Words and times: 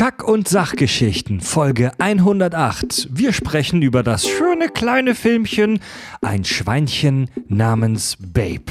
Kack- 0.00 0.26
und 0.26 0.48
Sachgeschichten, 0.48 1.42
Folge 1.42 1.92
108. 1.98 3.10
Wir 3.12 3.34
sprechen 3.34 3.82
über 3.82 4.02
das 4.02 4.26
schöne 4.26 4.70
kleine 4.70 5.14
Filmchen 5.14 5.78
Ein 6.22 6.46
Schweinchen 6.46 7.28
namens 7.48 8.16
Babe. 8.18 8.62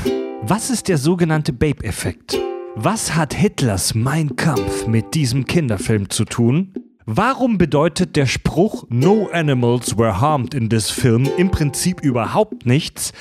Was 0.41 0.71
ist 0.71 0.87
der 0.87 0.97
sogenannte 0.97 1.53
Babe-Effekt? 1.53 2.39
Was 2.73 3.15
hat 3.15 3.35
Hitlers 3.35 3.93
Mein 3.93 4.37
Kampf 4.37 4.87
mit 4.87 5.13
diesem 5.13 5.45
Kinderfilm 5.45 6.09
zu 6.09 6.25
tun? 6.25 6.73
Warum 7.05 7.59
bedeutet 7.59 8.15
der 8.15 8.25
Spruch 8.25 8.87
No 8.89 9.29
animals 9.31 9.99
were 9.99 10.19
harmed 10.19 10.55
in 10.55 10.67
this 10.67 10.89
film 10.89 11.29
im 11.37 11.51
Prinzip 11.51 12.01
überhaupt 12.01 12.65
nichts? 12.65 13.13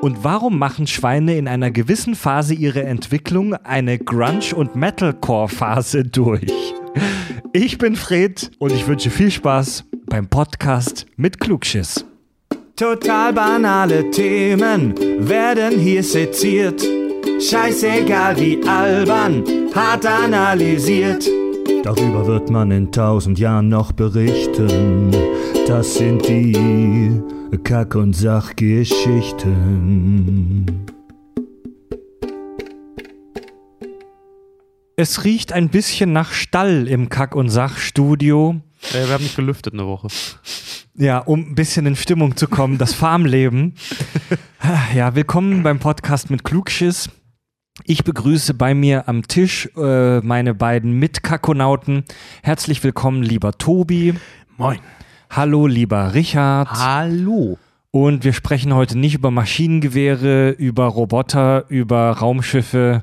Und 0.00 0.24
warum 0.24 0.58
machen 0.58 0.88
Schweine 0.88 1.36
in 1.36 1.46
einer 1.46 1.70
gewissen 1.70 2.16
Phase 2.16 2.52
ihrer 2.52 2.82
Entwicklung 2.82 3.54
eine 3.54 4.00
Grunge- 4.00 4.56
und 4.56 4.74
Metalcore-Phase 4.74 6.02
durch? 6.12 6.74
Ich 7.52 7.78
bin 7.78 7.96
Fred 7.96 8.50
und 8.58 8.72
ich 8.72 8.86
wünsche 8.86 9.10
viel 9.10 9.30
Spaß 9.30 9.84
beim 10.06 10.28
Podcast 10.28 11.06
mit 11.16 11.40
Klugschiss. 11.40 12.04
Total 12.76 13.32
banale 13.32 14.10
Themen 14.10 14.94
werden 15.18 15.78
hier 15.78 16.02
seziert. 16.02 16.82
Scheißegal 17.40 18.38
wie 18.38 18.60
albern, 18.66 19.44
hart 19.74 20.06
analysiert. 20.06 21.28
Darüber 21.82 22.26
wird 22.26 22.50
man 22.50 22.70
in 22.70 22.90
tausend 22.90 23.38
Jahren 23.38 23.68
noch 23.68 23.92
berichten. 23.92 25.10
Das 25.66 25.94
sind 25.94 26.26
die 26.26 27.20
Kack- 27.62 27.94
und 27.94 28.14
Sachgeschichten. 28.14 30.66
Es 34.96 35.24
riecht 35.24 35.52
ein 35.52 35.70
bisschen 35.70 36.12
nach 36.12 36.32
Stall 36.32 36.86
im 36.86 37.08
Kack- 37.08 37.34
und 37.34 37.48
Sachstudio. 37.48 38.60
Äh, 38.92 39.06
wir 39.06 39.14
haben 39.14 39.24
nicht 39.24 39.34
gelüftet 39.34 39.74
eine 39.74 39.86
Woche. 39.86 40.06
Ja, 40.94 41.18
um 41.18 41.40
ein 41.40 41.54
bisschen 41.56 41.86
in 41.86 41.96
Stimmung 41.96 42.36
zu 42.36 42.46
kommen, 42.46 42.78
das 42.78 42.94
Farmleben. 42.94 43.74
Ja, 44.94 45.14
willkommen 45.14 45.62
beim 45.62 45.78
Podcast 45.78 46.30
mit 46.30 46.42
Klugschiss. 46.42 47.10
Ich 47.84 48.02
begrüße 48.02 48.54
bei 48.54 48.72
mir 48.72 49.08
am 49.10 49.28
Tisch 49.28 49.68
äh, 49.76 50.20
meine 50.20 50.54
beiden 50.54 50.92
Mitkakonauten. 50.92 52.04
Herzlich 52.42 52.82
willkommen, 52.82 53.22
lieber 53.22 53.58
Tobi. 53.58 54.14
Moin. 54.56 54.78
Hallo, 55.28 55.66
lieber 55.66 56.14
Richard. 56.14 56.70
Hallo. 56.70 57.58
Und 57.90 58.24
wir 58.24 58.32
sprechen 58.32 58.72
heute 58.74 58.96
nicht 58.96 59.16
über 59.16 59.30
Maschinengewehre, 59.30 60.50
über 60.52 60.86
Roboter, 60.86 61.66
über 61.68 62.12
Raumschiffe, 62.12 63.02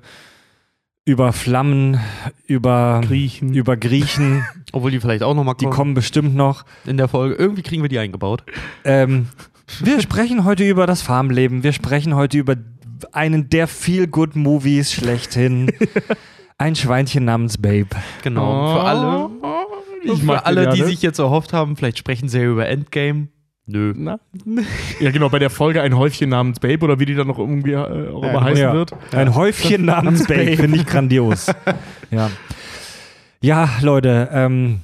über 1.05 1.33
Flammen, 1.33 1.99
über 2.47 3.01
Griechen. 3.03 3.53
über 3.53 3.75
Griechen. 3.77 4.45
Obwohl 4.71 4.91
die 4.91 4.99
vielleicht 4.99 5.23
auch 5.23 5.33
nochmal 5.33 5.55
Die 5.59 5.65
kommen. 5.65 5.75
kommen 5.75 5.93
bestimmt 5.93 6.35
noch. 6.35 6.63
in 6.85 6.97
der 6.97 7.07
Folge. 7.07 7.35
Irgendwie 7.35 7.63
kriegen 7.63 7.81
wir 7.81 7.89
die 7.89 7.99
eingebaut. 7.99 8.43
Ähm, 8.85 9.27
wir 9.79 9.99
sprechen 10.01 10.43
heute 10.45 10.63
über 10.67 10.85
das 10.85 11.01
Farmleben. 11.01 11.63
Wir 11.63 11.73
sprechen 11.73 12.15
heute 12.15 12.37
über 12.37 12.55
einen 13.13 13.49
der 13.49 13.67
Feel-Good-Movies 13.67 14.91
schlechthin. 14.93 15.71
Ein 16.57 16.75
Schweinchen 16.75 17.25
namens 17.25 17.57
Babe. 17.57 17.87
Genau. 18.23 18.73
Für 18.75 18.81
alle, 18.81 19.29
Ich 20.03 20.21
für 20.21 20.45
alle 20.45 20.69
die 20.69 20.75
gerne. 20.77 20.85
sich 20.91 21.01
jetzt 21.01 21.17
erhofft 21.17 21.53
haben, 21.53 21.75
vielleicht 21.75 21.97
sprechen 21.97 22.29
sie 22.29 22.37
ja 22.39 22.45
über 22.45 22.67
Endgame. 22.67 23.29
Nö. 23.67 23.93
Na? 23.95 24.19
Ja, 24.99 25.11
genau, 25.11 25.29
bei 25.29 25.39
der 25.39 25.49
Folge 25.49 25.81
ein 25.81 25.95
Häufchen 25.95 26.29
namens 26.29 26.59
Babe 26.59 26.83
oder 26.83 26.99
wie 26.99 27.05
die 27.05 27.15
dann 27.15 27.27
noch 27.27 27.37
irgendwie 27.39 27.71
äh, 27.73 28.09
auch 28.09 28.23
immer 28.23 28.43
heißen 28.43 28.61
Ja. 28.63 28.73
wird. 28.73 28.91
Ein 29.13 29.35
Häufchen 29.35 29.85
namens 29.85 30.25
Babe. 30.27 30.57
Finde 30.57 30.77
ich 30.77 30.85
grandios. 30.85 31.47
Ja. 32.11 32.29
Ja, 33.41 33.69
Leute, 33.81 34.29
ähm, 34.33 34.79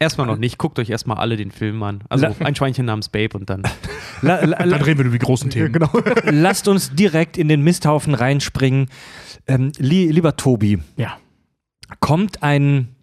Erstmal 0.00 0.28
noch 0.28 0.36
nicht. 0.38 0.58
Guckt 0.58 0.78
euch 0.78 0.90
erstmal 0.90 1.16
alle 1.16 1.36
den 1.36 1.50
Film 1.50 1.82
an. 1.82 2.02
Also 2.08 2.26
La- 2.26 2.34
ein 2.46 2.54
Schweinchen 2.54 2.86
namens 2.86 3.08
Babe 3.08 3.36
und 3.36 3.50
dann. 3.50 3.62
la, 4.22 4.44
la, 4.44 4.58
Dann 4.58 4.82
reden 4.82 4.98
wir 5.00 5.06
über 5.06 5.18
die 5.18 5.24
großen 5.24 5.50
Themen. 5.50 5.72
genau. 5.72 5.90
lasst 6.24 6.68
uns 6.68 6.94
direkt 6.94 7.36
in 7.36 7.48
den 7.48 7.62
Misthaufen 7.62 8.14
reinspringen. 8.14 8.86
Ähm, 9.48 9.72
li 9.78 10.08
lieber 10.12 10.36
Tobi, 10.36 10.78
Ja. 10.96 11.16
kommt 11.98 12.44
ein 12.44 12.94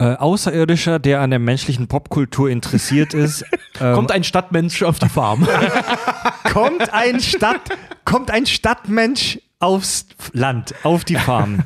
äh, 0.00 0.16
Außerirdischer, 0.16 0.98
der 0.98 1.20
an 1.20 1.28
der 1.28 1.38
menschlichen 1.38 1.86
Popkultur 1.86 2.48
interessiert 2.48 3.12
ist, 3.12 3.44
ähm, 3.80 3.94
Kommt 3.94 4.10
ein 4.10 4.24
Stadtmensch 4.24 4.82
auf 4.82 4.98
die 4.98 5.10
Farm. 5.10 5.46
kommt 6.52 6.90
ein 6.92 7.20
Stadt, 7.20 7.60
kommt 8.06 8.30
ein 8.30 8.46
Stadtmensch 8.46 9.38
aufs 9.58 10.06
Land, 10.32 10.74
auf 10.84 11.04
die 11.04 11.16
Farm. 11.16 11.64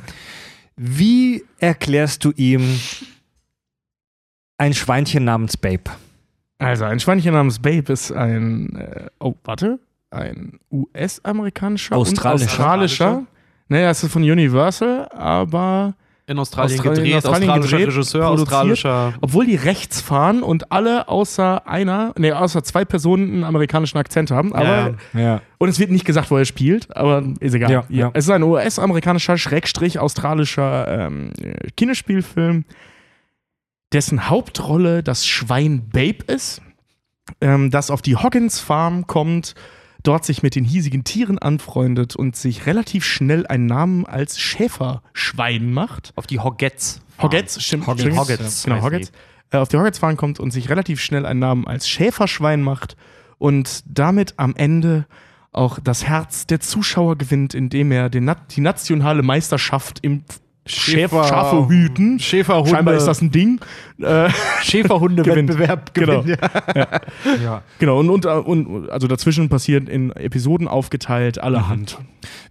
Wie 0.76 1.44
erklärst 1.58 2.24
du 2.24 2.32
ihm 2.32 2.80
ein 4.58 4.74
Schweinchen 4.74 5.24
namens 5.24 5.56
Babe? 5.56 5.92
Also, 6.58 6.86
ein 6.86 6.98
Schweinchen 6.98 7.34
namens 7.34 7.60
Babe 7.60 7.92
ist 7.92 8.10
ein, 8.10 8.74
äh, 8.74 9.06
oh, 9.20 9.34
warte, 9.44 9.78
ein 10.10 10.58
US-amerikanischer 10.72 11.94
Australischer. 11.94 12.44
und 12.44 12.50
australischer. 12.50 13.26
Naja, 13.68 13.90
es 13.90 14.02
ist 14.02 14.12
von 14.12 14.22
Universal, 14.22 15.08
aber 15.10 15.94
In 16.26 16.38
Australien, 16.38 16.78
Australien- 16.78 17.04
gedreht, 17.04 17.16
Australien 17.16 17.50
australischer 17.50 17.76
gedreht, 17.76 17.88
Regisseur, 17.94 18.28
australischer. 18.30 19.14
obwohl 19.20 19.44
die 19.44 19.56
rechts 19.56 20.00
fahren 20.00 20.42
und 20.42 20.72
alle 20.72 21.08
außer 21.08 21.68
einer, 21.68 22.14
nee, 22.16 22.32
außer 22.32 22.64
zwei 22.64 22.86
Personen 22.86 23.30
einen 23.30 23.44
amerikanischen 23.44 23.98
Akzent 23.98 24.30
haben, 24.30 24.54
aber 24.54 24.94
Ja. 25.12 25.20
Ja. 25.20 25.40
Und 25.58 25.68
es 25.68 25.78
wird 25.78 25.90
nicht 25.90 26.06
gesagt, 26.06 26.30
wo 26.30 26.38
er 26.38 26.46
spielt, 26.46 26.96
aber 26.96 27.22
ist 27.40 27.52
egal. 27.54 27.70
Ja, 27.70 27.84
ja. 27.90 28.10
Es 28.14 28.24
ist 28.24 28.30
ein 28.30 28.42
US-amerikanischer, 28.42 29.36
Schrägstrich 29.36 29.98
australischer 29.98 31.06
ähm, 31.06 31.32
äh, 31.42 31.70
Kinderspielfilm, 31.76 32.64
dessen 33.92 34.28
Hauptrolle 34.30 35.02
das 35.02 35.26
Schwein 35.26 35.88
Babe 35.90 36.24
ist, 36.26 36.62
ähm, 37.42 37.70
das 37.70 37.90
auf 37.90 38.00
die 38.02 38.16
Hoggins 38.16 38.60
Farm 38.60 39.06
kommt, 39.06 39.54
dort 40.04 40.24
sich 40.24 40.42
mit 40.42 40.54
den 40.54 40.64
hiesigen 40.64 41.02
Tieren 41.02 41.38
anfreundet 41.38 42.14
und 42.14 42.36
sich 42.36 42.66
relativ 42.66 43.04
schnell 43.04 43.46
einen 43.46 43.66
Namen 43.66 44.06
als 44.06 44.38
Schäferschwein 44.38 45.72
macht. 45.72 46.12
Auf 46.14 46.28
die 46.28 46.38
Hoggets. 46.38 47.00
Hoggets, 47.20 47.60
stimmt. 47.62 47.86
Hoggets. 47.88 48.16
Hoggets 48.16 48.62
Genau, 48.64 48.82
Hoggets. 48.82 49.10
Äh, 49.50 49.56
auf 49.56 49.68
die 49.68 49.76
Hoggets 49.76 49.98
Farm 49.98 50.16
kommt 50.16 50.38
und 50.38 50.52
sich 50.52 50.68
relativ 50.68 51.00
schnell 51.00 51.26
einen 51.26 51.40
Namen 51.40 51.66
als 51.66 51.88
Schäferschwein 51.88 52.62
macht 52.62 52.96
und 53.38 53.82
damit 53.86 54.34
am 54.36 54.54
Ende 54.56 55.06
auch 55.52 55.78
das 55.78 56.04
Herz 56.04 56.46
der 56.46 56.60
Zuschauer 56.60 57.16
gewinnt, 57.16 57.54
indem 57.54 57.92
er 57.92 58.10
den, 58.10 58.30
die 58.50 58.60
nationale 58.60 59.22
Meisterschaft 59.22 60.00
im 60.02 60.24
Schäfer, 60.66 61.24
Schafe 61.24 61.68
hüten. 61.68 62.18
Schäferhunde. 62.18 62.70
Scheinbar 62.70 62.94
ist 62.94 63.04
das 63.04 63.20
ein 63.20 63.30
Ding. 63.30 63.60
Äh, 64.00 64.30
Schäferhunde-Wettbewerb 64.62 65.92
Genau. 65.94 66.22
gewinnt. 66.22 66.38
Ja. 66.74 66.86
ja. 67.42 67.62
genau, 67.78 67.98
und, 68.00 68.08
und, 68.08 68.24
und 68.26 68.88
also 68.90 69.06
dazwischen 69.06 69.48
passiert 69.50 69.88
in 69.88 70.10
Episoden 70.12 70.66
aufgeteilt 70.66 71.36
Mhm. 71.36 71.42
allerhand. 71.42 71.98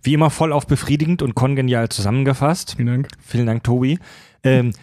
Wie 0.04 0.14
immer 0.14 0.30
voll 0.30 0.52
auf 0.54 0.68
befriedigend 0.68 1.22
und 1.24 1.34
kongenial 1.34 1.90
zusammengefasst. 1.90 2.76
Vielen 2.78 2.88
Dank. 2.88 3.08
Vielen 3.20 3.48
Dank, 3.48 3.64
Tobi. 3.64 3.98
Ähm, 4.44 4.74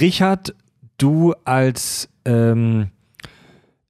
Richard, 0.00 0.54
du 0.96 1.34
als 1.44 2.08
ähm, 2.24 2.88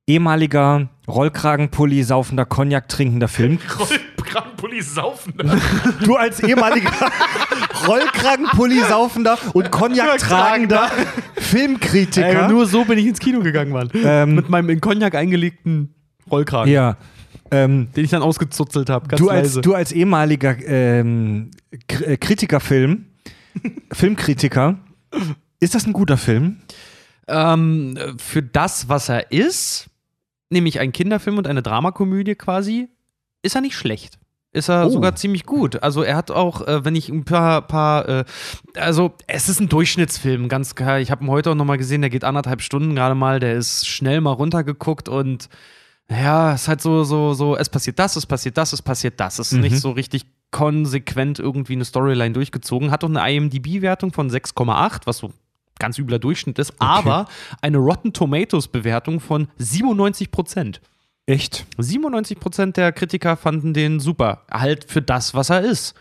ehemaliger 0.06 0.88
Rollkragenpulli 1.08 2.02
saufender 2.02 2.44
Cognac 2.44 2.88
trinkender 2.88 3.28
Film. 3.28 3.58
Rollkragenpulli 3.78 4.82
saufen. 4.82 5.34
Du 6.04 6.16
als 6.16 6.40
ehemaliger 6.40 6.90
Rollkragenpulli 7.86 8.80
saufender 8.88 9.38
und 9.54 9.70
Cognac 9.70 10.18
tragender 10.18 10.90
Filmkritiker. 11.36 12.44
Ey, 12.44 12.48
nur 12.48 12.66
so 12.66 12.84
bin 12.84 12.98
ich 12.98 13.06
ins 13.06 13.18
Kino 13.18 13.40
gegangen, 13.40 13.72
Mann. 13.72 13.90
Ähm, 13.94 14.34
Mit 14.34 14.48
meinem 14.48 14.68
in 14.70 14.80
Cognac 14.80 15.14
eingelegten 15.14 15.94
Rollkragen, 16.30 16.72
ja. 16.72 16.96
Ähm, 17.50 17.88
den 17.96 18.04
ich 18.04 18.10
dann 18.10 18.20
ausgezuzelt 18.20 18.90
habe. 18.90 19.08
du, 19.16 19.30
als, 19.30 19.54
du 19.54 19.74
als 19.74 19.92
ehemaliger 19.92 20.54
ähm, 20.66 21.50
äh, 21.88 22.18
Kritikerfilm, 22.18 23.06
Filmkritiker, 23.90 24.78
ist 25.58 25.74
das 25.74 25.86
ein 25.86 25.94
guter 25.94 26.18
Film? 26.18 26.58
ähm, 27.28 27.96
für 28.16 28.42
das, 28.42 28.88
was 28.88 29.08
er 29.08 29.30
ist, 29.30 29.87
nämlich 30.50 30.80
ein 30.80 30.92
Kinderfilm 30.92 31.38
und 31.38 31.46
eine 31.46 31.62
Dramakomödie 31.62 32.34
quasi, 32.34 32.88
ist 33.42 33.54
er 33.54 33.60
nicht 33.60 33.76
schlecht. 33.76 34.18
Ist 34.50 34.68
er 34.70 34.86
Oh. 34.86 34.88
sogar 34.90 35.14
ziemlich 35.14 35.44
gut. 35.44 35.82
Also 35.82 36.02
er 36.02 36.16
hat 36.16 36.30
auch, 36.30 36.66
äh, 36.66 36.84
wenn 36.84 36.96
ich 36.96 37.10
ein 37.10 37.24
paar, 37.24 37.62
paar 37.66 38.08
äh, 38.08 38.24
also 38.76 39.12
es 39.26 39.48
ist 39.50 39.60
ein 39.60 39.68
Durchschnittsfilm, 39.68 40.48
ganz 40.48 40.74
klar. 40.74 41.00
Ich 41.00 41.10
habe 41.10 41.22
ihn 41.24 41.28
heute 41.30 41.50
auch 41.50 41.54
nochmal 41.54 41.76
gesehen, 41.78 42.00
der 42.00 42.08
geht 42.10 42.24
anderthalb 42.24 42.62
Stunden 42.62 42.94
gerade 42.94 43.14
mal, 43.14 43.40
der 43.40 43.54
ist 43.54 43.86
schnell 43.86 44.20
mal 44.22 44.32
runtergeguckt 44.32 45.08
und 45.10 45.48
ja, 46.10 46.54
es 46.54 46.62
ist 46.62 46.68
halt 46.68 46.80
so, 46.80 47.04
so, 47.04 47.34
so, 47.34 47.56
es 47.56 47.68
passiert 47.68 47.98
das, 47.98 48.16
es 48.16 48.24
passiert 48.24 48.56
das, 48.56 48.72
es 48.72 48.80
passiert 48.80 49.20
das. 49.20 49.38
Es 49.38 49.48
ist 49.52 49.56
Mhm. 49.58 49.60
nicht 49.64 49.78
so 49.80 49.90
richtig 49.90 50.24
konsequent 50.50 51.38
irgendwie 51.38 51.74
eine 51.74 51.84
Storyline 51.84 52.32
durchgezogen. 52.32 52.90
Hat 52.90 53.04
auch 53.04 53.10
eine 53.10 53.30
IMDb-Wertung 53.30 54.12
von 54.14 54.30
6,8, 54.30 55.02
was 55.06 55.18
so 55.18 55.30
ganz 55.78 55.98
übler 55.98 56.18
Durchschnitt 56.18 56.58
ist, 56.58 56.74
aber 56.78 57.26
eine 57.60 57.78
Rotten 57.78 58.12
Tomatoes-Bewertung 58.12 59.20
von 59.20 59.48
97 59.58 60.30
Prozent. 60.30 60.80
Echt? 61.26 61.66
97 61.76 62.40
Prozent 62.40 62.76
der 62.76 62.90
Kritiker 62.92 63.36
fanden 63.36 63.74
den 63.74 64.00
super. 64.00 64.44
Halt 64.50 64.90
für 64.90 65.02
das, 65.02 65.34
was 65.34 65.50
er 65.50 65.60
ist. 65.60 65.94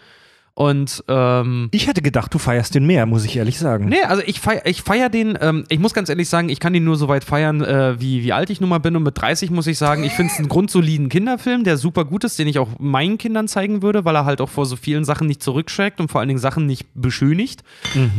Und 0.60 1.04
ähm, 1.08 1.70
Ich 1.72 1.86
hätte 1.86 2.02
gedacht, 2.02 2.34
du 2.34 2.40
feierst 2.40 2.74
den 2.74 2.88
mehr, 2.88 3.06
muss 3.06 3.24
ich 3.26 3.38
ehrlich 3.38 3.60
sagen. 3.60 3.90
Nee, 3.90 4.02
also 4.02 4.24
ich 4.26 4.40
feier, 4.40 4.66
ich 4.66 4.82
feier 4.82 5.08
den, 5.08 5.38
ähm, 5.40 5.66
ich 5.70 5.78
muss 5.78 5.94
ganz 5.94 6.10
ehrlich 6.10 6.30
sagen, 6.30 6.50
ich 6.50 6.60
kann 6.60 6.74
ihn 6.74 6.84
nur 6.84 6.96
so 6.96 7.08
weit 7.08 7.24
feiern, 7.24 7.62
äh, 7.64 8.02
wie, 8.02 8.24
wie 8.24 8.34
alt 8.34 8.50
ich 8.50 8.60
nun 8.60 8.72
mal 8.72 8.80
bin. 8.80 8.96
Und 8.96 9.04
mit 9.04 9.22
30 9.22 9.52
muss 9.52 9.68
ich 9.68 9.78
sagen, 9.78 10.04
ich 10.04 10.14
finde 10.14 10.34
es 10.34 10.40
einen 10.40 10.48
grundsoliden 10.50 11.10
Kinderfilm, 11.10 11.64
der 11.64 11.78
super 11.78 12.06
gut 12.06 12.24
ist, 12.24 12.40
den 12.40 12.48
ich 12.48 12.58
auch 12.58 12.70
meinen 12.80 13.20
Kindern 13.20 13.48
zeigen 13.48 13.84
würde, 13.84 14.04
weil 14.04 14.16
er 14.16 14.26
halt 14.26 14.42
auch 14.42 14.50
vor 14.50 14.66
so 14.66 14.76
vielen 14.78 15.06
Sachen 15.06 15.28
nicht 15.28 15.44
zurückschreckt 15.44 16.00
und 16.00 16.10
vor 16.10 16.22
allen 16.22 16.28
Dingen 16.28 16.40
Sachen 16.40 16.66
nicht 16.66 16.88
beschönigt. 16.96 17.62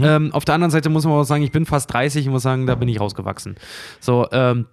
Ähm, 0.01 0.33
auf 0.33 0.45
der 0.45 0.55
anderen 0.55 0.71
Seite 0.71 0.91
muss 0.91 1.03
man 1.05 1.15
auch 1.15 1.25
sagen, 1.25 1.43
ich 1.43 1.51
bin 1.51 1.67
fast 1.67 1.93
30, 1.93 2.25
ich 2.25 2.31
muss 2.31 2.45
sagen, 2.45 2.69
da 2.69 2.77
bin 2.77 2.89
ich 2.89 3.01
rausgewachsen. 3.01 3.57
So, 3.99 4.29
ähm, 4.31 4.67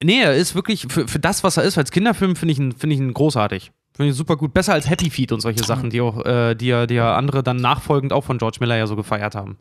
nee, 0.00 0.20
er 0.22 0.36
ist 0.36 0.54
wirklich, 0.54 0.86
für, 0.88 1.08
für 1.08 1.18
das, 1.18 1.42
was 1.42 1.56
er 1.56 1.64
ist, 1.64 1.76
als 1.76 1.90
Kinderfilm, 1.90 2.36
finde 2.36 2.52
ich, 2.52 2.60
ihn- 2.60 2.70
finde 2.70 2.94
ich 2.94 3.00
ihn 3.00 3.12
großartig. 3.12 3.72
Finde 3.98 4.12
ich 4.12 4.16
super 4.16 4.36
gut. 4.36 4.54
Besser 4.54 4.72
als 4.74 4.88
Happy 4.88 5.10
Feet 5.10 5.32
und 5.32 5.40
solche 5.40 5.64
Sachen, 5.64 5.90
die 5.90 6.00
auch, 6.00 6.24
äh, 6.24 6.54
die 6.54 6.68
ja, 6.68 6.86
die 6.86 6.94
ja 6.94 7.16
andere 7.16 7.42
dann 7.42 7.56
nachfolgend 7.56 8.12
auch 8.12 8.22
von 8.24 8.38
George 8.38 8.58
Miller 8.60 8.76
ja 8.76 8.86
so 8.86 8.94
gefeiert 8.96 9.34
haben. 9.34 9.58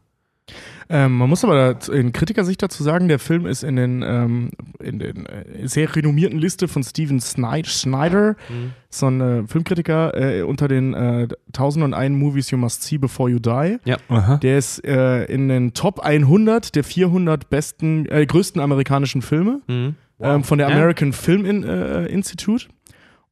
Ähm, 0.90 1.18
man 1.18 1.28
muss 1.28 1.44
aber 1.44 1.74
da, 1.74 1.92
in 1.92 2.14
Kritikersicht 2.14 2.62
dazu 2.62 2.82
sagen, 2.82 3.10
der 3.10 3.20
Film 3.20 3.46
ist 3.48 3.64
in 3.64 3.76
den, 3.76 4.04
ähm, 4.04 4.52
in 4.80 5.00
den 5.00 5.26
äh, 5.26 5.68
sehr 5.68 5.94
renommierten 5.94 6.40
Liste 6.40 6.70
von 6.70 6.82
Steven 6.84 7.20
Snyder, 7.20 8.36
so 8.90 9.08
ein 9.08 9.20
äh, 9.20 9.48
Filmkritiker, 9.48 10.16
äh, 10.16 10.44
unter 10.44 10.68
den 10.70 10.94
äh, 10.94 11.28
1001 11.48 12.16
Movies 12.16 12.52
You 12.52 12.58
Must 12.58 12.84
See 12.84 12.98
Before 12.98 13.30
You 13.30 13.40
Die. 13.40 13.78
Aha. 14.08 14.38
Der 14.38 14.58
ist 14.58 14.86
äh, 14.86 15.26
in 15.26 15.50
den 15.50 15.74
Top 15.74 16.00
100 16.00 16.76
der 16.76 16.84
400 16.86 17.50
besten, 17.50 18.06
äh, 18.06 18.26
größten 18.26 18.62
amerikanischen 18.62 19.22
Filme 19.22 19.62
Mhm. 19.68 19.96
ähm, 20.22 20.44
von 20.46 20.58
der 20.58 20.70
Ja. 20.70 20.76
American 20.76 21.12
Film 21.12 21.44
In, 21.44 21.64
äh, 21.64 22.06
Institute. 22.06 22.68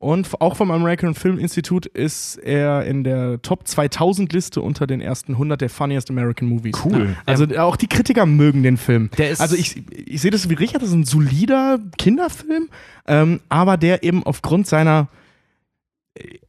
Und 0.06 0.40
auch 0.40 0.56
vom 0.56 0.70
American 0.70 1.16
Film 1.16 1.40
Institute 1.40 1.90
ist 1.90 2.36
er 2.38 2.86
in 2.86 3.04
der 3.04 3.42
Top 3.42 3.68
2000 3.68 4.32
Liste 4.34 4.62
unter 4.62 4.86
den 4.86 5.02
ersten 5.02 5.32
100 5.32 5.60
der 5.62 5.70
funniest 5.72 6.12
American 6.12 6.48
Movies. 6.48 6.76
Cool. 6.86 7.16
Also 7.26 7.46
äh, 7.46 7.58
auch 7.58 7.76
die 7.76 7.88
Kritiker 7.88 8.28
mögen 8.28 8.62
den 8.62 8.78
Film. 8.78 9.10
Der 9.18 9.32
ist- 9.32 9.42
also 9.42 9.56
ich, 9.56 9.82
ich 9.92 10.22
sehe 10.22 10.30
das 10.30 10.48
wie 10.48 10.54
Richard, 10.54 10.84
das 10.84 10.90
ist 10.90 10.96
ein 10.96 11.06
solider 11.06 11.80
Kinderfilm, 11.98 12.70
ähm, 13.08 13.40
aber 13.50 13.78
der 13.78 14.04
eben 14.04 14.22
aufgrund 14.24 14.68
seiner 14.68 15.08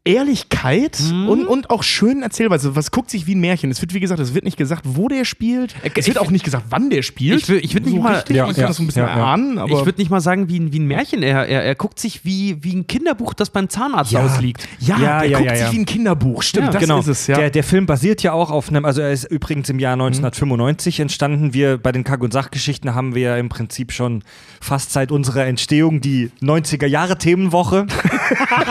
Ehrlichkeit 0.07 0.99
Mhm. 1.11 1.29
und, 1.29 1.47
und 1.47 1.71
auch 1.71 1.83
schönen 1.83 2.23
Erzählweise. 2.23 2.75
Was 2.77 2.91
guckt 2.91 3.11
sich 3.11 3.27
wie 3.27 3.35
ein 3.35 3.41
Märchen? 3.41 3.71
Es 3.71 3.81
wird, 3.81 3.93
wie 3.95 4.01
gesagt, 4.01 4.21
es 4.21 4.35
wird 4.35 4.45
nicht 4.45 4.57
gesagt, 4.57 4.83
wo 4.85 5.09
der 5.09 5.25
spielt. 5.25 5.75
Äh, 5.83 5.91
Es 5.95 5.99
ich 5.99 6.07
wird 6.07 6.19
auch 6.19 6.31
nicht 6.31 6.45
gesagt, 6.45 6.67
wann 6.71 6.91
der 6.91 7.03
spielt. 7.03 7.43
Ich 7.43 7.49
will- 7.49 7.61
ich 7.63 7.75
will 7.75 7.83
nicht 7.83 7.91
so 7.97 8.03
mal- 8.03 8.15
richtig. 8.17 8.37
Ja, 8.37 8.45
ich 8.49 8.55
kann 8.55 8.63
ja, 8.63 8.67
das 8.69 8.77
so 8.77 8.83
ein 8.83 8.87
bisschen 8.87 9.03
ja, 9.03 9.09
ja. 9.09 9.15
erahnen, 9.17 9.59
aber 9.59 9.79
ich 9.79 9.85
würde 9.85 10.01
nicht 10.01 10.11
mal 10.11 10.21
sagen 10.21 10.49
wie 10.49 10.59
ein, 10.61 10.73
wie 10.73 10.79
ein 10.79 10.87
Märchen. 10.87 11.23
Er, 11.23 11.47
er, 11.47 11.63
er 11.65 11.75
guckt 11.75 11.99
sich 11.99 12.25
wie, 12.25 12.63
wie 12.63 12.75
ein 12.75 12.87
Kinderbuch, 12.87 13.35
das 13.35 13.51
beim 13.51 13.69
Zahnarzt 13.69 14.13
Ja. 14.13 14.25
ausliegt. 14.25 14.67
ja, 14.81 14.99
ja, 14.99 15.19
guckt 15.39 15.47
ja, 15.47 15.55
sich 15.57 15.67
ja. 15.67 15.73
wie 15.73 15.79
ein 15.79 15.87
Kinderbuch. 15.87 16.43
Stimmt, 16.43 16.67
Ja, 16.67 16.73
das 16.73 16.81
genau. 16.83 16.99
ist 17.01 17.09
es, 17.09 17.27
ja. 17.27 17.37
Der, 17.37 17.51
der 17.51 17.65
Film 17.65 17.87
basiert 17.87 18.23
ja 18.23 18.33
auch 18.33 18.51
auf 18.51 18.69
einem, 18.69 18.85
also 18.85 19.01
er 19.01 19.13
ist 19.13 19.25
übrigens 19.25 19.69
im 19.69 19.79
Jahr 19.79 19.93
1995 19.95 21.01
entstanden. 21.01 21.53
Wir 21.55 21.79
bei 21.79 21.93
den 21.93 22.05
Kack- 22.05 22.23
und 22.23 22.33
Sachgeschichten 22.33 22.95
haben 22.95 23.15
wir 23.15 23.23
ja 23.23 23.37
im 23.37 23.49
Prinzip 23.49 23.93
schon 23.93 24.23
fast 24.61 24.93
seit 24.93 25.11
unserer 25.13 25.47
Entstehung 25.47 26.01
die 26.01 26.31
90er 26.41 26.87
Jahre 26.87 27.19
Themenwoche. 27.19 27.87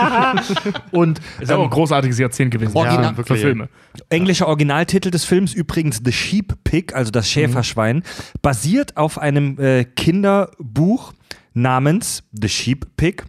und 0.92 1.20
ist 1.40 1.52
aber 1.52 1.62
auch 1.62 1.66
ein 1.66 1.70
großartiges 1.72 2.20
Jahrzehnt 2.20 2.52
gewesen. 2.52 2.76
Original- 2.76 3.16
Ja, 3.18 3.24
für 3.24 3.36
Filme. 3.36 3.70
englischer 4.10 4.48
Originaltitel 4.48 5.12
des 5.12 5.26
Films 5.26 5.54
übrigens 5.54 6.02
The 6.04 6.12
Sheep 6.12 6.54
Pig, 6.64 6.94
also 6.96 7.12
das 7.12 7.30
Schäferschwein, 7.30 8.04
basiert 8.42 8.98
auf 8.98 9.18
einem 9.18 9.60
äh, 9.60 9.84
Kinderbuch 9.86 11.14
namens 11.54 12.24
The 12.40 12.50
Sheep 12.50 12.86
Pig. 12.98 13.24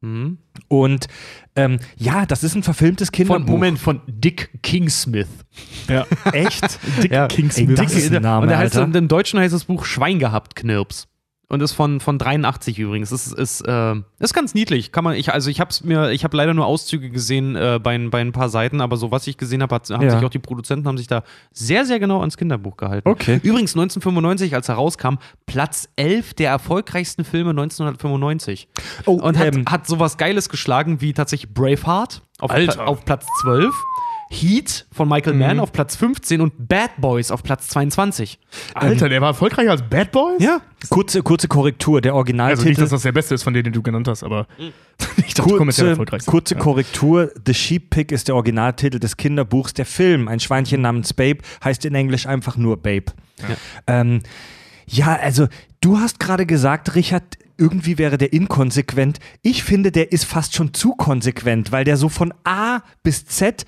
Mhm. 0.00 0.38
Und 0.68 1.06
ähm, 1.56 1.78
ja, 1.96 2.26
das 2.26 2.44
ist 2.44 2.54
ein 2.54 2.62
verfilmtes 2.62 3.08
Von, 3.08 3.12
Kinderbuch. 3.14 3.46
Moment, 3.48 3.78
von 3.78 4.00
Dick 4.06 4.50
Kingsmith. 4.62 5.26
Ja. 5.88 6.06
Echt? 6.32 6.78
Dick 7.02 7.12
Ja. 7.12 7.26
Kingsmith. 7.26 7.70
Ey, 7.70 7.74
das 7.74 7.94
ist 7.94 8.12
ein 8.12 8.22
Name, 8.22 8.46
und 8.46 8.56
heißt, 8.56 8.76
Alter. 8.76 8.98
im 8.98 9.08
Deutschen 9.08 9.40
heißt 9.40 9.54
das 9.54 9.64
Buch 9.64 9.84
Schwein 9.84 10.18
gehabt, 10.18 10.54
Knirps. 10.56 11.08
Und 11.48 11.60
ist 11.62 11.72
von, 11.72 12.00
von 12.00 12.18
83 12.18 12.78
übrigens. 12.78 13.12
Ist, 13.12 13.32
ist, 13.32 13.60
äh, 13.60 13.94
ist 14.18 14.32
ganz 14.34 14.54
niedlich. 14.54 14.92
Kann 14.92 15.04
man, 15.04 15.14
ich, 15.14 15.32
also 15.32 15.50
ich 15.50 15.60
hab's 15.60 15.84
mir, 15.84 16.10
ich 16.10 16.24
habe 16.24 16.36
leider 16.36 16.54
nur 16.54 16.64
Auszüge 16.66 17.10
gesehen 17.10 17.54
äh, 17.54 17.78
bei, 17.82 17.96
bei 18.08 18.20
ein 18.22 18.32
paar 18.32 18.48
Seiten, 18.48 18.80
aber 18.80 18.96
so 18.96 19.10
was 19.10 19.26
ich 19.26 19.36
gesehen 19.36 19.62
habe, 19.62 19.74
hat, 19.74 19.88
haben 19.90 20.02
Ja. 20.02 20.10
sich 20.10 20.24
auch 20.24 20.30
die 20.30 20.38
Produzenten 20.38 20.88
haben 20.88 20.96
sich 20.98 21.06
da 21.06 21.22
sehr, 21.52 21.84
sehr 21.84 22.00
genau 22.00 22.20
ans 22.20 22.36
Kinderbuch 22.38 22.76
gehalten. 22.78 23.08
Okay. 23.08 23.40
Übrigens 23.42 23.72
1995, 23.76 24.54
als 24.54 24.68
er 24.70 24.76
rauskam, 24.76 25.16
Platz 25.46 25.88
11 25.96 26.34
der 26.34 26.50
erfolgreichsten 26.50 27.24
Filme 27.24 27.50
1995. 27.50 28.68
Oh, 29.06 29.12
Und 29.12 29.38
hat, 29.38 29.54
ähm, 29.54 29.64
hat 29.68 29.86
sowas 29.86 30.16
Geiles 30.16 30.48
geschlagen 30.48 31.00
wie 31.00 31.12
tatsächlich 31.12 31.52
Braveheart 31.52 32.22
auf. 32.40 32.50
Pla 32.50 32.84
auf 32.86 33.04
Platz 33.04 33.26
12. 33.42 33.72
Heat 34.34 34.86
von 34.92 35.08
Michael 35.08 35.34
Mann 35.34 35.60
auf 35.60 35.72
Platz 35.72 35.96
15 35.96 36.40
und 36.40 36.68
Bad 36.68 36.90
Boys 36.98 37.30
auf 37.30 37.42
Platz 37.42 37.68
22. 37.68 38.38
Alter, 38.74 39.08
der 39.08 39.20
war 39.20 39.28
erfolgreicher 39.28 39.70
als 39.70 39.82
Bad 39.82 40.10
Boys? 40.12 40.42
Ja. 40.42 40.60
Kurze, 40.90 41.22
kurze 41.22 41.48
Korrektur. 41.48 42.00
Der 42.00 42.12
Also 42.12 42.18
Originaltitel. 42.18 42.68
nicht, 42.68 42.80
dass 42.80 42.90
das 42.90 43.02
der 43.02 43.12
beste 43.12 43.34
ist 43.34 43.42
von 43.44 43.54
denen, 43.54 43.64
die 43.64 43.70
du 43.70 43.82
genannt 43.82 44.08
hast, 44.08 44.24
aber 44.24 44.46
ich 45.26 45.34
dachte, 45.34 45.56
kurze, 45.56 45.90
erfolgreich. 45.90 46.26
kurze 46.26 46.56
Korrektur. 46.56 47.30
The 47.46 47.54
Sheep 47.54 47.90
Pig 47.90 48.12
ist 48.12 48.28
der 48.28 48.34
Originaltitel 48.34 48.98
des 48.98 49.16
Kinderbuchs. 49.16 49.74
Der 49.74 49.86
Film, 49.86 50.28
ein 50.28 50.40
Schweinchen 50.40 50.80
namens 50.80 51.14
Babe, 51.14 51.38
heißt 51.62 51.84
in 51.84 51.94
Englisch 51.94 52.26
einfach 52.26 52.56
nur 52.56 52.76
Babe. 52.76 53.06
Ja, 53.48 53.56
ähm, 53.86 54.20
ja 54.86 55.16
also 55.16 55.48
du 55.80 55.98
hast 55.98 56.18
gerade 56.20 56.44
gesagt, 56.44 56.94
Richard, 56.94 57.22
irgendwie 57.56 57.98
wäre 57.98 58.18
der 58.18 58.32
inkonsequent. 58.32 59.18
Ich 59.42 59.62
finde, 59.62 59.92
der 59.92 60.12
ist 60.12 60.24
fast 60.24 60.54
schon 60.54 60.74
zu 60.74 60.92
konsequent, 60.96 61.72
weil 61.72 61.84
der 61.84 61.96
so 61.96 62.08
von 62.08 62.34
A 62.44 62.80
bis 63.02 63.26
Z 63.26 63.64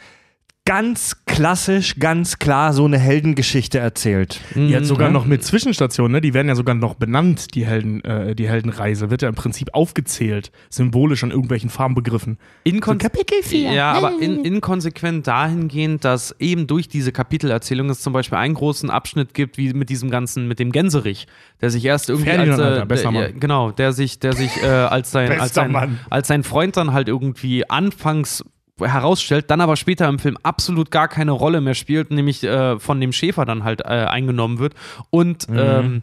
ganz 0.67 1.25
klassisch, 1.27 1.95
ganz 1.99 2.39
klar 2.39 2.73
so 2.75 2.85
eine 2.85 2.99
Heldengeschichte 2.99 3.79
erzählt. 3.79 4.41
Jetzt 4.55 4.89
sogar 4.89 5.09
Mhm. 5.09 5.15
noch 5.15 5.25
mit 5.25 5.43
Zwischenstationen, 5.45 6.13
ne? 6.13 6.21
Die 6.21 6.35
werden 6.35 6.49
ja 6.49 6.55
sogar 6.57 6.75
noch 6.75 6.95
benannt, 6.95 7.55
die 7.55 7.65
Helden, 7.65 8.03
äh, 8.05 8.35
die 8.35 8.49
Heldenreise. 8.49 9.09
Wird 9.09 9.23
ja 9.23 9.29
im 9.29 9.35
Prinzip 9.37 9.71
aufgezählt, 9.73 10.51
symbolisch 10.69 11.23
an 11.25 11.31
irgendwelchen 11.31 11.71
Farbenbegriffen. 11.71 12.37
Inkon 12.65 12.99
Kapitel 12.99 13.43
4. 13.43 13.71
Ja, 13.73 13.93
aber 13.93 14.13
in, 14.21 14.45
inkonsequent 14.45 15.27
dahingehend, 15.27 16.05
dass 16.05 16.35
eben 16.41 16.67
durch 16.67 16.89
diese 16.89 17.13
Kapitelerzählung 17.13 17.89
es 17.89 18.01
zum 18.01 18.13
Beispiel 18.13 18.37
einen 18.39 18.55
großen 18.55 18.91
Abschnitt 18.91 19.33
gibt, 19.35 19.57
wie 19.59 19.73
mit 19.73 19.89
diesem 19.89 20.11
ganzen, 20.11 20.49
mit 20.49 20.59
dem 20.59 20.73
Gänserich, 20.73 21.27
der 21.61 21.71
sich 21.71 21.85
erst 21.85 22.11
irgendwie 22.11 22.29
Ferdinand, 22.31 22.61
als, 22.61 22.61
äh, 22.61 22.73
Alter, 22.73 22.87
bester 22.87 23.13
der, 23.13 23.21
Mann. 23.31 23.41
genau, 23.41 23.71
der 23.71 23.93
sich, 23.93 24.19
der 24.19 24.33
sich 24.33 24.51
äh, 24.63 24.67
als 24.67 25.13
sein, 25.13 25.31
als 25.41 25.55
sein, 25.55 25.99
als 26.11 26.27
sein 26.29 26.43
Freund 26.43 26.77
dann 26.77 26.93
halt 26.93 27.07
irgendwie 27.09 27.71
anfangs 27.71 28.45
herausstellt, 28.81 29.51
dann 29.51 29.61
aber 29.61 29.77
später 29.77 30.09
im 30.09 30.19
Film 30.19 30.37
absolut 30.43 30.91
gar 30.91 31.09
keine 31.09 31.33
Rolle 31.33 31.61
mehr 31.61 31.75
spielt, 31.75 32.11
nämlich 32.11 32.45
äh, 32.45 32.79
von 32.79 33.01
dem 33.01 33.13
Schäfer 33.13 33.45
dann 33.45 33.65
halt 33.65 33.81
äh, 33.83 33.85
eingenommen 33.85 34.59
wird 34.59 34.75
und 35.11 35.49
Mhm. 35.49 35.57
ähm, 35.59 36.03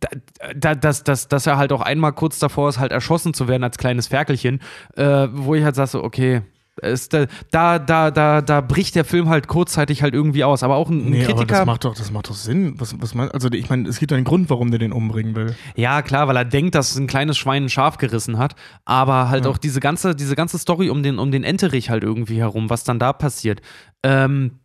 da, 0.00 0.08
da, 0.56 0.74
dass, 0.74 1.04
dass, 1.04 1.28
dass 1.28 1.46
er 1.46 1.56
halt 1.56 1.72
auch 1.72 1.82
einmal 1.82 2.12
kurz 2.12 2.38
davor 2.40 2.68
ist, 2.68 2.78
halt 2.78 2.90
erschossen 2.90 3.32
zu 3.32 3.46
werden 3.46 3.62
als 3.62 3.78
kleines 3.78 4.08
Ferkelchen, 4.08 4.60
äh, 4.96 5.28
wo 5.30 5.54
ich 5.54 5.62
halt 5.62 5.76
sage, 5.76 5.88
so, 5.90 6.02
okay, 6.02 6.42
ist, 6.78 7.12
da, 7.12 7.26
da, 7.50 7.78
da, 7.78 8.10
da, 8.10 8.40
da 8.40 8.60
bricht 8.60 8.94
der 8.94 9.04
Film 9.04 9.28
halt 9.28 9.48
kurzzeitig 9.48 10.02
halt 10.02 10.14
irgendwie 10.14 10.44
aus. 10.44 10.62
Aber 10.62 10.76
auch 10.76 10.88
ein, 10.90 11.06
ein 11.06 11.10
Nee, 11.10 11.24
aber 11.24 11.34
Kritiker. 11.34 11.58
das 11.58 11.66
macht 11.66 11.84
doch, 11.84 11.94
das 11.94 12.10
macht 12.10 12.28
doch 12.28 12.34
Sinn. 12.34 12.74
Was, 12.78 13.00
was 13.00 13.14
mein, 13.14 13.30
also 13.30 13.50
ich 13.50 13.68
meine, 13.70 13.88
es 13.88 13.98
gibt 13.98 14.12
einen 14.12 14.24
Grund, 14.24 14.50
warum 14.50 14.70
der 14.70 14.78
den 14.78 14.92
umbringen 14.92 15.34
will. 15.36 15.54
Ja, 15.76 16.02
klar, 16.02 16.28
weil 16.28 16.36
er 16.36 16.44
denkt, 16.44 16.74
dass 16.74 16.96
ein 16.96 17.06
kleines 17.06 17.36
Schwein 17.38 17.64
ein 17.64 17.68
Schaf 17.68 17.98
gerissen 17.98 18.38
hat. 18.38 18.54
Aber 18.84 19.28
halt 19.28 19.46
auch 19.46 19.58
diese 19.58 19.80
ganze, 19.80 20.14
diese 20.14 20.36
ganze 20.36 20.58
Story 20.58 20.90
um 20.90 21.02
den, 21.02 21.18
um 21.18 21.30
den 21.30 21.44
Enterich 21.44 21.90
halt 21.90 22.02
irgendwie 22.02 22.38
herum, 22.38 22.70
was 22.70 22.84
dann 22.84 22.98
da 22.98 23.12
passiert. 23.12 23.60
Ähm, 24.02 24.58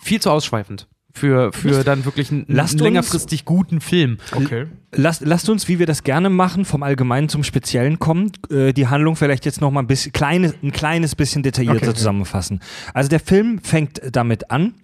viel 0.00 0.20
zu 0.20 0.30
ausschweifend. 0.30 0.88
Für, 1.12 1.52
für 1.52 1.82
dann 1.82 2.04
wirklich 2.04 2.30
einen, 2.30 2.44
Lasst 2.48 2.78
längerfristig 2.80 3.44
guten 3.44 3.80
Film. 3.80 4.18
Okay. 4.32 4.66
Lasst, 4.92 5.22
lasst 5.24 5.48
uns, 5.48 5.68
wie 5.68 5.78
wir 5.78 5.86
das 5.86 6.04
gerne 6.04 6.30
machen, 6.30 6.64
vom 6.64 6.82
Allgemeinen 6.82 7.28
zum 7.28 7.42
Speziellen 7.42 7.98
kommen, 7.98 8.32
äh, 8.50 8.72
die 8.72 8.88
Handlung 8.88 9.16
vielleicht 9.16 9.44
jetzt 9.44 9.60
noch 9.60 9.70
mal 9.70 9.80
ein 9.80 9.86
bisschen, 9.86 10.12
kleine, 10.12 10.54
ein 10.62 10.72
kleines 10.72 11.16
bisschen 11.16 11.42
detaillierter 11.42 11.78
Okay, 11.78 11.88
okay. 11.90 11.98
zusammenfassen. 11.98 12.60
Also 12.94 13.08
der 13.08 13.20
Film 13.20 13.60
fängt 13.62 14.00
damit 14.12 14.50
an, 14.50 14.74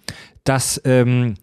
dass 0.45 0.81
ähm, 0.85 1.35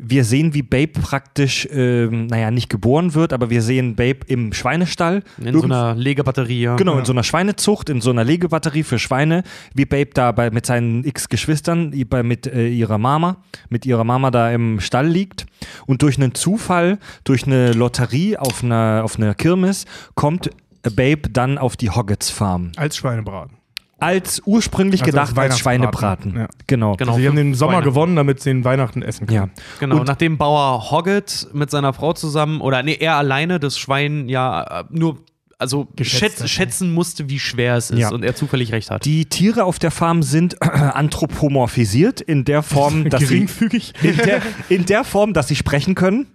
wir 0.00 0.24
sehen, 0.24 0.54
wie 0.54 0.62
Babe 0.62 0.92
praktisch, 1.00 1.68
ähm, 1.72 2.28
naja, 2.28 2.52
nicht 2.52 2.68
geboren 2.70 3.14
wird, 3.14 3.32
aber 3.32 3.50
wir 3.50 3.62
sehen 3.62 3.96
Babe 3.96 4.20
im 4.28 4.52
Schweinestall. 4.52 5.24
In 5.42 5.52
so 5.58 5.64
einer 5.64 5.96
Legebatterie. 5.96 6.62
Ja. 6.62 6.76
Genau, 6.76 6.98
in 6.98 7.04
so 7.04 7.12
einer 7.12 7.24
Schweinezucht, 7.24 7.88
in 7.90 8.00
so 8.00 8.10
einer 8.10 8.22
Legebatterie 8.24 8.84
für 8.84 8.98
Schweine, 9.00 9.42
wie 9.74 9.84
Babe 9.84 10.10
da 10.14 10.30
bei, 10.32 10.50
mit 10.50 10.66
seinen 10.66 11.04
x 11.04 11.28
Geschwistern, 11.28 11.92
i- 11.92 12.04
bei, 12.04 12.22
mit 12.22 12.46
äh, 12.46 12.68
ihrer 12.68 12.98
Mama, 12.98 13.38
mit 13.68 13.84
ihrer 13.86 14.04
Mama 14.04 14.30
da 14.30 14.50
im 14.52 14.78
Stall 14.80 15.08
liegt. 15.08 15.46
Und 15.86 16.02
durch 16.02 16.16
einen 16.16 16.32
Zufall, 16.34 16.98
durch 17.24 17.44
eine 17.46 17.72
Lotterie 17.72 18.36
auf 18.36 18.62
einer, 18.62 19.00
auf 19.04 19.16
einer 19.18 19.34
Kirmes, 19.34 19.84
kommt 20.14 20.48
Babe 20.94 21.28
dann 21.30 21.58
auf 21.58 21.76
die 21.76 21.90
Hoggets 21.90 22.30
Farm. 22.30 22.70
Als 22.76 22.96
Schweinebraten. 22.96 23.57
Als 24.00 24.40
ursprünglich 24.46 25.02
Also 25.02 25.10
gedacht 25.10 25.36
als 25.36 25.50
als 25.50 25.58
Schweinebraten. 25.58 26.36
Ja. 26.36 26.48
Genau. 26.66 26.94
Genau. 26.94 27.10
Also 27.12 27.20
sie 27.20 27.28
haben 27.28 27.36
den 27.36 27.54
Sommer 27.54 27.72
Weihnachten. 27.74 27.88
gewonnen, 27.90 28.16
damit 28.16 28.40
sie 28.40 28.50
den 28.50 28.64
Weihnachten 28.64 29.02
essen 29.02 29.26
können. 29.26 29.36
Ja. 29.36 29.62
Genau, 29.80 29.98
Und- 29.98 30.06
nachdem 30.08 30.38
Bauer 30.38 30.90
Hoggett 30.90 31.48
mit 31.52 31.70
seiner 31.70 31.92
Frau 31.92 32.12
zusammen, 32.12 32.60
oder 32.60 32.82
nee, 32.82 32.96
er 32.98 33.16
alleine 33.16 33.58
das 33.58 33.78
Schwein 33.78 34.28
ja 34.28 34.62
äh, 34.80 34.84
nur 34.90 35.18
also 35.60 35.88
schätz, 36.00 36.40
hat, 36.40 36.48
schätzen 36.48 36.92
musste, 36.92 37.28
wie 37.28 37.40
schwer 37.40 37.74
es 37.76 37.90
ist 37.90 37.98
Ja. 37.98 38.10
und 38.10 38.22
er 38.24 38.36
zufällig 38.36 38.70
recht 38.72 38.90
hat. 38.90 39.04
Die 39.04 39.26
Tiere 39.26 39.64
auf 39.64 39.80
der 39.80 39.90
Farm 39.90 40.22
sind 40.22 40.56
anthropomorphisiert 40.62 42.20
in 42.20 42.44
der 42.44 42.62
Form, 42.62 43.04
dass 43.10 43.20
sie, 43.22 43.26
Geringfügig. 43.26 43.92
in 44.02 44.16
der, 44.16 44.42
in 44.68 44.86
der 44.86 45.04
Form, 45.04 45.32
dass 45.32 45.48
sie 45.48 45.56
sprechen 45.56 45.94
können. 45.94 46.26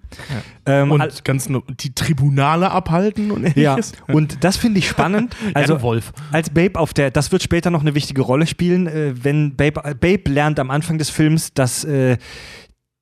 Ähm, 0.65 0.92
Und 0.92 1.24
ganz 1.25 1.50
no- 1.50 1.63
die 1.68 1.96
Tribunale 1.96 2.70
abhalten 2.70 3.32
und 3.32 3.44
ja, 3.56 3.72
ähnliches. 3.72 3.94
und 4.08 4.44
das 4.44 4.58
finde 4.58 4.80
ich 4.80 4.88
spannend. 4.88 5.36
Also 5.53 5.82
Wolf. 5.82 6.12
als 6.32 6.50
Babe 6.50 6.77
auf 6.80 6.94
der, 6.94 7.10
das 7.10 7.32
wird 7.32 7.42
später 7.44 7.70
noch 7.72 7.82
eine 7.82 7.96
wichtige 7.96 8.22
Rolle 8.22 8.46
spielen, 8.46 8.88
äh, 8.88 9.13
wenn 9.24 9.56
Babe, 9.56 9.82
äh, 9.84 9.96
Babe 9.96 10.30
lernt 10.32 10.60
am 10.60 10.70
Anfang 10.70 10.98
des 10.98 11.10
Films, 11.10 11.53
dass 11.53 11.84
äh, 11.84 12.18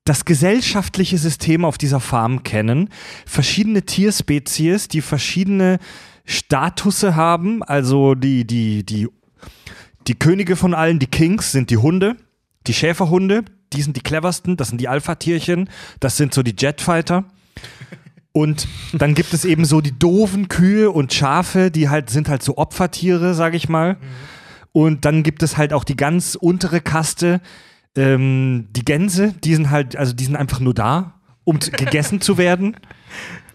das 0.06 0.26
gesellschaftliche 0.26 1.18
System 1.18 1.64
auf 1.66 1.78
dieser 1.78 2.00
Farm 2.00 2.44
kennen, 2.44 2.90
verschiedene 3.26 3.84
Tierspezies, 3.84 4.88
die 4.88 5.02
verschiedene 5.02 5.78
Statusse 6.26 7.16
haben, 7.16 7.64
also 7.64 8.16
die, 8.16 8.46
die, 8.46 8.86
die, 8.86 9.08
die 10.08 10.16
Könige 10.16 10.56
von 10.56 10.74
allen, 10.74 11.00
die 11.00 11.08
Kings, 11.08 11.52
sind 11.52 11.70
die 11.70 11.78
Hunde, 11.78 12.16
die 12.68 12.74
Schäferhunde, 12.74 13.44
die 13.74 13.82
sind 13.82 13.96
die 13.96 14.02
cleversten, 14.02 14.58
das 14.58 14.70
sind 14.70 14.82
die 14.82 14.88
Alpha-Tierchen, 14.88 15.70
das 16.00 16.18
sind 16.18 16.34
so 16.34 16.44
die 16.44 16.56
Jetfighter. 16.58 17.26
Und 18.34 18.68
dann 18.94 19.14
gibt 19.14 19.34
es 19.34 19.44
eben 19.44 19.66
so 19.66 19.82
die 19.82 19.98
doofen 19.98 20.48
Kühe 20.48 20.90
und 20.90 21.14
Schafe, 21.14 21.70
die 21.70 21.90
halt 21.90 22.10
sind 22.10 22.30
halt 22.30 22.44
so 22.44 22.58
Opfertiere, 22.58 23.34
sag 23.34 23.54
ich 23.54 23.68
mal. 23.68 23.98
Und 24.72 25.04
dann 25.04 25.24
gibt 25.24 25.44
es 25.44 25.58
halt 25.58 25.74
auch 25.74 25.84
die 25.84 25.98
ganz 25.98 26.36
untere 26.36 26.80
Kaste, 26.80 27.42
ähm, 27.96 28.70
die 28.72 28.86
Gänse, 28.86 29.34
die 29.44 29.54
sind 29.54 29.70
halt, 29.70 29.98
also 29.98 30.14
die 30.14 30.24
sind 30.24 30.38
einfach 30.38 30.62
nur 30.62 30.74
da, 30.74 31.20
um 31.44 31.60
gegessen 31.60 32.22
zu 32.22 32.38
werden. 32.38 32.78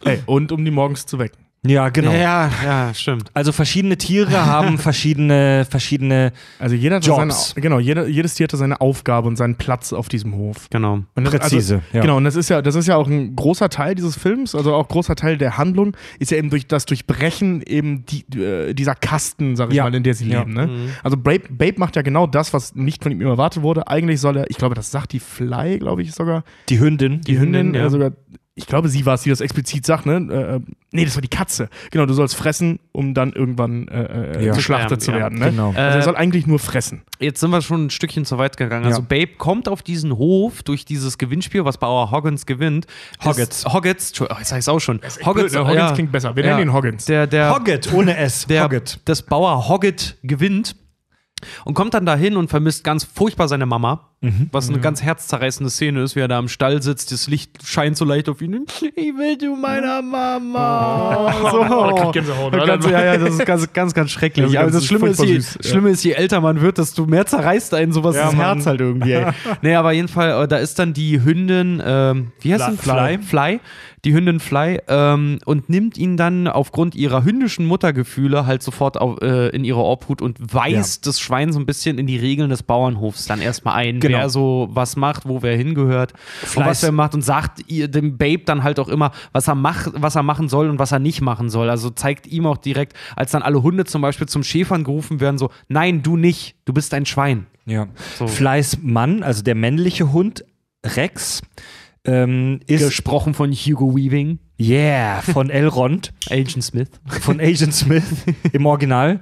Ey, 0.05 0.23
und 0.27 0.53
um 0.53 0.63
die 0.65 0.71
morgens 0.71 1.07
zu 1.07 1.19
wecken. 1.19 1.46
Ja, 1.65 1.89
genau. 1.89 2.13
Ja, 2.13 2.49
ja, 2.65 2.95
stimmt. 2.95 3.29
Also 3.35 3.51
verschiedene 3.51 3.97
Tiere 3.97 4.47
haben 4.47 4.79
verschiedene, 4.79 5.67
verschiedene. 5.69 6.33
Also 6.61 6.77
jeder 6.77 6.97
hat 6.97 7.05
Jobs. 7.07 7.51
seine, 7.51 7.61
genau, 7.63 7.79
jeder, 7.81 8.07
jedes 8.07 8.35
Tier 8.35 8.45
hatte 8.45 8.57
seine 8.57 8.81
Aufgabe 8.81 9.27
und 9.27 9.35
seinen 9.37 9.57
Platz 9.57 9.93
auf 9.93 10.09
diesem 10.09 10.37
Hof. 10.37 10.69
Genau. 10.71 11.01
Und 11.17 11.25
das, 11.25 11.31
Präzise, 11.35 11.77
Also, 11.77 11.87
ja. 11.97 12.03
Genau, 12.03 12.19
und 12.19 12.25
das 12.25 12.37
ist 12.37 12.51
ja, 12.51 12.63
das 12.63 12.77
ist 12.77 12.87
ja 12.87 12.95
auch 12.97 13.09
ein 13.09 13.35
großer 13.35 13.69
Teil 13.69 13.97
dieses 13.97 14.17
Films, 14.17 14.55
also 14.55 14.75
auch 14.75 14.87
großer 14.87 15.17
Teil 15.17 15.39
der 15.39 15.59
Handlung, 15.59 15.97
ist 16.21 16.31
ja 16.31 16.37
eben 16.37 16.51
durch 16.51 16.69
das 16.69 16.87
Durchbrechen 16.87 17.63
eben 17.63 18.05
die, 18.07 18.25
äh, 18.41 18.73
dieser 18.73 18.95
Kasten, 18.95 19.57
sag 19.57 19.71
ich 19.71 19.77
Ja. 19.77 19.85
mal, 19.85 19.95
in 19.95 20.05
der 20.05 20.15
sie 20.15 20.29
Ja. 20.29 20.41
leben. 20.41 20.53
Ne? 20.55 20.91
Also 21.03 21.17
Babe, 21.17 21.45
Babe 21.51 21.75
macht 21.79 21.97
ja 21.97 22.03
genau 22.03 22.29
das, 22.29 22.53
was 22.53 22.77
nicht 22.77 23.03
von 23.03 23.11
ihm 23.11 23.23
erwartet 23.23 23.63
wurde. 23.65 23.89
Eigentlich 23.89 24.21
soll 24.21 24.37
er, 24.37 24.51
ich 24.51 24.57
glaube, 24.57 24.77
das 24.77 24.93
sagt 24.93 25.13
die 25.13 25.21
Fly, 25.21 25.79
glaube 25.81 26.03
ich 26.03 26.13
sogar, 26.13 26.45
Die 26.69 26.79
Hündin. 26.79 27.23
die 27.23 27.39
Hündin, 27.41 27.75
ja. 27.75 27.87
äh, 27.87 27.91
sogar, 27.91 28.13
ich 28.59 28.67
glaube, 28.67 28.89
sie 28.89 29.05
war 29.05 29.15
es, 29.15 29.23
die 29.23 29.29
das 29.29 29.43
explizit 29.43 29.85
sagt, 29.85 30.07
ne? 30.07 30.15
Äh, 30.65 30.73
nee, 30.91 31.05
das 31.05 31.15
war 31.15 31.21
die 31.21 31.29
Katze. 31.29 31.69
Genau, 31.91 32.07
du 32.07 32.15
sollst 32.15 32.35
fressen, 32.35 32.81
um 32.91 33.13
dann 33.13 33.35
irgendwann 33.35 33.87
äh, 33.89 34.39
äh, 34.39 34.47
Ja. 34.47 34.55
geschlachtet 34.55 35.03
zu 35.03 35.11
Ja, 35.13 35.19
werden. 35.19 35.39
Ne? 35.39 35.51
genau. 35.51 35.69
Also 35.69 35.79
er 35.79 35.97
Äh, 35.99 36.03
soll 36.03 36.17
eigentlich 36.17 36.47
nur 36.47 36.59
fressen. 36.59 37.03
Jetzt 37.21 37.41
sind 37.41 37.51
wir 37.51 37.61
schon 37.61 37.85
ein 37.87 37.91
Stückchen 37.91 38.25
zu 38.25 38.39
weit 38.39 38.57
gegangen. 38.57 38.87
Also 38.87 39.03
Ja. 39.03 39.07
Babe 39.07 39.37
kommt 39.37 39.69
auf 39.69 39.83
diesen 39.83 40.17
Hof 40.17 40.63
durch 40.63 40.87
dieses 40.87 41.19
Gewinnspiel, 41.19 41.67
was 41.67 41.77
Bauer 41.77 42.11
Hoggins 42.11 42.47
gewinnt. 42.47 42.87
Hoggins. 43.23 43.67
Hoggins, 43.67 44.09
Entschuldigung, 44.09 44.39
jetzt 44.41 44.49
sag 44.49 44.59
ich's 44.59 44.69
auch 44.69 44.81
schon. 44.81 45.01
Hoggins, 45.23 45.55
Hoggins 45.55 45.75
ja. 45.77 45.93
klingt 45.93 46.11
besser. 46.13 46.35
Wir 46.35 46.45
Ja. 46.47 46.57
nennen 46.57 46.71
ihn 46.71 46.73
Hoggins. 46.73 47.05
Der, 47.05 47.27
der, 47.27 47.55
Hogget, 47.55 47.93
ohne 47.93 48.17
S. 48.17 48.47
der, 48.47 48.65
Hogget. 48.65 49.01
das 49.05 49.21
Bauer 49.21 49.69
Hoggett 49.69 50.17
gewinnt 50.23 50.77
und 51.67 51.75
kommt 51.75 51.93
dann 51.93 52.07
dahin 52.07 52.39
und 52.39 52.49
vermisst 52.49 52.85
ganz 52.85 53.05
furchtbar 53.05 53.49
seine 53.49 53.67
Mama, 53.67 54.13
Mhm. 54.27 54.49
was 54.53 54.69
eine 54.69 54.79
ganz 54.81 55.03
herzzerreißende 55.03 55.71
Szene 55.71 56.03
ist, 56.03 56.17
wie 56.17 56.21
er 56.21 56.29
da 56.29 56.39
am 56.39 56.49
Stall 56.49 56.83
sitzt, 56.83 57.13
das 57.13 57.29
Licht 57.29 57.51
scheint 57.65 57.97
so 57.97 58.05
leicht 58.05 58.29
auf 58.29 58.41
ihn. 58.43 58.65
Ich 58.95 59.17
will 59.17 59.39
zu 59.39 59.57
meiner 59.57 60.03
Mama. 60.03 61.35
so. 61.51 61.61
Oh, 61.63 61.95
kriegt 61.95 62.13
Gänsehaut, 62.15 62.53
ganz, 62.67 62.87
ja, 62.87 63.05
ja, 63.05 63.17
das 63.17 63.31
ist 63.35 63.47
ganz, 63.47 63.73
ganz, 63.73 63.95
ganz 63.95 64.11
schrecklich. 64.11 64.51
Ja, 64.53 64.61
Aber 64.61 64.71
das 64.71 64.77
das 64.77 64.83
ist 64.83 64.89
Schlimme 64.89 65.09
ist, 65.09 65.23
je, 65.23 65.35
süß, 65.37 65.59
ja. 65.63 65.71
Schlimme 65.71 65.91
ist, 65.91 66.05
je 66.05 66.13
älter 66.13 66.41
man 66.41 66.61
wird, 66.61 66.79
desto 66.79 67.07
mehr 67.07 67.27
zerreißt 67.27 67.75
einen 67.75 67.93
sowas 67.93 68.17
Ja, 68.17 68.27
das 68.27 68.35
Mann. 68.35 68.47
Herz 68.55 68.67
halt 68.67 68.81
irgendwie. 68.81 69.13
Ey. 69.13 69.27
nee, 69.63 69.75
aber 69.75 69.93
jedenfalls, 69.93 70.45
äh, 70.45 70.49
da 70.49 70.57
ist 70.57 70.79
dann 70.79 70.93
die 70.93 71.23
Hündin, 71.23 71.83
ähm, 71.85 72.33
wie 72.41 72.53
heißt 72.55 72.71
sie? 72.71 72.77
Fly. 72.77 73.19
Fly. 73.19 73.61
Die 74.05 74.15
Hündin 74.15 74.39
Fly 74.39 74.79
ähm, 74.87 75.39
und 75.47 75.69
nimmt 75.69 75.99
ihn 75.99 76.17
dann 76.17 76.47
aufgrund 76.47 76.95
ihrer 76.95 77.25
hündischen 77.25 77.67
Muttergefühle 77.67 78.47
halt 78.47 78.63
sofort 78.63 78.99
auf, 78.99 79.21
äh, 79.21 79.49
in 79.49 79.65
ihre 79.65 79.81
Obhut 79.83 80.23
und 80.23 80.39
weist 80.55 81.07
das 81.09 81.19
Schwein 81.19 81.53
so 81.53 81.59
ein 81.59 81.67
bisschen 81.67 81.99
in 81.99 82.07
die 82.07 82.17
Regeln 82.17 82.49
des 82.51 82.63
Bauernhofs 82.63 83.27
dann 83.27 83.41
erstmal 83.41 83.75
ein, 83.75 83.99
Genau. 83.99 84.16
Wer 84.19 84.29
so 84.29 84.69
was 84.71 84.97
macht, 84.97 85.29
wo 85.29 85.43
wer 85.43 85.57
hingehört 85.57 86.13
was 86.67 86.83
er 86.83 86.93
macht 86.93 87.15
und 87.15 87.23
sagt 87.23 87.71
ihr, 87.71 87.89
dem 87.89 88.19
Babe 88.19 88.43
dann 88.45 88.63
halt 88.63 88.79
auch 88.79 88.89
immer, 88.89 89.13
was 89.33 89.49
er, 89.49 89.55
macht, 89.55 89.91
was 89.95 90.15
er 90.17 90.23
machen 90.23 90.49
soll 90.49 90.69
und 90.69 90.79
was 90.79 90.93
er 90.93 90.99
nicht 90.99 91.21
machen 91.21 91.51
soll. 91.51 91.71
Also 91.71 91.91
zeigt 91.91 92.27
ihm 92.27 92.47
auch 92.47 92.57
direkt, 92.57 92.95
als 93.15 93.33
dann 93.33 93.43
alle 93.43 93.63
Hunde 93.63 93.85
zum 93.85 94.03
Beispiel 94.03 94.29
zum 94.29 94.43
Schäfern 94.43 94.85
gerufen 94.85 95.21
werden, 95.21 95.39
so, 95.39 95.51
nein, 95.69 96.03
du 96.03 96.17
nicht, 96.17 96.57
du 96.65 96.73
bist 96.73 96.93
ein 96.95 97.07
Schwein. 97.07 97.47
Ja. 97.67 97.89
So. 98.19 98.27
Fleiß 98.27 98.79
Mann, 98.83 99.23
also 99.23 99.43
der 99.43 99.55
männliche 99.55 100.13
Hund, 100.13 100.45
Rex, 100.85 101.43
ähm, 102.05 102.61
ist 102.67 102.85
Gesprochen 102.85 103.35
von 103.35 103.53
Hugo 103.53 103.97
Weaving, 103.97 104.39
Yeah 104.61 105.23
von 105.23 105.51
Elrond, 105.51 106.13
Agent 106.31 106.63
Smith. 106.63 106.91
von 107.07 107.41
Agent 107.41 107.75
Smith 107.75 108.25
im 108.53 108.67
Original. 108.67 109.21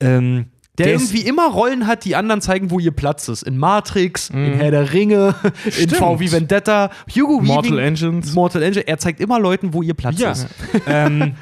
Ähm, 0.00 0.46
Der, 0.78 0.94
ist- 0.94 1.12
irgendwie 1.12 1.28
immer 1.28 1.48
Rollen 1.50 1.86
hat, 1.86 2.04
die 2.04 2.16
anderen 2.16 2.40
zeigen, 2.40 2.70
wo 2.70 2.78
ihr 2.78 2.90
Platz 2.92 3.28
ist. 3.28 3.42
In 3.42 3.58
Matrix, 3.58 4.30
in 4.30 4.54
Herr 4.54 4.70
der 4.70 4.92
Ringe, 4.92 5.34
in 5.64 5.72
Stimmt. 5.72 5.96
VW 5.96 6.30
Vendetta, 6.32 6.90
Hugo 7.14 7.38
Weaving. 7.42 7.46
Mortal 7.46 7.78
Engines. 7.78 8.34
Mortal 8.34 8.62
Engine. 8.62 8.86
Er 8.86 8.98
zeigt 8.98 9.20
immer 9.20 9.38
Leuten, 9.40 9.72
wo 9.74 9.82
ihr 9.82 9.94
Platz 9.94 10.18
Ja. 10.18 10.32
ist. 10.32 10.46
ähm, 10.86 11.34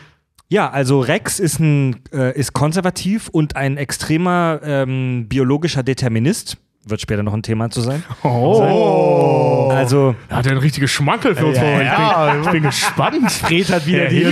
ja, 0.48 0.70
also 0.70 1.00
Rex 1.00 1.40
ist, 1.40 1.58
ein, 1.58 1.96
äh, 2.12 2.38
ist 2.38 2.52
konservativ 2.52 3.28
und 3.28 3.56
ein 3.56 3.76
extremer 3.78 4.60
ähm, 4.62 5.26
biologischer 5.28 5.82
Determinist. 5.82 6.56
Wird 6.88 7.00
später 7.00 7.24
noch 7.24 7.34
ein 7.34 7.42
Thema 7.42 7.68
zu 7.68 7.80
sein. 7.80 8.04
Oh. 8.22 9.68
Also, 9.72 10.14
hat 10.30 10.46
er 10.46 10.52
ein 10.52 10.58
richtiges 10.58 10.90
Schmankel 10.90 11.34
für 11.34 11.46
uns 11.46 11.58
vor. 11.58 11.66
Ich, 11.68 11.90
bin, 11.90 12.42
ich 12.44 12.50
bin 12.50 12.62
gespannt. 12.62 13.32
Fred 13.32 13.68
hat 13.70 13.86
wieder 13.86 14.06
die. 14.06 14.24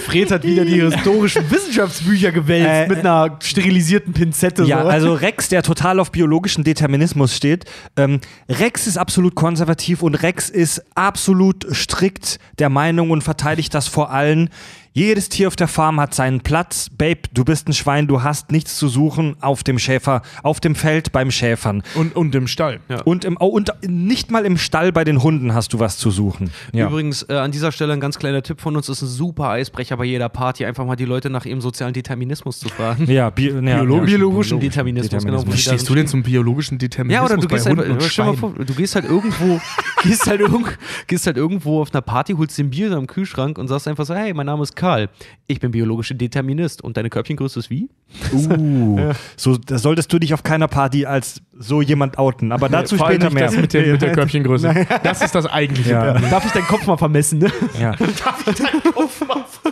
Fred 0.00 0.30
hat 0.32 0.42
wieder 0.42 0.64
die 0.64 0.80
historischen 0.82 1.48
Wissenschaftsbücher 1.50 2.32
gewälzt 2.32 2.68
Äh, 2.68 2.88
mit 2.88 2.98
einer 2.98 3.38
sterilisierten 3.40 4.12
Pinzette. 4.12 4.64
ja, 4.64 4.82
so. 4.82 4.88
also 4.88 5.14
Rex, 5.14 5.48
der 5.48 5.62
total 5.62 6.00
auf 6.00 6.10
biologischen 6.10 6.64
Determinismus 6.64 7.36
steht. 7.36 7.64
Ähm, 7.96 8.20
Rex 8.48 8.88
ist 8.88 8.98
absolut 8.98 9.36
konservativ 9.36 10.02
und 10.02 10.16
Rex 10.16 10.50
ist 10.50 10.82
absolut 10.96 11.64
strikt 11.72 12.40
der 12.58 12.70
Meinung 12.70 13.10
und 13.10 13.22
verteidigt 13.22 13.72
das 13.72 13.86
vor 13.86 14.10
allen. 14.10 14.50
Jedes 14.96 15.28
Tier 15.28 15.48
auf 15.48 15.56
der 15.56 15.66
Farm 15.66 15.98
hat 15.98 16.14
seinen 16.14 16.40
Platz. 16.42 16.88
Babe, 16.88 17.22
du 17.32 17.44
bist 17.44 17.68
ein 17.68 17.72
Schwein, 17.72 18.06
du 18.06 18.22
hast 18.22 18.52
nichts 18.52 18.78
zu 18.78 18.86
suchen 18.86 19.34
auf 19.40 19.64
dem 19.64 19.80
Schäfer, 19.80 20.22
auf 20.44 20.60
dem 20.60 20.76
Feld 20.76 21.10
beim 21.10 21.32
Schäfern. 21.32 21.82
Und, 21.96 22.14
und 22.14 22.32
im 22.36 22.46
Stall. 22.46 22.78
Und, 23.04 23.24
im, 23.24 23.36
oh, 23.40 23.48
und 23.48 23.72
nicht 23.84 24.30
mal 24.30 24.46
im 24.46 24.56
Stall 24.56 24.92
bei 24.92 25.02
den 25.02 25.20
Hunden 25.20 25.52
hast 25.52 25.72
du 25.72 25.80
was 25.80 25.98
zu 25.98 26.12
suchen. 26.12 26.52
Ja. 26.72 26.86
Übrigens, 26.86 27.24
äh, 27.28 27.32
an 27.32 27.50
dieser 27.50 27.72
Stelle 27.72 27.92
ein 27.92 27.98
ganz 27.98 28.20
kleiner 28.20 28.44
Tipp 28.44 28.60
von 28.60 28.76
uns: 28.76 28.88
ist 28.88 29.02
ein 29.02 29.08
super 29.08 29.48
Eisbrecher 29.48 29.96
bei 29.96 30.04
jeder 30.04 30.28
Party, 30.28 30.64
einfach 30.64 30.86
mal 30.86 30.94
die 30.94 31.06
Leute 31.06 31.28
nach 31.28 31.44
ihrem 31.44 31.60
sozialen 31.60 31.92
Determinismus 31.92 32.60
zu 32.60 32.68
fragen. 32.68 33.10
Ja, 33.10 33.30
bi 33.30 33.46
ja, 33.48 33.60
Biologischen, 33.60 33.98
ja. 33.98 34.04
biologischen 34.04 34.60
Determinismus, 34.60 35.24
genau. 35.24 35.44
wo 35.44 35.52
Wie 35.52 35.56
stehst 35.56 35.88
du 35.88 35.96
denn 35.96 36.06
zum 36.06 36.22
biologischen 36.22 36.78
Determinismus 36.78 37.30
Ja, 37.30 37.34
oder 37.34 37.42
du 37.42 37.48
bei 37.48 37.56
gehst, 37.56 37.68
Hunden 37.68 37.80
halt, 37.80 37.90
und 37.90 38.02
stell 38.04 38.26
mal 38.26 38.36
Schweinen? 38.36 38.54
vor, 38.54 38.64
du 38.64 38.74
gehst 38.74 38.94
halt 38.94 39.06
irgendwo, 39.06 39.60
gehst 40.04 40.24
halt, 40.28 40.40
irgendwo, 40.40 40.70
gehst 41.08 41.26
halt 41.26 41.36
irgendwo 41.36 41.80
auf 41.82 41.92
einer 41.92 42.02
Party, 42.02 42.34
holst 42.34 42.56
den 42.58 42.70
Bier 42.70 42.92
am 42.92 43.08
Kühlschrank 43.08 43.58
und 43.58 43.66
sagst 43.66 43.88
einfach 43.88 44.06
so, 44.06 44.14
hey, 44.14 44.32
mein 44.32 44.46
Name 44.46 44.62
ist 44.62 44.76
Karl, 44.84 45.08
ich 45.46 45.60
bin 45.60 45.70
biologischer 45.70 46.14
Determinist 46.14 46.84
und 46.84 46.98
deine 46.98 47.08
Körbchengröße 47.08 47.58
ist 47.58 47.70
wie? 47.70 47.88
Uh, 48.34 49.14
so 49.36 49.56
da 49.56 49.78
solltest 49.78 50.12
du 50.12 50.18
dich 50.18 50.34
auf 50.34 50.42
keiner 50.42 50.68
Party 50.68 51.06
als 51.06 51.40
so 51.58 51.80
jemand 51.80 52.18
outen. 52.18 52.52
Aber 52.52 52.68
dazu 52.68 52.98
Vor 52.98 53.06
später 53.06 53.30
mehr. 53.30 53.46
Das 53.46 53.56
mit, 53.56 53.72
der, 53.72 53.92
mit 53.92 54.02
der 54.02 54.12
Körbchengröße. 54.14 54.86
Das 55.02 55.22
ist 55.22 55.34
das 55.34 55.46
eigentliche. 55.46 55.92
Ja. 55.92 56.18
Darf 56.18 56.44
ich 56.44 56.52
deinen 56.52 56.66
Kopf 56.66 56.86
mal 56.86 56.98
vermessen? 56.98 57.38
Ne? 57.38 57.50
Ja. 57.80 57.92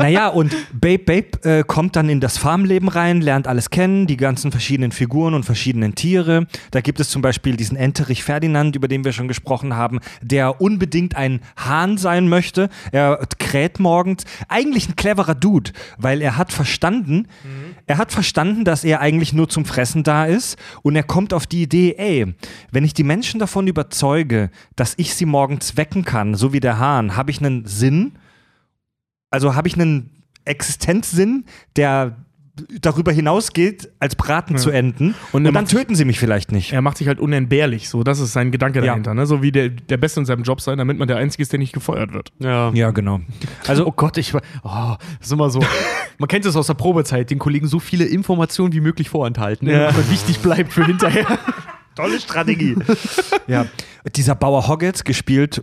Naja, 0.00 0.28
und 0.28 0.56
Babe 0.72 0.98
Babe 0.98 1.48
äh, 1.48 1.64
kommt 1.64 1.96
dann 1.96 2.08
in 2.08 2.20
das 2.20 2.38
Farmleben 2.38 2.88
rein, 2.88 3.20
lernt 3.20 3.46
alles 3.46 3.70
kennen, 3.70 4.06
die 4.06 4.16
ganzen 4.16 4.50
verschiedenen 4.50 4.92
Figuren 4.92 5.34
und 5.34 5.44
verschiedenen 5.44 5.94
Tiere. 5.94 6.46
Da 6.70 6.80
gibt 6.80 7.00
es 7.00 7.10
zum 7.10 7.22
Beispiel 7.22 7.56
diesen 7.56 7.76
Enterich 7.76 8.24
Ferdinand, 8.24 8.76
über 8.76 8.88
den 8.88 9.04
wir 9.04 9.12
schon 9.12 9.28
gesprochen 9.28 9.76
haben, 9.76 10.00
der 10.22 10.60
unbedingt 10.60 11.16
ein 11.16 11.40
Hahn 11.56 11.98
sein 11.98 12.28
möchte. 12.28 12.68
Er 12.92 13.20
kräht 13.38 13.78
morgens. 13.78 14.24
Eigentlich 14.48 14.88
ein 14.88 14.96
cleverer 14.96 15.34
Dude, 15.34 15.72
weil 15.98 16.22
er 16.22 16.36
hat 16.36 16.52
verstanden, 16.52 17.26
er 17.86 17.98
hat 17.98 18.12
verstanden, 18.12 18.64
dass 18.64 18.84
er 18.84 19.00
eigentlich 19.00 19.32
nur 19.32 19.48
zum 19.48 19.64
Fressen 19.64 20.02
da 20.02 20.24
ist 20.24 20.58
und 20.82 20.96
er 20.96 21.02
kommt 21.02 21.34
auf 21.34 21.46
die 21.46 21.62
Idee, 21.62 21.94
ey, 21.98 22.34
wenn 22.70 22.84
ich 22.84 22.94
die 22.94 23.04
Menschen 23.04 23.40
davon 23.40 23.66
überzeuge, 23.66 24.50
dass 24.76 24.94
ich 24.96 25.14
sie 25.14 25.26
morgens 25.26 25.76
wecken 25.76 26.04
kann, 26.04 26.34
so 26.34 26.52
wie 26.52 26.60
der 26.60 26.78
Hahn, 26.78 27.16
habe 27.16 27.30
ich 27.30 27.40
einen 27.40 27.66
Sinn, 27.66 28.12
also 29.30 29.54
habe 29.54 29.68
ich 29.68 29.74
einen 29.74 30.22
Existenzsinn, 30.44 31.44
der 31.76 32.16
darüber 32.82 33.10
hinausgeht, 33.10 33.88
als 34.00 34.16
Braten 34.16 34.58
zu 34.58 34.70
enden. 34.70 35.14
Und 35.32 35.46
Und, 35.46 35.54
dann 35.54 35.64
töten 35.66 35.94
sie 35.94 36.04
mich 36.04 36.18
vielleicht 36.18 36.52
nicht. 36.52 36.72
Er 36.72 36.82
macht 36.82 36.98
sich 36.98 37.08
halt 37.08 37.18
unentbehrlich, 37.18 37.88
so, 37.88 38.02
das 38.02 38.20
ist 38.20 38.34
sein 38.34 38.50
Gedanke 38.50 38.80
Ja. 38.80 38.86
dahinter, 38.86 39.14
ne? 39.14 39.24
So 39.24 39.40
wie 39.40 39.50
der, 39.50 39.70
der 39.70 39.96
Beste 39.96 40.20
in 40.20 40.26
seinem 40.26 40.42
Job 40.42 40.60
sein, 40.60 40.76
damit 40.76 40.98
man 40.98 41.08
der 41.08 41.16
Einzige 41.16 41.42
ist, 41.42 41.52
der 41.52 41.58
nicht 41.58 41.72
gefeuert 41.72 42.12
wird. 42.12 42.32
Ja. 42.38 42.70
Ja, 42.74 42.90
genau. 42.90 43.20
Also, 43.66 43.86
Oh 43.86 43.92
Gott, 43.92 44.18
ich 44.18 44.34
war. 44.34 44.42
Oh, 44.62 44.94
das 45.18 45.28
ist 45.28 45.32
immer 45.32 45.48
so. 45.48 45.60
Man 46.18 46.28
kennt 46.28 46.44
es 46.44 46.54
aus 46.54 46.66
der 46.66 46.74
Probezeit, 46.74 47.30
den 47.30 47.38
Kollegen 47.38 47.66
so 47.66 47.78
viele 47.78 48.04
Informationen 48.04 48.74
wie 48.74 48.80
möglich 48.80 49.08
vorenthalten, 49.08 49.66
Ja. 49.66 49.86
damit 49.86 49.96
man 49.96 50.10
wichtig 50.10 50.40
bleibt 50.40 50.70
für 50.70 50.84
hinterher. 50.84 51.26
tolle 51.96 52.20
Strategie. 52.20 52.76
ja. 53.46 53.64
Dieser 54.16 54.34
Bauer 54.34 54.68
Hoggett, 54.68 55.02
gespielt 55.06 55.62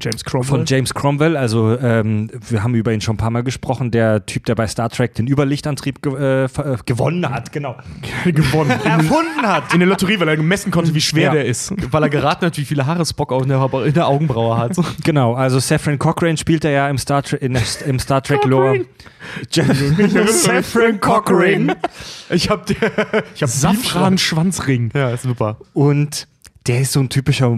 James 0.00 0.24
Cromwell. 0.24 0.48
von 0.48 0.64
James 0.64 0.94
Cromwell, 0.94 1.36
also 1.36 1.76
ähm, 1.76 2.30
wir 2.48 2.62
haben 2.62 2.74
über 2.76 2.92
ihn 2.92 3.00
schon 3.00 3.14
ein 3.14 3.18
paar 3.18 3.30
Mal 3.30 3.42
gesprochen, 3.42 3.90
der 3.90 4.24
Typ, 4.26 4.44
der 4.46 4.54
bei 4.54 4.66
Star 4.68 4.88
Trek 4.90 5.14
den 5.14 5.26
Überlichtantrieb 5.26 6.02
ge 6.02 6.14
äh, 6.14 6.44
äh, 6.44 6.76
gewonnen 6.86 7.28
hat, 7.28 7.50
genau. 7.50 7.76
gewonnen. 8.24 8.70
Erfunden 8.70 9.42
hat. 9.42 9.72
In 9.74 9.80
der 9.80 9.88
Lotterie, 9.88 10.20
weil 10.20 10.28
er 10.28 10.36
gemessen 10.36 10.70
konnte, 10.70 10.94
wie 10.94 11.00
schwer 11.00 11.26
Ja. 11.26 11.32
der 11.32 11.46
ist. 11.46 11.72
Weil 11.92 12.02
er 12.04 12.10
geraten 12.10 12.46
hat, 12.46 12.56
wie 12.58 12.64
viele 12.64 12.86
Haare 12.86 13.04
Spock 13.04 13.32
auch 13.32 13.42
in 13.42 13.48
der, 13.48 13.68
in 13.86 13.94
der 13.94 14.06
Augenbraue 14.06 14.56
hat. 14.56 14.76
Genau, 15.04 15.34
also 15.34 15.58
Saffron 15.58 15.98
Cochrane 15.98 16.36
spielt 16.36 16.64
er 16.64 16.70
ja 16.70 16.88
im 16.88 16.98
Star, 16.98 17.22
Tre 17.22 17.36
in 17.36 17.54
der, 17.54 17.62
im 17.86 17.98
Star 17.98 18.22
Trek 18.22 18.44
Lore. 18.44 18.84
Saffron 20.28 21.00
Cochrane. 21.00 21.76
Ich 22.30 22.50
hab, 22.50 22.68
ich 22.70 23.42
hab 23.42 23.48
Safran-Schwanzring. 23.48 24.90
Ja, 24.94 25.10
ist 25.10 25.22
super. 25.22 25.56
Und 25.72 26.28
der 26.66 26.82
ist 26.82 26.92
so 26.92 27.00
ein 27.00 27.08
typischer 27.08 27.56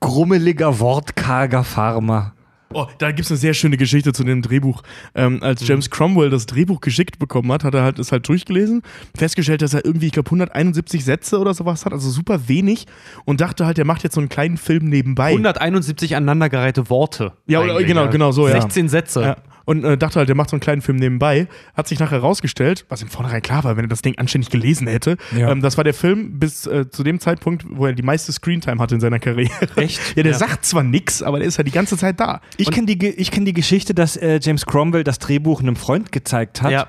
grummeliger, 0.00 0.78
wortkarger 0.80 1.64
Farmer. 1.64 2.32
Oh, 2.74 2.86
da 2.98 3.08
gibt 3.12 3.20
es 3.24 3.30
eine 3.30 3.38
sehr 3.38 3.54
schöne 3.54 3.78
Geschichte 3.78 4.12
zu 4.12 4.24
dem 4.24 4.42
Drehbuch. 4.42 4.82
Ähm, 5.14 5.42
als 5.42 5.66
James 5.66 5.88
Cromwell 5.88 6.28
das 6.28 6.44
Drehbuch 6.44 6.82
geschickt 6.82 7.18
bekommen 7.18 7.50
hat, 7.50 7.64
hat 7.64 7.72
er 7.74 7.82
halt 7.82 7.98
es 7.98 8.12
halt 8.12 8.28
durchgelesen, 8.28 8.82
festgestellt, 9.16 9.62
dass 9.62 9.72
er 9.72 9.86
irgendwie, 9.86 10.06
ich 10.06 10.12
glaube, 10.12 10.26
171 10.28 11.02
Sätze 11.02 11.38
oder 11.38 11.54
sowas 11.54 11.86
hat, 11.86 11.94
also 11.94 12.10
super 12.10 12.46
wenig 12.46 12.84
und 13.24 13.40
dachte 13.40 13.64
halt, 13.64 13.78
er 13.78 13.86
macht 13.86 14.02
jetzt 14.04 14.16
so 14.16 14.20
einen 14.20 14.28
kleinen 14.28 14.58
Film 14.58 14.84
nebenbei. 14.84 15.30
171 15.30 16.14
aneinandergereihte 16.14 16.90
Worte. 16.90 17.32
Ja, 17.46 17.60
oder- 17.62 17.82
genau, 17.82 18.08
genau 18.10 18.32
so, 18.32 18.46
ja. 18.46 18.60
16 18.60 18.90
Sätze. 18.90 19.22
Ja. 19.22 19.36
Und 19.68 19.84
äh, 19.84 19.98
dachte 19.98 20.18
halt, 20.18 20.30
der 20.30 20.34
macht 20.34 20.48
so 20.48 20.56
einen 20.56 20.62
kleinen 20.62 20.80
Film 20.80 20.96
nebenbei. 20.96 21.46
Hat 21.76 21.86
sich 21.88 21.98
nachher 21.98 22.22
herausgestellt, 22.22 22.86
was 22.88 23.02
im 23.02 23.08
Vornherein 23.08 23.42
klar 23.42 23.64
war, 23.64 23.76
wenn 23.76 23.84
er 23.84 23.88
das 23.88 24.00
Ding 24.00 24.16
anständig 24.16 24.48
gelesen 24.48 24.86
hätte. 24.86 25.18
Ja. 25.36 25.50
Ähm, 25.50 25.60
das 25.60 25.76
war 25.76 25.84
der 25.84 25.92
Film 25.92 26.38
bis 26.38 26.66
äh, 26.66 26.88
zu 26.88 27.04
dem 27.04 27.20
Zeitpunkt, 27.20 27.66
wo 27.68 27.84
er 27.84 27.92
die 27.92 28.02
meiste 28.02 28.32
Screentime 28.32 28.80
hatte 28.80 28.94
in 28.94 29.02
seiner 29.02 29.18
Karriere. 29.18 29.68
Echt? 29.76 30.16
Ja, 30.16 30.22
der 30.22 30.32
Ja. 30.32 30.38
sagt 30.38 30.64
zwar 30.64 30.82
nix, 30.84 31.22
aber 31.22 31.38
der 31.38 31.46
ist 31.48 31.58
halt 31.58 31.68
die 31.68 31.72
ganze 31.72 31.98
Zeit 31.98 32.18
da. 32.18 32.40
Ich 32.56 32.70
kenne 32.70 32.86
die, 32.86 33.08
ich 33.08 33.30
kenn 33.30 33.44
die 33.44 33.52
Geschichte, 33.52 33.92
dass 33.92 34.16
äh, 34.16 34.40
James 34.42 34.64
Cromwell 34.64 35.04
das 35.04 35.18
Drehbuch 35.18 35.60
einem 35.60 35.76
Freund 35.76 36.12
gezeigt 36.12 36.62
hat. 36.62 36.70
Ja. 36.72 36.86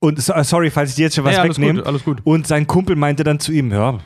Und 0.00 0.20
so, 0.20 0.34
äh, 0.34 0.44
sorry, 0.44 0.70
falls 0.70 0.90
ich 0.90 0.96
dir 0.96 1.04
jetzt 1.04 1.14
schon 1.14 1.24
was 1.24 1.34
Ja, 1.36 1.40
alles 1.42 1.56
wegnehme. 1.58 1.78
gut, 1.78 1.86
alles 1.88 2.04
gut. 2.04 2.20
Und 2.24 2.46
sein 2.46 2.66
Kumpel 2.66 2.94
meinte 2.94 3.24
dann 3.24 3.40
zu 3.40 3.52
ihm, 3.52 3.70
ja, 3.72 4.00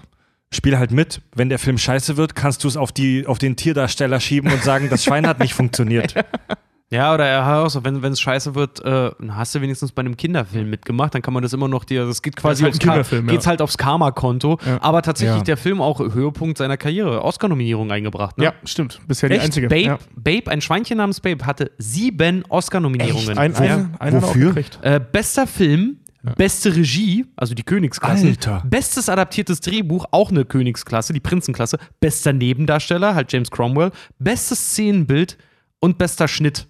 spiel 0.52 0.78
halt 0.78 0.92
mit. 0.92 1.22
Wenn 1.34 1.48
der 1.48 1.58
Film 1.58 1.76
scheiße 1.78 2.16
wird, 2.16 2.36
kannst 2.36 2.62
du 2.62 2.68
es 2.68 2.76
auf, 2.76 2.92
die, 2.92 3.26
auf 3.26 3.38
den 3.38 3.56
Tierdarsteller 3.56 4.20
schieben 4.20 4.52
und 4.52 4.62
sagen, 4.62 4.88
das 4.90 5.02
Schwein 5.02 5.26
hat 5.26 5.40
nicht 5.40 5.54
funktioniert. 5.54 6.14
Ja, 6.94 7.12
oder 7.14 7.26
er 7.26 7.44
hat 7.44 7.66
auch 7.66 7.68
so, 7.70 7.84
wenn 7.84 8.02
wenn 8.02 8.12
es 8.12 8.20
scheiße 8.20 8.54
wird, 8.54 8.80
äh, 8.84 9.10
dann 9.18 9.36
hast 9.36 9.54
du 9.54 9.60
wenigstens 9.60 9.92
bei 9.92 10.00
einem 10.00 10.16
Kinderfilm 10.16 10.70
mitgemacht, 10.70 11.14
dann 11.14 11.22
kann 11.22 11.34
man 11.34 11.42
das 11.42 11.52
immer 11.52 11.66
noch 11.68 11.84
dir, 11.84 12.06
das 12.06 12.22
geht 12.22 12.36
quasi 12.36 12.62
Das 12.62 12.66
halt 12.66 12.74
aufs, 12.74 12.78
Ka- 12.84 12.90
Kinderfilm, 12.92 13.26
ja. 13.26 13.32
geht's 13.32 13.46
halt 13.46 13.60
aufs 13.60 13.76
Karma-Konto, 13.78 14.58
Ja. 14.64 14.80
aber 14.82 15.02
tatsächlich 15.02 15.38
Ja. 15.38 15.42
der 15.44 15.56
Film 15.56 15.80
auch 15.82 15.98
Höhepunkt 16.00 16.58
seiner 16.58 16.76
Karriere, 16.76 17.22
Oscar-Nominierung 17.24 17.90
eingebracht. 17.90 18.38
Ne? 18.38 18.44
Ja, 18.44 18.52
stimmt. 18.64 19.00
Bisher 19.08 19.28
die 19.28 19.34
Echt? 19.36 19.44
einzige. 19.46 19.68
Babe, 19.68 19.82
Ja. 19.82 19.98
Babe, 20.14 20.50
ein 20.50 20.60
Schweinchen 20.60 20.98
namens 20.98 21.20
Babe, 21.20 21.44
hatte 21.46 21.72
sieben 21.78 22.44
Oscar-Nominierungen. 22.48 23.38
Ein, 23.38 23.54
ein, 23.56 23.94
ein, 23.98 24.22
Wofür? 24.22 24.48
gekriegt. 24.48 24.78
Äh, 24.82 25.00
bester 25.00 25.46
Film, 25.46 25.98
beste 26.36 26.74
Regie, 26.74 27.26
also 27.36 27.54
die 27.54 27.64
Königsklasse. 27.64 28.26
Alter. 28.28 28.62
Bestes 28.66 29.08
adaptiertes 29.08 29.60
Drehbuch, 29.60 30.06
auch 30.10 30.30
eine 30.30 30.44
Königsklasse, 30.44 31.12
die 31.12 31.20
Prinzenklasse. 31.20 31.78
Bester 32.00 32.32
Nebendarsteller, 32.32 33.14
halt 33.14 33.32
James 33.32 33.50
Cromwell. 33.50 33.90
Bestes 34.18 34.58
Szenenbild 34.70 35.36
und 35.80 35.98
bester 35.98 36.28
Schnitt. 36.28 36.66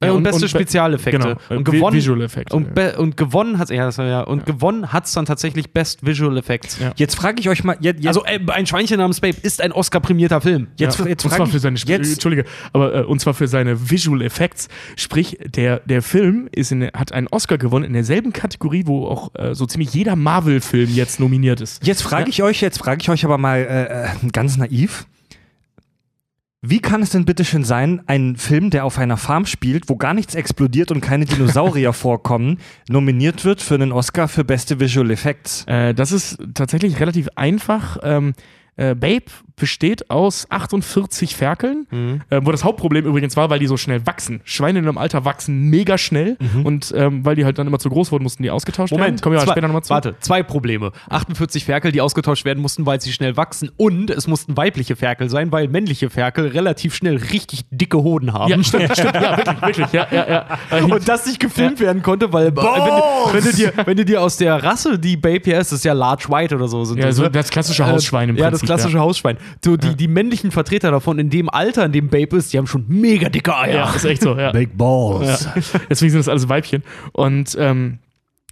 Äh, 0.00 0.06
Ja, 0.06 0.12
und, 0.12 0.18
und- 0.18 0.22
beste 0.22 0.42
und 0.44 0.48
Spezialeffekte. 0.48 1.18
genau, 1.18 1.30
äh, 1.50 1.56
und 1.56 1.68
Vi- 1.68 1.72
gewonnen, 1.72 1.96
Visual 1.96 2.22
Effekte, 2.22 2.54
Und, 2.54 2.72
be- 2.72 2.96
und 2.98 3.16
gewonnen 3.16 3.58
hat 3.58 3.68
ja, 3.70 3.84
das 3.84 3.98
war 3.98 4.06
ja, 4.06 4.20
und 4.20 4.46
gewonnen 4.46 4.92
hat's 4.92 5.12
dann 5.12 5.26
tatsächlich 5.26 5.72
Best 5.72 6.06
Visual 6.06 6.36
Effects. 6.38 6.78
Ja. 6.78 6.92
Jetzt 6.94 7.16
frage 7.16 7.40
ich 7.40 7.48
euch 7.48 7.64
mal, 7.64 7.76
jetzt, 7.80 8.06
Also 8.06 8.24
äh, 8.24 8.38
ein 8.46 8.66
Schweinchen 8.66 8.98
namens 8.98 9.20
Babe 9.20 9.36
ist 9.42 9.60
ein 9.60 9.72
Oscar-prämierter 9.72 10.40
Film. 10.40 10.68
jetzt, 10.76 11.00
ja, 11.00 11.06
jetzt 11.06 11.24
und 11.24 11.32
zwar 11.32 11.46
ich, 11.46 11.52
für 11.52 11.58
seine 11.58 11.76
jetzt, 11.84 12.12
Entschuldige, 12.12 12.44
aber 12.72 12.94
äh, 12.94 13.02
und 13.02 13.20
zwar 13.20 13.34
für 13.34 13.48
seine 13.48 13.90
Visual 13.90 14.22
Effects. 14.22 14.68
Sprich, 14.94 15.36
der, 15.44 15.80
der 15.80 16.00
Film 16.02 16.48
ist 16.52 16.70
in, 16.70 16.84
hat 16.94 17.10
einen 17.10 17.26
Oscar 17.26 17.58
gewonnen 17.58 17.84
in 17.84 17.92
derselben 17.94 18.32
Kategorie, 18.32 18.84
wo 18.86 19.08
auch 19.08 19.34
äh, 19.34 19.56
so 19.56 19.66
ziemlich 19.66 19.92
jeder 19.94 20.14
Marvel-Film 20.14 20.90
jetzt 20.94 21.18
nominiert 21.18 21.60
ist. 21.60 21.84
Jetzt 21.84 22.02
frage 22.04 22.30
ich 22.30 22.40
euch, 22.44 22.60
jetzt 22.60 22.78
frage 22.78 23.00
ich 23.02 23.10
euch 23.10 23.24
aber 23.24 23.36
mal 23.36 23.58
äh, 23.58 24.26
äh, 24.26 24.30
ganz 24.30 24.56
naiv. 24.58 25.06
Wie 26.70 26.80
kann 26.80 27.00
es 27.00 27.08
denn 27.08 27.24
bitte 27.24 27.46
schön 27.46 27.64
sein, 27.64 28.02
ein 28.08 28.36
Film, 28.36 28.68
der 28.68 28.84
auf 28.84 28.98
einer 28.98 29.16
Farm 29.16 29.46
spielt, 29.46 29.88
wo 29.88 29.96
gar 29.96 30.12
nichts 30.12 30.34
explodiert 30.34 30.90
und 30.90 31.00
keine 31.00 31.24
Dinosaurier 31.24 31.92
vorkommen, 31.94 32.58
nominiert 32.90 33.46
wird 33.46 33.62
für 33.62 33.76
einen 33.76 33.90
Oscar 33.90 34.28
für 34.28 34.44
beste 34.44 34.78
Visual 34.78 35.10
Effects? 35.10 35.64
Äh, 35.66 35.94
das 35.94 36.12
ist 36.12 36.36
tatsächlich 36.52 37.00
relativ 37.00 37.30
einfach. 37.36 37.96
Ähm, 38.02 38.34
äh, 38.76 38.94
Babe 38.94 39.24
besteht 39.58 40.10
aus 40.10 40.46
48 40.50 41.36
Ferkeln, 41.36 41.86
Mhm. 41.90 42.20
äh, 42.30 42.40
wo 42.42 42.52
das 42.52 42.64
Hauptproblem 42.64 43.04
übrigens 43.06 43.36
war, 43.36 43.50
weil 43.50 43.58
die 43.58 43.66
so 43.66 43.76
schnell 43.76 44.06
wachsen. 44.06 44.40
Schweine 44.44 44.78
in 44.78 44.86
einem 44.86 44.98
Alter 44.98 45.24
wachsen 45.24 45.68
mega 45.70 45.98
schnell 45.98 46.36
und 46.64 46.92
ähm, 46.96 47.24
weil 47.24 47.36
die 47.36 47.44
halt 47.44 47.58
dann 47.58 47.66
immer 47.66 47.78
zu 47.78 47.88
groß 47.90 48.12
wurden, 48.12 48.22
mussten 48.22 48.42
die 48.42 48.50
ausgetauscht 48.50 48.92
werden. 48.92 49.00
Moment, 49.00 49.22
Kommen 49.22 49.36
wir 49.36 49.40
zwei, 49.44 49.52
später 49.52 49.66
nochmal 49.68 49.82
zu. 49.82 49.90
warte, 49.90 50.14
zwei 50.20 50.42
Probleme. 50.42 50.92
48 51.10 51.64
Ferkel, 51.64 51.92
die 51.92 52.00
ausgetauscht 52.00 52.44
werden 52.44 52.60
mussten, 52.60 52.86
weil 52.86 53.00
sie 53.00 53.12
schnell 53.12 53.36
wachsen 53.36 53.70
und 53.76 54.10
es 54.10 54.26
mussten 54.26 54.56
weibliche 54.56 54.96
Ferkel 54.96 55.28
sein, 55.28 55.52
weil 55.52 55.68
männliche 55.68 56.10
Ferkel 56.10 56.48
relativ 56.48 56.94
schnell 56.94 57.16
richtig 57.16 57.62
dicke 57.70 57.98
Hoden 57.98 58.32
haben. 58.32 58.50
Ja, 58.50 58.62
stimmt, 58.62 58.92
stimmt, 58.92 59.14
ja, 59.14 59.36
wirklich, 59.36 59.62
wirklich, 59.62 59.92
ja, 59.92 60.06
ja, 60.10 60.28
ja. 60.28 60.46
Äh, 60.70 60.82
Und 60.88 61.08
das 61.08 61.26
nicht 61.26 61.40
gefilmt 61.40 61.80
werden 61.80 62.02
konnte, 62.02 62.32
weil 62.32 62.46
äh, 62.48 62.56
wenn, 62.56 62.62
du- 62.64 63.32
wenn, 63.34 63.44
du 63.44 63.52
dir, 63.52 63.72
wenn 63.84 63.96
du 63.96 64.04
dir 64.04 64.22
aus 64.22 64.36
der 64.36 64.62
Rasse, 64.62 64.98
die 64.98 65.16
ist, 65.16 65.72
das 65.72 65.78
ist 65.80 65.84
ja 65.84 65.92
Large 65.92 66.26
White 66.28 66.54
oder 66.54 66.68
so. 66.68 66.84
Sind 66.84 66.98
Ja, 66.98 67.06
das, 67.06 67.16
so 67.16 67.22
ne? 67.24 67.30
das 67.30 67.50
klassische 67.50 67.86
Hausschwein 67.86 68.28
im 68.30 68.36
Ja, 68.36 68.44
das 68.50 68.60
Prinzip, 68.60 68.66
klassische 68.76 68.98
Hausschwein. 68.98 69.36
So, 69.64 69.76
die, 69.76 69.94
die 69.94 70.08
männlichen 70.08 70.50
Vertreter 70.50 70.90
davon 70.90 71.18
in 71.18 71.30
dem 71.30 71.48
Alter, 71.48 71.84
in 71.84 71.92
dem 71.92 72.08
Babe 72.08 72.36
ist, 72.36 72.52
die 72.52 72.58
haben 72.58 72.66
schon 72.66 72.84
mega 72.88 73.28
dicke 73.28 73.56
Eier. 73.56 73.74
Ja, 73.74 73.94
ist 73.94 74.04
echt 74.04 74.22
so, 74.22 74.36
ja. 74.36 74.52
Big 74.52 74.76
Balls. 74.76 75.44
Ja. 75.44 75.80
Deswegen 75.90 76.10
sind 76.10 76.20
das 76.20 76.28
alles 76.28 76.48
Weibchen. 76.48 76.82
Und 77.12 77.56
ähm, 77.58 77.98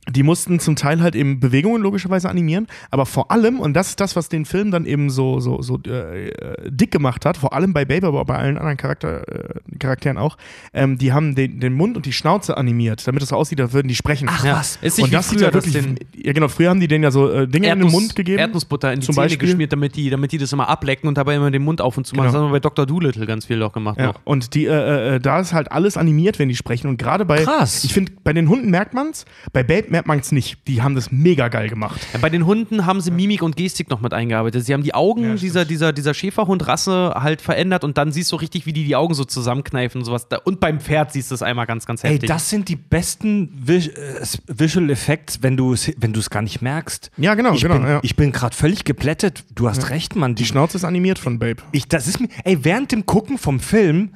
die 0.08 0.22
mussten 0.22 0.60
zum 0.60 0.76
Teil 0.76 1.02
halt 1.02 1.16
eben 1.16 1.40
Bewegungen 1.40 1.82
logischerweise 1.82 2.28
animieren, 2.28 2.66
aber 2.90 3.06
vor 3.06 3.30
allem, 3.32 3.58
und 3.58 3.74
das 3.74 3.88
ist 3.88 4.00
das, 4.00 4.14
was 4.14 4.28
den 4.28 4.44
Film 4.44 4.70
dann 4.70 4.86
eben 4.86 5.10
so, 5.10 5.40
so, 5.40 5.62
so 5.62 5.80
äh, 5.86 6.28
äh, 6.28 6.70
dick 6.70 6.92
gemacht 6.92 7.24
hat, 7.26 7.36
vor 7.36 7.52
allem 7.52 7.72
bei 7.72 7.84
Babe, 7.84 8.06
aber 8.06 8.24
bei 8.24 8.36
allen 8.36 8.56
anderen 8.56 8.76
Charakter, 8.76 9.26
äh, 9.28 9.54
Charakteren 9.80 10.16
auch, 10.16 10.36
ähm, 10.72 10.96
die 10.98 11.12
haben 11.12 11.34
den, 11.34 11.58
den 11.58 11.72
Mund 11.74 11.96
und 11.96 12.06
die 12.06 12.12
Schnauze 12.12 12.56
animiert, 12.56 13.06
damit 13.06 13.22
es 13.22 13.30
so 13.30 13.36
aussieht, 13.36 13.60
als 13.60 13.72
würden 13.72 13.88
die 13.88 13.96
sprechen. 13.96 14.28
Ach 14.30 14.44
Ja. 14.44 14.56
was. 14.58 14.76
Ist 14.80 14.98
nicht 14.98 15.06
und 15.06 15.12
das 15.14 15.28
sieht 15.28 15.38
früher, 15.40 15.48
ja 15.48 15.54
wirklich, 15.54 15.74
den 15.74 15.98
ja 16.14 16.32
genau, 16.32 16.48
früher 16.48 16.70
haben 16.70 16.80
die 16.80 16.88
denen 16.88 17.02
ja 17.04 17.10
so 17.10 17.28
äh, 17.30 17.48
Dinge 17.48 17.68
in 17.72 17.78
den 17.80 17.88
Erdnuss- 17.88 17.92
Mund 17.92 18.16
gegeben. 18.16 18.38
Erdnussbutter 18.38 18.92
in 18.92 19.00
die 19.00 19.06
Zum 19.06 19.14
Zähne 19.14 19.24
Beispiel. 19.26 19.48
geschmiert, 19.48 19.72
damit 19.72 19.96
die, 19.96 20.08
damit 20.10 20.30
die 20.32 20.38
das 20.38 20.52
immer 20.52 20.68
ablecken 20.68 21.08
und 21.08 21.18
dabei 21.18 21.34
immer 21.36 21.50
den 21.50 21.62
Mund 21.62 21.80
auf 21.80 21.96
und 21.98 22.06
zu 22.06 22.14
machen. 22.14 22.26
Genau. 22.28 22.32
Das 22.32 22.40
haben 22.42 22.48
wir 22.48 22.52
bei 22.52 22.60
Dr. 22.60 22.86
Doolittle 22.86 23.26
ganz 23.26 23.46
viel 23.46 23.62
auch 23.62 23.72
gemacht 23.72 23.98
Ja, 23.98 24.06
noch. 24.06 24.20
und 24.24 24.54
die, 24.54 24.66
äh, 24.66 25.16
äh, 25.16 25.20
da 25.20 25.40
ist 25.40 25.52
halt 25.52 25.72
alles 25.72 25.96
animiert, 25.96 26.38
wenn 26.38 26.48
die 26.48 26.54
sprechen. 26.56 26.86
Und 26.88 26.96
gerade 26.98 27.24
bei, 27.24 27.42
Krass. 27.42 27.82
ich 27.84 27.92
finde, 27.92 28.12
bei 28.22 28.32
den 28.32 28.48
Hunden 28.48 28.70
merkt 28.70 28.94
man's, 28.94 29.24
bei 29.52 29.62
Babe 29.62 29.95
merkt 29.96 30.08
man's 30.08 30.30
nicht. 30.30 30.58
Die 30.66 30.82
haben 30.82 30.94
das 30.94 31.10
mega 31.10 31.48
geil 31.48 31.70
gemacht. 31.70 31.98
Ja, 32.12 32.18
bei 32.18 32.28
den 32.28 32.44
Hunden 32.44 32.84
haben 32.84 33.00
sie 33.00 33.10
Mimik 33.10 33.42
und 33.42 33.56
Gestik 33.56 33.88
noch 33.88 34.02
mit 34.02 34.12
eingearbeitet. 34.12 34.66
Sie 34.66 34.74
haben 34.74 34.82
die 34.82 34.94
Augen 34.94 35.24
Ja, 35.24 35.34
dieser, 35.36 35.64
dieser, 35.64 35.92
dieser 35.94 36.12
Schäferhund-Rasse 36.12 37.14
halt 37.16 37.40
verändert 37.40 37.82
und 37.82 37.96
dann 37.96 38.12
siehst 38.12 38.30
du 38.30 38.36
richtig, 38.36 38.66
wie 38.66 38.74
die 38.74 38.84
die 38.84 38.94
Augen 38.94 39.14
so 39.14 39.24
zusammenkneifen 39.24 40.02
und 40.02 40.04
sowas. 40.04 40.26
Und 40.44 40.60
beim 40.60 40.80
Pferd 40.80 41.12
siehst 41.12 41.30
du 41.30 41.34
es 41.34 41.42
einmal 41.42 41.64
ganz, 41.64 41.86
ganz 41.86 42.04
Ey, 42.04 42.12
heftig. 42.12 42.28
das 42.28 42.50
sind 42.50 42.68
die 42.68 42.76
besten 42.76 43.50
Vis 43.54 43.88
äh, 43.88 44.26
Visual 44.48 44.90
Effects, 44.90 45.42
wenn 45.42 45.56
du 45.56 45.72
es 45.72 45.90
wenn 45.96 46.14
es 46.14 46.28
gar 46.28 46.42
nicht 46.42 46.60
merkst. 46.60 47.10
Ja, 47.16 47.34
genau, 47.34 47.54
ich 47.54 47.62
genau, 47.62 47.76
Bin, 47.76 47.86
ja. 47.86 48.00
Bin 48.16 48.32
gerade 48.32 48.54
völlig 48.54 48.84
geplättet. 48.84 49.44
Du 49.54 49.68
hast 49.68 49.88
recht, 49.88 50.14
Mann. 50.14 50.34
Die 50.34 50.44
Schnauze 50.44 50.76
ist 50.76 50.84
animiert 50.84 51.18
von 51.18 51.38
Babe. 51.38 51.62
Ich, 51.72 51.88
das 51.88 52.06
ist 52.06 52.20
mir, 52.20 52.28
ey, 52.44 52.64
während 52.64 52.92
dem 52.92 53.06
Gucken 53.06 53.38
vom 53.38 53.60
Film 53.60 54.10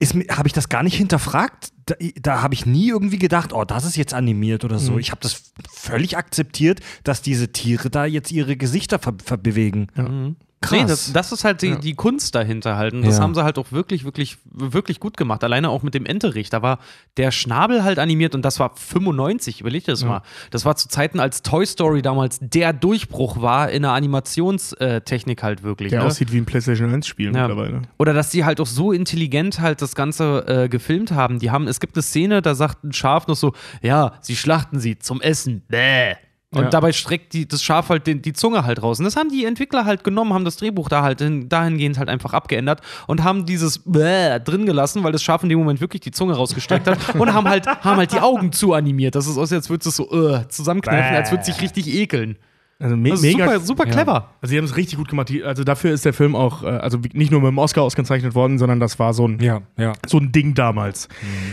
habe 0.00 0.46
ich 0.46 0.52
das 0.52 0.68
gar 0.68 0.82
nicht 0.82 0.94
hinterfragt. 0.96 1.72
Da, 1.86 1.94
da 2.20 2.42
habe 2.42 2.54
ich 2.54 2.66
nie 2.66 2.88
irgendwie 2.88 3.18
gedacht, 3.18 3.52
oh, 3.52 3.64
das 3.64 3.84
ist 3.84 3.96
jetzt 3.96 4.14
animiert 4.14 4.64
oder 4.64 4.78
so. 4.78 4.98
Ich 4.98 5.10
habe 5.10 5.20
das 5.20 5.52
völlig 5.70 6.16
akzeptiert, 6.16 6.80
dass 7.02 7.22
diese 7.22 7.50
Tiere 7.50 7.90
da 7.90 8.04
jetzt 8.04 8.30
ihre 8.30 8.56
Gesichter 8.56 8.98
ver 8.98 9.14
verbewegen. 9.24 9.88
Ja. 9.96 10.08
Mhm. 10.08 10.36
Krass. 10.60 10.72
Nee, 10.72 10.86
das, 10.86 11.12
das 11.12 11.30
ist 11.32 11.44
halt 11.44 11.62
die, 11.62 11.76
die 11.78 11.94
Kunst 11.94 12.34
dahinter 12.34 12.76
halt. 12.76 12.92
Und 12.92 13.02
das 13.06 13.18
Ja. 13.18 13.22
haben 13.22 13.34
sie 13.34 13.44
halt 13.44 13.58
auch 13.58 13.70
wirklich, 13.70 14.04
wirklich, 14.04 14.38
wirklich 14.44 14.98
gut 14.98 15.16
gemacht. 15.16 15.44
Alleine 15.44 15.70
auch 15.70 15.84
mit 15.84 15.94
dem 15.94 16.04
Enterich. 16.04 16.50
Da 16.50 16.62
war 16.62 16.78
der 17.16 17.30
Schnabel 17.30 17.84
halt 17.84 17.98
animiert 18.00 18.34
und 18.34 18.42
das 18.42 18.58
war 18.58 18.72
95, 18.74 19.60
überleg 19.60 19.84
dir 19.84 19.92
das 19.92 20.04
mal. 20.04 20.22
Das 20.50 20.64
war 20.64 20.74
zu 20.74 20.88
Zeiten, 20.88 21.20
als 21.20 21.42
Toy 21.42 21.64
Story 21.64 22.02
damals 22.02 22.38
der 22.40 22.72
Durchbruch 22.72 23.40
war 23.40 23.70
in 23.70 23.82
der 23.82 23.92
Animationstechnik 23.92 25.42
halt 25.42 25.62
wirklich. 25.62 25.90
Der 25.90 26.00
ne? 26.00 26.06
aussieht 26.06 26.32
wie 26.32 26.38
ein 26.38 26.44
PlayStation 26.46 26.92
1-Spiel 26.92 27.26
Ja. 27.34 27.46
mittlerweile. 27.46 27.82
Oder 27.98 28.12
dass 28.12 28.30
die 28.30 28.44
halt 28.44 28.60
auch 28.60 28.66
so 28.66 28.92
intelligent 28.92 29.60
halt 29.60 29.80
das 29.82 29.94
Ganze 29.94 30.44
äh, 30.64 30.68
gefilmt 30.68 31.12
haben. 31.12 31.38
Die 31.38 31.50
haben, 31.50 31.68
es 31.68 31.80
gibt 31.80 31.96
eine 31.96 32.02
Szene, 32.02 32.42
da 32.42 32.54
sagt 32.54 32.84
ein 32.84 32.92
Schaf 32.92 33.26
noch 33.26 33.36
so, 33.36 33.52
ja, 33.82 34.14
sie 34.20 34.36
schlachten 34.36 34.80
sie 34.80 34.98
zum 34.98 35.20
Essen. 35.20 35.62
Bäh. 35.68 36.14
Und 36.50 36.62
Ja. 36.62 36.70
dabei 36.70 36.92
streckt 36.92 37.34
die, 37.34 37.46
das 37.46 37.62
Schaf 37.62 37.90
halt 37.90 38.06
den, 38.06 38.22
die 38.22 38.32
Zunge 38.32 38.64
halt 38.64 38.82
raus. 38.82 38.98
Und 38.98 39.04
das 39.04 39.16
haben 39.16 39.28
die 39.28 39.44
Entwickler 39.44 39.84
halt 39.84 40.02
genommen, 40.02 40.32
haben 40.32 40.46
das 40.46 40.56
Drehbuch 40.56 40.88
da 40.88 41.02
halt 41.02 41.20
hin, 41.20 41.48
dahingehend 41.50 41.98
halt 41.98 42.08
einfach 42.08 42.32
abgeändert 42.32 42.80
und 43.06 43.22
haben 43.22 43.44
dieses 43.44 43.80
Bäh 43.84 44.38
drin 44.40 44.64
gelassen, 44.64 45.04
weil 45.04 45.12
das 45.12 45.22
Schaf 45.22 45.42
in 45.42 45.50
dem 45.50 45.58
Moment 45.58 45.82
wirklich 45.82 46.00
die 46.00 46.10
Zunge 46.10 46.34
rausgestreckt 46.34 46.86
hat 46.86 47.14
und 47.18 47.34
haben 47.34 47.46
halt, 47.48 47.66
haben 47.66 47.98
halt 47.98 48.12
die 48.12 48.20
Augen 48.20 48.50
zu 48.52 48.72
animiert. 48.72 49.14
Das 49.14 49.26
ist 49.26 49.36
aus, 49.36 49.52
als 49.52 49.68
würde 49.68 49.86
es 49.86 49.94
so 49.96 50.10
äh, 50.10 50.48
zusammenkneifen, 50.48 51.14
als 51.16 51.30
würde 51.30 51.42
es 51.42 51.46
sich 51.48 51.60
richtig 51.60 51.86
ekeln. 51.94 52.38
Also 52.80 52.96
me 52.96 53.10
ist 53.12 53.22
mega 53.22 53.44
super, 53.46 53.60
super 53.60 53.84
clever. 53.86 54.30
Also, 54.40 54.50
sie 54.52 54.56
haben 54.56 54.64
es 54.64 54.76
richtig 54.76 54.98
gut 54.98 55.08
gemacht. 55.08 55.28
Die, 55.28 55.42
also, 55.42 55.64
dafür 55.64 55.90
ist 55.92 56.04
der 56.04 56.12
Film 56.12 56.36
auch, 56.36 56.62
äh, 56.62 56.66
also 56.68 56.98
nicht 57.12 57.32
nur 57.32 57.40
mit 57.40 57.48
dem 57.50 57.58
Oscar 57.58 57.82
ausgezeichnet 57.82 58.36
worden, 58.36 58.56
sondern 58.56 58.78
das 58.78 59.00
war 59.00 59.12
so 59.14 59.26
ein, 59.26 59.40
Ja, 59.40 59.62
ja. 59.76 59.94
so 60.06 60.18
ein 60.18 60.30
Ding 60.30 60.54
damals. 60.54 61.08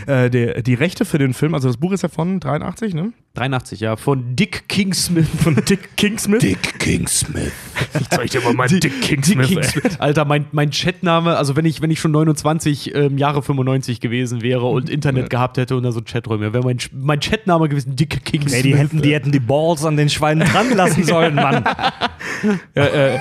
Äh, 0.06 0.30
der, 0.30 0.62
die 0.62 0.74
Rechte 0.74 1.04
für 1.04 1.18
den 1.18 1.34
Film, 1.34 1.52
also 1.54 1.66
das 1.66 1.78
Buch 1.78 1.90
ist 1.90 2.02
ja 2.02 2.08
von 2.08 2.38
83, 2.38 2.94
ne? 2.94 3.12
83, 3.36 3.80
ja, 3.80 3.96
von 3.96 4.34
Dick 4.34 4.68
Kingsmith. 4.68 5.28
Von 5.42 5.56
Dick 5.56 5.96
Kingsmith. 5.96 6.40
Dick 6.40 6.78
Kingsmith. 6.78 7.52
Ich 8.00 8.08
zeig 8.08 8.30
dir 8.30 8.40
mal 8.40 8.54
mal 8.54 8.68
Dick 8.68 9.00
Kingsmith. 9.02 9.48
Dick 9.48 9.58
ey. 9.58 9.62
Kingsmith. 9.62 10.00
Alter, 10.00 10.24
mein, 10.24 10.46
mein 10.52 10.70
Chatname, 10.70 11.36
also 11.36 11.56
wenn 11.56 11.64
ich, 11.64 11.82
wenn 11.82 11.90
ich 11.90 12.00
schon 12.00 12.12
29 12.12 12.94
ähm, 12.94 13.18
Jahre 13.18 13.42
95 13.42 14.00
gewesen 14.00 14.42
wäre 14.42 14.64
und 14.66 14.88
Internet 14.88 15.30
gehabt 15.30 15.58
hätte 15.58 15.76
und 15.76 15.82
da 15.82 15.92
so 15.92 16.00
Chaträume, 16.00 16.52
wäre 16.52 16.64
mein, 16.64 16.78
mein 16.92 17.20
Chatname 17.20 17.68
gewesen 17.68 17.94
Dick 17.94 18.24
Kingsmith. 18.24 18.54
Ey, 18.54 18.62
die 18.62 18.76
hätten, 18.76 19.02
die 19.02 19.14
hätten 19.14 19.32
die 19.32 19.40
Balls 19.40 19.84
an 19.84 19.96
den 19.96 20.08
Schweinen 20.08 20.48
dran 20.48 20.74
lassen 20.74 21.04
sollen, 21.04 21.34
Mann. 21.34 21.64
äh, 22.74 22.80
äh, 22.80 23.14
äh, 23.14 23.18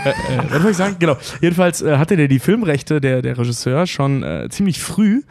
was 0.50 0.62
soll 0.62 0.72
ich 0.72 0.78
sagen? 0.78 0.96
Genau. 1.00 1.18
Jedenfalls 1.42 1.82
äh, 1.82 1.98
hatte 1.98 2.16
der 2.16 2.28
die 2.28 2.40
Filmrechte, 2.40 3.02
der, 3.02 3.22
der 3.22 3.38
Regisseur, 3.38 3.86
schon 3.88 4.24
äh, 4.24 4.48
ziemlich 4.50 4.80
früh. 4.80 5.24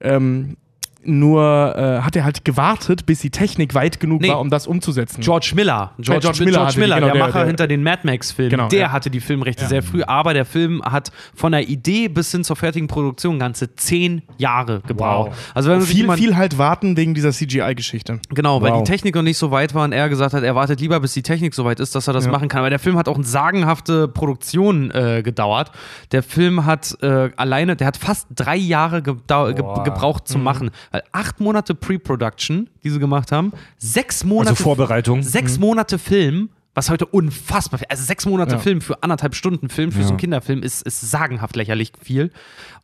Ähm, 0.00 0.56
nur 1.06 1.74
äh, 1.76 2.00
hat 2.02 2.16
er 2.16 2.24
halt 2.24 2.44
gewartet, 2.44 3.06
bis 3.06 3.20
die 3.20 3.30
Technik 3.30 3.74
weit 3.74 4.00
genug 4.00 4.20
Nee. 4.22 4.28
war, 4.28 4.40
um 4.40 4.50
das 4.50 4.66
umzusetzen. 4.66 5.20
George 5.20 5.52
Miller. 5.54 5.92
George, 5.98 6.20
George 6.20 6.44
George 6.44 6.44
Miller 6.44 6.58
Miller, 6.58 6.66
hatte 6.66 6.74
die, 6.74 6.80
genau, 6.90 7.12
der, 7.14 7.14
Macher 7.26 7.38
der- 7.40 7.46
hinter 7.46 7.66
den 7.66 7.82
Mad 7.82 8.00
Max-Filmen. 8.04 8.50
Genau, 8.50 8.68
der 8.68 8.78
ja. 8.80 8.92
hatte 8.92 9.10
die 9.10 9.20
Filmrechte 9.20 9.66
sehr 9.66 9.82
früh, 9.82 10.02
aber 10.02 10.34
der 10.34 10.44
Film 10.44 10.82
hat 10.84 11.10
von 11.34 11.52
der 11.52 11.68
Idee 11.68 12.08
bis 12.08 12.30
hin 12.30 12.44
zur 12.44 12.56
fertigen 12.56 12.88
Produktion 12.88 13.38
ganze 13.38 13.74
zehn 13.76 14.22
Jahre 14.38 14.80
gebraucht. 14.86 15.30
Wow. 15.30 15.50
Also 15.54 15.70
wenn 15.70 15.78
man 15.78 15.86
viel, 15.86 15.96
jemand- 15.98 16.18
viel 16.20 16.36
halt 16.36 16.58
warten 16.58 16.96
wegen 16.96 17.14
dieser 17.14 17.32
CGI-Geschichte. 17.32 18.20
Genau, 18.30 18.62
weil 18.62 18.72
Wow. 18.72 18.82
die 18.82 18.90
Technik 18.90 19.14
noch 19.14 19.22
nicht 19.22 19.38
so 19.38 19.50
weit 19.50 19.74
war 19.74 19.84
und 19.84 19.92
er 19.92 20.08
gesagt 20.08 20.34
hat, 20.34 20.42
er 20.42 20.54
wartet 20.54 20.80
lieber, 20.80 21.00
bis 21.00 21.12
die 21.14 21.22
Technik 21.22 21.54
so 21.54 21.64
weit 21.64 21.80
ist, 21.80 21.94
dass 21.94 22.06
er 22.08 22.12
das 22.14 22.26
Ja. 22.26 22.30
machen 22.32 22.48
kann. 22.48 22.60
Aber 22.60 22.70
der 22.70 22.78
Film 22.78 22.96
hat 22.96 23.08
auch 23.08 23.16
eine 23.16 23.24
sagenhafte 23.24 24.08
Produktion 24.08 24.90
äh, 24.90 25.22
gedauert. 25.22 25.70
Der 26.12 26.22
Film 26.22 26.64
hat 26.66 26.96
äh, 27.02 27.30
alleine, 27.36 27.76
der 27.76 27.86
hat 27.86 27.96
fast 27.96 28.28
drei 28.34 28.56
Jahre 28.56 28.98
gedau- 29.00 29.52
ge 29.52 29.62
Boah. 29.62 29.84
gebraucht 29.84 30.28
zu 30.28 30.38
machen. 30.38 30.70
Weil 30.94 31.02
acht 31.10 31.40
Monate 31.40 31.74
Pre-Production, 31.74 32.70
die 32.84 32.90
sie 32.90 33.00
gemacht 33.00 33.32
haben, 33.32 33.50
sechs 33.78 34.22
Monate 34.22 34.50
Also 34.50 34.62
Vorbereitung. 34.62 35.24
sechs 35.24 35.58
Monate 35.58 35.98
Film. 35.98 36.50
Was 36.76 36.88
heute 36.90 37.06
unfassbar 37.06 37.78
viel. 37.78 37.86
Also 37.88 38.04
sechs 38.04 38.26
Monate 38.26 38.52
Ja. 38.54 38.58
Film 38.60 38.80
für 38.80 39.00
anderthalb 39.02 39.34
Stunden 39.34 39.68
Film 39.68 39.90
für 39.92 39.98
Ja. 40.00 40.04
so 40.04 40.10
einen 40.10 40.18
Kinderfilm 40.18 40.62
ist, 40.62 40.82
ist 40.82 41.00
sagenhaft 41.08 41.54
lächerlich 41.56 41.92
viel. 42.00 42.30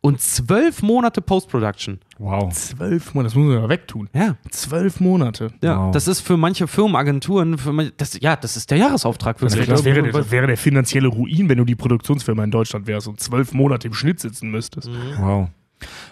Und 0.01 0.19
zwölf 0.21 0.81
Monate 0.81 1.21
Post-Production. 1.21 1.99
Wow. 2.17 2.51
Zwölf 2.53 3.13
Monate, 3.13 3.33
das 3.33 3.35
muss 3.35 3.53
man 3.53 3.61
ja 3.63 3.69
wegtun. 3.69 4.09
Ja. 4.13 4.35
Zwölf 4.49 4.99
Monate. 4.99 5.51
Ja, 5.61 5.77
Wow. 5.85 5.91
das 5.93 6.07
ist 6.09 6.19
für 6.21 6.35
manche 6.37 6.67
Firmenagenturen, 6.67 7.57
für 7.57 7.71
manche, 7.73 7.91
das, 7.95 8.17
ja, 8.21 8.35
das 8.35 8.55
ist 8.57 8.71
der 8.71 8.77
Jahresauftrag 8.77 9.39
für 9.39 9.45
Das, 9.45 9.55
wäre, 9.55 9.65
das, 9.67 9.83
wäre, 9.85 10.09
das 10.11 10.31
wäre 10.31 10.47
der 10.47 10.57
finanzielle 10.57 11.07
Ruin, 11.07 11.47
wenn 11.49 11.57
du 11.57 11.63
die 11.65 11.75
Produktionsfirma 11.75 12.43
in 12.43 12.51
Deutschland 12.51 12.87
wärst 12.87 13.07
und 13.07 13.19
zwölf 13.21 13.53
Monate 13.53 13.87
im 13.87 13.93
Schnitt 13.93 14.19
sitzen 14.21 14.51
müsstest. 14.51 14.89
Wow. 15.17 15.47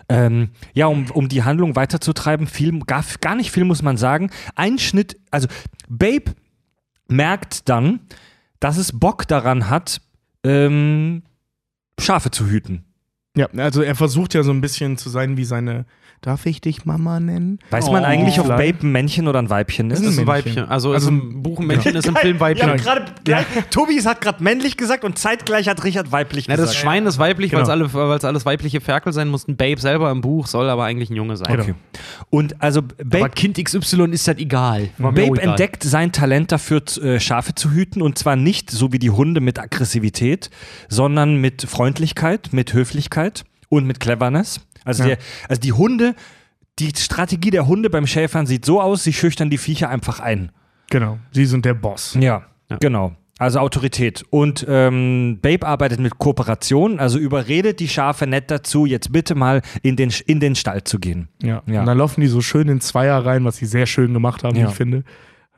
Ähm, 0.10 0.50
ja, 0.74 0.88
um, 0.88 1.10
um 1.12 1.30
die 1.30 1.44
Handlung 1.44 1.76
weiterzutreiben, 1.76 2.48
viel, 2.48 2.78
gar, 2.80 3.06
gar 3.22 3.36
nicht 3.36 3.52
viel 3.52 3.64
muss 3.64 3.84
man 3.84 3.96
sagen. 3.96 4.32
Ein 4.56 4.80
Schnitt, 4.80 5.20
also 5.30 5.48
Babe 5.88 6.34
merkt 7.08 7.70
dann, 7.70 8.00
dass 8.60 8.78
es 8.78 9.00
Bock 9.00 9.28
daran 9.28 9.70
hat, 9.70 10.02
ähm, 10.44 11.24
Schafe 12.00 12.32
zu 12.32 12.48
hüten. 12.48 12.86
Ja, 13.36 13.48
also 13.58 13.82
er 13.82 13.96
versucht 13.96 14.34
ja 14.34 14.44
so 14.44 14.52
ein 14.52 14.62
bisschen 14.62 14.98
zu 14.98 15.10
sein 15.10 15.38
wie 15.38 15.46
seine, 15.46 15.86
darf 16.22 16.46
ich 16.46 16.62
dich 16.62 16.86
Mama 16.86 17.20
nennen? 17.20 17.60
Weiß 17.70 17.90
man 17.90 18.04
Oh. 18.04 18.08
eigentlich, 18.08 18.40
ob. 18.40 18.48
Babe 18.48 18.78
ein 18.84 18.92
Männchen 18.92 19.28
oder 19.28 19.40
ein 19.40 19.50
Weibchen 19.50 19.90
ist? 19.92 20.04
Das 20.04 20.12
ist 20.14 20.20
ein. 20.20 20.28
Weibchen. 20.28 20.66
Also, 20.70 20.92
Also- 20.94 21.10
im 21.10 21.42
Buch 21.42 21.60
ein 21.60 21.68
Männchen 21.68 21.96
ist 21.96 22.08
im 22.08 22.16
Film 22.16 22.40
Weibchen. 22.40 22.68
Ja, 22.68 22.76
gerade, 22.76 23.06
gleich- 23.24 23.46
Tobi 23.70 24.00
hat 24.02 24.22
gerade 24.22 24.44
männlich 24.44 24.76
gesagt 24.78 25.04
und 25.04 25.18
zeitgleich 25.18 25.68
hat 25.68 25.84
Richard 25.84 26.12
weiblich 26.12 26.48
Na, 26.48 26.56
gesagt. 26.56 26.70
das 26.72 26.76
Schwein 26.78 27.06
ist 27.06 27.20
weiblich, 27.20 27.52
Genau. 27.52 27.68
weil 27.68 27.82
es 27.88 27.94
alle, 27.94 28.28
alles 28.28 28.46
weibliche 28.46 28.82
Ferkel 28.82 29.14
sein 29.14 29.28
mussten. 29.30 29.56
Babe 29.56 29.80
selber 29.80 30.12
im 30.12 30.22
Buch 30.22 30.48
soll 30.48 30.70
aber 30.70 30.84
eigentlich 30.86 31.10
ein 31.10 31.16
Junge 31.16 31.38
sein. 31.38 31.60
Okay. 31.60 31.74
Und 32.30 32.62
also 32.62 32.82
Babe, 32.82 33.18
Aber 33.26 33.30
Kind 33.30 33.58
XY 33.64 34.12
ist 34.12 34.28
halt 34.28 34.40
egal. 34.40 34.90
War 34.98 35.12
Babe 35.12 35.38
egal. 35.38 35.50
entdeckt 35.50 35.84
sein 35.84 36.12
Talent 36.12 36.52
dafür, 36.52 36.82
äh, 37.02 37.20
Schafe 37.20 37.56
zu 37.56 37.72
hüten 37.72 38.02
und 38.02 38.18
zwar 38.18 38.36
nicht 38.36 38.72
so 38.72 38.92
wie 38.92 39.00
die 39.00 39.10
Hunde 39.10 39.42
mit 39.42 39.60
Aggressivität, 39.60 40.50
sondern 40.90 41.36
mit 41.36 41.64
Freundlichkeit, 41.64 42.50
mit 42.52 42.74
Höflichkeit 42.74 43.44
und 43.70 43.86
mit 43.86 44.00
Cleverness. 44.00 44.62
Also, 44.90 45.04
Ja. 45.04 45.16
der, 45.16 45.18
also 45.48 45.62
die 45.62 45.74
Hunde, 45.74 46.16
die 46.80 46.92
Strategie 46.96 47.52
der 47.52 47.68
Hunde 47.68 47.90
beim 47.90 48.08
Schäfern 48.08 48.46
sieht 48.46 48.66
so 48.66 48.82
aus, 48.82 49.04
sie 49.04 49.14
schüchtern 49.14 49.50
die 49.50 49.58
Viecher 49.58 49.90
einfach 49.90 50.20
ein. 50.20 50.52
Genau, 50.90 51.18
sie 51.32 51.46
sind 51.46 51.66
der 51.66 51.74
Boss. 51.76 52.16
Ja, 52.20 52.44
Ja. 52.70 52.78
genau. 52.80 53.16
Also 53.38 53.60
Autorität. 53.60 54.26
Und 54.32 54.66
ähm, 54.68 55.40
Babe 55.42 55.66
arbeitet 55.66 56.02
mit 56.02 56.18
Kooperation, 56.18 57.00
also 57.00 57.18
überredet 57.20 57.80
die 57.80 57.88
Schafe 57.88 58.28
nett 58.28 58.52
dazu, 58.52 58.86
jetzt 58.86 59.14
bitte 59.14 59.34
mal 59.34 59.62
in 59.82 59.96
den, 59.96 60.12
in 60.26 60.42
den 60.42 60.56
Stall 60.56 60.84
zu 60.84 61.00
gehen. 61.00 61.30
Ja. 61.42 61.64
Ja. 61.66 61.80
Und 61.80 61.86
dann 61.86 61.98
laufen 61.98 62.20
die 62.20 62.28
so 62.28 62.42
schön 62.42 62.68
in 62.68 62.82
Zweier 62.82 63.26
rein, 63.26 63.46
was 63.46 63.56
sie 63.56 63.66
sehr 63.66 63.86
schön 63.86 64.14
gemacht 64.14 64.44
haben, 64.44 64.58
Ja. 64.58 64.68
ich 64.68 64.76
finde. 64.76 65.06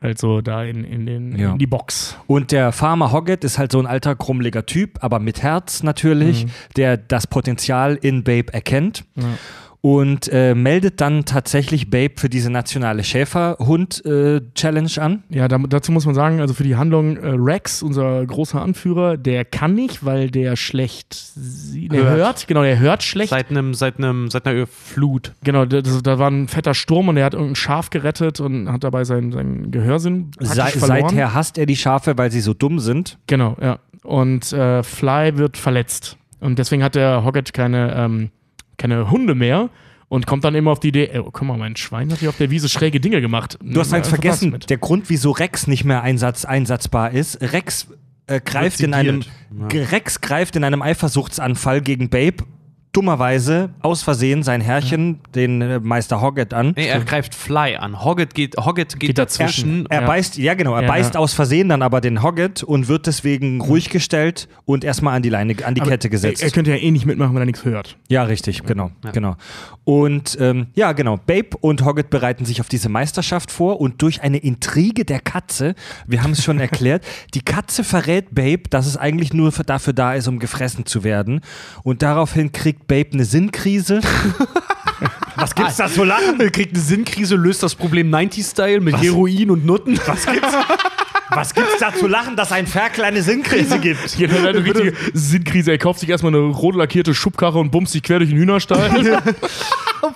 Also 0.02 0.40
da 0.40 0.64
in, 0.64 0.82
in, 0.84 1.06
den, 1.06 1.38
Ja. 1.38 1.52
in 1.52 1.58
die 1.58 1.66
Box. 1.66 2.16
Und 2.26 2.50
der 2.50 2.72
Farmer 2.72 3.12
Hoggett 3.12 3.44
ist 3.44 3.56
halt 3.58 3.70
so 3.72 3.78
ein 3.78 3.86
alter, 3.86 4.16
krummeliger 4.16 4.66
Typ, 4.66 4.98
aber 5.02 5.20
mit 5.20 5.42
Herz 5.42 5.82
natürlich, 5.84 6.46
der 6.76 6.96
das 6.96 7.26
Potenzial 7.28 7.96
in 8.02 8.24
Babe 8.24 8.52
erkennt. 8.52 9.04
Und 9.84 10.28
äh, 10.32 10.54
meldet 10.54 11.00
dann 11.00 11.24
tatsächlich 11.24 11.90
Babe 11.90 12.12
für 12.16 12.28
diese 12.28 12.50
nationale 12.50 13.02
Schäferhund-Challenge 13.02 14.90
an. 14.98 15.24
Ja, 15.28 15.48
da, 15.48 15.58
dazu 15.58 15.90
muss 15.90 16.06
man 16.06 16.14
sagen, 16.14 16.40
also 16.40 16.54
für 16.54 16.62
die 16.62 16.76
Handlung, 16.76 17.16
äh, 17.16 17.30
Rex, 17.34 17.82
unser 17.82 18.24
großer 18.24 18.62
Anführer, 18.62 19.16
der 19.16 19.44
kann 19.44 19.74
nicht, 19.74 20.04
weil 20.04 20.30
der 20.30 20.54
schlecht 20.54 21.12
sie- 21.14 21.88
der 21.88 22.04
Hört. 22.04 22.16
hört. 22.16 22.46
Genau, 22.46 22.62
der 22.62 22.78
hört 22.78 23.02
schlecht. 23.02 23.30
Seit, 23.30 23.50
einem, 23.50 23.74
seit, 23.74 23.98
einem, 23.98 24.30
seit 24.30 24.46
einer 24.46 24.68
Flut. 24.68 25.32
genau, 25.42 25.64
das, 25.64 26.00
da 26.04 26.16
war 26.18 26.30
ein 26.30 26.46
fetter 26.46 26.74
Sturm 26.74 27.08
und 27.08 27.16
er 27.16 27.24
hat 27.24 27.34
irgendein 27.34 27.56
Schaf 27.56 27.90
gerettet 27.90 28.38
und 28.38 28.70
hat 28.70 28.84
dabei 28.84 29.02
seinen, 29.02 29.32
seinen 29.32 29.72
Gehörsinn 29.72 30.30
Sei, 30.38 30.70
verloren. 30.70 31.08
seither 31.10 31.34
hasst 31.34 31.58
er 31.58 31.66
die 31.66 31.74
Schafe, 31.76 32.16
weil 32.16 32.30
sie 32.30 32.40
so 32.40 32.54
dumm 32.54 32.78
sind. 32.78 33.18
Genau, 33.26 33.56
ja. 33.60 33.80
Und 34.04 34.52
äh, 34.52 34.84
Fly 34.84 35.38
wird 35.38 35.56
verletzt. 35.56 36.16
Und 36.38 36.60
deswegen 36.60 36.84
hat 36.84 36.94
der 36.94 37.24
Hoggett 37.24 37.52
keine, 37.52 37.94
ähm, 37.96 38.30
keine 38.76 39.10
Hunde 39.10 39.34
mehr 39.34 39.70
und 40.08 40.26
kommt 40.26 40.44
dann 40.44 40.54
immer 40.54 40.72
auf 40.72 40.80
die 40.80 40.88
Idee, 40.88 41.08
ey, 41.12 41.20
oh, 41.20 41.30
guck 41.32 41.42
mal, 41.42 41.56
mein 41.56 41.76
Schwein 41.76 42.12
hat 42.12 42.18
hier 42.18 42.28
auf 42.28 42.36
der 42.36 42.50
Wiese 42.50 42.68
schräge 42.68 43.00
Dinge 43.00 43.20
gemacht. 43.20 43.58
Du 43.62 43.80
hast 43.80 43.92
halt 43.92 44.06
vergessen, 44.06 44.58
der 44.68 44.76
Grund, 44.76 45.08
wieso 45.08 45.30
Rex 45.30 45.66
nicht 45.66 45.84
mehr 45.84 46.02
einsatz, 46.02 46.44
einsatzbar 46.44 47.12
ist. 47.12 47.40
Rex 47.40 47.88
äh, 48.26 48.40
greift 48.40 48.80
in 48.80 48.94
einem 48.94 49.22
sediert. 49.22 49.92
Rex 49.92 50.20
greift 50.20 50.56
in 50.56 50.64
einem 50.64 50.82
Eifersuchtsanfall 50.82 51.80
gegen 51.80 52.08
Babe 52.08 52.44
dummerweise 52.92 53.70
aus 53.80 54.02
Versehen 54.02 54.42
sein 54.42 54.60
Herrchen, 54.60 55.20
den 55.34 55.62
äh, 55.62 55.80
Meister 55.80 56.20
Hoggett 56.20 56.52
an. 56.52 56.74
Nee, 56.76 56.86
er 56.88 57.00
greift 57.00 57.34
Fly 57.34 57.76
an. 57.76 58.04
Hoggett 58.04 58.34
geht, 58.34 58.56
Hoggett 58.58 58.92
geht, 58.98 59.08
Geht 59.08 59.18
dazwischen. 59.18 59.84
dazwischen. 59.84 59.86
Er 59.90 60.00
Ja. 60.02 60.06
beißt, 60.06 60.36
ja 60.38 60.54
genau, 60.54 60.74
er 60.74 60.82
Ja, 60.82 60.88
beißt 60.88 61.14
ja. 61.14 61.20
aus 61.20 61.32
Versehen 61.32 61.68
dann 61.70 61.80
aber 61.82 62.00
den 62.02 62.22
Hoggett 62.22 62.62
und 62.62 62.88
wird 62.88 63.06
deswegen 63.06 63.60
ruhig 63.62 63.88
gestellt 63.88 64.48
und 64.66 64.84
erstmal 64.84 65.16
an 65.16 65.22
die 65.22 65.30
Leine, 65.30 65.54
an 65.64 65.74
die 65.74 65.80
Kette 65.80 66.10
gesetzt. 66.10 66.42
Er, 66.42 66.48
er 66.48 66.52
könnte 66.52 66.70
ja 66.70 66.76
eh 66.76 66.90
nicht 66.90 67.06
mitmachen, 67.06 67.34
wenn 67.34 67.42
er 67.42 67.46
nichts 67.46 67.64
hört. 67.64 67.96
Ja, 68.08 68.24
richtig, 68.24 68.62
genau, 68.64 68.90
genau. 69.12 69.36
Und 69.84 70.36
ähm, 70.40 70.66
ja, 70.74 70.92
genau, 70.92 71.16
Babe 71.16 71.56
und 71.60 71.84
Hoggett 71.84 72.10
bereiten 72.10 72.44
sich 72.44 72.60
auf 72.60 72.68
diese 72.68 72.88
Meisterschaft 72.88 73.50
vor 73.50 73.80
und 73.80 74.00
durch 74.02 74.22
eine 74.22 74.36
Intrige 74.38 75.04
der 75.04 75.18
Katze, 75.20 75.74
wir 76.06 76.22
haben 76.22 76.32
es 76.32 76.44
schon 76.44 76.60
erklärt, 76.60 77.04
die 77.34 77.40
Katze 77.42 77.84
verrät 77.84 78.34
Babe, 78.34 78.62
dass 78.70 78.86
es 78.86 78.96
eigentlich 78.96 79.32
nur 79.32 79.50
für, 79.50 79.64
dafür 79.64 79.92
da 79.94 80.14
ist, 80.14 80.28
um 80.28 80.38
gefressen 80.38 80.84
zu 80.86 81.04
werden. 81.04 81.40
Und 81.82 82.02
daraufhin 82.02 82.52
kriegt 82.52 82.81
Babe 82.86 83.10
eine 83.12 83.24
Sinnkrise. 83.24 84.00
Was 85.36 85.54
gibt's 85.54 85.76
da 85.76 85.88
so 85.88 86.04
lachen? 86.04 86.40
Er 86.40 86.50
kriegt 86.50 86.74
eine 86.74 86.82
Sinnkrise, 86.82 87.36
löst 87.36 87.62
das 87.62 87.74
Problem 87.74 88.14
90-Style 88.14 88.80
mit 88.80 89.00
Heroin 89.00 89.50
und 89.50 89.64
Nutten. 89.64 89.98
Was 90.06 90.26
gibt's? 90.26 90.52
Was 91.34 91.54
gibt's 91.54 91.78
da 91.80 91.94
zu 91.94 92.06
lachen, 92.06 92.36
dass 92.36 92.52
ein 92.52 92.66
Ferkel 92.66 93.04
eine 93.04 93.22
Sinnkrise 93.22 93.78
gibt? 93.80 94.20
Er 94.20 94.30
eine 94.48 94.64
richtige 94.64 94.92
Sinnkrise. 95.14 95.70
Er 95.72 95.78
kauft 95.78 96.00
sich 96.00 96.08
erstmal 96.08 96.34
eine 96.34 96.42
rot 96.44 96.74
lackierte 96.74 97.14
Schubkarre 97.14 97.58
und 97.58 97.70
bumst 97.70 97.92
sich 97.92 98.02
quer 98.02 98.18
durch 98.18 98.30
den 98.30 98.38
Hühnerstall. 98.38 98.90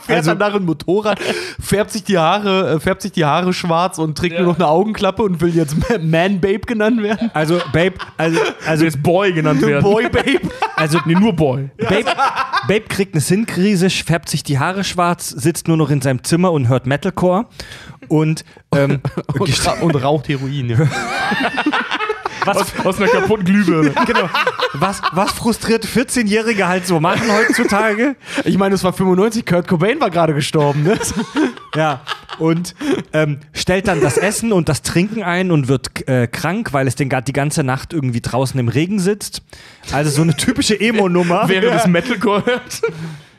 Fährt 0.02 0.18
Also- 0.18 0.30
dann 0.34 0.38
nach 0.38 0.54
einem 0.54 0.66
Motorrad, 0.66 1.20
färbt 1.60 1.92
sich 1.92 2.02
die 2.02 2.18
Haare, 2.18 2.72
äh, 2.74 2.80
färbt 2.80 3.02
sich 3.02 3.12
die 3.12 3.24
Haare 3.24 3.52
schwarz 3.52 3.98
und 3.98 4.18
trägt 4.18 4.36
nur 4.36 4.48
noch 4.48 4.56
eine 4.56 4.66
Augenklappe 4.66 5.22
und 5.22 5.40
will 5.40 5.54
jetzt 5.54 5.76
Man 6.02 6.40
Babe 6.40 6.58
genannt 6.66 7.00
werden. 7.04 7.30
Also, 7.34 7.60
Babe, 7.72 7.94
also, 8.16 8.40
also, 8.66 8.84
jetzt 8.84 9.00
Boy 9.00 9.32
genannt 9.32 9.62
werden. 9.62 9.82
Boy 9.84 10.08
Babe. 10.08 10.40
also 10.74 10.98
Nee, 11.04 11.14
nur 11.14 11.32
Boy. 11.34 11.70
Babe, 11.78 12.04
Babe 12.66 12.80
kriegt 12.88 13.14
eine 13.14 13.20
Sinnkrise, 13.20 13.88
färbt 13.88 14.28
sich 14.28 14.42
die 14.42 14.58
Haare 14.58 14.82
schwarz, 14.82 15.28
sitzt 15.28 15.68
nur 15.68 15.76
noch 15.76 15.90
in 15.90 16.00
seinem 16.02 16.24
Zimmer 16.24 16.50
und 16.50 16.66
hört 16.68 16.86
Metalcore. 16.86 17.46
Und, 18.08 18.44
ähm, 18.74 19.00
Und, 19.38 19.66
ra 19.66 19.72
und 19.80 19.94
raucht 20.02 20.28
Heroin. 20.28 20.70
Ja. 20.70 20.78
was, 22.44 22.56
Aus, 22.58 22.66
aus 22.84 22.96
einer 23.00 23.08
kaputten 23.10 23.44
Glühbirne. 23.44 23.92
genau, 24.06 24.28
was, 24.74 25.02
was 25.12 25.32
frustrierte 25.32 25.88
14-Jährige 25.88 26.68
halt 26.68 26.86
so 26.86 27.00
machen 27.00 27.22
heutzutage. 27.30 28.14
Ich 28.44 28.56
meine, 28.56 28.74
es 28.76 28.84
war 28.84 28.92
95, 28.92 29.44
Kurt 29.44 29.66
Cobain 29.66 30.00
war 30.00 30.10
gerade 30.10 30.32
gestorben. 30.34 30.84
Ne? 30.84 30.96
Ja, 31.74 32.02
und 32.38 32.74
ähm, 33.12 33.40
stellt 33.52 33.88
dann 33.88 34.00
das 34.00 34.16
Essen 34.16 34.52
und 34.52 34.68
das 34.68 34.82
Trinken 34.82 35.22
ein 35.24 35.50
und 35.50 35.66
wird 35.68 36.06
äh, 36.08 36.26
krank, 36.28 36.72
weil 36.72 36.86
es 36.86 36.94
den, 36.94 37.08
ga- 37.08 37.20
die 37.20 37.32
ganze 37.32 37.64
Nacht 37.64 37.92
irgendwie 37.92 38.20
draußen 38.20 38.58
im 38.60 38.68
Regen 38.68 39.00
sitzt. 39.00 39.42
Also 39.92 40.10
so 40.10 40.22
eine 40.22 40.36
typische 40.36 40.78
Emo-Nummer. 40.78 41.48
Während 41.48 41.74
das 41.74 41.86
Metalcore 41.88 42.44
hört. 42.46 42.80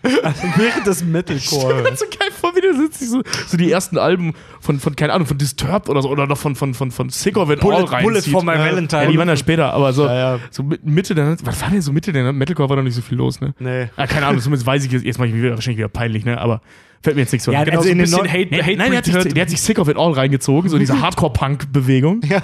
Während 0.04 0.86
des 0.88 1.04
Metalcore. 1.04 1.84
so 1.96 2.06
geil 2.06 2.30
vor, 2.40 2.56
wie 2.56 2.62
der 2.62 2.74
sitzt. 2.74 3.10
So, 3.10 3.22
so 3.48 3.58
die 3.58 3.72
ersten 3.72 3.98
Alben 3.98 4.34
von, 4.62 4.80
von, 4.80 4.96
keine 4.96 5.14
Ahnung, 5.14 5.28
von 5.28 5.38
Disturbed 5.38 5.90
oder 5.90 6.02
so, 6.02 6.10
oder 6.10 6.28
noch 6.28 6.38
von, 6.38 6.56
von, 6.56 6.74
von, 6.74 6.92
von 6.92 7.10
Sick 7.10 7.38
of 7.38 7.50
It 7.50 7.60
All 7.64 7.70
Bullet, 7.70 7.92
reinzieht. 7.92 8.04
Bullet 8.04 8.22
for 8.32 8.44
my 8.44 8.54
Ja, 8.54 8.60
Valentine. 8.60 9.08
die 9.12 9.18
waren 9.18 9.28
ja 9.28 9.36
später, 9.36 9.74
aber 9.74 9.94
so, 9.94 10.06
Ja, 10.06 10.36
ja. 10.36 10.40
so 10.52 10.64
mit- 10.64 10.86
Mitte 10.86 11.16
der, 11.16 11.36
was 11.44 11.62
war 11.62 11.70
denn 11.70 11.82
so 11.82 11.92
Mitte 11.92 12.12
der, 12.14 12.32
Metalcore 12.34 12.70
war 12.70 12.76
doch 12.78 12.84
nicht 12.84 12.96
so 12.96 13.02
viel 13.02 13.18
los, 13.18 13.42
ne? 13.42 13.54
Nee. 13.60 13.88
Ah, 13.96 14.08
keine 14.08 14.26
Ahnung, 14.28 14.42
zumindest 14.42 14.66
weiß 14.68 14.86
ich 14.86 14.92
jetzt, 14.92 15.04
jetzt 15.06 15.18
mache 15.18 15.28
ich 15.30 15.34
mich 15.34 15.44
wieder, 15.44 15.56
wahrscheinlich 15.56 15.78
wieder 15.80 15.90
peinlich, 15.90 16.26
ne? 16.26 16.40
Aber 16.40 16.62
fällt 17.02 17.16
mir 17.16 17.24
jetzt 17.24 17.32
nichts 17.32 17.46
so 17.46 17.52
Ja, 17.52 17.62
ein. 17.62 17.70
also 17.70 17.84
so 17.84 17.90
in 17.90 17.98
ein 18.00 18.02
bisschen 18.02 18.30
Hate, 18.32 18.48
Nee, 18.52 18.62
Hate 18.62 18.78
nein, 18.78 18.90
der 18.92 18.98
hat, 19.00 19.06
sich, 19.06 19.34
der 19.34 19.42
hat 19.42 19.50
sich 19.50 19.62
Sick 19.62 19.80
of 19.80 19.88
It 19.88 19.98
All 19.98 20.12
reingezogen, 20.14 20.70
so 20.70 20.78
diese 20.80 21.00
Hardcore-Punk-Bewegung. 21.02 22.22
Ja. 22.30 22.42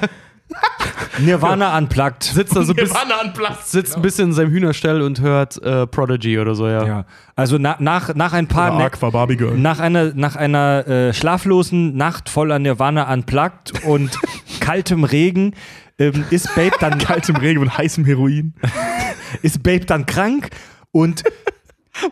Nirvana 1.20 1.78
unplugged. 1.78 2.24
Sitzt 2.24 2.56
da 2.56 2.64
so 2.64 2.74
bis, 2.74 2.92
an 2.92 3.34
Platz. 3.34 3.72
sitzt 3.72 3.96
ein 3.96 4.02
bisschen 4.02 4.30
in 4.30 4.34
seinem 4.34 4.52
Hühnerstall 4.52 5.02
und 5.02 5.22
hört 5.22 5.62
äh, 5.62 5.86
Prodigy 5.88 6.40
oder 6.40 6.56
so, 6.56 6.68
ja. 6.68 6.86
Ja, 6.86 7.06
also 7.36 7.58
na, 7.60 7.76
nach, 7.80 8.16
nach 8.16 8.34
ein 8.34 8.48
paar 8.48 8.76
Oder 8.76 8.86
Aqua 8.86 9.10
Barbie 9.10 9.38
Girl. 9.38 9.58
nach 9.58 9.80
einer, 9.80 10.14
nach 10.16 10.36
einer 10.36 10.88
äh, 10.88 11.14
schlaflosen 11.14 11.96
Nacht 11.96 12.30
voller 12.30 12.60
Nirvana 12.60 13.12
unplugged 13.14 13.86
und 13.86 14.18
kaltem 14.60 15.04
Regen 15.04 15.54
ähm, 16.00 16.26
ist 16.32 16.54
Babe 16.56 16.76
dann 16.80 16.98
Kaltem 17.00 17.36
Regen 17.36 17.62
und 17.62 17.78
heißem 17.78 18.06
Heroin. 18.06 18.54
ist 19.42 19.62
Babe 19.64 19.86
dann 19.86 20.06
krank 20.06 20.50
und 20.92 21.24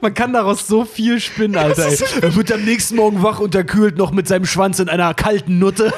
Man 0.02 0.14
kann 0.14 0.32
daraus 0.34 0.68
so 0.68 0.86
viel 0.86 1.20
spinnen, 1.20 1.58
Alter. 1.58 1.88
Ey. 1.88 1.98
Er 2.22 2.36
wird 2.36 2.52
am 2.52 2.64
nächsten 2.64 2.96
Morgen 2.96 3.24
wach 3.24 3.40
unterkühlt 3.40 3.98
noch 3.98 4.12
mit 4.12 4.28
seinem 4.28 4.46
Schwanz 4.46 4.80
in 4.80 4.90
einer 4.90 5.14
kalten 5.14 5.58
Nutte. 5.60 5.92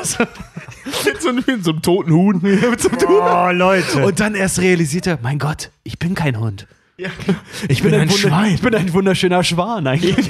mit, 1.06 1.22
so, 1.22 1.30
einem- 1.30 1.43
mit 1.46 1.63
so 1.65 1.72
einem 1.72 1.82
toten 1.82 2.12
Huhn. 2.13 2.39
so 2.80 2.89
einem 2.89 2.98
oh 3.10 3.52
Leute 3.52 4.06
Und 4.06 4.19
dann 4.19 4.36
erst 4.36 4.60
realisiert 4.60 5.08
er, 5.08 5.19
mein 5.22 5.38
Gott, 5.38 5.69
ich 5.84 6.00
bin 6.00 6.15
kein 6.15 6.39
Hund. 6.39 6.65
Ich 7.67 7.82
bin 7.84 7.93
ein 7.93 8.02
wunder- 8.10 8.13
Schwein. 8.17 8.54
Ich 8.56 8.62
bin 8.62 8.74
ein 8.76 8.93
wunderschöner 8.93 9.43
Schwan 9.43 9.86
eigentlich. 9.88 10.30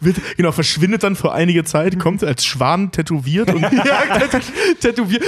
Wird, 0.00 0.16
genau, 0.36 0.52
verschwindet 0.52 1.02
dann 1.02 1.16
für 1.16 1.32
einige 1.32 1.64
Zeit, 1.64 1.98
kommt 1.98 2.22
als 2.22 2.44
Schwan 2.44 2.92
tätowiert 2.92 3.52
und 3.52 3.62
ja, 3.72 4.02
tätowiert. 4.80 5.22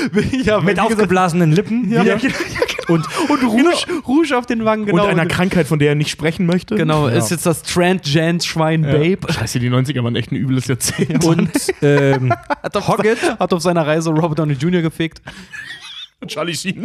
Ja, 0.44 0.60
mit 0.60 0.78
aufgeblasenen 0.78 1.52
Lippen 1.52 1.90
Ja, 1.90 2.02
wieder. 2.04 2.16
ja, 2.18 2.28
genau. 2.28 2.94
und 2.94 3.06
Und 3.30 3.42
Rouge, 3.44 4.02
Rouge 4.06 4.36
auf 4.38 4.46
den 4.46 4.64
Wangen, 4.64 4.86
genau. 4.86 5.04
und 5.04 5.10
einer 5.10 5.26
Krankheit, 5.26 5.66
von 5.66 5.78
der 5.78 5.90
er 5.90 5.94
nicht 5.94 6.10
sprechen 6.10 6.46
möchte. 6.46 6.74
Genau, 6.76 7.06
ist 7.06 7.30
jetzt 7.30 7.46
das 7.46 7.62
Trans-Schwein 7.62 8.84
Ja. 8.84 8.92
Babe. 8.92 9.32
Scheiße, 9.32 9.58
die 9.60 9.70
90er 9.70 10.02
waren 10.04 10.16
echt 10.16 10.32
ein 10.32 10.36
übles 10.36 10.66
Jahrzehnt. 10.66 11.24
und 11.24 11.50
ähm, 11.82 12.32
Hat 12.62 12.76
auf, 12.76 12.88
Hoggett. 12.88 13.18
hat 13.38 13.52
auf 13.52 13.62
seiner 13.62 13.86
Reise 13.86 14.10
Robert 14.10 14.38
Downey 14.38 14.54
Jr. 14.54 14.82
gefickt. 14.82 15.20
Charlie 16.28 16.54
Sheen. 16.54 16.84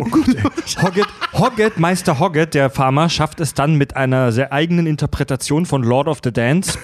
Hoggett, 0.81 1.07
Hoggett, 1.33 1.77
Meister 1.79 2.17
Hoggett, 2.19 2.55
der 2.55 2.71
Farmer, 2.71 3.07
schafft 3.07 3.39
es 3.39 3.53
dann 3.53 3.75
mit 3.75 3.95
einer 3.95 4.31
sehr 4.31 4.51
eigenen 4.51 4.87
Interpretation 4.87 5.67
von 5.67 5.83
Lord 5.83 6.07
of 6.07 6.21
the 6.23 6.31
Dance, 6.31 6.79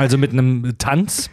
also 0.00 0.18
mit 0.18 0.32
einem 0.32 0.74
Tanz, 0.78 1.30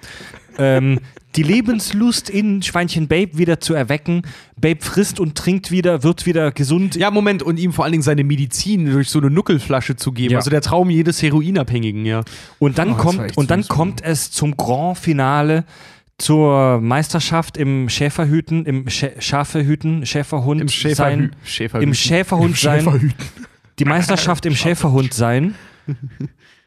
ähm, 0.58 0.99
die 1.36 1.43
Lebenslust 1.43 2.30
in 2.32 2.63
Schweinchen 2.63 3.08
Babe 3.08 3.38
wieder 3.38 3.60
zu 3.60 3.75
erwecken. 3.75 4.23
Babe 4.60 4.82
frisst 4.82 5.19
und 5.19 5.36
trinkt 5.36 5.69
wieder, 5.69 6.01
wird 6.01 6.25
wieder 6.25 6.51
gesund. 6.51 6.95
Ja, 6.95 7.12
Moment, 7.12 7.43
und 7.43 7.60
ihm 7.60 7.73
vor 7.73 7.86
allen 7.86 7.91
Dingen 7.91 8.01
seine 8.03 8.23
Medizin 8.23 8.89
durch 8.91 9.10
so 9.10 9.19
eine 9.19 9.30
Nuckelflasche 9.30 9.95
zu 9.95 10.12
geben. 10.12 10.32
Ja. 10.32 10.39
Also 10.39 10.49
der 10.49 10.62
Traum 10.62 10.89
jedes 10.89 11.21
Heroinabhängigen, 11.21 12.06
ja. 12.06 12.23
Und 12.58 12.80
dann 12.80 12.93
Oh, 12.93 12.95
kommt 12.95 13.38
und 13.38 13.51
dann 13.51 13.67
kommt 13.67 14.03
es 14.03 14.32
zum 14.32 14.58
Grand 14.58 14.97
Finale 14.97 15.63
zur 16.17 16.82
Meisterschaft 16.82 17.58
im 17.58 17.89
Schäferhüten, 17.89 18.65
im 18.65 18.89
Schä 18.89 19.12
Schafehüten, 19.19 20.06
Schäferhund 20.08 20.62
Im 20.62 20.69
Schäferhü 20.69 20.95
sein, 20.95 21.36
Schäferhü 21.43 21.84
im 21.84 21.93
Schäferhund 21.93 22.58
sein, 22.58 22.80
Schäferhüten. 22.80 23.13
die 23.77 23.86
Meisterschaft 23.86 24.45
im 24.47 24.56
Schäferhund 24.56 25.13
sein 25.13 25.53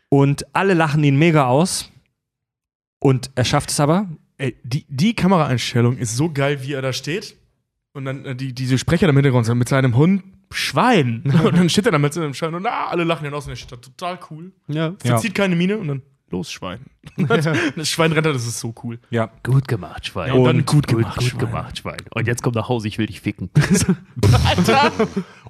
und 0.09 0.47
alle 0.55 0.75
lachen 0.75 1.03
ihn 1.03 1.19
mega 1.19 1.47
aus 1.47 1.90
und 3.01 3.31
er 3.35 3.45
schafft 3.45 3.71
es 3.71 3.81
aber. 3.81 4.09
Ey, 4.39 4.57
die, 4.63 4.87
die 4.89 5.15
Kameraeinstellung 5.15 5.99
ist 5.99 6.17
so 6.17 6.31
geil, 6.31 6.63
wie 6.63 6.75
er 6.75 6.83
da 6.83 6.93
steht. 6.93 7.37
Und 7.93 8.05
dann 8.05 8.25
äh, 8.25 8.37
die, 8.37 8.55
diese 8.55 8.79
Sprecher 8.79 9.07
da 9.07 9.11
im 9.11 9.17
Hintergrund 9.17 9.47
sind 9.47 9.59
mit 9.59 9.69
seinem 9.69 9.97
Hund 9.97 10.23
Schwein. 10.53 11.23
und 11.45 11.57
dann 11.57 11.69
steht 11.69 11.87
er 11.87 11.93
da 11.93 11.99
mit 11.99 12.13
seinem 12.13 12.35
Schwein 12.35 12.55
und 12.55 12.67
ah, 12.67 12.89
alle 12.89 13.05
lachen 13.05 13.27
ihn 13.27 13.35
aus 13.35 13.47
und 13.47 13.53
er 13.53 13.57
steht 13.57 13.73
da 13.73 13.77
total 13.77 14.19
cool. 14.31 14.53
Ja. 14.69 14.95
Verzieht 14.99 15.35
keine 15.35 15.57
Miene 15.57 15.79
und 15.79 15.89
dann 15.89 16.03
los, 16.31 16.51
Schwein. 16.51 16.81
Und 17.17 17.29
das 17.77 17.89
Schwein 17.89 18.13
rennt 18.13 18.27
da, 18.27 18.33
das 18.33 18.47
ist 18.47 18.61
so 18.61 18.75
cool. 18.83 18.99
Ja. 19.11 19.31
Gut 19.43 19.67
gemacht, 19.69 20.07
Schwein. 20.07 20.29
Ja, 20.29 20.35
und 20.35 20.45
dann 20.45 20.67
gut 20.67 20.87
gut, 20.87 20.99
gemacht, 20.99 21.17
gut 21.19 21.29
Schwein. 21.29 21.39
gemacht, 21.39 21.79
Schwein. 21.79 21.97
Und 22.15 22.27
jetzt 22.27 22.43
komm 22.43 22.53
nach 22.55 22.69
Hause, 22.69 22.89
ich 22.89 22.99
will 22.99 23.07
dich 23.07 23.21
ficken. 23.21 23.51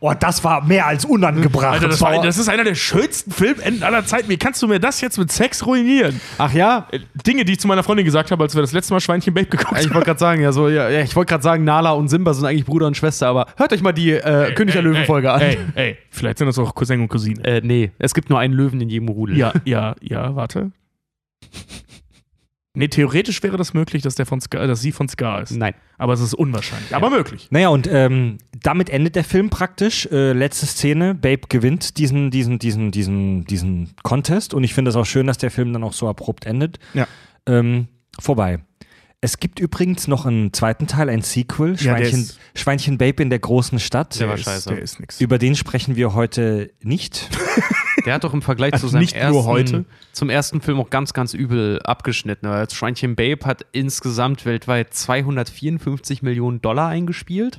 Oh, 0.03 0.15
das 0.19 0.43
war 0.43 0.65
mehr 0.65 0.87
als 0.87 1.05
unangebracht. 1.05 1.75
Alter, 1.75 1.89
das, 1.89 2.01
war, 2.01 2.23
das 2.23 2.39
ist 2.39 2.49
einer 2.49 2.65
der 2.65 2.75
schönsten 2.75 3.31
Filmenden 3.31 3.83
aller 3.83 4.03
Zeiten. 4.07 4.31
Wie 4.31 4.39
kannst 4.39 4.63
du 4.63 4.67
mir 4.67 4.81
das 4.81 5.03
jetzt 5.03 5.19
mit 5.19 5.31
Sex 5.31 5.67
ruinieren? 5.67 6.19
Ach 6.39 6.55
ja? 6.55 6.89
Äh, 6.91 7.01
Dinge, 7.27 7.45
die 7.45 7.53
ich 7.53 7.61
zu 7.61 7.69
meiner 7.69 7.83
Freundin 7.83 8.07
gesagt 8.07 8.31
habe, 8.31 8.43
als 8.43 8.55
wir 8.55 8.63
das 8.63 8.73
letzte 8.73 8.95
Mal 8.95 9.01
Schweinchen 9.01 9.35
Babe 9.35 9.49
geguckt 9.49 9.79
Ich 9.79 9.85
haben. 9.87 9.95
wollte 9.95 10.07
gerade 10.07 10.19
sagen, 10.19 10.41
ja, 10.41 10.53
so, 10.53 10.71
ja, 10.71 10.89
ja, 10.89 11.03
ich 11.03 11.15
wollte 11.17 11.29
gerade 11.29 11.43
sagen, 11.43 11.65
Nala 11.65 11.91
und 11.91 12.09
Simba 12.09 12.33
sind 12.33 12.47
eigentlich 12.47 12.65
Bruder 12.65 12.87
und 12.87 12.97
Schwester, 12.97 13.29
aber 13.29 13.49
hört 13.59 13.75
euch 13.75 13.83
mal 13.83 13.93
die 13.93 14.13
äh, 14.13 14.55
König 14.55 14.73
der 14.73 14.83
Löwen-Folge 14.83 15.31
an. 15.31 15.43
Ey, 15.43 15.59
ey, 15.75 15.99
vielleicht 16.11 16.39
sind 16.39 16.47
das 16.47 16.59
auch 16.59 16.75
Cousin 16.75 17.03
und 17.03 17.09
Cousine. 17.09 17.45
Äh, 17.45 17.61
nee, 17.63 17.91
es 17.99 18.15
gibt 18.15 18.31
nur 18.31 18.39
einen 18.39 18.55
Löwen 18.55 18.81
in 18.81 18.89
jedem 18.89 19.09
Rudel. 19.11 19.37
Ja, 19.37 19.53
ja, 19.67 19.97
ja, 20.01 20.35
warte. 20.35 20.70
Nee, 22.73 22.87
theoretisch 22.87 23.43
wäre 23.43 23.57
das 23.57 23.75
möglich, 23.75 24.03
dass, 24.03 24.15
der 24.15 24.27
von 24.27 24.41
Scar, 24.41 24.69
dass 24.69 24.81
sie 24.81 24.93
von 24.93 25.09
Scar 25.09 25.43
ist. 25.43 25.51
Nein. 25.51 25.75
Aber 25.99 26.13
es 26.13 26.21
ist 26.21 26.35
unwahrscheinlich. 26.35 26.95
Aber 26.95 27.11
möglich. 27.11 27.49
Naja, 27.51 27.69
und 27.69 27.89
ähm, 27.91 28.39
damit 28.63 28.91
endet 28.91 29.17
der 29.17 29.25
Film 29.25 29.51
praktisch. 29.51 30.07
Äh, 30.07 30.33
letzte 30.35 30.67
Szene, 30.67 31.17
Babe 31.17 31.43
gewinnt 31.49 31.99
diesen, 31.99 32.31
diesen, 32.31 32.61
diesen, 32.61 32.93
diesen, 32.93 33.45
diesen 33.45 33.91
Contest. 34.05 34.55
Und 34.55 34.63
ich 34.63 34.73
finde 34.73 34.91
es 34.91 34.97
auch 34.97 35.05
schön, 35.05 35.27
dass 35.27 35.39
der 35.39 35.51
Film 35.51 35.73
dann 35.73 35.83
auch 35.83 35.93
so 35.93 36.09
abrupt 36.09 36.47
endet. 36.47 36.79
Ja. 36.95 37.09
Ähm, 37.47 37.89
vorbei. 38.21 38.61
Es 39.23 39.39
gibt 39.39 39.61
übrigens 39.61 40.09
noch 40.09 40.25
einen 40.25 40.53
zweiten 40.55 40.87
Teil, 40.87 41.11
ein 41.11 41.21
Sequel, 41.21 41.75
Ja, 41.77 41.95
der 41.95 42.05
Schweinchen, 42.07 42.21
ist- 42.23 42.39
Schweinchen 42.55 42.97
Babe 42.99 43.23
in 43.23 43.29
der 43.29 43.39
großen 43.39 43.79
Stadt. 43.79 44.19
Der 44.19 44.29
war 44.29 44.37
ist, 44.37 44.45
scheiße. 44.45 44.71
Der 44.71 44.79
ist 44.81 44.99
nix. 44.99 45.21
Über 45.21 45.37
den 45.39 45.55
sprechen 45.57 45.95
wir 45.97 46.15
heute 46.15 46.71
nicht. 46.83 47.29
Der 48.07 48.15
hat 48.15 48.25
doch 48.25 48.33
im 48.33 48.41
Vergleich 48.41 48.71
zu 48.71 48.77
Also 48.77 48.89
seinem 48.89 49.01
nicht 49.03 49.15
nur 49.15 49.23
ersten, 49.25 49.45
heute. 49.47 49.85
zum 50.13 50.31
ersten 50.31 50.63
Film 50.63 50.81
auch 50.81 50.89
ganz, 50.89 51.13
ganz 51.13 51.35
übel 51.35 51.83
abgeschnitten. 51.83 52.47
Als 52.47 52.75
Schweinchen 52.75 53.15
Babe 53.15 53.45
hat 53.45 53.67
insgesamt 53.73 54.47
weltweit 54.47 54.95
254 54.95 56.23
Millionen 56.23 56.63
Dollar 56.63 56.89
eingespielt. 56.89 57.59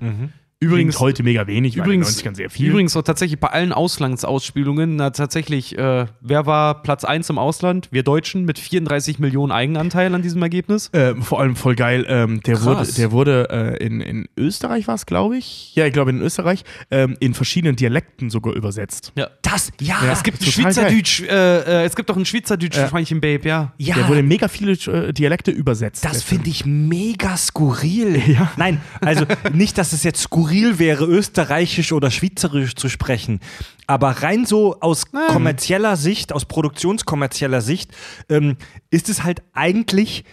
Übrigens 0.63 0.99
heute 0.99 1.23
mega 1.23 1.47
wenig, 1.47 1.75
Übrigens, 1.75 2.17
in 2.17 2.23
den 2.23 2.33
90ern 2.33 2.35
sehr 2.35 2.49
viel. 2.51 2.69
übrigens 2.69 2.95
auch 2.95 3.01
tatsächlich 3.01 3.39
bei 3.39 3.47
allen 3.47 3.73
Auslandsausspielungen, 3.73 4.95
na, 4.95 5.09
tatsächlich, 5.09 5.75
äh, 5.75 6.05
wer 6.21 6.45
war 6.45 6.83
Platz 6.83 7.03
1 7.03 7.31
im 7.31 7.39
Ausland? 7.39 7.87
Wir 7.89 8.03
Deutschen 8.03 8.45
mit 8.45 8.59
34 8.59 9.17
Millionen 9.17 9.51
Eigenanteil 9.51 10.13
an 10.13 10.21
diesem 10.21 10.39
Ergebnis. 10.43 10.89
äh, 10.93 11.15
vor 11.15 11.39
allem 11.39 11.55
voll 11.55 11.73
geil. 11.73 12.05
Ähm, 12.07 12.41
der, 12.41 12.63
wurde, 12.63 12.85
der 12.93 13.11
wurde 13.11 13.47
äh, 13.49 13.83
in, 13.83 14.01
in 14.01 14.27
Österreich, 14.37 14.87
war 14.87 14.93
es, 14.93 15.07
glaube 15.07 15.35
ich. 15.35 15.73
Ja, 15.73 15.87
ich 15.87 15.93
glaube 15.93 16.11
in 16.11 16.21
Österreich, 16.21 16.63
ähm, 16.91 17.17
in 17.19 17.33
verschiedenen 17.33 17.75
Dialekten 17.75 18.29
sogar 18.29 18.53
übersetzt. 18.53 19.13
Ja. 19.15 19.29
Das, 19.41 19.71
ja, 19.81 19.97
Ja. 20.05 20.11
Es 20.13 20.21
gibt 20.21 20.43
Schweizerdeutsch, 20.43 21.21
äh, 21.23 21.81
äh, 21.81 21.85
es 21.85 21.95
gibt 21.95 22.07
doch 22.11 22.17
ein 22.17 22.25
Schweizerdeutsch 22.25 22.77
Ja. 22.77 22.87
Schweinchen 22.87 23.19
Babe, 23.19 23.47
ja. 23.47 23.73
ja. 23.79 23.95
Der 23.95 24.07
wurde 24.07 24.19
in 24.19 24.27
mega 24.27 24.47
viele 24.47 24.73
äh, 24.73 25.11
Dialekte 25.11 25.49
übersetzt. 25.49 26.05
Das 26.05 26.21
finde 26.21 26.51
ich 26.51 26.67
mega 26.67 27.35
skurril. 27.35 28.21
Nein, 28.57 28.79
also 28.99 29.25
nicht, 29.53 29.79
dass 29.79 29.93
es 29.93 30.03
jetzt 30.03 30.21
skurril 30.21 30.50
wäre, 30.51 31.05
österreichisch 31.05 31.91
oder 31.93 32.11
schweizerisch 32.11 32.75
zu 32.75 32.89
sprechen, 32.89 33.39
aber 33.87 34.09
rein 34.09 34.45
so 34.45 34.79
aus 34.79 35.05
kommerzieller 35.11 35.95
Sicht, 35.95 36.33
aus 36.33 36.45
produktionskommerzieller 36.45 37.61
Sicht, 37.61 37.91
ähm, 38.29 38.57
ist 38.89 39.09
es 39.09 39.23
halt 39.23 39.41
eigentlich 39.53 40.23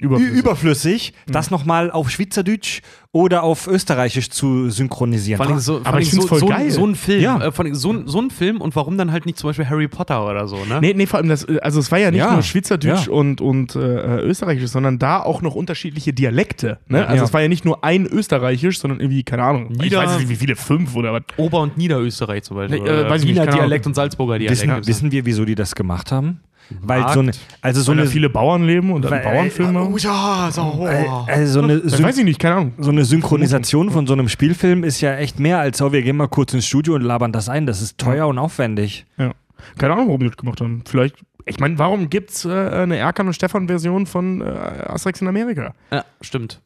Überflüssig. 0.00 0.38
überflüssig, 0.38 1.12
Mhm. 1.26 1.32
das 1.32 1.50
nochmal 1.50 1.90
auf 1.90 2.10
Schweizerdeutsch 2.10 2.80
oder 3.12 3.42
auf 3.44 3.66
Österreichisch 3.66 4.28
zu 4.28 4.68
synchronisieren. 4.68 5.38
Vor 5.38 5.46
allem 5.46 5.58
so, 5.58 5.78
vor 5.78 5.86
Aber 5.86 6.00
ich 6.00 6.10
so, 6.10 6.20
voll 6.26 6.38
so, 6.40 6.46
geil. 6.48 6.70
so 6.70 6.86
ein 6.86 6.94
Film, 6.94 7.22
Ja. 7.22 7.38
äh, 7.46 7.52
so, 7.72 7.92
ein- 7.92 8.06
so 8.06 8.20
ein 8.20 8.30
Film 8.30 8.60
und 8.60 8.76
warum 8.76 8.98
dann 8.98 9.10
halt 9.10 9.24
nicht 9.24 9.38
zum 9.38 9.48
Beispiel 9.48 9.68
Harry 9.70 9.88
Potter 9.88 10.28
oder 10.28 10.46
so, 10.48 10.56
ne? 10.66 10.80
Nee, 10.82 10.92
nee, 10.94 11.06
vor 11.06 11.18
allem 11.18 11.28
das, 11.30 11.44
äh, 11.44 11.58
also 11.62 11.80
es 11.80 11.90
war 11.90 11.98
ja 11.98 12.10
nicht 12.10 12.20
Ja, 12.20 12.32
nur 12.34 12.42
Schweizerdeutsch 12.42 13.06
ja. 13.06 13.12
und, 13.12 13.40
und 13.40 13.74
äh, 13.74 13.78
Österreichisch, 14.20 14.68
sondern 14.70 14.98
da 14.98 15.20
auch 15.22 15.40
noch 15.40 15.54
unterschiedliche 15.54 16.12
Dialekte. 16.12 16.78
Ne? 16.88 17.06
Also 17.06 17.16
Ja. 17.16 17.24
es 17.24 17.32
war 17.32 17.40
ja 17.40 17.48
nicht 17.48 17.64
nur 17.64 17.82
ein 17.82 18.04
Österreichisch, 18.06 18.78
sondern 18.78 19.00
irgendwie, 19.00 19.22
keine 19.22 19.44
Ahnung, 19.44 19.68
ich 19.72 19.78
Nieder- 19.78 19.98
weiß 19.98 20.18
nicht, 20.18 20.28
wie 20.28 20.36
viele, 20.36 20.56
fünf 20.56 20.94
oder 20.94 21.12
was. 21.14 21.22
Ober- 21.38 21.60
und 21.60 21.78
Niederösterreich 21.78 22.42
zum 22.42 22.56
Beispiel. 22.58 22.80
Nee, 22.82 22.88
äh, 22.88 23.08
weiß 23.08 23.22
ich 23.24 23.28
nicht, 23.34 23.52
Dialekt 23.52 23.86
und 23.86 23.94
Salzburger 23.94 24.38
Dialekt. 24.38 24.60
wissen, 24.62 24.86
wissen 24.86 25.12
wir, 25.12 25.24
wieso 25.24 25.44
die 25.46 25.54
das 25.54 25.74
gemacht 25.74 26.12
haben? 26.12 26.40
Weil 26.80 27.00
Markt. 27.00 27.14
so 27.14 27.20
eine, 27.20 27.30
also 27.60 27.80
so 27.80 27.88
Weil 27.92 27.96
da 27.98 28.02
eine, 28.02 28.10
viele 28.10 28.28
Bauern 28.30 28.64
leben 28.64 28.92
und 28.92 29.02
dann 29.02 29.10
weil- 29.12 29.22
Bauernfilme 29.22 29.72
machen. 29.72 29.92
Oh 29.94 29.96
ja, 29.98 30.48
so. 30.52 30.86
äh, 30.88 31.06
also 31.32 31.52
so 31.60 31.62
eine, 31.62 31.78
Das 31.80 31.92
Syn 31.92 32.04
weiß 32.04 32.18
ich 32.18 32.24
nicht, 32.24 32.38
keine 32.40 32.54
Ahnung. 32.56 32.72
so 32.78 32.90
eine 32.90 33.04
Synchronisation 33.04 33.90
von 33.90 34.06
so 34.06 34.12
einem 34.14 34.28
Spielfilm 34.28 34.82
ist 34.84 35.00
ja 35.00 35.14
echt 35.16 35.38
mehr 35.38 35.58
als, 35.60 35.80
oh, 35.80 35.92
wir 35.92 36.02
gehen 36.02 36.16
mal 36.16 36.28
kurz 36.28 36.52
ins 36.54 36.66
Studio 36.66 36.94
und 36.94 37.02
labern 37.02 37.32
das 37.32 37.48
ein. 37.48 37.66
Das 37.66 37.80
ist 37.82 37.98
teuer 37.98 38.26
und 38.26 38.38
aufwendig. 38.38 39.06
Ja. 39.16 39.32
Keine 39.78 39.94
Ahnung, 39.94 40.08
warum 40.08 40.20
die 40.20 40.26
das 40.28 40.36
gemacht 40.36 40.60
haben. 40.60 40.82
Vielleicht, 40.86 41.16
ich 41.44 41.60
meine, 41.60 41.78
warum 41.78 42.10
gibt 42.10 42.30
es 42.30 42.44
äh, 42.44 42.50
eine 42.50 42.96
Erkan 42.96 43.26
und 43.28 43.32
Stefan-Version 43.34 44.06
von 44.06 44.40
äh, 44.40 44.44
Asterix 44.44 45.20
in 45.20 45.28
Amerika? 45.28 45.74
Ja, 45.92 46.04
stimmt. 46.20 46.60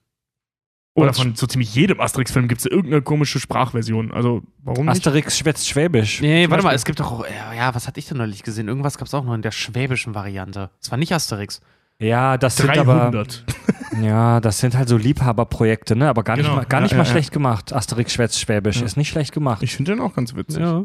Oder 0.94 1.14
von 1.14 1.35
so 1.37 1.46
ziemlich 1.46 1.74
jedem 1.74 2.00
Asterix-Film 2.00 2.48
gibt 2.48 2.61
es 2.61 2.66
irgendeine 2.66 3.00
komische 3.00 3.38
Sprachversion. 3.38 4.12
Also, 4.12 4.42
warum 4.64 4.87
nicht? 4.87 4.96
Asterix 4.96 5.38
schwätzt 5.38 5.68
Schwäbisch. 5.68 6.20
Nee, 6.20 6.44
Zum 6.44 6.50
warte 6.50 6.64
mal, 6.64 6.74
es 6.74 6.85
gibt 6.85 6.98
doch 7.00 7.12
auch, 7.12 7.24
ja, 7.57 7.74
was 7.74 7.87
hatte 7.87 8.00
ich 8.00 8.07
denn 8.09 8.18
neulich 8.18 8.42
gesehen? 8.42 8.66
Irgendwas 8.68 8.98
gab 8.98 9.07
es 9.07 9.14
auch 9.14 9.24
noch 9.24 9.35
in 9.35 9.42
der 9.42 9.53
schwäbischen 9.53 10.14
Variante. 10.14 10.70
Es 10.81 10.90
war 10.90 10.98
nicht 10.98 11.12
Asterix. 11.12 11.61
Ja, 12.00 12.37
das 12.38 12.57
sind 12.57 12.70
aber, 12.76 12.94
300. 13.11 13.44
ja, 14.03 14.40
das 14.40 14.59
sind 14.59 14.74
halt 14.76 14.88
so 14.88 14.96
Liebhaberprojekte, 14.96 15.94
ne? 15.96 16.09
Aber 16.09 16.22
gar 16.24 16.37
nicht 16.37 16.46
Genau. 16.46 16.57
mal, 16.57 16.64
gar 16.64 16.81
nicht 16.81 16.90
Ja, 16.92 16.96
mal 16.96 17.05
ja, 17.05 17.09
ja. 17.09 17.12
schlecht 17.12 17.31
gemacht. 17.33 17.72
Asterix 17.72 18.12
schwätzt 18.12 18.40
Schwäbisch 18.40 18.81
Ja. 18.81 18.87
ist 18.87 18.96
nicht 18.96 19.11
schlecht 19.11 19.33
gemacht. 19.33 19.62
Ich 19.62 19.76
finde 19.76 19.92
den 19.92 20.00
auch 20.00 20.14
ganz 20.14 20.35
witzig. 20.35 20.61
Ja. 20.61 20.85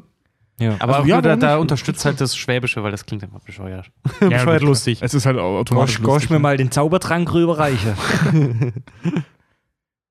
Ja. 0.60 0.76
Aber 0.80 0.94
Also, 0.98 1.04
auch 1.04 1.08
ja, 1.08 1.22
da, 1.22 1.36
da 1.36 1.54
nicht? 1.54 1.62
unterstützt 1.62 2.06
halt 2.06 2.22
das 2.22 2.38
Schwäbische, 2.38 2.82
weil 2.84 2.91
das 2.91 3.06
klingt 3.06 3.24
einfach 3.24 3.41
bescheuert. 3.41 3.89
Ja, 4.22 4.28
bescheuert 4.30 4.62
lustig. 4.62 5.00
Es 5.02 5.13
ist 5.13 5.26
halt 5.26 5.38
au- 5.38 5.58
automatisch 5.60 5.96
Gosch, 5.98 6.04
Gosch 6.06 6.13
lustig. 6.15 6.30
mir 6.32 6.39
mal 6.39 6.58
den 6.58 6.72
Zaubertrank 6.72 7.34
rüberreiche. 7.34 7.96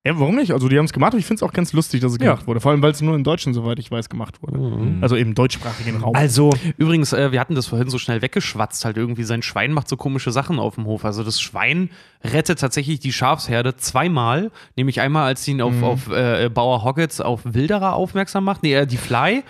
Ja, 0.06 0.18
warum 0.20 0.34
nicht? 0.36 0.52
Also, 0.52 0.68
die 0.68 0.76
haben 0.76 0.84
es 0.84 0.92
gemacht 0.92 1.14
und 1.14 1.18
ich 1.20 1.24
finde 1.24 1.36
es 1.38 1.42
auch 1.42 1.52
ganz 1.54 1.72
lustig, 1.72 2.02
dass 2.02 2.12
es 2.12 2.18
Ja. 2.18 2.32
gemacht 2.32 2.46
wurde. 2.46 2.60
Vor 2.60 2.72
allem, 2.72 2.82
weil 2.82 2.90
es 2.90 3.00
nur 3.00 3.14
in 3.16 3.24
Deutschland, 3.24 3.54
soweit 3.54 3.78
ich 3.78 3.90
weiß, 3.90 4.10
gemacht 4.10 4.42
wurde. 4.42 4.58
Also 5.00 5.16
im 5.16 5.34
deutschsprachigen 5.34 5.96
Raum. 5.96 6.14
Also, 6.14 6.50
Übrigens, 6.76 7.14
äh, 7.14 7.32
wir 7.32 7.40
hatten 7.40 7.54
das 7.54 7.66
vorhin 7.68 7.88
so 7.88 7.96
schnell 7.98 8.20
weggeschwatzt, 8.20 8.84
halt 8.84 8.98
irgendwie 8.98 9.22
sein 9.24 9.40
Schwein 9.40 9.72
macht 9.72 9.88
so 9.88 9.96
komische 9.96 10.30
Sachen 10.30 10.58
auf 10.58 10.74
dem 10.74 10.84
Hof. 10.84 11.06
Also 11.06 11.24
das 11.24 11.40
Schwein 11.40 11.88
rettet 12.22 12.58
tatsächlich 12.60 13.00
die 13.00 13.12
Schafsherde 13.14 13.76
zweimal, 13.76 14.50
nämlich 14.76 15.00
einmal, 15.00 15.24
als 15.26 15.44
sie 15.44 15.52
ihn 15.52 15.62
auf, 15.62 15.82
auf 15.82 16.10
äh, 16.10 16.50
Bauer 16.52 16.84
Hoggets 16.84 17.22
auf 17.22 17.40
Wilderer 17.44 17.94
aufmerksam 17.94 18.44
macht, 18.44 18.62
nee, 18.62 18.74
äh, 18.74 18.86
die 18.86 18.98
Fly, 18.98 19.42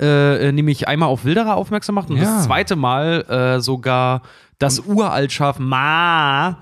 äh, 0.00 0.48
äh, 0.48 0.52
nämlich 0.52 0.88
einmal 0.88 1.10
auf 1.10 1.26
Wilderer 1.26 1.56
aufmerksam 1.56 1.96
macht 1.96 2.08
und 2.08 2.16
Ja. 2.16 2.22
das 2.24 2.44
zweite 2.44 2.76
Mal 2.76 3.24
äh, 3.56 3.60
sogar 3.60 4.22
das 4.58 4.80
Uraltschaf 4.80 5.58
Ma 5.58 6.58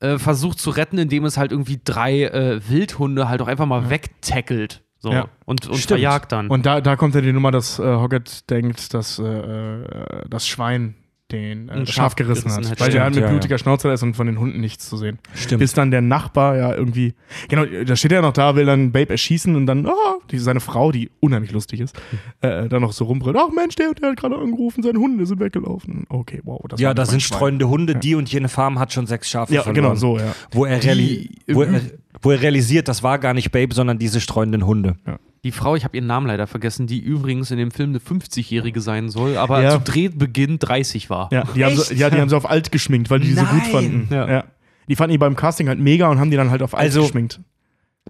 äh, 0.00 0.18
versucht 0.18 0.58
zu 0.60 0.70
retten, 0.70 0.98
indem 0.98 1.24
es 1.24 1.36
halt 1.36 1.52
irgendwie 1.52 1.80
drei 1.82 2.24
äh, 2.24 2.60
Wildhunde 2.68 3.28
halt 3.28 3.42
auch 3.42 3.48
einfach 3.48 3.66
mal 3.66 3.90
wegtackelt. 3.90 4.82
So, 5.00 5.12
Ja. 5.12 5.28
und, 5.44 5.66
und 5.66 5.76
Stimmt. 5.76 5.86
verjagt 6.00 6.32
dann. 6.32 6.48
Und 6.48 6.66
da, 6.66 6.80
da 6.80 6.96
kommt 6.96 7.14
ja 7.14 7.20
die 7.20 7.32
Nummer, 7.32 7.50
dass 7.52 7.78
äh, 7.78 7.82
Hoggett 7.84 8.50
denkt, 8.50 8.94
dass 8.94 9.18
äh, 9.18 9.22
äh, 9.24 10.24
das 10.28 10.46
Schwein 10.48 10.94
den 11.30 11.68
äh, 11.68 11.86
Schaf 11.86 12.16
gerissen 12.16 12.48
gerissen 12.48 12.64
hat. 12.64 12.70
hat, 12.72 12.80
Weil 12.80 12.90
der 12.90 13.02
stimmt, 13.02 13.16
mit 13.16 13.24
ja, 13.24 13.30
blutiger 13.30 13.58
Schnauze 13.58 13.88
da 13.88 13.94
ist 13.94 14.02
und 14.02 14.14
von 14.14 14.26
den 14.26 14.38
Hunden 14.38 14.60
nichts 14.60 14.88
zu 14.88 14.96
sehen. 14.96 15.18
stimmt. 15.34 15.60
Bis 15.60 15.74
dann 15.74 15.90
der 15.90 16.00
Nachbar 16.00 16.56
ja 16.56 16.74
irgendwie, 16.74 17.14
genau, 17.48 17.64
da 17.64 17.96
steht 17.96 18.12
er 18.12 18.22
noch 18.22 18.32
da, 18.32 18.56
will 18.56 18.64
dann 18.66 18.92
Babe 18.92 19.10
erschießen 19.10 19.54
und 19.54 19.66
dann, 19.66 19.86
oh, 19.86 19.92
die, 20.30 20.38
seine 20.38 20.60
Frau, 20.60 20.90
die 20.90 21.10
unheimlich 21.20 21.52
lustig 21.52 21.80
ist, 21.80 21.96
äh, 22.40 22.68
dann 22.68 22.82
noch 22.82 22.92
so 22.92 23.04
rumbrüllt, 23.04 23.36
ach 23.38 23.50
Mensch, 23.54 23.74
der, 23.76 23.92
der 23.94 24.10
hat 24.10 24.16
gerade 24.16 24.36
angerufen, 24.36 24.82
seine 24.82 24.98
Hunde 24.98 25.26
sind 25.26 25.40
weggelaufen. 25.40 26.04
Okay, 26.08 26.40
wow. 26.44 26.64
Das 26.68 26.80
ja, 26.80 26.94
da 26.94 27.04
sind 27.04 27.22
streunende 27.22 27.68
Hunde. 27.68 27.94
Die 27.94 28.14
und 28.14 28.30
jene 28.32 28.48
Farm 28.48 28.78
hat 28.78 28.92
schon 28.92 29.06
sechs 29.06 29.28
Schafe 29.28 29.52
Ja, 29.54 29.62
verloren. 29.62 29.82
genau, 29.82 29.94
so, 29.96 30.18
ja. 30.18 30.34
Wo 30.50 30.64
er, 30.64 30.82
reali 30.82 31.30
wo, 31.48 31.62
er, 31.62 31.80
wo 32.22 32.30
er 32.30 32.40
realisiert, 32.42 32.88
das 32.88 33.02
war 33.02 33.18
gar 33.18 33.34
nicht 33.34 33.50
Babe, 33.52 33.74
sondern 33.74 33.98
diese 33.98 34.20
streunenden 34.20 34.66
Hunde. 34.66 34.96
Die 35.44 35.52
Frau, 35.52 35.76
ich 35.76 35.84
habe 35.84 35.96
ihren 35.96 36.06
Namen 36.06 36.26
leider 36.26 36.46
vergessen, 36.46 36.86
die 36.86 36.98
übrigens 36.98 37.50
in 37.50 37.58
dem 37.58 37.70
Film 37.70 37.90
eine 37.90 38.00
50-Jährige 38.00 38.80
sein 38.80 39.08
soll, 39.08 39.36
aber 39.36 39.62
Ja. 39.62 39.70
zu 39.70 39.80
Drehbeginn 39.80 40.58
30 40.58 41.10
war. 41.10 41.28
Ja, 41.32 41.44
die 41.54 41.64
haben, 41.64 41.76
sie, 41.76 41.94
ja, 41.94 42.10
die 42.10 42.20
haben 42.20 42.28
sie 42.28 42.36
auf 42.36 42.48
alt 42.50 42.72
geschminkt, 42.72 43.08
weil 43.10 43.20
die 43.20 43.28
die 43.28 43.34
so 43.34 43.42
gut 43.44 43.62
Nein. 43.62 43.70
fanden. 43.70 44.08
Ja. 44.14 44.44
Die 44.88 44.96
fanden 44.96 45.12
die 45.12 45.18
beim 45.18 45.36
Casting 45.36 45.68
halt 45.68 45.78
mega 45.78 46.08
und 46.08 46.18
haben 46.18 46.30
die 46.30 46.36
dann 46.36 46.50
halt 46.50 46.62
auf 46.62 46.74
alt 46.74 46.84
Also- 46.86 47.02
geschminkt. 47.02 47.40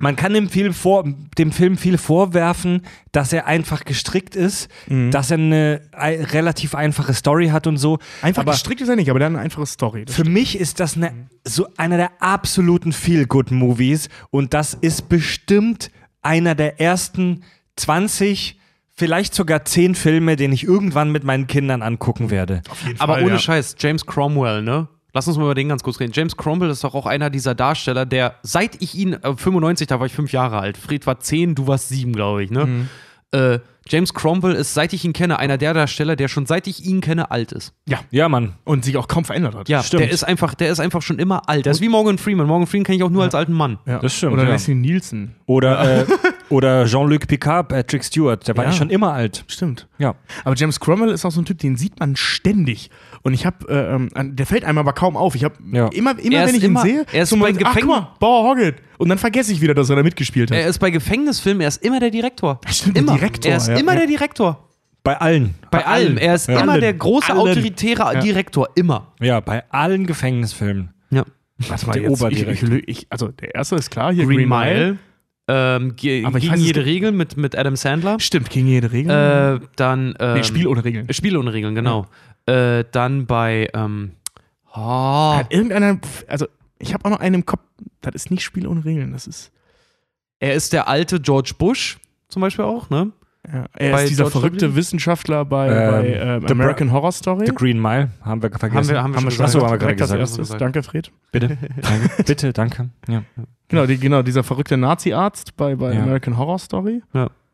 Man 0.00 0.16
kann 0.16 0.32
dem 0.34 0.48
Film, 0.48 0.72
vor, 0.74 1.04
dem 1.38 1.52
Film 1.52 1.76
viel 1.76 1.98
vorwerfen, 1.98 2.82
dass 3.12 3.32
er 3.32 3.46
einfach 3.46 3.84
gestrickt 3.84 4.36
ist, 4.36 4.68
Mhm. 4.88 5.10
dass 5.10 5.30
er 5.30 5.38
eine 5.38 5.80
ei- 5.92 6.22
relativ 6.22 6.74
einfache 6.74 7.14
Story 7.14 7.48
hat 7.48 7.66
und 7.66 7.76
so. 7.78 7.98
Einfach 8.22 8.42
aber 8.42 8.52
gestrickt 8.52 8.80
ist 8.80 8.88
er 8.88 8.96
nicht, 8.96 9.10
aber 9.10 9.18
der 9.18 9.26
hat 9.26 9.34
eine 9.34 9.42
einfache 9.42 9.66
Story. 9.66 10.04
Das 10.04 10.14
für 10.16 10.24
mich 10.24 10.58
ist 10.58 10.80
das 10.80 10.96
eine, 10.96 11.12
so 11.44 11.66
einer 11.76 11.96
der 11.96 12.10
absoluten 12.22 12.92
Feel-Good-Movies 12.92 14.08
und 14.30 14.54
das 14.54 14.74
ist 14.74 15.08
bestimmt 15.08 15.90
einer 16.22 16.54
der 16.54 16.80
ersten 16.80 17.42
20, 17.76 18.58
vielleicht 18.94 19.34
sogar 19.34 19.64
10 19.64 19.94
Filme, 19.94 20.36
den 20.36 20.52
ich 20.52 20.64
irgendwann 20.64 21.10
mit 21.12 21.24
meinen 21.24 21.46
Kindern 21.46 21.82
angucken 21.82 22.30
werde. 22.30 22.62
Aber 22.98 23.14
Fall, 23.14 23.22
ohne 23.24 23.32
ja. 23.34 23.38
Scheiß, 23.38 23.76
James 23.78 24.04
Cromwell, 24.06 24.62
ne? 24.62 24.88
Lass 25.12 25.26
uns 25.26 25.36
mal 25.36 25.44
über 25.44 25.54
den 25.54 25.68
ganz 25.68 25.82
kurz 25.82 26.00
reden. 26.00 26.12
James 26.14 26.36
Cromwell 26.36 26.70
ist 26.70 26.84
doch 26.84 26.94
auch 26.94 27.06
einer 27.06 27.30
dieser 27.30 27.54
Darsteller, 27.54 28.04
der, 28.04 28.36
seit 28.42 28.80
ich 28.82 28.94
ihn, 28.94 29.14
äh, 29.14 29.34
95, 29.34 29.86
da 29.86 29.98
war 30.00 30.06
ich 30.06 30.12
fünf 30.12 30.32
Jahre 30.32 30.58
alt, 30.58 30.76
Fred 30.76 31.06
war 31.06 31.18
10, 31.18 31.54
du 31.54 31.66
warst 31.66 31.88
7, 31.88 32.12
glaube 32.12 32.44
ich, 32.44 32.50
ne? 32.50 32.66
Mhm. 32.66 32.88
Äh, 33.30 33.58
James 33.90 34.12
Cromwell 34.12 34.54
ist, 34.54 34.74
seit 34.74 34.92
ich 34.92 35.04
ihn 35.04 35.12
kenne, 35.14 35.38
einer 35.38 35.56
der 35.56 35.72
Darsteller, 35.72 36.14
der 36.14 36.28
schon 36.28 36.46
seit 36.46 36.66
ich 36.66 36.84
ihn 36.84 37.00
kenne, 37.00 37.30
alt 37.30 37.52
ist. 37.52 37.72
Ja. 37.86 38.00
Ja, 38.10 38.28
Mann. 38.28 38.54
Und 38.64 38.84
sich 38.84 38.96
auch 38.98 39.08
kaum 39.08 39.24
verändert 39.24 39.54
hat. 39.54 39.68
Ja, 39.68 39.82
Stimmt. 39.82 40.02
der 40.02 40.10
ist 40.10 40.24
einfach, 40.24 40.54
der 40.54 40.70
ist 40.70 40.80
einfach 40.80 41.00
schon 41.02 41.18
immer 41.18 41.48
alt. 41.48 41.64
Der 41.64 41.72
ist 41.72 41.80
wie 41.80 41.88
Morgan 41.88 42.18
Freeman. 42.18 42.46
Morgan 42.46 42.66
Freeman 42.66 42.84
kenne 42.84 42.96
ich 42.96 43.02
auch 43.02 43.10
nur 43.10 43.22
als 43.22 43.34
alten 43.34 43.52
Mann. 43.52 43.78
Ja. 43.86 43.98
Das 43.98 44.14
stimmt, 44.14 44.34
Oder 44.34 44.44
ja. 44.44 44.50
Leslie 44.50 44.74
Nielsen. 44.74 45.36
Oder, 45.46 46.00
äh, 46.02 46.06
oder 46.50 46.86
Jean-Luc 46.86 47.26
Picard, 47.26 47.68
Patrick 47.68 48.02
Stewart, 48.04 48.46
der 48.48 48.56
war 48.56 48.64
ja 48.64 48.72
schon 48.72 48.90
immer 48.90 49.12
alt. 49.12 49.44
Stimmt. 49.48 49.86
Ja. 49.98 50.14
Aber 50.44 50.54
James 50.56 50.80
Cromwell 50.80 51.10
ist 51.10 51.24
auch 51.24 51.30
so 51.30 51.40
ein 51.40 51.44
Typ, 51.44 51.58
den 51.58 51.76
sieht 51.76 51.98
man 52.00 52.16
ständig. 52.16 52.90
Und 53.22 53.34
ich 53.34 53.44
habe, 53.46 53.68
äh, 53.68 53.94
ähm, 53.94 54.36
der 54.36 54.46
fällt 54.46 54.64
einem 54.64 54.78
aber 54.78 54.92
kaum 54.92 55.16
auf. 55.16 55.34
Ich 55.34 55.44
habe 55.44 55.54
Ja. 55.72 55.88
immer, 55.88 56.18
immer 56.18 56.36
Er 56.36 56.46
wenn 56.46 56.54
ich 56.54 56.62
ihn 56.62 56.70
immer- 56.70 56.82
sehe, 56.82 57.04
er 57.12 57.22
ist 57.24 57.30
so 57.30 57.36
bei 57.36 57.52
guck 57.52 57.60
Gefängnis- 57.60 57.86
mal, 57.86 58.08
Bauer 58.20 58.48
Hoggett. 58.50 58.76
Und 58.98 59.08
dann 59.08 59.18
vergesse 59.18 59.52
ich 59.52 59.60
wieder, 59.60 59.74
dass 59.74 59.90
er 59.90 59.96
da 59.96 60.02
mitgespielt 60.02 60.50
hat. 60.50 60.56
Er 60.58 60.66
ist 60.66 60.78
bei 60.78 60.90
Gefängnisfilmen, 60.90 61.60
er 61.60 61.68
ist 61.68 61.82
immer 61.84 62.00
der 62.00 62.10
Direktor. 62.10 62.60
Stimmt, 62.68 62.96
der 62.96 63.02
immer. 63.02 63.14
Direktor, 63.14 63.50
Er 63.50 63.56
ist 63.58 63.68
ja. 63.68 63.76
immer 63.76 63.92
Ja. 63.92 63.98
der 64.00 64.06
Direktor. 64.08 64.64
Bei 65.04 65.16
allen. 65.20 65.54
Bei, 65.70 65.86
allem. 65.86 66.18
Er 66.18 66.34
ist 66.34 66.48
Ja. 66.48 66.60
immer 66.60 66.72
Allen. 66.72 66.80
der 66.82 66.92
große, 66.94 67.30
Allen. 67.32 67.38
autoritäre 67.40 68.18
Direktor. 68.20 68.68
Immer. 68.74 69.12
Ja, 69.20 69.40
bei 69.40 69.62
allen 69.70 70.06
Gefängnisfilmen. 70.06 70.90
Ja. 71.10 71.24
Was 71.68 71.86
mal 71.86 71.94
der 71.94 72.02
jetzt? 72.02 72.20
Oberdirektor. 72.20 72.70
ich, 72.72 72.88
ich, 72.88 73.06
also 73.10 73.28
der 73.28 73.54
erste 73.54 73.76
ist 73.76 73.90
klar, 73.90 74.12
hier 74.12 74.26
Green, 74.26 74.48
Mile. 74.48 74.98
Ähm, 75.48 75.96
ge 75.96 76.24
Aber 76.24 76.38
gegen 76.38 76.52
weiß 76.52 76.60
jede. 76.60 76.84
Regel 76.84 77.10
mit, 77.12 77.36
mit 77.36 77.56
Adam 77.56 77.74
Sandler. 77.74 78.20
Stimmt, 78.20 78.50
gegen 78.50 78.66
jede 78.66 78.92
Regel. 78.92 79.10
Äh, 79.62 79.66
dann. 79.76 80.14
Ähm, 80.20 80.34
nee, 80.34 80.44
Spiel 80.44 80.66
ohne 80.66 80.84
Regeln. 80.84 81.12
Spiel 81.12 81.36
ohne 81.36 81.52
Regeln, 81.52 81.74
genau. 81.74 82.06
Äh, 82.46 82.84
dann 82.92 83.26
bei. 83.26 83.68
Ähm, 83.72 84.12
oh, 84.74 85.34
Hat 85.36 85.52
irgendeiner, 85.52 85.98
also 86.26 86.46
ich 86.78 86.94
habe 86.94 87.04
auch 87.04 87.10
noch 87.10 87.20
einen 87.20 87.36
im 87.36 87.46
Kopf, 87.46 87.62
das 88.00 88.14
ist 88.14 88.30
nicht 88.30 88.42
Spiel 88.42 88.66
ohne 88.66 88.84
Regeln, 88.84 89.12
das 89.12 89.26
ist, 89.26 89.50
er 90.38 90.54
ist 90.54 90.72
der 90.72 90.88
alte 90.88 91.20
George 91.20 91.52
Bush, 91.58 91.98
zum 92.28 92.42
Beispiel 92.42 92.64
auch, 92.64 92.90
ne? 92.90 93.12
ja, 93.52 93.64
er 93.74 93.92
Bei 93.92 94.02
ist 94.04 94.10
dieser 94.10 94.24
George 94.24 94.38
verrückte 94.38 94.72
W. 94.72 94.76
Wissenschaftler 94.76 95.44
bei, 95.44 95.68
Ähm, 95.68 95.90
bei 95.90 96.06
ähm, 96.08 96.44
The 96.46 96.52
American 96.52 96.92
Horror 96.92 97.12
Story. 97.12 97.46
The 97.46 97.54
Green 97.54 97.80
Mile 97.80 98.10
haben 98.22 98.42
wir 98.42 98.50
vergessen. 98.50 98.76
Haben 98.76 98.88
wir, 98.88 99.02
haben 99.02 99.12
wir 99.12 99.20
schon 99.20 99.30
schon 99.30 99.44
Achso, 99.46 99.58
gesagt. 99.58 99.72
haben 99.72 99.80
wir 99.80 99.86
gerade 99.86 99.96
gesagt. 99.96 100.20
erstes. 100.20 100.38
gesagt. 100.38 100.60
Danke, 100.60 100.82
Fred. 100.82 101.10
Bitte, 101.32 101.58
danke. 101.80 102.22
Bitte, 102.26 102.52
danke. 102.52 102.90
Ja. 103.08 103.22
Genau, 103.68 103.86
die, 103.86 103.98
genau 103.98 104.22
dieser 104.22 104.42
verrückte 104.44 104.76
Nazi-Arzt 104.76 105.56
bei, 105.56 105.74
bei 105.76 105.92
Ja. 105.92 106.02
American 106.02 106.36
Horror 106.38 106.58
Story. 106.58 107.02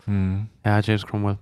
Hm. 0.06 0.46
Ja, 0.64 0.80
James 0.80 1.06
Cromwell. 1.06 1.38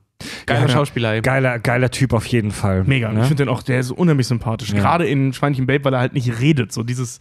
Geiler 0.46 0.62
Ja. 0.62 0.68
Schauspieler, 0.68 1.12
ey. 1.14 1.20
Geiler, 1.20 1.58
geiler 1.58 1.90
Typ 1.90 2.12
auf 2.12 2.26
jeden 2.26 2.52
Fall. 2.52 2.84
Mega. 2.84 3.10
Ne? 3.12 3.20
Ich 3.22 3.26
finde 3.26 3.44
den 3.44 3.48
auch, 3.52 3.62
der 3.62 3.80
ist 3.80 3.90
unheimlich 3.90 4.26
sympathisch. 4.28 4.70
Ja. 4.72 4.78
Gerade 4.80 5.06
in 5.06 5.32
Schweinchen 5.32 5.66
Babe, 5.66 5.84
weil 5.84 5.94
er 5.94 6.00
halt 6.00 6.12
nicht 6.14 6.40
redet. 6.40 6.72
So 6.72 6.82
dieses, 6.84 7.18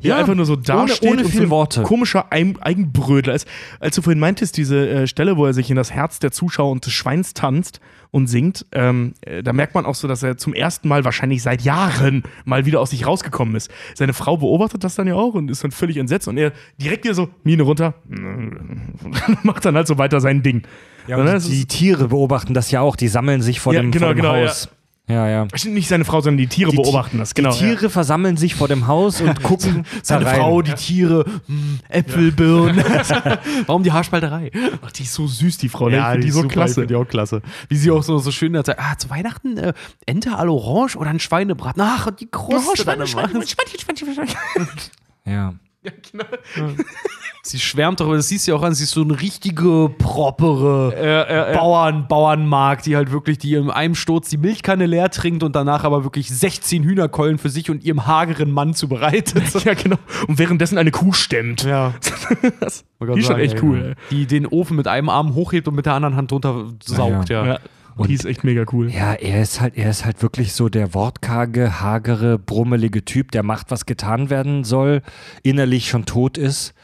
Ja, 0.00 0.14
er 0.14 0.20
einfach 0.20 0.34
nur 0.34 0.46
so 0.46 0.56
dasteht 0.56 1.10
ohne 1.10 1.22
und 1.22 1.28
viel 1.30 1.38
so 1.40 1.46
ein 1.46 1.50
Worte. 1.50 1.82
komischer 1.82 2.26
Eigenbrödler 2.32 3.34
ist. 3.34 3.46
Als 3.80 3.96
du 3.96 4.02
vorhin 4.02 4.20
meintest, 4.20 4.56
diese 4.56 4.88
äh, 4.88 5.06
Stelle, 5.06 5.36
wo 5.36 5.46
er 5.46 5.52
sich 5.54 5.70
in 5.70 5.76
das 5.76 5.90
Herz 5.90 6.18
der 6.18 6.32
Zuschauer 6.32 6.70
und 6.70 6.84
des 6.84 6.92
Schweins 6.92 7.32
tanzt 7.34 7.80
und 8.10 8.26
singt, 8.28 8.66
ähm, 8.72 9.14
äh, 9.22 9.42
da 9.42 9.52
merkt 9.52 9.74
man 9.74 9.84
auch 9.86 9.94
so, 9.94 10.06
dass 10.08 10.22
er 10.22 10.36
zum 10.36 10.54
ersten 10.54 10.88
Mal 10.88 11.04
wahrscheinlich 11.04 11.42
seit 11.42 11.62
Jahren 11.62 12.22
mal 12.44 12.66
wieder 12.66 12.80
aus 12.80 12.90
sich 12.90 13.06
rausgekommen 13.06 13.54
ist. 13.56 13.70
Seine 13.94 14.12
Frau 14.12 14.36
beobachtet 14.36 14.84
das 14.84 14.94
dann 14.94 15.06
ja 15.06 15.14
auch 15.14 15.34
und 15.34 15.50
ist 15.50 15.64
dann 15.64 15.70
völlig 15.72 15.96
entsetzt 15.96 16.28
und 16.28 16.36
er 16.38 16.52
direkt 16.80 17.04
wieder 17.04 17.14
so, 17.14 17.28
Mine 17.42 17.62
runter, 17.62 17.94
macht 19.42 19.64
dann 19.64 19.74
halt 19.76 19.86
so 19.86 19.98
weiter 19.98 20.20
sein 20.20 20.42
Ding. 20.42 20.62
Ja, 21.06 21.18
und 21.18 21.26
Das 21.26 21.46
die 21.48 21.60
ist- 21.60 21.68
Tiere 21.68 22.08
beobachten 22.08 22.52
das 22.54 22.70
ja 22.70 22.80
auch. 22.80 22.96
Die 22.96 23.08
sammeln 23.08 23.40
sich 23.42 23.60
vor 23.60 23.72
Ja, 23.72 23.80
dem, 23.80 23.90
genau, 23.92 24.06
vor 24.06 24.14
dem 24.14 24.22
genau, 24.22 24.34
Haus. 24.36 24.64
Ja, 24.64 24.75
ja. 25.08 25.46
Stimmt, 25.54 25.74
Nicht 25.74 25.88
seine 25.88 26.04
Frau, 26.04 26.20
sondern 26.20 26.38
die 26.38 26.48
Tiere 26.48 26.70
Die 26.70 26.76
beobachten 26.76 27.18
das. 27.18 27.32
Genau. 27.34 27.52
die 27.52 27.58
Tiere 27.58 27.90
versammeln 27.90 28.36
sich 28.36 28.56
vor 28.56 28.66
dem 28.66 28.88
Haus 28.88 29.20
und 29.20 29.40
gucken 29.42 29.86
Seine 30.02 30.24
da 30.24 30.30
rein. 30.30 30.40
Frau, 30.40 30.62
die 30.62 30.74
Tiere, 30.74 31.24
hm, 31.46 31.78
Äpfel, 31.88 32.32
Birnen. 32.32 32.78
Warum 33.66 33.84
die 33.84 33.92
Haarspalterei? 33.92 34.50
Ja. 34.52 34.60
Ach, 34.84 34.90
die 34.90 35.04
ist 35.04 35.14
so 35.14 35.26
süß, 35.28 35.58
die 35.58 35.68
Frau. 35.68 35.88
ne? 35.88 35.98
ich 35.98 36.04
find 36.04 36.24
die 36.24 36.30
so 36.30 36.42
super, 36.42 36.52
klasse. 36.52 36.86
Die 36.86 36.94
auch 36.96 37.06
klasse. 37.06 37.42
Wie 37.68 37.76
sie 37.76 37.90
auch 37.92 38.02
so, 38.02 38.18
so 38.18 38.32
schön 38.32 38.54
sagt, 38.54 38.80
ah, 38.80 38.98
zu 38.98 39.08
Weihnachten 39.08 39.56
äh, 39.58 39.72
Ente 40.06 40.30
à 40.30 40.44
l'Orange 40.44 40.96
oder 40.96 41.10
ein 41.10 41.20
Schweinebraten. 41.20 41.80
Ach, 41.80 42.08
und 42.08 42.20
die 42.20 42.26
Kruste. 42.26 42.84
dann 42.84 43.00
immer. 43.00 43.28
Ja. 45.24 45.54
Sie 47.42 47.60
schwärmt 47.60 48.00
darüber, 48.00 48.16
das 48.16 48.28
siehst 48.28 48.46
du 48.46 48.52
ja 48.52 48.56
auch 48.58 48.62
an, 48.62 48.74
sie 48.74 48.84
ist 48.84 48.90
so 48.90 49.02
eine 49.02 49.20
richtige, 49.20 49.88
propere 49.98 50.92
Äh, 50.96 51.54
Bauern, 51.54 52.08
Bauernmarkt, 52.08 52.86
die 52.86 52.96
halt 52.96 53.12
wirklich, 53.12 53.38
die 53.38 53.54
in 53.54 53.70
einem 53.70 53.94
Sturz 53.94 54.28
die 54.28 54.36
Milchkanne 54.36 54.86
leer 54.86 55.10
trinkt 55.10 55.44
und 55.44 55.54
danach 55.54 55.84
aber 55.84 56.02
wirklich 56.02 56.28
16 56.28 56.82
Hühnerkeulen 56.82 57.38
für 57.38 57.48
sich 57.48 57.70
und 57.70 57.84
ihrem 57.84 58.06
hageren 58.06 58.50
Mann 58.50 58.74
zubereitet. 58.74 59.44
ja, 59.64 59.74
genau. 59.74 59.96
Und 60.26 60.38
währenddessen 60.38 60.76
eine 60.76 60.90
Kuh 60.90 61.12
stemmt. 61.12 61.62
Ja. 61.62 61.94
Das, 62.60 62.84
die 63.00 63.20
ist 63.20 63.26
schon 63.26 63.38
echt 63.38 63.62
cool. 63.62 63.94
Die 64.10 64.26
den 64.26 64.46
Ofen 64.46 64.76
mit 64.76 64.88
einem 64.88 65.08
Arm 65.08 65.34
hochhebt 65.34 65.68
und 65.68 65.74
mit 65.74 65.86
der 65.86 65.94
anderen 65.94 66.16
Hand 66.16 66.30
drunter 66.30 66.66
saugt, 66.82 67.28
ja. 67.28 67.42
ey. 67.42 67.48
Ja. 67.48 67.58
Die 68.04 68.14
ist 68.14 68.26
echt 68.26 68.44
mega 68.44 68.64
cool. 68.72 68.90
Ja, 68.90 69.14
er 69.14 69.40
ist 69.40 69.60
halt, 69.60 69.76
er 69.76 69.88
ist 69.88 70.04
halt 70.04 70.22
wirklich 70.22 70.52
so 70.52 70.68
der 70.68 70.92
wortkarge, 70.92 71.80
hagere, 71.80 72.38
brummelige 72.38 73.04
Typ, 73.04 73.32
der 73.32 73.42
macht, 73.42 73.70
was 73.70 73.86
getan 73.86 74.28
werden 74.28 74.64
soll, 74.64 75.00
innerlich 75.42 75.88
schon 75.88 76.04
tot 76.04 76.36
ist, 76.36 76.74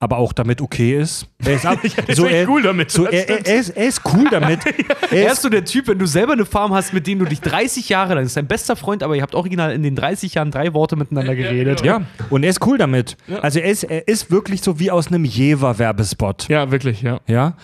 aber 0.00 0.18
auch 0.18 0.32
damit 0.32 0.60
okay 0.60 0.96
ist. 0.96 1.26
Er 1.44 1.54
ist, 1.54 1.64
ab, 1.66 1.82
ist 2.06 2.16
so, 2.16 2.26
echt 2.26 2.34
er, 2.34 2.48
cool 2.48 2.62
damit, 2.62 2.90
So, 2.90 3.06
er, 3.06 3.28
er, 3.28 3.46
er, 3.46 3.56
ist, 3.60 3.70
er 3.70 3.88
ist 3.88 4.02
cool 4.12 4.26
damit. 4.30 4.60
Er 5.10 5.24
Er 5.24 5.32
ist 5.32 5.40
so 5.40 5.48
der 5.48 5.64
Typ, 5.64 5.88
wenn 5.88 5.98
du 5.98 6.04
selber 6.04 6.34
eine 6.34 6.44
Farm 6.44 6.74
hast, 6.74 6.92
mit 6.92 7.06
dem 7.06 7.18
du 7.18 7.24
dich 7.24 7.40
30 7.40 7.88
Jahre 7.88 8.14
lang, 8.14 8.24
das 8.24 8.32
ist 8.32 8.36
dein 8.36 8.46
bester 8.46 8.76
Freund, 8.76 9.02
aber 9.02 9.16
ihr 9.16 9.22
habt 9.22 9.34
original 9.34 9.72
in 9.72 9.82
den 9.82 9.96
30 9.96 10.34
Jahren 10.34 10.50
drei 10.50 10.74
Worte 10.74 10.96
miteinander 10.96 11.34
geredet. 11.34 11.82
ja, 11.82 12.02
und 12.28 12.42
er 12.42 12.50
ist 12.50 12.64
cool 12.66 12.76
damit. 12.76 13.16
Also 13.40 13.58
er 13.60 13.70
ist, 13.70 13.84
er 13.84 14.06
ist 14.06 14.30
wirklich 14.30 14.60
so 14.60 14.78
wie 14.78 14.90
aus 14.90 15.06
einem 15.08 15.24
Jever-Werbespot. 15.24 16.48
Ja, 16.50 16.70
wirklich, 16.70 17.00
ja. 17.00 17.20
Ja. 17.26 17.54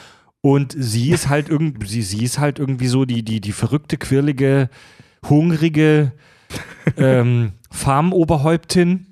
Und 0.44 0.74
sie 0.78 1.10
ist 1.14 1.30
halt 1.30 1.48
irgendwie, 1.48 1.86
sie, 1.88 2.02
sie 2.02 2.22
ist 2.22 2.38
halt 2.38 2.58
irgendwie 2.58 2.88
so 2.88 3.06
die, 3.06 3.22
die, 3.22 3.40
die 3.40 3.52
verrückte, 3.52 3.96
quirlige, 3.96 4.68
hungrige 5.26 6.12
ähm, 6.98 7.52
Farmoberhäuptin, 7.70 9.06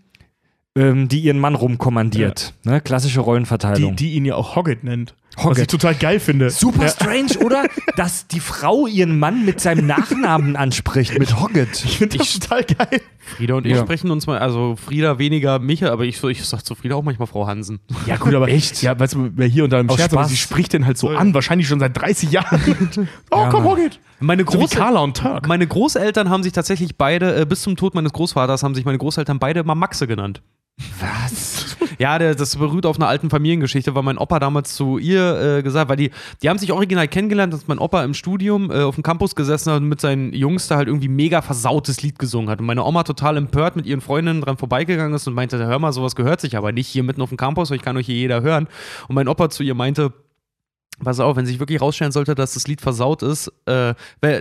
ähm, 0.77 1.09
die 1.09 1.21
ihren 1.21 1.39
Mann 1.39 1.55
rumkommandiert. 1.55 2.53
Ne? 2.65 2.83
Klassische 2.83 3.21
Die, 3.21 3.25
Rollenverteilung. 3.25 3.97
die 3.97 4.13
ihn 4.13 4.27
ja 4.27 4.35
auch 4.35 4.57
Hoggett 4.57 4.85
nennt. 4.85 5.15
Was 5.37 5.45
Hoggett. 5.45 5.59
ich 5.61 5.67
total 5.69 5.95
geil 5.95 6.21
finde. 6.21 6.51
Super 6.51 6.83
Ja. 6.83 6.89
strange, 6.89 7.39
oder? 7.45 7.65
Dass 7.97 8.27
die 8.27 8.41
Frau 8.41 8.87
ihren 8.87 9.19
Mann 9.19 9.45
mit 9.47 9.61
seinem 9.61 9.87
Nachnamen 9.87 10.57
anspricht, 10.57 11.19
mit 11.19 11.41
Hoggett. 11.41 11.85
Ich 11.85 11.99
finde 11.99 12.19
das 12.19 12.39
total 12.39 12.65
geil. 12.65 13.01
Frieda 13.37 13.55
und 13.55 13.65
ich 13.67 13.73
Ja. 13.73 13.81
sprechen 13.83 14.11
uns 14.11 14.27
mal, 14.27 14.39
also 14.39 14.77
Frieda 14.77 15.19
weniger 15.19 15.59
Micha, 15.59 15.91
aber 15.91 16.05
ich, 16.05 16.23
ich 16.25 16.45
sag 16.45 16.63
zu 16.63 16.75
Frieda 16.75 16.97
auch 16.97 17.03
manchmal 17.03 17.27
Frau 17.29 17.47
Hansen. 17.47 17.81
Ja, 18.07 18.17
gut, 18.17 18.35
aber 18.35 18.49
Echt? 18.49 18.83
Ja, 18.83 18.99
weißt 18.99 19.15
du, 19.15 19.31
wer 19.35 19.47
hier 19.47 19.65
und 19.65 19.71
da 19.71 19.81
im 19.81 19.89
Aus 19.89 19.97
Scherz, 19.97 20.13
aber 20.13 20.23
Spaß. 20.23 20.31
sie 20.31 20.37
spricht 20.37 20.73
den 20.73 20.85
halt 20.87 20.99
so 20.99 21.09
an, 21.09 21.33
wahrscheinlich 21.33 21.67
schon 21.69 21.81
seit 21.81 21.97
30 21.97 22.31
Jahren. 22.31 22.61
oh, 23.31 23.37
Ja, 23.37 23.49
komm. 23.49 23.65
Hoggett. 23.65 24.01
Meine, 24.21 24.45
So 24.45 24.53
wie 24.53 24.57
Groß 24.59 24.71
Carla 24.71 25.01
und 25.01 25.17
Turk. 25.17 25.49
meine 25.49 25.67
Großeltern 25.67 26.29
haben 26.31 26.43
sich 26.43 26.53
tatsächlich 26.53 26.97
beide, 26.97 27.41
äh, 27.41 27.47
bis 27.47 27.63
zum 27.63 27.77
Tod 27.77 27.95
meines 27.95 28.13
Großvaters, 28.13 28.63
haben 28.63 28.75
sich 28.75 28.85
meine 28.85 28.99
Großeltern 28.99 29.39
beide 29.39 29.61
immer 29.61 29.75
Maxe 29.75 30.07
genannt. 30.07 30.43
Was? 31.01 31.77
Ja, 32.03 32.19
das 32.19 32.57
beruht 32.57 32.85
auf 32.85 32.97
einer 32.97 33.07
alten 33.07 33.31
Familiengeschichte, 33.31 33.95
weil 33.95 34.03
mein 34.03 34.19
Opa 34.19 34.41
damals 34.41 34.75
zu 34.75 34.99
ihr 34.99 35.59
äh, 35.59 35.63
gesagt, 35.63 35.89
weil 35.89 35.97
die, 35.97 36.11
die 36.43 36.49
haben 36.49 36.59
sich 36.59 36.73
original 36.73 37.07
kennengelernt, 37.07 37.53
dass 37.53 37.69
mein 37.69 37.79
Opa 37.79 38.03
im 38.03 38.13
Studium 38.13 38.73
äh, 38.73 38.83
auf 38.83 38.97
dem 38.97 39.05
Campus 39.05 39.37
gesessen 39.37 39.71
hat 39.71 39.83
und 39.83 39.89
mit 39.89 40.01
seinen 40.01 40.33
Jungs 40.33 40.67
da 40.67 40.79
halt 40.79 40.89
irgendwie 40.89 41.07
mega 41.07 41.43
versautes 41.43 42.03
Lied 42.03 42.19
gesungen 42.19 42.51
hat. 42.51 42.59
Und 42.59 42.67
meine 42.67 42.83
Oma 42.83 43.05
total 43.05 43.37
empört 43.37 43.77
mit 43.77 43.87
ihren 43.87 44.01
Freundinnen 44.01 44.41
dran 44.41 44.57
vorbeigegangen 44.57 45.15
ist 45.15 45.29
und 45.29 45.35
meinte, 45.35 45.65
hör 45.65 45.79
mal, 45.79 45.93
sowas 45.93 46.17
gehört 46.17 46.41
sich 46.41 46.57
aber 46.57 46.73
nicht 46.73 46.89
hier 46.89 47.05
mitten 47.05 47.23
auf 47.23 47.29
dem 47.29 47.39
Campus, 47.39 47.71
ich 47.71 47.83
kann 47.83 47.97
euch 47.97 48.07
hier 48.07 48.17
jeder 48.17 48.43
hören. 48.43 48.67
Und 49.07 49.15
mein 49.15 49.29
Opa 49.29 49.49
zu 49.49 49.63
ihr 49.63 49.77
meinte, 49.77 50.13
Pass 51.05 51.21
auf, 51.21 51.37
wenn 51.37 51.47
sich 51.47 51.59
wirklich 51.59 51.81
rausstellen 51.81 52.13
sollte, 52.13 52.35
dass 52.35 52.55
das 52.55 52.67
Lied 52.69 52.81
versaut 52.81 53.23
ist, 53.23 53.53
äh, 53.67 53.95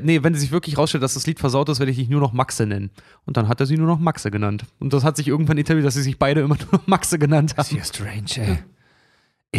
nee, 0.04 0.24
wenn 0.24 0.36
sich 0.36 0.52
wirklich 0.52 0.78
rausstellt, 0.78 1.04
dass 1.04 1.14
das 1.16 1.26
Lied 1.28 1.40
versaut 1.40 1.70
ist, 1.70 1.80
werde 1.80 1.92
ich 1.92 1.98
dich 1.98 2.10
nur 2.10 2.22
noch 2.22 2.34
Maxe 2.34 2.66
nennen. 2.66 2.92
Und 3.26 3.38
dann 3.38 3.48
hat 3.48 3.60
er 3.60 3.66
sie 3.66 3.78
nur 3.78 3.88
noch 3.88 4.00
Maxe 4.00 4.30
genannt. 4.32 4.66
Und 4.80 4.94
das 4.94 5.04
hat 5.04 5.18
sich 5.18 5.28
irgendwann 5.28 5.58
etabliert, 5.58 5.86
dass 5.88 5.96
sie 5.96 6.02
sich 6.04 6.18
beide 6.20 6.42
immer 6.42 6.56
nur 6.72 6.80
noch 6.80 6.88
Maxe 6.88 7.18
genannt 7.20 7.54
Ist 7.58 7.72
haben. 7.72 7.78
ja 7.78 7.84
strange, 7.84 8.38
ey. 8.38 8.60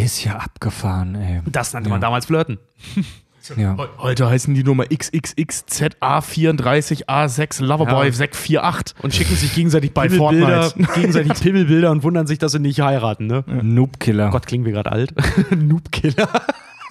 Ist 0.03 0.23
ja 0.23 0.37
abgefahren, 0.37 1.15
ey. 1.15 1.41
Das 1.45 1.73
nannte 1.73 1.89
Ja. 1.89 1.93
man 1.95 2.01
damals 2.01 2.25
Flirten. 2.25 2.57
Ja. 3.57 3.75
He- 3.75 3.83
Heute 3.97 4.29
heißen 4.29 4.53
die 4.55 4.63
Nummer 4.63 4.85
XXXZA34A6 4.85 7.63
Loverboy 7.63 8.07
Ja. 8.07 8.13
648. 8.13 8.95
Und 9.03 9.13
schicken 9.13 9.35
sich 9.35 9.53
gegenseitig 9.53 9.93
Bei 9.93 10.07
Pimmelbilder, 10.07 10.63
Fortnite. 10.63 10.93
gegenseitig 10.95 11.33
Pimmelbilder 11.41 11.91
und 11.91 12.03
wundern 12.03 12.27
sich, 12.27 12.39
dass 12.39 12.53
sie 12.53 12.59
nicht 12.59 12.79
heiraten, 12.81 13.27
ne? 13.27 13.43
Noobkiller. 13.61 14.29
Gott, 14.29 14.47
klingen 14.47 14.65
wir 14.65 14.71
gerade 14.71 14.91
alt. 14.91 15.13
Noobkiller. 15.55 16.27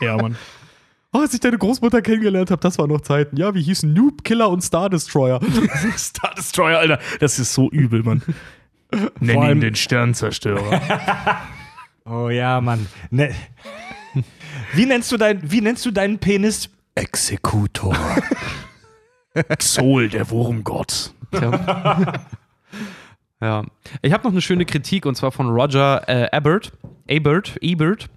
Ja, 0.02 0.16
Mann. 0.16 0.36
Oh, 1.14 1.18
als 1.18 1.34
ich 1.34 1.40
deine 1.40 1.58
Großmutter 1.58 2.00
kennengelernt 2.00 2.50
habe, 2.50 2.62
das 2.62 2.78
war 2.78 2.86
noch 2.86 3.02
Zeiten. 3.02 3.36
Ja, 3.36 3.54
wie 3.54 3.60
hießen 3.60 3.92
Noobkiller 3.92 4.48
und 4.48 4.62
Star 4.62 4.88
Destroyer? 4.88 5.40
Star 5.98 6.34
Destroyer, 6.34 6.78
Alter. 6.78 6.98
Das 7.20 7.38
ist 7.38 7.52
so 7.52 7.68
übel, 7.70 8.02
Mann. 8.02 8.22
Nenn 9.20 9.34
Vor 9.34 9.44
allem- 9.44 9.58
ihn 9.58 9.60
den 9.60 9.74
Sternzerstörer. 9.74 10.80
Oh 12.06 12.30
ja, 12.30 12.62
Mann. 12.62 12.86
Ne. 13.10 13.34
Wie 14.72 14.86
nennst 14.86 15.12
du 15.12 15.18
dein, 15.18 15.52
wie 15.52 15.60
nennst 15.60 15.84
du 15.84 15.90
deinen 15.90 16.18
Penis? 16.18 16.70
Exekutor. 16.94 17.94
Xol, 19.58 20.08
der 20.08 20.30
Wurmgott. 20.30 21.12
Tja. 21.30 22.24
ja. 23.42 23.64
Ich 24.00 24.12
habe 24.14 24.24
noch 24.24 24.32
eine 24.32 24.40
schöne 24.40 24.64
Kritik 24.64 25.04
und 25.04 25.14
zwar 25.14 25.30
von 25.30 25.50
Roger 25.50 26.08
äh, 26.08 26.34
Ebert, 26.34 26.72
Ebert, 27.12 27.56
Ebert, 27.60 28.08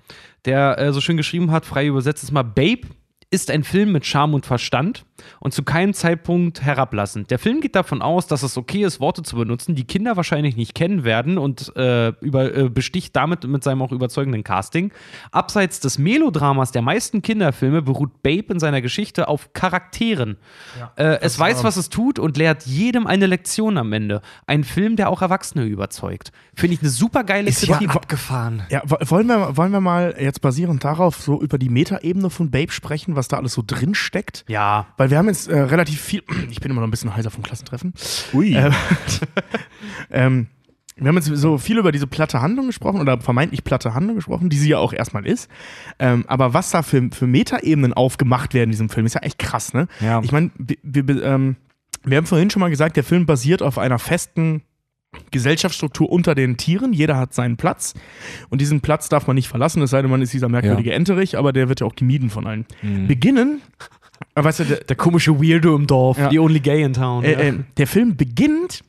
der 0.45 0.77
äh, 0.77 0.93
so 0.93 1.01
schön 1.01 1.17
geschrieben 1.17 1.51
hat, 1.51 1.65
frei 1.65 1.87
übersetzt 1.87 2.23
ist 2.23 2.31
mal 2.31 2.43
Babe 2.43 2.87
ist 3.31 3.51
ein 3.51 3.63
Film 3.63 3.91
mit 3.91 4.05
Charme 4.05 4.35
und 4.35 4.45
Verstand 4.45 5.05
und 5.39 5.53
zu 5.53 5.63
keinem 5.63 5.93
Zeitpunkt 5.93 6.61
herablassend. 6.61 7.31
Der 7.31 7.39
Film 7.39 7.61
geht 7.61 7.75
davon 7.75 8.01
aus, 8.01 8.27
dass 8.27 8.43
es 8.43 8.57
okay 8.57 8.83
ist, 8.83 8.99
Worte 8.99 9.23
zu 9.23 9.35
benutzen, 9.37 9.75
die 9.75 9.85
Kinder 9.85 10.15
wahrscheinlich 10.17 10.55
nicht 10.57 10.75
kennen 10.75 11.03
werden 11.03 11.37
und 11.37 11.75
äh, 11.75 12.09
über, 12.21 12.53
äh, 12.55 12.69
besticht 12.69 13.15
damit 13.15 13.43
mit 13.45 13.63
seinem 13.63 13.81
auch 13.81 13.91
überzeugenden 13.91 14.43
Casting. 14.43 14.91
Abseits 15.31 15.79
des 15.79 15.97
Melodramas 15.97 16.71
der 16.71 16.81
meisten 16.81 17.21
Kinderfilme 17.21 17.81
beruht 17.81 18.23
Babe 18.23 18.53
in 18.53 18.59
seiner 18.59 18.81
Geschichte 18.81 19.27
auf 19.27 19.53
Charakteren. 19.53 20.37
äh, 20.95 21.17
es 21.21 21.37
weiß, 21.39 21.63
was 21.63 21.77
es 21.77 21.89
tut 21.89 22.19
und 22.19 22.37
lehrt 22.37 22.63
jedem 22.65 23.07
eine 23.07 23.25
Lektion 23.25 23.77
am 23.77 23.91
Ende. 23.93 24.21
Ein 24.47 24.63
Film, 24.63 24.95
der 24.95 25.09
auch 25.09 25.21
Erwachsene 25.21 25.65
überzeugt. 25.65 26.31
Finde 26.55 26.75
ich 26.75 26.81
eine 26.81 26.89
super 26.89 27.23
geile 27.23 27.49
Ist 27.49 27.65
ja 27.65 27.77
Kritik. 27.77 27.95
abgefahren. 27.95 28.63
Ja, 28.69 28.81
wo- 28.85 28.97
wollen 29.09 29.27
wir, 29.27 29.57
wollen 29.57 29.71
wir 29.71 29.81
mal 29.81 30.15
jetzt 30.19 30.41
basierend 30.41 30.83
darauf 30.83 31.17
so 31.17 31.41
über 31.41 31.57
die 31.57 31.69
Metaebene 31.69 32.29
von 32.29 32.51
Babe 32.51 32.71
sprechen, 32.71 33.15
was 33.15 33.27
da 33.27 33.37
alles 33.37 33.53
so 33.53 33.63
drin 33.65 33.95
steckt? 33.95 34.45
Ja. 34.47 34.87
Weil 34.97 35.04
wir 35.09 35.17
haben 35.17 35.27
jetzt 35.27 35.47
äh, 35.47 35.59
relativ 35.59 36.01
viel. 36.01 36.23
Ich 36.49 36.59
bin 36.59 36.71
immer 36.71 36.81
noch 36.81 36.87
ein 36.87 36.91
bisschen 36.91 37.15
heiser 37.15 37.31
vom 37.31 37.43
Klassentreffen. 37.43 37.93
Ui. 38.33 38.55
Ähm, 38.55 38.73
ähm, 40.11 40.47
wir 40.97 41.09
haben 41.09 41.15
jetzt 41.15 41.25
so 41.25 41.57
viel 41.57 41.77
über 41.77 41.91
diese 41.91 42.07
platte 42.07 42.41
Handlung 42.41 42.67
gesprochen 42.67 43.01
oder 43.01 43.19
vermeintlich 43.19 43.63
platte 43.63 43.93
Handlung 43.93 44.15
gesprochen, 44.15 44.49
die 44.49 44.57
sie 44.57 44.69
ja 44.69 44.77
auch 44.77 44.93
erstmal 44.93 45.25
ist. 45.25 45.49
Ähm, 45.99 46.23
aber 46.27 46.53
was 46.53 46.71
da 46.71 46.83
für, 46.83 47.09
für 47.11 47.27
Metaebenen 47.27 47.93
aufgemacht 47.93 48.53
werden 48.53 48.69
in 48.69 48.71
diesem 48.71 48.89
Film, 48.89 49.05
ist 49.05 49.15
ja 49.15 49.21
echt 49.21 49.37
krass, 49.37 49.73
ne? 49.73 49.87
Ja. 49.99 50.21
Ich 50.23 50.31
meine, 50.31 50.51
wir, 50.57 50.77
wir, 51.07 51.23
ähm, 51.23 51.57
wir 52.05 52.17
haben 52.17 52.25
vorhin 52.25 52.49
schon 52.49 52.61
mal 52.61 52.69
gesagt, 52.69 52.95
der 52.95 53.03
Film 53.03 53.25
basiert 53.25 53.61
auf 53.61 53.77
einer 53.77 53.99
festen 53.99 54.61
Gesellschaftsstruktur 55.31 56.09
unter 56.09 56.35
den 56.35 56.57
Tieren. 56.57 56.93
Jeder 56.93 57.17
hat 57.17 57.33
seinen 57.33 57.57
Platz. 57.57 57.93
Und 58.49 58.61
diesen 58.61 58.81
Platz 58.81 59.09
darf 59.09 59.27
man 59.27 59.35
nicht 59.35 59.47
verlassen, 59.47 59.81
es 59.81 59.89
sei 59.89 60.01
denn, 60.01 60.11
man 60.11 60.21
ist 60.21 60.33
dieser 60.33 60.49
merkwürdige 60.49 60.93
Enterich, 60.93 61.37
aber 61.37 61.51
der 61.53 61.69
wird 61.69 61.81
ja 61.81 61.87
auch 61.87 61.95
gemieden 61.95 62.29
von 62.29 62.47
allen. 62.47 62.65
Mhm. 62.81 63.07
Beginnen, 63.07 63.61
weißt 64.43 64.59
du, 64.59 64.63
der, 64.65 64.77
Der 64.81 64.95
komische 64.95 65.39
Weirdo 65.39 65.75
im 65.75 65.87
Dorf, 65.87 66.17
Ja. 66.17 66.29
die 66.29 66.39
only 66.39 66.59
gay 66.59 66.83
in 66.83 66.93
town. 66.93 67.23
äh, 67.23 67.31
ja. 67.31 67.39
äh, 67.39 67.53
der 67.77 67.87
Film 67.87 68.15
beginnt 68.17 68.81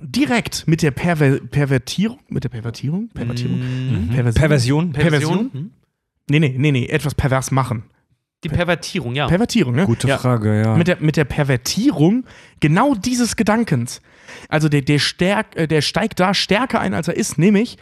direkt 0.00 0.66
mit 0.66 0.82
der 0.82 0.90
Perver 0.92 1.38
Pervertierung. 1.40 2.18
Mit 2.28 2.44
der 2.44 2.48
Pervertierung? 2.48 3.08
Pervertierung? 3.08 3.58
Mhm. 3.58 4.08
Perversion? 4.10 4.34
Perversion. 4.34 4.92
Perversion? 4.92 5.50
Hm? 5.52 5.70
Nee, 6.30 6.40
nee, 6.40 6.54
nee, 6.56 6.72
nee, 6.72 6.86
etwas 6.86 7.14
pervers 7.14 7.50
machen. 7.50 7.84
Die 8.44 8.48
Pervertierung, 8.48 9.14
ja. 9.16 9.26
Pervertierung, 9.26 9.74
ne? 9.74 9.84
Gute 9.86 10.06
ja. 10.06 10.16
Frage, 10.18 10.62
ja. 10.62 10.76
Mit 10.76 10.86
der, 10.86 10.98
mit 11.00 11.16
der 11.16 11.24
Pervertierung 11.24 12.24
genau 12.60 12.94
dieses 12.94 13.34
Gedankens. 13.34 14.00
Also 14.48 14.68
der, 14.68 14.82
der, 14.82 15.00
stärk, 15.00 15.56
äh, 15.56 15.66
der 15.66 15.80
steigt 15.80 16.20
da 16.20 16.32
stärker 16.34 16.80
ein, 16.80 16.94
als 16.94 17.08
er 17.08 17.16
ist, 17.16 17.38
nämlich 17.38 17.78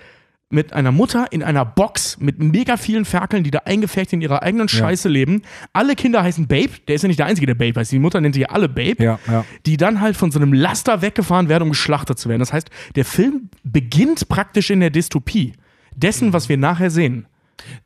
mit 0.49 0.73
einer 0.73 0.93
Mutter 0.93 1.27
in 1.33 1.43
einer 1.43 1.65
Box 1.65 2.19
mit 2.21 2.39
mega 2.41 2.77
vielen 2.77 3.05
Ferkeln, 3.05 3.43
die 3.43 3.51
da 3.51 3.61
eingefärbt 3.61 4.13
in 4.13 4.21
ihrer 4.21 4.43
eigenen 4.43 4.69
Scheiße 4.69 5.09
leben. 5.09 5.43
Alle 5.73 5.97
Kinder 5.97 6.23
heißen 6.23 6.47
Babe. 6.47 6.71
Der 6.87 6.95
ist 6.95 7.03
ja 7.03 7.09
nicht 7.09 7.19
der 7.19 7.27
einzige, 7.27 7.47
der 7.47 7.55
Babe 7.55 7.81
heißt. 7.81 7.91
Die 7.91 7.99
Mutter 7.99 8.21
nennt 8.21 8.37
sie 8.37 8.43
ja 8.43 8.49
alle 8.51 8.69
Babe. 8.69 9.03
ja, 9.03 9.19
ja. 9.27 9.45
Die 9.67 9.77
dann 9.77 10.01
halt 10.01 10.17
von 10.17 10.31
so 10.31 10.39
einem 10.39 10.53
Laster 10.53 11.03
weggefahren 11.03 11.49
werden, 11.49 11.65
um 11.65 11.71
geschlachtet 11.71 12.19
zu 12.19 12.29
werden. 12.29 12.41
Das 12.41 12.53
heißt, 12.53 12.71
der 12.95 13.05
Film 13.05 13.51
beginnt 13.65 14.29
praktisch 14.29 14.71
in 14.71 14.81
der 14.81 14.91
Dystopie 14.91 15.55
dessen, 15.97 16.33
was 16.33 16.49
wir 16.49 16.57
nachher 16.57 16.91
sehen. 16.91 17.27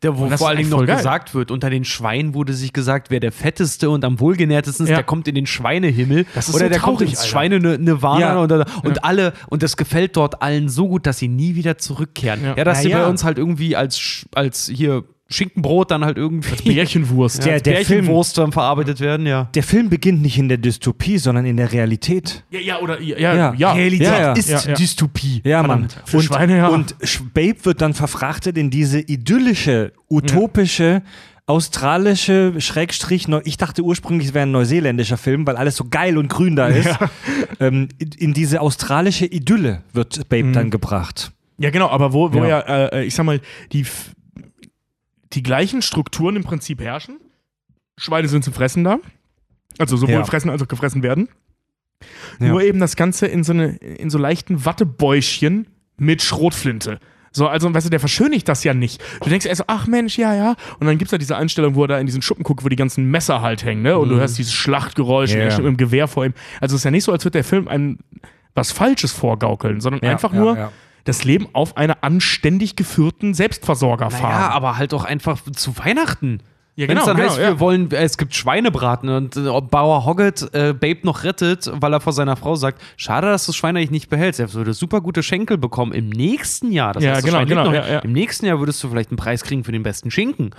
Der, 0.02 0.18
wo 0.18 0.26
vor 0.26 0.34
ist 0.34 0.42
allen 0.42 0.56
Dingen 0.58 0.68
echt 0.70 0.78
noch 0.78 0.86
geil. 0.86 0.96
gesagt 0.96 1.34
wird, 1.34 1.50
unter 1.50 1.70
den 1.70 1.84
Schweinen 1.84 2.34
wurde 2.34 2.52
sich 2.54 2.72
gesagt, 2.72 3.10
wer 3.10 3.20
der 3.20 3.32
fetteste 3.32 3.88
und 3.90 4.04
am 4.04 4.20
wohlgenährtesten 4.20 4.84
ist, 4.86 4.90
Ja. 4.90 4.96
der 4.96 5.04
kommt 5.04 5.28
in 5.28 5.34
den 5.34 5.46
Schweinehimmel. 5.46 6.26
Das 6.34 6.48
ist 6.48 6.54
oder 6.54 6.64
so 6.64 6.70
der 6.70 6.80
kommt 6.80 6.98
traurig, 6.98 7.10
ins 7.10 7.20
Alter. 7.20 7.30
Schweine-Nirvana 7.30 8.20
Ja. 8.20 8.38
und, 8.40 8.52
und 8.52 9.04
alle, 9.04 9.32
und 9.48 9.62
das 9.62 9.76
gefällt 9.76 10.16
dort 10.16 10.42
allen 10.42 10.68
so 10.68 10.88
gut, 10.88 11.06
dass 11.06 11.18
sie 11.18 11.28
nie 11.28 11.54
wieder 11.54 11.78
zurückkehren. 11.78 12.42
Ja. 12.44 12.56
Ja, 12.56 12.64
dass 12.64 12.82
sie 12.82 12.90
ja. 12.90 13.02
bei 13.02 13.08
uns 13.08 13.24
halt 13.24 13.38
irgendwie 13.38 13.76
als, 13.76 14.26
als 14.34 14.66
hier 14.72 15.04
Schinkenbrot 15.30 15.90
dann 15.90 16.04
halt 16.04 16.16
irgendwie 16.16 16.74
Bärchenwurst. 16.74 17.44
Der- 17.44 17.54
als 17.54 17.62
der 17.62 17.76
Film- 17.84 18.00
Bärchenwurst 18.00 18.36
dann 18.38 18.52
verarbeitet 18.52 19.00
werden, 19.00 19.26
ja. 19.26 19.48
Der 19.54 19.62
Film 19.62 19.88
beginnt 19.88 20.22
nicht 20.22 20.38
in 20.38 20.48
der 20.48 20.58
Dystopie, 20.58 21.18
sondern 21.18 21.46
in 21.46 21.56
der 21.56 21.72
Realität. 21.72 22.44
Ja, 22.50 22.60
ja, 22.60 22.78
oder 22.80 23.00
ja, 23.00 23.16
ja, 23.18 23.34
Ja. 23.34 23.54
ja. 23.56 23.72
Realität 23.72 24.06
Ja, 24.08 24.20
ja. 24.20 24.32
ist 24.32 24.48
Ja, 24.50 24.60
ja. 24.60 24.74
Dystopie. 24.74 25.40
Ja, 25.44 25.62
Mann. 25.62 25.88
Für 26.04 26.16
und, 26.18 26.22
Schweine, 26.24 26.56
ja. 26.56 26.68
und 26.68 26.94
Babe 27.32 27.56
wird 27.64 27.80
dann 27.80 27.94
verfrachtet 27.94 28.58
in 28.58 28.70
diese 28.70 29.00
idyllische, 29.00 29.92
utopische, 30.08 31.02
australische, 31.46 32.54
Schrägstrich, 32.60 33.26
ich 33.44 33.56
dachte 33.56 33.82
ursprünglich, 33.82 34.28
es 34.28 34.34
wäre 34.34 34.46
ein 34.46 34.52
neuseeländischer 34.52 35.16
Film, 35.16 35.46
weil 35.46 35.56
alles 35.56 35.76
so 35.76 35.84
geil 35.90 36.16
und 36.18 36.28
grün 36.28 36.56
da 36.56 36.66
ist. 36.68 36.88
Ähm, 37.62 37.88
in, 38.18 38.32
diese 38.32 38.62
australische 38.62 39.26
Idylle 39.26 39.82
wird 39.92 40.26
Babe 40.30 40.50
dann 40.52 40.70
gebracht. 40.70 41.30
Ja, 41.58 41.68
genau, 41.68 41.90
aber 41.90 42.14
wo, 42.14 42.32
wo 42.32 42.38
ja, 42.38 42.60
Ja. 42.66 42.86
äh, 42.86 43.04
ich 43.04 43.14
sag 43.14 43.26
mal, 43.26 43.38
die, 43.72 43.84
die 45.32 45.42
gleichen 45.42 45.82
Strukturen 45.82 46.36
im 46.36 46.44
Prinzip 46.44 46.80
herrschen. 46.80 47.18
Schweine 47.98 48.28
sind 48.28 48.44
zum 48.44 48.52
Fressen 48.52 48.84
da. 48.84 48.98
Also 49.78 49.96
sowohl 49.96 50.14
Ja. 50.14 50.24
fressen 50.24 50.50
als 50.50 50.62
auch 50.62 50.68
gefressen 50.68 51.02
werden. 51.02 51.28
Ja. 52.38 52.48
Nur 52.48 52.62
eben 52.62 52.80
das 52.80 52.96
Ganze 52.96 53.26
in 53.26 53.44
so, 53.44 53.52
eine, 53.52 53.76
in 53.76 54.10
so 54.10 54.18
leichten 54.18 54.64
Wattebäuschen 54.64 55.66
mit 55.98 56.22
Schrotflinte. 56.22 56.98
So, 57.32 57.46
also, 57.46 57.72
weißt 57.72 57.86
du, 57.86 57.90
der 57.90 58.00
verschönigt 58.00 58.48
das 58.48 58.64
ja 58.64 58.74
nicht. 58.74 59.00
Du 59.22 59.30
denkst 59.30 59.46
erst 59.46 59.58
so, 59.58 59.64
ach 59.68 59.86
Mensch, 59.86 60.18
ja, 60.18 60.34
ja. 60.34 60.56
Und 60.80 60.88
dann 60.88 60.98
gibt's 60.98 61.12
da 61.12 61.18
diese 61.18 61.36
Einstellung, 61.36 61.76
wo 61.76 61.84
er 61.84 61.88
da 61.88 61.98
in 62.00 62.06
diesen 62.06 62.22
Schuppen 62.22 62.42
guckt, 62.42 62.64
wo 62.64 62.68
die 62.68 62.74
ganzen 62.76 63.08
Messer 63.08 63.40
halt 63.40 63.64
hängen, 63.64 63.82
ne? 63.82 63.96
Und 63.98 64.08
du 64.08 64.16
hörst 64.16 64.36
dieses 64.38 64.52
Schlachtgeräusch 64.52 65.32
er 65.32 65.50
steht 65.52 65.64
mit 65.64 65.74
dem 65.74 65.76
Gewehr 65.76 66.08
vor 66.08 66.24
ihm. 66.24 66.34
Also, 66.60 66.74
es 66.74 66.80
ist 66.80 66.84
ja 66.84 66.90
nicht 66.90 67.04
so, 67.04 67.12
als 67.12 67.24
würde 67.24 67.32
der 67.38 67.44
Film 67.44 67.68
einem 67.68 67.98
was 68.54 68.72
Falsches 68.72 69.12
vorgaukeln, 69.12 69.80
sondern 69.80 70.02
Ja, 70.02 70.10
einfach 70.10 70.32
ja, 70.32 70.40
nur 70.40 70.56
ja. 70.56 70.72
Das 71.05 71.24
Leben 71.24 71.48
auf 71.53 71.76
einer 71.76 71.98
anständig 72.03 72.76
geführten 72.76 73.34
Selbstversorgerfarm. 73.34 74.32
Naja, 74.32 74.51
aber 74.51 74.76
halt 74.76 74.94
auch 74.94 75.05
einfach 75.05 75.40
zu 75.53 75.76
Weihnachten. 75.78 76.40
Ja, 76.76 76.88
Wenn 76.88 76.96
es 76.96 77.05
genau, 77.05 77.14
dann 77.14 77.26
heißt, 77.26 77.36
genau, 77.36 77.48
ja. 77.48 77.55
wir 77.55 77.61
wollen, 77.61 77.90
es 77.90 78.16
gibt 78.16 78.34
Schweinebraten 78.34 79.11
und 79.11 79.36
äh, 79.36 79.48
ob 79.48 79.70
Bauer 79.70 80.07
Hoggett 80.07 80.48
äh, 80.55 80.72
Babe 80.72 81.01
noch 81.03 81.24
rettet, 81.24 81.70
weil 81.74 81.92
er 81.92 82.01
vor 82.01 82.14
seiner 82.14 82.36
Frau 82.36 82.55
sagt, 82.55 82.80
schade, 82.96 83.26
dass 83.26 83.44
du 83.44 83.51
das 83.51 83.57
Schwein 83.57 83.76
eigentlich 83.76 83.90
nicht 83.90 84.09
behältst. 84.09 84.40
Er 84.40 84.55
würde 84.55 84.72
super 84.72 85.03
gute 85.03 85.22
Schenkel 85.22 85.59
bekommen 85.59 85.92
im 85.92 86.09
nächsten 86.09 86.72
Jahr. 86.72 86.94
Das 86.94 87.03
Ja, 87.05 87.16
heißt, 87.16 87.26
genau, 87.26 87.44
genau, 87.44 87.64
noch. 87.64 87.74
ja, 87.74 87.86
ja. 87.86 87.98
Im 87.98 88.12
nächsten 88.12 88.46
Jahr 88.46 88.61
würdest 88.61 88.82
du 88.82 88.88
vielleicht 88.88 89.11
einen 89.11 89.18
Preis 89.18 89.42
kriegen 89.42 89.62
für 89.64 89.72
den 89.72 89.82
besten 89.82 90.11
Schinken. 90.11 90.55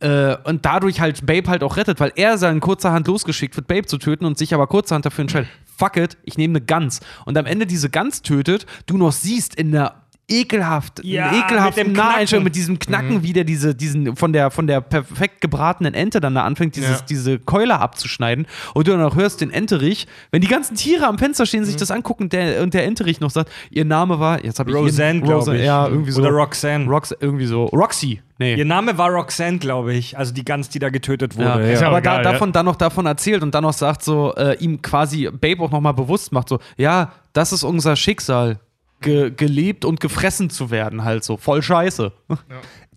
Äh, 0.00 0.36
und 0.44 0.66
dadurch 0.66 1.00
halt 1.00 1.24
Babe 1.24 1.48
halt 1.48 1.62
auch 1.62 1.76
rettet, 1.78 2.00
weil 2.00 2.12
er 2.16 2.36
dann 2.36 2.60
kurzerhand 2.60 3.06
losgeschickt 3.06 3.56
wird, 3.56 3.66
Babe 3.66 3.86
zu 3.86 3.96
töten 3.96 4.26
und 4.26 4.36
sich 4.36 4.52
aber 4.52 4.66
kurzerhand 4.66 5.06
dafür 5.06 5.22
entscheidet, 5.22 5.48
fuck 5.82 5.96
it, 5.96 6.16
ich 6.22 6.38
nehme 6.38 6.58
eine 6.58 6.64
Gans. 6.64 7.00
Und 7.24 7.36
am 7.36 7.44
Ende 7.44 7.66
diese 7.66 7.90
Gans 7.90 8.22
tötet, 8.22 8.66
du 8.86 8.96
noch 8.96 9.10
siehst 9.10 9.56
in 9.56 9.72
der 9.72 10.01
ekelhaft, 10.32 11.04
Ja, 11.04 11.32
ekelhaften 11.32 11.64
mit 11.66 11.76
dem 11.88 11.92
Naheinstellung 11.92 12.42
Knacken. 12.42 12.44
mit 12.44 12.56
diesem 12.56 12.78
Knacken, 12.78 13.22
wie 13.22 13.32
der 13.32 13.44
diese, 13.44 13.74
diesen, 13.74 14.16
von 14.16 14.32
der, 14.32 14.50
von 14.50 14.66
der 14.66 14.80
perfekt 14.80 15.40
gebratenen 15.40 15.94
Ente 15.94 16.20
dann 16.20 16.34
da 16.34 16.42
anfängt, 16.44 16.74
dieses, 16.76 17.00
Ja. 17.00 17.04
diese 17.08 17.38
Keule 17.38 17.78
abzuschneiden 17.78 18.46
und 18.74 18.86
du 18.88 18.92
dann 18.92 19.02
auch 19.02 19.16
hörst 19.16 19.40
den 19.40 19.50
Enterich, 19.50 20.06
wenn 20.30 20.40
die 20.40 20.48
ganzen 20.48 20.74
Tiere 20.76 21.06
am 21.06 21.18
Fenster 21.18 21.46
stehen, 21.46 21.64
sich 21.64 21.76
das 21.76 21.90
angucken 21.90 22.28
der, 22.28 22.62
und 22.62 22.74
der 22.74 22.84
Enterich 22.84 23.20
noch 23.20 23.30
sagt, 23.30 23.50
ihr 23.70 23.84
Name 23.84 24.18
war, 24.18 24.44
jetzt 24.44 24.58
habe 24.58 24.70
ich 24.70 24.76
Roseanne, 24.76 25.20
glaube 25.20 25.56
ich. 25.56 25.64
Ja, 25.64 25.86
irgendwie 25.86 26.10
so. 26.12 26.20
Oder 26.22 26.30
Roxanne. 26.30 26.86
Rox, 26.86 27.14
irgendwie 27.20 27.46
so. 27.46 27.66
Roxy. 27.66 28.20
Nee. 28.38 28.54
Ihr 28.56 28.64
Name 28.64 28.98
war 28.98 29.10
Roxanne, 29.10 29.58
glaube 29.58 29.94
ich. 29.94 30.18
Also 30.18 30.32
die 30.34 30.44
Gans, 30.44 30.68
die 30.68 30.78
da 30.78 30.88
getötet 30.90 31.34
Ja. 31.36 31.54
wurde. 31.54 31.70
Ist 31.70 31.80
ja 31.80 31.88
aber 31.88 31.98
auch 31.98 32.02
da, 32.02 32.16
ja. 32.16 32.22
davon 32.22 32.52
dann 32.52 32.64
noch 32.66 32.76
davon 32.76 33.06
erzählt 33.06 33.42
und 33.42 33.54
dann 33.54 33.62
noch 33.62 33.72
sagt 33.72 34.02
so, 34.02 34.34
äh, 34.34 34.56
ihm 34.58 34.82
quasi 34.82 35.28
Babe 35.30 35.62
auch 35.62 35.70
nochmal 35.70 35.94
bewusst 35.94 36.32
macht, 36.32 36.48
so, 36.48 36.58
ja, 36.76 37.12
das 37.34 37.52
ist 37.52 37.62
unser 37.62 37.94
Schicksal. 37.94 38.58
Ge 39.02 39.30
gelebt 39.30 39.84
und 39.84 40.00
gefressen 40.00 40.50
zu 40.50 40.70
werden, 40.70 41.04
halt 41.04 41.24
so. 41.24 41.36
Voll 41.36 41.62
scheiße. 41.62 42.12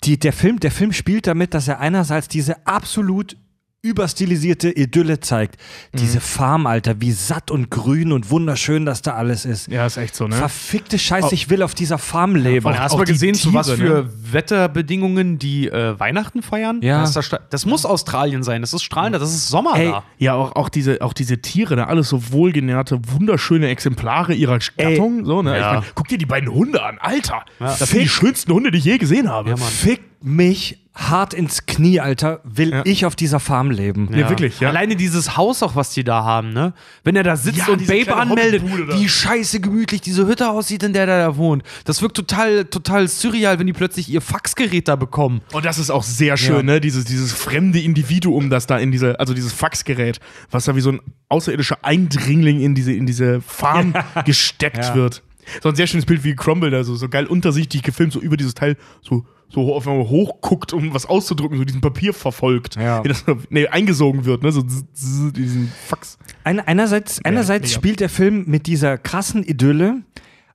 Die, 0.03 0.19
der, 0.19 0.33
Film, 0.33 0.59
der 0.59 0.71
Film 0.71 0.93
spielt 0.93 1.27
damit, 1.27 1.53
dass 1.53 1.67
er 1.67 1.79
einerseits 1.79 2.27
diese 2.27 2.65
absolut 2.65 3.37
überstilisierte 3.85 4.71
Idylle 4.71 5.19
zeigt. 5.19 5.57
Mhm. 5.93 5.97
Diese 5.99 6.19
Farm, 6.19 6.65
Alter, 6.65 6.99
wie 6.99 7.11
satt 7.11 7.51
und 7.51 7.69
grün 7.69 8.11
und 8.11 8.29
wunderschön 8.31 8.85
das 8.85 9.01
da 9.01 9.13
alles 9.13 9.45
ist. 9.45 9.67
Ja, 9.67 9.85
ist 9.85 9.97
echt 9.97 10.15
so, 10.15 10.27
ne? 10.27 10.35
Verfickte 10.35 10.97
Scheiße, 10.97 11.33
ich 11.33 11.49
will 11.49 11.61
auf 11.61 11.75
dieser 11.75 11.97
Farm 11.97 12.35
leben. 12.35 12.65
Und 12.65 12.79
hast 12.79 12.93
du 12.93 12.97
mal 12.97 13.05
gesehen, 13.05 13.35
zu 13.35 13.53
was 13.53 13.67
Tiere, 13.67 13.77
für 13.77 14.03
ne? 14.03 14.09
Wetterbedingungen 14.31 15.37
die 15.37 15.67
äh, 15.67 15.99
Weihnachten 15.99 16.41
feiern? 16.41 16.79
Ja. 16.81 17.01
Das, 17.01 17.13
das, 17.13 17.29
das 17.49 17.65
muss 17.65 17.85
Australien 17.85 18.43
sein. 18.43 18.61
Das 18.61 18.73
ist 18.73 18.83
strahlender, 18.83 19.19
das 19.19 19.29
ist 19.33 19.47
Sommer 19.49 19.75
Ey, 19.77 19.91
da. 19.91 20.03
Ja, 20.17 20.33
auch, 20.33 20.55
auch, 20.55 20.69
diese, 20.69 21.01
auch 21.01 21.13
diese 21.13 21.41
Tiere, 21.41 21.75
ne? 21.75 21.87
alles 21.87 22.09
so 22.09 22.31
wohlgenährte, 22.31 22.99
wunderschöne 23.07 23.67
Exemplare 23.69 24.33
ihrer 24.33 24.59
Gattung. 24.77 25.25
So, 25.25 25.43
ne? 25.43 25.57
Ja. 25.57 25.75
ich 25.75 25.81
mein, 25.81 25.91
guck 25.93 26.07
dir 26.07 26.17
die 26.17 26.25
beiden 26.25 26.51
Hunde 26.51 26.81
an, 26.83 26.97
Alter. 26.99 27.45
Das 27.59 27.77
Fick- 27.77 27.87
sind 27.87 28.01
die 28.01 28.09
schönsten 28.09 28.53
Hunde, 28.53 28.71
die 28.71 28.79
ich 28.79 28.85
je 28.85 28.97
gesehen 28.97 29.29
habe. 29.29 29.51
Ja, 29.51 29.57
Mann. 29.57 29.67
Fick 29.67 30.01
mich 30.21 30.84
hart 30.95 31.33
ins 31.33 31.65
Knie, 31.65 31.99
Alter, 31.99 32.39
will 32.45 32.69
Ja. 32.71 32.81
ich 32.85 33.05
auf 33.05 33.17
dieser 33.17 33.41
Farm 33.41 33.69
leben. 33.69 34.09
Ja, 34.15 34.29
wirklich, 34.29 34.61
ja. 34.61 34.69
Alleine 34.69 34.95
dieses 34.95 35.35
Haus 35.35 35.61
auch, 35.61 35.75
was 35.75 35.89
die 35.91 36.05
da 36.05 36.23
haben, 36.23 36.53
ne? 36.53 36.73
Wenn 37.03 37.17
er 37.17 37.23
da 37.23 37.35
sitzt 37.35 37.57
Ja, 37.59 37.67
und 37.67 37.85
Babe 37.85 38.15
anmeldet, 38.15 38.63
wie 38.93 39.09
scheiße 39.09 39.59
gemütlich 39.59 39.99
diese 40.01 40.25
Hütte 40.25 40.49
aussieht, 40.49 40.83
in 40.83 40.93
der 40.93 41.05
der 41.05 41.19
da 41.19 41.35
wohnt. 41.37 41.63
Das 41.83 42.01
wirkt 42.01 42.15
total, 42.15 42.63
total 42.65 43.07
surreal, 43.09 43.59
wenn 43.59 43.67
die 43.67 43.73
plötzlich 43.73 44.07
ihr 44.09 44.21
Faxgerät 44.21 44.87
da 44.87 44.95
bekommen. 44.95 45.41
Und 45.51 45.65
das 45.65 45.77
ist 45.79 45.89
auch 45.89 46.03
sehr 46.03 46.37
schön, 46.37 46.55
Ja. 46.55 46.63
ne? 46.63 46.81
Dieses, 46.81 47.03
dieses 47.03 47.33
fremde 47.33 47.79
Individuum, 47.81 48.49
das 48.49 48.65
da 48.65 48.77
in 48.77 48.91
diese, 48.93 49.19
also 49.19 49.33
dieses 49.33 49.51
Faxgerät, 49.51 50.19
was 50.49 50.63
da 50.63 50.75
wie 50.77 50.81
so 50.81 50.93
ein 50.93 51.01
außerirdischer 51.27 51.79
Eindringling 51.83 52.61
in 52.61 52.73
diese, 52.73 52.93
in 52.93 53.05
diese 53.05 53.41
Farm 53.41 53.93
gesteckt 54.25 54.77
Ja. 54.77 54.95
wird. 54.95 55.23
So 55.61 55.69
ein 55.69 55.75
sehr 55.75 55.85
schönes 55.87 56.05
Bild, 56.05 56.23
wie 56.23 56.35
Cromwell 56.35 56.71
da 56.71 56.83
so, 56.83 56.95
so 56.95 57.09
geil 57.09 57.25
untersichtig 57.27 57.83
gefilmt, 57.83 58.13
so 58.13 58.19
über 58.19 58.37
dieses 58.37 58.55
Teil 58.55 58.77
so, 59.01 59.25
so 59.55 59.73
auf 59.73 59.87
einmal 59.87 60.07
hochguckt, 60.07 60.73
um 60.73 60.93
was 60.93 61.05
auszudrücken, 61.05 61.57
so 61.57 61.63
diesen 61.63 61.81
Papier 61.81 62.13
verfolgt. 62.13 62.75
Ja. 62.75 63.03
Wie 63.03 63.07
das, 63.07 63.25
nee, 63.49 63.67
eingesogen 63.67 64.25
wird, 64.25 64.43
ne? 64.43 64.51
So 64.51 64.61
diesen 64.61 65.71
Fax. 65.87 66.17
Ein, 66.43 66.59
einerseits 66.59 67.23
einerseits 67.23 67.69
mega. 67.69 67.75
spielt 67.75 67.99
der 68.01 68.09
Film 68.09 68.45
mit 68.47 68.67
dieser 68.67 68.97
krassen 68.97 69.43
Idylle. 69.43 70.03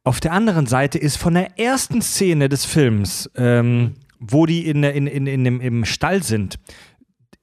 Auf 0.05 0.21
der 0.21 0.33
anderen 0.33 0.67
Seite 0.67 0.99
ist 0.99 1.17
von 1.17 1.35
der 1.35 1.59
ersten 1.59 2.01
Szene 2.01 2.49
des 2.49 2.65
Films, 2.65 3.31
ähm, 3.37 3.95
wo 4.19 4.47
die 4.47 4.67
in, 4.67 4.83
in, 4.83 5.07
in, 5.07 5.27
in 5.27 5.45
dem, 5.45 5.61
im 5.61 5.85
Stall 5.85 6.23
sind, 6.23 6.59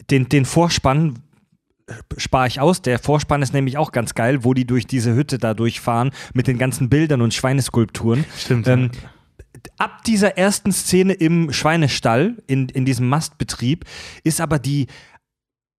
den, 0.10 0.30
den 0.30 0.46
Vorspann 0.46 1.20
äh, 1.88 1.94
spare 2.18 2.48
ich 2.48 2.60
aus. 2.60 2.82
Der 2.82 3.00
Vorspann 3.00 3.42
ist 3.42 3.54
nämlich 3.54 3.78
auch 3.78 3.92
ganz 3.92 4.16
geil, 4.16 4.44
wo 4.44 4.54
die 4.54 4.66
durch 4.66 4.88
diese 4.88 5.14
Hütte 5.14 5.38
da 5.38 5.54
durchfahren 5.54 6.12
mit 6.34 6.48
den 6.48 6.58
ganzen 6.58 6.90
Bildern 6.90 7.22
und 7.22 7.34
Schweineskulpturen. 7.34 8.26
Stimmt. 8.38 8.68
Ähm, 8.68 8.92
ab 9.78 10.04
dieser 10.06 10.38
ersten 10.38 10.72
Szene 10.72 11.14
im 11.14 11.52
Schweinestall, 11.54 12.36
in, 12.48 12.70
in 12.70 12.86
diesem 12.86 13.08
Mastbetrieb, 13.10 13.86
ist 14.24 14.42
aber 14.42 14.60
die 14.60 14.88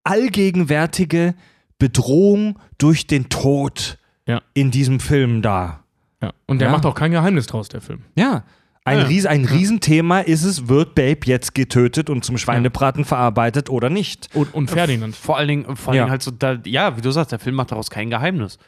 allgegenwärtige 0.05 1.35
Bedrohung 1.79 2.59
durch 2.79 3.07
den 3.07 3.29
Tod 3.29 3.99
Ja. 4.27 4.43
in 4.55 4.71
diesem 4.71 5.01
Film 5.01 5.43
da. 5.43 5.85
ja. 6.21 6.33
Und 6.47 6.61
der 6.61 6.69
Ja. 6.69 6.73
macht 6.73 6.85
auch 6.87 6.95
kein 6.95 7.13
Geheimnis 7.13 7.47
draus, 7.47 7.69
der 7.69 7.81
Film. 7.81 8.03
Ja. 8.17 8.45
Ein, 8.85 8.99
Ja. 8.99 9.05
Ries, 9.05 9.27
ein 9.27 9.45
Riesenthema 9.45 10.21
ist 10.21 10.45
es, 10.45 10.67
wird 10.69 10.95
Babe 10.95 11.21
jetzt 11.25 11.55
getötet 11.55 12.09
und 12.11 12.25
zum 12.25 12.39
Schweinebraten 12.39 13.05
verarbeitet 13.05 13.69
oder 13.69 13.91
nicht? 13.91 14.29
Und, 14.35 14.55
und 14.55 14.71
Ferdinand. 14.71 15.15
Vor 15.15 15.37
allen 15.37 15.49
Dingen, 15.49 15.77
vor 15.77 15.91
allen 15.93 15.97
Ja. 15.99 16.05
Dingen 16.05 16.11
halt 16.11 16.23
so, 16.23 16.31
da, 16.31 16.59
ja, 16.65 16.97
wie 16.97 17.03
du 17.03 17.11
sagst, 17.11 17.33
der 17.33 17.39
Film 17.39 17.55
macht 17.57 17.71
daraus 17.71 17.91
kein 17.91 18.09
Geheimnis. 18.11 18.59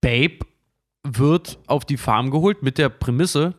Babe 0.00 0.38
wird 1.02 1.58
auf 1.66 1.84
die 1.84 1.96
Farm 1.96 2.30
geholt 2.30 2.62
mit 2.62 2.78
der 2.78 2.88
Prämisse, 2.88 3.54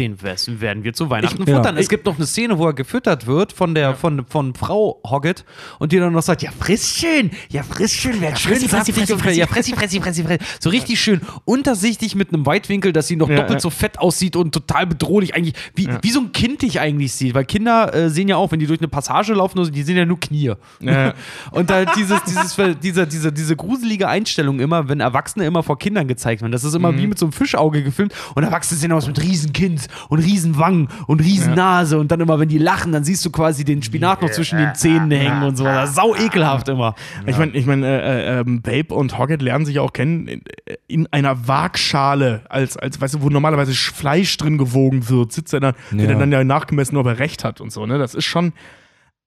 den 0.00 0.20
werden 0.22 0.82
wir 0.82 0.92
zu 0.92 1.08
Weihnachten 1.08 1.42
Ich- 1.42 1.48
ja. 1.48 1.56
futtern. 1.56 1.76
Es 1.76 1.82
Ich- 1.84 1.88
gibt 1.88 2.04
noch 2.06 2.16
eine 2.16 2.26
Szene, 2.26 2.58
wo 2.58 2.66
er 2.66 2.72
gefüttert 2.74 3.28
wird 3.28 3.52
von 3.52 3.76
der 3.76 3.94
von, 3.94 4.26
von 4.26 4.52
Frau 4.54 5.00
Hoggett 5.08 5.44
und 5.78 5.92
die 5.92 5.98
dann 5.98 6.12
noch 6.12 6.22
sagt, 6.22 6.42
ja 6.42 6.50
friss 6.50 6.96
schön, 6.96 7.30
ja 7.48 7.62
friss 7.62 7.92
schön, 7.92 8.20
werd 8.20 8.36
schön 8.36 8.52
fressi, 8.54 8.68
fressi, 8.68 8.90
saftig 8.92 9.12
und 9.12 9.20
fressi, 9.22 9.38
ja 9.38 9.46
fressi, 9.46 9.72
fressi, 9.72 10.00
fressi, 10.00 10.24
fressi. 10.24 10.44
So 10.58 10.70
richtig 10.70 11.00
schön 11.00 11.20
untersichtig 11.44 12.16
mit 12.16 12.32
einem 12.34 12.44
Weitwinkel, 12.44 12.92
dass 12.92 13.06
sie 13.06 13.14
noch 13.14 13.28
Ja, 13.28 13.36
doppelt 13.36 13.54
ja. 13.54 13.60
so 13.60 13.70
fett 13.70 14.00
aussieht 14.00 14.34
und 14.34 14.52
total 14.52 14.86
bedrohlich 14.88 15.36
eigentlich, 15.36 15.54
wie, 15.76 15.84
Ja. 15.84 16.00
wie 16.02 16.10
so 16.10 16.18
ein 16.20 16.32
Kind 16.32 16.62
dich 16.62 16.80
eigentlich 16.80 17.12
sieht, 17.12 17.34
weil 17.34 17.44
Kinder 17.44 17.94
äh, 17.94 18.10
sehen 18.10 18.26
ja 18.26 18.34
auch, 18.36 18.50
wenn 18.50 18.58
die 18.58 18.66
durch 18.66 18.80
eine 18.80 18.88
Passage 18.88 19.32
laufen, 19.32 19.60
also 19.60 19.70
die 19.70 19.84
sehen 19.84 19.96
ja 19.96 20.04
nur 20.04 20.18
Knie. 20.18 20.54
Ja. 20.80 21.14
Und 21.52 21.70
da 21.70 21.84
dieses, 21.84 22.20
dieses, 22.24 22.56
diese, 22.82 23.06
diese, 23.06 23.32
diese 23.32 23.54
gruselige 23.54 24.08
Einstellung 24.08 24.58
immer, 24.58 24.88
wenn 24.88 24.98
Erwachsene 24.98 25.46
immer 25.46 25.62
vor 25.62 25.78
Kindern 25.78 26.08
gezeigt 26.08 26.42
werden. 26.42 26.50
Das 26.50 26.64
ist 26.64 26.74
immer 26.74 26.90
Mhm. 26.90 26.98
wie 26.98 27.06
mit 27.06 27.18
so 27.20 27.26
einem 27.26 27.32
Fischauge 27.32 27.84
gefilmt 27.84 28.12
und 28.34 28.42
Erwachsene 28.42 28.80
sehen 28.80 28.90
aus 28.90 29.06
mit 29.06 29.22
riesen 29.22 29.52
Kinn, 29.88 30.06
und, 30.08 30.18
riesen 30.20 30.58
Wangen 30.58 30.88
und 31.06 31.20
riesen 31.20 31.54
Nase 31.54 31.98
und 31.98 32.10
dann 32.10 32.20
immer, 32.20 32.38
wenn 32.38 32.48
die 32.48 32.58
lachen, 32.58 32.92
dann 32.92 33.04
siehst 33.04 33.24
du 33.24 33.30
quasi 33.30 33.64
den 33.64 33.82
Spinat 33.82 34.22
noch 34.22 34.30
zwischen 34.30 34.58
den 34.58 34.74
Zähnen 34.74 35.10
hängen 35.10 35.42
und 35.42 35.56
so. 35.56 35.64
Das 35.64 35.90
ist 35.90 35.96
sau 35.96 36.14
ekelhaft 36.14 36.68
immer. 36.68 36.94
Ich 37.26 37.36
meine, 37.38 37.52
ich 37.52 37.66
mein, 37.66 37.82
äh, 37.82 38.36
äh, 38.36 38.40
ähm, 38.40 38.62
Babe 38.62 38.94
und 38.94 39.18
Hoggett 39.18 39.42
lernen 39.42 39.66
sich 39.66 39.78
auch 39.78 39.92
kennen 39.92 40.26
in, 40.28 40.42
in 40.88 41.06
einer 41.12 41.46
Waagschale, 41.48 42.42
als, 42.48 42.76
als, 42.76 43.00
weißt 43.00 43.14
du, 43.14 43.22
wo 43.22 43.28
normalerweise 43.30 43.72
Sch- 43.72 43.92
Fleisch 43.94 44.36
drin 44.36 44.58
gewogen 44.58 45.08
wird, 45.08 45.32
sitzt 45.32 45.52
er 45.54 45.60
dann, 45.60 45.74
Ja. 45.92 45.98
wird 45.98 46.10
er 46.10 46.18
dann 46.18 46.32
ja 46.32 46.44
nachgemessen, 46.44 46.96
ob 46.96 47.06
er 47.06 47.18
recht 47.18 47.44
hat 47.44 47.60
und 47.60 47.72
so, 47.72 47.86
ne? 47.86 47.98
Das 47.98 48.14
ist 48.14 48.24
schon 48.24 48.52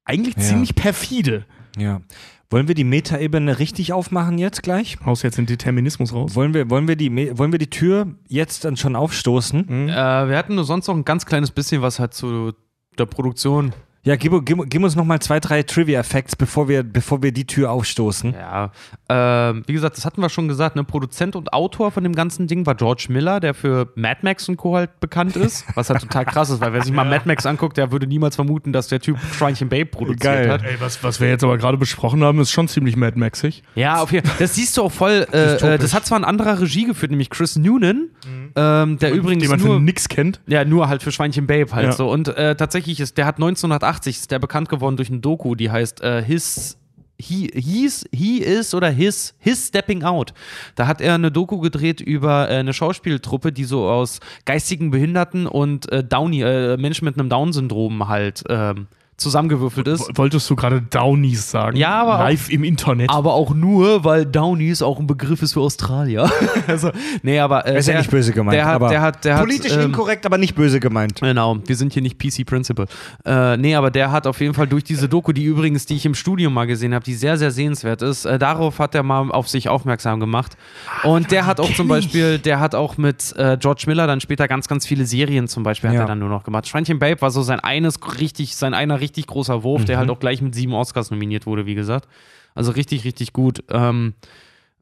eigentlich 0.06 0.36
Ja. 0.36 0.42
ziemlich 0.42 0.76
perfide. 0.76 1.46
Ja. 1.78 2.02
Wollen 2.50 2.70
wir 2.70 2.76
die 2.76 2.86
Metaebene 2.86 3.60
richtig 3.60 3.92
aufmachen 3.92 4.38
jetzt 4.38 4.64
gleich? 4.64 4.98
Haust 5.06 5.24
jetzt 5.24 5.38
den 5.38 5.48
Determinismus 5.48 6.14
raus. 6.14 6.34
Wollen 6.34 6.54
wir, 6.54 6.70
wollen 6.70 6.88
wir, 6.88 6.96
die, 6.96 7.38
wollen 7.38 7.52
wir 7.52 7.60
die 7.60 7.70
Tür 7.70 8.16
jetzt 8.30 8.64
dann 8.64 8.78
schon 8.78 8.96
aufstoßen? 8.96 9.66
Mhm. 9.68 9.90
Äh, 9.90 9.94
wir 10.30 10.38
hatten 10.38 10.56
nur 10.56 10.64
sonst 10.64 10.88
noch 10.88 10.96
ein 10.96 11.04
ganz 11.04 11.26
kleines 11.26 11.52
bisschen 11.52 11.82
was 11.82 12.00
halt 12.00 12.14
zu 12.14 12.54
der 12.98 13.06
Produktion. 13.06 13.74
Ja, 14.08 14.16
gib, 14.16 14.32
gib, 14.46 14.70
gib 14.70 14.84
uns 14.84 14.96
noch 14.96 15.04
mal 15.04 15.20
zwei, 15.20 15.42
drei 15.42 15.64
Trivia-Facts, 15.64 16.38
bevor 16.38 16.70
wir, 16.70 16.84
bevor 16.84 17.22
wir 17.22 17.34
die 17.34 17.46
Tür 17.46 17.72
aufstoßen. 17.72 18.34
Ja, 18.34 18.72
ähm, 19.10 19.64
wie 19.68 19.74
gesagt, 19.74 19.98
das 19.98 20.06
hatten 20.06 20.22
wir 20.22 20.30
schon 20.30 20.48
gesagt, 20.48 20.78
ne? 20.78 20.86
Produzent 20.86 21.36
und 21.36 21.52
Autor 21.52 21.92
von 21.92 22.06
dem 22.06 22.16
ganzen 22.16 22.48
Ding 22.48 22.66
war 22.66 22.76
George 22.76 23.08
Miller, 23.10 23.42
der 23.42 23.54
für 23.54 23.92
Mad 23.96 24.22
Max 24.22 24.48
und 24.48 24.56
Co. 24.56 24.78
halt 24.78 25.02
bekannt 25.02 25.36
ist, 25.36 25.66
was 25.76 25.90
halt 25.90 26.00
total 26.00 26.24
krass 26.24 26.50
ist, 26.50 26.62
weil 26.62 26.72
wer 26.72 26.84
sich 26.84 26.94
mal 26.94 27.04
Mad 27.04 27.24
Max 27.26 27.46
anguckt, 27.46 27.76
der 27.76 27.92
würde 27.92 28.08
niemals 28.08 28.36
vermuten, 28.36 28.72
dass 28.72 28.88
der 28.88 29.02
Typ 29.02 29.18
Schweinchen 29.34 29.68
Babe 29.68 29.88
produziert 29.88 30.22
Geil. 30.22 30.52
hat. 30.52 30.64
Ey, 30.64 30.80
was, 30.80 31.04
was 31.04 31.20
wir 31.20 31.28
jetzt 31.28 31.44
aber 31.44 31.58
gerade 31.58 31.78
besprochen 31.78 32.24
haben, 32.24 32.40
ist 32.40 32.52
schon 32.52 32.70
ziemlich 32.70 32.96
Mad 32.96 33.20
Maxig. 33.20 33.62
Ja, 33.76 34.02
auf 34.02 34.14
jeden 34.14 34.26
Fall. 34.26 34.38
Das 34.40 34.56
siehst 34.56 34.78
du 34.78 34.84
auch 34.84 34.92
voll. 34.92 35.28
Äh, 35.34 35.56
äh, 35.56 35.78
das 35.78 35.94
hat 35.94 36.06
zwar 36.06 36.18
ein 36.18 36.24
anderer 36.24 36.62
Regie 36.62 36.86
geführt, 36.86 37.12
nämlich 37.12 37.30
Chris 37.30 37.58
Noonan, 37.58 38.10
ähm, 38.56 38.98
der 39.00 39.12
übrigens 39.14 39.44
den 39.44 39.52
man 39.52 39.60
nur 39.60 39.76
für 39.76 39.82
nix 39.82 40.08
kennt. 40.10 40.40
Ja, 40.48 40.64
nur 40.66 40.88
halt 40.90 41.04
für 41.04 41.12
Schweinchen 41.12 41.48
Babe 41.48 41.72
halt 41.74 41.86
Ja. 41.88 41.92
so. 41.92 42.10
Und 42.10 42.28
äh, 42.30 42.56
tatsächlich 42.56 43.00
ist, 43.00 43.18
der 43.18 43.26
hat 43.26 43.36
1980 43.36 44.18
ist 44.18 44.32
der 44.32 44.40
bekannt 44.40 44.70
geworden 44.70 44.98
durch 44.98 45.10
ein 45.10 45.22
Doku, 45.22 45.56
die 45.56 45.72
heißt 45.72 46.02
äh, 46.02 46.24
His. 46.24 46.78
He, 47.20 47.50
he's, 47.52 48.06
he 48.14 48.38
is 48.44 48.76
oder 48.76 48.92
his, 48.92 49.34
his 49.40 49.70
Stepping 49.70 50.04
Out. 50.04 50.36
Da 50.76 50.86
hat 50.86 51.02
er 51.02 51.16
eine 51.16 51.32
Doku 51.32 51.58
gedreht 51.60 52.00
über 52.00 52.48
äh, 52.48 52.58
eine 52.58 52.74
Schauspieltruppe, 52.74 53.52
die 53.52 53.64
so 53.64 53.90
aus 53.90 54.20
geistigen 54.46 54.92
Behinderten 54.92 55.48
und 55.48 55.92
äh, 55.92 56.04
Downy, 56.04 56.44
äh, 56.44 56.78
Menschen 56.78 57.06
mit 57.06 57.18
einem 57.20 57.28
Down-Syndrom 57.28 58.08
halt 58.08 58.44
ähm, 58.50 58.86
zusammengewürfelt 59.18 59.88
ist. 59.88 60.10
Wolltest 60.16 60.50
du 60.50 60.56
gerade 60.56 60.82
Downies 60.82 61.50
sagen? 61.52 61.76
Ja, 61.76 62.02
aber 62.02 62.16
auch- 62.16 62.20
Live 62.20 62.50
im 62.50 62.64
Internet. 62.64 63.10
Aber 63.10 63.34
auch 63.34 63.54
nur, 63.54 64.04
weil 64.04 64.26
Downies 64.26 64.82
auch 64.84 65.00
ein 65.00 65.08
Begriff 65.08 65.42
ist 65.42 65.54
für 65.54 65.62
Australier. 65.62 66.30
also, 66.68 66.92
nee, 67.24 67.40
aber. 67.40 67.66
Äh, 67.66 67.80
Ist 67.80 67.88
ja 67.88 67.94
der- 67.94 68.02
nicht 68.02 68.12
böse 68.12 68.32
gemeint, 68.32 68.56
Der 68.56 68.66
hat, 68.66 68.76
aber 68.76 68.90
der 68.90 69.02
hat, 69.02 69.26
der 69.26 69.38
politisch 69.40 69.72
hat, 69.72 69.80
ähm, 69.80 69.86
inkorrekt, 69.88 70.26
aber 70.28 70.38
nicht 70.38 70.54
böse 70.56 70.80
gemeint. 70.80 71.20
Genau, 71.22 71.58
wir 71.66 71.76
sind 71.76 71.94
hier 71.94 72.04
nicht 72.04 72.20
PC 72.20 72.46
Principal. 72.46 72.86
Äh, 73.26 73.58
nee, 73.58 73.74
aber 73.76 73.90
der 73.90 74.12
hat 74.12 74.28
auf 74.28 74.40
jeden 74.40 74.54
Fall 74.54 74.68
durch 74.68 74.84
diese 74.84 75.10
Doku, 75.10 75.32
die 75.32 75.44
übrigens, 75.46 75.88
die 75.88 75.96
ich 75.96 76.06
im 76.06 76.14
Studium 76.14 76.54
mal 76.54 76.68
gesehen 76.68 76.94
habe, 76.94 77.04
die 77.04 77.16
sehr, 77.16 77.38
sehr 77.38 77.50
sehenswert 77.50 78.04
ist, 78.04 78.26
äh, 78.26 78.38
darauf 78.38 78.78
hat 78.78 78.94
er 78.94 79.02
mal 79.02 79.32
auf 79.32 79.50
sich 79.50 79.68
aufmerksam 79.68 80.20
gemacht. 80.20 80.56
Und 81.04 81.32
der 81.32 81.48
hat 81.48 81.60
auch 81.60 81.74
zum 81.74 81.88
Beispiel, 81.88 82.38
der 82.38 82.60
hat 82.60 82.76
auch 82.76 82.98
mit 82.98 83.34
äh, 83.36 83.58
George 83.60 83.86
Miller 83.88 84.06
dann 84.06 84.22
später 84.22 84.48
ganz, 84.48 84.68
ganz 84.68 84.86
viele 84.86 85.06
Serien 85.08 85.48
zum 85.48 85.64
Beispiel 85.64 85.90
hat 85.90 85.96
Ja. 85.96 86.02
er 86.02 86.08
dann 86.08 86.20
nur 86.20 86.30
noch 86.30 86.44
gemacht. 86.44 86.68
Schweinchen 86.68 87.00
Babe 87.00 87.20
war 87.22 87.32
so 87.32 87.42
sein 87.42 87.60
eines 87.60 87.98
richtig, 88.20 88.56
sein 88.56 88.76
einer 88.76 89.00
richtig 89.00 89.07
großer 89.28 89.64
Wurf, 89.64 89.86
der 89.86 89.98
halt 89.98 90.10
auch 90.10 90.20
gleich 90.20 90.42
mit 90.42 90.54
sieben 90.56 90.74
Oscars 90.74 91.12
nominiert 91.12 91.46
wurde, 91.46 91.66
wie 91.66 91.76
gesagt. 91.76 92.08
Also 92.56 92.72
richtig, 92.72 93.06
richtig 93.06 93.34
gut. 93.34 93.64
Ähm, 93.70 94.14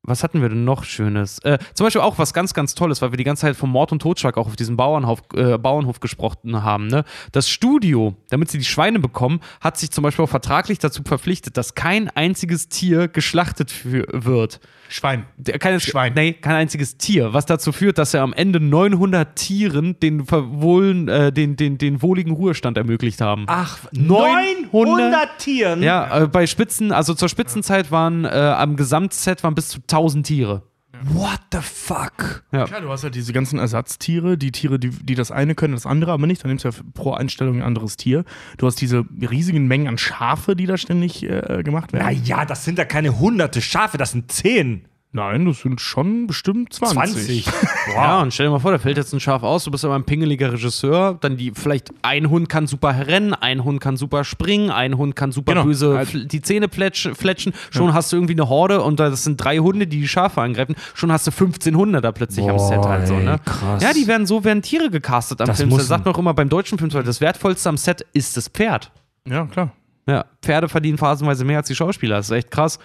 was 0.08 0.24
hatten 0.24 0.42
wir 0.42 0.50
denn 0.50 0.64
noch 0.64 0.84
Schönes? 0.84 1.40
Äh, 1.40 1.58
zum 1.74 1.86
Beispiel 1.86 2.02
auch 2.02 2.18
was 2.18 2.34
ganz, 2.34 2.54
ganz 2.54 2.76
Tolles, 2.76 3.02
weil 3.02 3.12
wir 3.12 3.18
die 3.18 3.24
ganze 3.24 3.42
Zeit 3.42 3.56
vom 3.56 3.72
Mord 3.72 3.92
und 3.92 4.02
Totschlag 4.02 4.38
auch 4.38 4.48
auf 4.48 4.56
diesem 4.56 4.78
Bauernhof, 4.78 5.22
äh, 5.36 5.58
Bauernhof 5.58 6.00
gesprochen 6.00 6.64
haben. 6.64 6.88
Ne? 6.88 7.04
Das 7.32 7.50
Studio, 7.50 8.16
damit 8.30 8.52
sie 8.52 8.58
die 8.58 8.66
Schweine 8.66 9.00
bekommen, 9.00 9.40
hat 9.62 9.78
sich 9.78 9.92
zum 9.92 10.04
Beispiel 10.04 10.24
auch 10.24 10.30
vertraglich 10.30 10.80
dazu 10.80 11.02
verpflichtet, 11.04 11.58
dass 11.58 11.76
kein 11.76 12.10
einziges 12.10 12.70
Tier 12.70 13.08
geschlachtet 13.08 13.72
für, 13.72 14.06
wird. 14.12 14.60
Schwein. 14.88 15.26
Kein, 15.60 15.80
Schwein. 15.80 16.14
Nee, 16.14 16.34
kein 16.34 16.56
einziges 16.56 16.98
Tier, 16.98 17.34
was 17.34 17.48
dazu 17.48 17.72
führt, 17.72 17.98
dass 17.98 18.14
er 18.14 18.22
am 18.22 18.34
Ende 18.34 18.60
900 18.60 19.36
Tieren 19.36 20.00
den, 20.00 20.26
verwohlen, 20.26 21.08
äh, 21.08 21.32
den, 21.32 21.56
den, 21.56 21.80
den 21.80 22.04
wohligen 22.04 22.32
Ruhestand 22.32 22.78
ermöglicht 22.78 23.20
haben. 23.20 23.46
Ach, 23.48 23.80
900 23.92 25.40
Tieren? 25.40 25.82
Ja, 25.82 26.24
äh, 26.24 26.28
bei 26.28 26.46
Spitzen, 26.46 26.92
also 26.92 27.16
zur 27.16 27.30
Spitzenzeit 27.30 27.92
waren 27.92 28.26
äh, 28.26 28.28
am 28.30 28.76
Gesamtset 28.76 29.44
waren 29.44 29.56
bis 29.56 29.70
zu 29.70 29.80
1000 29.80 29.95
Tiere. 30.24 30.64
What 31.04 31.40
the 31.52 31.60
fuck? 31.62 32.44
Ja. 32.52 32.66
Klar, 32.66 32.82
du 32.82 32.90
hast 32.90 33.04
halt 33.04 33.16
diese 33.16 33.34
ganzen 33.34 33.60
Ersatztiere, 33.60 34.38
die 34.38 34.52
Tiere, 34.52 34.80
die, 34.80 34.90
die 34.90 35.16
das 35.16 35.32
eine 35.32 35.56
können, 35.56 35.74
das 35.74 35.86
andere 35.86 36.12
aber 36.12 36.26
nicht. 36.26 36.44
Dann 36.44 36.50
nimmst 36.50 36.66
du 36.66 36.70
ja 36.70 36.76
pro 36.94 37.14
Einstellung 37.14 37.58
ein 37.58 37.62
anderes 37.62 37.98
Tier. 37.98 38.24
Du 38.58 38.66
hast 38.66 38.80
diese 38.82 39.06
riesigen 39.22 39.68
Mengen 39.68 39.88
an 39.88 39.98
Schafe, 39.98 40.56
die 40.56 40.66
da 40.66 40.78
ständig 40.78 41.24
äh, 41.24 41.64
gemacht 41.64 41.94
werden. 41.94 42.06
Naja, 42.06 42.46
das 42.46 42.66
sind 42.66 42.78
ja 42.78 42.86
keine 42.86 43.20
hunderte 43.20 43.62
Schafe, 43.62 43.98
das 43.98 44.12
sind 44.12 44.32
zehn. 44.32 44.88
Nein, 45.16 45.46
das 45.46 45.62
sind 45.62 45.80
schon 45.80 46.28
bestimmt 46.28 46.74
20. 46.74 47.46
20. 47.46 47.46
Ja, 47.96 48.20
und 48.22 48.34
stell 48.34 48.48
dir 48.48 48.52
mal 48.52 48.60
vor, 48.60 48.72
da 48.72 48.80
fällt 48.80 48.98
jetzt 48.98 49.14
ein 49.14 49.20
Schaf 49.22 49.44
aus, 49.44 49.64
du 49.64 49.72
bist 49.72 49.86
aber 49.86 49.96
ein 49.96 50.04
pingeliger 50.04 50.52
Regisseur, 50.52 51.18
dann 51.22 51.38
die, 51.38 51.52
vielleicht 51.56 51.92
ein 52.02 52.30
Hund 52.30 52.50
kann 52.50 52.68
super 52.68 53.08
rennen, 53.08 53.34
ein 53.34 53.64
Hund 53.64 53.80
kann 53.80 53.96
super 53.96 54.24
springen, 54.26 54.72
ein 54.72 54.98
Hund 54.98 55.16
kann 55.16 55.32
super 55.32 55.54
Genau. 55.54 55.64
böse 55.66 55.98
Also- 55.98 56.20
die 56.26 56.42
Zähne 56.42 56.68
fletschen, 56.68 57.16
fletschen. 57.16 57.54
schon 57.72 57.94
hast 57.94 58.12
du 58.12 58.18
irgendwie 58.18 58.34
eine 58.34 58.50
Horde 58.50 58.82
und 58.82 59.00
das 59.00 59.24
sind 59.24 59.38
drei 59.38 59.60
Hunde, 59.60 59.88
die 59.88 60.02
die 60.02 60.08
Schafe 60.08 60.42
angreifen, 60.42 60.76
schon 60.96 61.12
hast 61.12 61.26
du 61.28 61.32
15 61.32 61.78
Hunde 61.78 62.02
da 62.02 62.12
plötzlich 62.12 62.50
am 62.50 62.58
Boah, 62.58 62.68
Set 62.68 62.80
halt 62.86 63.08
so, 63.08 63.14
ne? 63.18 63.40
krass. 63.46 63.82
Ja, 63.82 63.94
die 63.94 64.08
werden 64.08 64.26
so, 64.28 64.44
werden 64.44 64.62
Tiere 64.64 64.90
gecastet 64.90 65.40
am 65.40 65.48
Das 65.48 65.58
Film. 65.58 65.70
Das 65.70 65.88
sagt 65.88 66.04
man 66.06 66.14
auch 66.14 66.20
immer 66.20 66.34
beim 66.34 66.50
deutschen 66.50 66.78
Film, 66.78 66.90
das 66.90 67.22
wertvollste 67.22 67.70
am 67.70 67.78
Set 67.78 68.06
ist 68.12 68.36
das 68.36 68.50
Pferd. 68.50 68.92
Ja, 69.30 69.46
klar. 69.46 69.72
Ja, 70.08 70.26
Pferde 70.44 70.70
verdienen 70.70 71.00
phasenweise 71.00 71.46
mehr 71.46 71.58
als 71.58 71.68
die 71.68 71.74
Schauspieler. 71.76 72.18
Das 72.18 72.28
ist 72.28 72.32
echt 72.36 72.52
krass. 72.52 72.78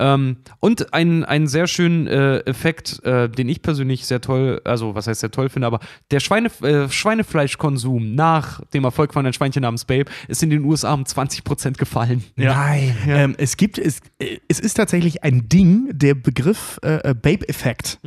Ähm, 0.00 0.38
und 0.58 0.92
ein, 0.92 1.24
einen 1.24 1.46
sehr 1.46 1.68
schönen 1.68 2.08
äh, 2.08 2.38
Effekt, 2.40 3.04
äh, 3.04 3.28
den 3.28 3.48
ich 3.48 3.62
persönlich 3.62 4.04
sehr 4.04 4.20
toll, 4.20 4.60
also 4.64 4.94
was 4.96 5.06
heißt 5.06 5.20
sehr 5.20 5.30
toll 5.30 5.48
finde, 5.48 5.68
aber 5.68 5.78
der 6.10 6.18
Schweine, 6.18 6.50
äh, 6.62 6.88
Schweinefleischkonsum 7.36 8.14
nach 8.14 8.60
dem 8.74 8.84
Erfolg 8.84 9.12
von 9.12 9.24
ein 9.26 9.32
Schweinchen 9.32 9.62
namens 9.62 9.84
Babe 9.84 10.10
ist 10.28 10.42
in 10.42 10.50
den 10.50 10.64
USA 10.64 10.92
um 10.94 11.04
20% 11.04 11.74
gefallen. 11.78 12.24
Nein. 12.36 12.96
Ähm, 13.06 13.34
es 13.38 13.56
gibt, 13.56 13.78
es, 13.78 14.00
es 14.48 14.58
ist 14.60 14.74
tatsächlich 14.74 15.22
ein 15.24 15.48
Ding, 15.48 15.90
der 15.92 16.14
Begriff 16.14 16.78
äh, 16.82 17.10
äh, 17.10 17.14
Babe-Effekt. 17.14 18.00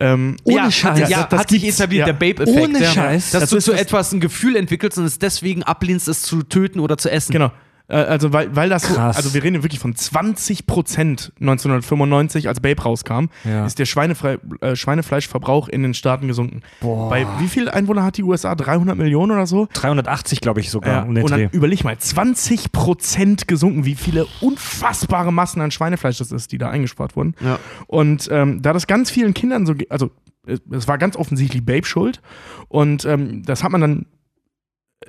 Ähm, 0.00 0.36
Ohne 0.44 0.56
ja, 0.56 0.70
Scheiß. 0.70 1.00
Hat, 1.02 1.08
ja, 1.10 1.18
Das- 1.22 1.28
das 1.30 1.40
hat 1.40 1.50
sich 1.50 1.64
etabliert, 1.66 2.06
ja. 2.06 2.06
der 2.06 2.12
Babe-Effekt. 2.14 2.58
Ohne 2.58 2.80
ja. 2.82 2.90
Scheiß. 2.90 3.32
Dass 3.32 3.40
Das 3.42 3.50
du 3.50 3.56
ist 3.56 3.64
zu 3.64 3.72
etwas 3.72 4.12
ein 4.12 4.20
Gefühl 4.20 4.56
entwickelst 4.56 4.96
und 4.98 5.04
es 5.04 5.18
deswegen 5.18 5.62
ablehnst, 5.62 6.08
es 6.08 6.22
zu 6.22 6.42
töten 6.42 6.80
oder 6.80 6.96
zu 6.98 7.10
essen. 7.10 7.32
Genau. 7.32 7.50
Äh, 7.88 7.96
Also, 7.96 8.32
weil, 8.32 8.54
weil 8.54 8.68
das 8.68 8.82
so, 8.86 8.94
Krass. 8.94 9.16
also 9.16 9.34
wir 9.34 9.42
reden 9.42 9.62
wirklich 9.62 9.80
von 9.80 9.94
20 9.94 10.66
Prozent 10.66 11.32
1995, 11.40 12.48
als 12.48 12.60
Babe 12.60 12.82
rauskam, 12.82 13.26
Ja. 13.44 13.64
ist 13.66 13.78
der 13.78 13.86
Schweinefre 13.86 14.38
äh, 14.60 14.76
Schweinefleischverbrauch 14.76 15.68
in 15.68 15.82
den 15.82 15.94
Staaten 15.94 16.28
gesunken. 16.28 16.60
Boah. 16.80 17.08
Bei 17.10 17.26
wie 17.38 17.48
viel 17.48 17.68
Einwohner 17.68 18.04
hat 18.04 18.16
die 18.18 18.22
USA? 18.22 18.54
300 18.54 18.96
Millionen 18.96 19.32
oder 19.32 19.46
so? 19.46 19.68
380, 19.72 20.40
glaube 20.40 20.60
ich 20.60 20.70
sogar. 20.70 20.92
Ja, 20.94 21.02
um 21.02 21.08
und 21.16 21.30
dann 21.30 21.40
Dreh. 21.40 21.48
überleg 21.52 21.84
mal, 21.84 21.96
20 21.98 22.72
Prozent 22.72 23.48
gesunken, 23.48 23.84
wie 23.84 23.94
viele 23.94 24.26
unfassbare 24.40 25.32
Massen 25.32 25.60
an 25.62 25.70
Schweinefleisch 25.70 26.18
das 26.18 26.32
ist, 26.32 26.52
die 26.52 26.58
da 26.58 26.70
eingespart 26.70 27.16
wurden. 27.16 27.34
Ja. 27.40 27.58
Und 27.86 28.28
ähm, 28.30 28.60
da 28.62 28.72
das 28.72 28.86
ganz 28.86 29.10
vielen 29.10 29.34
Kindern 29.34 29.64
so, 29.66 29.74
also 29.88 30.10
es- 30.46 30.60
es 30.70 30.88
war 30.88 30.98
ganz 30.98 31.16
offensichtlich 31.16 31.64
Babe 31.64 31.86
schuld 31.86 32.20
und 32.68 33.04
ähm, 33.04 33.42
das 33.44 33.62
hat 33.64 33.70
man 33.72 33.80
dann 33.80 34.06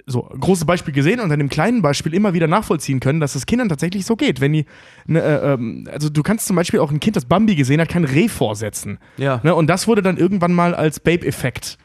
so 0.05 0.21
große 0.21 0.65
Beispiel 0.65 0.93
gesehen 0.93 1.19
und 1.19 1.31
an 1.31 1.39
dem 1.39 1.49
kleinen 1.49 1.81
Beispiel 1.81 2.13
immer 2.13 2.33
wieder 2.33 2.47
nachvollziehen 2.47 2.99
können, 2.99 3.19
dass 3.19 3.35
es 3.35 3.45
Kindern 3.45 3.69
tatsächlich 3.69 4.05
so 4.05 4.15
geht. 4.15 4.39
Wenn 4.39 4.53
die, 4.53 4.65
ne, 5.05 5.21
äh, 5.21 5.53
ähm, 5.53 5.87
also 5.91 6.09
du 6.09 6.21
kannst 6.21 6.45
zum 6.47 6.55
Beispiel 6.55 6.79
auch 6.79 6.91
ein 6.91 6.99
Kind, 6.99 7.15
das 7.15 7.25
Bambi 7.25 7.55
gesehen 7.55 7.81
hat, 7.81 7.89
kein 7.89 8.03
Reh 8.03 8.27
vorsetzen. 8.27 8.99
Ja. 9.17 9.39
Ne? 9.43 9.55
Und 9.55 9.67
das 9.67 9.87
wurde 9.87 10.01
dann 10.01 10.17
irgendwann 10.17 10.53
mal 10.53 10.75
als 10.75 10.99
Babe-Effekt 10.99 11.77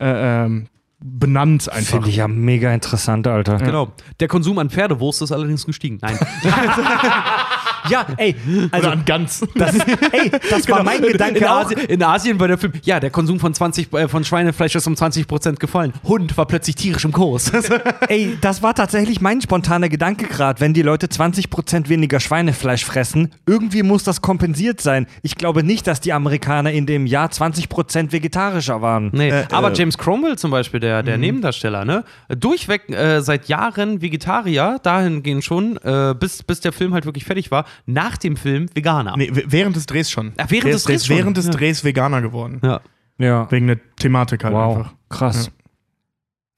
äh, 0.00 0.44
ähm, 0.44 0.66
benannt 0.98 1.70
einfach. 1.70 1.94
Finde 1.94 2.08
ich 2.08 2.16
ja 2.16 2.28
mega 2.28 2.72
interessant, 2.72 3.26
Alter. 3.26 3.58
Genau. 3.58 3.92
Der 4.20 4.28
Konsum 4.28 4.58
an 4.58 4.70
Pferdewurst 4.70 5.22
ist 5.22 5.32
allerdings 5.32 5.64
gestiegen. 5.64 5.98
Nein. 6.00 6.18
Ja, 7.88 8.06
ey, 8.16 8.36
also 8.70 8.86
Oder 8.86 8.92
an 8.96 9.04
ganz. 9.04 9.44
das, 9.54 9.76
ey, 10.12 10.30
das 10.50 10.68
war 10.68 10.82
mein 10.82 11.02
Gedanke 11.02 11.38
in, 11.38 11.44
auch. 11.46 11.64
Asien, 11.64 11.80
in 11.80 12.02
Asien 12.02 12.38
bei 12.38 12.46
der 12.46 12.58
Film, 12.58 12.72
ja, 12.82 13.00
der 13.00 13.10
Konsum 13.10 13.40
von 13.40 13.54
20 13.54 13.92
äh, 13.92 14.08
von 14.08 14.24
Schweinefleisch 14.24 14.74
ist 14.74 14.86
um 14.86 14.94
20% 14.94 15.56
gefallen. 15.56 15.92
Hund 16.04 16.36
war 16.36 16.46
plötzlich 16.46 16.76
tierisch 16.76 17.04
im 17.04 17.12
Kurs. 17.12 17.50
Ey, 18.08 18.36
das 18.40 18.62
war 18.62 18.74
tatsächlich 18.74 19.20
mein 19.20 19.40
spontaner 19.40 19.88
Gedanke 19.88 20.26
gerade, 20.26 20.60
wenn 20.60 20.74
die 20.74 20.82
Leute 20.82 21.06
20% 21.06 21.88
weniger 21.88 22.20
Schweinefleisch 22.20 22.84
fressen, 22.84 23.30
irgendwie 23.46 23.82
muss 23.82 24.04
das 24.04 24.22
kompensiert 24.22 24.80
sein. 24.80 25.06
Ich 25.22 25.36
glaube 25.36 25.62
nicht, 25.62 25.86
dass 25.86 26.00
die 26.00 26.12
Amerikaner 26.12 26.72
in 26.72 26.86
dem 26.86 27.06
Jahr 27.06 27.28
20% 27.28 28.12
vegetarischer 28.12 28.82
waren. 28.82 29.10
nee, 29.12 29.30
Äh, 29.30 29.44
aber 29.50 29.72
äh, 29.72 29.74
James 29.74 29.98
Cromwell 29.98 30.36
zum 30.36 30.50
Beispiel, 30.50 30.80
der, 30.80 31.02
der 31.02 31.18
Nebendarsteller, 31.18 31.84
ne? 31.84 32.04
Durchweg 32.28 32.88
äh, 32.90 33.20
seit 33.22 33.48
Jahren 33.48 34.02
Vegetarier, 34.02 34.78
dahingehend 34.82 35.44
schon, 35.44 35.76
äh, 35.78 36.14
bis, 36.18 36.42
bis 36.42 36.60
der 36.60 36.72
Film 36.72 36.94
halt 36.94 37.06
wirklich 37.06 37.24
fertig 37.24 37.50
war, 37.50 37.64
nach 37.86 38.16
dem 38.16 38.36
Film 38.36 38.66
Veganer. 38.74 39.16
Nee, 39.16 39.30
während 39.32 39.76
des 39.76 39.86
Drehs 39.86 40.10
schon. 40.10 40.32
Ach, 40.36 40.46
während 40.50 40.72
des 40.72 40.84
Drehs 40.84 41.06
schon? 41.06 41.16
Während 41.16 41.36
des 41.36 41.46
Ja. 41.46 41.52
Drehs 41.52 41.84
Veganer 41.84 42.22
geworden. 42.22 42.60
Ja. 42.62 42.80
Ja. 43.18 43.50
Wegen 43.50 43.66
der 43.68 43.78
Thematik 43.96 44.44
halt 44.44 44.54
Wow, 44.54 44.76
einfach. 44.78 44.94
krass. 45.08 45.50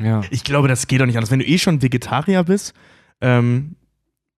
Ja. 0.01 0.23
Ich 0.31 0.45
glaube, 0.45 0.69
das 0.69 0.87
geht 0.87 1.01
doch 1.01 1.07
nicht 1.07 1.17
anders. 1.17 1.31
Wenn 1.31 1.39
du 1.41 1.47
eh 1.47 1.59
schon 1.59 1.83
Vegetarier 1.83 2.43
bist, 2.45 2.75
ähm, 3.21 3.77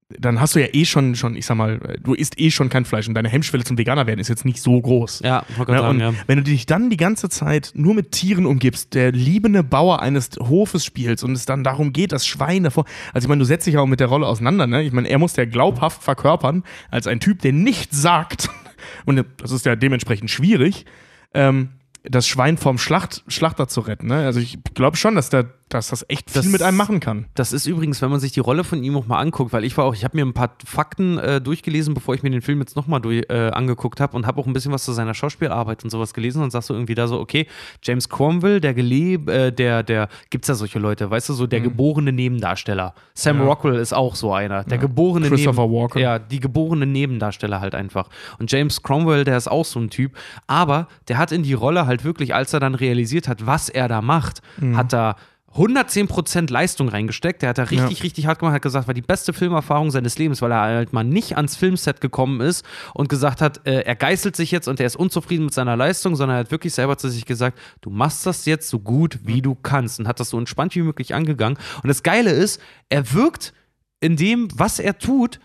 dann 0.08 0.40
hast 0.40 0.54
du 0.54 0.60
ja 0.60 0.68
eh 0.72 0.84
schon, 0.84 1.16
schon, 1.16 1.34
ich 1.34 1.46
sag 1.46 1.56
mal, 1.56 1.98
du 2.00 2.14
isst 2.14 2.38
eh 2.38 2.52
schon 2.52 2.68
kein 2.68 2.84
Fleisch 2.84 3.08
und 3.08 3.14
deine 3.14 3.28
Hemmschwelle 3.28 3.64
zum 3.64 3.76
Veganer 3.76 4.06
werden 4.06 4.20
ist 4.20 4.28
jetzt 4.28 4.44
nicht 4.44 4.62
so 4.62 4.80
groß. 4.80 5.20
Ja, 5.24 5.44
Ne? 5.56 5.78
sagen, 5.78 6.00
ja. 6.00 6.14
wenn 6.28 6.38
du 6.38 6.44
dich 6.44 6.66
dann 6.66 6.90
die 6.90 6.96
ganze 6.96 7.28
Zeit 7.28 7.72
nur 7.74 7.94
mit 7.94 8.12
Tieren 8.12 8.46
umgibst, 8.46 8.94
der 8.94 9.10
liebende 9.10 9.64
Bauer 9.64 10.00
eines 10.00 10.30
Hofes 10.38 10.84
spielst 10.84 11.24
und 11.24 11.32
es 11.32 11.44
dann 11.44 11.64
darum 11.64 11.92
geht, 11.92 12.12
dass 12.12 12.24
Schweine 12.24 12.70
vor. 12.70 12.84
Also 13.12 13.26
ich 13.26 13.28
meine, 13.28 13.40
du 13.40 13.44
setzt 13.44 13.66
dich 13.66 13.78
auch 13.78 13.86
mit 13.86 13.98
der 13.98 14.06
Rolle 14.06 14.26
auseinander, 14.26 14.68
ne? 14.68 14.82
Ich 14.84 14.92
meine, 14.92 15.08
er 15.08 15.18
muss 15.18 15.34
ja 15.34 15.44
glaubhaft 15.44 16.02
verkörpern, 16.02 16.62
als 16.90 17.08
ein 17.08 17.18
Typ, 17.18 17.42
der 17.42 17.52
nichts 17.52 18.00
sagt. 18.00 18.48
Und 19.06 19.24
das 19.38 19.50
ist 19.50 19.66
ja 19.66 19.74
dementsprechend 19.74 20.30
schwierig, 20.30 20.86
ähm, 21.34 21.70
das 22.04 22.28
Schwein 22.28 22.56
vom 22.56 22.78
Schlacht, 22.78 23.24
Schlachter 23.26 23.66
zu 23.66 23.80
retten. 23.80 24.06
Ne? 24.06 24.24
Also 24.24 24.38
ich 24.38 24.58
glaube 24.74 24.96
schon, 24.96 25.16
dass, 25.16 25.30
der, 25.30 25.46
dass 25.68 25.88
das 25.88 26.04
echt 26.08 26.30
viel 26.30 26.42
Das- 26.42 26.50
mit 26.52 26.62
einem 26.62 26.76
machen 26.76 27.00
kann. 27.00 27.26
Das 27.34 27.52
ist 27.52 27.66
übrigens, 27.66 28.00
wenn 28.00 28.10
man 28.10 28.20
sich 28.20 28.30
die 28.30 28.38
Rolle 28.40 28.62
von 28.62 28.84
ihm 28.84 28.96
auch 28.96 29.06
mal 29.06 29.18
anguckt, 29.18 29.52
weil 29.52 29.64
ich 29.64 29.76
war 29.76 29.84
auch, 29.84 29.94
ich 29.94 30.04
habe 30.04 30.16
mir 30.16 30.24
ein 30.24 30.32
paar 30.32 30.50
Fakten 30.64 31.18
äh, 31.18 31.40
durchgelesen, 31.40 31.92
bevor 31.92 32.14
ich 32.14 32.22
mir 32.22 32.30
den 32.30 32.40
Film 32.42 32.60
jetzt 32.60 32.76
nochmal 32.76 33.00
äh, 33.04 33.50
angeguckt 33.50 33.98
habe 34.00 34.16
und 34.16 34.26
habe 34.28 34.40
auch 34.40 34.46
ein 34.46 34.52
bisschen 34.52 34.70
was 34.72 34.84
zu 34.84 34.92
seiner 34.92 35.12
Schauspielarbeit 35.12 35.82
und 35.82 35.90
sowas 35.90 36.14
gelesen 36.14 36.40
und 36.42 36.50
sagst 36.52 36.68
so 36.68 36.74
irgendwie 36.74 36.94
da 36.94 37.08
so, 37.08 37.18
okay, 37.18 37.46
James 37.82 38.08
Cromwell, 38.08 38.60
der 38.60 38.74
gelebt, 38.74 39.28
äh, 39.28 39.52
der, 39.52 39.82
der, 39.82 40.08
gibt's 40.30 40.46
ja 40.46 40.54
solche 40.54 40.78
Leute, 40.78 41.10
weißt 41.10 41.28
du, 41.30 41.32
so 41.32 41.48
der 41.48 41.60
geborene 41.60 42.12
Nebendarsteller. 42.12 42.94
Sam 43.14 43.36
Mhm. 43.38 43.42
Ja. 43.42 43.48
Rockwell 43.48 43.74
ist 43.76 43.92
auch 43.92 44.14
so 44.14 44.32
einer, 44.32 44.62
der 44.62 44.78
geborene 44.78 45.28
Christopher 45.28 45.62
Neben- 45.66 45.74
Walken. 45.74 46.00
Ja, 46.00 46.18
die 46.20 46.38
geborene 46.38 46.86
Nebendarsteller 46.86 47.60
halt 47.60 47.74
einfach. 47.74 48.08
Und 48.38 48.52
James 48.52 48.82
Cromwell, 48.84 49.24
der 49.24 49.36
ist 49.36 49.48
auch 49.48 49.64
so 49.64 49.80
ein 49.80 49.90
Typ, 49.90 50.12
aber 50.46 50.86
der 51.08 51.18
hat 51.18 51.32
in 51.32 51.42
die 51.42 51.54
Rolle 51.54 51.86
halt 51.86 52.04
wirklich, 52.04 52.34
als 52.34 52.52
er 52.52 52.60
dann 52.60 52.74
realisiert 52.76 53.26
hat, 53.26 53.46
was 53.46 53.68
er 53.68 53.88
da 53.88 54.00
macht, 54.00 54.42
Mhm. 54.60 54.76
hat 54.76 54.94
er 54.94 55.16
110% 55.56 56.50
Leistung 56.52 56.88
reingesteckt. 56.88 57.42
Der 57.42 57.50
hat 57.50 57.58
da 57.58 57.64
richtig, 57.64 57.98
Ja. 57.98 58.02
richtig 58.02 58.26
hart 58.26 58.38
gemacht, 58.38 58.54
hat 58.54 58.62
gesagt, 58.62 58.86
war 58.86 58.94
die 58.94 59.02
beste 59.02 59.32
Filmerfahrung 59.32 59.90
seines 59.90 60.18
Lebens, 60.18 60.42
weil 60.42 60.52
er 60.52 60.60
halt 60.60 60.92
mal 60.92 61.04
nicht 61.04 61.36
ans 61.36 61.56
Filmset 61.56 62.00
gekommen 62.00 62.40
ist 62.40 62.64
und 62.94 63.08
gesagt 63.08 63.40
hat, 63.40 63.66
äh, 63.66 63.80
er 63.80 63.96
geißelt 63.96 64.36
sich 64.36 64.50
jetzt 64.50 64.68
und 64.68 64.80
er 64.80 64.86
ist 64.86 64.96
unzufrieden 64.96 65.46
mit 65.46 65.54
seiner 65.54 65.76
Leistung, 65.76 66.16
sondern 66.16 66.36
er 66.36 66.40
hat 66.40 66.50
wirklich 66.50 66.74
selber 66.74 66.98
zu 66.98 67.08
sich 67.08 67.24
gesagt, 67.24 67.58
du 67.80 67.90
machst 67.90 68.26
das 68.26 68.44
jetzt 68.44 68.68
so 68.68 68.78
gut, 68.78 69.18
wie 69.24 69.42
du 69.42 69.54
kannst 69.54 69.98
und 70.00 70.08
hat 70.08 70.20
das 70.20 70.30
so 70.30 70.38
entspannt 70.38 70.74
wie 70.74 70.82
möglich 70.82 71.14
angegangen. 71.14 71.58
Und 71.82 71.88
das 71.88 72.02
Geile 72.02 72.30
ist, 72.30 72.60
er 72.88 73.12
wirkt 73.12 73.52
in 74.00 74.16
dem, 74.16 74.48
was 74.54 74.78
er 74.78 74.98
tut, 74.98 75.40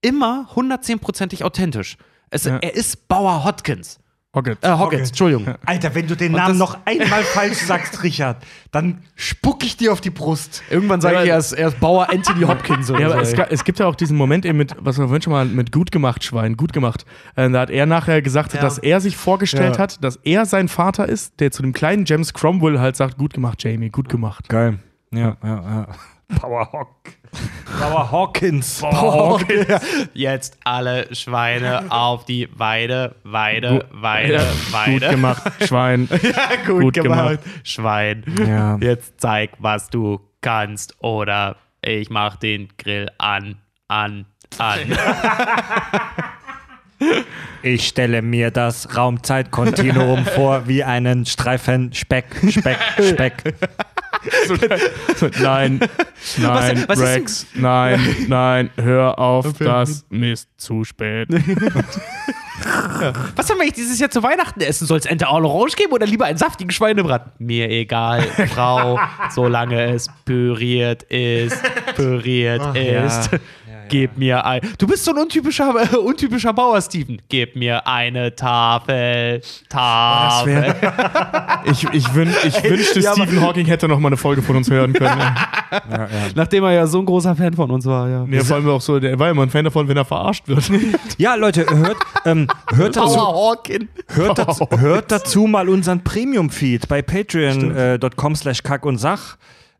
immer 0.00 0.48
110%ig 0.54 1.44
authentisch. 1.44 1.96
Es, 2.30 2.44
Ja. 2.44 2.58
Er 2.58 2.74
ist 2.74 3.08
Bauer 3.08 3.44
Hotkins. 3.44 3.98
Hoggett. 4.36 4.58
Äh, 4.62 4.68
Hoggins, 4.76 5.08
Entschuldigung. 5.08 5.54
Alter, 5.64 5.94
wenn 5.94 6.06
du 6.06 6.14
den 6.14 6.34
Und 6.34 6.40
Namen 6.40 6.58
noch 6.58 6.76
einmal 6.84 7.22
falsch 7.22 7.58
sagst, 7.58 8.02
Richard, 8.02 8.36
dann 8.70 8.98
spuck 9.16 9.64
ich 9.64 9.78
dir 9.78 9.90
auf 9.90 10.02
die 10.02 10.10
Brust. 10.10 10.62
Irgendwann 10.68 11.00
sage 11.00 11.22
ich, 11.24 11.30
er 11.30 11.38
ist, 11.38 11.52
er 11.52 11.68
ist 11.68 11.80
Bauer 11.80 12.10
Anthony 12.10 12.42
Hopkins 12.42 12.90
oder 12.90 13.00
Ja, 13.00 13.06
aber 13.10 13.24
so. 13.24 13.34
es, 13.36 13.48
es 13.50 13.64
gibt 13.64 13.78
ja 13.78 13.86
auch 13.86 13.94
diesen 13.94 14.18
Moment 14.18 14.44
eben 14.44 14.58
mit, 14.58 14.74
was 14.78 14.98
wir 14.98 15.06
vorhin 15.06 15.22
schon 15.22 15.32
mal 15.32 15.46
mit 15.46 15.72
gut 15.72 15.90
gemacht, 15.90 16.22
Schwein, 16.24 16.58
gut 16.58 16.74
gemacht. 16.74 17.06
Äh, 17.36 17.48
da 17.50 17.60
hat 17.60 17.70
er 17.70 17.86
nachher 17.86 18.20
gesagt, 18.20 18.52
Ja. 18.52 18.60
dass 18.60 18.76
er 18.76 19.00
sich 19.00 19.16
vorgestellt 19.16 19.76
Ja. 19.76 19.82
hat, 19.82 20.04
dass 20.04 20.16
er 20.16 20.44
sein 20.44 20.68
Vater 20.68 21.08
ist, 21.08 21.40
der 21.40 21.50
zu 21.50 21.62
dem 21.62 21.72
kleinen 21.72 22.04
James 22.04 22.34
Cromwell 22.34 22.78
halt 22.80 22.96
sagt, 22.96 23.16
gut 23.16 23.32
gemacht, 23.32 23.64
Jamie, 23.64 23.88
gut 23.88 24.10
gemacht. 24.10 24.50
Geil. 24.50 24.78
Ja, 25.10 25.38
ja, 25.42 25.48
ja. 25.56 25.86
Power 26.36 26.70
Hawk. 26.72 27.12
Power 27.78 28.10
Hawkins. 28.10 28.82
Jetzt 30.14 30.58
alle 30.64 31.14
Schweine 31.14 31.90
auf 31.90 32.24
die 32.24 32.48
Weide, 32.56 33.14
Weide, 33.24 33.86
Weide, 33.92 34.34
Ja, 34.34 34.42
Weide. 34.70 34.92
Gut 35.00 35.10
gemacht, 35.10 35.52
Schwein. 35.66 36.08
gut, 36.66 36.82
Gut 36.82 36.94
gemacht. 36.94 37.38
Schwein. 37.64 38.24
Ja. 38.46 38.76
Jetzt 38.80 39.20
zeig, 39.20 39.52
was 39.58 39.90
du 39.90 40.20
kannst. 40.40 40.94
Oder 41.02 41.56
ich 41.82 42.10
mach 42.10 42.36
den 42.36 42.68
Grill 42.78 43.08
an, 43.18 43.56
an, 43.88 44.26
an. 44.58 44.78
Ich 47.62 47.88
stelle 47.88 48.22
mir 48.22 48.50
das 48.50 48.96
Raumzeitkontinuum 48.96 50.24
vor 50.34 50.66
wie 50.68 50.84
einen 50.84 51.26
Streifen 51.26 51.92
Speck, 51.92 52.26
Speck, 52.50 52.78
Speck. 53.00 53.54
nein, 55.40 55.80
nein, 56.38 56.84
was 56.86 56.98
ist 56.98 57.04
Rex, 57.04 57.46
nein, 57.54 58.00
nein, 58.28 58.70
hör 58.76 59.18
auf, 59.18 59.52
das 59.58 60.04
Mist, 60.10 60.48
zu 60.56 60.84
spät. 60.84 61.28
Was 63.36 63.48
haben 63.48 63.60
wir 63.60 63.70
dieses 63.70 63.98
Jahr 64.00 64.10
zu 64.10 64.22
Weihnachten 64.22 64.60
essen? 64.60 64.86
Soll 64.86 64.98
es 64.98 65.06
Ente 65.06 65.28
à 65.28 65.38
l'Orange 65.38 65.76
geben 65.76 65.92
oder 65.92 66.06
lieber 66.06 66.24
einen 66.24 66.38
saftigen 66.38 66.70
Schweinebraten? 66.70 67.32
Mir 67.38 67.70
egal, 67.70 68.22
Frau, 68.52 68.98
solange 69.30 69.94
es 69.94 70.08
püriert 70.24 71.04
ist, 71.04 71.62
püriert 71.94 72.76
ist. 72.76 73.30
Gib 73.88 74.16
mir 74.18 74.44
ein. 74.44 74.60
Du 74.78 74.86
bist 74.86 75.04
so 75.04 75.12
ein 75.12 75.18
untypischer, 75.18 75.74
äh, 75.92 75.96
untypischer 75.98 76.52
Bauer, 76.52 76.80
Steven. 76.80 77.20
Gib 77.28 77.56
mir 77.56 77.86
eine 77.86 78.34
Tafel. 78.34 79.40
Tafel. 79.68 80.74
Ich, 81.64 81.84
ich, 81.92 82.14
wün, 82.14 82.32
ich 82.44 82.62
wünschte, 82.70 83.00
Ja, 83.00 83.12
Stephen 83.12 83.40
Hawking 83.40 83.66
hätte 83.66 83.88
noch 83.88 83.98
mal 83.98 84.08
eine 84.08 84.16
Folge 84.16 84.42
von 84.42 84.56
uns 84.56 84.70
hören 84.70 84.92
können. 84.92 85.20
Nachdem 86.34 86.64
er 86.64 86.72
ja 86.72 86.86
so 86.86 87.00
ein 87.00 87.04
großer 87.04 87.34
Fan 87.36 87.52
von 87.54 87.70
uns 87.70 87.84
war, 87.84 88.08
ja. 88.08 88.26
Ja, 88.30 88.44
vor 88.44 88.56
allem 88.56 88.68
auch 88.70 88.80
so, 88.80 88.98
der 88.98 89.18
war 89.18 89.30
immer 89.30 89.42
ein 89.42 89.50
Fan 89.50 89.64
davon, 89.64 89.88
wenn 89.88 89.96
er 89.96 90.04
verarscht 90.04 90.48
wird. 90.48 90.70
Ja, 91.18 91.34
Leute, 91.34 91.66
hört, 91.68 91.96
ähm, 92.24 92.46
hört, 92.74 92.96
dazu, 92.96 93.18
hört, 94.08 94.38
dazu, 94.38 94.68
hört 94.78 95.10
dazu 95.10 95.46
mal 95.46 95.68
unseren 95.68 96.02
Premium-Feed 96.04 96.88
bei 96.88 97.02
patreon.com 97.02 98.36
slash 98.36 98.62
kack 98.62 98.86
und 98.86 98.98
sach. 98.98 99.36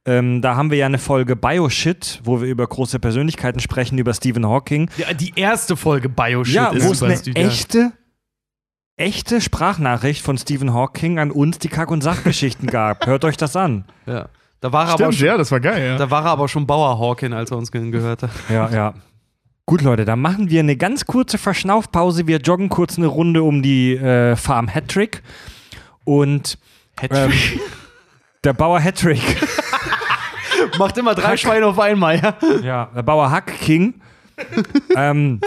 Ähm, 0.09 0.41
da 0.41 0.57
haben 0.57 0.71
wir 0.71 0.79
ja 0.79 0.87
eine 0.87 0.99
Folge 0.99 1.37
Bioshit, 1.37 2.21
wo 2.25 2.41
wir 2.41 2.49
über 2.49 2.67
große 2.67 2.99
Persönlichkeiten 2.99 3.61
sprechen, 3.61 3.99
über 3.99 4.15
Stephen 4.15 4.47
Hawking. 4.47 4.91
Ja, 4.97 5.13
die 5.13 5.33
erste 5.37 5.77
Folge 5.77 6.09
Bioshit 6.09 6.55
Ja, 6.55 6.69
ist 6.71 6.87
wo 6.87 6.93
es 6.93 7.03
eine 7.03 7.15
echte, 7.37 7.93
echte 8.97 9.41
Sprachnachricht 9.41 10.25
von 10.25 10.39
Stephen 10.39 10.73
Hawking 10.73 11.19
an 11.19 11.31
uns, 11.31 11.59
die 11.59 11.69
Kack- 11.69 11.91
und 11.91 12.03
Sachgeschichten 12.03 12.69
gab. 12.69 13.07
Hört 13.07 13.25
euch 13.25 13.37
das 13.37 13.55
an. 13.55 13.85
Ja. 14.07 14.29
Da 14.61 14.73
war, 14.73 14.87
er 14.87 14.95
aber 14.95 15.05
Stimmt, 15.05 15.15
schon, 15.17 15.27
ja, 15.27 15.37
das 15.37 15.53
war 15.53 15.61
geil, 15.61 15.87
ja. 15.87 15.97
da 15.99 16.11
war 16.11 16.25
er 16.25 16.31
aber 16.31 16.49
schon 16.49 16.67
Bauer 16.67 16.99
Hawking, 16.99 17.33
als 17.33 17.51
er 17.53 17.59
uns 17.59 17.71
ge- 17.71 17.91
gehört 17.91 18.25
hat. 18.25 18.31
Ja, 18.49 18.69
ja. 18.71 18.95
Gut, 19.67 19.83
Leute, 19.83 20.05
dann 20.05 20.21
machen 20.21 20.49
wir 20.51 20.61
eine 20.61 20.77
ganz 20.77 21.05
kurze 21.05 21.37
Verschnaufpause. 21.39 22.27
Wir 22.27 22.39
joggen 22.39 22.69
kurz 22.71 22.97
eine 22.97 23.07
Runde 23.07 23.43
um 23.43 23.63
die 23.63 23.95
äh, 23.95 24.35
Farm 24.35 24.67
Hattrick. 24.67 25.23
Und 26.05 26.59
ähm, 27.11 27.31
der 28.43 28.55
Bauer 28.55 28.81
Hattrick, 28.81 29.21
Macht 30.79 30.99
immer 30.99 31.15
drei 31.15 31.37
Schweine 31.37 31.67
auf 31.67 31.79
einmal, 31.79 32.21
ja. 32.21 32.35
ja, 32.63 32.91
der 32.95 33.03
Bauer 33.03 33.31
Hack 33.31 33.59
King. 33.61 34.01
ähm, 34.97 35.41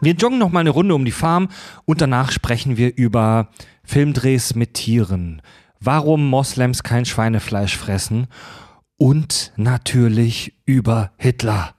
wir 0.00 0.14
joggen 0.14 0.38
noch 0.38 0.50
mal 0.50 0.60
eine 0.60 0.70
Runde 0.70 0.94
um 0.94 1.04
die 1.04 1.12
Farm 1.12 1.48
und 1.84 2.00
danach 2.00 2.32
sprechen 2.32 2.76
wir 2.76 2.96
über 2.96 3.48
Filmdrehs 3.84 4.54
mit 4.54 4.74
Tieren. 4.74 5.42
Warum 5.80 6.28
Moslems 6.28 6.82
kein 6.82 7.04
Schweinefleisch 7.04 7.76
fressen 7.76 8.28
und 8.96 9.52
natürlich 9.56 10.54
über 10.64 11.10
Hitler. 11.16 11.74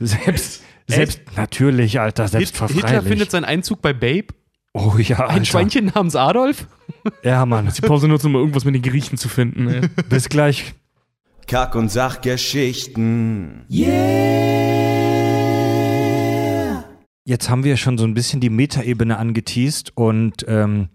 Selbst, 0.00 0.62
selbst 0.88 1.20
natürlich, 1.36 2.00
Alter, 2.00 2.24
Hitler 2.24 2.40
selbstverfreilich. 2.40 3.08
findet 3.08 3.30
seinen 3.30 3.44
Einzug 3.44 3.80
bei 3.80 3.92
Babe. 3.92 4.28
oh 4.72 4.94
ja, 4.98 5.20
Alter. 5.20 5.34
Ein 5.34 5.44
Schweinchen 5.44 5.92
namens 5.94 6.16
Adolf. 6.16 6.66
Ja, 7.22 7.46
Mann. 7.46 7.70
Die 7.76 7.80
Pause 7.80 8.08
nutzen, 8.08 8.26
um 8.26 8.34
irgendwas 8.34 8.64
mit 8.64 8.74
den 8.74 8.82
Griechen 8.82 9.18
zu 9.18 9.28
finden. 9.28 9.68
Ey. 9.68 9.88
Bis 10.08 10.28
gleich. 10.28 10.74
Kack- 11.46 11.74
und 11.74 11.90
Sachgeschichten. 11.90 13.64
Jetzt 17.26 17.48
haben 17.48 17.64
wir 17.64 17.76
schon 17.76 17.98
so 17.98 18.04
ein 18.04 18.14
bisschen 18.14 18.40
die 18.40 18.50
Metaebene 18.50 19.18
angeteased 19.18 19.96
und 19.96 20.44
ähm, 20.48 20.88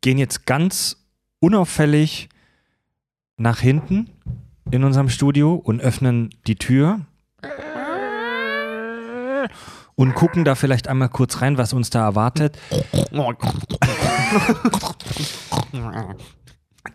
gehen 0.00 0.18
jetzt 0.18 0.46
ganz 0.46 1.04
unauffällig 1.40 2.28
nach 3.36 3.60
hinten 3.60 4.10
in 4.70 4.84
unserem 4.84 5.08
Studio 5.08 5.54
und 5.54 5.80
öffnen 5.80 6.30
die 6.46 6.56
Tür 6.56 7.00
und 9.94 10.14
gucken 10.14 10.44
da 10.44 10.54
vielleicht 10.54 10.88
einmal 10.88 11.08
kurz 11.08 11.40
rein, 11.40 11.58
was 11.58 11.72
uns 11.72 11.90
da 11.90 12.04
erwartet. 12.04 12.58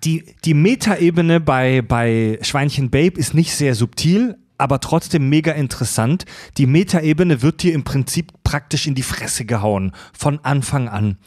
Die, 0.03 0.35
die 0.43 0.53
Metaebene 0.53 1.39
bei, 1.39 1.81
bei 1.81 2.39
Schweinchen 2.41 2.89
Babe 2.89 3.19
ist 3.19 3.33
nicht 3.33 3.55
sehr 3.55 3.73
subtil, 3.73 4.38
aber 4.57 4.79
trotzdem 4.79 5.29
mega 5.29 5.51
interessant. 5.53 6.25
Die 6.57 6.65
Metaebene 6.65 7.41
wird 7.41 7.63
dir 7.63 7.73
im 7.73 7.83
Prinzip 7.83 8.33
praktisch 8.43 8.88
in 8.88 8.95
die 8.95 9.03
Fresse 9.03 9.45
gehauen, 9.45 9.93
von 10.13 10.39
Anfang 10.43 10.89
an. 10.89 11.17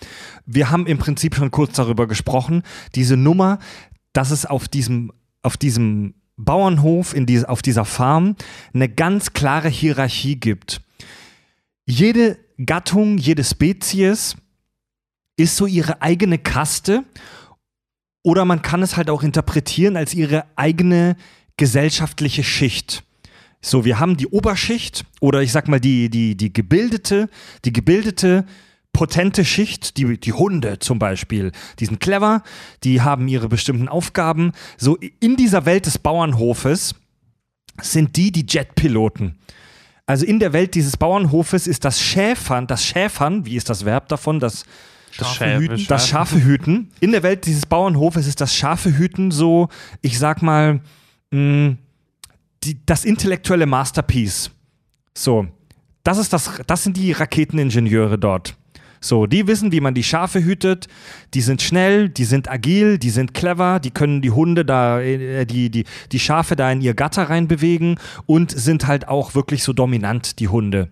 Wir 0.47 0.71
haben 0.71 0.87
im 0.87 0.99
Prinzip 0.99 1.37
schon 1.37 1.51
kurz 1.51 1.77
darüber 1.77 2.07
gesprochen, 2.07 2.63
diese 2.95 3.17
Nummer, 3.17 3.59
dass 4.13 4.31
es 4.31 4.47
auf 4.47 4.69
diesem, 4.69 5.13
auf 5.43 5.57
diesem 5.57 6.15
Bauernhof, 6.37 7.15
in 7.15 7.27
die, 7.27 7.45
auf 7.45 7.63
dieser 7.63 7.85
Farm, 7.85 8.37
eine 8.75 8.89
ganz 8.89 9.33
klare 9.33 9.69
Hierarchie 9.69 10.37
gibt. 10.37 10.81
Jede 11.87 12.39
Gattung, 12.65 13.19
jede 13.19 13.45
Spezies 13.45 14.37
ist 15.37 15.57
so 15.57 15.67
ihre 15.67 16.03
eigene 16.03 16.39
Kaste 16.39 17.05
oder 18.23 18.45
man 18.45 18.63
kann 18.63 18.83
es 18.83 18.97
halt 18.97 19.11
auch 19.11 19.23
interpretieren 19.23 19.97
als 19.97 20.15
ihre 20.15 20.45
eigene 20.57 21.17
gesellschaftliche 21.57 22.45
Schicht. 22.45 23.05
So, 23.63 23.85
wir 23.85 23.99
haben 23.99 24.17
die 24.17 24.27
Oberschicht 24.27 25.05
oder 25.21 25.43
ich 25.43 25.53
sag 25.53 25.69
mal 25.69 25.81
die, 25.81 26.09
die, 26.09 26.35
die 26.35 26.53
gebildete, 26.53 27.29
die 27.65 27.73
gebildete, 27.73 28.47
potente 28.93 29.45
Schicht, 29.45 29.97
die, 29.97 30.19
die 30.19 30.33
Hunde 30.33 30.79
zum 30.79 30.99
Beispiel, 30.99 31.53
die 31.79 31.87
sind 31.87 32.01
clever, 32.01 32.43
die 32.85 33.03
haben 33.03 33.29
ihre 33.29 33.49
bestimmten 33.49 33.89
Aufgaben. 33.89 34.53
So, 34.79 34.97
in 35.21 35.37
dieser 35.37 35.67
Welt 35.67 35.87
des 35.87 35.99
Bauernhofes 35.99 36.95
sind 37.83 38.17
die 38.17 38.33
die 38.33 38.47
Jetpiloten. 38.49 39.39
Also 40.07 40.27
in 40.27 40.41
der 40.41 40.53
Welt 40.53 40.75
dieses 40.75 40.97
Bauernhofes 40.97 41.67
ist 41.67 41.85
das 41.85 42.01
Schäfern, 42.01 42.67
das 42.67 42.85
Schäfern, 42.85 43.47
wie 43.47 43.57
ist 43.57 43.71
das 43.71 43.85
Verb 43.85 44.09
davon, 44.09 44.41
das 44.41 44.65
Schafe 45.13 45.59
hüten. 45.59 45.87
das 45.89 46.09
Schafe 46.09 46.43
hüten. 46.43 46.91
In 47.01 47.13
der 47.13 47.23
Welt 47.23 47.47
dieses 47.47 47.67
Bauernhofes 47.67 48.27
ist 48.27 48.41
das 48.41 48.55
Schafe 48.55 48.97
hüten 48.97 49.31
so, 49.31 49.69
ich 50.03 50.19
sag 50.19 50.43
mal, 50.43 50.81
mh, 51.31 51.77
die, 52.65 52.79
das 52.87 53.05
intellektuelle 53.05 53.67
Masterpiece. 53.67 54.51
So, 55.17 55.47
das 56.05 56.19
ist 56.19 56.33
das, 56.33 56.51
das 56.67 56.85
sind 56.85 56.97
die 56.97 57.13
Raketeningenieure 57.13 58.19
dort. 58.19 58.57
So, 59.01 59.27
die 59.27 59.47
wissen, 59.47 59.73
wie 59.73 59.81
man 59.81 59.95
die 59.95 60.03
Schafe 60.03 60.45
hütet. 60.45 60.87
Die 61.33 61.41
sind 61.41 61.63
schnell, 61.63 62.11
die 62.11 62.25
sind 62.25 62.51
agil, 62.51 62.99
die 62.99 63.09
sind 63.09 63.33
clever, 63.33 63.81
die 63.81 63.91
können 63.91 64.21
die 64.21 64.31
Hunde 64.31 64.65
da, 64.65 65.01
äh, 65.01 65.47
die, 65.47 65.71
die, 65.71 65.85
die 66.13 66.19
Schafe 66.19 66.55
da 66.55 66.71
in 66.71 66.83
ihr 66.83 66.93
Gatter 66.93 67.31
reinbewegen 67.31 67.99
und 68.27 68.51
sind 68.51 68.87
halt 68.87 69.09
auch 69.09 69.35
wirklich 69.35 69.63
so 69.63 69.73
dominant, 69.73 70.39
die 70.39 70.49
Hunde. 70.49 70.89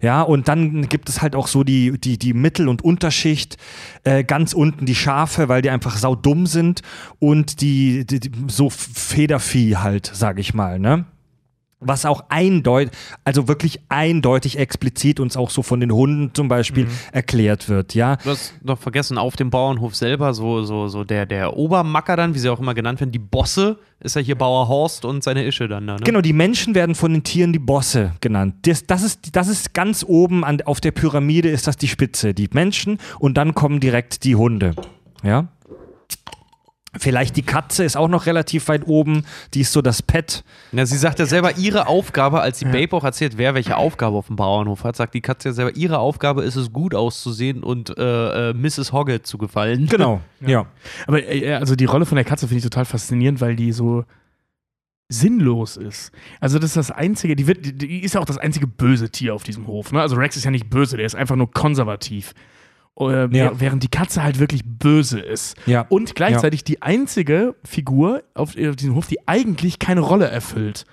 Ja, 0.00 0.22
und 0.22 0.48
dann 0.48 0.88
gibt 0.88 1.10
es 1.10 1.20
halt 1.20 1.34
auch 1.36 1.46
so 1.46 1.62
die, 1.62 1.98
die, 2.00 2.18
die 2.18 2.32
Mittel- 2.32 2.68
und 2.68 2.82
Unterschicht, 2.82 3.58
äh, 4.04 4.24
ganz 4.24 4.54
unten 4.54 4.86
die 4.86 4.94
Schafe, 4.94 5.48
weil 5.48 5.60
die 5.60 5.70
einfach 5.70 5.96
saudumm 5.96 6.46
sind 6.46 6.80
und 7.18 7.60
die, 7.60 8.06
die, 8.06 8.18
die 8.18 8.30
so 8.48 8.70
Federvieh 8.70 9.76
halt, 9.76 10.10
sag 10.12 10.38
ich 10.38 10.54
mal, 10.54 10.78
ne? 10.78 11.04
Was 11.82 12.04
auch 12.04 12.24
eindeutig, 12.28 12.92
also 13.24 13.48
wirklich 13.48 13.80
eindeutig 13.88 14.58
explizit 14.58 15.20
uns 15.20 15.36
auch 15.36 15.50
so 15.50 15.62
von 15.62 15.80
den 15.80 15.92
Hunden 15.92 16.34
zum 16.34 16.48
Beispiel 16.48 16.86
erklärt 17.12 17.68
wird, 17.68 17.94
ja. 17.94 18.16
Du 18.16 18.30
hast 18.30 18.54
noch 18.62 18.78
vergessen, 18.78 19.18
auf 19.18 19.36
dem 19.36 19.50
Bauernhof 19.50 19.94
selber, 19.94 20.34
so, 20.34 20.62
so, 20.62 20.88
so 20.88 21.04
der, 21.04 21.26
der 21.26 21.56
Obermacker 21.56 22.16
dann, 22.16 22.34
wie 22.34 22.38
sie 22.38 22.48
auch 22.48 22.60
immer 22.60 22.74
genannt 22.74 23.00
werden, 23.00 23.12
die 23.12 23.18
Bosse, 23.18 23.78
ist 24.00 24.16
ja 24.16 24.22
hier 24.22 24.36
Bauer 24.36 24.68
Horst 24.68 25.04
und 25.04 25.22
seine 25.22 25.44
Ische 25.44 25.68
dann 25.68 25.86
da, 25.86 25.94
ne? 25.94 26.00
Genau, 26.04 26.20
die 26.20 26.32
Menschen 26.32 26.74
werden 26.74 26.94
von 26.94 27.12
den 27.12 27.22
Tieren 27.22 27.52
die 27.52 27.58
Bosse 27.58 28.12
genannt. 28.20 28.54
Das, 28.62 28.86
das, 28.86 29.02
ist, 29.02 29.36
das 29.36 29.48
ist 29.48 29.74
ganz 29.74 30.04
oben 30.06 30.44
an, 30.44 30.60
auf 30.62 30.80
der 30.80 30.90
Pyramide 30.90 31.48
ist 31.48 31.66
das 31.66 31.76
die 31.76 31.88
Spitze, 31.88 32.34
die 32.34 32.48
Menschen 32.52 32.98
und 33.18 33.36
dann 33.36 33.54
kommen 33.54 33.80
direkt 33.80 34.24
die 34.24 34.36
Hunde, 34.36 34.74
ja. 35.22 35.48
Vielleicht 36.98 37.36
die 37.36 37.42
Katze 37.42 37.84
ist 37.84 37.96
auch 37.96 38.08
noch 38.08 38.26
relativ 38.26 38.68
weit 38.68 38.86
oben, 38.86 39.24
die 39.54 39.62
ist 39.62 39.72
so 39.72 39.80
das 39.80 40.02
Pet. 40.02 40.44
Ja, 40.72 40.84
sie 40.84 40.98
sagt 40.98 41.18
ja 41.18 41.24
selber, 41.24 41.56
ihre 41.56 41.86
Aufgabe, 41.86 42.42
als 42.42 42.58
die 42.58 42.66
Babe 42.66 42.94
auch 42.94 43.04
erzählt, 43.04 43.38
wer 43.38 43.54
welche 43.54 43.78
Aufgabe 43.78 44.16
auf 44.18 44.26
dem 44.26 44.36
Bauernhof 44.36 44.84
hat, 44.84 44.96
sagt 44.96 45.14
die 45.14 45.22
Katze 45.22 45.48
ja 45.48 45.52
selber, 45.54 45.74
ihre 45.74 45.98
Aufgabe 45.98 46.42
ist 46.42 46.56
es, 46.56 46.70
gut 46.70 46.94
auszusehen 46.94 47.62
und 47.62 47.96
äh, 47.96 48.50
äh, 48.50 48.54
Mrs. 48.54 48.92
Hogget 48.92 49.26
zu 49.26 49.38
gefallen. 49.38 49.86
Genau, 49.86 50.20
ja. 50.40 50.66
Aber 51.06 51.26
äh, 51.26 51.54
also 51.54 51.76
die 51.76 51.86
Rolle 51.86 52.04
von 52.04 52.16
der 52.16 52.26
Katze 52.26 52.46
finde 52.46 52.58
ich 52.58 52.64
total 52.64 52.84
faszinierend, 52.84 53.40
weil 53.40 53.56
die 53.56 53.72
so 53.72 54.04
sinnlos 55.08 55.78
ist. 55.78 56.12
Also 56.40 56.58
das 56.58 56.70
ist 56.70 56.76
das 56.76 56.90
einzige, 56.90 57.36
die, 57.36 57.46
wird, 57.46 57.80
die 57.80 58.02
ist 58.02 58.14
ja 58.14 58.20
auch 58.20 58.26
das 58.26 58.38
einzige 58.38 58.66
böse 58.66 59.10
Tier 59.10 59.34
auf 59.34 59.44
diesem 59.44 59.66
Hof. 59.66 59.92
Ne? 59.92 60.00
Also 60.00 60.16
Rex 60.16 60.36
ist 60.36 60.44
ja 60.44 60.50
nicht 60.50 60.68
böse, 60.68 60.96
der 60.96 61.06
ist 61.06 61.14
einfach 61.14 61.36
nur 61.36 61.50
konservativ. 61.50 62.34
Äh, 63.00 63.34
Ja. 63.36 63.52
Während 63.58 63.82
die 63.82 63.88
Katze 63.88 64.22
halt 64.22 64.38
wirklich 64.38 64.62
böse 64.64 65.18
ist. 65.20 65.56
Ja. 65.66 65.86
Und 65.88 66.14
gleichzeitig 66.14 66.62
die 66.64 66.82
einzige 66.82 67.54
Figur 67.64 68.22
auf, 68.34 68.50
auf 68.56 68.76
diesem 68.76 68.94
Hof, 68.94 69.06
die 69.06 69.26
eigentlich 69.26 69.78
keine 69.78 70.00
Rolle 70.00 70.26
erfüllt. 70.28 70.84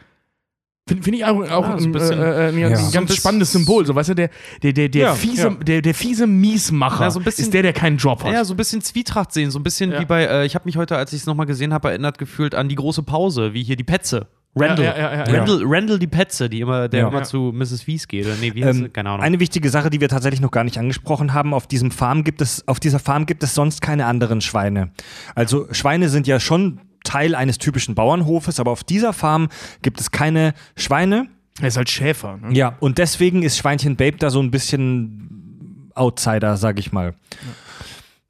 Finde 0.88 1.04
find 1.04 1.18
ich 1.18 1.26
auch, 1.26 1.39
auch 1.52 1.66
Ah, 1.66 1.76
ein 1.76 1.84
ein, 1.84 1.91
bisschen- 1.91 2.20
äh, 2.20 2.47
äh, 2.47 2.50
ein 2.50 2.58
Ja. 2.58 2.70
ganz 2.70 2.91
So 2.91 2.97
ein 2.97 3.06
bisschen- 3.06 3.20
spannendes 3.20 3.52
Symbol. 3.52 3.86
So, 3.86 3.93
weißt 3.93 4.10
du, 4.10 4.16
der, 4.16 4.30
der, 4.64 4.74
der, 4.74 4.89
der, 4.89 5.02
Ja, 5.02 5.14
fiese, 5.14 5.43
ja. 5.50 5.50
Der, 5.54 5.82
der 5.84 5.93
fiese 5.93 6.26
Miesmacher 6.26 7.04
Ja, 7.04 7.12
so 7.12 7.20
ein 7.20 7.26
bisschen- 7.26 7.43
ist 7.45 7.54
der, 7.54 7.62
der 7.62 7.74
keinen 7.74 7.97
Job 7.97 8.24
hat. 8.24 8.34
Ja, 8.34 8.43
so 8.43 8.56
ein 8.56 8.58
bisschen 8.58 8.82
Zwietracht 8.82 9.32
sehen, 9.32 9.52
so 9.52 9.60
ein 9.60 9.64
bisschen 9.64 9.91
Ja. 9.91 10.00
wie 10.00 10.06
bei, 10.06 10.24
äh, 10.26 10.45
ich 10.47 10.56
habe 10.56 10.66
mich 10.66 10.78
heute, 10.78 10.97
als 10.97 11.14
ich 11.14 11.20
es 11.20 11.26
nochmal 11.28 11.45
gesehen 11.45 11.74
habe, 11.74 11.89
erinnert 11.89 12.18
gefühlt 12.18 12.56
an 12.56 12.70
die 12.70 12.76
große 12.76 13.04
Pause, 13.04 13.54
wie 13.54 13.62
hier 13.62 13.76
die 13.76 13.84
Petze. 13.84 14.28
Randall. 14.56 14.86
Ja, 14.86 14.97
ja, 14.97 15.14
ja. 15.14 15.24
Randall, 15.39 15.62
Randall 15.64 16.00
die 16.00 16.08
Petze, 16.08 16.50
die 16.50 16.60
immer, 16.62 16.89
der 16.89 17.02
Ja. 17.02 17.08
immer 17.08 17.20
Ja. 17.20 17.24
zu 17.24 17.52
Mrs. 17.54 17.86
Wies 17.88 18.08
geht. 18.08 18.26
Oder 18.26 18.36
nee, 18.41 18.54
wie 18.56 18.62
Ähm? 18.62 18.91
Keine 18.91 19.10
Ahnung. 19.10 19.22
Eine 19.24 19.39
wichtige 19.39 19.70
Sache, 19.70 19.89
die 19.89 20.02
wir 20.02 20.10
tatsächlich 20.10 20.41
noch 20.41 20.52
gar 20.52 20.64
nicht 20.64 20.78
angesprochen 20.78 21.34
haben, 21.34 21.54
auf 21.54 21.68
diesem 21.68 21.91
Farm 21.91 22.24
gibt 22.24 22.41
es, 22.41 22.68
auf 22.68 22.80
dieser 22.80 23.00
Farm 23.00 23.26
gibt 23.26 23.43
es 23.43 23.54
sonst 23.54 23.82
keine 23.82 24.06
anderen 24.08 24.41
Schweine. 24.41 24.91
Also 25.36 25.68
Schweine 25.72 26.10
sind 26.10 26.26
ja 26.28 26.39
schon 26.39 26.82
Teil 27.04 27.36
eines 27.36 27.58
typischen 27.60 27.95
Bauernhofes, 27.95 28.60
aber 28.60 28.72
auf 28.72 28.84
dieser 28.84 29.14
Farm 29.14 29.50
gibt 29.82 30.02
es 30.02 30.12
keine 30.12 30.54
Schweine. 30.76 31.28
Er 31.62 31.68
ist 31.68 31.78
halt 31.78 31.89
Schäfer. 31.89 32.38
Ne? 32.38 32.54
Ja, 32.54 32.76
und 32.80 32.97
deswegen 32.97 33.43
ist 33.43 33.58
Schweinchen 33.58 33.95
Babe 33.95 34.18
da 34.18 34.30
so 34.30 34.41
ein 34.41 34.52
bisschen 34.52 35.91
Outsider, 35.95 36.58
sag 36.58 36.80
ich 36.80 36.91
mal. 36.91 37.14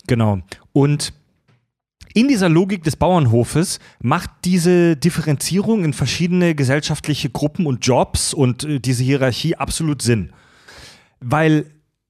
Genau. 0.08 0.40
Und 0.74 1.14
in 2.14 2.28
dieser 2.28 2.50
Logik 2.50 2.84
des 2.84 2.96
Bauernhofes 2.96 3.80
macht 4.02 4.30
diese 4.44 4.98
Differenzierung 4.98 5.84
in 5.84 5.94
verschiedene 5.94 6.56
gesellschaftliche 6.56 7.30
Gruppen 7.30 7.66
und 7.66 7.86
Jobs 7.86 8.34
und 8.34 8.64
äh, 8.64 8.80
diese 8.80 9.04
Hierarchie 9.04 9.56
absolut 9.56 10.02
Sinn. 10.02 10.34
Weil 11.20 11.66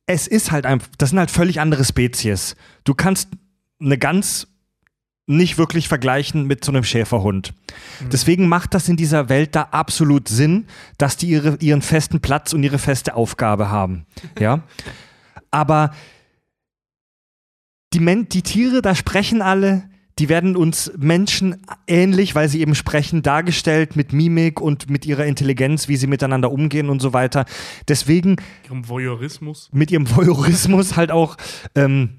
es 0.06 0.28
ist 0.28 0.52
halt 0.52 0.66
einfach, 0.66 0.88
das 0.98 1.10
sind 1.10 1.20
halt 1.20 1.32
völlig 1.32 1.60
andere 1.60 1.84
Spezies. 1.84 2.56
Du 2.84 2.94
kannst 2.94 3.30
eine 3.80 3.98
Gans 3.98 4.48
nicht 5.28 5.60
wirklich 5.60 5.88
vergleichen 5.88 6.48
mit 6.48 6.66
so 6.66 6.72
einem 6.72 6.84
Schäferhund. 6.84 7.54
Deswegen 8.12 8.48
macht 8.48 8.74
das 8.74 8.90
in 8.90 8.98
dieser 8.98 9.30
Welt 9.30 9.56
da 9.56 9.62
absolut 9.70 10.28
Sinn, 10.28 10.66
dass 10.98 11.18
die 11.18 11.28
ihre, 11.28 11.58
ihren 11.60 11.84
festen 11.84 12.20
Platz 12.20 12.52
und 12.54 12.64
ihre 12.64 12.80
feste 12.80 13.16
Aufgabe 13.16 13.70
haben. 13.70 14.06
Ja. 14.40 14.64
Aber 15.52 15.92
die, 17.94 18.00
Men 18.00 18.30
die 18.30 18.44
Tiere, 18.44 18.82
da 18.82 18.96
sprechen 18.96 19.42
alle, 19.42 19.89
die 20.20 20.30
werden 20.30 20.56
uns 20.56 20.92
Menschen 20.98 21.58
ähnlich, 21.88 22.36
weil 22.36 22.50
sie 22.50 22.60
eben 22.62 22.76
sprechen, 22.76 23.22
dargestellt 23.22 23.96
mit 23.96 24.14
Mimik 24.14 24.60
und 24.60 24.90
mit 24.90 25.06
ihrer 25.06 25.26
Intelligenz, 25.26 25.88
wie 25.88 25.96
sie 25.96 26.08
miteinander 26.08 26.52
umgehen 26.52 26.90
und 26.90 27.02
so 27.02 27.14
weiter. 27.14 27.46
Deswegen 27.88 28.36
Ihrem 28.66 28.88
Voyeurismus. 28.88 29.70
mit 29.72 29.92
ihrem 29.92 30.14
Voyeurismus 30.14 30.98
halt 30.98 31.12
auch. 31.12 31.38
Ähm, 31.76 32.19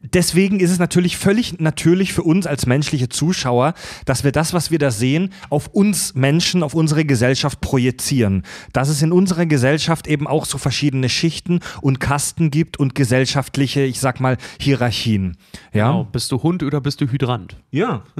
deswegen 0.00 0.60
ist 0.60 0.70
es 0.70 0.78
natürlich 0.78 1.16
völlig 1.16 1.60
natürlich 1.60 2.12
für 2.12 2.22
uns 2.22 2.46
als 2.46 2.66
menschliche 2.66 3.08
Zuschauer, 3.08 3.74
dass 4.04 4.24
wir 4.24 4.32
das, 4.32 4.52
was 4.52 4.70
wir 4.70 4.78
da 4.78 4.90
sehen, 4.90 5.32
auf 5.50 5.68
uns 5.68 6.14
Menschen, 6.14 6.62
auf 6.62 6.74
unsere 6.74 7.04
Gesellschaft 7.04 7.60
projizieren. 7.60 8.44
Dass 8.72 8.88
es 8.88 9.02
in 9.02 9.12
unserer 9.12 9.46
Gesellschaft 9.46 10.06
eben 10.06 10.26
auch 10.26 10.44
so 10.44 10.58
verschiedene 10.58 11.08
Schichten 11.08 11.60
und 11.80 12.00
Kasten 12.00 12.50
gibt 12.50 12.78
und 12.78 12.94
gesellschaftliche, 12.94 13.82
ich 13.82 14.00
sag 14.00 14.20
mal, 14.20 14.36
Hierarchien. 14.60 15.36
Ja. 15.72 15.88
Genau. 15.88 16.04
Bist 16.04 16.30
du 16.32 16.42
Hund 16.42 16.62
oder 16.62 16.80
bist 16.80 17.00
du 17.00 17.06
Hydrant? 17.06 17.56
Ja. 17.70 18.04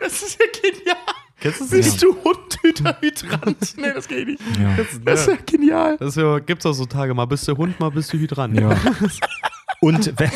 Das 0.01 0.23
ist 0.23 0.39
ja 0.39 0.47
genial. 0.61 0.97
Kennst 1.41 1.61
du 1.61 1.65
das 1.65 1.71
Bist 1.71 2.03
du 2.03 2.15
Hundhüter, 2.23 2.99
Hydrant? 3.01 3.77
nee, 3.79 3.93
das 3.95 4.07
geht 4.07 4.29
nicht. 4.29 4.43
ja. 4.59 4.77
Das 5.05 5.21
ist 5.21 5.27
ja 5.27 5.37
genial. 5.47 5.97
Das 5.99 6.15
ja, 6.15 6.39
gibt's 6.39 6.67
auch 6.67 6.75
so 6.75 6.85
Tage, 6.85 7.15
mal 7.15 7.25
bist 7.25 7.49
du 7.49 7.57
Hund, 7.57 7.81
mal 7.81 7.91
bist 7.91 8.13
du 8.13 8.19
Hydrant. 8.19 8.61
Ja. 8.61 8.71
Und, 9.81 10.13
wenn, 10.19 10.31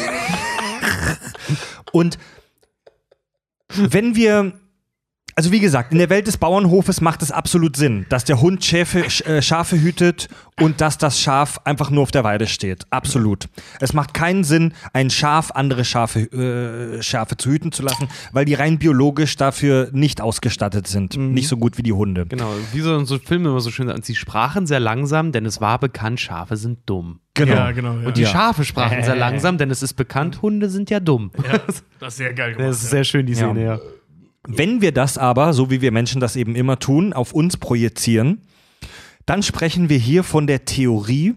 und 1.92 2.18
wenn 3.68 4.16
wir, 4.16 4.54
also 5.36 5.50
wie 5.52 5.60
gesagt, 5.60 5.92
in 5.92 5.98
der 5.98 6.10
Welt 6.10 6.26
des 6.26 6.36
Bauernhofes 6.36 7.00
macht 7.00 7.22
es 7.22 7.30
absolut 7.32 7.76
Sinn, 7.76 8.06
dass 8.08 8.24
der 8.24 8.40
Hund 8.40 8.64
Schäfe, 8.64 9.00
Sch- 9.06 9.24
äh, 9.26 9.42
Schafe 9.42 9.80
hütet 9.80 10.28
und 10.60 10.80
dass 10.80 10.98
das 10.98 11.20
Schaf 11.20 11.60
einfach 11.64 11.90
nur 11.90 12.02
auf 12.04 12.10
der 12.12 12.22
Weide 12.24 12.46
steht. 12.46 12.84
Absolut. 12.90 13.46
Es 13.80 13.92
macht 13.92 14.14
keinen 14.14 14.44
Sinn, 14.44 14.72
ein 14.92 15.10
Schaf 15.10 15.50
andere 15.50 15.84
Schafe, 15.84 16.20
äh, 16.20 17.02
Schafe 17.02 17.36
zu 17.36 17.50
hüten 17.50 17.72
zu 17.72 17.82
lassen, 17.82 18.08
weil 18.32 18.44
die 18.44 18.54
rein 18.54 18.78
biologisch 18.78 19.36
dafür 19.36 19.88
nicht 19.92 20.20
ausgestattet 20.20 20.86
sind. 20.86 21.16
Nicht 21.16 21.48
so 21.48 21.56
gut 21.56 21.78
wie 21.78 21.82
die 21.82 21.92
Hunde. 21.92 22.26
Genau, 22.26 22.52
wie 22.72 22.80
so 22.80 23.04
so 23.04 23.18
Filmen 23.18 23.46
immer 23.46 23.60
so 23.60 23.70
schön 23.70 23.88
sagen, 23.88 24.02
sie 24.02 24.14
sprachen 24.14 24.66
sehr 24.66 24.80
langsam, 24.80 25.32
denn 25.32 25.44
es 25.46 25.60
war 25.60 25.78
bekannt, 25.78 26.20
Schafe 26.20 26.56
sind 26.56 26.78
dumm. 26.86 27.20
Genau. 27.34 27.54
Ja, 27.54 27.72
genau. 27.72 27.94
Ja. 27.98 28.06
Und 28.06 28.16
die 28.16 28.22
Ja. 28.22 28.28
Schafe 28.28 28.64
sprachen 28.64 29.02
sehr 29.02 29.16
langsam, 29.16 29.58
denn 29.58 29.70
es 29.70 29.82
ist 29.82 29.94
bekannt, 29.94 30.40
Hunde 30.42 30.70
sind 30.70 30.88
ja 30.90 31.00
dumm. 31.00 31.32
ja, 31.44 31.58
das 31.98 32.12
ist 32.14 32.16
sehr 32.18 32.32
geil 32.32 32.52
gemacht. 32.54 32.68
Das 32.70 32.82
ist 32.84 32.90
sehr 32.90 33.02
schön, 33.02 33.26
die 33.26 33.32
Ja. 33.32 33.38
Szene, 33.48 33.64
ja. 33.64 33.78
Wenn 34.46 34.80
wir 34.80 34.92
das 34.92 35.18
aber, 35.18 35.52
so 35.52 35.70
wie 35.70 35.80
wir 35.80 35.92
Menschen 35.92 36.20
das 36.20 36.36
eben 36.36 36.54
immer 36.54 36.78
tun, 36.78 37.12
auf 37.12 37.32
uns 37.32 37.56
projizieren, 37.56 38.42
dann 39.26 39.42
sprechen 39.42 39.88
wir 39.88 39.98
hier 39.98 40.22
von 40.22 40.46
der 40.46 40.64
Theorie 40.64 41.34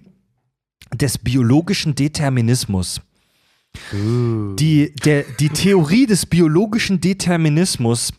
des 0.94 1.18
biologischen 1.18 1.96
Determinismus. 1.96 3.02
Die, 3.92 4.94
der, 5.06 5.24
die 5.24 5.50
Theorie 5.50 6.06
des 6.06 6.26
biologischen 6.26 7.00
Determinismus 7.00 8.12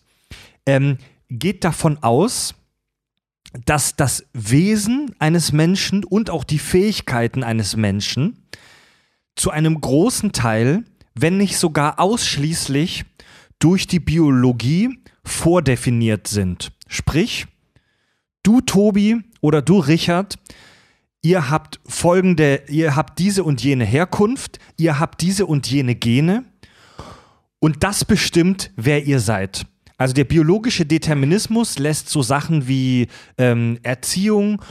ähm, 0.66 0.98
geht 1.28 1.64
davon 1.64 1.98
aus, 2.02 2.54
dass 3.64 3.96
das 3.96 4.24
Wesen 4.32 5.14
eines 5.18 5.52
Menschen 5.52 6.04
und 6.04 6.30
auch 6.30 6.44
die 6.44 6.58
Fähigkeiten 6.58 7.42
eines 7.42 7.76
Menschen 7.76 8.44
zu 9.34 9.50
einem 9.50 9.80
großen 9.80 10.32
Teil 10.32 10.84
wenn 11.20 11.36
nicht 11.36 11.56
sogar 11.56 11.98
ausschließlich 11.98 13.04
durch 13.58 13.86
die 13.86 14.00
Biologie 14.00 14.98
vordefiniert 15.24 16.26
sind. 16.26 16.72
Sprich, 16.88 17.46
du 18.42 18.60
Tobi 18.60 19.20
oder 19.40 19.62
du 19.62 19.78
Richard, 19.78 20.36
ihr 21.22 21.50
habt 21.50 21.80
folgende, 21.86 22.62
ihr 22.68 22.96
habt 22.96 23.18
diese 23.18 23.44
und 23.44 23.62
jene 23.62 23.84
Herkunft, 23.84 24.58
ihr 24.76 24.98
habt 24.98 25.20
diese 25.20 25.46
und 25.46 25.70
jene 25.70 25.94
Gene 25.94 26.44
und 27.58 27.82
das 27.84 28.04
bestimmt, 28.04 28.70
wer 28.76 29.04
ihr 29.06 29.20
seid. 29.20 29.66
Also 29.96 30.14
der 30.14 30.24
biologische 30.24 30.86
Determinismus 30.86 31.78
lässt 31.78 32.08
so 32.08 32.22
Sachen 32.22 32.68
wie 32.68 33.08
ähm, 33.36 33.78
Erziehung, 33.82 34.62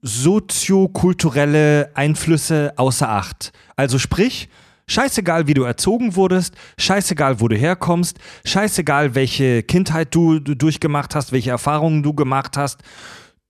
soziokulturelle 0.00 1.90
Einflüsse 1.94 2.72
außer 2.76 3.08
Acht. 3.08 3.52
Also 3.74 3.98
sprich, 3.98 4.48
scheißegal 4.88 5.46
wie 5.46 5.54
du 5.54 5.62
erzogen 5.62 6.16
wurdest, 6.16 6.54
scheißegal 6.78 7.40
wo 7.40 7.48
du 7.48 7.56
herkommst, 7.56 8.18
scheißegal 8.44 9.14
welche 9.14 9.62
Kindheit 9.62 10.14
du, 10.14 10.38
du 10.38 10.54
durchgemacht 10.54 11.14
hast, 11.14 11.32
welche 11.32 11.50
Erfahrungen 11.50 12.02
du 12.02 12.14
gemacht 12.14 12.56
hast, 12.56 12.82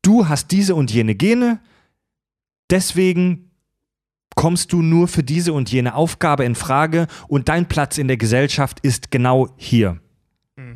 du 0.03 0.29
hast 0.29 0.51
diese 0.51 0.75
und 0.75 0.91
jene 0.91 1.15
Gene, 1.15 1.61
deswegen 2.71 3.51
kommst 4.35 4.73
du 4.73 4.83
nur 4.83 5.09
für 5.09 5.23
diese 5.23 5.53
und 5.53 5.71
jene 5.71 5.95
Aufgabe 5.95 6.45
in 6.45 6.55
Frage 6.55 7.07
und 7.29 7.49
dein 7.49 7.67
Platz 7.67 7.99
in 7.99 8.09
der 8.09 8.17
Gesellschaft 8.17 8.81
ist 8.81 9.11
genau 9.11 9.49
hier. 9.57 10.01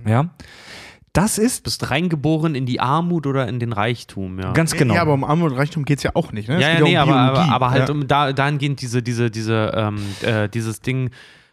Ja. 0.07 0.31
Das 1.13 1.39
ist 1.39 1.65
bist 1.65 1.91
reingeboren 1.91 2.55
in 2.55 2.67
die 2.67 2.79
Armut 2.81 3.27
oder 3.27 3.49
in 3.49 3.59
den 3.59 3.73
Reichtum, 3.73 4.39
ja. 4.39 4.53
ganz 4.53 4.73
genau. 4.73 4.95
Ja, 4.95 5.03
aber 5.03 5.15
um 5.15 5.25
Armut 5.25 5.51
und 5.51 5.57
Reichtum 5.57 5.85
geht 5.85 5.99
es 5.99 6.05
ja 6.05 6.13
auch 6.15 6.31
nicht. 6.31 6.49
Ne? 6.49 6.61
Ja, 6.61 6.75
ja, 6.75 6.81
nee, 6.81 6.97
um 6.97 7.03
aber, 7.03 7.17
aber, 7.17 7.53
aber 7.53 7.71
halt 7.71 7.89
ja. 7.89 7.95
um 7.95 8.07
da, 8.07 8.33
dahingehend 8.33 8.81
diese, 8.81 9.03
diese, 9.03 9.31
diese, 9.31 9.73
ähm, 9.75 9.99
äh, 10.23 10.49
dieses 10.49 10.81
Ding, 10.81 11.11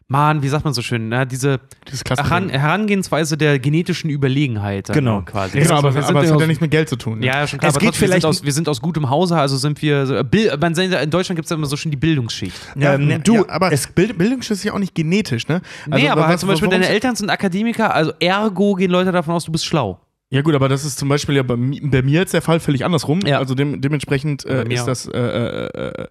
Mann, 0.09 0.41
wie 0.41 0.47
sagt 0.47 0.63
man 0.63 0.73
so 0.73 0.81
schön, 0.81 1.09
ne? 1.09 1.27
diese 1.27 1.59
Heran. 2.07 2.47
Herangehensweise 2.47 3.35
der 3.37 3.59
genetischen 3.59 4.09
Überlegenheit. 4.09 4.87
Genau. 4.93 5.17
auch 5.17 5.25
Quasi. 5.25 5.59
Genau, 5.59 5.75
aber, 5.75 5.93
wir 5.93 6.01
sind 6.01 6.09
aber 6.11 6.21
es 6.23 6.29
ja 6.29 6.33
hat 6.35 6.39
ja 6.41 6.47
nichts 6.47 6.61
mit 6.61 6.71
Geld 6.71 6.87
zu 6.87 6.95
tun. 6.95 7.19
ne? 7.19 7.25
ja, 7.25 7.39
ja, 7.41 7.47
schon 7.47 7.59
klar. 7.59 7.69
Es 7.69 7.75
aber 7.75 7.81
geht 7.81 7.89
trotzdem, 7.89 8.01
wir, 8.03 8.07
vielleicht- 8.07 8.21
sind 8.21 8.29
aus, 8.29 8.43
wir 8.45 8.53
sind 8.53 8.69
aus 8.69 8.81
gutem 8.81 9.09
Hause, 9.09 9.37
also 9.37 9.57
sind 9.57 9.81
wir. 9.81 10.05
So, 10.05 10.13
sagt, 10.15 10.91
ja, 10.93 10.99
in 10.99 11.09
Deutschland 11.09 11.35
gibt 11.35 11.45
es 11.45 11.49
ja 11.49 11.57
immer 11.57 11.65
so 11.65 11.75
schon 11.75 11.91
die 11.91 11.97
Bildungsschicht. 11.97 12.55
Ja, 12.77 12.93
Ähm, 12.93 13.07
ne, 13.07 13.19
du, 13.19 13.35
ja, 13.35 13.49
aber 13.49 13.73
es- 13.73 13.87
Bild, 13.87 14.17
Bildungsschutz 14.17 14.59
ist 14.59 14.63
ja 14.63 14.73
auch 14.73 14.79
nicht 14.79 14.95
genetisch, 14.95 15.49
ne? 15.49 15.61
nee, 15.87 16.07
aber 16.07 16.21
was- 16.21 16.27
halt 16.29 16.39
zum 16.39 16.49
Beispiel 16.49 16.69
deine 16.69 16.87
Eltern 16.87 17.17
sind 17.17 17.29
Akademiker, 17.29 17.93
also 17.93 18.13
ergo 18.21 18.75
gehen 18.75 18.91
Leute 18.91 19.11
davon 19.11 19.33
aus, 19.35 19.43
du 19.43 19.51
bist 19.51 19.65
schlau. 19.65 19.99
Ja 20.29 20.41
gut, 20.41 20.55
aber 20.55 20.69
das 20.69 20.85
ist 20.85 20.99
zum 20.99 21.09
Beispiel 21.09 21.35
ja 21.35 21.43
bei, 21.43 21.55
bei 21.55 22.01
mir 22.01 22.19
jetzt 22.21 22.33
der 22.33 22.41
Fall 22.41 22.59
völlig 22.61 22.83
andersrum. 22.85 23.19
Ja. 23.25 23.39
Also 23.39 23.55
dem, 23.55 23.79
dementsprechend 23.81 24.45
äh, 24.45 24.63
ist 24.73 24.85
das, 24.85 25.05
äh, 25.07 25.17
äh, 25.17 25.65
äh, 25.67 26.07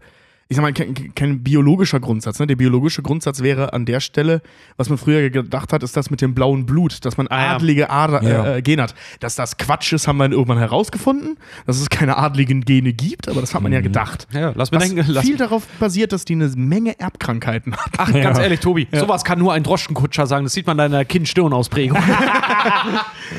ich 0.49 0.57
sag 0.57 0.62
mal, 0.62 0.72
kein, 0.72 1.12
kein 1.14 1.42
biologischer 1.42 1.99
Grundsatz. 1.99 2.38
Ne? 2.38 2.47
Der 2.47 2.55
biologische 2.57 3.03
Grundsatz 3.03 3.42
wäre 3.42 3.72
an 3.72 3.84
der 3.84 3.99
Stelle, 4.01 4.42
was 4.76 4.88
man 4.88 4.97
früher 4.97 5.28
gedacht 5.28 5.72
hat, 5.72 5.82
ist 5.82 5.97
das 5.97 6.09
mit 6.11 6.20
dem 6.20 6.34
blauen 6.34 6.66
Blut, 6.66 7.05
dass 7.05 7.16
man 7.16 7.26
Ah, 7.28 7.42
ja. 7.47 7.55
adlige 7.57 7.90
Ader, 7.90 8.22
Ja. 8.22 8.44
äh, 8.44 8.59
äh, 8.59 8.62
Gen 8.62 8.80
hat. 8.80 8.94
Dass 9.18 9.34
das 9.34 9.57
Quatsch 9.57 9.92
ist, 9.92 10.07
haben 10.07 10.18
wir 10.18 10.30
irgendwann 10.30 10.59
herausgefunden, 10.59 11.36
dass 11.66 11.80
es 11.80 11.88
keine 11.90 12.16
adligen 12.16 12.61
Gene 12.64 12.92
gibt, 12.92 13.28
aber 13.28 13.40
das 13.40 13.55
hat 13.55 13.62
man 13.62 13.72
ja 13.72 13.80
gedacht. 13.80 14.28
Ja, 14.32 14.53
lass 14.55 14.70
mir 14.70 14.78
denken. 14.78 15.05
Lass, 15.09 15.24
viel 15.24 15.36
darauf 15.36 15.66
basiert, 15.80 16.12
dass 16.12 16.24
die 16.24 16.34
eine 16.34 16.47
Menge 16.57 16.99
Erbkrankheiten 17.01 17.74
haben. 17.76 17.92
ach, 17.99 18.12
ganz 18.12 18.38
ehrlich, 18.38 18.61
Tobi, 18.61 18.86
sowas 18.92 19.24
kann 19.24 19.40
nur 19.40 19.53
ein 19.53 19.64
Droschkenkutscher 19.64 20.26
sagen. 20.28 20.44
Das 20.44 20.53
sieht 20.53 20.66
man 20.68 20.78
deiner 20.78 21.05
Kinn-Stirn-Ausprägung. 21.05 21.99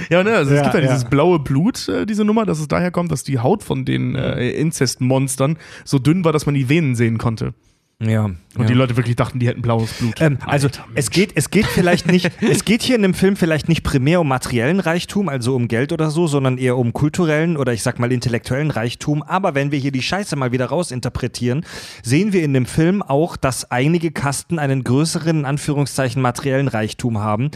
Ja, 0.09 0.23
ne, 0.23 0.31
also 0.35 0.51
es 0.51 0.57
Ja, 0.57 0.63
gibt 0.63 0.73
ja, 0.75 0.81
ja. 0.81 0.87
dieses 0.87 1.05
blaue 1.05 1.39
Blut, 1.39 1.87
äh, 1.87 2.05
diese 2.05 2.25
Nummer, 2.25 2.45
dass 2.45 2.59
es 2.59 2.67
daher 2.67 2.91
kommt, 2.91 3.11
dass 3.11 3.23
die 3.23 3.39
Haut 3.39 3.63
von 3.63 3.85
den 3.85 4.15
äh, 4.15 4.49
Inzestmonstern 4.51 5.57
so 5.85 5.97
dünn 5.99 6.25
war, 6.25 6.33
dass 6.33 6.45
man 6.45 6.55
die 6.55 6.67
Venen 6.69 6.95
sehen 6.97 7.17
konnte. 7.17 7.53
ja. 7.99 8.25
Und 8.25 8.37
ja. 8.57 8.65
die 8.65 8.73
Leute 8.73 8.97
wirklich 8.97 9.15
dachten, 9.15 9.39
die 9.39 9.47
hätten 9.47 9.61
blaues 9.61 9.93
Blut. 9.93 10.19
Ähm, 10.19 10.37
also 10.45 10.67
Alter, 10.67 10.85
es 10.95 11.09
geht, 11.09 11.31
es 11.35 11.49
geht 11.49 11.65
vielleicht 11.65 12.07
nicht, 12.07 12.31
es 12.41 12.65
geht 12.65 12.81
hier 12.81 12.95
in 12.95 13.01
dem 13.03 13.13
Film 13.13 13.35
vielleicht 13.35 13.69
nicht 13.69 13.83
primär 13.83 14.19
um 14.19 14.27
materiellen 14.27 14.79
Reichtum, 14.79 15.29
also 15.29 15.55
um 15.55 15.67
Geld 15.67 15.93
oder 15.93 16.09
so, 16.09 16.27
sondern 16.27 16.57
eher 16.57 16.77
um 16.77 16.91
kulturellen 16.93 17.55
oder 17.55 17.73
ich 17.73 17.83
sag 17.83 17.99
mal 17.99 18.11
intellektuellen 18.11 18.71
Reichtum. 18.71 19.23
Aber 19.23 19.55
wenn 19.55 19.71
wir 19.71 19.79
hier 19.79 19.91
die 19.91 20.01
Scheiße 20.01 20.35
mal 20.35 20.51
wieder 20.51 20.65
rausinterpretieren, 20.65 21.65
sehen 22.03 22.33
wir 22.33 22.43
in 22.43 22.53
dem 22.53 22.65
Film 22.65 23.01
auch, 23.01 23.37
dass 23.37 23.71
einige 23.71 24.11
Kasten 24.11 24.59
einen 24.59 24.83
größeren, 24.83 25.39
in 25.39 25.45
Anführungszeichen, 25.45 26.21
materiellen 26.21 26.67
Reichtum 26.67 27.19
haben. 27.19 27.51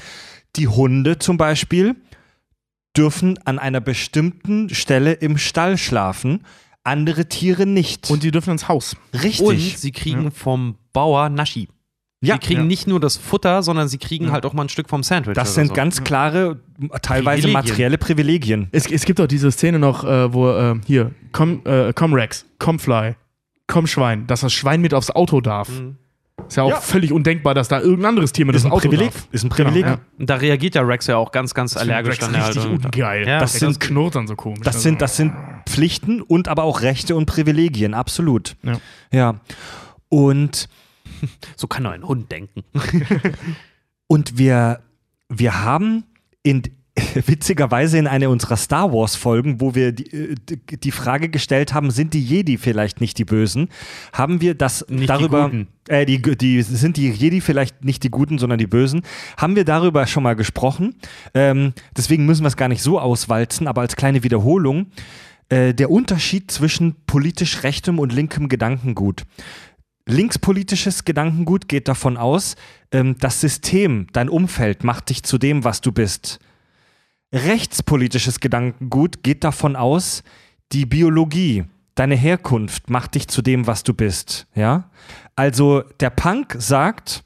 Die 0.56 0.68
Hunde 0.68 1.20
zum 1.20 1.38
Beispiel 1.38 1.96
dürfen 2.96 3.39
an 3.46 3.60
einer 3.60 3.82
bestimmten 3.82 4.70
Stelle 4.70 5.14
im 5.14 5.38
Stall 5.38 5.78
schlafen, 5.78 6.44
andere 6.84 7.27
Tiere 7.27 7.65
nicht. 7.65 8.09
Und 8.09 8.23
die 8.23 8.32
dürfen 8.32 8.51
ins 8.51 8.67
Haus. 8.67 8.95
richtig. 9.13 9.41
Und 9.41 9.59
sie 9.59 9.91
kriegen 9.91 10.32
vom 10.32 10.75
Bauer 10.93 11.29
Naschi. 11.29 11.69
ja, 12.21 12.36
sie 12.36 12.39
kriegen 12.39 12.61
ja. 12.61 12.65
nicht 12.67 12.88
nur 12.88 12.99
das 12.99 13.17
Futter, 13.17 13.63
sondern 13.63 13.88
sie 13.88 13.97
kriegen 13.97 14.32
halt 14.32 14.45
auch 14.45 14.53
mal 14.53 14.63
ein 14.63 14.69
Stück 14.69 14.89
vom 14.89 15.03
Sandwich. 15.03 15.36
Das 15.36 15.55
sind 15.55 15.67
so. 15.67 15.73
ganz 15.73 16.03
klare, 16.03 16.59
teilweise 17.01 17.43
Privilegien. 17.43 17.53
materielle 17.53 17.97
Privilegien. 17.97 18.67
Es, 18.71 18.89
es 18.89 19.05
gibt 19.05 19.19
auch 19.21 19.27
diese 19.27 19.51
Szene 19.51 19.79
noch, 19.79 20.03
äh, 20.03 20.34
wo, 20.34 20.49
äh, 20.49 20.75
hier, 20.86 21.11
komm, 21.32 21.61
äh, 21.65 21.93
komm 21.93 22.13
Rex, 22.13 22.45
komm 22.59 22.79
Fly, 22.79 23.15
komm 23.67 23.88
Schwein, 23.88 24.27
dass 24.27 24.41
das 24.41 24.53
Schwein 24.53 24.82
mit 24.82 24.93
aufs 24.93 25.11
Auto 25.11 25.41
darf. 25.41 25.69
Ist 26.52 26.58
ja 26.58 26.64
auch 26.64 26.70
Ja. 26.72 26.82
völlig 26.82 27.14
undenkbar, 27.14 27.54
dass 27.54 27.70
da 27.70 27.80
irgendein 27.80 28.08
anderes 28.10 28.34
Tier 28.34 28.45
mit 28.45 28.58
Ist 28.58 28.66
ein 28.66 28.74
Auto 28.74 28.89
Privileg. 28.89 29.14
darf. 29.14 29.28
Ist 29.32 29.43
ein 29.45 29.49
Privileg. 29.49 29.84
Genau, 29.86 29.95
ja. 29.95 30.02
Und 30.20 30.30
da 30.30 30.36
reagiert 30.36 30.76
ja 30.76 30.82
Rex 30.82 31.08
ja 31.08 31.16
auch 31.16 31.32
ganz, 31.32 31.54
ganz 31.54 31.76
Das 31.76 31.82
allergisch 31.84 32.20
dann 32.20 32.32
Rex 32.36 32.43
halt. 32.43 32.56
richtig 32.58 32.72
Und- 32.74 32.86
ungeil. 32.88 33.26
Ja, 33.26 33.39
das, 33.39 33.54
das 33.54 33.60
das 33.62 33.70
sind- 33.76 33.80
knurrt 33.80 34.16
dann 34.16 34.28
so 34.28 34.36
komisch. 34.36 34.60
Das 34.64 34.76
Also, 34.76 34.84
sind, 34.89 35.02
das 35.02 35.16
sind 35.16 35.34
Pflichten 35.66 36.22
und 36.22 36.49
aber 36.49 36.64
auch 36.64 36.82
Rechte 36.82 37.16
und 37.16 37.26
Privilegien, 37.26 37.93
absolut. 37.93 38.58
Ja. 38.64 38.82
ja. 39.14 39.36
Und, 40.10 40.68
So 41.56 41.68
kann 41.68 41.84
nur 41.84 41.93
ein 41.93 42.04
Hund 42.04 42.30
denken. 42.34 42.64
und 44.08 44.38
wir, 44.38 44.82
wir 45.30 45.64
haben 45.64 46.04
in, 46.43 46.64
witzigerweise 47.26 47.98
in 47.98 48.08
einer 48.08 48.30
unserer 48.30 48.58
Star 48.58 48.92
Wars-Folgen, 48.92 49.62
wo 49.62 49.76
wir 49.76 49.94
die, 49.94 50.12
äh, 50.12 50.36
die 50.50 50.78
die 50.78 50.92
Frage 50.92 51.30
gestellt 51.30 51.74
haben, 51.74 51.89
sind 51.89 52.14
die 52.14 52.22
Jedi 52.22 52.58
vielleicht 52.58 53.00
nicht 53.00 53.18
die 53.18 53.26
Bösen, 53.26 53.70
haben 54.12 54.42
wir 54.42 54.56
das 54.56 54.86
Nicht 54.89 55.04
die 55.04 55.08
darüber. 55.08 55.46
Guten. 55.46 55.68
Äh, 55.88 56.06
die, 56.06 56.22
die 56.22 56.62
sind 56.62 56.98
die 56.98 57.10
Jedi 57.10 57.39
vielleicht 57.39 57.86
nicht 57.86 58.04
die 58.04 58.12
Guten, 58.12 58.39
sondern 58.39 58.60
die 58.60 58.68
Bösen. 58.68 59.04
Haben 59.38 59.56
wir 59.56 59.64
darüber 59.64 60.06
schon 60.06 60.24
mal 60.24 60.36
gesprochen. 60.36 60.96
Ähm, 61.34 61.74
deswegen 61.96 62.26
müssen 62.26 62.44
wir 62.44 62.50
es 62.50 62.58
gar 62.58 62.68
nicht 62.68 62.84
so 62.84 63.00
auswalzen, 63.00 63.68
aber 63.68 63.82
als 63.82 63.96
kleine 63.96 64.24
Wiederholung. 64.24 64.88
Äh, 65.50 65.74
der 65.74 65.92
Unterschied 65.92 66.52
zwischen 66.52 66.96
politisch 67.06 67.64
rechtem 67.64 68.00
und 68.00 68.14
linkem 68.14 68.50
Gedankengut. 68.50 69.24
Linkspolitisches 70.08 71.06
Gedankengut 71.06 71.68
geht 71.68 71.88
davon 71.88 72.18
aus, 72.18 72.56
ähm, 72.92 73.16
das 73.20 73.39
System, 73.39 74.08
dein 74.14 74.30
Umfeld 74.30 74.84
macht 74.84 75.10
dich 75.10 75.24
zu 75.24 75.38
dem, 75.38 75.64
was 75.64 75.80
du 75.80 75.92
bist. 75.92 76.39
Rechtspolitisches 77.34 78.39
Gedankengut 78.39 79.23
geht 79.23 79.43
davon 79.43 79.75
aus, 79.75 80.23
die 80.71 80.86
Biologie, 80.86 81.65
deine 81.95 82.15
Herkunft 82.15 82.89
macht 82.89 83.15
dich 83.15 83.27
zu 83.27 83.41
dem, 83.41 83.67
was 83.67 83.84
du 83.84 83.93
bist. 83.93 84.47
Ja? 84.55 84.89
Also 85.36 85.84
der 85.99 86.09
Punk 86.09 86.55
sagt, 86.59 87.23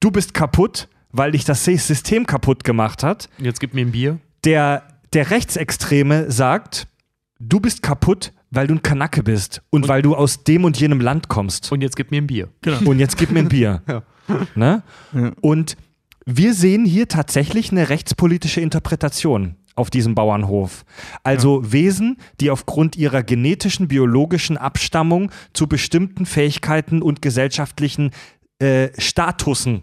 du 0.00 0.10
bist 0.10 0.34
kaputt, 0.34 0.88
weil 1.10 1.32
dich 1.32 1.44
das 1.44 1.64
System 1.64 2.26
kaputt 2.26 2.64
gemacht 2.64 3.02
hat. 3.02 3.28
Jetzt 3.38 3.60
gib 3.60 3.74
mir 3.74 3.82
ein 3.82 3.92
Bier. 3.92 4.18
Der, 4.44 4.82
der 5.12 5.30
Rechtsextreme 5.30 6.30
sagt, 6.30 6.88
du 7.38 7.60
bist 7.60 7.82
kaputt, 7.82 8.32
weil 8.50 8.66
du 8.66 8.74
ein 8.74 8.82
Kanacke 8.82 9.22
bist 9.22 9.62
und, 9.70 9.88
weil 9.88 10.02
du 10.02 10.14
aus 10.14 10.44
dem 10.44 10.64
und 10.64 10.78
jenem 10.78 11.00
Land 11.00 11.28
kommst. 11.28 11.70
Und 11.72 11.80
jetzt 11.82 11.96
gib 11.96 12.10
mir 12.10 12.22
ein 12.22 12.26
Bier. 12.26 12.48
Und 12.84 12.98
jetzt 12.98 13.16
gib 13.16 13.30
mir 13.30 13.40
ein 13.40 13.48
Bier. 13.48 13.82
Ne? 14.54 14.82
Ja. 15.12 15.32
Und 15.42 15.76
wir 16.26 16.54
sehen 16.54 16.84
hier 16.84 17.08
tatsächlich 17.08 17.70
eine 17.70 17.88
rechtspolitische 17.88 18.60
Interpretation 18.60 19.56
auf 19.74 19.90
diesem 19.90 20.14
Bauernhof. 20.14 20.84
Also 21.22 21.72
Wesen, 21.72 22.18
die 22.40 22.50
aufgrund 22.50 22.96
ihrer 22.96 23.22
genetischen, 23.22 23.88
biologischen 23.88 24.56
Abstammung 24.56 25.30
zu 25.52 25.66
bestimmten 25.66 26.26
Fähigkeiten 26.26 27.02
und 27.02 27.22
gesellschaftlichen 27.22 28.10
äh, 28.58 28.88
Statusen 28.98 29.82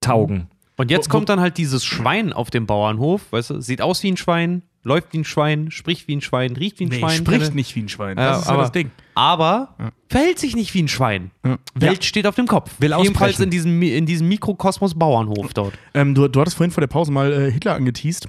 taugen. 0.00 0.48
Und 0.76 0.90
jetzt 0.90 1.10
kommt 1.10 1.28
dann 1.28 1.40
halt 1.40 1.58
dieses 1.58 1.84
Schwein 1.84 2.32
auf 2.32 2.50
dem 2.50 2.66
Bauernhof, 2.66 3.32
weißt 3.32 3.50
du, 3.50 3.60
sieht 3.60 3.82
aus 3.82 4.02
wie 4.02 4.10
ein 4.10 4.16
Schwein, 4.16 4.62
läuft 4.82 5.12
wie 5.12 5.18
ein 5.18 5.24
Schwein, 5.24 5.70
spricht 5.70 6.08
wie 6.08 6.16
ein 6.16 6.20
Schwein, 6.22 6.56
riecht 6.56 6.78
wie 6.80 6.84
ein 6.84 6.88
Nee, 6.88 6.98
Schwein. 7.00 7.16
spricht 7.18 7.40
keine- 7.42 7.54
nicht 7.54 7.76
wie 7.76 7.80
ein 7.82 7.88
Schwein. 7.88 8.16
Ja, 8.18 8.30
Das 8.30 8.40
ist 8.40 8.46
ja 8.46 8.52
aber, 8.54 8.62
das 8.62 8.72
Ding. 8.72 8.90
aber 9.14 9.74
verhält 10.08 10.38
sich 10.38 10.56
nicht 10.56 10.72
wie 10.74 10.82
ein 10.82 10.88
Schwein. 10.88 11.30
Ja. 11.44 11.58
Welt 11.74 12.04
steht 12.04 12.26
auf 12.26 12.34
dem 12.34 12.46
Kopf. 12.46 12.70
Will 12.78 12.94
Jedenfalls 12.98 13.38
in 13.40 13.50
diesem, 13.50 13.82
in 13.82 14.06
diesem 14.06 14.28
Mikrokosmos 14.28 14.94
Bauernhof 14.98 15.52
dort. 15.54 15.74
Ähm, 15.94 16.14
du, 16.14 16.28
du 16.28 16.40
hattest 16.40 16.56
vorhin 16.56 16.70
vor 16.72 16.80
der 16.80 16.88
Pause 16.88 17.12
mal 17.12 17.32
äh, 17.32 17.50
Hitler 17.52 17.74
angeteased. 17.74 18.28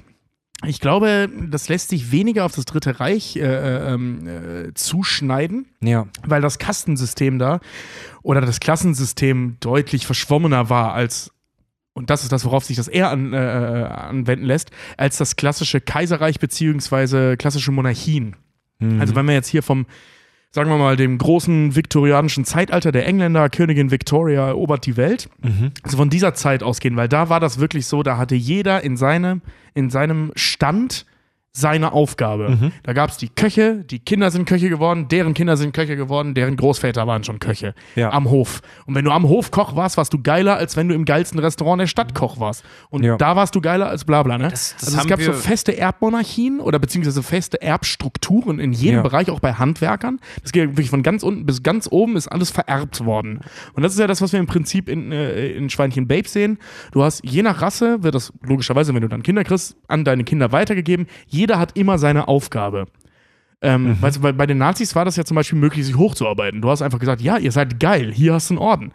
Ich 0.64 0.78
glaube, 0.78 1.28
das 1.50 1.68
lässt 1.68 1.88
sich 1.88 2.12
weniger 2.12 2.44
auf 2.44 2.54
das 2.54 2.66
Dritte 2.66 3.00
Reich 3.00 3.34
äh, 3.34 3.40
äh, 3.40 3.94
ähm, 3.94 4.28
äh, 4.68 4.74
zuschneiden, 4.74 5.66
Ja. 5.80 6.06
weil 6.24 6.40
das 6.40 6.58
Kastensystem 6.60 7.40
da 7.40 7.58
oder 8.22 8.40
das 8.42 8.60
Klassensystem 8.60 9.56
deutlich 9.58 10.06
verschwommener 10.06 10.70
war 10.70 10.92
als, 10.94 11.32
und 11.94 12.10
das 12.10 12.22
ist 12.22 12.32
das, 12.32 12.44
worauf 12.44 12.64
sich 12.64 12.76
das 12.76 12.88
eher 12.88 13.10
an, 13.10 13.32
äh, 13.32 13.82
äh, 13.82 13.84
anwenden 13.84 14.44
lässt, 14.44 14.70
als 14.96 15.18
das 15.18 15.36
klassische 15.36 15.80
Kaiserreich 15.80 16.38
beziehungsweise 16.38 17.36
klassische 17.36 17.72
Monarchien. 17.72 18.36
Mhm. 18.78 19.00
Also 19.00 19.14
wenn 19.14 19.26
wir 19.26 19.34
jetzt 19.34 19.48
hier 19.48 19.62
vom 19.62 19.86
sagen 20.54 20.68
wir 20.68 20.76
mal, 20.76 20.96
dem 20.96 21.16
großen 21.16 21.74
viktorianischen 21.74 22.44
Zeitalter 22.44 22.92
der 22.92 23.06
Engländer, 23.06 23.48
Königin 23.48 23.90
Victoria 23.90 24.48
erobert 24.48 24.84
die 24.84 24.98
Welt. 24.98 25.30
Also 25.82 25.96
von 25.96 26.10
dieser 26.10 26.34
Zeit 26.34 26.62
ausgehen, 26.62 26.94
weil 26.94 27.08
da 27.08 27.30
war 27.30 27.40
das 27.40 27.58
wirklich 27.58 27.86
so, 27.86 28.02
da 28.02 28.18
hatte 28.18 28.34
jeder 28.34 28.84
in 28.84 28.98
seinem, 28.98 29.40
in 29.72 29.88
seinem 29.88 30.30
Stand 30.36 31.06
seine 31.54 31.92
Aufgabe. 31.92 32.48
Mhm. 32.48 32.72
Da 32.82 32.94
gab 32.94 33.10
es 33.10 33.18
die 33.18 33.28
Köche, 33.28 33.84
die 33.84 33.98
Kinder 33.98 34.30
sind 34.30 34.46
Köche 34.46 34.70
geworden, 34.70 35.08
deren 35.08 35.34
Kinder 35.34 35.58
sind 35.58 35.74
Köche 35.74 35.96
geworden, 35.96 36.32
deren 36.34 36.56
Großväter 36.56 37.06
waren 37.06 37.24
schon 37.24 37.40
Köche 37.40 37.74
Ja. 37.94 38.10
am 38.10 38.30
Hof. 38.30 38.62
Und 38.86 38.94
wenn 38.94 39.04
du 39.04 39.10
am 39.10 39.28
Hof 39.28 39.50
Koch 39.50 39.76
warst, 39.76 39.98
warst 39.98 40.14
du 40.14 40.22
geiler, 40.22 40.56
als 40.56 40.76
wenn 40.78 40.88
du 40.88 40.94
im 40.94 41.04
geilsten 41.04 41.38
Restaurant 41.38 41.80
der 41.80 41.86
Stadt 41.88 42.14
Koch 42.14 42.40
warst. 42.40 42.64
Und 42.88 43.04
Ja. 43.04 43.18
da 43.18 43.36
warst 43.36 43.54
du 43.54 43.60
geiler 43.60 43.88
als 43.88 44.04
bla 44.06 44.22
bla, 44.22 44.38
ne? 44.38 44.48
Das- 44.48 44.74
das 44.80 44.88
also 44.88 45.00
es 45.00 45.06
gab 45.06 45.20
so 45.20 45.32
feste 45.34 45.76
Erbmonarchien 45.76 46.58
oder 46.60 46.78
beziehungsweise 46.78 47.22
feste 47.22 47.60
Erbstrukturen 47.60 48.58
in 48.58 48.72
jedem 48.72 48.96
Ja. 48.96 49.02
Bereich, 49.02 49.28
auch 49.30 49.40
bei 49.40 49.52
Handwerkern. 49.52 50.20
Das 50.42 50.52
geht 50.52 50.70
wirklich 50.70 50.88
von 50.88 51.02
ganz 51.02 51.22
unten 51.22 51.44
bis 51.44 51.62
ganz 51.62 51.86
oben 51.90 52.16
ist 52.16 52.28
alles 52.28 52.50
vererbt 52.50 53.04
worden. 53.04 53.40
Und 53.74 53.82
das 53.82 53.92
ist 53.92 53.98
ja 53.98 54.06
das, 54.06 54.22
was 54.22 54.32
wir 54.32 54.40
im 54.40 54.46
Prinzip 54.46 54.88
in, 54.88 55.12
äh, 55.12 55.48
in 55.48 55.68
Schweinchen 55.68 56.08
Babe 56.08 56.26
sehen. 56.28 56.58
Du 56.92 57.02
hast, 57.02 57.22
je 57.24 57.42
nach 57.42 57.60
Rasse, 57.60 58.02
wird 58.02 58.14
das 58.14 58.32
logischerweise, 58.42 58.94
wenn 58.94 59.02
du 59.02 59.08
dann 59.08 59.22
Kinder 59.22 59.44
kriegst, 59.44 59.76
an 59.88 60.04
deine 60.04 60.24
Kinder 60.24 60.50
weitergegeben. 60.52 61.06
Jeder 61.42 61.58
hat 61.58 61.76
immer 61.76 61.98
seine 61.98 62.28
Aufgabe. 62.28 62.86
Ähm, 63.60 63.96
weißt 64.00 64.18
du, 64.18 64.32
bei, 64.32 64.46
den 64.46 64.58
Nazis 64.58 64.94
war 64.94 65.04
das 65.04 65.16
ja 65.16 65.24
zum 65.24 65.34
Beispiel 65.34 65.58
möglich, 65.58 65.84
sich 65.84 65.96
hochzuarbeiten. 65.96 66.60
Du 66.62 66.70
hast 66.70 66.82
einfach 66.82 67.00
gesagt, 67.00 67.20
ja, 67.20 67.36
ihr 67.36 67.50
seid 67.50 67.80
geil, 67.80 68.12
hier 68.14 68.34
hast 68.34 68.48
du 68.50 68.54
einen 68.54 68.58
Orden. 68.58 68.92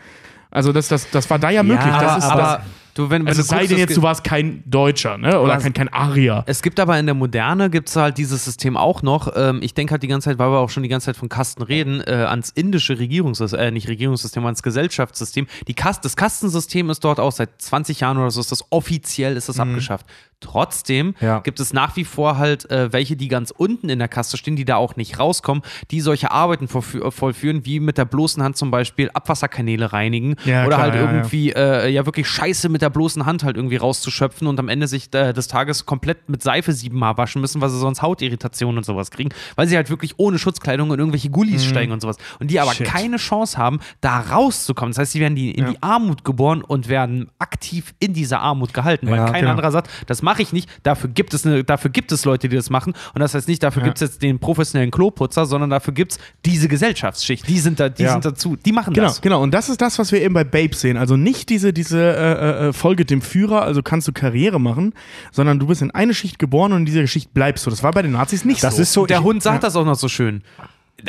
Also 0.50 0.72
das, 0.72 0.88
das, 0.88 1.10
das 1.12 1.30
war 1.30 1.40
da 1.40 1.50
ja 1.50 1.62
möglich. 1.64 1.92
aber- 1.94 2.06
das 2.06 2.18
ist 2.24 2.32
aber 2.32 2.42
das, 2.42 2.62
du, 2.98 3.10
wenn, 3.10 3.22
wenn 3.22 3.28
also 3.28 3.40
du 3.40 3.42
es 3.44 3.48
sei 3.48 3.58
guckst, 3.60 3.72
denn 3.72 3.78
jetzt, 3.80 3.98
du 3.98 4.02
warst 4.02 4.24
kein 4.24 4.64
Deutscher, 4.66 5.18
ne? 5.18 5.40
Oder 5.40 5.58
kein, 5.58 5.74
kein 5.74 5.90
Arier. 5.90 6.44
Es 6.48 6.62
gibt 6.62 6.80
aber 6.80 6.98
in 7.00 7.06
der 7.06 7.16
Moderne 7.16 7.70
gibt 7.70 7.90
es 7.90 7.96
halt 7.96 8.18
dieses 8.18 8.46
System 8.46 8.76
auch 8.78 9.02
noch. 9.02 9.32
Ähm, 9.36 9.60
ich 9.62 9.74
denke 9.74 9.92
halt 9.92 10.04
die 10.04 10.08
ganze 10.08 10.30
Zeit, 10.30 10.40
weil 10.40 10.50
wir 10.52 10.60
auch 10.60 10.70
schon 10.70 10.84
die 10.84 10.90
ganze 10.90 11.06
Zeit 11.06 11.18
von 11.18 11.30
Kasten 11.30 11.62
reden, 11.64 12.02
äh, 12.02 12.12
ans 12.28 12.50
indische 12.50 12.98
Regierungssystem, 13.00 13.60
äh, 13.60 13.72
nicht 13.72 13.88
Regierungssystem, 13.88 14.46
ans 14.46 14.64
Gesellschaftssystem. 14.64 15.48
Die 15.68 15.74
Kast 15.74 16.04
das 16.06 16.16
Kastensystem 16.16 16.90
ist 16.90 17.04
dort 17.04 17.20
auch 17.20 17.32
seit 17.32 17.62
20 17.62 18.00
Jahren 18.00 18.18
oder 18.18 18.32
so, 18.32 18.40
ist 18.42 18.52
das 18.52 18.64
offiziell, 18.72 19.36
ist 19.38 19.50
das 19.50 19.60
abgeschafft. 19.60 20.06
Trotzdem 20.40 21.16
Ja. 21.20 21.40
gibt 21.40 21.60
es 21.60 21.74
nach 21.74 21.96
wie 21.96 22.06
vor 22.06 22.38
halt 22.38 22.70
äh, 22.70 22.94
welche, 22.94 23.16
die 23.16 23.28
ganz 23.28 23.52
unten 23.52 23.90
in 23.90 23.98
der 24.00 24.08
Kaste 24.08 24.38
stehen, 24.38 24.56
die 24.56 24.66
da 24.66 24.76
auch 24.76 24.96
nicht 24.96 25.18
rauskommen, 25.20 25.64
die 25.90 26.00
solche 26.00 26.30
Arbeiten 26.32 26.68
vollfü- 26.68 27.10
vollführen, 27.10 27.66
wie 27.66 27.80
mit 27.80 27.98
der 27.98 28.06
bloßen 28.06 28.44
Hand 28.44 28.56
zum 28.56 28.70
Beispiel 28.70 29.10
Abwasserkanäle 29.14 29.92
reinigen 29.94 30.36
Ja, 30.46 30.62
oder 30.68 30.76
klar, 30.76 30.82
halt 30.82 30.96
ja, 30.96 31.02
ja. 31.04 31.12
irgendwie 31.12 31.52
äh, 31.54 31.90
ja 31.90 32.06
wirklich 32.06 32.28
Scheiße 32.28 32.70
mit 32.70 32.84
der 32.84 32.87
bloßen 32.90 33.26
Hand 33.26 33.44
halt 33.44 33.56
irgendwie 33.58 33.76
rauszuschöpfen 33.78 34.48
und 34.48 34.60
am 34.60 34.70
Ende 34.70 34.88
sich 34.88 35.14
äh, 35.14 35.34
des 35.34 35.48
Tages 35.48 35.86
komplett 35.86 36.30
mit 36.30 36.42
Seife 36.44 36.74
siebenmal 36.74 37.18
waschen 37.18 37.42
müssen, 37.42 37.62
weil 37.62 37.70
sie 37.70 37.80
sonst 37.80 38.02
Hautirritationen 38.02 38.78
und 38.78 38.84
sowas 38.86 39.12
kriegen, 39.12 39.30
weil 39.56 39.68
sie 39.68 39.76
halt 39.76 39.90
wirklich 39.90 40.16
ohne 40.18 40.40
Schutzkleidung 40.40 40.92
in 40.94 41.00
irgendwelche 41.00 41.30
Gullis 41.30 41.66
Mhm. 41.66 41.70
steigen 41.70 41.92
und 41.92 42.02
sowas 42.02 42.18
und 42.40 42.52
die 42.52 42.60
aber 42.60 42.74
Shit. 42.74 42.88
keine 42.88 43.18
Chance 43.18 43.58
haben, 43.58 43.80
da 44.02 44.20
rauszukommen. 44.20 44.92
Das 44.92 45.00
heißt, 45.00 45.12
sie 45.14 45.20
werden 45.20 45.36
die, 45.36 45.52
in 45.52 45.66
Ja. 45.66 45.72
die 45.72 45.84
Armut 45.84 46.24
geboren 46.24 46.62
und 46.62 46.88
werden 46.90 47.30
aktiv 47.40 47.94
in 48.00 48.14
dieser 48.14 48.40
Armut 48.42 48.74
gehalten, 48.74 49.08
weil 49.10 49.18
Ja, 49.18 49.26
kein 49.26 49.42
genau. 49.42 49.52
anderer 49.52 49.72
sagt, 49.72 49.90
das 50.08 50.22
mache 50.22 50.42
ich 50.42 50.54
nicht, 50.54 50.70
dafür 50.84 51.10
gibt 51.10 51.34
es 51.34 51.46
eine, 51.46 51.64
dafür 51.64 51.92
gibt 51.92 52.12
es 52.12 52.26
Leute, 52.26 52.50
die 52.50 52.56
das 52.56 52.70
machen 52.70 52.94
und 53.14 53.20
das 53.20 53.34
heißt 53.34 53.48
nicht, 53.48 53.64
dafür 53.64 53.82
Ja. 53.82 53.88
gibt 53.88 53.98
es 54.02 54.02
jetzt 54.10 54.22
den 54.22 54.40
professionellen 54.40 54.92
Kloputzer, 54.92 55.46
sondern 55.46 55.70
dafür 55.70 55.94
gibt 55.94 56.14
es 56.14 56.20
diese 56.46 56.68
Gesellschaftsschicht, 56.68 57.48
die 57.48 57.60
sind 57.60 57.80
da, 57.80 57.90
die 57.90 58.08
sind 58.08 58.26
dazu, 58.26 58.56
die 58.56 58.72
machen 58.72 58.94
Genau, 58.94 59.08
das. 59.08 59.22
genau. 59.22 59.42
Und 59.42 59.52
das 59.54 59.70
ist 59.70 59.82
das, 59.82 60.00
was 60.00 60.12
wir 60.12 60.22
eben 60.22 60.34
bei 60.34 60.44
Babe 60.44 60.76
sehen. 60.76 60.98
Also 60.98 61.16
nicht 61.18 61.50
diese, 61.50 61.74
diese 61.74 62.00
äh, 62.00 62.68
äh, 62.70 62.74
Folge 62.78 63.04
dem 63.04 63.22
Führer, 63.22 63.64
also 63.64 63.84
kannst 63.84 64.08
du 64.08 64.14
Karriere 64.14 64.60
machen, 64.60 64.94
sondern 65.32 65.60
du 65.60 65.68
bist 65.68 65.82
in 65.82 65.92
eine 65.92 66.14
Schicht 66.14 66.40
geboren 66.40 66.72
und 66.72 66.80
in 66.80 66.86
dieser 66.86 67.06
Schicht 67.08 67.34
bleibst 67.34 67.66
du. 67.66 67.70
Das 67.70 67.84
war 67.84 67.92
bei 67.92 68.02
den 68.02 68.12
Nazis 68.14 68.46
nicht 68.46 68.64
Das 68.64 68.78
so. 68.78 68.82
ist 68.82 68.94
so. 68.94 69.06
Der 69.06 69.18
ich, 69.20 69.24
Hund 69.24 69.44
sagt 69.44 69.64
das 69.64 69.76
auch 69.76 69.86
noch 69.86 69.96
so 69.96 70.08
schön. 70.08 70.44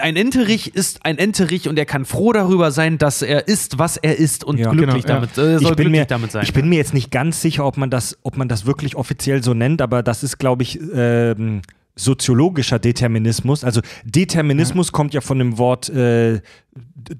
Ein 0.03 0.17
Enterich 0.17 0.75
ist 0.75 1.07
ein 1.07 1.17
Enterich 1.17 1.67
und 1.67 1.79
er 1.79 1.87
kann 1.87 2.05
froh 2.05 2.33
darüber 2.35 2.71
sein, 2.73 2.99
dass 2.99 3.23
er 3.23 3.49
ist, 3.49 3.79
was 3.79 3.97
er 3.97 4.19
ist 4.19 4.45
und 4.45 4.59
Ja, 4.59 4.71
glücklich 4.71 5.07
genau, 5.07 5.21
ja. 5.21 5.27
damit, 5.27 5.31
äh, 5.33 5.35
soll 5.35 5.53
ich 5.55 5.61
bin, 5.61 5.77
glücklich 5.77 5.91
mir, 5.93 6.05
damit 6.05 6.33
sein. 6.33 6.43
ich 6.43 6.53
bin 6.53 6.69
mir 6.69 6.77
jetzt 6.77 6.93
nicht 6.93 7.11
ganz 7.11 7.41
sicher, 7.41 7.65
ob 7.65 7.79
man 7.79 7.89
das, 7.89 8.19
ob 8.23 8.37
man 8.37 8.49
das 8.49 8.67
wirklich 8.67 8.97
offiziell 8.97 9.43
so 9.43 9.55
nennt, 9.55 9.81
aber 9.81 10.03
das 10.03 10.23
ist, 10.23 10.37
glaube 10.39 10.63
ich, 10.63 10.79
ähm, 10.95 11.63
soziologischer 11.99 12.79
Determinismus. 12.79 13.65
Also 13.65 13.81
Determinismus 14.05 14.93
kommt 14.93 15.15
ja 15.15 15.21
von 15.21 15.39
dem 15.39 15.59
Wort 15.59 15.89
äh, 15.91 16.41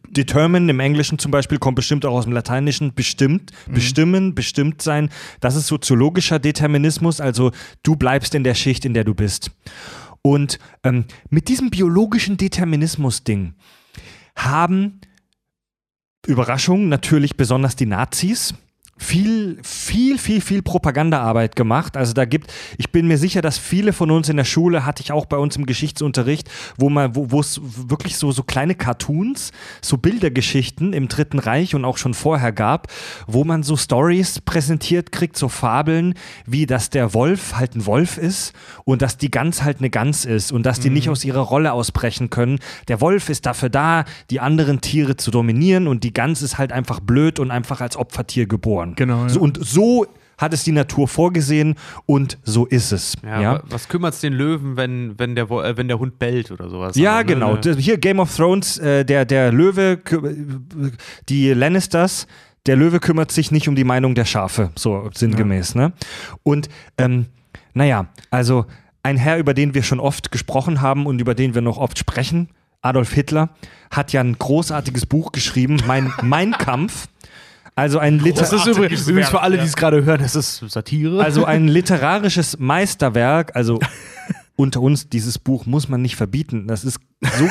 determine 0.09 0.71
im 0.71 0.81
Englischen 0.81 1.19
zum 1.19 1.31
Beispiel, 1.31 1.59
kommt 1.59 1.77
bestimmt 1.77 2.05
auch 2.05 2.15
aus 2.15 2.25
dem 2.25 2.33
Lateinischen, 2.33 2.95
bestimmt, 2.95 3.53
bestimmen, 3.73 4.35
bestimmt 4.35 4.83
sein. 4.83 5.11
Das 5.41 5.57
ist 5.57 5.67
soziologischer 5.67 6.39
Determinismus, 6.39 7.21
also 7.21 7.53
du 7.83 7.97
bleibst 7.97 8.35
in 8.35 8.45
der 8.45 8.55
Schicht, 8.55 8.85
in 8.85 8.95
der 8.95 9.05
du 9.05 9.15
bist. 9.15 9.51
Und 10.23 10.59
ähm, 10.85 11.05
mit 11.31 11.49
diesem 11.49 11.71
biologischen 11.71 12.37
Determinismus-Ding 12.37 13.55
haben 14.37 15.01
Überraschung 16.27 16.89
natürlich 16.89 17.37
besonders 17.37 17.77
die 17.77 17.87
Nazis 17.87 18.55
viel, 18.99 19.59
viel, 19.63 20.19
viel, 20.19 20.41
viel 20.41 20.63
Propagandaarbeit 20.63 21.57
gemacht. 21.57 21.97
Also 21.97 22.13
da 22.13 22.25
gibt, 22.25 22.53
ich 22.77 22.91
bin 22.91 23.07
mir 23.07 23.17
sicher, 23.17 23.43
dass 23.43 23.59
viele 23.59 23.93
von 23.93 24.11
uns 24.11 24.29
in 24.29 24.37
der 24.37 24.45
Schule, 24.45 24.85
hatte 24.85 25.03
ich 25.03 25.13
auch 25.13 25.27
bei 25.27 25.37
uns 25.37 25.57
im 25.57 25.67
Geschichtsunterricht, 25.67 26.51
wo 26.77 26.91
man, 26.91 27.15
wo 27.15 27.29
wo 27.31 27.41
es 27.41 27.61
wirklich 27.63 28.17
so, 28.17 28.33
so 28.33 28.43
kleine 28.43 28.75
Cartoons, 28.75 29.53
so 29.81 29.97
Bildergeschichten 29.97 30.93
im 30.93 31.09
Dritten 31.09 31.39
Reich 31.39 31.75
und 31.75 31.85
auch 31.85 31.97
schon 31.97 32.15
vorher 32.15 32.53
gab, 32.53 32.89
wo 33.27 33.45
man 33.45 33.63
so 33.63 33.77
Stories 33.77 34.41
präsentiert 34.41 35.13
kriegt, 35.13 35.37
so 35.37 35.49
Fabeln, 35.49 36.15
wie 36.47 36.67
dass 36.67 36.91
der 36.91 37.15
Wolf 37.15 37.55
halt 37.55 37.77
ein 37.77 37.87
Wolf 37.87 38.19
ist 38.19 38.55
und 38.85 39.03
dass 39.03 39.19
die 39.19 39.31
Gans 39.31 39.63
halt 39.63 39.79
eine 39.79 39.91
Gans 39.91 40.25
ist 40.25 40.53
und 40.53 40.65
dass 40.65 40.81
die 40.81 40.91
nicht 40.91 41.09
aus 41.09 41.25
ihrer 41.25 41.41
Rolle 41.41 41.73
ausbrechen 41.73 42.31
können. 42.31 42.59
Der 42.89 43.01
Wolf 43.01 43.29
ist 43.29 43.47
dafür 43.47 43.69
da, 43.69 44.05
die 44.31 44.41
anderen 44.41 44.81
Tiere 44.81 45.17
zu 45.17 45.31
dominieren 45.31 45.87
und 45.87 46.05
die 46.05 46.13
Gans 46.13 46.43
ist 46.43 46.59
halt 46.59 46.73
einfach 46.73 47.01
blöd 47.01 47.39
und 47.39 47.51
einfach 47.51 47.81
als 47.81 47.97
Opfertier 47.97 48.47
geboren. 48.47 48.88
Genau, 48.97 49.23
ja. 49.23 49.29
So, 49.29 49.41
und 49.41 49.59
so 49.65 50.07
hat 50.37 50.55
es 50.55 50.63
die 50.63 50.71
Natur 50.73 51.09
vorgesehen 51.09 51.75
und 52.07 52.39
so 52.45 52.65
ist 52.67 52.93
es. 52.93 53.15
ja, 53.25 53.41
Ja, 53.41 53.55
wa- 53.55 53.63
Was 53.71 53.89
kümmert 53.89 54.15
es 54.15 54.21
den 54.21 54.33
Löwen, 54.35 54.77
wenn, 54.77 55.19
wenn, 55.19 55.35
der, 55.35 55.51
äh, 55.51 55.77
wenn 55.77 55.89
der 55.89 55.99
Hund 55.99 56.19
bellt 56.21 56.51
oder 56.53 56.69
sowas? 56.71 56.95
ja 56.97 57.15
Aber, 57.15 57.21
ne, 57.25 57.27
genau. 57.35 57.55
ne. 57.57 57.77
Hier 57.77 57.99
Game 57.99 58.21
of 58.21 58.35
Thrones, 58.37 58.79
äh, 58.79 59.05
der, 59.05 59.25
der 59.25 59.51
Löwe, 59.53 59.99
die 61.29 61.53
Lannisters, 61.53 62.27
der 62.67 62.77
Löwe 62.77 63.01
kümmert 63.01 63.33
sich 63.33 63.51
nicht 63.51 63.69
um 63.69 63.75
die 63.77 63.85
Meinung 63.85 64.15
der 64.15 64.25
Schafe, 64.25 64.71
so 64.77 65.11
sinngemäß. 65.15 65.75
Ne? 65.75 65.93
Und 66.43 66.69
ähm, 66.99 67.27
naja, 67.75 68.07
also 68.31 68.67
ein 69.03 69.17
Herr, 69.17 69.39
über 69.39 69.55
den 69.55 69.75
wir 69.75 69.83
schon 69.83 70.01
oft 70.01 70.31
gesprochen 70.31 70.81
haben 70.81 71.07
und 71.07 71.21
über 71.21 71.35
den 71.35 71.55
wir 71.55 71.63
noch 71.63 71.79
oft 71.79 71.99
sprechen, 71.99 72.49
Adolf 72.83 73.13
Hitler, 73.13 73.51
hat 73.91 74.13
ja 74.13 74.21
ein 74.21 74.39
großartiges 74.39 75.07
Buch 75.07 75.33
geschrieben, 75.33 75.79
Mein, 75.87 76.13
mein 76.23 76.53
Kampf. 76.53 77.09
Also 77.79 78.01
ein 78.01 78.19
Liter 78.19 78.41
Das 78.41 78.53
ist 78.53 78.67
übrigens, 78.67 79.07
übrigens 79.07 79.31
für 79.31 79.41
alle, 79.41 79.57
die 79.57 79.65
es 79.65 79.77
gerade 79.77 80.05
hören, 80.05 80.21
das 80.21 80.35
ist 80.35 80.65
Satire. 80.69 81.23
also 81.23 81.45
ein 81.45 81.69
literarisches 81.69 82.59
Meisterwerk, 82.59 83.55
also 83.55 83.79
unter 84.57 84.81
uns, 84.81 85.09
dieses 85.09 85.39
Buch 85.39 85.65
muss 85.65 85.89
man 85.89 86.03
nicht 86.03 86.17
verbieten. 86.17 86.67
Das 86.67 86.83
ist 86.83 86.99
so, 87.21 87.49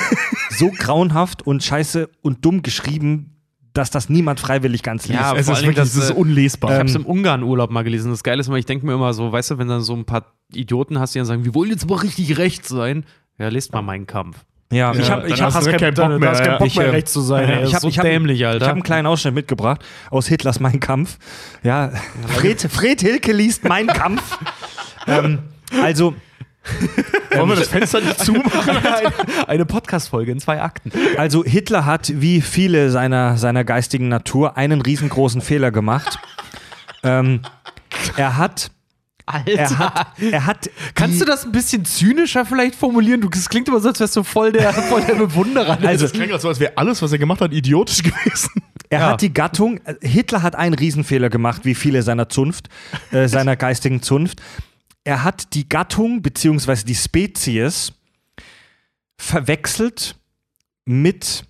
so 0.49 0.69
grauenhaft 0.71 1.47
und 1.47 1.63
scheiße 1.63 2.09
und 2.21 2.43
dumm 2.43 2.61
geschrieben, 2.61 3.37
dass 3.71 3.89
das 3.89 4.09
niemand 4.09 4.41
freiwillig 4.41 4.83
ganz 4.83 5.07
liest. 5.07 5.17
Ja, 5.17 5.33
es 5.33 5.45
vor 5.45 5.53
ist 5.55 5.61
wirklich, 5.61 5.77
das, 5.77 5.95
ist 5.95 6.09
äh, 6.09 6.13
unlesbar. 6.13 6.71
Ich 6.71 6.77
habe 6.79 6.89
es 6.89 6.95
Ähm, 6.95 7.03
im 7.03 7.07
Ungarn-Urlaub 7.07 7.71
mal 7.71 7.83
gelesen. 7.83 8.11
Das 8.11 8.21
Geile 8.21 8.41
ist 8.41 8.47
immer, 8.47 8.57
ich 8.57 8.65
denke 8.65 8.85
mir 8.85 8.95
immer 8.95 9.13
so, 9.13 9.31
weißt 9.31 9.51
du, 9.51 9.57
wenn 9.59 9.69
dann 9.69 9.81
so 9.81 9.95
ein 9.95 10.03
paar 10.03 10.33
Idioten 10.51 10.99
hast, 10.99 11.15
die 11.15 11.19
dann 11.19 11.25
sagen, 11.25 11.45
wir 11.45 11.55
wollen 11.55 11.69
jetzt 11.69 11.87
mal 11.87 11.99
richtig 11.99 12.37
recht 12.37 12.65
sein. 12.67 13.05
Ja, 13.39 13.47
lest 13.47 13.71
mal 13.71 13.81
meinen 13.81 14.07
Kampf. 14.07 14.43
Ja, 14.71 14.93
ich 14.93 15.09
habe 15.09 15.21
dann 15.21 15.31
ich 15.31 15.41
hab, 15.41 15.53
hast 15.53 15.67
du 15.67 15.71
keinen 15.77 15.93
Bock 15.93 16.19
mehr, 16.19 16.33
ja. 16.33 16.57
Bock 16.57 16.67
Ich, 16.67 16.75
mehr 16.75 16.87
äh, 16.87 16.89
recht 16.89 17.07
zu 17.07 17.21
sein. 17.21 17.63
ich 17.63 17.73
habe 17.73 17.87
ist 17.87 17.95
so 17.95 18.01
dämlich, 18.01 18.45
Alter. 18.45 18.57
Ich 18.57 18.63
habe 18.63 18.73
einen 18.73 18.83
kleinen 18.83 19.07
Ausschnitt 19.07 19.33
mitgebracht 19.33 19.81
aus 20.11 20.27
Hitlers 20.27 20.59
Mein 20.59 20.79
Kampf. 20.79 21.17
Ja, 21.63 21.91
Fred, 22.27 22.61
Fred 22.61 23.01
Hilke 23.01 23.31
liest 23.31 23.63
Mein 23.63 23.87
Kampf. 23.87 24.37
ähm, 25.07 25.39
also, 25.81 26.15
Wollen 27.31 27.49
wir 27.49 27.55
das 27.55 27.69
Fenster 27.69 28.01
nicht 28.01 28.19
zumachen? 28.19 28.77
eine, 28.85 29.13
eine 29.47 29.65
Podcast-Folge 29.65 30.33
in 30.33 30.39
zwei 30.39 30.61
Akten. 30.61 30.91
also 31.17 31.45
Hitler 31.45 31.85
hat 31.85 32.11
wie 32.15 32.41
viele 32.41 32.89
seiner, 32.89 33.37
seiner 33.37 33.63
geistigen 33.63 34.09
Natur 34.09 34.57
einen 34.57 34.81
riesengroßen 34.81 35.39
Fehler 35.39 35.71
gemacht. 35.71 36.19
ähm, 37.03 37.41
er 38.17 38.37
hat, 38.37 38.71
Alter. 39.27 39.51
er 39.51 39.77
hat, 39.77 40.07
er 40.19 40.45
hat. 40.45 40.69
Kannst 40.95 41.19
du 41.21 41.25
das 41.25 41.45
ein 41.45 41.51
bisschen 41.51 41.83
zynischer 41.85 42.45
vielleicht 42.45 42.75
formulieren? 42.75 43.21
Du, 43.21 43.29
das 43.29 43.47
klingt 43.49 43.67
immer 43.67 43.79
so, 43.79 43.89
als 43.89 43.99
wärst 43.99 44.15
du 44.15 44.23
voll 44.23 44.51
der, 44.53 44.73
voll 44.89 45.01
der 45.03 45.15
Bewunderer. 45.15 45.77
Also- 45.85 46.05
das 46.05 46.13
klingt 46.13 46.39
so, 46.41 46.47
als 46.47 46.59
wäre 46.59 46.77
alles, 46.77 47.01
was 47.01 47.11
er 47.11 47.17
gemacht 47.17 47.41
hat, 47.41 47.51
idiotisch 47.53 48.01
gewesen. 48.03 48.49
Er 48.89 48.99
Ja. 49.01 49.09
hat 49.11 49.21
die 49.21 49.33
Gattung, 49.33 49.79
äh, 49.85 49.95
Hitler 50.01 50.41
hat 50.43 50.55
einen 50.55 50.73
Riesenfehler 50.73 51.29
gemacht, 51.29 51.65
wie 51.65 51.75
viele 51.75 52.01
seiner 52.03 52.29
Zunft, 52.29 52.69
äh, 53.11 53.27
seiner 53.27 53.55
geistigen 53.57 54.01
Zunft. 54.01 54.41
Er 55.03 55.23
hat 55.23 55.53
die 55.53 55.67
Gattung 55.67 56.21
beziehungsweise 56.21 56.85
die 56.85 56.95
Spezies 56.95 57.91
verwechselt 59.17 60.15
mit 60.85 61.43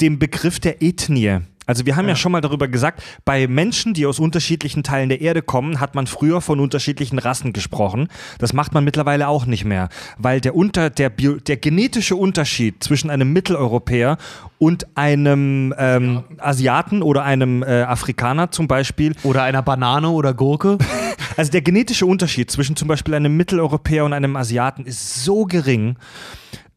dem 0.00 0.18
Begriff 0.18 0.60
der 0.60 0.82
Ethnie. 0.82 1.40
Also 1.68 1.84
wir 1.84 1.96
haben 1.96 2.08
ja. 2.08 2.16
schon 2.16 2.32
mal 2.32 2.40
darüber 2.40 2.66
gesagt, 2.66 3.02
bei 3.26 3.46
Menschen, 3.46 3.92
die 3.92 4.06
aus 4.06 4.18
unterschiedlichen 4.18 4.82
Teilen 4.82 5.10
der 5.10 5.20
Erde 5.20 5.42
kommen, 5.42 5.80
hat 5.80 5.94
man 5.94 6.06
früher 6.06 6.40
von 6.40 6.60
unterschiedlichen 6.60 7.18
Rassen 7.18 7.52
gesprochen. 7.52 8.08
Das 8.38 8.54
macht 8.54 8.72
man 8.72 8.84
mittlerweile 8.84 9.28
auch 9.28 9.44
nicht 9.44 9.66
mehr, 9.66 9.90
weil 10.16 10.40
der, 10.40 10.56
unter, 10.56 10.88
der, 10.88 11.10
Bio, 11.10 11.34
der 11.34 11.58
genetische 11.58 12.16
Unterschied 12.16 12.82
zwischen 12.82 13.10
einem 13.10 13.34
Mitteleuropäer 13.34 14.16
und 14.56 14.86
einem 14.96 15.74
ähm, 15.76 16.24
Asiaten 16.38 17.02
oder 17.02 17.24
einem 17.24 17.62
äh, 17.62 17.82
Afrikaner 17.82 18.50
zum 18.50 18.66
Beispiel. 18.66 19.14
Oder 19.22 19.42
einer 19.42 19.62
Banane 19.62 20.08
oder 20.08 20.32
Gurke. 20.34 20.78
Also 21.36 21.52
der 21.52 21.62
genetische 21.62 22.04
Unterschied 22.04 22.50
zwischen 22.50 22.74
zum 22.74 22.88
Beispiel 22.88 23.14
einem 23.14 23.36
Mitteleuropäer 23.36 24.04
und 24.04 24.12
einem 24.12 24.34
Asiaten 24.34 24.84
ist 24.84 25.22
so 25.22 25.44
gering, 25.44 25.94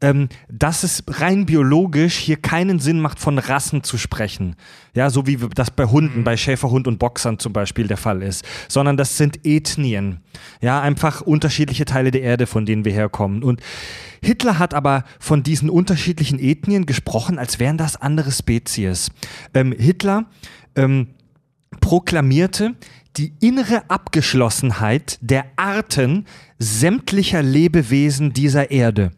ähm, 0.02 0.30
dass 0.50 0.84
es 0.84 1.04
rein 1.08 1.46
biologisch 1.46 2.16
hier 2.16 2.38
keinen 2.38 2.80
Sinn 2.80 3.00
macht, 3.00 3.20
von 3.20 3.38
Rassen 3.38 3.84
zu 3.84 3.98
sprechen. 3.98 4.56
Ja, 4.94 5.10
so 5.10 5.28
wie 5.28 5.38
das 5.56 5.72
bei 5.72 5.86
Hunden, 5.86 6.20
mhm. 6.20 6.24
bei 6.24 6.36
Schäferhund 6.38 6.88
und 6.88 7.00
Boxern 7.00 7.40
zum 7.40 7.54
Beispiel 7.54 7.88
der 7.88 7.98
Fall 7.98 8.22
ist. 8.24 8.44
Sondern 8.68 8.98
das 8.98 9.18
sind 9.18 9.46
Ethnien. 9.46 10.20
Ja, 10.60 10.82
einfach 10.82 11.22
unterschiedliche 11.22 11.86
Teile 11.86 12.12
der 12.12 12.24
Erde, 12.24 12.48
von 12.48 12.66
denen 12.66 12.84
wir 12.84 12.92
herkommen. 12.92 13.44
Und 13.44 13.62
Hitler 14.24 14.60
hat 14.60 14.74
aber 14.74 15.04
von 15.20 15.44
diesen 15.44 15.70
unterschiedlichen 15.70 16.40
Ethnien 16.40 16.86
gesprochen, 16.86 17.40
als 17.40 17.60
wären 17.60 17.78
das 17.78 17.96
andere 17.96 18.32
Spezies. 18.32 19.12
Ähm, 19.54 19.72
Hitler 19.72 20.26
ähm, 20.76 21.08
proklamierte, 21.80 22.76
die 23.18 23.34
innere 23.40 23.90
Abgeschlossenheit 23.90 25.18
der 25.22 25.46
Arten 25.56 26.26
sämtlicher 26.60 27.42
Lebewesen 27.42 28.34
dieser 28.34 28.72
Erde. 28.72 29.12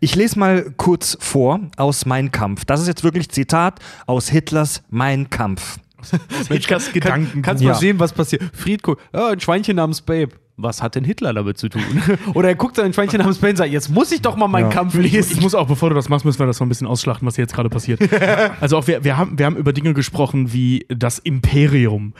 Ich 0.00 0.14
lese 0.16 0.38
mal 0.38 0.72
kurz 0.76 1.16
vor 1.20 1.60
aus 1.76 2.06
Mein 2.06 2.32
Kampf. 2.32 2.64
Das 2.64 2.80
ist 2.80 2.88
jetzt 2.88 3.04
wirklich 3.04 3.30
Zitat 3.30 3.80
aus 4.06 4.28
Hitlers 4.28 4.82
Mein 4.90 5.30
Kampf. 5.30 5.78
Hitlers 6.48 6.92
Gedanken. 6.92 7.32
Kann, 7.32 7.42
kannst 7.42 7.62
du 7.62 7.66
ja. 7.66 7.72
mal 7.72 7.78
sehen, 7.78 7.98
was 7.98 8.12
passiert. 8.12 8.42
Friedko, 8.52 8.96
oh, 9.12 9.24
ein 9.32 9.40
Schweinchen 9.40 9.76
namens 9.76 10.02
Babe 10.02 10.32
was 10.58 10.82
hat 10.82 10.94
denn 10.94 11.04
Hitler 11.04 11.34
damit 11.34 11.58
zu 11.58 11.68
tun? 11.68 11.82
Oder 12.34 12.48
er 12.48 12.54
guckt 12.54 12.78
dann 12.78 12.86
ein 12.86 12.92
Schweinchen 12.92 13.18
namens 13.18 13.38
sagt, 13.38 13.70
jetzt 13.70 13.90
muss 13.90 14.10
ich 14.10 14.22
doch 14.22 14.36
mal 14.36 14.48
meinen 14.48 14.70
ja. 14.70 14.70
Kampf 14.70 14.94
lesen. 14.94 15.32
Ich 15.32 15.40
muss 15.40 15.54
auch, 15.54 15.66
bevor 15.66 15.90
du 15.90 15.94
das 15.94 16.08
machst, 16.08 16.24
müssen 16.24 16.38
wir 16.38 16.46
das 16.46 16.60
mal 16.60 16.66
ein 16.66 16.70
bisschen 16.70 16.86
ausschlachten, 16.86 17.26
was 17.26 17.36
hier 17.36 17.44
jetzt 17.44 17.54
gerade 17.54 17.68
passiert. 17.68 18.00
also 18.60 18.78
auch 18.78 18.86
wir, 18.86 19.04
wir, 19.04 19.18
haben, 19.18 19.38
wir 19.38 19.44
haben 19.44 19.56
über 19.56 19.72
Dinge 19.72 19.92
gesprochen 19.92 20.52
wie 20.52 20.86
das 20.88 21.18
Imperium, 21.18 22.14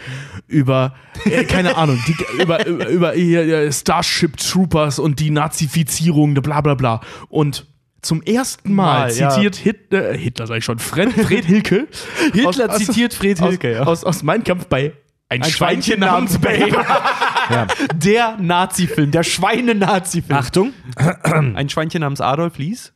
über, 0.46 0.94
äh, 1.24 1.44
keine 1.44 1.76
Ahnung, 1.76 1.98
die, 2.06 2.42
über, 2.42 2.66
über, 2.66 2.88
über 2.88 3.16
äh, 3.16 3.72
Starship 3.72 4.36
Troopers 4.36 4.98
und 4.98 5.18
die 5.18 5.30
Nazifizierung, 5.30 6.34
bla 6.34 6.60
bla 6.60 6.74
bla. 6.74 7.00
Und 7.28 7.66
zum 8.02 8.22
ersten 8.22 8.72
Mal, 8.74 9.08
Mal 9.08 9.12
zitiert 9.12 9.56
ja. 9.56 9.62
Hitler, 9.62 10.10
äh, 10.10 10.18
Hitler 10.18 10.46
sag 10.46 10.58
ich 10.58 10.64
schon, 10.64 10.78
Fred, 10.78 11.10
Fred 11.12 11.46
Hilke. 11.46 11.88
Hitler 12.34 12.70
aus, 12.70 12.78
zitiert 12.78 13.14
Fred 13.14 13.38
Hilke, 13.38 13.68
aus, 13.68 13.74
ja. 13.74 13.82
Aus, 13.84 14.04
aus 14.04 14.22
Mein 14.22 14.44
Kampf 14.44 14.66
bei 14.66 14.92
ein, 15.28 15.42
ein 15.42 15.50
Schweinchen, 15.50 15.98
Schweinchen 15.98 16.00
namens 16.00 16.38
Babe. 16.38 16.70
ja. 17.50 17.66
Der 17.94 18.36
Nazi-Film, 18.36 19.10
der 19.10 19.22
Schweine-Nazi-Film. 19.24 20.38
Achtung. 20.38 20.72
Ein 21.24 21.68
Schweinchen 21.68 22.00
namens 22.00 22.20
Adolf, 22.20 22.58
lies. 22.58 22.92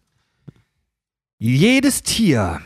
Jedes 1.38 2.02
Tier 2.02 2.60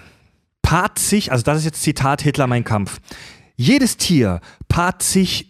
paart 0.61 0.99
sich, 0.99 1.33
also 1.33 1.45
das 1.45 1.59
ist 1.59 1.65
jetzt 1.65 1.83
Zitat 1.83 2.23
Hitler 2.23 2.47
Mein 2.47 2.65
Kampf. 2.65 3.01
Jedes 3.57 3.97
Tier 3.97 4.41
paart 4.69 5.03
sich 5.03 5.49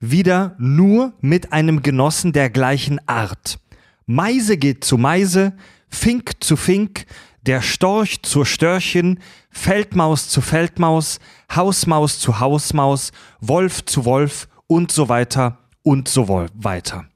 wieder 0.00 0.56
nur 0.58 1.14
mit 1.20 1.52
einem 1.52 1.82
Genossen 1.82 2.32
der 2.32 2.50
gleichen 2.50 3.00
Art. 3.08 3.58
Meise 4.06 4.58
geht 4.58 4.84
zu 4.84 4.98
Meise, 4.98 5.56
Fink 5.88 6.32
zu 6.40 6.56
Fink, 6.56 7.06
der 7.46 7.62
Storch 7.62 8.22
zur 8.22 8.46
Störchen, 8.46 9.20
Feldmaus 9.50 10.28
zu 10.28 10.40
Feldmaus, 10.40 11.20
Hausmaus 11.54 12.18
zu 12.18 12.40
Hausmaus, 12.40 13.12
Wolf 13.40 13.84
zu 13.84 14.04
Wolf 14.04 14.48
und 14.66 14.90
so 14.90 15.08
weiter 15.08 15.58
und 15.82 16.08
so 16.08 16.28
weiter. 16.28 17.06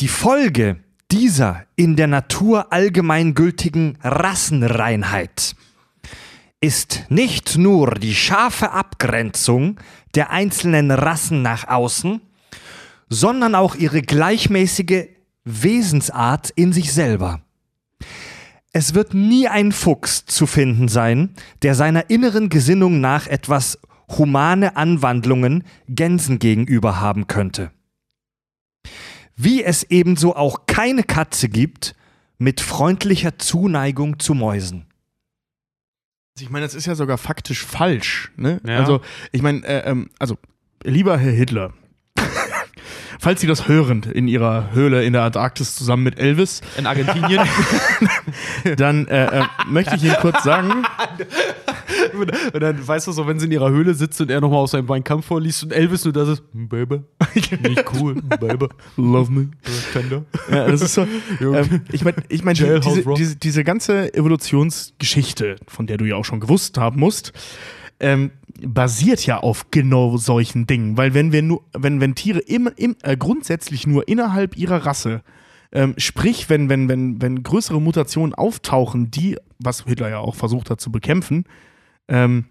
Die 0.00 0.08
Folge 0.08 0.80
dieser 1.10 1.64
in 1.76 1.94
der 1.96 2.08
Natur 2.08 2.72
allgemeingültigen 2.72 3.98
Rassenreinheit 4.02 5.54
ist 6.60 7.04
nicht 7.08 7.56
nur 7.56 7.94
die 7.94 8.14
scharfe 8.14 8.72
Abgrenzung 8.72 9.78
der 10.14 10.30
einzelnen 10.30 10.90
Rassen 10.90 11.42
nach 11.42 11.68
außen, 11.68 12.20
sondern 13.08 13.54
auch 13.54 13.76
ihre 13.76 14.02
gleichmäßige 14.02 15.08
Wesensart 15.44 16.50
in 16.50 16.72
sich 16.72 16.92
selber. 16.92 17.43
Es 18.76 18.92
wird 18.92 19.14
nie 19.14 19.46
ein 19.46 19.70
Fuchs 19.70 20.26
zu 20.26 20.46
finden 20.46 20.88
sein, 20.88 21.30
der 21.62 21.76
seiner 21.76 22.10
inneren 22.10 22.48
Gesinnung 22.48 23.00
nach 23.00 23.28
etwas 23.28 23.78
humane 24.08 24.76
Anwandlungen 24.76 25.62
Gänsen 25.88 26.40
gegenüber 26.40 27.00
haben 27.00 27.28
könnte. 27.28 27.70
Wie 29.36 29.62
es 29.62 29.84
ebenso 29.84 30.34
auch 30.34 30.66
keine 30.66 31.04
Katze 31.04 31.48
gibt 31.48 31.94
mit 32.38 32.60
freundlicher 32.60 33.38
Zuneigung 33.38 34.18
zu 34.18 34.34
Mäusen. 34.34 34.86
Ich 36.40 36.50
meine, 36.50 36.66
das 36.66 36.74
ist 36.74 36.86
ja 36.86 36.96
sogar 36.96 37.16
faktisch 37.16 37.64
falsch. 37.64 38.32
Ne? 38.36 38.60
Ja. 38.66 38.80
Also, 38.80 39.02
ich 39.30 39.40
meine, 39.40 39.64
äh, 39.64 39.88
ähm, 39.88 40.10
also, 40.18 40.36
lieber 40.82 41.16
Herr 41.16 41.30
Hitler, 41.30 41.72
falls 43.18 43.40
Sie 43.40 43.46
das 43.46 43.68
hören 43.68 44.02
in 44.12 44.28
Ihrer 44.28 44.72
Höhle 44.72 45.04
in 45.04 45.12
der 45.12 45.22
Antarktis 45.22 45.76
zusammen 45.76 46.02
mit 46.02 46.18
Elvis. 46.18 46.60
In 46.76 46.86
Argentinien. 46.86 47.46
dann 48.76 49.06
äh, 49.08 49.40
äh, 49.40 49.42
möchte 49.68 49.96
ich 49.96 50.04
Ihnen 50.04 50.16
kurz 50.20 50.42
sagen. 50.42 50.84
und 52.52 52.60
dann 52.60 52.86
weißt 52.86 53.06
du 53.06 53.12
so, 53.12 53.26
wenn 53.26 53.38
sie 53.38 53.46
in 53.46 53.52
ihrer 53.52 53.70
Höhle 53.70 53.94
sitzt 53.94 54.20
und 54.20 54.30
er 54.30 54.40
nochmal 54.40 54.60
aus 54.60 54.72
seinem 54.72 55.04
Kampf 55.04 55.26
vorliest 55.26 55.64
und 55.64 55.72
Elvis 55.72 56.04
nur 56.04 56.12
das 56.12 56.28
ist, 56.28 56.42
Baby, 56.52 57.00
nicht 57.62 57.84
cool, 57.94 58.14
Baby, 58.40 58.68
love 58.96 59.30
me, 59.30 59.50
tender. 59.92 60.24
Ja, 60.50 60.66
das 60.66 60.82
ist 60.82 60.94
so. 60.94 61.06
Ähm, 61.40 61.82
ich 61.92 62.04
meine, 62.04 62.16
ich 62.28 62.44
mein, 62.44 62.54
die, 62.54 62.80
diese, 62.80 63.14
diese, 63.14 63.36
diese 63.36 63.64
ganze 63.64 64.12
Evolutionsgeschichte, 64.14 65.56
von 65.68 65.86
der 65.86 65.96
du 65.96 66.04
ja 66.04 66.16
auch 66.16 66.24
schon 66.24 66.40
gewusst 66.40 66.78
haben 66.78 67.00
musst, 67.00 67.32
ähm, 68.00 68.30
basiert 68.60 69.26
ja 69.26 69.38
auf 69.38 69.70
genau 69.70 70.16
solchen 70.16 70.66
Dingen. 70.66 70.96
Weil 70.96 71.14
wenn 71.14 71.32
wir 71.32 71.42
nur, 71.42 71.62
wenn, 71.72 72.00
wenn 72.00 72.14
Tiere 72.14 72.40
immer, 72.40 72.76
im, 72.76 72.96
äh, 73.02 73.16
grundsätzlich 73.16 73.86
nur 73.86 74.08
innerhalb 74.08 74.56
ihrer 74.56 74.86
Rasse, 74.86 75.22
ähm, 75.72 75.94
sprich, 75.98 76.48
wenn, 76.48 76.68
wenn, 76.68 76.88
wenn, 76.88 77.20
wenn 77.20 77.42
größere 77.42 77.80
Mutationen 77.80 78.34
auftauchen, 78.34 79.10
die, 79.10 79.36
was 79.58 79.84
Hitler 79.84 80.08
ja 80.08 80.18
auch 80.18 80.36
versucht 80.36 80.70
hat 80.70 80.80
zu 80.80 80.92
bekämpfen, 80.92 81.44
ähm, 82.08 82.44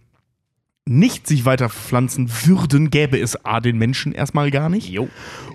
nicht 0.85 1.27
sich 1.27 1.45
weiter 1.45 1.69
pflanzen 1.69 2.29
würden, 2.45 2.89
gäbe 2.89 3.17
es 3.17 3.45
A, 3.45 3.61
den 3.61 3.77
Menschen 3.77 4.11
erstmal 4.11 4.51
gar 4.51 4.67
nicht. 4.67 4.89
Jo. 4.89 5.07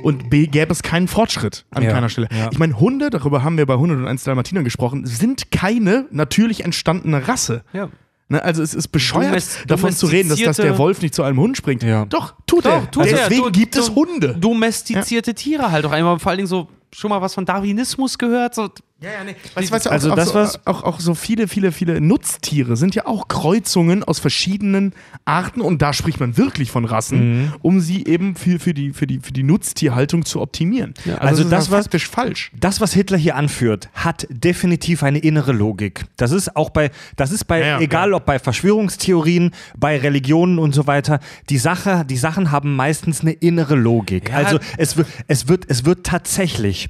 Und 0.02 0.30
B, 0.30 0.46
gäbe 0.46 0.72
es 0.72 0.82
keinen 0.82 1.06
Fortschritt 1.06 1.66
an 1.70 1.82
ja, 1.82 1.90
keiner 1.90 2.08
Stelle. 2.08 2.28
Ja. 2.32 2.48
Ich 2.50 2.58
meine, 2.58 2.80
Hunde, 2.80 3.10
darüber 3.10 3.44
haben 3.44 3.58
wir 3.58 3.66
bei 3.66 3.74
101 3.74 4.24
Dalmatinern 4.24 4.64
gesprochen, 4.64 5.04
sind 5.04 5.50
keine 5.50 6.06
natürlich 6.10 6.64
entstandene 6.64 7.28
Rasse. 7.28 7.62
Ja. 7.74 7.90
Ne, 8.30 8.42
also 8.42 8.62
es 8.62 8.74
ist 8.74 8.88
bescheuert, 8.88 9.30
Domest 9.30 9.58
davon 9.66 9.92
zu 9.92 10.06
reden, 10.06 10.28
dass, 10.28 10.38
dass, 10.38 10.56
der 10.58 10.76
Wolf 10.76 11.00
nicht 11.00 11.14
zu 11.14 11.22
einem 11.22 11.40
Hund 11.40 11.56
springt. 11.56 11.82
Ja. 11.82 12.04
Doch, 12.04 12.34
tut 12.46 12.66
Doch, 12.66 12.72
er. 12.72 12.90
Tut 12.90 13.04
also 13.04 13.16
Deswegen 13.16 13.44
du, 13.44 13.50
gibt 13.50 13.74
es 13.74 13.90
Hunde. 13.90 14.36
Domestizierte 14.38 15.30
ja. 15.30 15.34
Tiere 15.34 15.70
halt 15.72 15.86
auch 15.86 15.92
einmal, 15.92 16.18
vor 16.18 16.30
allen 16.30 16.38
Dingen 16.38 16.48
so 16.48 16.68
schon 16.92 17.08
mal 17.08 17.22
was 17.22 17.34
von 17.34 17.46
Darwinismus 17.46 18.18
gehört? 18.18 18.54
So, 18.54 18.68
ja, 19.00 19.10
ja, 19.12 19.24
nee. 19.24 19.36
Weißt, 19.54 19.70
weißt 19.70 19.86
du, 19.86 19.90
also 19.90 20.10
auch, 20.10 20.16
das, 20.16 20.32
so, 20.32 20.58
auch, 20.64 20.82
auch 20.82 20.98
so 20.98 21.14
viele, 21.14 21.46
viele, 21.46 21.70
viele 21.70 22.00
Nutztiere 22.00 22.76
sind 22.76 22.96
ja 22.96 23.06
auch 23.06 23.28
Kreuzungen 23.28 24.02
aus 24.02 24.18
verschiedenen 24.18 24.92
Arten 25.24 25.60
und 25.60 25.82
da 25.82 25.92
spricht 25.92 26.18
man 26.18 26.36
wirklich 26.36 26.72
von 26.72 26.84
Rassen, 26.84 27.42
mhm. 27.42 27.52
um 27.62 27.80
sie 27.80 28.06
eben 28.06 28.34
für, 28.34 28.58
für, 28.58 28.74
die, 28.74 28.92
für, 28.92 29.06
die, 29.06 29.20
für 29.20 29.32
die 29.32 29.44
Nutztierhaltung 29.44 30.24
zu 30.24 30.40
optimieren. 30.40 30.94
Ja, 31.04 31.14
also, 31.18 31.28
also 31.28 31.42
das, 31.44 31.50
das 31.50 31.64
ist 31.64 31.70
faktisch 31.70 32.08
falsch. 32.08 32.50
Das, 32.58 32.80
was 32.80 32.92
Hitler 32.92 33.18
hier 33.18 33.36
anführt, 33.36 33.88
hat 33.94 34.26
definitiv 34.30 35.04
eine 35.04 35.20
innere 35.20 35.52
Logik. 35.52 36.04
Das 36.16 36.32
ist 36.32 36.56
auch 36.56 36.70
bei, 36.70 36.90
das 37.14 37.30
ist 37.30 37.44
bei, 37.44 37.60
ja, 37.60 37.80
egal 37.80 38.12
ob 38.14 38.26
bei 38.26 38.40
Verschwörungstheorien, 38.40 39.52
bei 39.76 39.96
Religionen 39.98 40.58
und 40.58 40.74
so 40.74 40.88
weiter, 40.88 41.20
die 41.50 41.58
Sache, 41.58 42.04
die 42.04 42.16
Sachen 42.16 42.50
haben 42.50 42.74
meistens 42.74 43.20
eine 43.20 43.32
innere 43.32 43.76
Logik. 43.76 44.34
Also 44.34 44.58
es 44.76 44.96
wird, 44.96 45.06
es 45.28 45.46
wird, 45.46 45.66
es 45.68 45.84
wird 45.84 46.04
tatsächlich 46.04 46.88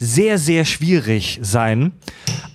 sehr, 0.00 0.38
sehr 0.38 0.64
schwierig 0.64 1.38
sein, 1.42 1.92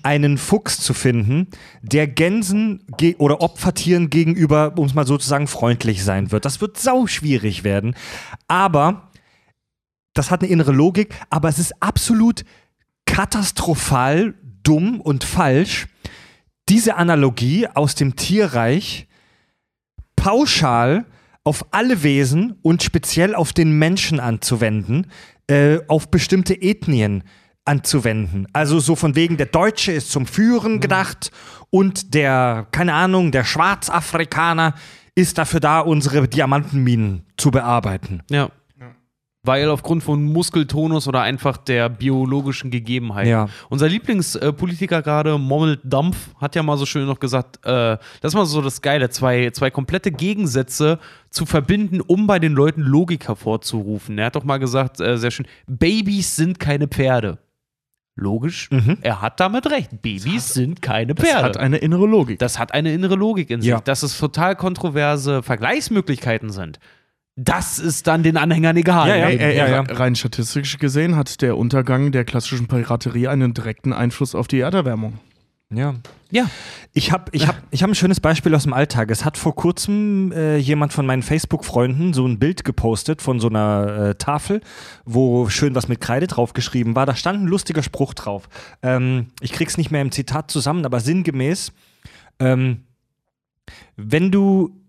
einen 0.02 0.38
Fuchs 0.38 0.80
zu 0.80 0.94
finden, 0.94 1.48
der 1.84 2.08
Gänsen 2.08 2.84
oder 3.20 3.42
Opfertieren 3.42 4.10
gegenüber, 4.10 4.74
um 4.76 4.88
es 4.88 4.96
mal 4.96 5.06
sozusagen, 5.06 5.48
freundlich 5.48 6.04
sein 6.04 6.32
wird. 6.32 6.44
Das 6.44 6.60
wird 6.60 6.78
sau 6.78 7.08
schwierig 7.08 7.64
werden. 7.64 7.96
Aber 8.48 9.12
das 10.14 10.32
hat 10.32 10.42
eine 10.42 10.52
innere 10.52 10.72
Logik, 10.72 11.14
aber 11.30 11.48
es 11.48 11.60
ist 11.60 11.82
absolut 11.82 12.44
katastrophal 13.06 14.34
dumm 14.64 15.00
und 15.00 15.24
falsch, 15.24 15.88
diese 16.68 16.96
Analogie 16.96 17.68
aus 17.68 17.94
dem 17.94 18.16
Tierreich 18.16 19.08
pauschal 20.16 21.06
auf 21.44 21.68
alle 21.72 22.02
Wesen 22.02 22.56
und 22.64 22.82
speziell 22.82 23.36
auf 23.36 23.54
den 23.54 23.78
Menschen 23.78 24.20
anzuwenden, 24.20 25.12
äh, 25.48 25.80
auf 25.88 26.10
bestimmte 26.10 26.60
Ethnien 26.62 27.24
anzuwenden. 27.66 28.48
Also 28.54 28.80
so 28.80 28.96
von 28.96 29.16
wegen, 29.16 29.38
der 29.38 29.48
Deutsche 29.48 29.92
ist 29.92 30.12
zum 30.12 30.28
Führen 30.28 30.74
mhm. 30.76 30.82
gedacht 30.82 31.32
und 31.70 32.14
der, 32.14 32.68
keine 32.72 32.94
Ahnung, 32.94 33.32
der 33.32 33.44
Schwarzafrikaner 33.44 34.76
ist 35.16 35.38
dafür 35.38 35.60
da, 35.60 35.80
unsere 35.80 36.28
Diamantenminen 36.28 37.26
zu 37.38 37.52
bearbeiten. 37.52 38.22
Ja. 38.30 38.50
Weil 39.44 39.70
aufgrund 39.70 40.04
von 40.04 40.24
Muskeltonus 40.24 41.08
oder 41.08 41.22
einfach 41.22 41.58
der 41.58 41.88
biologischen 41.88 42.72
Gegebenheiten. 42.72 43.30
Ja. 43.30 43.48
Unser 43.70 43.88
Lieblingspolitiker 43.88 45.04
gerade, 45.04 45.38
Mommel 45.38 45.80
Dampf, 45.84 46.18
hat 46.42 46.56
ja 46.56 46.64
mal 46.64 46.78
so 46.78 46.88
schön 46.88 47.06
noch 47.06 47.20
gesagt, 47.20 47.58
äh, 47.64 47.98
das 48.22 48.32
ist 48.32 48.34
mal 48.34 48.46
so 48.46 48.62
das 48.62 48.82
Geile, 48.82 49.12
zwei, 49.12 49.52
zwei 49.52 49.70
komplette 49.70 50.12
Gegensätze 50.12 51.00
zu 51.36 51.46
verbinden, 51.46 52.02
um 52.02 52.26
bei 52.28 52.40
den 52.40 52.54
Leuten 52.54 52.82
Logik 52.82 53.28
hervorzurufen. 53.28 54.18
Er 54.18 54.28
hat 54.28 54.36
doch 54.36 54.44
mal 54.44 54.58
gesagt, 54.58 55.00
äh, 55.00 55.18
sehr 55.18 55.32
schön, 55.32 55.46
Babys 55.68 56.36
sind 56.36 56.60
keine 56.60 56.88
Pferde. 56.88 57.38
Logisch, 58.18 58.70
er 59.02 59.22
hat 59.22 59.42
damit 59.42 59.70
recht. 59.70 60.02
Babys 60.02 60.54
sind 60.54 60.82
keine 60.82 61.16
Das 61.16 61.26
Pferde. 61.28 61.44
hat 61.44 61.58
eine 61.58 61.78
innere 61.78 62.08
Logik. 62.08 62.40
Das 62.40 62.58
hat 62.58 62.74
eine 62.74 62.94
innere 62.94 63.16
Logik 63.16 63.50
in 63.50 63.60
sich. 63.62 63.70
Ja. 63.70 63.82
Dass 63.82 64.04
es 64.04 64.18
total 64.18 64.56
kontroverse 64.56 65.44
Vergleichsmöglichkeiten 65.44 66.50
sind. 66.50 66.80
Das 67.36 67.78
ist 67.78 68.08
dann 68.08 68.24
den 68.24 68.38
Anhängern 68.38 68.78
egal. 68.78 69.10
Ja, 69.10 69.28
ja. 69.28 69.68
Ja. 69.68 69.82
Rein 69.82 70.16
statistisch 70.16 70.78
gesehen 70.78 71.18
hat 71.18 71.42
der 71.42 71.58
Untergang 71.58 72.14
der 72.14 72.24
klassischen 72.24 72.68
Piraterie 72.68 73.28
einen 73.28 73.54
direkten 73.54 73.92
Einfluss 73.92 74.34
auf 74.34 74.48
die 74.48 74.60
Erderwärmung. 74.60 75.20
Ja. 75.74 75.96
ja. 76.30 76.50
Ich 76.94 77.12
habe 77.12 77.26
ich 77.32 77.48
hab, 77.48 77.62
ich 77.72 77.82
hab 77.82 77.90
ein 77.90 77.96
schönes 77.96 78.20
Beispiel 78.20 78.54
aus 78.54 78.64
dem 78.64 78.74
Alltag. 78.74 79.10
Es 79.10 79.26
hat 79.26 79.38
vor 79.38 79.56
kurzem 79.56 80.32
äh, 80.32 80.58
jemand 80.58 80.94
von 80.94 81.06
meinen 81.06 81.24
Facebook-Freunden 81.24 82.14
so 82.14 82.26
ein 82.26 82.38
Bild 82.38 82.64
gepostet 82.64 83.22
von 83.22 83.40
so 83.40 83.50
einer 83.50 84.10
äh, 84.10 84.16
Tafel, 84.16 84.62
wo 85.06 85.50
schön 85.50 85.74
was 85.74 85.88
mit 85.88 86.02
Kreide 86.02 86.28
draufgeschrieben 86.28 86.96
war. 86.96 87.06
Da 87.06 87.16
stand 87.16 87.42
ein 87.42 87.48
lustiger 87.48 87.82
Spruch 87.82 88.14
drauf. 88.14 88.48
Ähm, 88.84 89.28
ich 89.42 89.52
krieg's 89.52 89.78
nicht 89.78 89.92
mehr 89.92 90.02
im 90.02 90.12
Zitat 90.12 90.52
zusammen, 90.52 90.86
aber 90.86 91.00
sinngemäß, 91.00 91.74
ähm, 92.40 92.84
wenn 93.96 94.32
du. 94.32 94.80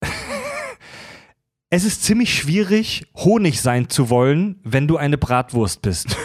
es 1.70 1.84
ist 1.84 2.02
ziemlich 2.04 2.34
schwierig, 2.34 3.06
Honig 3.14 3.60
sein 3.60 3.90
zu 3.90 4.08
wollen, 4.08 4.58
wenn 4.64 4.88
du 4.88 4.96
eine 4.96 5.18
Bratwurst 5.18 5.82
bist. 5.82 6.16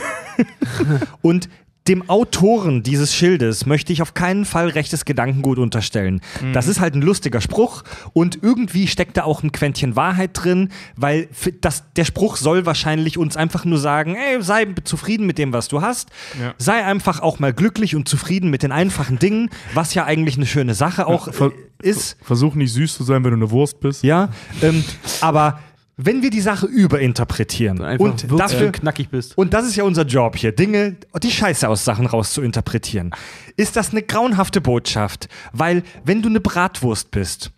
Und 1.21 1.49
dem 1.87 2.09
Autoren 2.09 2.83
dieses 2.83 3.15
Schildes 3.15 3.65
möchte 3.65 3.93
ich 3.93 4.01
auf 4.01 4.13
keinen 4.13 4.45
Fall 4.45 4.69
rechtes 4.69 5.05
Gedankengut 5.05 5.57
unterstellen. 5.57 6.21
Das 6.53 6.67
ist 6.67 6.79
halt 6.79 6.95
ein 6.95 7.01
lustiger 7.01 7.41
Spruch 7.41 7.83
und 8.13 8.39
irgendwie 8.41 8.87
steckt 8.87 9.17
da 9.17 9.23
auch 9.23 9.43
ein 9.43 9.51
Quäntchen 9.51 9.95
Wahrheit 9.95 10.31
drin, 10.33 10.69
weil 10.95 11.27
das, 11.61 11.83
der 11.95 12.05
Spruch 12.05 12.37
soll 12.37 12.65
wahrscheinlich 12.65 13.17
uns 13.17 13.37
einfach 13.37 13.65
nur 13.65 13.79
sagen, 13.79 14.15
ey, 14.15 14.41
sei 14.41 14.67
zufrieden 14.83 15.25
mit 15.25 15.37
dem, 15.37 15.53
was 15.53 15.67
du 15.67 15.81
hast, 15.81 16.09
Ja. 16.41 16.53
sei 16.57 16.83
einfach 16.83 17.21
auch 17.21 17.39
mal 17.39 17.53
glücklich 17.53 17.95
und 17.95 18.07
zufrieden 18.09 18.49
mit 18.49 18.63
den 18.63 18.71
einfachen 18.71 19.19
Dingen, 19.19 19.49
was 19.73 19.93
ja 19.93 20.05
eigentlich 20.05 20.37
eine 20.37 20.45
schöne 20.45 20.73
Sache 20.73 21.07
auch 21.07 21.33
ver- 21.33 21.51
äh, 21.83 21.89
ist. 21.89 22.17
Versuch 22.23 22.55
nicht 22.55 22.73
süß 22.73 22.95
zu 22.97 23.03
sein, 23.03 23.23
wenn 23.23 23.31
du 23.31 23.37
eine 23.37 23.51
Wurst 23.51 23.79
bist. 23.79 24.03
Ja, 24.03 24.29
ähm, 24.61 24.83
aber 25.21 25.59
wenn 25.97 26.21
wir 26.21 26.29
die 26.29 26.41
Sache 26.41 26.67
überinterpretieren 26.67 27.81
Einfach 27.81 28.05
und 28.05 28.39
dafür 28.39 28.71
knackig 28.71 29.09
bist. 29.09 29.37
und 29.37 29.53
das 29.53 29.65
ist 29.65 29.75
ja 29.75 29.83
unser 29.83 30.05
Job 30.05 30.37
hier, 30.37 30.51
Dinge, 30.51 30.95
die 31.21 31.31
Scheiße 31.31 31.67
aus 31.67 31.83
Sachen 31.83 32.05
rauszuinterpretieren, 32.05 33.11
ist 33.57 33.75
das 33.75 33.91
eine 33.91 34.03
grauenhafte 34.03 34.61
Botschaft, 34.61 35.27
weil 35.51 35.83
wenn 36.05 36.21
du 36.21 36.29
eine 36.29 36.39
Bratwurst 36.39 37.09
bist, 37.11 37.51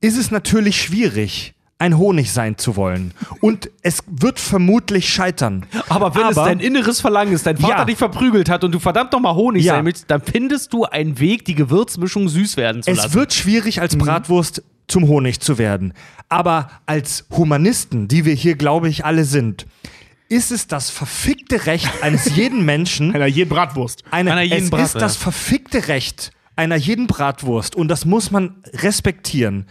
ist 0.00 0.16
es 0.16 0.30
natürlich 0.30 0.80
schwierig, 0.80 1.54
ein 1.80 1.98
Honig 1.98 2.30
sein 2.32 2.58
zu 2.58 2.76
wollen 2.76 3.12
und 3.40 3.70
es 3.82 4.04
wird 4.06 4.38
vermutlich 4.38 5.08
scheitern. 5.08 5.66
Aber 5.88 6.14
wenn 6.14 6.26
es 6.28 6.36
Aber- 6.38 6.46
dein 6.48 6.60
inneres 6.60 7.00
Verlangen 7.00 7.32
ist, 7.32 7.46
dein 7.46 7.56
Vater 7.56 7.78
Ja. 7.78 7.84
dich 7.84 7.96
verprügelt 7.98 8.48
hat 8.48 8.62
und 8.62 8.72
du 8.72 8.78
verdammt 8.78 9.12
noch 9.12 9.20
mal 9.20 9.34
Honig 9.34 9.64
Ja. 9.64 9.74
sein 9.74 9.86
willst, 9.86 10.04
dann 10.10 10.20
findest 10.22 10.72
du 10.72 10.84
einen 10.84 11.18
Weg, 11.18 11.44
die 11.46 11.54
Gewürzmischung 11.54 12.28
süß 12.28 12.56
werden 12.56 12.82
zu 12.82 12.90
Es 12.90 12.98
lassen. 12.98 13.14
wird 13.14 13.32
schwierig, 13.32 13.80
als 13.80 13.96
Bratwurst 13.96 14.62
zum 14.88 15.08
Honig 15.08 15.40
zu 15.40 15.56
werden. 15.58 15.94
Aber 16.28 16.70
als 16.86 17.26
Humanisten, 17.36 18.06
die 18.08 18.24
wir 18.24 18.34
hier, 18.34 18.56
glaube 18.56 18.88
ich, 18.88 19.04
alle 19.04 19.24
sind, 19.24 19.66
ist 20.28 20.52
es 20.52 20.66
das 20.68 20.90
verfickte 20.90 21.66
Recht 21.66 21.88
eines 22.02 22.24
jeden 22.36 22.64
Menschen, 22.64 23.14
Einer 23.14 23.26
jeden 23.26 23.48
Bratwurst. 23.50 24.04
eine, 24.10 24.32
Einer 24.32 24.42
jeden 24.42 24.64
es 24.64 24.70
Brat- 24.70 24.82
ist 24.84 24.94
das 24.96 25.14
ja. 25.14 25.20
verfickte 25.22 25.88
Recht 25.88 26.30
einer 26.56 26.76
jeden 26.76 27.06
Bratwurst, 27.06 27.74
und 27.74 27.88
das 27.88 28.04
muss 28.04 28.30
man 28.30 28.62
respektieren, 28.74 29.66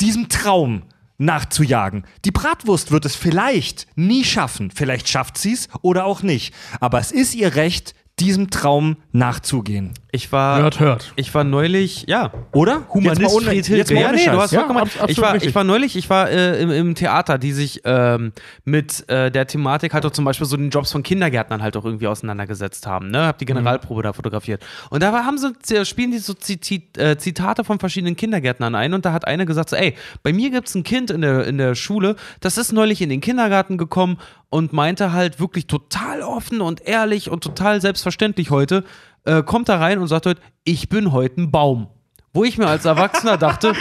diesem 0.00 0.28
Traum 0.28 0.82
nachzujagen. 1.20 2.04
Die 2.24 2.30
Bratwurst 2.30 2.90
wird 2.90 3.04
es 3.04 3.14
vielleicht 3.14 3.86
nie 3.94 4.24
schaffen. 4.24 4.70
Vielleicht 4.70 5.08
schafft 5.08 5.38
sie 5.38 5.52
es 5.52 5.68
oder 5.82 6.04
auch 6.04 6.22
nicht. 6.22 6.54
Aber 6.80 6.98
es 6.98 7.12
ist 7.12 7.34
ihr 7.34 7.54
Recht, 7.54 7.94
diesem 8.20 8.50
Traum 8.50 8.96
nachzugehen. 9.12 9.94
Ich 10.12 10.32
war, 10.32 10.60
Hört, 10.60 10.80
hört. 10.80 11.12
ich 11.16 11.32
war 11.34 11.44
neulich, 11.44 12.04
ja, 12.08 12.32
Oder? 12.52 12.82
Humanist 12.92 13.20
jetzt 13.20 13.30
mal 13.30 13.36
ohne, 13.36 13.46
Fried 13.46 13.56
jetzt 13.56 13.68
Hilke. 13.68 13.94
mal 13.94 14.00
Ja, 14.00 14.08
ohne 14.08 14.16
nee, 14.16 14.24
du 14.24 14.40
hast 14.40 14.50
Ja, 14.52 14.58
vollkommen 14.60 14.80
recht. 14.80 14.92
absolut 14.96 15.10
ich 15.10 15.18
war, 15.22 15.32
richtig. 15.34 15.48
ich 15.50 15.54
war 15.54 15.64
neulich, 15.64 15.96
ich 15.96 16.10
war 16.10 16.28
äh, 16.30 16.60
im, 16.60 16.70
im 16.70 16.94
Theater, 16.96 17.38
die 17.38 17.52
sich 17.52 17.82
ähm, 17.84 18.32
mit 18.64 19.08
äh, 19.08 19.30
der 19.30 19.46
Thematik 19.46 19.94
halt 19.94 20.04
auch 20.04 20.10
zum 20.10 20.24
Beispiel 20.24 20.46
so 20.48 20.56
den 20.56 20.70
Jobs 20.70 20.90
von 20.90 21.02
Kindergärtnern 21.04 21.62
halt 21.62 21.76
auch 21.76 21.84
irgendwie 21.84 22.08
auseinandergesetzt 22.08 22.86
haben. 22.88 23.10
Ne? 23.10 23.24
Hab 23.24 23.38
die 23.38 23.44
Generalprobe 23.44 24.02
da 24.02 24.12
fotografiert. 24.12 24.64
Und 24.90 25.02
da 25.02 25.12
haben 25.24 25.38
sie, 25.38 25.84
spielen 25.86 26.10
die 26.10 26.18
so 26.18 26.34
äh, 26.34 27.16
Zitate 27.16 27.62
von 27.64 27.78
verschiedenen 27.78 28.16
Kindergärtnern 28.16 28.74
ein 28.74 28.94
und 28.94 29.04
da 29.04 29.12
hat 29.12 29.26
eine 29.26 29.46
gesagt, 29.46 29.70
so, 29.70 29.76
ey, 29.76 29.94
bei 30.24 30.32
mir 30.32 30.50
gibt 30.50 30.68
es 30.68 30.74
ein 30.74 30.82
Kind 30.82 31.10
in 31.12 31.20
der, 31.20 31.46
in 31.46 31.56
der 31.56 31.76
Schule, 31.76 32.16
das 32.40 32.58
ist 32.58 32.72
neulich 32.72 33.00
in 33.00 33.10
den 33.10 33.20
Kindergarten 33.20 33.78
gekommen 33.78 34.18
und 34.50 34.72
meinte 34.72 35.12
halt 35.12 35.40
wirklich 35.40 35.66
total 35.66 36.22
offen 36.22 36.60
und 36.60 36.86
ehrlich 36.86 37.30
und 37.30 37.42
total 37.42 37.80
selbstverständlich 37.80 38.50
heute, 38.50 38.84
äh, 39.24 39.42
kommt 39.42 39.68
da 39.68 39.78
rein 39.78 39.98
und 39.98 40.08
sagt 40.08 40.26
heute, 40.26 40.40
ich 40.64 40.88
bin 40.88 41.12
heute 41.12 41.40
ein 41.40 41.50
Baum. 41.50 41.88
Wo 42.32 42.44
ich 42.44 42.58
mir 42.58 42.68
als 42.68 42.84
Erwachsener 42.84 43.38
dachte, 43.38 43.72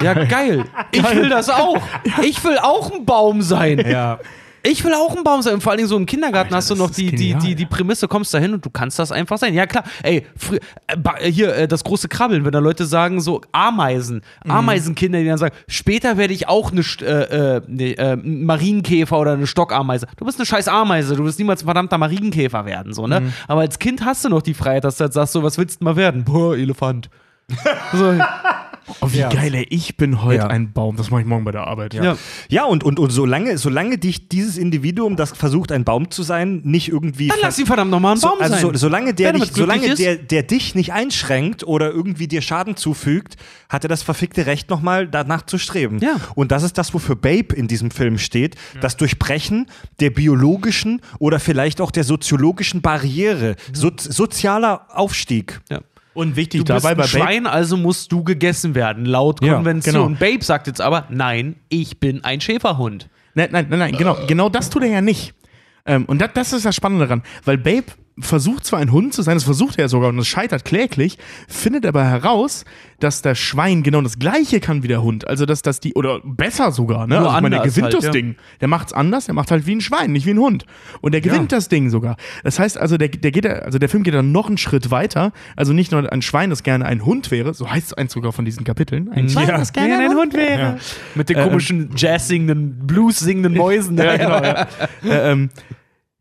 ja 0.00 0.14
geil, 0.24 0.64
ich 0.92 1.02
will 1.14 1.28
das 1.28 1.50
auch. 1.50 1.82
Ich 2.22 2.42
will 2.44 2.58
auch 2.58 2.92
ein 2.92 3.04
Baum 3.04 3.42
sein. 3.42 3.78
Ja. 3.86 4.20
Ich 4.62 4.84
will 4.84 4.92
auch 4.94 5.16
ein 5.16 5.24
Baum 5.24 5.40
sein. 5.42 5.54
Und 5.54 5.62
vor 5.62 5.72
allen 5.72 5.78
Dingen 5.78 5.88
so 5.88 5.96
im 5.96 6.06
Kindergarten 6.06 6.54
hast 6.54 6.68
du 6.70 6.74
noch 6.74 6.90
die, 6.90 7.06
die, 7.10 7.16
genial. 7.32 7.40
die, 7.40 7.54
die 7.54 7.66
Prämisse, 7.66 8.08
kommst 8.08 8.34
da 8.34 8.38
hin 8.38 8.52
und 8.52 8.64
du 8.64 8.70
kannst 8.70 8.98
das 8.98 9.10
einfach 9.10 9.38
sein. 9.38 9.54
Ja, 9.54 9.66
klar. 9.66 9.84
Ey, 10.02 10.26
äh, 10.86 10.96
äh, 11.26 11.32
hier, 11.32 11.54
äh, 11.54 11.66
das 11.68 11.82
große 11.84 12.08
Krabbeln, 12.08 12.44
wenn 12.44 12.52
da 12.52 12.58
Leute 12.58 12.84
sagen, 12.84 13.20
so 13.20 13.40
Ameisen, 13.52 14.22
Mhm. 14.44 14.50
Ameisenkinder, 14.50 15.18
die 15.20 15.26
dann 15.26 15.38
sagen, 15.38 15.54
später 15.68 16.16
werde 16.18 16.34
ich 16.34 16.48
auch 16.48 16.72
eine 16.72 16.80
äh, 16.82 17.60
nee, 17.68 17.92
äh, 17.92 18.12
ein 18.12 18.44
Marienkäfer 18.44 19.18
oder 19.18 19.32
eine 19.32 19.46
Stockameise. 19.46 20.06
Du 20.16 20.24
bist 20.24 20.38
eine 20.38 20.46
scheiß 20.46 20.68
Ameise, 20.68 21.16
du 21.16 21.24
wirst 21.24 21.38
niemals 21.38 21.62
ein 21.62 21.66
verdammter 21.66 21.98
Marienkäfer 21.98 22.64
werden, 22.66 22.92
so, 22.92 23.04
Mhm. 23.04 23.08
ne? 23.08 23.32
Aber 23.48 23.62
als 23.62 23.78
Kind 23.78 24.04
hast 24.04 24.24
du 24.24 24.28
noch 24.28 24.42
die 24.42 24.54
Freiheit, 24.54 24.84
dass 24.84 24.96
du 24.98 25.04
halt 25.04 25.12
sagst, 25.12 25.32
so, 25.32 25.42
was 25.42 25.56
willst 25.58 25.80
du 25.80 25.84
mal 25.84 25.96
werden? 25.96 26.24
Boah, 26.24 26.54
Elefant. 26.56 27.08
so, 27.92 28.14
Oh, 29.00 29.08
wie 29.12 29.18
Ja. 29.18 29.28
geil, 29.28 29.54
ey. 29.54 29.66
Ich 29.70 29.96
bin 29.96 30.22
heute 30.22 30.38
Ja. 30.42 30.46
ein 30.48 30.72
Baum. 30.72 30.96
Das 30.96 31.10
mache 31.10 31.20
ich 31.22 31.26
morgen 31.26 31.44
bei 31.44 31.52
der 31.52 31.66
Arbeit. 31.66 31.94
ja. 31.94 32.16
Ja, 32.48 32.64
und, 32.64 32.82
und, 32.84 32.98
und 32.98 33.10
solange, 33.10 33.58
solange 33.58 33.98
dich 33.98 34.28
dieses 34.28 34.56
Individuum, 34.58 35.16
das 35.16 35.32
versucht, 35.32 35.72
ein 35.72 35.84
Baum 35.84 36.10
zu 36.10 36.22
sein, 36.22 36.60
nicht 36.64 36.88
irgendwie. 36.88 37.28
Dann 37.28 37.38
lass 37.42 37.58
ihn 37.58 37.66
verdammt 37.66 37.90
nochmal 37.90 38.14
ein 38.14 38.18
so, 38.18 38.28
Baum 38.28 38.38
also 38.40 38.54
sein. 38.54 38.62
so, 38.62 38.74
solange 38.74 39.14
der, 39.14 39.32
dich, 39.32 39.52
solange 39.52 39.94
der, 39.94 40.16
der 40.16 40.42
dich 40.42 40.74
nicht 40.74 40.92
einschränkt 40.92 41.64
oder 41.64 41.90
irgendwie 41.90 42.26
dir 42.28 42.42
Schaden 42.42 42.76
zufügt, 42.76 43.36
hat 43.68 43.84
er 43.84 43.88
das 43.88 44.02
verfickte 44.02 44.46
Recht, 44.46 44.68
nochmal 44.70 45.06
danach 45.06 45.42
zu 45.46 45.58
streben. 45.58 45.98
Ja. 46.00 46.16
Und 46.34 46.50
das 46.52 46.62
ist 46.62 46.76
das, 46.78 46.92
wofür 46.94 47.14
Babe 47.16 47.54
in 47.54 47.68
diesem 47.68 47.90
Film 47.90 48.18
steht. 48.18 48.56
Das 48.80 48.96
Durchbrechen 48.96 49.66
der 50.00 50.10
biologischen 50.10 51.00
oder 51.18 51.38
vielleicht 51.40 51.80
auch 51.80 51.90
der 51.90 52.04
soziologischen 52.04 52.80
Barriere. 52.82 53.56
So, 53.72 53.90
sozialer 53.96 54.86
Aufstieg. 54.92 55.60
ja. 55.70 55.80
Und 56.12 56.36
wichtig 56.36 56.64
Du 56.64 56.72
bist 56.74 56.84
dabei 56.84 56.90
ein 56.90 56.96
bei 56.96 57.02
Babe, 57.04 57.08
Schwein, 57.08 57.46
also 57.46 57.76
musst 57.76 58.10
du 58.10 58.24
gegessen 58.24 58.74
werden, 58.74 59.04
laut 59.04 59.42
Ja, 59.44 59.54
Konvention. 59.54 59.94
genau. 60.16 60.18
Babe 60.18 60.42
sagt 60.44 60.66
jetzt 60.66 60.80
aber, 60.80 61.06
nein, 61.08 61.56
ich 61.68 62.00
bin 62.00 62.24
ein 62.24 62.40
Schäferhund. 62.40 63.08
Nein, 63.34 63.48
nein, 63.52 63.66
nein, 63.70 63.78
nein, 63.78 63.96
genau, 63.96 64.16
genau 64.26 64.48
das 64.48 64.70
tut 64.70 64.82
er 64.82 64.88
ja 64.90 65.00
nicht. 65.00 65.34
Ähm, 65.86 66.04
und 66.06 66.20
das, 66.20 66.30
das 66.34 66.52
ist 66.52 66.66
das 66.66 66.74
Spannende 66.74 67.06
daran, 67.06 67.22
weil 67.44 67.58
Babe 67.58 67.84
versucht 68.18 68.66
zwar 68.66 68.80
ein 68.80 68.92
Hund 68.92 69.14
zu 69.14 69.22
sein, 69.22 69.36
das 69.36 69.44
versucht 69.44 69.78
er 69.78 69.88
sogar 69.88 70.10
und 70.10 70.18
es 70.18 70.26
scheitert 70.26 70.64
kläglich, 70.64 71.18
findet 71.48 71.86
aber 71.86 72.04
heraus, 72.04 72.64
dass 72.98 73.22
das 73.22 73.38
Schwein 73.38 73.82
genau 73.82 74.02
das 74.02 74.18
gleiche 74.18 74.60
kann 74.60 74.82
wie 74.82 74.88
der 74.88 75.02
Hund. 75.02 75.26
Also 75.26 75.46
dass 75.46 75.62
das 75.62 75.80
die, 75.80 75.94
oder 75.94 76.20
besser 76.22 76.72
sogar, 76.72 77.06
ne? 77.06 77.14
Nur 77.14 77.26
also 77.26 77.36
ich 77.36 77.42
meine, 77.42 77.56
der 77.56 77.64
gewinnt 77.64 77.84
halt, 77.84 77.94
das 77.94 78.04
ja. 78.04 78.10
Ding. 78.10 78.36
Der 78.60 78.68
macht's 78.68 78.92
anders, 78.92 79.26
der 79.26 79.34
macht 79.34 79.50
halt 79.50 79.66
wie 79.66 79.74
ein 79.74 79.80
Schwein, 79.80 80.12
nicht 80.12 80.26
wie 80.26 80.30
ein 80.30 80.38
Hund. 80.38 80.66
Und 81.00 81.12
der 81.12 81.20
gewinnt 81.20 81.52
das 81.52 81.68
Ding 81.68 81.88
sogar. 81.88 82.16
Das 82.44 82.58
heißt 82.58 82.78
also, 82.78 82.98
der, 82.98 83.08
der 83.08 83.30
geht, 83.30 83.46
also 83.46 83.78
der 83.78 83.88
Film 83.88 84.02
geht 84.02 84.14
dann 84.14 84.32
noch 84.32 84.48
einen 84.48 84.58
Schritt 84.58 84.90
weiter. 84.90 85.32
Also 85.56 85.72
nicht 85.72 85.92
nur 85.92 86.12
ein 86.12 86.22
Schwein, 86.22 86.50
das 86.50 86.62
gerne 86.62 86.84
ein 86.84 87.04
Hund 87.04 87.30
wäre, 87.30 87.54
so 87.54 87.70
heißt 87.70 87.96
eins 87.96 88.12
sogar 88.12 88.32
von 88.32 88.44
diesen 88.44 88.64
Kapiteln. 88.64 89.10
Ein 89.12 89.28
Schwein, 89.28 89.48
das 89.48 89.72
gerne 89.72 89.98
ein 89.98 90.14
Hund 90.14 90.34
wäre. 90.34 90.78
Mit 91.14 91.28
den 91.28 91.36
komischen 91.36 91.90
Jazz-singenden, 91.96 92.86
Blues-singenden 92.86 93.54
Mäusen. 93.54 93.98
Ja, 94.00 94.16
genau, 94.16 94.42
ja. 94.42 94.66
äh, 95.04 95.32
ähm, 95.32 95.50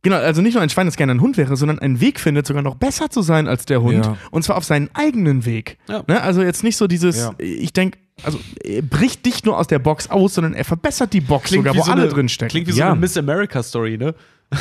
genau, 0.02 0.18
also 0.18 0.42
nicht 0.42 0.54
nur 0.54 0.64
ein 0.64 0.70
Schwein, 0.70 0.86
das 0.86 0.96
gerne 0.98 1.14
ein 1.14 1.22
Hund 1.22 1.38
wäre, 1.38 1.56
sondern 1.58 1.80
einen 1.80 2.00
Weg 2.02 2.20
findet, 2.20 2.48
sogar 2.48 2.64
noch 2.64 2.76
besser 2.76 3.10
zu 3.10 3.22
sein 3.22 3.48
als 3.48 3.66
der 3.66 3.82
Hund. 3.82 4.06
Ja. 4.06 4.18
Und 4.32 4.44
zwar 4.44 4.58
auf 4.58 4.64
seinen 4.64 4.90
eigenen 4.94 5.46
Weg. 5.46 5.78
Ja. 5.88 6.04
Ne? 6.08 6.22
Also 6.22 6.42
jetzt 6.42 6.64
nicht 6.64 6.78
so 6.78 6.88
dieses, 6.88 7.18
Ja. 7.18 7.34
ich 7.38 7.74
denke, 7.74 7.98
also 8.24 8.40
er 8.64 8.82
bricht 8.82 9.26
nicht 9.26 9.46
nur 9.46 9.58
aus 9.58 9.68
der 9.68 9.80
Box 9.80 10.10
aus, 10.10 10.34
sondern 10.34 10.54
er 10.54 10.66
verbessert 10.66 11.14
die 11.14 11.22
Box 11.22 11.52
sogar, 11.52 11.74
wie 11.74 11.80
wo 11.80 11.84
so 11.84 11.92
alle 11.92 12.04
eine, 12.04 12.12
drin 12.12 12.30
stecken. 12.30 12.52
Klingt 12.52 12.68
wie 12.68 12.72
so 12.74 12.84
eine 12.84 12.96
Miss 12.96 13.18
America-Story, 13.18 13.98
ne? 13.98 14.14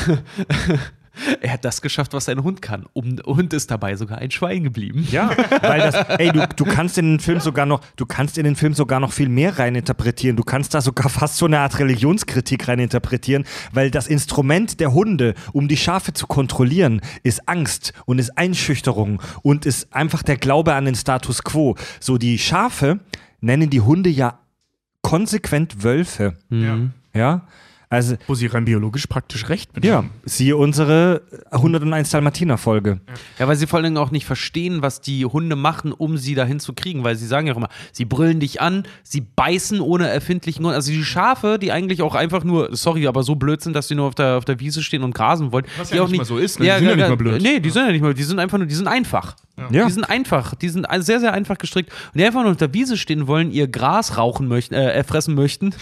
Er 1.41 1.53
hat 1.53 1.65
das 1.65 1.83
geschafft, 1.83 2.13
was 2.13 2.29
ein 2.29 2.43
Hund 2.43 2.63
kann. 2.63 2.87
Um, 2.93 3.19
und 3.25 3.53
ist 3.53 3.71
dabei 3.71 3.97
sogar 3.97 4.19
ein 4.19 4.31
Schwein 4.31 4.65
geblieben. 4.65 5.07
Ja, 5.11 5.31
weil 5.63 5.81
das, 5.81 5.95
ey, 6.19 6.31
du, 6.33 6.47
du 6.57 6.65
kannst 6.65 6.99
in 6.99 7.13
den 7.13 7.21
Film 7.21 7.41
sogar 7.41 7.67
noch, 7.67 7.81
du 7.97 8.07
kannst 8.07 8.39
in 8.39 8.45
den 8.45 8.57
Film 8.57 8.75
sogar 8.75 9.01
noch 9.01 9.13
viel 9.13 9.29
mehr 9.29 9.59
reininterpretieren. 9.59 10.37
Du 10.37 10.45
kannst 10.45 10.75
da 10.75 10.81
sogar 10.81 11.09
fast 11.09 11.37
so 11.37 11.47
eine 11.47 11.61
Art 11.61 11.79
Religionskritik 11.79 12.69
reininterpretieren, 12.69 13.45
weil 13.73 13.91
das 13.91 14.07
Instrument 14.07 14.81
der 14.81 14.93
Hunde, 14.93 15.35
um 15.53 15.69
die 15.69 15.77
Schafe 15.77 16.13
zu 16.13 16.27
kontrollieren, 16.27 17.01
ist 17.23 17.49
Angst 17.49 17.93
und 18.07 18.19
ist 18.19 18.37
Einschüchterung 18.37 19.23
und 19.43 19.67
ist 19.67 19.93
einfach 19.95 20.23
der 20.23 20.37
Glaube 20.37 20.75
an 20.75 20.85
den 20.85 20.95
Status 20.95 21.43
quo. 21.43 21.77
So, 22.01 22.19
die 22.19 22.39
Schafe 22.39 23.01
nennen 23.41 23.71
die 23.71 23.81
Hunde 23.81 24.11
ja 24.11 24.39
konsequent 25.03 25.83
Wölfe. 25.85 26.37
Mhm. 26.49 26.93
Ja. 27.15 27.43
Also, 27.91 28.17
Wo 28.27 28.35
sie 28.35 28.47
rein 28.47 28.67
biologisch 28.67 29.07
praktisch 29.07 29.49
recht 29.49 29.75
mit 29.75 29.85
ja, 29.85 30.05
siehe 30.25 30.57
unsere 30.59 31.23
101 31.51 32.11
Dalmatiner-Folge. 32.11 33.01
Ja, 33.39 33.49
weil 33.49 33.57
sie 33.57 33.67
vor 33.67 33.79
allen 33.79 33.85
Dingen 33.85 33.97
auch 33.97 34.11
nicht 34.11 34.27
verstehen, 34.27 34.83
was 34.83 35.01
die 35.01 35.25
Hunde 35.25 35.57
machen, 35.57 35.93
um 35.93 36.19
sie 36.19 36.35
dahin 36.35 36.61
zu 36.61 36.75
kriegen. 36.75 37.03
Weil 37.03 37.17
sie 37.17 37.27
sagen 37.27 37.47
ja 37.47 37.55
auch 37.55 37.57
immer, 37.57 37.71
sie 37.93 38.05
brüllen 38.05 38.41
dich 38.41 38.61
an, 38.61 38.85
sie 39.03 39.23
beißen 39.23 39.81
ohne 39.81 40.09
erfindlichen 40.09 40.65
Grund. 40.65 40.75
Also 40.75 40.93
die 40.93 41.03
Schafe, 41.03 41.59
die 41.59 41.73
eigentlich 41.73 42.03
auch 42.03 42.15
einfach 42.15 42.45
nur, 42.45 42.77
sorry, 42.77 43.07
aber 43.07 43.23
so 43.23 43.37
blöd 43.37 43.63
sind, 43.63 43.75
dass 43.75 43.89
sie 43.89 43.95
nur 43.95 44.09
auf 44.09 44.15
der, 44.15 44.37
auf 44.37 44.45
der 44.45 44.61
Wiese 44.61 44.83
stehen 44.83 45.03
und 45.03 45.15
grasen 45.15 45.51
wollen. 45.51 45.65
Was 45.79 45.89
die 45.89 45.97
ja 45.97 46.03
auch 46.03 46.09
nicht 46.09 46.19
mal 46.19 46.25
so 46.25 46.37
ist, 46.37 46.61
ne? 46.61 46.67
Die 46.67 46.71
sind 46.73 46.89
ja 46.89 46.97
nicht 46.97 47.09
mal 47.09 47.17
blöd. 47.17 47.41
Nee, 47.41 47.59
die 47.61 47.71
sind 47.71 47.87
ja 47.87 47.93
nicht 47.93 48.03
mal, 48.03 48.13
die 48.13 48.23
sind 48.23 48.39
einfach 48.39 48.59
nur, 48.59 48.67
die 48.67 48.75
sind 48.75 48.87
einfach. 48.87 49.35
Ja. 49.71 49.87
Die 49.87 49.93
sind 49.93 50.05
einfach, 50.05 50.55
die 50.55 50.69
sind 50.69 50.87
sehr, 50.99 51.21
sehr 51.21 51.33
einfach 51.33 51.59
gestrickt. 51.59 51.91
Und 52.13 52.21
die 52.21 52.25
einfach 52.25 52.43
nur 52.43 52.53
auf 52.53 52.57
der 52.59 52.73
Wiese 52.75 52.97
stehen 52.97 53.27
wollen, 53.27 53.51
ihr 53.51 53.67
Gras 53.67 54.17
rauchen 54.17 54.47
möchten, 54.47 54.75
äh, 54.75 55.03
fressen 55.03 55.35
möchten. 55.35 55.75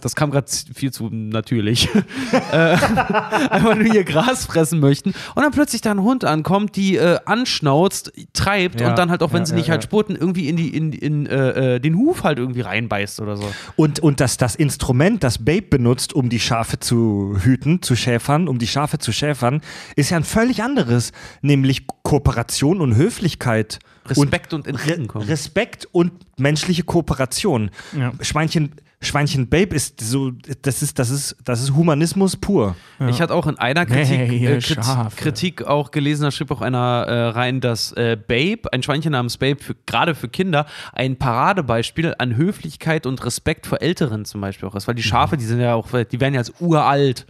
Das 0.00 0.14
kam 0.14 0.30
gerade 0.30 0.46
viel 0.74 0.92
zu 0.92 1.08
natürlich. 1.10 1.43
äh, 2.52 2.56
einfach 2.56 3.74
nur 3.74 3.84
ihr 3.92 4.04
Gras 4.04 4.46
fressen 4.46 4.80
möchten. 4.80 5.10
Und 5.34 5.42
dann 5.42 5.52
plötzlich 5.52 5.80
da 5.82 5.90
ein 5.90 6.00
Hund 6.02 6.24
ankommt, 6.24 6.76
die 6.76 6.96
äh, 6.96 7.18
anschnauzt, 7.24 8.12
treibt 8.32 8.80
Ja. 8.80 8.90
und 8.90 8.98
dann 8.98 9.10
halt 9.10 9.22
auch, 9.22 9.32
wenn 9.32 9.40
Ja, 9.42 9.46
sie 9.46 9.52
ja, 9.52 9.58
nicht 9.58 9.70
halt 9.70 9.82
ja. 9.82 9.88
spurten, 9.88 10.16
irgendwie 10.16 10.48
in, 10.48 10.56
die, 10.56 10.68
in, 10.74 10.92
in 10.92 11.26
äh, 11.26 11.74
äh, 11.76 11.80
den 11.80 11.96
Huf 11.96 12.22
halt 12.24 12.38
irgendwie 12.38 12.60
reinbeißt 12.62 13.20
oder 13.20 13.36
so. 13.36 13.44
Und, 13.76 14.00
und 14.00 14.20
dass 14.20 14.36
das 14.36 14.54
Instrument, 14.54 15.22
das 15.24 15.44
Babe 15.44 15.62
benutzt, 15.62 16.12
um 16.12 16.28
die 16.28 16.40
Schafe 16.40 16.80
zu 16.80 17.36
hüten, 17.40 17.82
zu 17.82 17.96
schäfern, 17.96 18.48
um 18.48 18.58
die 18.58 18.66
Schafe 18.66 18.98
zu 18.98 19.12
schäfern, 19.12 19.60
ist 19.96 20.10
ja 20.10 20.16
ein 20.16 20.24
völlig 20.24 20.62
anderes, 20.62 21.12
nämlich 21.42 21.86
Kooperation 22.02 22.80
und 22.80 22.96
Höflichkeit. 22.96 23.78
Respekt 24.06 24.52
und, 24.52 24.66
Re 24.66 24.70
Entgegenkommen. 24.70 25.26
Respekt 25.26 25.88
und 25.90 26.12
menschliche 26.36 26.82
Kooperation. 26.82 27.70
Ja. 27.98 28.12
Schweinchen, 28.20 28.72
Schweinchen 29.00 29.48
Babe 29.48 29.74
ist 29.76 30.00
so, 30.00 30.30
das 30.62 30.82
ist, 30.82 30.98
das 30.98 31.10
ist, 31.10 31.36
das 31.44 31.60
ist 31.60 31.74
Humanismus 31.74 32.36
pur. 32.36 32.74
Ich 33.08 33.20
hatte 33.20 33.34
auch 33.34 33.46
in 33.46 33.58
einer 33.58 33.84
Kritik, 33.84 34.08
Hey, 34.18 34.28
äh, 34.28 34.38
ihr 34.38 34.58
Krit 34.60 34.84
Schafe. 34.84 35.16
Kritik 35.16 35.62
auch 35.66 35.90
gelesen, 35.90 36.22
da 36.22 36.30
schrieb 36.30 36.50
auch 36.50 36.62
einer 36.62 37.04
äh, 37.06 37.26
rein, 37.28 37.60
dass 37.60 37.92
äh, 37.92 38.16
Babe, 38.16 38.72
ein 38.72 38.82
Schweinchen 38.82 39.12
namens 39.12 39.36
Babe, 39.36 39.58
gerade 39.86 40.14
für 40.14 40.28
Kinder, 40.28 40.66
ein 40.92 41.16
Paradebeispiel 41.18 42.14
an 42.18 42.36
Höflichkeit 42.36 43.06
und 43.06 43.24
Respekt 43.24 43.66
vor 43.66 43.82
Älteren 43.82 44.24
zum 44.24 44.40
Beispiel 44.40 44.68
auch 44.68 44.74
ist. 44.74 44.88
Weil 44.88 44.94
die 44.94 45.02
Schafe, 45.02 45.36
die 45.36 45.44
sind 45.44 45.60
ja 45.60 45.74
auch, 45.74 45.88
die 45.90 46.20
werden 46.20 46.34
ja 46.34 46.40
als 46.40 46.52
uralt 46.60 47.26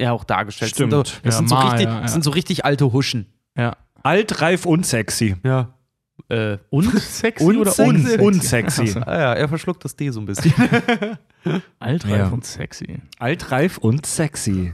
ja 0.00 0.12
auch 0.12 0.24
dargestellt. 0.24 0.72
Stimmt. 0.72 0.92
Das 0.92 1.08
sind, 1.10 1.14
so, 1.14 1.20
das 1.22 1.34
Ja, 1.34 1.38
sind, 1.38 1.48
so 1.48 1.54
mal, 1.54 1.68
richtig, 1.68 1.86
ja, 1.86 1.94
ja. 1.94 2.00
das 2.00 2.12
sind 2.12 2.24
so 2.24 2.30
richtig 2.30 2.64
alte 2.64 2.92
Huschen. 2.92 3.26
Ja. 3.56 3.76
Alt, 4.02 4.40
reif 4.40 4.66
und 4.66 4.84
sexy. 4.84 5.36
Ja. 5.44 5.71
Äh, 6.28 6.58
Und 6.70 6.84
sexy 7.00 7.44
Und 7.44 7.56
oder 7.56 7.70
sexy. 7.72 8.18
unsexy? 8.20 8.80
unsexy. 8.82 9.00
ah 9.04 9.18
ja, 9.18 9.32
er 9.34 9.48
verschluckt 9.48 9.84
das 9.84 9.96
D 9.96 10.10
so 10.10 10.20
ein 10.20 10.26
bisschen. 10.26 10.52
Altreif 11.80 12.10
Ja. 12.18 12.28
und 12.28 12.44
sexy. 12.44 13.00
Alt, 13.18 13.50
reif 13.50 13.78
und 13.78 14.06
sexy. 14.06 14.72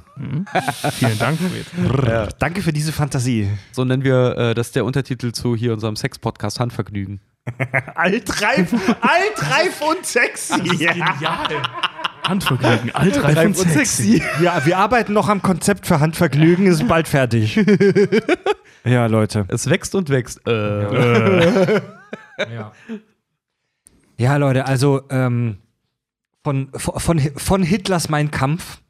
Vielen 0.92 1.18
Dank, 1.18 1.38
Fred. 1.40 2.36
Danke 2.38 2.60
für 2.62 2.72
diese 2.72 2.92
Fantasie. 2.92 3.48
so 3.72 3.84
nennen 3.84 4.04
wir, 4.04 4.36
äh, 4.36 4.54
das 4.54 4.68
ist 4.68 4.76
der 4.76 4.84
Untertitel 4.84 5.32
zu 5.32 5.56
hier 5.56 5.72
unserem 5.72 5.96
Sex-Podcast 5.96 6.60
Handvergnügen. 6.60 7.20
Alt, 7.94 8.42
reif, 8.42 8.72
alt, 9.00 9.50
reif 9.50 9.80
und 9.80 10.04
sexy. 10.04 10.60
Genial. 10.60 11.62
Handvergnügen. 12.26 12.90
Altreif 12.94 13.46
und 13.46 13.56
sexy. 13.56 14.22
Ja, 14.40 14.64
wir 14.64 14.78
arbeiten 14.78 15.12
noch 15.12 15.28
am 15.28 15.42
Konzept 15.42 15.86
für 15.86 16.00
Handvergnügen, 16.00 16.66
ist 16.66 16.86
bald 16.88 17.08
fertig. 17.08 17.56
ja, 18.84 19.06
Leute. 19.06 19.44
Es 19.48 19.68
wächst 19.68 19.94
und 19.94 20.10
wächst. 20.10 20.46
Äh. 20.46 21.80
Ja, 24.16 24.36
Leute, 24.36 24.66
also 24.66 25.02
ähm, 25.10 25.58
von, 26.42 26.70
von, 26.74 27.20
von 27.36 27.62
Hitlers 27.62 28.08
Mein 28.08 28.30
Kampf. 28.30 28.80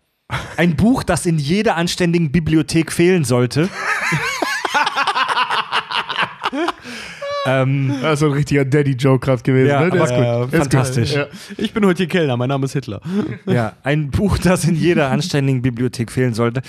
Ein 0.57 0.77
Buch, 0.77 1.03
das 1.03 1.25
in 1.27 1.39
jeder 1.39 1.77
anständigen 1.77 2.31
Bibliothek 2.31 2.93
fehlen 2.93 3.25
sollte. 3.25 3.69
ähm, 7.63 7.95
Das 8.03 8.15
ist 8.15 8.21
so 8.21 8.27
ein 8.27 8.33
richtiger 8.33 8.65
Daddy-Joke 8.65 9.25
gerade 9.25 9.43
gewesen. 9.43 9.69
Ja, 9.69 9.81
ne? 9.85 9.91
Der 9.91 10.01
aber- 10.03 10.11
ist 10.11 10.17
gut. 10.17 10.25
ja, 10.25 10.47
Der 10.47 10.47
ist 10.47 10.59
fantastisch. 10.73 11.15
Gut. 11.15 11.29
Ich 11.59 11.73
bin 11.73 11.85
heute 11.87 11.99
hier 11.99 12.09
Kellner, 12.09 12.37
mein 12.37 12.49
Name 12.49 12.65
ist 12.67 12.73
Hitler. 12.73 13.01
ja, 13.47 13.75
ein 13.83 14.11
Buch, 14.11 14.39
das 14.39 14.65
in 14.65 14.75
jeder 14.77 15.11
anständigen 15.11 15.63
Bibliothek 15.63 16.11
fehlen 16.13 16.35
sollte. 16.35 16.63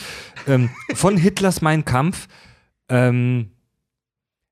Ähm, 0.47 0.69
von 0.93 1.17
Hitlers 1.17 1.61
Mein 1.61 1.85
Kampf. 1.85 2.27
Ähm, 2.89 3.49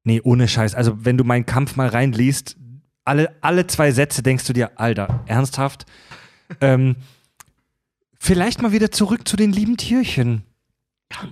nee, 0.03 0.21
ohne 0.23 0.47
Scheiß. 0.47 0.75
Also, 0.75 1.03
wenn 1.05 1.17
du 1.17 1.23
Mein 1.23 1.45
Kampf 1.45 1.75
mal 1.75 1.87
reinliest, 1.87 2.55
alle, 3.05 3.33
alle 3.41 3.67
zwei 3.67 3.91
Sätze 3.91 4.21
denkst 4.21 4.45
du 4.45 4.53
dir, 4.53 4.71
Alter, 4.79 5.23
ernsthaft? 5.27 5.85
Ähm, 6.61 6.95
vielleicht 8.19 8.61
mal 8.61 8.71
wieder 8.71 8.91
zurück 8.91 9.27
zu 9.27 9.37
den 9.37 9.51
lieben 9.51 9.77
Tierchen. 9.77 10.43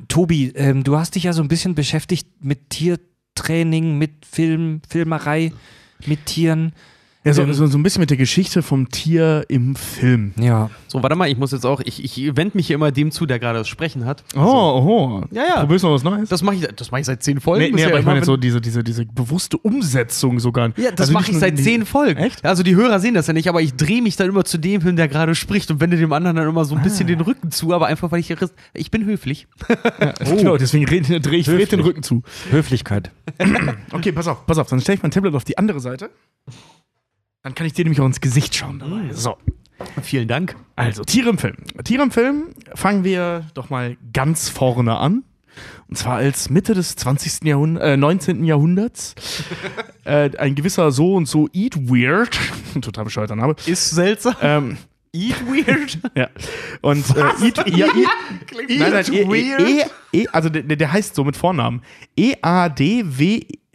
Tobi, 0.07 0.53
ähm, 0.55 0.83
du 0.85 0.97
hast 0.97 1.15
dich 1.15 1.23
ja 1.23 1.33
so 1.33 1.41
ein 1.41 1.49
bisschen 1.49 1.75
beschäftigt 1.75 2.27
mit 2.39 2.69
Tiertraining, 3.35 3.97
mit 3.97 4.25
Film, 4.25 4.81
Filmerei, 4.89 5.51
mit 6.05 6.25
Tieren. 6.25 6.73
Ja, 7.25 7.33
so, 7.33 7.41
Ähm, 7.41 7.53
so, 7.53 7.65
so 7.65 7.77
ein 7.77 7.81
bisschen 7.83 8.01
mit 8.01 8.11
der 8.11 8.17
Geschichte 8.17 8.61
vom 8.61 8.87
Tier 8.89 9.45
im 9.49 9.75
Film. 9.75 10.33
Ja. 10.39 10.69
So, 10.87 11.01
warte 11.01 11.15
mal, 11.15 11.27
ich 11.27 11.37
muss 11.37 11.51
jetzt 11.51 11.65
auch, 11.65 11.81
ich, 11.83 12.03
ich 12.03 12.35
wende 12.37 12.55
mich 12.55 12.67
hier 12.67 12.75
immer 12.75 12.91
dem 12.91 13.09
zu, 13.09 13.25
der 13.25 13.39
gerade 13.39 13.57
das 13.59 13.67
Sprechen 13.67 14.05
hat. 14.05 14.23
Oh, 14.35 14.39
oh. 14.41 15.23
Ja, 15.31 15.43
ja. 15.43 15.59
Probierst 15.61 15.83
du 15.83 15.87
noch 15.87 15.95
was 15.95 16.03
Neues? 16.03 16.29
Das 16.29 16.43
mache 16.43 16.55
ich, 16.55 16.67
das 16.75 16.91
mach 16.91 16.99
ich 16.99 17.05
seit 17.07 17.23
zehn 17.23 17.41
Folgen. 17.41 17.65
Nee, 17.65 17.71
nee, 17.71 17.85
aber 17.85 17.99
ich 17.99 18.05
meine 18.05 18.17
jetzt 18.19 18.27
so 18.27 18.37
diese, 18.37 18.61
diese, 18.61 18.83
diese 18.83 19.05
bewusste 19.05 19.57
Umsetzung 19.57 20.39
sogar. 20.39 20.67
Ja, 20.77 20.91
das 20.91 21.01
Also 21.07 21.13
mache 21.13 21.31
ich 21.31 21.37
seit 21.39 21.57
zehn 21.57 21.85
Folgen. 21.85 22.19
Echt? 22.19 22.45
Also 22.45 22.61
die 22.61 22.75
Hörer 22.75 22.99
sehen 22.99 23.15
das 23.15 23.25
ja 23.25 23.33
nicht, 23.33 23.49
aber 23.49 23.61
ich 23.61 23.73
drehe 23.73 24.03
mich 24.03 24.15
dann 24.15 24.29
immer 24.29 24.45
zu 24.45 24.59
dem 24.59 24.81
hin, 24.81 24.95
der 24.95 25.07
gerade 25.07 25.33
spricht 25.33 25.71
und 25.71 25.79
wende 25.81 25.97
dem 25.97 26.13
anderen 26.13 26.35
dann 26.35 26.47
immer 26.47 26.63
so 26.63 26.75
ein 26.75 26.83
bisschen 26.83 27.07
den 27.07 27.21
Rücken 27.21 27.49
zu, 27.49 27.73
aber 27.73 27.87
einfach, 27.87 28.11
weil 28.11 28.19
ich, 28.19 28.33
ich 28.73 28.91
bin 28.91 29.03
höflich. 29.05 29.47
Genau, 30.35 30.57
deswegen 30.57 30.85
drehe 30.85 31.39
ich 31.39 31.45
Fred 31.45 31.71
den 31.71 31.79
Rücken 31.79 32.03
zu. 32.03 32.21
Höflichkeit. 32.51 33.09
Okay, 33.91 34.11
pass 34.11 34.27
auf, 34.27 34.45
pass 34.45 34.57
auf. 34.57 34.67
Dann 34.67 34.79
stelle 34.81 34.97
ich 34.97 35.01
mein 35.01 35.11
Tablet 35.11 35.33
auf 35.33 35.43
die 35.43 35.57
andere 35.57 35.79
Seite. 35.79 36.09
Dann 37.45 37.53
kann 37.53 37.67
ich 37.67 37.73
dir 37.73 37.85
nämlich 37.85 38.01
auch 38.01 38.07
ins 38.07 38.21
Gesicht 38.21 38.55
schauen 38.55 38.79
dabei. 38.79 39.13
So. 39.13 39.37
Vielen 40.01 40.27
Dank. 40.27 40.55
Also, 40.75 41.03
Tiere 41.03 41.29
im 41.29 41.37
Film. 41.37 41.57
Tiere 41.83 42.01
im 42.01 42.09
Film 42.09 42.45
fangen 42.73 43.03
wir 43.03 43.45
doch 43.53 43.69
mal 43.69 43.97
ganz 44.13 44.49
vorne 44.49 44.97
an. 44.97 45.23
Und 45.87 45.95
zwar 45.95 46.15
als 46.15 46.49
Mitte 46.49 46.73
des 46.73 46.95
20. 46.95 47.43
Jahrhund 47.43 47.77
äh, 47.77 47.97
19. 47.97 48.45
Jahrhunderts. 48.45 49.13
äh, 50.05 50.35
ein 50.39 50.55
gewisser 50.55 50.91
so 50.91 51.13
und 51.13 51.27
so 51.27 51.47
Eat 51.53 51.87
Weird, 51.87 52.35
total 52.81 53.03
bescheuerter 53.03 53.35
Name, 53.35 53.55
Ist 53.67 53.91
seltsam. 53.91 54.33
ähm, 54.41 54.77
Eat 55.13 55.35
weird. 55.45 55.99
ja. 56.15 56.29
Und 56.81 57.05
äh, 57.15 57.45
Eat, 57.45 57.57
ja, 57.77 57.85
Eat, 57.85 57.95
nein, 58.69 58.91
nein, 58.91 59.05
e, 59.13 59.21
e, 59.21 59.81
e, 59.81 59.85
e, 60.13 60.27
also 60.29 60.49
der, 60.49 60.63
der 60.63 60.91
heißt 60.91 61.13
so 61.13 61.23
mit 61.23 61.37
Vornamen. 61.37 61.83
E-A-D-W-A-R-D. 62.17 63.67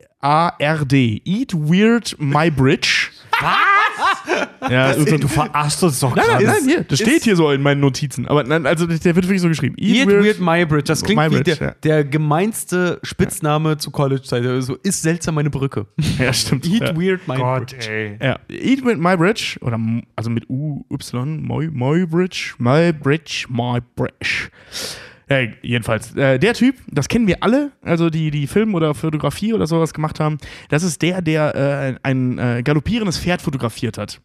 Eat 1.25 1.55
Weird 1.55 2.17
My 2.19 2.51
Bridge. 2.51 3.10
Was? 3.41 4.71
Ja, 4.71 4.93
Du, 4.93 5.05
du 5.19 5.29
verarschst 5.29 5.83
uns 5.83 6.01
doch 6.01 6.15
Nein, 6.15 6.25
nein, 6.29 6.45
gerade. 6.45 6.59
nein, 6.61 6.69
hier, 6.69 6.85
das 6.85 6.99
steht 6.99 7.25
hier 7.25 7.37
so 7.37 7.51
in 7.51 7.63
meinen 7.63 7.81
Notizen. 7.81 8.27
Aber 8.29 8.45
nein, 8.45 8.67
also 8.67 8.87
der 8.87 9.03
wird 9.17 9.27
wirklich 9.27 9.41
so 9.41 9.49
geschrieben. 9.49 9.75
Eat 9.79 10.07
weird, 10.07 10.41
my 10.41 10.65
bridge. 10.67 10.85
Das 10.85 11.03
klingt 11.03 11.21
My 11.21 11.31
wie 11.31 11.37
Bridge, 11.37 11.57
der, 11.57 11.69
ja. 11.69 11.75
der 11.83 12.05
gemeinste 12.05 12.99
Spitzname 13.03 13.79
zu 13.79 13.91
College-Zeit. 13.91 14.45
So, 14.63 14.77
ist 14.83 15.03
seltsam 15.03 15.35
meine 15.35 15.51
Brücke. 15.51 15.87
Ja, 16.19 16.33
stimmt. 16.33 16.67
Eat 16.67 16.83
ja. 16.83 16.97
weird, 16.97 17.27
my 17.27 17.37
Gott, 17.37 17.71
bridge. 17.71 17.91
ey. 17.91 18.19
Ja. 18.21 18.39
Eat 18.49 18.85
with 18.85 18.99
my 18.99 19.17
bridge 19.17 19.57
oder 19.63 19.79
also 20.17 20.29
mit 20.31 20.49
U 20.51 20.85
Y 20.91 21.47
my, 21.47 21.71
my 23.49 23.81
bridge 23.81 24.51
Ja, 25.31 25.47
jedenfalls 25.63 26.17
äh, 26.17 26.41
der 26.41 26.55
Typ, 26.55 26.75
das 26.89 27.07
kennen 27.07 27.29
wir 27.29 27.43
alle, 27.45 27.71
also 27.83 28.11
die 28.11 28.33
die 28.33 28.49
Film 28.49 28.75
oder 28.75 28.95
Fotografie 28.95 29.55
oder 29.55 29.69
sowas 29.69 29.95
gemacht 29.95 30.19
haben. 30.19 30.39
Das 30.71 30.83
ist 30.83 31.03
der, 31.03 31.23
der 31.23 31.55
äh, 31.55 31.95
ein 32.03 32.39
äh, 32.39 32.63
galoppierendes 32.65 33.17
Pferd 33.17 33.41
fotografiert 33.41 33.97
hat. 33.97 34.21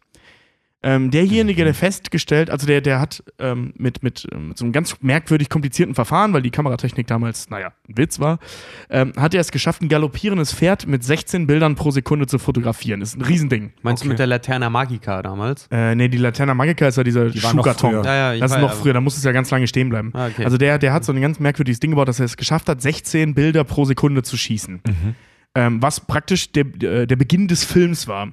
Ähm, 0.82 1.10
derjenige, 1.10 1.64
der 1.64 1.74
festgestellt, 1.74 2.50
also 2.50 2.66
der, 2.66 2.80
der 2.80 3.00
hat 3.00 3.24
ähm, 3.38 3.72
mit, 3.76 4.02
mit, 4.02 4.26
ähm, 4.32 4.48
mit 4.48 4.58
so 4.58 4.64
einem 4.64 4.72
ganz 4.72 4.94
merkwürdig 5.00 5.48
komplizierten 5.48 5.94
Verfahren, 5.94 6.32
weil 6.32 6.42
die 6.42 6.50
Kameratechnik 6.50 7.06
damals, 7.06 7.48
naja, 7.50 7.72
ein 7.88 7.96
Witz 7.96 8.20
war, 8.20 8.38
ähm, 8.90 9.12
hat 9.16 9.34
er 9.34 9.40
es 9.40 9.50
geschafft, 9.50 9.82
ein 9.82 9.88
galoppierendes 9.88 10.52
Pferd 10.52 10.86
mit 10.86 11.02
16 11.02 11.46
Bildern 11.46 11.74
pro 11.74 11.90
Sekunde 11.90 12.26
zu 12.26 12.38
fotografieren. 12.38 13.00
Das 13.00 13.10
ist 13.10 13.16
ein 13.16 13.22
Riesending. 13.22 13.72
Meinst 13.82 14.04
du 14.04 14.08
mit 14.08 14.18
der 14.18 14.26
Laterna 14.26 14.68
Magica 14.68 15.22
damals? 15.22 15.66
Äh, 15.70 15.94
nee, 15.94 16.08
die 16.08 16.18
Laterna 16.18 16.54
Magica 16.54 16.86
ist 16.86 16.96
ja 16.96 17.04
dieser 17.04 17.24
noch 17.24 17.34
Schuhkarton. 17.34 18.04
Ja, 18.04 18.34
ja, 18.34 18.38
das 18.38 18.52
ist 18.52 18.60
noch 18.60 18.74
früher, 18.74 18.92
da 18.92 19.00
muss 19.00 19.16
es 19.16 19.24
ja 19.24 19.32
ganz 19.32 19.50
lange 19.50 19.66
stehen 19.66 19.88
bleiben. 19.88 20.10
Ah, 20.14 20.26
okay. 20.26 20.44
Also 20.44 20.58
der, 20.58 20.78
der 20.78 20.92
hat 20.92 21.04
so 21.04 21.12
ein 21.12 21.20
ganz 21.20 21.40
merkwürdiges 21.40 21.80
Ding 21.80 21.90
gebaut, 21.90 22.08
dass 22.08 22.20
er 22.20 22.26
es 22.26 22.36
geschafft 22.36 22.68
hat, 22.68 22.82
16 22.82 23.34
Bilder 23.34 23.64
pro 23.64 23.86
Sekunde 23.86 24.22
zu 24.22 24.36
schießen. 24.36 24.82
Ähm, 25.54 25.82
was 25.82 26.00
praktisch 26.00 26.52
der, 26.52 26.64
der 26.64 27.06
der 27.06 27.16
Beginn 27.16 27.48
des 27.48 27.64
Films 27.64 28.06
war. 28.06 28.32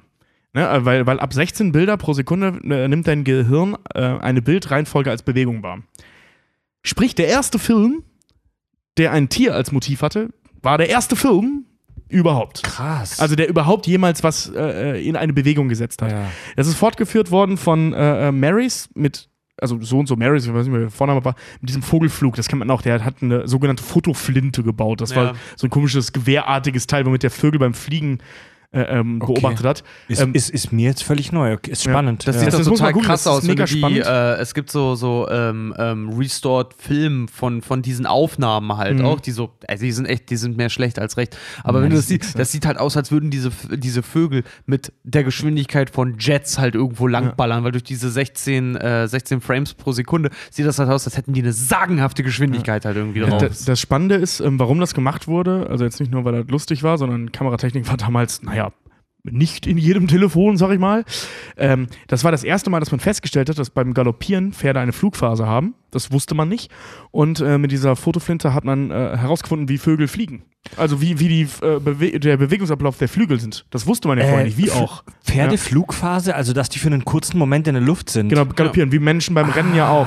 Ne, 0.54 0.68
äh, 0.68 0.84
weil, 0.84 1.06
weil 1.06 1.20
ab 1.20 1.32
16 1.34 1.72
Bilder 1.72 1.96
pro 1.96 2.12
Sekunde 2.12 2.58
äh, 2.64 2.88
nimmt 2.88 3.06
dein 3.06 3.24
Gehirn 3.24 3.76
äh, 3.94 4.00
eine 4.00 4.40
Bildreihenfolge 4.40 5.10
als 5.10 5.22
Bewegung 5.22 5.62
wahr. 5.62 5.80
Sprich, 6.82 7.14
der 7.14 7.26
erste 7.28 7.58
Film, 7.58 8.02
der 8.96 9.12
ein 9.12 9.28
Tier 9.28 9.54
als 9.54 9.72
Motiv 9.72 10.02
hatte, 10.02 10.30
war 10.62 10.78
der 10.78 10.88
erste 10.88 11.16
Film 11.16 11.64
überhaupt. 12.08 12.62
Krass. 12.62 13.18
Also 13.18 13.34
der 13.34 13.48
überhaupt 13.48 13.86
jemals 13.86 14.22
was 14.22 14.50
äh, 14.54 15.04
in 15.04 15.16
eine 15.16 15.32
Bewegung 15.32 15.68
gesetzt 15.68 16.02
hat. 16.02 16.12
Ja. 16.12 16.30
Das 16.56 16.68
ist 16.68 16.76
fortgeführt 16.76 17.30
worden 17.30 17.56
von 17.56 17.92
äh, 17.92 18.28
äh, 18.28 18.32
Marys 18.32 18.88
mit, 18.94 19.28
also 19.60 19.80
so 19.80 19.98
und 19.98 20.06
so 20.06 20.14
Marys, 20.14 20.46
ich 20.46 20.52
weiß 20.54 20.64
nicht 20.66 20.70
mehr, 20.72 20.80
wie 20.82 20.84
der 20.84 20.90
Vorname 20.90 21.24
war, 21.24 21.34
mit 21.60 21.70
diesem 21.70 21.82
Vogelflug. 21.82 22.36
Das 22.36 22.46
kann 22.46 22.58
man 22.60 22.70
auch, 22.70 22.82
der 22.82 23.04
hat 23.04 23.16
eine 23.22 23.48
sogenannte 23.48 23.82
Fotoflinte 23.82 24.62
gebaut. 24.62 25.00
Das 25.00 25.10
Ja. 25.10 25.16
war 25.16 25.34
so 25.56 25.66
ein 25.66 25.70
komisches 25.70 26.12
gewehrartiges 26.12 26.86
Teil, 26.86 27.06
womit 27.06 27.24
der 27.24 27.30
Vögel 27.30 27.58
beim 27.58 27.74
Fliegen 27.74 28.18
äh, 28.74 28.98
ähm, 28.98 29.20
Okay. 29.22 29.34
beobachtet 29.34 29.64
hat. 29.66 29.84
Ist, 30.08 30.20
ähm, 30.20 30.34
ist, 30.34 30.50
ist 30.50 30.72
mir 30.72 30.88
jetzt 30.88 31.02
völlig 31.02 31.32
neu. 31.32 31.56
Ist 31.68 31.84
Ja. 31.84 31.92
spannend. 31.92 32.26
Das 32.26 32.36
ja. 32.36 32.40
sieht 32.40 32.46
Das- 32.48 32.54
doch 32.54 32.58
das 32.60 32.68
muss 32.68 32.80
man 32.80 32.92
total 32.92 33.06
krass 33.06 33.26
aus, 33.26 33.42
mega 33.44 33.64
die, 33.64 33.78
spannend. 33.78 34.04
äh, 34.06 34.34
es 34.36 34.54
gibt 34.54 34.70
so, 34.70 34.94
so 34.94 35.28
ähm, 35.30 35.74
ähm, 35.78 36.10
restored 36.10 36.74
Film 36.78 37.28
von, 37.28 37.62
von 37.62 37.82
diesen 37.82 38.06
Aufnahmen 38.06 38.76
halt 38.76 38.98
Mhm. 38.98 39.04
auch, 39.04 39.20
die 39.20 39.30
so, 39.30 39.50
also 39.68 39.84
die 39.84 39.92
sind 39.92 40.06
echt, 40.06 40.30
die 40.30 40.36
sind 40.36 40.56
mehr 40.56 40.68
schlecht 40.70 40.98
als 40.98 41.16
recht. 41.16 41.36
Aber 41.62 41.78
Ja, 41.78 41.84
wenn 41.84 41.90
du 41.90 41.96
das 41.96 42.08
siehst, 42.08 42.38
das 42.38 42.52
sieht 42.52 42.66
halt 42.66 42.78
aus, 42.78 42.96
als 42.96 43.10
würden 43.12 43.30
diese, 43.30 43.50
diese 43.70 44.02
Vögel 44.02 44.42
mit 44.66 44.92
der 45.04 45.24
Geschwindigkeit 45.24 45.90
von 45.90 46.16
Jets 46.18 46.58
halt 46.58 46.74
irgendwo 46.74 47.06
langballern, 47.06 47.64
weil 47.64 47.72
durch 47.72 47.84
diese 47.84 48.10
16, 48.10 48.76
äh, 48.76 49.06
16 49.08 49.40
Frames 49.40 49.74
pro 49.74 49.92
Sekunde 49.92 50.30
sieht 50.50 50.66
das 50.66 50.78
halt 50.78 50.90
aus, 50.90 51.06
als 51.06 51.16
hätten 51.16 51.32
die 51.32 51.42
eine 51.42 51.52
sagenhafte 51.52 52.22
Geschwindigkeit 52.22 52.84
halt 52.84 52.96
irgendwie 52.96 53.20
drauf. 53.20 53.38
das, 53.40 53.64
das 53.64 53.80
Spannende 53.80 54.16
ist, 54.16 54.40
ähm, 54.40 54.58
warum 54.58 54.80
das 54.80 54.94
gemacht 54.94 55.28
wurde. 55.28 55.66
Also 55.70 55.84
jetzt 55.84 56.00
nicht 56.00 56.10
nur, 56.12 56.24
weil 56.24 56.32
das 56.42 56.50
lustig 56.50 56.82
war, 56.82 56.98
sondern 56.98 57.32
Kameratechnik 57.32 57.88
war 57.88 57.96
damals, 57.96 58.42
naja, 58.42 58.63
nicht 59.24 59.66
in 59.66 59.78
jedem 59.78 60.06
Telefon, 60.06 60.56
sag 60.56 60.70
ich 60.70 60.78
mal. 60.78 61.04
Ähm, 61.56 61.86
das 62.08 62.24
war 62.24 62.30
das 62.30 62.44
erste 62.44 62.70
Mal, 62.70 62.80
dass 62.80 62.90
man 62.90 63.00
festgestellt 63.00 63.48
hat, 63.48 63.58
dass 63.58 63.70
beim 63.70 63.94
Galoppieren 63.94 64.52
Pferde 64.52 64.80
eine 64.80 64.92
Flugphase 64.92 65.46
haben. 65.46 65.74
Das 65.94 66.10
wusste 66.12 66.34
man 66.34 66.48
nicht. 66.48 66.70
Und 67.10 67.40
äh, 67.40 67.58
mit 67.58 67.70
dieser 67.72 67.96
Fotoflinte 67.96 68.52
hat 68.54 68.64
man 68.64 68.90
äh, 68.90 69.16
herausgefunden, 69.16 69.68
wie 69.68 69.78
Vögel 69.78 70.08
fliegen. 70.08 70.44
Also 70.78 71.02
wie, 71.02 71.20
wie 71.20 71.28
die, 71.28 71.42
äh, 71.62 71.78
Bewe 71.78 72.18
der 72.18 72.38
Bewegungsablauf 72.38 72.96
der 72.96 73.08
Flügel 73.08 73.38
sind. 73.38 73.66
Das 73.70 73.86
wusste 73.86 74.08
man 74.08 74.16
ja 74.16 74.24
vorher 74.24 74.42
Äh, 74.42 74.48
nicht. 74.48 74.56
Wie 74.56 74.70
auch. 74.70 75.04
Pferdeflugphase, 75.22 76.34
also 76.34 76.54
dass 76.54 76.70
die 76.70 76.78
für 76.78 76.86
einen 76.88 77.04
kurzen 77.04 77.38
Moment 77.38 77.68
in 77.68 77.74
der 77.74 77.82
Luft 77.82 78.08
sind. 78.08 78.30
Genau, 78.30 78.46
galoppieren, 78.46 78.90
wie 78.90 78.98
Menschen 78.98 79.34
beim 79.34 79.50
Rennen 79.50 79.74
ja 79.74 79.88
auch. 79.90 80.06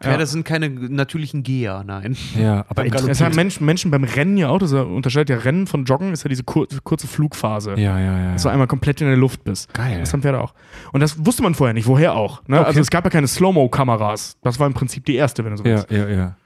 Pferde 0.00 0.24
sind 0.26 0.44
keine 0.44 0.70
natürlichen 0.70 1.42
Geher, 1.42 1.84
nein. 1.86 2.16
Ja, 2.40 2.64
aber 2.68 2.84
Das 2.84 2.92
haben 2.92 3.00
interessant. 3.00 3.36
Menschen, 3.36 3.66
Menschen 3.66 3.90
beim 3.90 4.04
Rennen 4.04 4.38
ja 4.38 4.48
auch, 4.48 4.58
das 4.58 4.72
unterscheidet 4.72 5.28
ja 5.28 5.36
Rennen 5.38 5.66
von 5.66 5.84
Joggen, 5.84 6.12
ist 6.12 6.24
ja 6.24 6.28
diese 6.28 6.42
kur 6.44 6.66
kurze 6.84 7.06
Flugphase. 7.06 7.74
Ja, 7.76 7.98
ja, 7.98 8.18
ja. 8.18 8.32
Dass 8.32 8.42
du 8.44 8.48
einmal 8.48 8.66
komplett 8.66 9.02
in 9.02 9.08
der 9.08 9.16
Luft 9.16 9.44
bist. 9.44 9.72
Geil. 9.74 10.00
Das 10.00 10.12
haben 10.14 10.22
Pferde 10.22 10.40
auch. 10.40 10.54
Und 10.92 11.00
das 11.00 11.24
wusste 11.26 11.42
man 11.42 11.54
vorher 11.54 11.74
nicht, 11.74 11.86
woher 11.86 12.14
auch. 12.14 12.42
Ne? 12.46 12.64
Also 12.64 12.80
es 12.80 12.88
gab 12.90 13.04
ja 13.04 13.10
keine 13.10 13.28
Slow-Mo-Kameras. 13.28 14.38
Das 14.42 14.58
war 14.58 14.66
im 14.66 14.74
Prinzip 14.74 15.04
die 15.04 15.16
erste, 15.16 15.27
wenn 15.36 15.50
du 15.52 15.56
so 15.58 15.64
Ja, 15.64 15.76
willst. 15.76 15.90
ja, 15.90 16.08
ja. 16.08 16.36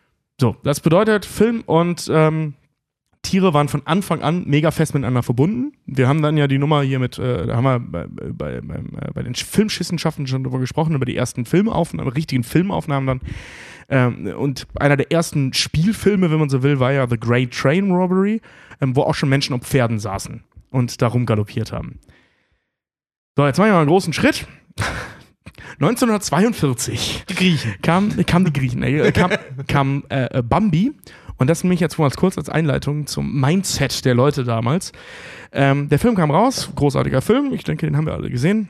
So, 0.41 0.57
das 0.65 0.81
bedeutet, 0.81 1.25
Film 1.25 1.63
und 1.67 2.11
ähm, 2.13 2.55
Tiere 3.23 3.55
waren 3.55 3.69
von 3.69 3.83
Anfang 3.87 4.23
an 4.23 4.43
mega 4.47 4.73
fest 4.73 4.95
miteinander 4.95 5.23
verbunden. 5.23 5.73
Wir 5.87 6.09
haben 6.09 6.23
dann 6.23 6.37
ja 6.37 6.49
die 6.49 6.59
Nummer 6.59 6.83
hier 6.83 6.99
mit, 6.99 7.19
äh, 7.19 7.47
da 7.47 7.55
haben 7.57 7.65
wir 7.65 7.79
bei, 7.79 8.07
bei, 8.09 8.61
beim, 8.61 8.87
äh, 9.01 9.13
bei 9.15 9.23
den 9.23 9.35
Filmschissenschaften 9.37 10.27
schon 10.27 10.43
drüber 10.43 10.59
gesprochen, 10.59 10.95
über 10.97 11.05
die 11.05 11.17
ersten 11.17 11.45
Filmaufnahmen, 11.45 12.13
richtigen 12.13 12.43
Filmaufnahmen 12.43 13.07
dann. 13.07 13.21
Ähm, 13.89 14.35
und 14.37 14.67
einer 14.81 14.97
der 14.97 15.13
ersten 15.13 15.53
Spielfilme, 15.53 16.31
wenn 16.33 16.41
man 16.41 16.49
so 16.49 16.65
will, 16.65 16.81
war 16.81 16.93
ja 16.93 17.07
The 17.09 17.19
Great 17.21 17.53
Train 17.53 17.93
Robbery, 17.93 18.41
ähm, 18.81 18.97
wo 18.97 19.03
auch 19.03 19.15
schon 19.15 19.29
Menschen 19.29 19.55
auf 19.55 19.63
Pferden 19.63 20.01
saßen 20.01 20.43
und 20.71 21.01
darum 21.01 21.25
galoppiert 21.27 21.71
haben. 21.71 22.01
So, 23.37 23.47
jetzt 23.47 23.59
machen 23.59 23.69
wir 23.69 23.75
mal 23.75 23.81
einen 23.81 23.89
großen 23.89 24.13
Schritt. 24.13 24.47
1942 25.81 27.25
Die 27.29 27.35
Griechen. 27.35 27.75
kam, 27.83 28.15
kam 28.27 28.45
die 28.45 28.53
Griechen, 28.53 28.83
äh, 28.83 29.13
kam, 29.13 29.31
kam 29.67 30.05
äh, 30.09 30.39
äh, 30.39 30.43
Bambi. 30.43 30.93
Und 31.39 31.49
das 31.49 31.65
nehme 31.65 31.75
ich 31.75 31.81
jetzt 31.81 31.99
mal 31.99 32.05
als 32.05 32.17
kurz 32.17 32.39
als 32.39 32.49
Einleitung 32.49 33.07
zum 33.07 33.41
Mindset 33.41 34.05
der 34.05 34.15
Leute 34.15 34.45
damals. 34.45 34.93
Ähm, 35.53 35.89
der 35.89 35.99
Film 35.99 36.15
kam 36.15 36.31
raus, 36.31 36.71
großartiger 36.75 37.21
Film. 37.21 37.53
Ich 37.53 37.65
denke, 37.65 37.87
den 37.87 37.97
haben 37.97 38.07
wir 38.07 38.13
alle 38.15 38.31
gesehen. 38.31 38.69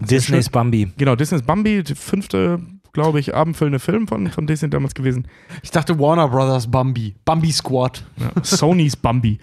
Disneys 0.00 0.48
Bambi. 0.48 0.92
Genau, 0.96 1.16
Disney's 1.16 1.42
Bambi, 1.42 1.82
der 1.82 1.96
fünfte, 1.96 2.60
glaube 2.92 3.20
ich, 3.20 3.34
abendfüllende 3.34 3.78
Film 3.78 4.06
von, 4.08 4.28
von 4.28 4.46
Disney 4.46 4.70
damals 4.70 4.94
gewesen. 4.94 5.26
Ich 5.62 5.70
dachte 5.70 5.98
Warner 5.98 6.28
Brothers 6.28 6.70
Bambi. 6.70 7.14
Bambi 7.24 7.52
Squad. 7.52 8.04
Ja, 8.16 8.30
Sonys 8.42 8.96
Bambi. 8.96 9.38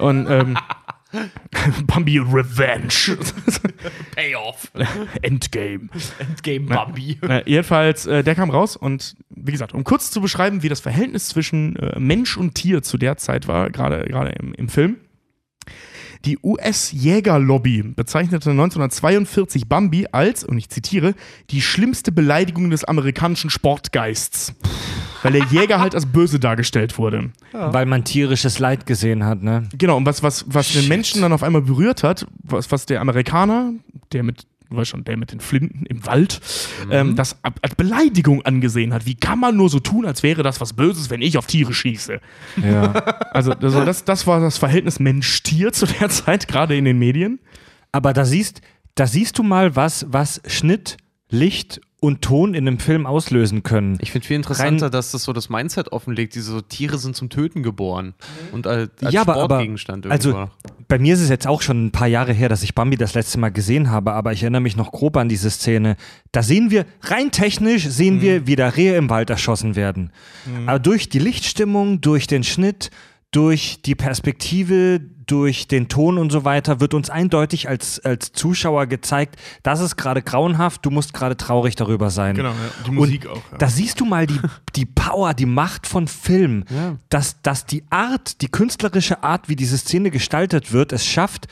Und 0.00 0.26
ähm, 0.28 0.56
Bambi 1.86 2.18
Revenge. 2.18 3.18
Payoff. 4.14 4.70
Endgame. 5.22 5.88
Endgame 6.18 6.66
Bambi. 6.66 7.18
Äh, 7.22 7.42
jedenfalls, 7.46 8.06
äh, 8.06 8.22
der 8.22 8.34
kam 8.34 8.50
raus 8.50 8.76
und 8.76 9.16
wie 9.30 9.52
gesagt, 9.52 9.74
um 9.74 9.84
kurz 9.84 10.10
zu 10.10 10.20
beschreiben, 10.20 10.62
wie 10.62 10.68
das 10.68 10.80
Verhältnis 10.80 11.28
zwischen 11.28 11.76
äh, 11.76 11.98
Mensch 11.98 12.36
und 12.36 12.54
Tier 12.54 12.82
zu 12.82 12.98
der 12.98 13.16
Zeit 13.16 13.48
war, 13.48 13.70
gerade 13.70 14.04
im, 14.38 14.54
im 14.54 14.68
Film. 14.68 14.96
Die 16.26 16.38
US-Jägerlobby 16.42 17.82
bezeichnete 17.82 18.50
1942 18.50 19.68
Bambi 19.68 20.06
als, 20.12 20.44
und 20.44 20.58
ich 20.58 20.68
zitiere, 20.68 21.14
die 21.48 21.62
schlimmste 21.62 22.12
Beleidigung 22.12 22.68
des 22.68 22.84
amerikanischen 22.84 23.48
Sportgeists. 23.48 24.54
Weil 25.22 25.32
der 25.32 25.44
Jäger 25.44 25.80
halt 25.80 25.94
als 25.94 26.06
böse 26.06 26.40
dargestellt 26.40 26.98
wurde. 26.98 27.30
Weil 27.52 27.86
man 27.86 28.04
tierisches 28.04 28.58
Leid 28.58 28.86
gesehen 28.86 29.24
hat, 29.24 29.42
ne? 29.42 29.68
Genau, 29.76 29.96
und 29.96 30.06
was, 30.06 30.22
was, 30.22 30.44
was 30.48 30.72
den. 30.72 30.88
Menschen 30.88 31.22
dann 31.22 31.32
auf 31.32 31.42
einmal 31.42 31.62
berührt 31.62 32.02
hat, 32.02 32.26
was, 32.42 32.70
was 32.70 32.86
der 32.86 33.00
Amerikaner, 33.00 33.72
der 34.12 34.22
mit, 34.22 34.46
du 34.70 34.76
weißt 34.76 34.90
schon, 34.90 35.04
der 35.04 35.16
mit 35.16 35.32
den 35.32 35.40
Flinten 35.40 35.84
im 35.86 36.06
Wald, 36.06 36.40
ähm, 36.90 37.16
das 37.16 37.38
als 37.42 37.74
Beleidigung 37.74 38.42
angesehen 38.42 38.94
hat. 38.94 39.06
Wie 39.06 39.14
kann 39.14 39.38
man 39.38 39.56
nur 39.56 39.68
so 39.68 39.80
tun, 39.80 40.06
als 40.06 40.22
wäre 40.22 40.42
das 40.42 40.60
was 40.60 40.72
Böses, 40.72 41.10
wenn 41.10 41.22
ich 41.22 41.36
auf 41.38 41.46
Tiere 41.46 41.74
schieße? 41.74 42.20
Ja. 42.62 42.92
Also, 43.32 43.52
also 43.52 43.84
das, 43.84 44.04
das 44.04 44.26
war 44.26 44.40
das 44.40 44.58
Verhältnis 44.58 44.98
Mensch-Tier 44.98 45.72
zu 45.72 45.86
der 45.86 46.08
Zeit, 46.10 46.48
gerade 46.48 46.76
in 46.76 46.84
den 46.84 46.98
Medien. 46.98 47.38
Aber 47.92 48.12
da 48.12 48.24
siehst, 48.24 48.60
da 48.96 49.06
siehst 49.06 49.38
du 49.38 49.44
mal, 49.44 49.76
was, 49.76 50.04
was 50.08 50.42
Schnitt, 50.46 50.96
Licht 51.30 51.80
und 52.00 52.22
Ton 52.22 52.54
in 52.54 52.66
einem 52.66 52.78
Film 52.78 53.06
auslösen 53.06 53.62
können. 53.62 53.98
Ich 54.00 54.10
finde 54.10 54.26
viel 54.26 54.36
interessanter, 54.36 54.88
dass 54.88 55.10
das 55.12 55.24
so 55.24 55.32
das 55.34 55.50
Mindset 55.50 55.92
offenlegt, 55.92 56.34
diese 56.34 56.52
so, 56.52 56.60
Tiere 56.62 56.96
sind 56.98 57.14
zum 57.14 57.28
Töten 57.28 57.62
geboren. 57.62 58.14
Und 58.52 58.66
als, 58.66 58.90
als 59.02 59.12
ja, 59.12 59.20
aber, 59.20 59.34
aber 59.34 59.56
Sportgegenstand 59.56 60.06
irgendwo. 60.06 60.38
also 60.38 60.50
bei 60.88 60.98
mir 60.98 61.12
ist 61.14 61.20
es 61.20 61.28
jetzt 61.28 61.46
auch 61.46 61.60
schon 61.62 61.86
ein 61.86 61.90
paar 61.92 62.06
Jahre 62.08 62.32
her, 62.32 62.48
dass 62.48 62.62
ich 62.62 62.74
Bambi 62.74 62.96
das 62.96 63.14
letzte 63.14 63.38
Mal 63.38 63.50
gesehen 63.50 63.90
habe, 63.90 64.12
aber 64.12 64.32
ich 64.32 64.42
erinnere 64.42 64.62
mich 64.62 64.76
noch 64.76 64.90
grob 64.92 65.16
an 65.18 65.28
diese 65.28 65.50
Szene. 65.50 65.96
Da 66.32 66.42
sehen 66.42 66.70
wir, 66.70 66.86
rein 67.02 67.30
technisch 67.30 67.86
sehen 67.86 68.16
Mhm. 68.16 68.20
wir, 68.22 68.46
wie 68.46 68.56
da 68.56 68.68
Rehe 68.70 68.96
im 68.96 69.10
Wald 69.10 69.28
erschossen 69.30 69.76
werden. 69.76 70.10
Aber 70.66 70.78
durch 70.78 71.08
die 71.10 71.18
Lichtstimmung, 71.18 72.00
durch 72.00 72.26
den 72.26 72.44
Schnitt, 72.44 72.90
durch 73.30 73.82
die 73.82 73.94
Perspektive, 73.94 75.00
durch 75.30 75.68
den 75.68 75.88
Ton 75.88 76.18
und 76.18 76.30
so 76.32 76.44
weiter 76.44 76.80
wird 76.80 76.92
uns 76.92 77.08
eindeutig 77.08 77.68
als, 77.68 78.00
als 78.00 78.32
Zuschauer 78.32 78.86
gezeigt, 78.86 79.36
das 79.62 79.80
ist 79.80 79.96
gerade 79.96 80.22
grauenhaft, 80.22 80.84
du 80.84 80.90
musst 80.90 81.12
gerade 81.14 81.36
traurig 81.36 81.76
darüber 81.76 82.10
sein. 82.10 82.34
Genau, 82.34 82.52
die 82.86 82.96
Und 82.96 83.28
Da 83.58 83.68
siehst 83.68 84.00
du 84.00 84.04
mal 84.04 84.26
die, 84.26 84.40
die 84.76 84.86
Power, 84.86 85.34
die 85.34 85.46
Macht 85.46 85.86
von 85.86 86.08
Film, 86.08 86.64
Ja. 86.68 86.96
dass, 87.10 87.40
dass 87.42 87.64
die 87.64 87.84
Art, 87.90 88.40
die 88.42 88.48
künstlerische 88.48 89.22
Art, 89.22 89.48
wie 89.48 89.56
diese 89.56 89.78
Szene 89.78 90.10
gestaltet 90.10 90.72
wird, 90.72 90.92
es 90.92 91.06
schafft, 91.06 91.46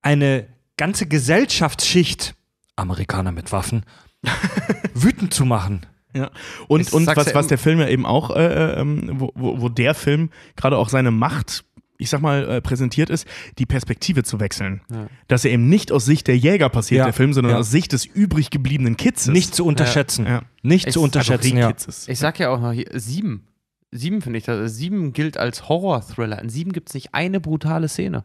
eine 0.00 0.46
ganze 0.78 1.06
Gesellschaftsschicht, 1.06 2.34
Amerikaner 2.76 3.32
mit 3.32 3.52
Waffen, 3.52 3.84
wütend 4.94 5.34
zu 5.34 5.44
machen. 5.44 5.84
Ja. 6.14 6.30
Und, 6.68 6.92
und 6.92 7.06
was, 7.06 7.26
ja 7.26 7.34
was 7.34 7.46
der 7.46 7.58
Film 7.58 7.80
ja 7.80 7.88
eben 7.88 8.06
auch, 8.06 8.34
äh, 8.34 8.80
ähm, 8.80 9.10
wo, 9.14 9.30
wo, 9.34 9.60
wo 9.60 9.68
der 9.68 9.94
Film 9.94 10.30
gerade 10.56 10.76
auch 10.76 10.88
seine 10.88 11.10
Macht, 11.10 11.64
ich 12.00 12.10
sag 12.10 12.20
mal, 12.22 12.48
äh, 12.48 12.60
präsentiert 12.60 13.10
ist, 13.10 13.26
die 13.58 13.66
Perspektive 13.66 14.22
zu 14.24 14.40
wechseln. 14.40 14.80
Dass 15.28 15.44
er 15.44 15.52
eben 15.52 15.68
nicht 15.68 15.92
aus 15.92 16.04
Sicht 16.04 16.26
der 16.26 16.36
Jäger 16.36 16.68
passiert, 16.68 16.98
Ja. 17.00 17.04
der 17.04 17.12
Film, 17.12 17.32
sondern 17.32 17.52
Ja. 17.54 17.58
aus 17.58 17.70
Sicht 17.70 17.92
des 17.92 18.04
übrig 18.04 18.50
gebliebenen 18.50 18.96
Kids. 18.96 19.22
ist. 19.26 19.32
Nicht 19.32 19.54
zu 19.54 19.64
unterschätzen. 19.66 20.26
Ja. 20.26 20.42
Nicht 20.62 20.86
Ich- 20.88 20.92
zu 20.94 21.02
unterschätzen, 21.02 21.56
also 21.62 21.90
ja. 21.90 22.12
Ich 22.12 22.18
sag 22.18 22.38
ja 22.38 22.50
auch 22.50 22.60
noch 22.60 22.72
hier, 22.72 22.86
sieben. 22.94 23.46
Sieben 23.92 24.22
finde 24.22 24.38
ich 24.38 24.44
das. 24.44 24.76
Sieben 24.76 25.12
gilt 25.12 25.36
als 25.36 25.68
Horror-Thriller. 25.68 26.40
In 26.40 26.48
sieben 26.48 26.72
gibt 26.72 26.88
es 26.90 26.94
nicht 26.94 27.12
eine 27.14 27.40
brutale 27.40 27.88
Szene. 27.88 28.24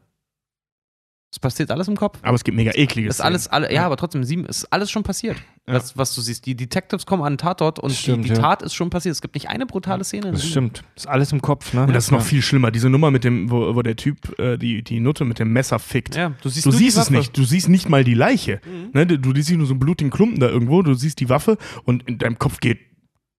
Es 1.36 1.40
passiert 1.40 1.70
alles 1.70 1.90
im 1.90 1.98
Kopf. 1.98 2.18
Aber 2.22 2.34
es 2.36 2.45
gibt 2.45 2.56
mega 2.56 2.72
eklige 2.74 3.10
Das 3.10 3.18
ist 3.18 3.22
alles, 3.22 3.49
alle, 3.49 3.74
ja, 3.74 3.86
aber 3.86 3.98
trotzdem, 3.98 4.24
sieben, 4.24 4.45
ist 4.45 4.72
alles 4.72 4.90
schon 4.90 5.03
passiert. 5.03 5.36
Was, 5.66 5.98
was 5.98 6.16
du 6.16 6.22
siehst. 6.22 6.45
Die 6.45 6.56
Detectives 6.56 7.06
kommen 7.06 7.24
an 7.24 7.34
den 7.34 7.38
Tatort 7.40 7.78
und 7.78 7.91
Stimmt, 7.91 8.24
die, 8.24 8.30
die 8.30 8.36
ja. 8.36 8.41
Tat 8.41 8.62
ist 8.62 8.74
schon 8.74 8.90
passiert. 8.90 9.12
Es 9.12 9.22
gibt 9.22 9.36
nicht 9.36 9.49
eine 9.49 9.66
brutale 9.66 10.06
Szene. 10.06 10.32
Das 10.32 10.45
stimmt. 10.48 10.86
Ist 10.95 11.10
alles 11.10 11.34
im 11.34 11.41
Kopf, 11.41 11.74
ne? 11.74 11.88
Und 11.88 11.94
das 11.94 12.06
ist 12.06 12.12
noch 12.12 12.20
Ja. 12.20 12.24
viel 12.24 12.41
schlimmer. 12.41 12.72
Diese 12.72 12.90
Nummer 12.90 13.12
mit 13.12 13.26
dem, 13.26 13.52
wo, 13.52 13.76
wo 13.76 13.82
der 13.82 13.98
Typ 13.98 14.40
äh, 14.40 14.56
die, 14.57 14.82
die 14.82 15.02
Nutte 15.02 15.26
mit 15.26 15.40
dem 15.40 15.52
Messer 15.52 15.78
fickt. 15.80 16.16
Ja, 16.16 16.32
du 16.41 16.48
siehst 16.48 16.66
du 16.66 16.72
siehst 16.72 16.98
es 16.98 17.10
nicht. 17.10 17.38
Du 17.38 17.44
siehst 17.44 17.68
nicht 17.68 17.90
mal 17.90 18.06
die 18.06 18.14
Leiche. 18.14 18.62
Ne? 18.94 19.06
Du, 19.06 19.20
du 19.20 19.36
siehst 19.36 19.52
nur 19.52 19.68
so 19.68 19.74
einen 19.74 19.82
blutigen 19.82 20.12
Klumpen 20.12 20.40
da 20.40 20.48
irgendwo. 20.48 20.84
Du 20.84 20.94
siehst 20.94 21.20
die 21.20 21.28
Waffe 21.28 21.57
und 21.84 22.07
in 22.07 22.18
deinem 22.18 22.40
Kopf 22.40 22.62
geht 22.62 22.80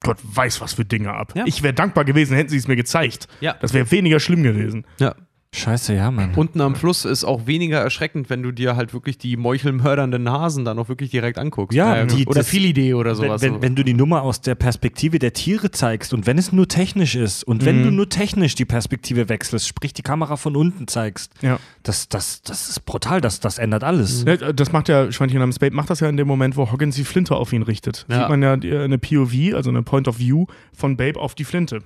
Gott 0.03 0.19
weiß 0.23 0.61
was 0.61 0.75
für 0.75 0.85
Dinge 0.85 1.15
ab. 1.15 1.33
Ja. 1.35 1.45
Ich 1.47 1.63
wäre 1.63 1.73
dankbar 1.73 2.05
gewesen, 2.05 2.37
hätten 2.37 2.51
sie 2.51 2.59
es 2.59 2.69
mir 2.69 2.77
gezeigt. 2.77 3.29
Ja. 3.41 3.55
Das 3.61 3.73
wäre 3.73 3.91
weniger 3.91 4.21
schlimm 4.21 4.43
gewesen. 4.43 4.85
Ja. 5.01 5.15
Scheiße, 5.55 5.95
ja, 5.95 6.11
Mann. 6.11 6.35
Unten 6.35 6.61
am 6.61 6.75
Fluss 6.75 7.07
ist 7.07 7.25
auch 7.25 7.47
weniger 7.47 7.79
erschreckend, 7.81 8.29
wenn 8.29 8.43
du 8.43 8.53
dir 8.53 8.77
halt 8.77 8.93
wirklich 8.93 9.17
die 9.17 9.39
meuchelmördernden 9.39 10.23
Nasen 10.23 10.67
dann 10.67 10.79
auch 10.79 10.89
wirklich 10.91 11.11
direkt 11.11 11.39
anguckst. 11.39 11.75
Ja, 11.75 11.97
Äh, 11.97 12.07
die- 12.07 12.27
oder 12.27 12.41
das- 12.41 12.49
Filidee 12.49 12.93
oder 12.93 13.11
wenn, 13.13 13.17
sowas. 13.29 13.41
wenn, 13.43 13.63
wenn 13.63 13.75
du 13.75 13.83
die 13.83 13.95
Nummer 13.95 14.21
aus 14.23 14.43
der 14.43 14.55
Perspektive 14.55 15.19
der 15.19 15.33
Tiere 15.33 15.71
zeigst 15.71 16.13
und 16.13 16.27
wenn 16.27 16.37
es 16.37 16.53
nur 16.53 16.69
technisch 16.69 17.15
ist 17.15 17.43
und 17.43 17.65
wenn 17.65 17.83
du 17.85 17.91
nur 17.91 18.09
technisch 18.09 18.55
die 18.55 18.67
Perspektive 18.67 19.29
wechselst, 19.31 19.67
sprich 19.67 19.95
die 19.95 20.03
Kamera 20.03 20.37
von 20.37 20.57
unten 20.57 20.89
zeigst, 20.89 21.33
Ja. 21.41 21.59
das, 21.83 22.09
das, 22.11 22.43
das 22.43 22.69
ist 22.69 22.85
brutal, 22.85 23.23
das, 23.23 23.41
das 23.41 23.57
ändert 23.59 23.83
alles. 23.83 24.25
Ja, 24.27 24.37
Das 24.53 24.73
macht 24.73 24.89
ja, 24.91 25.11
Schweinchen 25.11 25.39
namens 25.39 25.59
Babe 25.59 25.75
macht 25.75 25.89
das 25.89 26.01
ja 26.01 26.09
in 26.11 26.19
dem 26.19 26.29
Moment, 26.29 26.57
wo 26.59 26.71
Hoggins 26.71 26.97
die 26.97 27.05
Flinte 27.05 27.35
auf 27.35 27.53
ihn 27.55 27.63
richtet. 27.63 28.05
Ja. 28.11 28.19
Sieht 28.21 28.29
man 28.29 28.43
ja 28.43 28.57
die- 28.59 28.77
eine 28.77 28.99
POV, 28.99 29.55
also 29.55 29.71
eine 29.71 29.83
Point 29.83 30.07
of 30.07 30.19
View 30.19 30.45
von 30.75 30.97
Babe 30.99 31.19
auf 31.19 31.35
die 31.35 31.45
Flinte. 31.45 31.79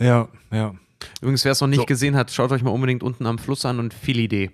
Ja, 0.00 0.28
ja. 0.50 0.74
Übrigens, 1.20 1.44
wer 1.44 1.52
es 1.52 1.60
noch 1.60 1.68
nicht 1.68 1.80
So. 1.80 1.84
gesehen 1.86 2.16
hat, 2.16 2.30
schaut 2.30 2.52
euch 2.52 2.62
mal 2.62 2.70
unbedingt 2.70 3.02
unten 3.02 3.26
am 3.26 3.38
Fluss 3.38 3.64
an 3.64 3.78
und 3.78 3.94
Filidee. 3.94 4.50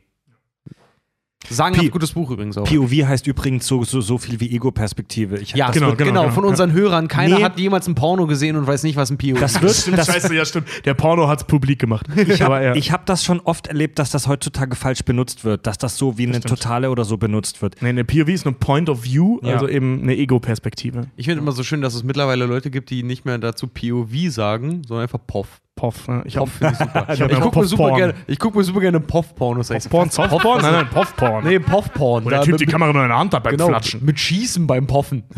Sagenhaft 1.49 1.85
Pi- 1.87 1.91
gutes 1.91 2.13
Buch 2.13 2.31
übrigens 2.33 2.59
auch. 2.59 2.65
POV 2.65 2.91
heißt 3.07 3.27
übrigens 3.29 3.67
so, 3.67 3.85
so, 3.85 4.01
so 4.01 4.19
viel 4.19 4.41
wie 4.41 4.51
Ego-Perspektive. 4.55 5.41
Ja, 5.55 5.69
das, 5.69 5.75
genau, 5.77 5.93
genau, 5.93 5.97
genau, 5.97 5.97
genau, 5.97 6.21
genau, 6.23 6.35
von 6.35 6.45
unseren 6.45 6.73
Hörern. 6.73 7.07
Keiner 7.07 7.39
Nee. 7.39 7.45
hat 7.45 7.59
jemals 7.61 7.87
ein 7.87 7.95
Porno 7.95 8.27
gesehen 8.27 8.57
und 8.57 8.67
weiß 8.67 8.83
nicht, 8.83 8.97
was 8.97 9.09
ein 9.11 9.19
POV 9.19 9.39
das 9.41 9.55
ist. 9.63 9.87
wird, 9.87 9.99
das, 9.99 10.07
Scheiße, 10.09 10.35
ja 10.35 10.45
stimmt. 10.45 10.67
Der 10.85 10.95
Porno 10.95 11.29
hat's 11.29 11.45
publik 11.45 11.79
gemacht. 11.79 12.07
ich 12.17 12.43
habe 12.43 12.63
ja. 12.77 12.93
hab 12.93 13.07
das 13.07 13.25
schon 13.25 13.39
oft 13.41 13.69
erlebt, 13.69 14.01
dass 14.01 14.11
das 14.11 14.27
heutzutage 14.27 14.75
falsch 14.75 15.05
benutzt 15.05 15.45
wird, 15.45 15.67
dass 15.67 15.79
das 15.79 15.97
so 15.97 16.19
wie 16.19 16.25
eine 16.27 16.39
stimmt. 16.39 16.49
Totale 16.49 16.91
oder 16.91 17.05
so 17.05 17.17
benutzt 17.17 17.63
wird. 17.63 17.81
Nee, 17.81 17.91
eine 17.91 18.05
POV 18.05 18.29
ist 18.29 18.45
eine 18.45 18.57
Point 18.57 18.91
of 18.91 19.05
View, 19.05 19.39
Ja. 19.43 19.55
also 19.55 19.69
eben 19.69 20.03
eine 20.03 20.17
Ego-Perspektive. 20.17 21.07
Ich 21.17 21.27
finde 21.27 21.41
immer 21.41 21.53
so 21.53 21.63
schön, 21.63 21.81
dass 21.81 21.95
es 21.95 22.03
mittlerweile 22.03 22.47
Leute 22.47 22.71
gibt, 22.71 22.91
die 22.91 23.05
nicht 23.05 23.25
mehr 23.25 23.39
dazu 23.39 23.69
POV 23.69 24.11
sagen, 24.31 24.83
sondern 24.87 25.05
einfach 25.05 25.21
POV. 25.25 25.47
Poff. 25.79 26.09
Ne? 26.09 26.23
Ich 26.27 26.35
Poff 26.37 26.51
finde 26.53 26.73
ich 26.73 26.79
super. 26.79 27.07
Ich 27.09 27.21
ich 27.21 27.29
ja 27.29 27.41
gucke 27.41 27.59
mir, 27.61 27.65
super 27.67 27.83
Poff-Porn. 27.85 27.99
gerne- 27.99 28.15
ich 28.27 28.39
guck 28.39 28.55
mir 28.57 28.65
super 28.65 28.81
gerne 28.81 29.01
Poff-Pornos. 29.01 29.71
an. 29.71 29.81
Porn, 29.89 30.11
Softporn? 30.11 30.61
Nein, 30.63 30.73
nein, 30.73 30.89
Poff-Porn. 30.91 31.45
Nee, 31.45 31.59
Poff-Porn. 31.61 32.25
Wo 32.25 32.29
der 32.31 32.39
Da 32.41 32.45
Typ 32.45 32.53
mit- 32.53 32.61
die 32.63 32.67
Kamera 32.67 32.93
nur 32.93 33.03
in 33.03 33.09
der 33.09 33.19
Hand 33.19 33.33
hat 33.35 33.43
beim 33.45 33.53
genau, 33.53 33.69
Flatschen. 33.69 34.05
mit 34.05 34.19
Schießen 34.19 34.67
beim 34.67 34.87
Poffen. 34.87 35.23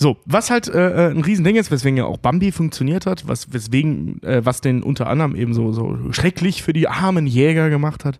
So, 0.00 0.16
was 0.26 0.50
halt 0.50 0.68
äh, 0.68 1.06
äh, 1.06 1.10
ein 1.12 1.22
Riesending 1.22 1.54
ist, 1.56 1.70
weswegen 1.70 1.96
ja 1.96 2.04
auch 2.04 2.18
Bambi 2.18 2.50
funktioniert 2.52 3.06
hat, 3.06 3.26
was, 3.28 3.52
weswegen, 3.54 4.20
äh, 4.22 4.44
was 4.44 4.60
den 4.60 4.82
unter 4.82 5.06
anderem 5.06 5.34
eben 5.36 5.54
so, 5.54 5.72
so 5.72 5.96
schrecklich 6.10 6.62
für 6.62 6.72
die 6.72 6.88
armen 6.88 7.26
Jäger 7.26 7.70
gemacht 7.70 8.04
hat. 8.04 8.18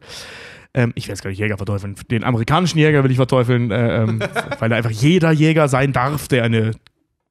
Ähm, 0.73 0.93
ich 0.95 1.07
will 1.09 1.13
jetzt 1.15 1.23
gar 1.23 1.31
nicht 1.31 1.41
Jäger 1.41 1.57
verteufeln. 1.57 1.97
Den 2.11 2.25
amerikanischen 2.25 2.79
Jäger 2.79 3.03
will 3.05 3.11
ich 3.11 3.17
verteufeln, 3.17 3.71
äh, 3.73 4.03
ähm, 4.03 4.21
weil 4.61 4.71
er 4.71 4.79
einfach 4.79 4.91
jeder 4.93 5.33
Jäger 5.33 5.69
sein 5.69 5.93
darf, 5.93 6.29
der 6.29 6.45
eine, 6.45 6.71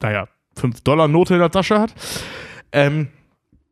naja, 0.01 0.27
5-Dollar-Note 0.59 1.33
in 1.35 1.39
der 1.39 1.49
Tasche 1.49 1.79
hat. 1.79 1.93
Ähm, 2.73 3.07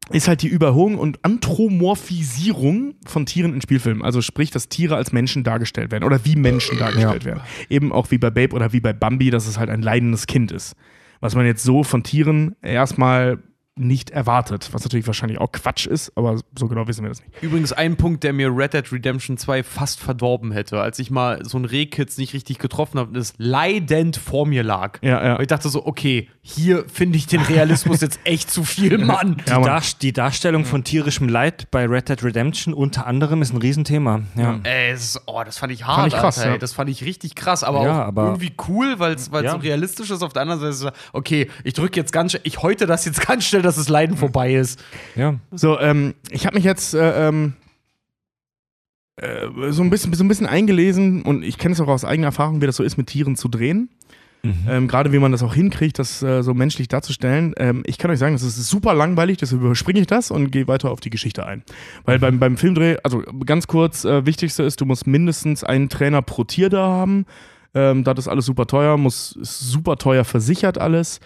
ist 0.09 0.27
halt 0.27 0.41
die 0.41 0.47
Überholung 0.47 0.97
und 0.97 1.23
Anthropomorphisierung 1.23 2.95
von 3.05 3.25
Tieren 3.25 3.53
in 3.53 3.61
Spielfilmen. 3.61 4.03
Also 4.03 4.21
sprich, 4.21 4.51
dass 4.51 4.67
Tiere 4.67 4.95
als 4.95 5.11
Menschen 5.11 5.43
dargestellt 5.43 5.91
werden 5.91 6.03
oder 6.03 6.25
wie 6.25 6.35
Menschen 6.35 6.77
dargestellt 6.77 7.25
werden. 7.25 7.41
Eben 7.69 7.91
auch 7.91 8.11
wie 8.11 8.17
bei 8.17 8.29
Babe 8.29 8.53
oder 8.55 8.73
wie 8.73 8.79
bei 8.79 8.93
Bambi, 8.93 9.29
dass 9.29 9.47
es 9.47 9.57
halt 9.57 9.69
ein 9.69 9.81
leidendes 9.81 10.27
Kind 10.27 10.51
ist. 10.51 10.75
Was 11.19 11.35
man 11.35 11.45
jetzt 11.45 11.63
so 11.63 11.83
von 11.83 12.03
Tieren 12.03 12.55
erstmal 12.61 13.39
nicht 13.81 14.09
erwartet. 14.11 14.69
Was 14.71 14.83
natürlich 14.83 15.07
wahrscheinlich 15.07 15.39
auch 15.39 15.51
Quatsch 15.51 15.85
ist, 15.87 16.11
aber 16.15 16.39
so 16.57 16.67
genau 16.67 16.87
wissen 16.87 17.03
wir 17.03 17.09
das 17.09 17.19
nicht. 17.21 17.31
Übrigens 17.43 17.73
ein 17.73 17.97
Punkt, 17.97 18.23
der 18.23 18.33
mir 18.33 18.55
Red 18.55 18.73
Dead 18.73 18.91
Redemption 18.91 19.37
2 19.37 19.63
fast 19.63 19.99
verdorben 19.99 20.51
hätte, 20.51 20.79
als 20.81 20.99
ich 20.99 21.11
mal 21.11 21.43
so 21.45 21.57
einen 21.57 21.65
Rehkitz 21.65 22.17
nicht 22.17 22.33
richtig 22.33 22.59
getroffen 22.59 22.99
habe 22.99 23.09
und 23.09 23.17
es 23.17 23.33
leidend 23.37 24.17
vor 24.17 24.45
mir 24.45 24.63
lag. 24.63 24.99
Ja, 25.01 25.23
ja. 25.23 25.35
Und 25.35 25.41
ich 25.41 25.47
dachte 25.47 25.69
so, 25.69 25.85
okay, 25.85 26.29
hier 26.41 26.85
finde 26.91 27.17
ich 27.17 27.27
den 27.27 27.41
Realismus 27.41 28.01
jetzt 28.01 28.19
echt 28.23 28.49
zu 28.51 28.63
viel, 28.63 28.97
Mann. 29.05 29.37
Die, 29.45 29.49
Ja, 29.49 29.59
Mann. 29.59 29.67
Dar 29.67 29.81
die 30.01 30.13
Darstellung 30.13 30.65
von 30.65 30.83
tierischem 30.83 31.27
Leid 31.29 31.69
bei 31.71 31.85
Red 31.85 32.09
Dead 32.09 32.23
Redemption 32.23 32.73
unter 32.73 33.07
anderem 33.07 33.41
ist 33.41 33.53
ein 33.53 33.57
Riesenthema. 33.57 34.21
Ja. 34.35 34.59
Ey, 34.63 34.91
es 34.91 35.03
ist, 35.15 35.21
oh, 35.25 35.41
das 35.43 35.57
fand 35.57 35.73
ich 35.73 35.85
hart, 35.85 35.97
Fand 36.01 36.13
ich 36.13 36.19
krass, 36.19 36.37
Alter, 36.37 36.49
ey. 36.49 36.55
ja. 36.55 36.59
Das 36.59 36.73
fand 36.73 36.89
ich 36.89 37.03
richtig 37.03 37.35
krass, 37.35 37.63
aber 37.63 37.83
Ja, 37.83 38.03
auch 38.03 38.07
aber- 38.07 38.25
irgendwie 38.25 38.53
cool, 38.67 38.95
weil 38.99 39.13
es 39.13 39.29
Ja. 39.33 39.51
so 39.51 39.57
realistisch 39.57 40.09
ist. 40.11 40.21
Auf 40.21 40.33
der 40.33 40.43
anderen 40.43 40.59
Seite 40.61 40.71
ist 40.71 40.83
es, 40.83 40.91
okay, 41.13 41.49
ich 41.63 41.73
drücke 41.73 41.99
jetzt 41.99 42.11
ganz 42.11 42.31
schnell, 42.31 42.41
ich 42.45 42.61
heute 42.61 42.85
das 42.85 43.05
jetzt 43.05 43.25
ganz 43.25 43.45
schnell, 43.45 43.61
dass 43.77 43.85
das 43.85 43.89
Leiden 43.89 44.17
vorbei 44.17 44.55
ist. 44.55 44.83
ja. 45.15 45.35
So, 45.51 45.79
ähm, 45.79 46.13
ich 46.29 46.45
habe 46.45 46.55
mich 46.55 46.65
jetzt 46.65 46.93
äh, 46.93 47.27
ähm, 47.27 47.53
äh, 49.17 49.47
so, 49.69 49.83
ein 49.83 49.89
bisschen, 49.89 50.13
so 50.13 50.23
ein 50.23 50.27
bisschen 50.27 50.47
eingelesen 50.47 51.23
und 51.23 51.43
ich 51.43 51.57
kenne 51.57 51.73
es 51.73 51.81
auch 51.81 51.87
aus 51.87 52.05
eigener 52.05 52.27
Erfahrung, 52.27 52.61
wie 52.61 52.65
das 52.65 52.75
so 52.75 52.83
ist, 52.83 52.97
mit 52.97 53.07
Tieren 53.07 53.35
zu 53.35 53.47
drehen. 53.47 53.89
Ähm, 54.43 54.87
Gerade 54.87 55.11
wie 55.11 55.19
man 55.19 55.31
das 55.31 55.43
auch 55.43 55.53
hinkriegt, 55.53 55.99
das 55.99 56.23
äh, 56.23 56.41
so 56.41 56.53
menschlich 56.53 56.87
darzustellen. 56.87 57.53
Ähm, 57.57 57.83
ich 57.85 57.99
kann 57.99 58.09
euch 58.09 58.17
sagen, 58.17 58.33
das 58.33 58.41
ist 58.41 58.67
super 58.67 58.95
langweilig, 58.95 59.37
deshalb 59.37 59.61
überspringe 59.61 59.99
ich 59.99 60.07
das 60.07 60.31
und 60.31 60.49
gehe 60.49 60.67
weiter 60.67 60.89
auf 60.89 60.99
die 60.99 61.11
Geschichte 61.11 61.45
ein. 61.45 61.63
Weil 62.05 62.17
beim, 62.17 62.39
beim 62.39 62.57
Filmdreh, 62.57 62.97
also 63.03 63.21
ganz 63.45 63.67
kurz, 63.67 64.03
äh, 64.03 64.25
wichtigste 64.25 64.63
ist, 64.63 64.81
du 64.81 64.85
musst 64.85 65.05
mindestens 65.05 65.63
einen 65.63 65.89
Trainer 65.89 66.23
pro 66.23 66.43
Tier 66.43 66.69
da 66.69 66.87
haben. 66.87 67.25
Ähm, 67.75 68.03
das 68.03 68.17
ist 68.17 68.27
alles 68.27 68.45
super 68.45 68.65
teuer, 68.65 68.97
muss 68.97 69.35
ist 69.39 69.59
super 69.59 69.97
teuer 69.97 70.23
versichert 70.23 70.79
alles. 70.79 71.19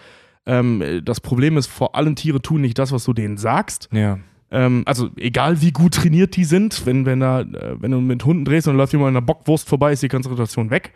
Ähm, 0.46 1.02
das 1.04 1.20
Problem 1.20 1.56
ist, 1.56 1.66
vor 1.66 1.94
allem 1.96 2.14
Tiere 2.14 2.40
tun 2.40 2.60
nicht 2.60 2.78
das, 2.78 2.92
was 2.92 3.04
du 3.04 3.12
denen 3.12 3.36
sagst. 3.36 3.88
Ja. 3.92 4.18
Ähm, 4.50 4.82
also 4.86 5.10
egal 5.16 5.60
wie 5.60 5.72
gut 5.72 5.94
trainiert 5.94 6.36
die 6.36 6.44
sind, 6.44 6.86
wenn, 6.86 7.04
wenn, 7.04 7.20
da, 7.20 7.40
äh, 7.40 7.76
wenn 7.80 7.90
du 7.90 8.00
mit 8.00 8.24
Hunden 8.24 8.44
drehst 8.44 8.68
und 8.68 8.76
läuft 8.76 8.92
jemand 8.92 9.08
an 9.08 9.16
einer 9.16 9.26
Bockwurst 9.26 9.68
vorbei, 9.68 9.92
ist 9.92 10.02
die 10.02 10.08
Konzentration 10.08 10.70
weg. 10.70 10.92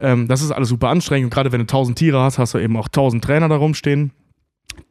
Ähm, 0.00 0.26
das 0.26 0.42
ist 0.42 0.50
alles 0.50 0.68
super 0.68 0.88
anstrengend. 0.88 1.26
Und 1.26 1.34
gerade 1.34 1.52
wenn 1.52 1.60
du 1.60 1.64
1000 1.64 1.96
Tiere 1.96 2.20
hast, 2.20 2.38
hast 2.38 2.54
du 2.54 2.58
eben 2.58 2.76
auch 2.76 2.88
1000 2.88 3.22
Trainer 3.22 3.48
da 3.48 3.56
rumstehen. 3.56 4.12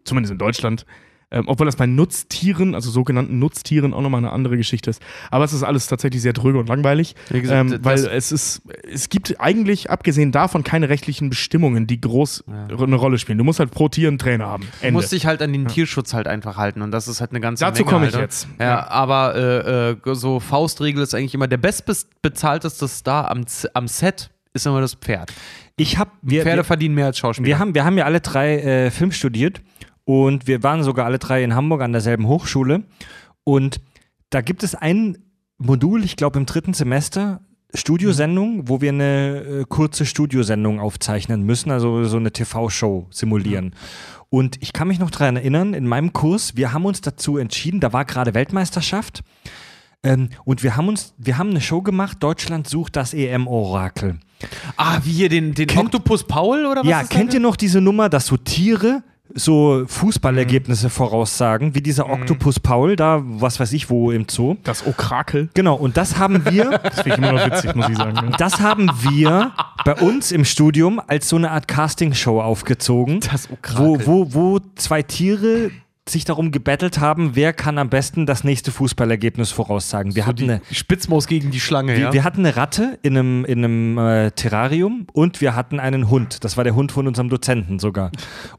Zumindest 0.05 0.31
in 0.31 0.37
Deutschland. 0.37 0.85
Ähm, 1.33 1.45
obwohl 1.47 1.65
das 1.65 1.77
bei 1.77 1.85
Nutztieren, 1.85 2.75
also 2.75 2.91
sogenannten 2.91 3.39
Nutztieren, 3.39 3.93
auch 3.93 4.01
nochmal 4.01 4.19
eine 4.19 4.33
andere 4.33 4.57
Geschichte 4.57 4.89
ist. 4.89 5.01
Aber 5.29 5.45
es 5.45 5.53
ist 5.53 5.63
alles 5.63 5.87
tatsächlich 5.87 6.21
sehr 6.21 6.33
dröge 6.33 6.59
und 6.59 6.67
langweilig. 6.67 7.15
Gesagt, 7.29 7.71
ähm, 7.71 7.79
weil 7.83 7.99
es 7.99 8.33
ist, 8.33 8.63
es 8.91 9.07
gibt 9.07 9.39
eigentlich, 9.39 9.89
abgesehen 9.89 10.33
davon, 10.33 10.65
keine 10.65 10.89
rechtlichen 10.89 11.29
Bestimmungen, 11.29 11.87
die 11.87 12.01
groß 12.01 12.43
eine 12.47 12.95
Rolle 12.95 13.17
spielen. 13.17 13.37
Du 13.37 13.45
musst 13.45 13.59
halt 13.59 13.71
pro 13.71 13.87
Tier 13.87 14.09
einen 14.09 14.17
Trainer 14.17 14.47
haben. 14.47 14.63
Du 14.63 14.87
Ende. 14.87 14.91
musst 14.91 15.13
dich 15.13 15.25
halt 15.25 15.41
an 15.41 15.53
den 15.53 15.67
Tierschutz 15.67 16.13
halt 16.13 16.27
einfach 16.27 16.57
halten 16.57 16.81
und 16.81 16.91
das 16.91 17.07
ist 17.07 17.21
halt 17.21 17.31
eine 17.31 17.39
ganze 17.39 17.63
Dazu 17.63 17.85
komme 17.85 18.07
ich 18.07 18.13
Alter. 18.13 18.25
jetzt. 18.25 18.47
Ja, 18.59 18.89
aber 18.89 19.35
äh, 19.35 20.09
äh, 20.11 20.15
so 20.15 20.41
Faustregel 20.41 21.01
ist 21.01 21.15
eigentlich 21.15 21.33
immer 21.33 21.47
der 21.47 21.57
bestbezahlteste 21.57 22.89
Star 22.89 23.31
am, 23.31 23.45
am 23.73 23.87
Set 23.87 24.31
ist 24.53 24.65
immer 24.65 24.81
das 24.81 24.95
Pferd. 24.95 25.31
Ich 25.77 25.97
habe 25.97 26.11
wir, 26.21 26.43
Pferde 26.43 26.59
wir, 26.59 26.63
verdienen 26.65 26.95
mehr 26.95 27.05
als 27.05 27.17
Schauspieler. 27.17 27.47
wir 27.47 27.59
haben 27.59 27.73
wir 27.73 27.85
haben 27.85 27.97
ja 27.97 28.03
alle 28.03 28.19
drei 28.19 28.59
äh, 28.59 28.91
Film 28.91 29.11
studiert 29.13 29.61
und 30.05 30.47
wir 30.47 30.63
waren 30.63 30.83
sogar 30.83 31.05
alle 31.05 31.19
drei 31.19 31.43
in 31.43 31.55
Hamburg 31.55 31.81
an 31.81 31.91
derselben 31.91 32.27
Hochschule 32.27 32.83
und 33.43 33.81
da 34.29 34.41
gibt 34.41 34.63
es 34.63 34.75
ein 34.75 35.17
Modul, 35.57 36.03
ich 36.03 36.15
glaube 36.15 36.39
im 36.39 36.45
dritten 36.45 36.73
Semester 36.73 37.41
Studiosendung, 37.73 38.67
wo 38.67 38.81
wir 38.81 38.89
eine 38.89 39.37
äh, 39.37 39.65
kurze 39.67 40.05
Studiosendung 40.05 40.79
aufzeichnen 40.79 41.43
müssen, 41.43 41.71
also 41.71 42.03
so 42.05 42.17
eine 42.17 42.31
TV-Show 42.31 43.07
simulieren. 43.11 43.73
Und 44.29 44.61
ich 44.61 44.73
kann 44.73 44.87
mich 44.87 44.99
noch 44.99 45.11
daran 45.11 45.37
erinnern, 45.37 45.73
in 45.73 45.87
meinem 45.87 46.13
Kurs, 46.13 46.55
wir 46.55 46.73
haben 46.73 46.85
uns 46.85 47.01
dazu 47.01 47.37
entschieden, 47.37 47.79
da 47.79 47.93
war 47.93 48.05
gerade 48.05 48.33
Weltmeisterschaft. 48.33 49.23
Ähm, 50.03 50.29
und 50.45 50.63
wir 50.63 50.75
haben 50.75 50.87
uns, 50.87 51.13
wir 51.17 51.37
haben 51.37 51.51
eine 51.51 51.61
Show 51.61 51.81
gemacht, 51.81 52.17
Deutschland 52.21 52.67
sucht 52.67 52.95
das 52.95 53.13
EM-Orakel. 53.13 54.19
ah, 54.77 54.99
wie 55.03 55.11
hier 55.11 55.29
den, 55.29 55.53
den 55.53 55.69
Oktopus 55.77 56.25
Paul 56.25 56.65
oder 56.65 56.81
was? 56.81 56.87
Ja, 56.87 57.03
kennt 57.03 57.33
ihr 57.33 57.39
noch 57.39 57.55
diese 57.55 57.81
Nummer, 57.81 58.09
dass 58.09 58.25
so 58.25 58.37
Tiere 58.37 59.03
so 59.35 59.83
Fußballergebnisse 59.87 60.89
voraussagen, 60.89 61.75
wie 61.75 61.81
dieser 61.81 62.09
Oktopus 62.09 62.59
Paul, 62.59 62.95
da, 62.95 63.21
was 63.23 63.59
weiß 63.59 63.73
ich 63.73 63.89
wo 63.89 64.11
im 64.11 64.27
Zoo? 64.29 64.57
Das 64.63 64.85
Okrakel. 64.85 65.49
Genau, 65.53 65.75
und 65.75 65.97
das 65.97 66.17
haben 66.17 66.45
wir, 66.45 66.79
Das 66.83 67.01
finde 67.01 67.09
ich 67.09 67.17
immer 67.17 67.31
noch 67.33 67.45
witzig, 67.45 67.75
muss 67.75 67.89
ich 67.89 67.97
sagen. 67.97 68.33
Das 68.37 68.59
haben 68.59 68.91
wir 69.01 69.51
bei 69.85 69.95
uns 69.95 70.31
im 70.31 70.45
Studium 70.45 71.01
als 71.05 71.29
so 71.29 71.35
eine 71.35 71.51
Art 71.51 71.67
Castingshow 71.67 72.41
aufgezogen. 72.41 73.19
Das 73.31 73.49
wo, 73.49 73.53
Okrakel. 73.53 74.07
wo, 74.07 74.33
wo 74.33 74.59
zwei 74.75 75.01
Tiere 75.03 75.71
sich 76.09 76.25
darum 76.25 76.51
gebettelt 76.51 76.99
haben, 76.99 77.35
wer 77.35 77.53
kann 77.53 77.77
am 77.77 77.89
besten 77.89 78.25
das 78.25 78.43
nächste 78.43 78.71
Fußballergebnis 78.71 79.51
voraussagen. 79.51 80.15
Wir 80.15 80.23
so 80.23 80.27
hatten 80.27 80.43
eine 80.49 80.61
Spitzmaus 80.71 81.27
gegen 81.27 81.51
die 81.51 81.59
Schlange, 81.59 81.93
wir, 81.93 81.99
ja? 81.99 82.13
wir 82.13 82.23
hatten 82.23 82.39
eine 82.39 82.55
Ratte 82.55 82.97
in 83.03 83.17
einem, 83.17 83.45
in 83.45 83.63
einem 83.63 83.97
äh, 83.97 84.31
Terrarium 84.31 85.05
und 85.13 85.41
wir 85.41 85.55
hatten 85.55 85.79
einen 85.79 86.09
Hund. 86.09 86.43
Das 86.43 86.57
war 86.57 86.63
der 86.63 86.75
Hund 86.75 86.91
von 86.91 87.07
unserem 87.07 87.29
Dozenten 87.29 87.77
sogar. 87.77 88.11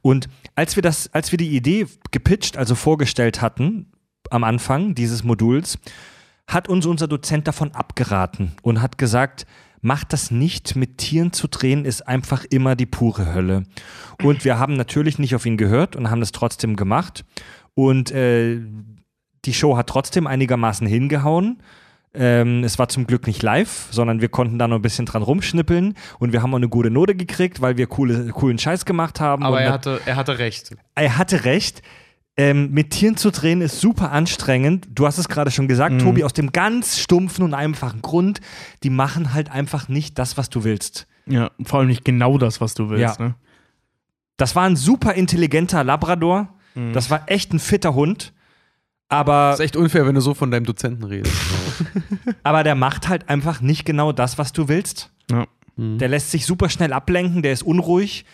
Und 0.02 0.28
als 0.54 0.76
wir 0.76 0.82
das, 0.82 1.12
als 1.12 1.32
wir 1.32 1.36
die 1.36 1.56
Idee 1.56 1.86
gepitcht, 2.12 2.56
also 2.56 2.74
vorgestellt 2.74 3.42
hatten 3.42 3.86
am 4.30 4.44
Anfang 4.44 4.94
dieses 4.94 5.24
Moduls, 5.24 5.78
hat 6.46 6.68
uns 6.68 6.86
unser 6.86 7.08
Dozent 7.08 7.48
davon 7.48 7.72
abgeraten 7.72 8.52
und 8.62 8.82
hat 8.82 8.98
gesagt, 8.98 9.46
macht 9.82 10.12
das 10.12 10.30
nicht, 10.30 10.76
mit 10.76 10.98
Tieren 10.98 11.32
zu 11.32 11.48
drehen, 11.48 11.84
ist 11.84 12.08
einfach 12.08 12.44
immer 12.48 12.76
die 12.76 12.86
pure 12.86 13.34
Hölle. 13.34 13.64
Und 14.22 14.44
wir 14.44 14.58
haben 14.58 14.76
natürlich 14.76 15.18
nicht 15.18 15.34
auf 15.34 15.44
ihn 15.44 15.56
gehört 15.56 15.96
und 15.96 16.10
haben 16.10 16.20
das 16.20 16.32
trotzdem 16.32 16.76
gemacht. 16.76 17.24
Und 17.74 18.12
äh, 18.12 18.60
die 19.44 19.52
Show 19.52 19.76
hat 19.76 19.88
trotzdem 19.88 20.26
einigermaßen 20.26 20.86
hingehauen. 20.86 21.62
Ähm, 22.14 22.62
es 22.62 22.78
war 22.78 22.88
zum 22.88 23.06
Glück 23.06 23.26
nicht 23.26 23.42
live, 23.42 23.88
sondern 23.90 24.20
wir 24.20 24.28
konnten 24.28 24.58
da 24.58 24.68
noch 24.68 24.76
ein 24.76 24.82
bisschen 24.82 25.06
dran 25.06 25.22
rumschnippeln 25.22 25.94
und 26.18 26.32
wir 26.32 26.42
haben 26.42 26.52
auch 26.52 26.58
eine 26.58 26.68
gute 26.68 26.90
Note 26.90 27.14
gekriegt, 27.14 27.62
weil 27.62 27.78
wir 27.78 27.86
coole, 27.86 28.28
coolen 28.28 28.58
Scheiß 28.58 28.84
gemacht 28.84 29.18
haben. 29.18 29.42
Aber 29.42 29.56
und 29.56 29.62
er 29.62 29.72
hatte, 29.72 30.00
er 30.04 30.16
hatte 30.16 30.38
recht. 30.38 30.76
er 30.94 31.16
hatte 31.16 31.44
recht. 31.44 31.82
Ähm, 32.36 32.70
mit 32.70 32.90
Tieren 32.90 33.16
zu 33.18 33.30
drehen 33.30 33.60
ist 33.60 33.80
super 33.80 34.10
anstrengend. 34.10 34.88
Du 34.94 35.06
hast 35.06 35.18
es 35.18 35.28
gerade 35.28 35.50
schon 35.50 35.68
gesagt, 35.68 35.94
Mhm. 35.96 35.98
Tobi, 35.98 36.24
aus 36.24 36.32
dem 36.32 36.50
ganz 36.52 36.98
stumpfen 36.98 37.44
und 37.44 37.52
einfachen 37.52 38.00
Grund, 38.00 38.40
die 38.82 38.90
machen 38.90 39.34
halt 39.34 39.50
einfach 39.50 39.88
nicht 39.88 40.18
das, 40.18 40.38
was 40.38 40.48
du 40.48 40.64
willst. 40.64 41.06
Ja, 41.26 41.50
vor 41.64 41.80
allem 41.80 41.88
nicht 41.88 42.04
genau 42.04 42.38
das, 42.38 42.60
was 42.60 42.72
du 42.74 42.88
willst. 42.88 43.18
Ja. 43.20 43.26
Ne? 43.26 43.34
Das 44.38 44.56
war 44.56 44.64
ein 44.64 44.76
super 44.76 45.12
intelligenter 45.14 45.84
Labrador. 45.84 46.48
Mhm. 46.74 46.94
Das 46.94 47.10
war 47.10 47.22
echt 47.26 47.52
ein 47.52 47.58
fitter 47.58 47.94
Hund. 47.94 48.32
Aber, 49.10 49.50
Das 49.50 49.60
ist 49.60 49.64
echt 49.66 49.76
unfair, 49.76 50.06
wenn 50.06 50.14
du 50.14 50.22
so 50.22 50.32
von 50.32 50.50
deinem 50.50 50.64
Dozenten 50.64 51.04
redest. 51.04 51.36
aber 52.42 52.64
der 52.64 52.74
macht 52.74 53.08
halt 53.08 53.28
einfach 53.28 53.60
nicht 53.60 53.84
genau 53.84 54.10
das, 54.12 54.38
was 54.38 54.54
du 54.54 54.68
willst. 54.68 55.10
Ja. 55.30 55.46
Der 55.76 56.08
lässt 56.08 56.30
sich 56.30 56.46
super 56.46 56.70
schnell 56.70 56.94
ablenken, 56.94 57.42
der 57.42 57.52
ist 57.52 57.62
unruhig. 57.62 58.24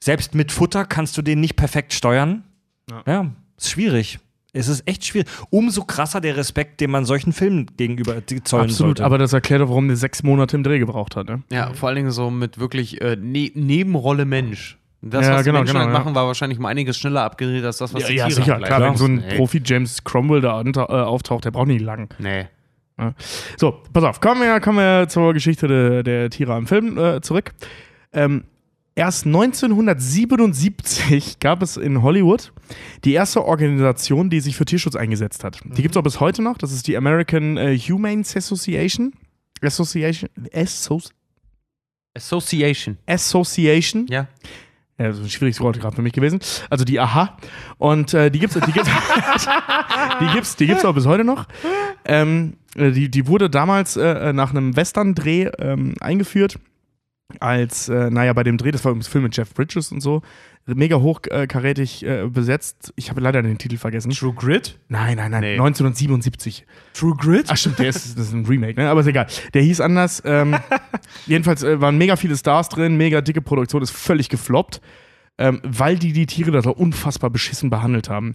Selbst 0.00 0.34
mit 0.34 0.52
Futter 0.52 0.84
kannst 0.86 1.16
du 1.18 1.22
den 1.22 1.40
nicht 1.40 1.56
perfekt 1.56 1.92
steuern. 1.92 2.44
Ja. 2.90 3.02
Ja, 3.06 3.30
schwierig. 3.70 4.18
Es 4.54 4.68
ist 4.68 4.86
echt 4.86 5.06
schwierig. 5.06 5.28
Umso 5.48 5.84
krasser 5.84 6.20
der 6.20 6.36
Respekt, 6.36 6.80
den 6.82 6.90
man 6.90 7.06
solchen 7.06 7.32
Filmen 7.32 7.66
gegenüber 7.76 8.16
zollen 8.44 8.64
Absolut, 8.64 8.98
sollte. 8.98 9.04
aber 9.04 9.16
das 9.16 9.32
erklärt 9.32 9.62
auch, 9.62 9.68
warum 9.70 9.88
der 9.88 9.96
sechs 9.96 10.22
Monate 10.22 10.56
im 10.56 10.62
Dreh 10.62 10.78
gebraucht 10.78 11.16
hat. 11.16 11.26
Ne? 11.26 11.42
ja, 11.50 11.72
vor 11.72 11.88
allen 11.88 11.96
Dingen 11.96 12.10
so 12.10 12.30
mit 12.30 12.58
wirklich 12.58 13.00
äh, 13.00 13.16
ne 13.16 13.50
Nebenrolle 13.54 14.26
Mensch. 14.26 14.78
Das, 15.00 15.26
Ja, 15.26 15.34
was 15.34 15.44
genau, 15.44 15.58
die 15.58 15.60
Menschen 15.62 15.72
genau, 15.72 15.84
halt 15.86 15.94
ja. 15.94 15.98
machen, 15.98 16.14
war 16.14 16.26
wahrscheinlich 16.26 16.58
um 16.58 16.66
einiges 16.66 16.98
schneller 16.98 17.22
abgedreht 17.22 17.64
als 17.64 17.78
das, 17.78 17.92
was 17.94 18.02
Ja, 18.02 18.08
die 18.08 18.14
ja 18.14 18.26
Tiere 18.26 18.36
sicher, 18.42 18.58
klar, 18.60 18.80
wenn 18.80 18.88
leisten. 18.90 18.98
so 18.98 19.04
ein 19.06 19.14
Nee. 19.26 19.36
Profi 19.36 19.60
James 19.64 20.04
Cromwell 20.04 20.40
da 20.42 20.60
äh, 20.62 20.76
auftaucht, 20.82 21.44
der 21.46 21.50
braucht 21.50 21.68
nicht 21.68 21.80
lang. 21.80 22.08
Nee. 22.18 22.46
So, 23.56 23.80
pass 23.92 24.04
auf, 24.04 24.20
kommen 24.20 24.42
wir, 24.42 24.60
kommen 24.60 24.78
wir 24.78 25.08
zur 25.08 25.32
Geschichte 25.32 25.66
de, 25.66 26.02
der 26.04 26.30
Tiere 26.30 26.54
am 26.54 26.66
Film 26.68 26.98
äh, 26.98 27.20
zurück. 27.20 27.52
Ähm, 28.12 28.44
erst 28.94 29.26
1977 29.26 31.38
gab 31.38 31.62
es 31.62 31.76
in 31.76 32.02
Hollywood 32.02 32.52
die 33.04 33.12
erste 33.12 33.44
Organisation, 33.44 34.30
die 34.30 34.40
sich 34.40 34.56
für 34.56 34.64
Tierschutz 34.64 34.96
eingesetzt 34.96 35.44
hat. 35.44 35.60
Die 35.64 35.82
gibt 35.82 35.94
es 35.94 35.98
auch 35.98 36.02
bis 36.02 36.20
heute 36.20 36.42
noch. 36.42 36.58
Das 36.58 36.72
ist 36.72 36.86
die 36.86 36.96
American 36.96 37.56
äh, 37.56 37.78
Humane 37.78 38.22
Association. 38.22 39.12
Association. 39.62 40.30
Associ 40.52 41.12
Association. 42.14 42.98
Association. 43.06 44.06
Ja. 44.08 44.28
Ja, 44.98 45.08
das 45.08 45.18
ist 45.18 45.24
ein 45.24 45.30
schwieriges 45.30 45.60
Wort 45.60 45.80
gerade 45.80 45.96
für 45.96 46.02
mich 46.02 46.12
gewesen. 46.12 46.40
Also 46.68 46.84
die 46.84 47.00
Aha. 47.00 47.36
Und 47.78 48.12
äh, 48.12 48.30
die 48.30 48.38
gibt's, 48.38 48.54
die 48.54 48.72
gibt's, 48.72 48.88
die 50.20 50.26
gibt's, 50.26 50.56
die 50.56 50.66
gibt's 50.66 50.84
auch 50.84 50.94
bis 50.94 51.06
heute 51.06 51.24
noch. 51.24 51.46
Ähm, 52.04 52.54
äh, 52.76 52.90
die, 52.90 53.10
die 53.10 53.26
wurde 53.26 53.48
damals 53.48 53.96
äh, 53.96 54.32
nach 54.32 54.50
einem 54.50 54.76
Western-Dreh 54.76 55.50
ähm, 55.58 55.94
eingeführt. 56.00 56.58
Als, 57.40 57.88
äh, 57.88 58.10
naja, 58.10 58.32
bei 58.32 58.42
dem 58.42 58.58
Dreh, 58.58 58.70
das 58.70 58.84
war 58.84 58.90
übrigens 58.90 59.08
Film 59.08 59.24
mit 59.24 59.36
Jeff 59.36 59.52
Bridges 59.54 59.92
und 59.92 60.00
so, 60.00 60.22
mega 60.66 60.96
hochkarätig 60.96 62.04
äh, 62.04 62.28
besetzt. 62.28 62.92
Ich 62.96 63.10
habe 63.10 63.20
leider 63.20 63.42
den 63.42 63.58
Titel 63.58 63.76
vergessen. 63.76 64.10
True 64.10 64.32
Grit? 64.34 64.78
Nein, 64.88 65.16
nein, 65.16 65.30
nein, 65.30 65.40
Nee. 65.40 65.52
1977. 65.52 66.66
True 66.94 67.16
Grit? 67.16 67.46
Ach 67.48 67.56
stimmt, 67.56 67.78
der 67.78 67.88
ist, 67.88 68.16
das 68.16 68.28
ist 68.28 68.32
ein 68.32 68.46
Remake, 68.46 68.80
ne? 68.80 68.88
aber 68.88 69.00
ist 69.00 69.06
egal. 69.06 69.26
Der 69.54 69.62
hieß 69.62 69.80
anders. 69.80 70.22
Ähm, 70.24 70.56
jedenfalls 71.26 71.62
äh, 71.62 71.80
waren 71.80 71.98
mega 71.98 72.16
viele 72.16 72.36
Stars 72.36 72.68
drin, 72.68 72.96
mega 72.96 73.20
dicke 73.20 73.42
Produktion, 73.42 73.82
ist 73.82 73.90
völlig 73.90 74.28
gefloppt, 74.28 74.80
ähm, 75.38 75.60
weil 75.64 75.98
die 75.98 76.12
die 76.12 76.26
Tiere 76.26 76.52
da 76.52 76.62
so 76.62 76.72
unfassbar 76.72 77.30
beschissen 77.30 77.70
behandelt 77.70 78.08
haben. 78.08 78.34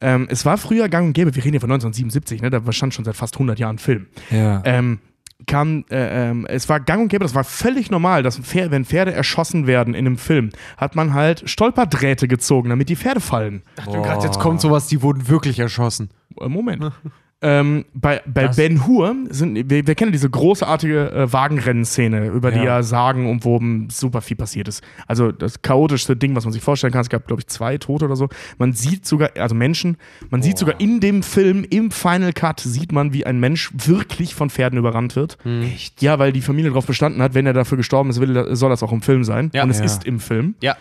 Ähm, 0.00 0.28
es 0.30 0.44
war 0.44 0.58
früher 0.58 0.88
gang 0.88 1.08
und 1.08 1.12
gäbe, 1.14 1.34
wir 1.34 1.44
reden 1.44 1.54
ja 1.54 1.60
von 1.60 1.72
1977, 1.72 2.42
ne? 2.42 2.50
da 2.50 2.72
stand 2.72 2.94
schon 2.94 3.04
seit 3.04 3.16
fast 3.16 3.34
100 3.34 3.58
Jahren 3.58 3.78
Film. 3.78 4.06
ja. 4.30 4.62
Ähm, 4.64 5.00
kam, 5.46 5.84
äh, 5.90 6.30
ähm, 6.30 6.46
es 6.48 6.68
war 6.68 6.80
gang 6.80 7.02
und 7.02 7.08
gäbe, 7.08 7.24
das 7.24 7.34
war 7.34 7.44
völlig 7.44 7.90
normal, 7.90 8.22
dass 8.22 8.38
Pferde, 8.38 8.70
wenn 8.70 8.84
Pferde 8.84 9.12
erschossen 9.12 9.66
werden 9.66 9.94
in 9.94 10.06
einem 10.06 10.18
Film, 10.18 10.50
hat 10.76 10.96
man 10.96 11.14
halt 11.14 11.48
Stolperdrähte 11.48 12.28
gezogen, 12.28 12.70
damit 12.70 12.88
die 12.88 12.96
Pferde 12.96 13.20
fallen. 13.20 13.62
Dachte 13.76 14.00
gerade, 14.00 14.24
jetzt 14.24 14.40
kommt 14.40 14.60
sowas, 14.60 14.86
die 14.86 15.02
wurden 15.02 15.28
wirklich 15.28 15.58
erschossen. 15.58 16.10
Äh, 16.40 16.48
Moment. 16.48 16.92
ähm, 17.44 17.84
bei 17.94 18.22
bei 18.26 18.46
Das- 18.46 18.56
Ben 18.56 18.86
Hur 18.86 19.14
sind, 19.28 19.68
wir, 19.70 19.86
wir 19.86 19.94
kennen 19.94 20.12
diese 20.12 20.28
großartige 20.30 21.12
äh, 21.12 21.32
Wagenrennszene, 21.32 22.26
über 22.28 22.50
die 22.50 22.58
Ja. 22.58 22.64
ja 22.64 22.82
sagen 22.82 23.28
umwoben 23.28 23.88
super 23.90 24.20
viel 24.22 24.36
passiert 24.36 24.66
ist. 24.68 24.82
Also 25.06 25.30
das 25.30 25.62
chaotischste 25.62 26.16
Ding, 26.16 26.34
was 26.34 26.44
man 26.44 26.52
sich 26.52 26.62
vorstellen 26.62 26.92
kann. 26.92 27.02
Es 27.02 27.08
gab, 27.08 27.26
glaube 27.26 27.40
ich, 27.40 27.46
zwei 27.46 27.78
Tote 27.78 28.06
oder 28.06 28.16
so. 28.16 28.28
Man 28.58 28.72
sieht 28.72 29.06
sogar, 29.06 29.30
also 29.38 29.54
Menschen, 29.54 29.96
man 30.30 30.42
sieht 30.42 30.58
sogar 30.58 30.80
in 30.80 31.00
dem 31.00 31.22
Film, 31.22 31.64
im 31.68 31.90
Final 31.90 32.32
Cut, 32.32 32.60
sieht 32.60 32.92
man, 32.92 33.12
wie 33.12 33.26
ein 33.26 33.38
Mensch 33.40 33.70
wirklich 33.74 34.34
von 34.34 34.50
Pferden 34.50 34.78
überrannt 34.78 35.14
wird. 35.16 35.38
Echt? 35.44 36.02
Ja, 36.02 36.18
weil 36.18 36.32
die 36.32 36.40
Familie 36.40 36.70
darauf 36.70 36.86
bestanden 36.86 37.22
hat, 37.22 37.34
wenn 37.34 37.46
er 37.46 37.52
dafür 37.52 37.76
gestorben 37.76 38.10
ist, 38.10 38.20
will, 38.20 38.56
soll 38.56 38.70
das 38.70 38.82
auch 38.82 38.92
im 38.92 39.02
Film 39.02 39.22
sein. 39.24 39.50
Ja. 39.52 39.62
Und 39.64 39.70
es 39.70 39.78
Ja. 39.78 39.84
ist 39.84 40.04
im 40.04 40.18
Film. 40.20 40.54
Ja. 40.62 40.76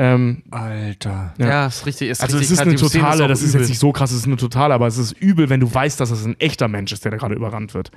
Ähm, 0.00 0.44
Alter. 0.52 1.34
Ja. 1.38 1.48
Ja, 1.48 1.66
ist 1.66 1.84
richtig. 1.84 2.10
Ist 2.10 2.22
also 2.22 2.36
richtig 2.38 2.52
es 2.52 2.60
ist 2.60 2.66
eine 2.66 2.76
totale, 2.76 3.24
auch 3.24 3.28
das 3.28 3.42
ist 3.42 3.50
übel. 3.50 3.60
jetzt 3.62 3.68
nicht 3.68 3.80
so 3.80 3.90
krass, 3.90 4.12
es 4.12 4.18
ist 4.18 4.26
eine 4.26 4.36
totale, 4.36 4.72
aber 4.72 4.86
es 4.86 4.96
ist 4.96 5.10
übel, 5.12 5.50
wenn 5.50 5.58
du 5.58 5.74
weißt, 5.74 5.98
dass 5.98 6.12
es 6.12 6.24
ein 6.24 6.38
echter 6.38 6.68
Mensch 6.68 6.92
ist, 6.92 7.04
der 7.04 7.10
da 7.10 7.16
gerade 7.16 7.34
überrannt 7.34 7.74
wird. 7.74 7.90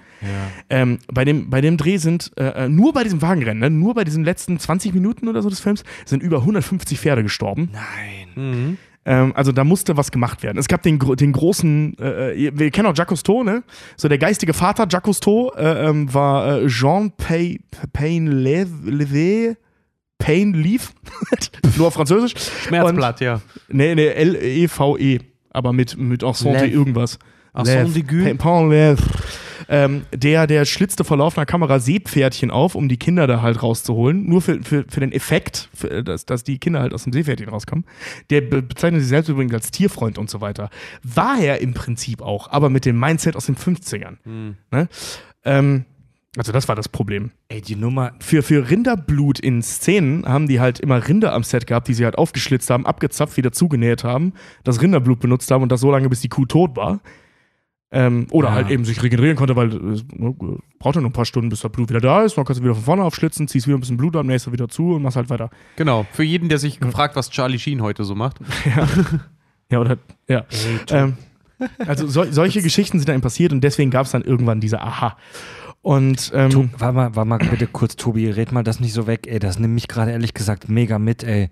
Ähm, 0.72 0.98
bei, 1.14 1.26
dem, 1.26 1.52
bei 1.52 1.62
dem 1.62 1.78
Dreh 1.78 1.98
sind, 1.98 2.32
äh, 2.38 2.66
äh, 2.66 2.70
nur 2.70 2.94
bei 2.94 3.04
diesem 3.04 3.22
Wagenrennen, 3.22 3.60
ne, 3.60 3.70
nur 3.70 3.94
bei 3.94 4.04
diesen 4.04 4.24
letzten 4.24 4.58
20 4.58 4.96
Minuten 4.96 5.28
oder 5.28 5.44
so 5.44 5.50
des 5.50 5.60
Films, 5.60 5.84
sind 6.06 6.24
über 6.24 6.38
150 6.38 7.00
Pferde 7.00 7.22
gestorben. 7.22 7.70
Nein. 7.72 8.30
Mhm. 8.36 8.78
Ähm, 9.06 9.34
also 9.36 9.52
da 9.52 9.64
musste 9.64 9.96
was 9.96 10.12
gemacht 10.12 10.42
werden. 10.42 10.58
Es 10.58 10.68
gab 10.68 10.82
den, 10.82 10.98
den 11.00 11.32
großen, 11.32 11.98
äh, 12.00 12.48
äh, 12.48 12.52
wir 12.54 12.72
kennen 12.72 12.88
auch 12.88 12.96
Jacques 12.96 13.10
Cousteau, 13.10 13.44
ne? 13.44 13.64
So 13.96 14.08
der 14.08 14.18
geistige 14.18 14.54
Vater 14.54 14.88
Jacques 14.90 15.06
Cousteau 15.06 15.52
äh, 15.56 15.88
ähm, 15.88 16.12
war 16.12 16.62
äh, 16.62 16.68
Jean 16.68 17.12
Pay, 17.12 17.62
Payne 17.94 18.32
Levé, 18.32 19.56
Payne 20.22 20.58
Leaf, 20.58 20.94
nur 21.78 21.88
auf 21.88 21.94
Französisch. 21.96 22.34
Schmerzblatt, 22.68 23.20
ja. 23.22 23.42
Nee, 23.70 23.96
nee, 23.96 24.08
L-E-V-E, 24.08 25.20
aber 25.50 25.74
mit, 25.74 25.98
mit 25.98 26.24
Lev. 26.64 26.74
irgendwas. 26.74 27.20
Pa- 28.40 28.44
Pain 28.44 28.70
Lev. 28.70 29.00
Ähm, 29.70 30.02
der, 30.14 30.48
der 30.48 30.66
schlitzte 30.66 31.04
vor 31.04 31.18
laufender 31.18 31.46
Kamera 31.46 31.80
Seepferdchen 31.80 32.52
auf, 32.52 32.76
um 32.76 32.90
die 32.90 32.98
Kinder 32.98 33.28
da 33.28 33.42
halt 33.42 33.62
rauszuholen. 33.62 34.28
Nur 34.28 34.42
für, 34.42 34.62
für, 34.64 34.86
für 34.90 35.00
den 35.00 35.12
Effekt, 35.12 35.70
für, 35.74 36.04
dass, 36.04 36.26
dass 36.26 36.44
die 36.44 36.58
Kinder 36.60 36.82
halt 36.82 36.94
aus 36.94 37.04
dem 37.04 37.14
Seepferdchen 37.14 37.48
rauskommen. 37.50 37.86
Der 38.32 38.42
be 38.42 38.62
bezeichnet 38.62 39.02
sich 39.02 39.10
selbst 39.10 39.30
übrigens 39.30 39.54
als 39.54 39.72
Tierfreund 39.72 40.18
und 40.18 40.30
so 40.30 40.42
weiter. 40.42 40.70
War 41.04 41.40
er 41.40 41.62
im 41.62 41.74
Prinzip 41.74 42.22
auch, 42.22 42.50
aber 42.50 42.70
mit 42.70 42.86
dem 42.86 43.00
Mindset 43.00 43.36
aus 43.36 43.46
den 43.46 43.56
50ern. 43.56 44.18
Ne? 44.72 44.88
Ähm, 45.46 45.86
also 46.38 46.52
das 46.52 46.68
war 46.68 46.76
das 46.76 46.88
Problem 46.88 47.32
Ey, 47.50 47.62
die 47.62 47.76
Nummer. 47.76 48.14
für, 48.20 48.42
für 48.44 48.70
Rinderblut 48.70 49.40
in 49.40 49.62
Szenen 49.62 50.26
haben 50.26 50.48
die 50.48 50.60
halt 50.60 50.80
immer 50.80 51.08
Rinder 51.08 51.34
am 51.34 51.44
Set 51.44 51.68
gehabt, 51.68 51.88
die 51.88 51.94
sie 51.94 52.06
halt 52.06 52.18
aufgeschlitzt 52.18 52.70
haben, 52.70 52.86
abgezapft, 52.86 53.36
wieder 53.38 53.52
zugenäht 53.52 54.04
haben, 54.04 54.34
das 54.64 54.82
Rinderblut 54.82 55.20
benutzt 55.20 55.52
haben 55.52 55.64
und 55.64 55.72
das 55.72 55.82
so 55.82 55.92
lange, 55.92 56.08
bis 56.10 56.22
die 56.22 56.30
Kuh 56.30 56.46
tot 56.46 56.76
war. 56.78 57.00
Ähm, 57.94 58.28
oder 58.32 58.48
Ja. 58.48 58.54
halt 58.56 58.70
eben 58.70 58.86
sich 58.86 59.04
regenerieren 59.04 59.36
konnte, 59.36 59.58
weil 59.58 59.68
es 59.92 60.06
ne, 60.14 60.34
braucht 60.80 60.96
ja 60.96 61.02
nur 61.02 61.10
ein 61.10 61.14
paar 61.14 61.26
Stunden, 61.26 61.50
bis 61.50 61.60
das 61.60 61.70
Blut 61.74 61.90
wieder 61.90 62.00
da 62.00 62.24
ist. 62.24 62.38
Dann 62.38 62.46
kannst 62.46 62.62
du 62.62 62.64
wieder 62.64 62.74
von 62.76 62.86
vorne 62.86 63.04
aufschlitzen, 63.04 63.50
ziehst 63.50 63.68
wieder 63.68 63.78
ein 63.78 63.82
bisschen 63.82 63.98
Blut 63.98 64.16
am 64.16 64.28
nächsten 64.28 64.54
wieder 64.54 64.70
zu 64.70 64.94
und 64.96 65.02
machst 65.02 65.18
halt 65.18 65.30
weiter. 65.30 65.50
Genau. 65.76 66.06
Für 66.14 66.24
jeden, 66.24 66.48
der 66.48 66.58
sich 66.58 66.80
gefragt, 66.80 67.18
was 67.18 67.30
Charlie 67.30 67.60
Sheen 67.60 67.82
heute 67.82 68.06
so 68.06 68.16
macht. 68.16 68.38
Ja, 69.70 69.80
oder 69.80 69.98
ja. 70.28 70.44
Ähm, 70.90 71.14
also 71.88 72.06
sol 72.06 72.34
solche 72.34 72.62
Geschichten 72.62 73.00
sind 73.00 73.08
dann 73.08 73.22
passiert 73.22 73.54
und 73.54 73.62
deswegen 73.64 73.90
gab 73.90 74.06
es 74.06 74.12
dann 74.12 74.22
irgendwann 74.22 74.60
diese 74.60 74.82
Aha. 74.82 75.16
Und 75.82 76.32
ähm, 76.36 76.50
Tu, 76.52 76.68
warte 76.78 76.94
mal, 76.96 77.16
warte 77.16 77.28
mal 77.30 77.38
bitte 77.40 77.66
kurz, 77.68 77.96
Tobi, 77.96 78.30
red 78.30 78.52
mal 78.52 78.64
das 78.64 78.80
nicht 78.80 78.94
so 78.94 79.08
weg, 79.08 79.26
ey. 79.28 79.40
Das 79.40 79.58
nimmt 79.58 79.74
mich 79.74 79.88
gerade 79.88 80.12
ehrlich 80.12 80.34
gesagt 80.34 80.70
mega 80.70 81.00
mit, 81.00 81.24
ey. 81.24 81.50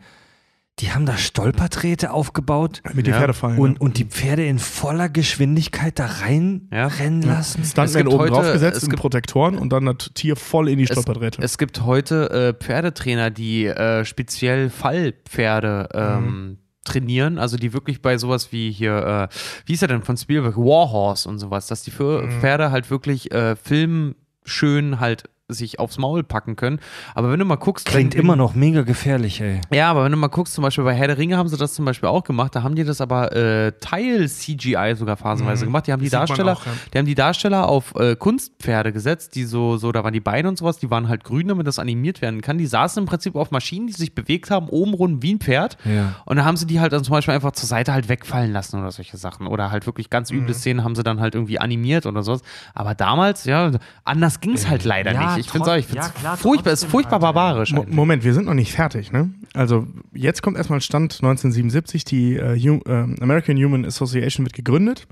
Die 0.77 0.93
haben 0.93 1.05
da 1.05 1.17
Stolperdrähte 1.17 2.11
aufgebaut 2.13 2.81
mit 2.93 3.05
den 3.05 3.13
Ja. 3.13 3.19
Pferdefallen. 3.19 3.57
und, 3.59 3.81
und 3.81 3.97
die 3.97 4.05
Pferde 4.05 4.45
in 4.45 4.59
voller 4.59 5.09
Geschwindigkeit 5.09 5.99
da 5.99 6.05
reinrennen 6.05 7.21
Ja. 7.23 7.33
lassen. 7.33 7.61
Es 7.63 7.71
Stuntman 7.71 8.07
oben 8.07 8.19
heute- 8.19 8.31
drauf 8.31 8.53
gesetzt 8.53 8.77
es 8.77 8.83
in 8.83 8.95
Protektoren 8.95 9.57
und 9.57 9.73
dann 9.73 9.85
das 9.87 10.11
Tier 10.13 10.37
voll 10.37 10.69
in 10.69 10.77
die 10.77 10.85
Es, 10.85 10.91
Stolperdrähte. 10.91 11.41
es 11.41 11.57
gibt 11.57 11.81
heute 11.83 12.29
äh, 12.29 12.63
Pferdetrainer, 12.63 13.29
die 13.29 13.65
äh, 13.65 14.05
speziell 14.05 14.69
Fallpferde 14.69 15.89
ähm, 15.93 16.59
trainieren, 16.89 17.37
also 17.37 17.57
die 17.57 17.73
wirklich 17.73 18.01
bei 18.01 18.17
sowas 18.17 18.51
wie 18.51 18.71
hier, 18.71 19.29
äh, 19.31 19.35
wie 19.65 19.73
ist 19.73 19.81
er 19.81 19.87
denn 19.87 20.03
von 20.03 20.17
Spielberg, 20.17 20.57
Warhorse 20.57 21.27
und 21.29 21.39
sowas, 21.39 21.67
dass 21.67 21.83
die 21.83 21.91
für 21.91 22.27
Pferde 22.39 22.71
halt 22.71 22.89
wirklich 22.89 23.31
äh, 23.31 23.55
filmschön 23.55 24.99
halt 24.99 25.23
sich 25.49 25.79
aufs 25.79 25.97
Maul 25.97 26.23
packen 26.23 26.55
können. 26.55 26.79
Aber 27.15 27.31
wenn 27.31 27.39
du 27.39 27.45
mal 27.45 27.55
guckst. 27.57 27.85
Klingt 27.87 28.13
wenn, 28.13 28.21
immer 28.21 28.35
noch 28.35 28.53
mega 28.55 28.83
gefährlich, 28.83 29.41
ey. 29.41 29.59
Ja, 29.73 29.89
aber 29.91 30.03
wenn 30.05 30.11
du 30.11 30.17
mal 30.17 30.27
guckst, 30.27 30.53
zum 30.53 30.61
Beispiel 30.63 30.83
bei 30.83 30.93
Herr 30.93 31.07
der 31.07 31.17
Ringe 31.17 31.37
haben 31.37 31.49
sie 31.49 31.57
das 31.57 31.73
zum 31.73 31.85
Beispiel 31.85 32.07
auch 32.09 32.23
gemacht. 32.23 32.55
Da 32.55 32.63
haben 32.63 32.75
die 32.75 32.83
das 32.83 33.01
aber 33.01 33.35
äh, 33.35 33.71
Teil-CGI 33.79 34.95
sogar 34.95 35.17
phasenweise 35.17 35.65
gemacht. 35.65 35.87
Die 35.87 35.91
haben 35.91 35.99
die 36.01 36.07
Mhm. 36.07 36.11
Darsteller, 36.11 36.53
auch, 36.53 36.65
ja. 36.65 36.71
die 36.93 36.97
haben 36.97 37.05
die 37.05 37.15
Darsteller 37.15 37.67
auf 37.67 37.93
äh, 37.95 38.15
Kunstpferde 38.15 38.91
gesetzt, 38.93 39.35
die 39.35 39.43
so, 39.43 39.77
so, 39.77 39.91
da 39.91 40.03
waren 40.03 40.13
die 40.13 40.19
Beine 40.19 40.47
und 40.49 40.57
sowas, 40.57 40.77
die 40.77 40.89
waren 40.89 41.07
halt 41.07 41.23
grün, 41.23 41.47
damit 41.47 41.67
das 41.67 41.79
animiert 41.79 42.21
werden 42.21 42.41
kann. 42.41 42.57
Die 42.57 42.65
saßen 42.67 43.01
im 43.03 43.07
Prinzip 43.07 43.35
auf 43.35 43.51
Maschinen, 43.51 43.87
die 43.87 43.93
sich 43.93 44.13
bewegt 44.15 44.51
haben, 44.51 44.67
oben 44.69 44.93
rund 44.93 45.21
wie 45.23 45.33
ein 45.33 45.39
Pferd. 45.39 45.77
Ja. 45.85 46.15
Und 46.25 46.35
dann 46.37 46.45
haben 46.45 46.57
sie 46.57 46.65
die 46.65 46.79
halt 46.79 46.93
dann 46.93 47.03
zum 47.03 47.11
Beispiel 47.13 47.33
einfach 47.33 47.51
zur 47.51 47.67
Seite 47.67 47.93
halt 47.93 48.09
wegfallen 48.09 48.51
lassen 48.51 48.79
oder 48.79 48.91
solche 48.91 49.17
Sachen. 49.17 49.47
Oder 49.47 49.71
halt 49.71 49.85
wirklich 49.85 50.09
ganz 50.09 50.31
üble 50.31 50.49
Mhm. 50.49 50.53
Szenen 50.53 50.83
haben 50.83 50.95
sie 50.95 51.03
dann 51.03 51.19
halt 51.19 51.35
irgendwie 51.35 51.59
animiert 51.59 52.05
oder 52.05 52.23
sowas. 52.23 52.41
Aber 52.73 52.95
damals, 52.95 53.45
ja, 53.45 53.71
anders 54.03 54.39
ging 54.41 54.53
es 54.53 54.67
halt 54.67 54.83
leider 54.85 55.13
Ja, 55.13 55.35
nicht. 55.35 55.38
Ich 55.39 55.49
finde 55.49 55.71
find's 55.71 55.93
ja, 55.93 56.09
klar, 56.09 56.37
furchtbar, 56.37 56.73
ist 56.73 56.85
furchtbar 56.85 57.15
Alter. 57.15 57.33
barbarisch. 57.33 57.71
Mo 57.71 57.81
eigentlich. 57.81 57.95
Moment, 57.95 58.23
wir 58.23 58.33
sind 58.33 58.45
noch 58.45 58.53
nicht 58.53 58.71
fertig, 58.71 59.11
ne? 59.11 59.31
Also 59.53 59.87
jetzt 60.13 60.41
kommt 60.41 60.57
erstmal 60.57 60.81
Stand 60.81 61.13
1977, 61.15 62.03
die 62.05 62.35
äh, 62.35 62.55
ähm, 62.55 63.15
American 63.21 63.57
Human 63.57 63.85
Association 63.85 64.45
wird 64.45 64.53
gegründet. 64.53 65.07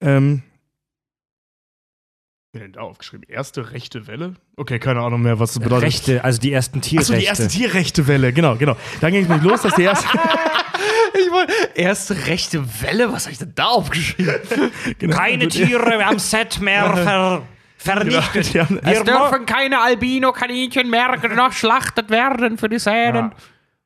Ähm, 0.00 0.42
wer 2.52 2.62
denn 2.62 2.72
da 2.72 2.80
aufgeschrieben? 2.80 3.24
Erste 3.28 3.72
rechte 3.72 4.06
Welle? 4.06 4.34
Okay, 4.56 4.78
keine 4.78 5.00
Ahnung 5.00 5.22
mehr, 5.22 5.38
was 5.38 5.54
das 5.54 5.62
bedeutet. 5.62 5.84
Rechte, 5.86 6.24
also 6.24 6.40
die 6.40 6.52
ersten 6.52 6.80
Tierrechte. 6.80 7.12
Achso, 7.14 7.20
die 7.20 7.26
erste 7.26 7.48
tierrechte 7.48 8.06
Welle, 8.06 8.32
genau, 8.32 8.56
genau. 8.56 8.76
Dann 9.00 9.12
ging 9.12 9.22
es 9.22 9.28
nämlich 9.28 9.48
los, 9.48 9.62
dass 9.62 9.74
die 9.74 9.82
erste. 9.82 10.06
Ich 11.18 11.32
wollte, 11.32 11.52
erste 11.74 12.26
rechte 12.26 12.62
Welle, 12.82 13.10
was 13.10 13.24
habe 13.24 13.32
ich 13.32 13.38
denn 13.38 13.52
da 13.54 13.66
aufgeschrieben? 13.66 14.34
genau, 14.98 15.16
Keine 15.16 15.44
also 15.44 15.64
Tiere 15.64 16.04
am 16.04 16.18
Set 16.18 16.60
mehr 16.60 16.94
ver 16.96 17.42
vernichtet. 17.86 18.54
die 18.54 18.60
haben- 18.60 18.78
Es 18.84 19.02
dürfen 19.02 19.46
keine 19.46 19.80
Albino-Kaninchen 19.80 20.90
mehr 20.90 21.16
geschlachtet 21.18 22.10
werden 22.10 22.58
für 22.58 22.68
die 22.68 22.78
Szenen. 22.78 23.32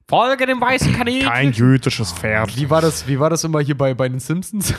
Folge 0.09 0.45
dem 0.45 0.61
weißen 0.61 0.93
Kaninchen. 0.97 1.29
Kein 1.29 1.53
jüdisches 1.53 2.11
Pferd. 2.13 2.57
Wie 2.57 2.69
war 2.69 2.81
das, 2.81 3.07
wie 3.07 3.21
war 3.21 3.31
das 3.31 3.45
immer 3.45 3.61
hier 3.61 3.79
bei, 3.79 3.95
bei 3.95 4.09
den 4.09 4.19
Simpsons? 4.19 4.75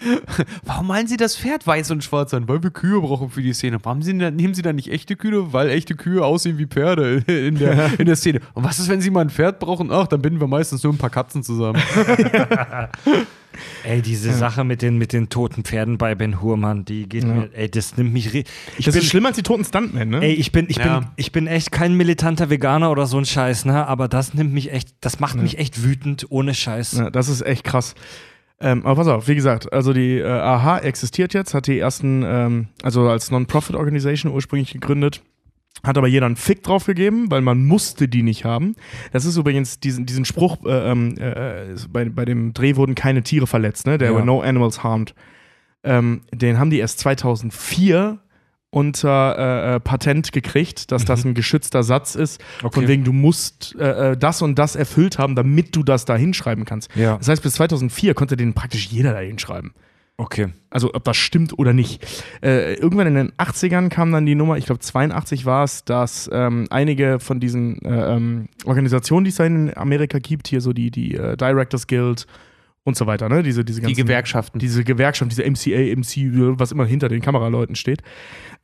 Warum 0.64 0.88
malen 0.88 1.06
sie 1.06 1.16
das 1.16 1.34
Pferd 1.34 1.66
weiß 1.66 1.92
und 1.92 2.04
schwarz 2.04 2.34
an? 2.34 2.46
Weil 2.46 2.62
wir 2.62 2.68
Kühe 2.70 3.00
brauchen 3.00 3.30
für 3.30 3.40
die 3.40 3.54
Szene. 3.54 3.78
Warum 3.82 4.02
sie, 4.02 4.12
nehmen 4.12 4.52
sie 4.52 4.60
dann 4.60 4.76
nicht 4.76 4.92
echte 4.92 5.16
Kühe? 5.16 5.54
Weil 5.54 5.70
echte 5.70 5.94
Kühe 5.94 6.22
aussehen 6.22 6.58
wie 6.58 6.66
Pferde 6.66 7.22
in 7.26 7.58
der, 7.58 7.88
in 7.98 8.04
der 8.04 8.16
Szene. 8.16 8.40
Und 8.52 8.64
was 8.64 8.78
ist, 8.78 8.90
wenn 8.90 9.00
sie 9.00 9.08
mal 9.08 9.22
ein 9.22 9.30
Pferd 9.30 9.60
brauchen? 9.60 9.90
Ach, 9.90 10.08
dann 10.08 10.20
binden 10.20 10.40
wir 10.40 10.46
meistens 10.46 10.82
nur 10.82 10.92
ein 10.92 10.98
paar 10.98 11.08
Katzen 11.08 11.42
zusammen. 11.42 11.80
Ey, 13.84 14.02
diese 14.02 14.32
Sache 14.32 14.64
mit 14.64 14.82
den, 14.82 14.98
mit 14.98 15.12
den 15.12 15.28
toten 15.28 15.62
Pferden 15.64 15.98
bei 15.98 16.14
Ben 16.14 16.40
Hur, 16.42 16.56
Mann, 16.56 16.84
die 16.84 17.08
geht 17.08 17.24
mir, 17.24 17.48
ey, 17.52 17.70
das 17.70 17.96
nimmt 17.96 18.12
mich. 18.12 18.34
Ich 18.34 18.44
Das 18.84 18.94
bin, 18.94 19.02
ist 19.02 19.08
schlimmer 19.10 19.28
als 19.28 19.36
die 19.36 19.42
toten 19.42 19.64
Stuntmen, 19.64 20.08
ne? 20.08 20.20
ey, 20.22 20.32
ich 20.34 20.52
bin, 20.52 20.66
ich 20.68 20.76
Ja. 20.78 21.00
bin, 21.00 21.08
ich 21.16 21.32
bin 21.32 21.46
echt 21.46 21.72
kein 21.72 21.94
militanter 21.94 22.50
Veganer 22.50 22.90
oder 22.90 23.06
so 23.06 23.18
ein 23.18 23.24
Scheiß, 23.26 23.64
ne? 23.64 23.86
Aber 23.86 24.08
das 24.08 24.34
nimmt 24.34 24.52
mich 24.52 24.72
echt, 24.72 24.90
das 25.00 25.20
macht 25.20 25.36
mich 25.36 25.58
echt 25.58 25.82
wütend, 25.82 26.26
ohne 26.30 26.54
Scheiß. 26.54 26.92
Ja, 26.98 27.10
das 27.10 27.28
ist 27.28 27.42
echt 27.42 27.64
krass. 27.64 27.94
Ähm, 28.58 28.86
aber 28.86 28.96
pass 28.96 29.08
auf, 29.08 29.28
wie 29.28 29.34
gesagt, 29.34 29.70
also 29.72 29.92
die 29.92 30.16
äh, 30.18 30.24
AHA 30.26 30.78
existiert 30.78 31.34
jetzt, 31.34 31.52
hat 31.52 31.66
die 31.66 31.78
ersten, 31.78 32.22
ähm, 32.24 32.68
also 32.82 33.06
als 33.08 33.30
Non-Profit-Organisation 33.30 34.32
ursprünglich 34.32 34.72
gegründet, 34.72 35.22
hat 35.84 35.96
aber 35.98 36.06
jeder 36.08 36.26
einen 36.26 36.36
Fick 36.36 36.62
drauf 36.62 36.86
gegeben, 36.86 37.30
weil 37.30 37.42
man 37.42 37.64
musste 37.64 38.08
die 38.08 38.22
nicht 38.22 38.44
haben. 38.44 38.74
Das 39.12 39.24
ist 39.24 39.36
übrigens 39.36 39.78
diesen, 39.80 40.06
diesen 40.06 40.24
Spruch, 40.24 40.58
äh, 40.64 40.90
ähm, 40.90 41.16
äh, 41.18 41.74
bei, 41.90 42.06
bei 42.06 42.24
dem 42.24 42.54
Dreh 42.54 42.76
wurden 42.76 42.94
keine 42.94 43.22
Tiere 43.22 43.46
verletzt, 43.46 43.86
ne? 43.86 43.98
There 43.98 44.10
Ja. 44.10 44.16
were 44.16 44.24
no 44.26 44.40
animals 44.40 44.82
harmed. 44.82 45.14
Ähm, 45.84 46.22
den 46.32 46.58
haben 46.58 46.70
die 46.70 46.78
erst 46.78 46.98
2004 47.00 48.18
unter 48.70 49.36
äh, 49.38 49.74
äh, 49.76 49.80
Patent 49.80 50.32
gekriegt, 50.32 50.90
dass 50.92 51.04
das 51.04 51.24
ein 51.24 51.34
geschützter 51.34 51.82
Satz 51.82 52.14
ist, 52.14 52.42
Okay. 52.62 52.74
von 52.80 52.88
wegen 52.88 53.04
du 53.04 53.12
musst 53.12 53.74
äh, 53.78 54.12
äh, 54.12 54.16
das 54.16 54.42
und 54.42 54.58
das 54.58 54.76
erfüllt 54.76 55.18
haben, 55.18 55.34
damit 55.34 55.74
du 55.76 55.82
das 55.82 56.04
da 56.04 56.16
hinschreiben 56.16 56.64
kannst. 56.64 56.90
Ja. 56.94 57.16
Das 57.16 57.28
heißt, 57.28 57.42
bis 57.42 57.54
2004 57.54 58.14
konnte 58.14 58.36
den 58.36 58.52
praktisch 58.54 58.88
jeder 58.88 59.12
da 59.12 59.20
hinschreiben. 59.20 59.72
Okay. 60.18 60.48
Also 60.70 60.94
ob 60.94 61.04
das 61.04 61.16
stimmt 61.18 61.58
oder 61.58 61.74
nicht. 61.74 62.06
Äh, 62.42 62.74
irgendwann 62.74 63.06
in 63.06 63.14
den 63.14 63.32
80ern 63.32 63.90
kam 63.90 64.12
dann 64.12 64.24
die 64.24 64.34
Nummer, 64.34 64.56
ich 64.56 64.64
glaube 64.66 64.80
82 64.80 65.44
war 65.44 65.64
es, 65.64 65.84
dass 65.84 66.30
ähm, 66.32 66.66
einige 66.70 67.18
von 67.20 67.38
diesen 67.38 67.82
äh, 67.84 68.14
ähm, 68.14 68.48
Organisationen, 68.64 69.24
die 69.24 69.30
es 69.30 69.36
da 69.36 69.44
in 69.44 69.76
Amerika 69.76 70.18
gibt, 70.18 70.48
hier 70.48 70.62
so 70.62 70.72
die, 70.72 70.90
die 70.90 71.14
äh, 71.14 71.36
Directors 71.36 71.86
Guild 71.86 72.26
und 72.84 72.96
so 72.96 73.06
weiter, 73.06 73.28
ne? 73.28 73.42
Diese, 73.42 73.64
diese 73.64 73.80
Die 73.80 73.86
ganzen, 73.88 74.02
Gewerkschaften. 74.04 74.58
diese 74.58 74.84
Gewerkschaft, 74.84 75.30
diese 75.32 75.42
MCA, 75.42 75.94
MC, 75.96 76.56
was 76.58 76.72
immer 76.72 76.86
hinter 76.86 77.08
den 77.08 77.20
Kameraleuten 77.20 77.74
steht, 77.74 78.00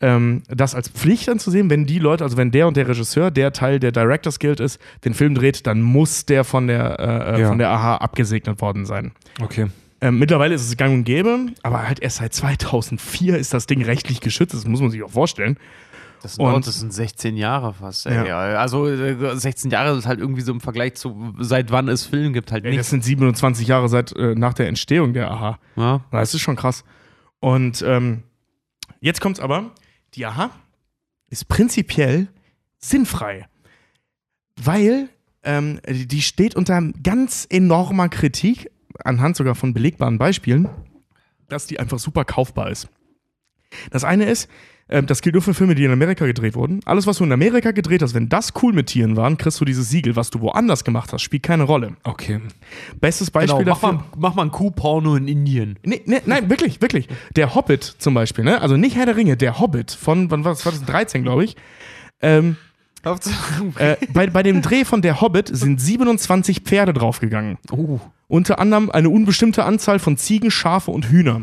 ähm, 0.00 0.44
das 0.48 0.74
als 0.74 0.88
Pflicht 0.88 1.28
anzusehen, 1.28 1.68
wenn 1.70 1.84
die 1.86 1.98
Leute, 1.98 2.24
also 2.24 2.36
wenn 2.38 2.50
der 2.50 2.66
und 2.68 2.76
der 2.78 2.88
Regisseur, 2.88 3.30
der 3.30 3.52
Teil 3.52 3.78
der 3.78 3.92
Directors 3.92 4.38
Guild 4.38 4.60
ist, 4.60 4.80
den 5.04 5.12
Film 5.12 5.34
dreht, 5.34 5.66
dann 5.66 5.82
muss 5.82 6.24
der 6.24 6.44
von 6.44 6.66
der, 6.68 6.98
äh, 6.98 7.36
äh, 7.36 7.40
Ja. 7.42 7.48
von 7.48 7.58
der 7.58 7.70
AHA 7.70 7.96
abgesegnet 7.96 8.60
worden 8.62 8.86
sein. 8.86 9.12
Okay. 9.42 9.66
Ähm, 10.02 10.18
mittlerweile 10.18 10.54
ist 10.54 10.66
es 10.66 10.76
gang 10.76 10.92
und 10.92 11.04
gäbe, 11.04 11.46
aber 11.62 11.86
halt 11.86 12.00
erst 12.00 12.16
seit 12.16 12.34
2004 12.34 13.38
ist 13.38 13.54
das 13.54 13.66
Ding 13.66 13.82
rechtlich 13.82 14.20
geschützt, 14.20 14.52
das 14.52 14.66
muss 14.66 14.80
man 14.80 14.90
sich 14.90 15.02
auch 15.02 15.10
vorstellen. 15.10 15.56
Das 16.22 16.34
sind, 16.34 16.44
Und- 16.44 16.66
das 16.66 16.78
sind 16.80 16.92
16 16.92 17.36
Jahre 17.36 17.72
fast. 17.74 18.06
Ey. 18.06 18.28
Ja. 18.28 18.38
Also 18.58 18.86
äh, 18.88 19.36
16 19.36 19.70
Jahre 19.70 19.96
ist 19.96 20.06
halt 20.06 20.20
irgendwie 20.20 20.40
so 20.42 20.52
im 20.52 20.60
Vergleich 20.60 20.94
zu 20.94 21.32
seit 21.40 21.70
wann 21.72 21.88
es 21.88 22.04
Film 22.06 22.32
gibt 22.32 22.52
halt 22.52 22.64
Ey, 22.64 22.76
das 22.76 22.90
sind 22.90 23.02
27 23.04 23.66
Jahre 23.66 23.88
seit 23.88 24.14
äh, 24.16 24.34
nach 24.36 24.54
der 24.54 24.68
Entstehung 24.68 25.14
der 25.14 25.30
AHA. 25.30 25.58
Ja. 25.76 26.04
Das 26.12 26.34
ist 26.34 26.40
schon 26.40 26.54
krass. 26.56 26.84
Und 27.40 27.82
ähm, 27.86 28.22
jetzt 29.00 29.20
kommt's 29.20 29.40
aber, 29.40 29.72
die 30.14 30.26
AHA 30.26 30.50
ist 31.28 31.48
prinzipiell 31.48 32.28
sinnfrei, 32.78 33.46
weil 34.62 35.08
ähm, 35.44 35.80
die 35.88 36.22
steht 36.22 36.54
unter 36.54 36.80
ganz 37.02 37.46
enormer 37.50 38.08
Kritik, 38.08 38.70
anhand 39.04 39.36
sogar 39.36 39.54
von 39.54 39.74
belegbaren 39.74 40.18
Beispielen, 40.18 40.68
dass 41.48 41.66
die 41.66 41.78
einfach 41.80 41.98
super 41.98 42.24
kaufbar 42.24 42.70
ist. 42.70 42.88
Das 43.90 44.04
eine 44.04 44.24
ist, 44.24 44.50
ähm, 44.88 45.06
das 45.06 45.22
gilt 45.22 45.34
nur 45.34 45.40
für 45.42 45.54
Filme, 45.54 45.74
die 45.74 45.84
in 45.84 45.90
Amerika 45.90 46.26
gedreht 46.26 46.54
wurden. 46.54 46.80
Alles, 46.84 47.06
was 47.06 47.16
du 47.18 47.24
in 47.24 47.32
Amerika 47.32 47.70
gedreht 47.70 48.02
hast, 48.02 48.12
wenn 48.12 48.28
das 48.28 48.52
cool 48.62 48.74
mit 48.74 48.88
Tieren 48.88 49.16
waren, 49.16 49.38
kriegst 49.38 49.58
du 49.60 49.64
dieses 49.64 49.88
Siegel. 49.88 50.14
Was 50.16 50.28
du 50.28 50.40
woanders 50.40 50.84
gemacht 50.84 51.12
hast, 51.12 51.22
spielt 51.22 51.42
keine 51.42 51.62
Rolle. 51.62 51.96
Okay. 52.02 52.40
Bestes 53.00 53.30
Beispiel 53.30 53.64
Genau, 53.64 53.70
mach, 53.70 53.80
dafür. 53.80 53.98
mal, 53.98 54.04
mach 54.18 54.34
mal 54.34 54.42
ein 54.42 54.50
Kuhporno 54.50 55.16
in 55.16 55.28
Indien. 55.28 55.78
Nee, 55.84 56.02
nee, 56.04 56.20
nein, 56.26 56.50
wirklich, 56.50 56.82
wirklich. 56.82 57.08
Der 57.36 57.54
Hobbit 57.54 57.82
zum 57.84 58.12
Beispiel, 58.12 58.44
ne? 58.44 58.60
Also 58.60 58.76
nicht 58.76 58.96
Herr 58.96 59.06
der 59.06 59.16
Ringe, 59.16 59.36
der 59.38 59.58
Hobbit 59.58 59.92
von, 59.92 60.30
wann 60.30 60.44
war 60.44 60.52
das? 60.52 60.60
2013, 60.60 61.22
glaube 61.22 61.44
ich. 61.44 61.56
Ähm, 62.20 62.56
äh, 63.78 63.96
bei, 64.12 64.28
bei 64.28 64.42
dem 64.42 64.62
Dreh 64.62 64.84
von 64.84 65.02
Der 65.02 65.20
Hobbit 65.20 65.50
sind 65.52 65.80
27 65.80 66.60
Pferde 66.60 66.92
draufgegangen. 66.92 67.58
Oh. 67.70 67.98
Unter 68.28 68.58
anderem 68.58 68.90
eine 68.90 69.10
unbestimmte 69.10 69.64
Anzahl 69.64 69.98
von 69.98 70.16
Ziegen, 70.16 70.50
Schafe 70.50 70.90
und 70.90 71.10
Hühner. 71.10 71.42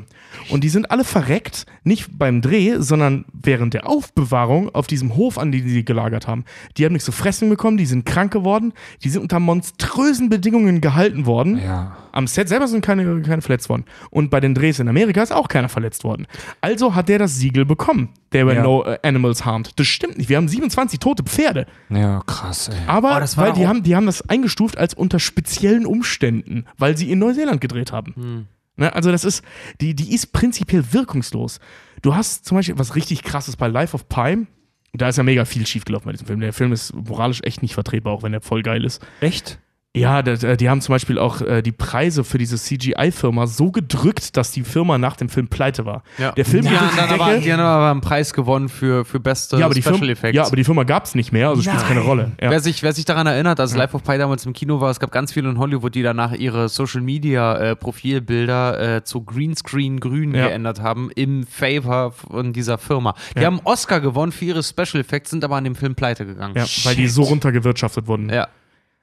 Und 0.49 0.64
die 0.64 0.69
sind 0.69 0.91
alle 0.91 1.03
verreckt, 1.03 1.65
nicht 1.84 2.18
beim 2.18 2.41
Dreh, 2.41 2.76
sondern 2.80 3.26
während 3.34 3.73
der 3.73 3.88
Aufbewahrung 3.88 4.69
auf 4.73 4.88
diesem 4.88 5.15
Hof, 5.15 5.38
an 5.38 5.51
den 5.51 5.68
sie 5.68 5.84
gelagert 5.85 6.27
haben. 6.27 6.45
Die 6.77 6.85
haben 6.85 6.93
nichts 6.93 7.06
zu 7.06 7.11
fressen 7.11 7.49
bekommen, 7.49 7.77
die 7.77 7.85
sind 7.85 8.06
krank 8.06 8.31
geworden, 8.31 8.73
die 9.03 9.10
sind 9.10 9.22
unter 9.22 9.39
monströsen 9.39 10.30
Bedingungen 10.30 10.81
gehalten 10.81 11.26
worden. 11.26 11.57
Ja. 11.57 11.95
Am 12.11 12.26
Set 12.27 12.49
selber 12.49 12.68
sind 12.68 12.84
keine, 12.84 13.22
keine 13.22 13.41
verletzt 13.41 13.69
worden. 13.69 13.85
Und 14.10 14.30
bei 14.31 14.39
den 14.39 14.56
Drehs 14.56 14.80
in 14.80 14.88
Amerika 14.88 15.22
ist 15.22 15.31
auch 15.31 15.47
keiner 15.47 15.69
verletzt 15.69 16.03
worden. 16.03 16.26
Also 16.61 16.95
hat 16.95 17.07
der 17.10 17.19
das 17.19 17.35
Siegel 17.38 17.65
bekommen. 17.65 18.10
There 18.31 18.45
were 18.47 18.56
Ja. 18.56 18.64
no 18.64 18.84
äh, 18.84 18.97
animals 19.03 19.45
harmed. 19.45 19.72
Das 19.80 19.88
stimmt 19.88 20.18
nicht. 20.18 20.30
Wir 20.30 20.38
haben 20.38 20.47
27 20.47 20.99
tote 20.99 21.23
Pferde. 21.23 21.65
Ja, 21.89 22.22
krass, 22.26 22.69
ey. 22.69 22.76
Aber 22.88 23.15
Oh, 23.18 23.19
das 23.19 23.38
war 23.38 23.45
weil 23.47 23.53
die 23.53 23.68
haben, 23.68 23.84
die 23.84 23.95
haben 23.95 24.06
das 24.07 24.27
eingestuft 24.27 24.77
als 24.77 24.93
unter 24.93 25.19
speziellen 25.19 25.85
Umständen, 25.85 26.65
weil 26.77 26.97
sie 26.97 27.11
in 27.11 27.19
Neuseeland 27.19 27.61
gedreht 27.61 27.91
haben. 27.91 28.14
Hm. 28.15 28.45
Ne, 28.80 28.95
also 28.95 29.11
das 29.11 29.26
ist, 29.26 29.43
die, 29.81 29.93
die 29.93 30.15
ist 30.15 30.31
prinzipiell 30.31 30.93
wirkungslos. 30.93 31.60
Du 32.01 32.15
hast 32.15 32.45
zum 32.45 32.57
Beispiel 32.57 32.80
was 32.80 32.95
richtig 32.95 33.23
krasses 33.23 33.57
bei 33.57 33.68
Life 33.68 33.93
of 33.93 34.07
Pi. 34.07 34.47
Da 34.93 35.10
ist 35.10 35.18
ja 35.18 35.23
mega 35.23 35.43
viel 35.43 35.68
schiefgelaufen 35.68 36.06
bei 36.06 36.14
diesem 36.14 36.27
Film. 36.27 36.39
Der 36.39 36.53
Film 36.53 36.72
ist 36.72 36.93
moralisch 36.93 37.41
echt 37.43 37.61
nicht 37.61 37.73
vertretbar, 37.73 38.14
auch 38.14 38.23
wenn 38.23 38.31
der 38.31 38.41
voll 38.41 38.64
geil 38.64 38.85
ist. 38.85 39.06
Echt? 39.19 39.60
Ja, 39.98 40.22
da- 40.22 40.36
da- 40.36 40.56
die 40.56 40.70
haben 40.70 40.82
zum 40.82 40.94
Beispiel 40.94 41.18
auch 41.18 41.41
äh, 41.41 41.64
die 41.64 41.72
Preise 41.72 42.24
für 42.24 42.38
diese 42.38 42.57
CGI-Firma 42.57 43.48
so 43.48 43.72
gedrückt, 43.72 44.38
dass 44.38 44.52
die 44.52 44.61
Firma 44.64 44.99
nach 44.99 45.16
dem 45.16 45.30
Film 45.30 45.48
pleite 45.48 45.84
war. 45.84 46.03
Ja. 46.20 46.32
Der 46.34 46.45
Film 46.45 46.64
die 46.64 46.70
dann 46.95 47.10
aber, 47.10 47.32
Decke. 47.32 47.41
die 47.41 47.52
haben 47.52 47.60
aber 47.60 47.90
einen 47.90 48.02
Preis 48.02 48.32
gewonnen 48.34 48.70
für, 48.70 49.03
für 49.03 49.20
beste 49.20 49.57
ja, 49.57 49.66
aber 49.66 49.74
die 49.74 49.82
Special 49.82 49.98
Firma, 49.98 50.11
Effects. 50.11 50.36
ja, 50.36 50.45
aber 50.45 50.56
die 50.56 50.64
Firma 50.64 50.84
gab 50.84 51.06
es 51.06 51.16
nicht 51.16 51.32
mehr, 51.32 51.49
also 51.49 51.64
spielt 51.64 51.78
es 51.78 51.88
keine 51.88 52.02
Rolle. 52.02 52.34
Ja. 52.40 52.52
Wer, 52.52 52.60
sich, 52.60 52.84
wer 52.84 52.94
sich 52.94 53.06
daran 53.06 53.26
erinnert, 53.26 53.60
als 53.60 53.76
Life 53.76 53.95
of 53.95 54.03
Pi 54.03 54.20
damals 54.20 54.45
im 54.45 54.53
Kino 54.53 54.80
war, 54.80 54.91
es 54.91 54.99
gab 54.99 55.11
ganz 55.11 55.34
viele 55.34 55.49
in 55.49 55.57
Hollywood, 55.57 55.95
die 55.95 56.03
danach 56.03 56.34
ihre 56.34 56.70
Social 56.70 57.02
Media 57.02 57.57
äh, 57.57 57.76
Profilbilder 57.76 58.98
äh, 58.98 59.03
zu 59.03 59.24
Greenscreen 59.24 59.99
grün 59.99 60.36
Ja. 60.36 60.49
geändert 60.49 60.82
haben 60.82 61.10
im 61.16 61.48
Favor 61.48 62.11
von 62.11 62.53
dieser 62.53 62.78
Firma. 62.78 63.16
Die 63.36 63.40
Ja. 63.40 63.48
haben 63.48 63.57
einen 63.57 63.66
Oscar 63.66 64.02
gewonnen 64.02 64.32
für 64.32 64.45
ihre 64.45 64.61
Special 64.61 65.02
Effects, 65.02 65.32
sind 65.32 65.44
aber 65.44 65.56
an 65.56 65.64
dem 65.64 65.74
Film 65.76 65.95
pleite 65.95 66.28
gegangen. 66.28 66.53
Ja, 66.56 66.66
weil 66.84 66.95
die 66.95 67.07
so 67.07 67.24
runtergewirtschaftet 67.24 68.06
wurden. 68.06 68.30
Ja. 68.30 68.48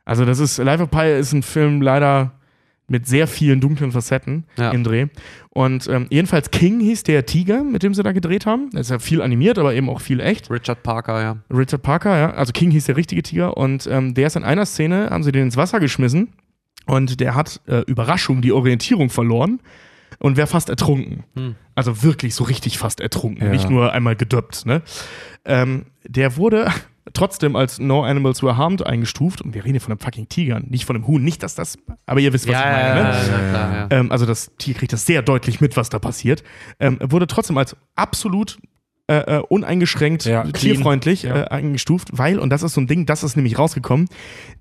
Also 0.06 0.24
das 0.24 0.38
ist, 0.38 0.56
Life 0.56 0.82
of 0.82 0.90
Pi 0.90 1.18
ist 1.18 1.32
ein 1.34 1.42
Film 1.42 1.82
leider, 1.82 2.32
mit 2.88 3.08
sehr 3.08 3.26
vielen 3.26 3.60
dunklen 3.60 3.90
Facetten 3.90 4.44
Ja. 4.56 4.70
im 4.70 4.84
Dreh. 4.84 5.06
Und 5.50 5.88
ähm, 5.88 6.06
jedenfalls 6.08 6.52
King 6.52 6.78
hieß 6.78 7.02
der 7.02 7.26
Tiger, 7.26 7.64
mit 7.64 7.82
dem 7.82 7.92
sie 7.94 8.04
da 8.04 8.12
gedreht 8.12 8.46
haben. 8.46 8.70
Das 8.70 8.82
ist 8.82 8.90
ja 8.90 9.00
viel 9.00 9.22
animiert, 9.22 9.58
aber 9.58 9.74
eben 9.74 9.90
auch 9.90 10.00
viel 10.00 10.20
echt. 10.20 10.50
Richard 10.52 10.84
Parker, 10.84 11.20
ja. 11.20 11.36
Richard 11.50 11.82
Parker, 11.82 12.16
ja. 12.16 12.30
Also 12.34 12.52
King 12.52 12.70
hieß 12.70 12.84
der 12.84 12.96
richtige 12.96 13.22
Tiger. 13.24 13.56
Und 13.56 13.88
ähm, 13.90 14.14
der 14.14 14.28
ist 14.28 14.36
in 14.36 14.44
einer 14.44 14.64
Szene, 14.66 15.08
haben 15.10 15.24
sie 15.24 15.32
den 15.32 15.42
ins 15.46 15.56
Wasser 15.56 15.80
geschmissen. 15.80 16.28
Und 16.86 17.18
der 17.18 17.34
hat, 17.34 17.60
äh, 17.66 17.80
Überraschung, 17.88 18.40
die 18.40 18.52
Orientierung 18.52 19.10
verloren 19.10 19.58
und 20.20 20.36
wäre 20.36 20.46
fast 20.46 20.68
ertrunken. 20.70 21.24
Also 21.74 22.04
wirklich 22.04 22.36
so 22.36 22.44
richtig 22.44 22.78
fast 22.78 23.00
ertrunken, 23.00 23.46
Ja. 23.46 23.50
nicht 23.50 23.68
nur 23.68 23.92
einmal 23.92 24.14
gedöppt. 24.14 24.64
Ne? 24.64 24.82
Ähm, 25.44 25.86
der 26.06 26.36
wurde 26.36 26.68
trotzdem 27.16 27.56
als 27.56 27.78
No 27.78 28.04
Animals 28.04 28.42
Were 28.42 28.56
Harmed 28.56 28.86
eingestuft. 28.86 29.40
Und 29.40 29.54
wir 29.54 29.64
reden 29.64 29.74
hier 29.74 29.80
von 29.80 29.92
einem 29.92 30.00
fucking 30.00 30.28
Tiger, 30.28 30.60
nicht 30.60 30.84
von 30.84 30.96
einem 30.96 31.06
Huhn. 31.06 31.22
Nicht, 31.22 31.42
dass 31.42 31.54
das. 31.54 31.78
Aber 32.06 32.20
ihr 32.20 32.32
wisst, 32.32 32.46
was 32.46 32.54
ich 32.54 32.64
meine. 32.64 32.94
Ne? 32.94 33.00
ja, 33.00 33.50
klar, 33.50 33.72
ja. 33.74 33.86
Ähm, 33.90 34.12
also 34.12 34.26
das 34.26 34.52
Tier 34.58 34.74
kriegt 34.74 34.92
das 34.92 35.06
sehr 35.06 35.22
deutlich 35.22 35.60
mit, 35.60 35.76
was 35.76 35.88
da 35.88 35.98
passiert. 35.98 36.42
Ähm, 36.78 36.98
wurde 37.02 37.26
trotzdem 37.26 37.58
als 37.58 37.76
absolut 37.94 38.58
äh, 39.08 39.36
äh, 39.36 39.42
uneingeschränkt 39.48 40.24
Ja, 40.24 40.42
tierfreundlich 40.44 41.22
Ja. 41.22 41.42
äh, 41.42 41.44
eingestuft, 41.48 42.08
weil, 42.12 42.40
und 42.40 42.50
das 42.50 42.64
ist 42.64 42.74
so 42.74 42.80
ein 42.80 42.88
Ding, 42.88 43.06
das 43.06 43.22
ist 43.22 43.36
nämlich 43.36 43.56
rausgekommen, 43.56 44.08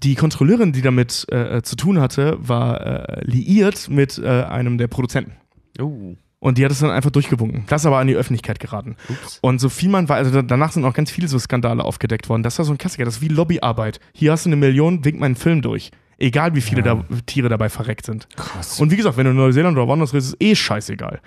die 0.04 0.14
Kontrolleurin, 0.14 0.72
die 0.72 0.84
damit 0.84 1.26
äh, 1.32 1.58
äh, 1.58 1.62
zu 1.64 1.76
tun 1.76 2.00
hatte, 2.00 2.38
war 2.40 2.80
äh, 2.82 3.22
liiert 3.26 3.90
mit 3.90 4.20
äh, 4.20 4.28
einem 4.44 4.78
der 4.78 4.88
Produzenten. 4.88 5.32
Oh. 5.80 6.16
Und 6.46 6.60
die 6.60 6.64
hat 6.66 6.72
es 6.72 6.78
dann 6.80 6.92
einfach 6.92 7.10
durchgewunken. 7.10 7.64
Das 7.68 7.82
ist 7.82 7.86
aber 7.88 7.98
an 7.98 8.06
die 8.06 8.14
Öffentlichkeit 8.16 8.60
geraten. 8.60 8.98
Und 9.42 9.60
so 9.60 9.68
viel 9.68 9.90
man 9.90 10.08
war, 10.10 10.18
also 10.18 10.30
da- 10.30 10.44
danach 10.44 10.72
sind 10.72 10.86
auch 10.86 10.94
ganz 10.94 11.10
viele 11.10 11.28
so 11.28 11.40
Skandale 11.40 11.84
aufgedeckt 11.84 12.30
worden. 12.30 12.44
Das 12.44 12.60
war 12.60 12.66
so 12.66 12.72
ein 12.72 12.78
Klassiker, 12.78 13.04
das 13.04 13.16
ist 13.16 13.22
wie 13.22 13.30
Lobbyarbeit. 13.30 14.00
Hier 14.14 14.32
hast 14.32 14.46
du 14.46 14.50
eine 14.50 14.56
Million, 14.56 15.04
wink 15.04 15.20
meinen 15.20 15.36
Film 15.36 15.64
durch. 15.64 15.90
Egal 16.20 16.54
wie 16.54 16.62
viele 16.62 16.84
da, 16.84 17.04
Tiere 17.26 17.50
dabei 17.50 17.70
verreckt 17.70 18.06
sind. 18.06 18.28
Krass. 18.36 18.80
Und 18.80 18.92
wie 18.92 18.96
gesagt, 18.96 19.18
wenn 19.18 19.26
du 19.26 19.32
in 19.32 19.38
Neuseeland 19.38 19.76
oder 19.76 19.88
woanders 19.88 20.14
redest, 20.14 20.36
ist 20.36 20.42
eh 20.44 20.54
scheißegal. 20.56 21.20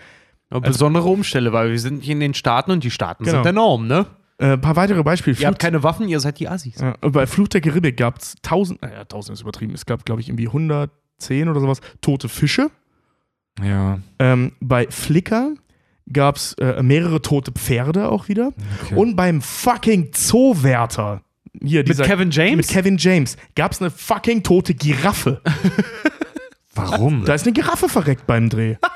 Aber 0.50 0.60
besondere 0.60 1.08
Umstände, 1.08 1.52
weil 1.52 1.72
wir 1.72 1.80
sind 1.80 2.04
hier 2.04 2.12
in 2.12 2.20
den 2.20 2.34
Staaten 2.34 2.70
und 2.70 2.84
die 2.84 2.90
Staaten 2.92 3.24
Genau. 3.24 3.38
sind 3.38 3.44
der 3.44 3.52
Norm, 3.54 3.88
ne? 3.88 4.06
Ein 4.38 4.50
äh, 4.52 4.56
paar 4.58 4.76
weitere 4.76 5.02
Beispiele. 5.02 5.36
Ihr 5.36 5.46
habt 5.48 5.56
Flut- 5.56 5.58
keine 5.58 5.82
Waffen, 5.82 6.08
ihr 6.08 6.20
seid 6.20 6.38
die 6.38 6.48
Assis. 6.48 6.76
ja, 6.80 6.94
bei 7.00 7.26
Fluch 7.26 7.48
der 7.48 7.60
Karibik 7.60 7.96
gab 7.96 8.18
es 8.18 8.36
tausend, 8.40 8.80
naja, 8.82 9.04
tausend 9.04 9.34
ist 9.36 9.42
übertrieben, 9.42 9.74
es 9.74 9.84
gab, 9.84 10.04
glaube 10.06 10.20
ich, 10.20 10.28
irgendwie 10.28 10.46
110 10.46 11.48
oder 11.48 11.58
sowas 11.60 11.80
tote 12.00 12.28
Fische. 12.28 12.70
Ja. 13.62 13.98
Ähm, 14.18 14.52
bei 14.60 14.86
Flickr 14.90 15.54
gab 16.12 16.36
es 16.36 16.54
äh, 16.54 16.82
mehrere 16.82 17.20
tote 17.22 17.52
Pferde 17.52 18.08
auch 18.10 18.28
wieder. 18.28 18.52
Okay. 18.82 18.94
Und 18.94 19.16
beim 19.16 19.40
fucking 19.42 20.12
Zoowärter, 20.12 21.22
hier 21.62 21.80
Mit 21.80 21.88
dieser, 21.88 22.04
Kevin 22.04 22.30
James? 22.30 22.56
mit 22.56 22.68
Kevin 22.68 22.96
James, 22.98 23.36
gab 23.54 23.72
es 23.72 23.80
eine 23.80 23.90
fucking 23.90 24.42
tote 24.42 24.74
Giraffe. 24.74 25.42
Warum? 26.74 27.24
Da 27.24 27.34
ist 27.34 27.44
eine 27.44 27.52
Giraffe 27.52 27.88
verreckt 27.88 28.26
beim 28.26 28.48
Dreh. 28.48 28.76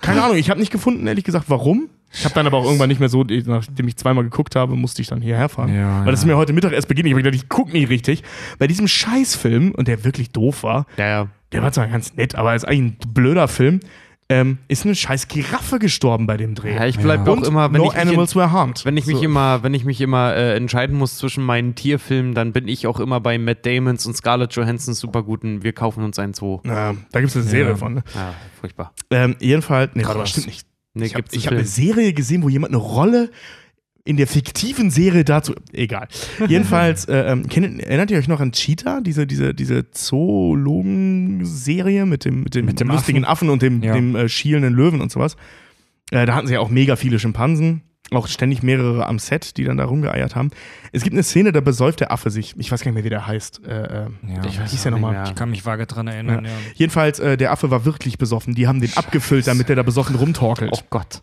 Keine 0.00 0.22
Ahnung, 0.22 0.36
ich 0.36 0.50
habe 0.50 0.60
nicht 0.60 0.72
gefunden, 0.72 1.06
ehrlich 1.06 1.24
gesagt, 1.24 1.46
warum. 1.48 1.88
Ich 2.12 2.24
habe 2.24 2.34
dann 2.34 2.46
aber 2.46 2.58
auch 2.58 2.64
irgendwann 2.64 2.88
nicht 2.88 3.00
mehr 3.00 3.08
so, 3.08 3.24
nachdem 3.24 3.88
ich 3.88 3.96
zweimal 3.96 4.22
geguckt 4.22 4.54
habe, 4.54 4.76
musste 4.76 5.02
ich 5.02 5.08
dann 5.08 5.20
hierher 5.20 5.48
fahren. 5.48 5.74
Ja, 5.74 6.04
weil 6.04 6.12
das 6.12 6.20
ja. 6.20 6.24
ist 6.24 6.26
mir 6.26 6.36
heute 6.36 6.52
Mittag 6.52 6.72
erst 6.72 6.86
begegnet. 6.86 7.10
Ich 7.10 7.14
habe 7.14 7.22
gedacht, 7.24 7.42
ich 7.42 7.48
gucke 7.48 7.72
nicht 7.72 7.88
richtig. 7.88 8.22
Bei 8.58 8.68
diesem 8.68 8.86
Scheißfilm, 8.86 9.72
und 9.72 9.88
der 9.88 10.04
wirklich 10.04 10.30
doof 10.30 10.62
war, 10.62 10.86
Ja, 10.96 11.06
ja. 11.06 11.28
der 11.52 11.62
war 11.62 11.72
zwar 11.72 11.88
ganz 11.88 12.14
nett, 12.14 12.36
aber 12.36 12.54
ist 12.54 12.66
eigentlich 12.68 12.80
ein 13.06 13.12
blöder 13.12 13.48
Film, 13.48 13.80
ähm, 14.30 14.58
ist 14.68 14.84
eine 14.86 14.94
scheiß 14.94 15.28
Giraffe 15.28 15.78
gestorben 15.78 16.26
bei 16.26 16.36
dem 16.36 16.54
Dreh. 16.54 16.74
Ja, 16.74 16.86
ich 16.86 16.98
bleib 16.98 17.26
Ja. 17.26 17.32
auch 17.34 17.42
immer, 17.42 17.72
wenn 17.72 17.80
no 17.82 17.92
ich 17.92 17.98
Animals 17.98 18.34
were 18.34 18.50
harmed. 18.52 18.84
wenn 18.84 18.96
ich 18.96 19.06
mich 19.06 19.16
So. 19.18 19.22
immer, 19.22 19.62
wenn 19.62 19.74
ich 19.74 19.84
mich 19.84 20.00
immer 20.00 20.34
äh, 20.34 20.56
entscheiden 20.56 20.96
muss 20.96 21.18
zwischen 21.18 21.44
meinen 21.44 21.74
Tierfilmen, 21.74 22.34
dann 22.34 22.52
bin 22.52 22.66
ich 22.66 22.86
auch 22.86 23.00
immer 23.00 23.20
bei 23.20 23.38
Matt 23.38 23.66
Damons 23.66 24.06
und 24.06 24.16
Scarlett 24.16 24.54
Johansons 24.54 24.98
super 24.98 25.22
guten 25.22 25.62
Wir 25.62 25.72
kaufen 25.74 26.02
uns 26.04 26.18
einen 26.18 26.32
Zoo. 26.34 26.60
Ja, 26.64 26.94
da 27.12 27.20
gibt 27.20 27.30
es 27.30 27.36
eine 27.36 27.44
Serie 27.44 27.72
Ja. 27.72 27.76
von. 27.76 27.94
Ne? 27.94 28.04
Ja, 28.14 28.32
furchtbar. 28.60 28.94
Ähm, 29.10 29.36
jedenfalls, 29.40 29.90
nee, 29.94 30.02
Krass. 30.02 30.30
stimmt 30.30 30.46
nicht. 30.46 30.66
Nee, 30.94 31.06
ich 31.06 31.14
habe 31.16 31.24
hab 31.28 31.52
eine. 31.52 31.64
Serie 31.64 32.12
gesehen, 32.12 32.42
wo 32.44 32.48
jemand 32.48 32.72
eine 32.72 32.80
Rolle 32.82 33.30
in 34.06 34.16
der 34.18 34.26
fiktiven 34.26 34.90
Serie 34.90 35.24
dazu. 35.24 35.54
Egal. 35.72 36.08
Jedenfalls, 36.48 37.06
äh, 37.06 37.20
ähm, 37.32 37.48
kennt, 37.48 37.82
erinnert 37.82 38.10
ihr 38.10 38.18
euch 38.18 38.28
noch 38.28 38.40
an 38.40 38.52
Cheetah, 38.52 39.00
diese, 39.00 39.26
diese, 39.26 39.54
diese 39.54 39.90
Zoologen-Serie 40.84 42.06
mit 42.06 42.24
dem, 42.24 42.42
mit 42.42 42.54
dem, 42.54 42.66
Mit 42.66 42.80
dem 42.80 42.88
lustigen 42.88 43.24
Affen, 43.24 43.48
und 43.50 43.62
dem, 43.62 43.82
Ja. 43.82 43.94
dem 43.94 44.14
äh, 44.16 44.28
schielenden 44.28 44.74
Löwen 44.74 45.00
und 45.00 45.10
sowas? 45.10 45.36
Äh, 46.10 46.26
da 46.26 46.34
hatten 46.34 46.46
sie 46.46 46.54
ja 46.54 46.60
auch 46.60 46.70
mega 46.70 46.96
viele 46.96 47.18
Schimpansen. 47.18 47.82
Auch 48.10 48.28
ständig 48.28 48.62
mehrere 48.62 49.06
am 49.06 49.18
Set, 49.18 49.56
die 49.56 49.64
dann 49.64 49.78
da 49.78 49.86
rumgeeiert 49.86 50.36
haben. 50.36 50.50
Es 50.92 51.02
gibt 51.02 51.14
eine 51.14 51.22
Szene, 51.22 51.52
da 51.52 51.62
besäuft 51.62 52.00
der 52.00 52.12
Affe 52.12 52.30
sich. 52.30 52.54
Ich 52.58 52.70
weiß 52.70 52.82
gar 52.82 52.90
nicht 52.90 52.96
mehr, 52.96 53.04
wie 53.04 53.08
der 53.08 53.26
heißt. 53.26 53.62
Äh, 53.66 53.70
äh, 53.70 54.06
Ja. 54.28 54.44
ich 54.46 54.60
weiß 54.60 54.70
hieß 54.70 54.84
ja 54.84 54.90
nochmal. 54.90 55.24
Ich 55.26 55.34
kann 55.34 55.48
mich 55.48 55.64
vage 55.64 55.86
dran 55.86 56.06
erinnern, 56.06 56.44
ja. 56.44 56.50
Jedenfalls, 56.74 57.18
äh, 57.18 57.38
der 57.38 57.50
Affe 57.50 57.70
war 57.70 57.86
wirklich 57.86 58.18
besoffen. 58.18 58.54
Die 58.54 58.66
haben 58.68 58.80
den 58.82 58.94
abgefüllt, 58.96 59.46
damit 59.46 59.70
der 59.70 59.76
da 59.76 59.82
besoffen 59.82 60.16
rumtorkelt. 60.16 60.70
Oh 60.74 60.82
Gott. 60.90 61.20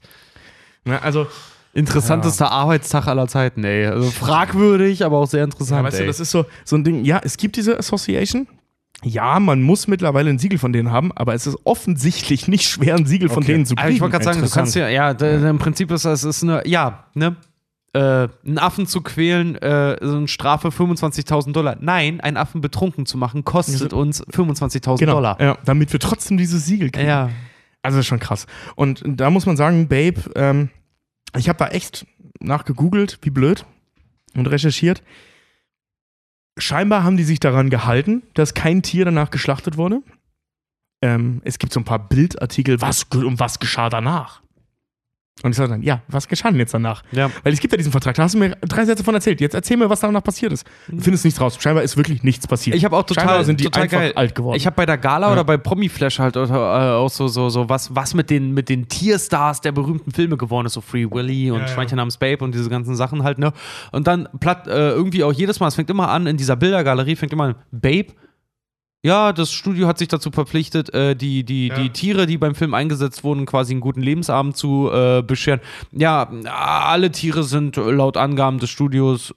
Ne, 0.83 0.99
also, 1.03 1.27
Interessantester 1.73 2.52
Arbeitstag 2.52 3.07
aller 3.07 3.27
Zeiten, 3.27 3.64
ey. 3.64 3.85
Also 3.88 4.10
fragwürdig, 4.11 5.06
aber 5.06 5.19
auch 5.19 5.27
sehr 5.27 5.43
interessant. 5.43 5.80
Ja, 5.80 5.84
weißt 5.88 5.99
du, 5.99 6.02
ey. 6.02 6.07
das 6.07 6.19
ist 6.19 6.31
so, 6.31 6.45
so 6.65 6.76
ein 6.76 6.84
Ding. 6.84 7.06
Ja, 7.06 7.22
es 7.23 7.38
gibt 7.38 7.56
diese 7.56 7.77
Association. 7.77 8.48
Ja, 9.03 9.39
man 9.39 9.64
muss 9.64 9.88
mittlerweile 9.88 10.30
ein 10.30 10.38
Siegel 10.38 10.60
von 10.60 10.73
denen 10.73 10.91
haben, 10.91 11.11
aber 11.14 11.34
es 11.34 11.48
ist 11.48 11.57
offensichtlich 11.64 12.48
nicht 12.48 12.68
schwer, 12.69 12.95
ein 12.95 13.06
Siegel 13.06 13.30
von 13.30 13.39
Okay. 13.43 13.53
denen 13.53 13.65
zu 13.65 13.73
Aber 13.73 13.84
kriegen. 13.84 13.95
ich 13.95 14.02
wollte 14.02 14.11
gerade 14.11 14.26
sagen, 14.26 14.41
du 14.41 14.49
kannst 14.49 14.76
ja, 14.76 14.89
ja, 14.89 15.10
im 15.11 15.57
Prinzip 15.57 15.89
ist 15.91 16.06
das 16.06 16.23
ist 16.23 16.43
eine, 16.43 16.68
ja, 16.68 17.06
ne? 17.15 17.35
Äh, 17.93 18.30
einen 18.45 18.57
Affen 18.57 18.85
zu 18.88 19.02
quälen, 19.02 19.56
äh, 19.57 19.98
so 20.02 20.15
eine 20.15 20.27
Strafe 20.30 20.69
25.000 20.69 21.52
Dollar. 21.52 21.76
Nein, 21.81 22.22
einen 22.22 22.38
Affen 22.38 22.61
betrunken 22.61 23.06
zu 23.06 23.18
machen, 23.18 23.43
kostet 23.43 23.91
uns 23.91 24.23
25.000 24.27 24.99
genau, 24.99 25.14
Dollar. 25.15 25.41
ja, 25.41 25.57
damit 25.65 25.91
wir 25.91 25.99
trotzdem 25.99 26.38
dieses 26.38 26.65
Siegel 26.65 26.89
kriegen. 26.91 27.07
Ja. 27.07 27.30
Also 27.81 27.98
das 27.98 28.06
ist 28.06 28.07
schon 28.07 28.19
krass. 28.19 28.45
Und 28.76 29.03
da 29.06 29.30
muss 29.30 29.45
man 29.45 29.57
sagen, 29.57 29.88
Babe, 29.89 30.22
ähm, 30.35 30.69
ich 31.37 31.49
habe 31.49 31.59
da 31.59 31.67
echt 31.67 32.05
nachgegoogelt, 32.39 33.19
wie 33.21 33.29
blöd, 33.29 33.65
und 34.33 34.47
recherchiert. 34.47 35.03
Scheinbar 36.57 37.03
haben 37.03 37.17
die 37.17 37.23
sich 37.23 37.39
daran 37.39 37.69
gehalten, 37.69 38.23
dass 38.33 38.53
kein 38.53 38.81
Tier 38.81 39.05
danach 39.05 39.31
geschlachtet 39.31 39.77
wurde. 39.77 40.01
Ähm, 41.01 41.41
es 41.43 41.59
gibt 41.59 41.73
so 41.73 41.79
ein 41.79 41.85
paar 41.85 42.07
Bildartikel, 42.07 42.81
was, 42.81 43.03
um 43.03 43.39
was 43.39 43.59
geschah 43.59 43.89
danach? 43.89 44.40
Und 45.43 45.51
ich 45.51 45.57
sage 45.57 45.69
dann, 45.69 45.81
ja, 45.81 46.03
was 46.07 46.27
geschah 46.27 46.51
denn 46.51 46.59
jetzt 46.59 46.73
danach? 46.73 47.01
Ja. 47.11 47.31
Weil 47.41 47.53
es 47.53 47.59
gibt 47.59 47.73
ja 47.73 47.77
diesen 47.77 47.91
Vertrag, 47.91 48.13
da 48.13 48.23
hast 48.23 48.35
du 48.35 48.37
mir 48.37 48.55
drei 48.61 48.85
Sätze 48.85 49.03
von 49.03 49.15
erzählt. 49.15 49.41
Jetzt 49.41 49.55
erzähl 49.55 49.75
mir, 49.75 49.89
was 49.89 49.99
danach 50.01 50.21
passiert 50.21 50.53
ist. 50.53 50.67
Du 50.87 51.01
findest 51.01 51.25
nichts 51.25 51.41
raus. 51.41 51.57
Scheinbar 51.59 51.83
ist 51.83 51.97
wirklich 51.97 52.21
nichts 52.21 52.45
passiert. 52.45 52.75
Ich 52.75 52.85
habe 52.85 52.95
auch 52.95 53.01
total, 53.03 53.23
Scheinbar 53.25 53.43
sind 53.45 53.59
die 53.59 53.63
total 53.63 53.83
einfach 53.83 53.97
geil. 53.97 54.11
alt 54.15 54.35
geworden. 54.35 54.55
Ich 54.55 54.67
habe 54.67 54.75
bei 54.75 54.85
der 54.85 54.99
Gala 54.99 55.27
Ja. 55.27 55.33
oder 55.33 55.43
bei 55.43 55.57
Promi 55.57 55.89
Flash 55.89 56.19
halt 56.19 56.35
äh, 56.35 56.41
auch 56.41 57.09
so, 57.09 57.27
so, 57.27 57.49
so 57.49 57.69
was, 57.69 57.95
was 57.95 58.13
mit 58.13 58.29
den, 58.29 58.53
mit 58.53 58.69
den 58.69 58.87
Tierstars 58.87 59.61
der 59.61 59.71
berühmten 59.71 60.11
Filme 60.11 60.37
geworden 60.37 60.67
ist, 60.67 60.73
so 60.73 60.81
Free 60.81 61.07
Willy 61.09 61.49
und 61.49 61.61
ja. 61.61 61.67
Schweinchen 61.69 61.95
namens 61.95 62.17
Babe 62.17 62.43
und 62.43 62.53
diese 62.53 62.69
ganzen 62.69 62.95
Sachen 62.95 63.23
halt, 63.23 63.39
ne? 63.39 63.51
Und 63.91 64.05
dann 64.05 64.27
platt, 64.39 64.67
äh, 64.67 64.91
irgendwie 64.91 65.23
auch 65.23 65.33
jedes 65.33 65.59
Mal, 65.59 65.69
es 65.69 65.75
fängt 65.75 65.89
immer 65.89 66.09
an, 66.09 66.27
in 66.27 66.37
dieser 66.37 66.55
Bildergalerie 66.55 67.15
fängt 67.15 67.33
immer 67.33 67.45
an, 67.45 67.55
Babe. 67.71 68.09
Ja, 69.03 69.33
das 69.33 69.51
Studio 69.51 69.87
hat 69.87 69.97
sich 69.97 70.09
dazu 70.09 70.29
verpflichtet, 70.29 70.93
äh, 70.93 71.15
die, 71.15 71.43
die, 71.43 71.69
Ja. 71.69 71.75
die 71.75 71.89
Tiere, 71.89 72.27
die 72.27 72.37
beim 72.37 72.53
Film 72.53 72.73
eingesetzt 72.75 73.23
wurden, 73.23 73.45
quasi 73.47 73.73
einen 73.73 73.81
guten 73.81 74.01
Lebensabend 74.01 74.55
zu 74.55 74.91
äh, 74.91 75.23
bescheren. 75.23 75.59
Ja, 75.91 76.29
alle 76.45 77.11
Tiere 77.11 77.43
sind 77.43 77.77
laut 77.77 78.15
Angaben 78.17 78.59
des 78.59 78.69
Studios 78.69 79.33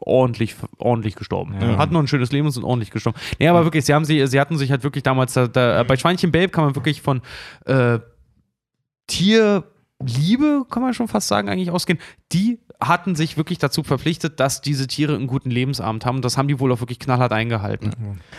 ordentlich, 0.00 0.54
ordentlich 0.78 1.16
gestorben. 1.16 1.56
Ja. 1.60 1.76
Hatten 1.76 1.94
noch 1.94 2.00
ein 2.00 2.06
schönes 2.06 2.30
Leben 2.30 2.46
und 2.46 2.52
sind 2.52 2.62
ordentlich 2.62 2.92
gestorben. 2.92 3.18
Nee, 3.40 3.48
aber 3.48 3.64
wirklich, 3.64 3.84
sie 3.84 3.92
haben 3.94 4.04
sie, 4.04 4.24
sie 4.28 4.38
hatten 4.38 4.56
sich 4.56 4.70
halt 4.70 4.84
wirklich 4.84 5.02
damals, 5.02 5.32
da, 5.32 5.48
da, 5.48 5.82
bei 5.82 5.96
Schweinchen 5.96 6.30
Babe 6.30 6.48
kann 6.50 6.64
man 6.66 6.76
wirklich 6.76 7.02
von 7.02 7.20
äh, 7.66 7.98
Tierliebe, 10.06 10.64
kann 10.70 10.82
man 10.82 10.94
schon 10.94 11.08
fast 11.08 11.28
sagen, 11.28 11.48
eigentlich 11.48 11.70
ausgehen. 11.70 11.98
Die 12.32 12.58
hatten 12.80 13.14
sich 13.14 13.36
wirklich 13.36 13.58
dazu 13.58 13.82
verpflichtet, 13.82 14.40
dass 14.40 14.62
diese 14.62 14.86
Tiere 14.86 15.14
einen 15.14 15.26
guten 15.26 15.50
Lebensabend 15.50 16.06
haben. 16.06 16.22
Das 16.22 16.38
haben 16.38 16.48
die 16.48 16.58
wohl 16.60 16.72
auch 16.72 16.80
wirklich 16.80 16.98
knallhart 16.98 17.32
eingehalten. 17.32 17.92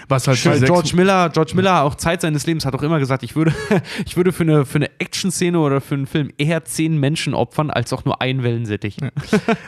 was 0.07 0.27
halt 0.27 0.37
Schön, 0.37 0.63
George 0.63 0.91
Miller, 0.95 1.29
George 1.29 1.53
Miller, 1.55 1.83
auch 1.83 1.95
Zeit 1.95 2.21
seines 2.21 2.47
Lebens, 2.47 2.65
hat 2.65 2.73
auch 2.73 2.81
immer 2.81 2.97
gesagt, 2.97 3.21
ich 3.21 3.35
würde, 3.35 3.53
ich 4.05 4.17
würde 4.17 4.31
für 4.31 4.43
eine, 4.43 4.65
für 4.65 4.79
eine 4.79 4.89
Action-Szene 4.99 5.59
oder 5.59 5.79
für 5.79 5.95
einen 5.95 6.07
Film 6.07 6.31
eher 6.37 6.65
zehn 6.65 6.97
Menschen 6.97 7.35
opfern, 7.35 7.69
als 7.69 7.93
auch 7.93 8.03
nur 8.03 8.21
einen 8.21 8.43
Wellensittich. 8.43 8.97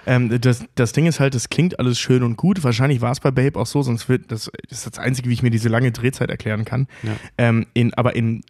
Ähm, 0.06 0.42
das, 0.42 0.66
das 0.76 0.92
Ding 0.92 1.06
ist 1.06 1.20
halt, 1.20 1.34
das 1.34 1.50
klingt 1.50 1.80
alles 1.80 2.00
schön 2.00 2.24
und 2.24 2.36
gut. 2.36 2.64
Wahrscheinlich 2.64 3.02
war 3.02 3.12
es 3.12 3.20
bei 3.20 3.32
Babe 3.32 3.60
auch 3.60 3.66
so, 3.66 3.82
sonst 3.82 4.10
wird 4.10 4.32
das, 4.32 4.52
das 4.70 4.86
ist 4.86 4.98
das 4.98 5.00
Einzige, 5.00 5.30
wie 5.30 5.34
ich 5.34 5.44
mir 5.44 5.50
diese 5.50 5.70
lange 5.70 5.92
Drehzeit 5.92 6.30
erklären 6.30 6.66
kann. 6.66 6.88
Ja. 7.04 7.12
Ähm, 7.38 7.68
in, 7.74 7.94
aber 7.94 8.16
in, 8.16 8.44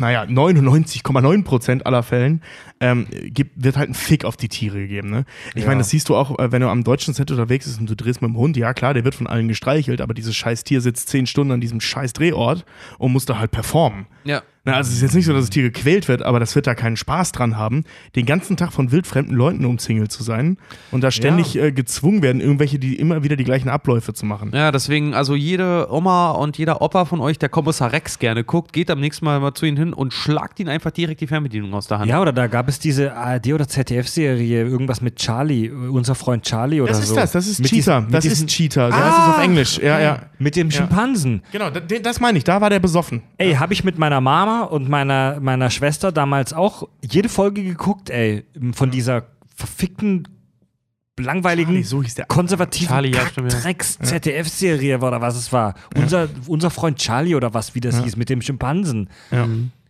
naja, 0.00 0.22
99,9% 0.24 1.82
aller 1.82 2.02
Fällen 2.02 2.42
ähm, 2.80 3.06
gibt, 3.24 3.62
wird 3.62 3.76
halt 3.76 3.90
ein 3.90 3.94
Fick 3.94 4.24
auf 4.24 4.36
die 4.36 4.48
Tiere 4.48 4.78
gegeben. 4.78 5.10
Ne? 5.10 5.24
Ich 5.54 5.62
Ja. 5.62 5.68
meine, 5.68 5.78
das 5.78 5.90
siehst 5.90 6.08
du 6.08 6.16
auch, 6.16 6.38
äh, 6.38 6.52
wenn 6.52 6.60
du 6.60 6.68
am 6.68 6.84
deutschen 6.84 7.14
Set 7.14 7.30
unterwegs 7.30 7.66
bist 7.66 7.80
und 7.80 7.88
du 7.88 7.96
drehst 7.96 8.22
mit 8.22 8.30
dem 8.30 8.36
Hund. 8.36 8.56
Ja, 8.56 8.74
klar, 8.74 8.94
der 8.94 9.04
wird 9.04 9.14
von 9.14 9.26
allen 9.26 9.48
gestreichelt, 9.48 10.00
aber 10.00 10.14
dieses 10.14 10.34
scheiß 10.36 10.64
Tier 10.64 10.80
sitzt 10.80 11.08
zehn 11.08 11.26
Stunden 11.26 11.52
an 11.52 11.60
diesem 11.60 11.80
scheiß 11.80 12.12
Drehort 12.12 12.64
und 12.98 13.12
muss 13.12 13.26
da 13.26 13.38
halt 13.38 13.50
performen. 13.50 14.06
Ja. 14.24 14.42
Na, 14.66 14.74
also 14.76 14.88
es 14.88 14.96
ist 14.96 15.02
jetzt 15.02 15.14
nicht 15.14 15.26
so, 15.26 15.32
dass 15.34 15.42
das 15.42 15.50
Tier 15.50 15.62
gequält 15.64 16.08
wird, 16.08 16.22
aber 16.22 16.40
das 16.40 16.54
wird 16.54 16.66
da 16.66 16.74
keinen 16.74 16.96
Spaß 16.96 17.32
dran 17.32 17.58
haben, 17.58 17.84
den 18.16 18.24
ganzen 18.24 18.56
Tag 18.56 18.72
von 18.72 18.90
wildfremden 18.92 19.36
Leuten 19.36 19.66
umzingelt 19.66 20.10
zu 20.10 20.22
sein 20.22 20.56
und 20.90 21.04
da 21.04 21.10
ständig 21.10 21.56
äh, 21.58 21.70
gezwungen 21.70 22.22
werden, 22.22 22.40
irgendwelche, 22.40 22.78
die 22.78 22.94
immer 22.96 23.22
wieder 23.22 23.36
die 23.36 23.44
gleichen 23.44 23.68
Abläufe 23.68 24.14
zu 24.14 24.24
machen. 24.24 24.52
Ja, 24.54 24.72
deswegen, 24.72 25.12
also 25.12 25.34
jede 25.34 25.88
Oma 25.92 26.30
und 26.30 26.56
jeder 26.56 26.80
Opa 26.80 27.04
von 27.04 27.20
euch, 27.20 27.38
der 27.38 27.50
Kommissar 27.50 27.92
Rex 27.92 28.18
gerne 28.18 28.42
guckt, 28.42 28.72
geht 28.72 28.90
am 28.90 29.00
nächsten 29.00 29.26
Mal 29.26 29.38
mal 29.38 29.52
zu 29.52 29.66
ihm 29.66 29.76
hin 29.76 29.92
und 29.92 30.14
schlagt 30.14 30.58
ihn 30.60 30.68
einfach 30.70 30.92
direkt 30.92 31.20
die 31.20 31.26
Fernbedienung 31.26 31.74
aus 31.74 31.86
der 31.88 31.98
Hand. 31.98 32.08
Ja, 32.10 32.22
oder 32.22 32.32
da 32.32 32.46
gab 32.46 32.66
es 32.68 32.78
diese 32.78 33.14
ARD- 33.14 33.52
oder 33.52 33.68
ZDF-Serie, 33.68 34.62
irgendwas 34.64 35.02
mit 35.02 35.16
Charlie, 35.16 35.68
unser 35.70 36.14
Freund 36.14 36.42
Charlie 36.42 36.80
oder 36.80 36.90
Das 36.92 37.00
ist 37.02 37.08
so. 37.10 37.16
das, 37.16 37.32
das 37.32 37.46
ist 37.46 37.60
Mit 37.60 37.68
Cheetah. 37.68 38.00
diesen- 38.00 38.12
das 38.12 38.24
ist 38.24 38.46
Cheetah. 38.46 38.90
So 38.90 38.96
heißt 38.96 39.18
es 39.18 39.24
auf 39.36 39.42
Englisch. 39.42 39.78
Ja, 39.78 40.00
ja. 40.00 40.22
Mit 40.38 40.56
dem 40.56 40.70
Schimpansen. 40.70 41.42
Genau, 41.52 41.68
das 41.70 42.20
meine 42.20 42.38
ich, 42.38 42.44
da 42.44 42.62
war 42.62 42.70
der 42.70 42.80
besoffen. 42.80 43.22
Ey, 43.36 43.52
habe 43.54 43.74
ich 43.74 43.84
mit 43.84 43.98
meiner 43.98 44.22
Mama 44.22 44.53
und 44.62 44.88
meiner, 44.88 45.38
meiner 45.40 45.70
Schwester 45.70 46.12
damals 46.12 46.52
auch 46.52 46.88
jede 47.02 47.28
Folge 47.28 47.62
geguckt, 47.62 48.10
ey, 48.10 48.44
von 48.72 48.90
dieser 48.90 49.26
verfickten, 49.54 50.28
langweiligen, 51.18 51.72
Charlie, 51.72 51.84
so 51.84 52.02
hieß 52.02 52.14
der. 52.14 52.26
Charlie, 52.26 52.36
konservativen 52.36 53.12
ja, 53.12 53.20
ja. 53.20 53.48
Drecks-ZDF-Serie 53.48 54.98
oder 54.98 55.20
was 55.20 55.36
es 55.36 55.52
war. 55.52 55.74
Unser, 55.96 56.28
unser 56.46 56.70
Freund 56.70 56.98
Charlie 56.98 57.34
oder 57.34 57.54
was, 57.54 57.74
wie 57.74 57.80
das 57.80 58.02
hieß, 58.02 58.16
mit 58.16 58.28
dem 58.28 58.42
Schimpansen. 58.42 59.08
Ja. 59.30 59.46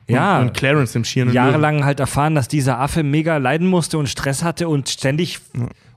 Ja. 0.07 0.39
Und, 0.39 0.49
und 0.49 0.55
Clarence, 0.55 0.93
dem 0.93 1.05
schierenden 1.05 1.35
Jahrelang 1.35 1.85
halt 1.85 2.01
erfahren, 2.01 2.35
dass 2.35 2.49
dieser 2.49 2.79
Affe 2.79 3.03
mega 3.03 3.39
leiden 3.39 3.67
musste 3.67 3.99
und 3.99 4.09
Stress 4.09 4.45
hatte 4.45 4.69
und 4.69 4.89
ständig 4.89 5.41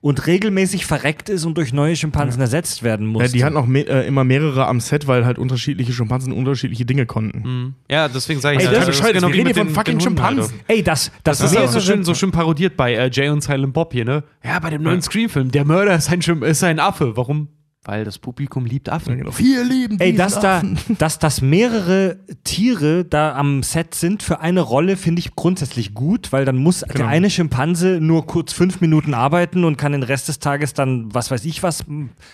und 0.01 0.27
regelmäßig 0.27 0.85
verreckt 0.85 1.29
ist 1.29 1.45
und 1.45 1.57
durch 1.57 1.73
neue 1.73 1.95
Schimpansen 1.95 2.39
ersetzt 2.41 2.83
werden 2.83 3.07
Ja, 3.07 3.11
musste. 3.13 3.31
die 3.37 3.43
hatten 3.43 3.57
auch 3.57 3.65
me 3.65 3.81
äh, 3.87 4.07
immer 4.07 4.23
mehrere 4.23 4.67
am 4.67 4.79
Set, 4.79 5.07
weil 5.07 5.25
halt 5.25 5.37
unterschiedliche 5.39 5.91
Schimpansen 5.93 6.31
unterschiedliche 6.33 6.85
Dinge 6.85 7.05
konnten. 7.05 7.41
Mhm. 7.47 7.73
Ja, 7.89 8.07
deswegen 8.07 8.39
sage 8.39 8.57
ich 8.57 8.61
Ey, 8.61 8.65
ja, 8.65 8.71
das 8.79 8.89
ist 8.89 8.95
ist 8.95 9.01
bescheuert, 9.01 9.21
wir 9.21 9.33
reden 9.33 9.53
von 9.55 9.67
den- 9.67 9.75
fucking. 9.75 9.99
Schimpansen. 9.99 10.59
Ey, 10.67 10.83
das, 10.83 11.11
das, 11.23 11.39
Das 11.39 11.51
ist 11.51 11.57
auch 11.57 11.67
so 11.71 11.79
schön, 11.79 12.03
so 12.03 12.13
schön 12.13 12.31
parodiert 12.31 12.77
bei 12.77 12.93
äh, 12.93 13.09
Jay 13.11 13.29
und 13.29 13.41
Silent 13.41 13.73
Bob 13.73 13.93
hier, 13.93 14.05
ne? 14.05 14.23
Ja, 14.43 14.59
bei 14.59 14.69
dem 14.69 14.83
neuen 14.83 15.01
Scream-Film. 15.01 15.51
Der 15.51 15.65
Mörder 15.65 15.95
ist 15.95 16.09
ein, 16.11 16.21
Schim- 16.21 16.43
ist 16.43 16.63
ein 16.63 16.79
Affe. 16.79 17.17
Warum? 17.17 17.47
Weil 17.87 18.03
das 18.03 18.19
Publikum 18.19 18.65
liebt 18.65 18.89
Affen. 18.89 19.17
Genau. 19.17 19.31
Wir 19.37 19.63
lieben 19.63 19.97
Ey, 20.01 20.13
dass 20.13 20.41
da, 20.41 20.57
Affen. 20.57 20.77
dass, 20.97 21.19
dass 21.19 21.41
mehrere 21.41 22.17
Tiere 22.43 23.05
da 23.05 23.33
am 23.33 23.63
Set 23.63 23.95
sind 23.95 24.23
für 24.23 24.41
eine 24.41 24.59
Rolle, 24.59 24.97
finde 24.97 25.19
ich 25.19 25.37
grundsätzlich 25.37 25.93
gut, 25.93 26.33
weil 26.33 26.43
dann 26.43 26.57
muss 26.57 26.81
der 26.81 27.07
eine 27.07 27.29
Schimpanse 27.29 27.99
nur 28.01 28.27
kurz 28.27 28.51
fünf 28.51 28.81
Minuten 28.81 29.13
arbeiten 29.13 29.63
und 29.63 29.77
kann 29.77 29.93
den 29.93 30.03
Rest 30.03 30.27
des 30.27 30.39
Tages 30.39 30.73
dann, 30.73 31.13
was 31.13 31.31
weiß 31.31 31.45
ich 31.45 31.63
was, 31.63 31.85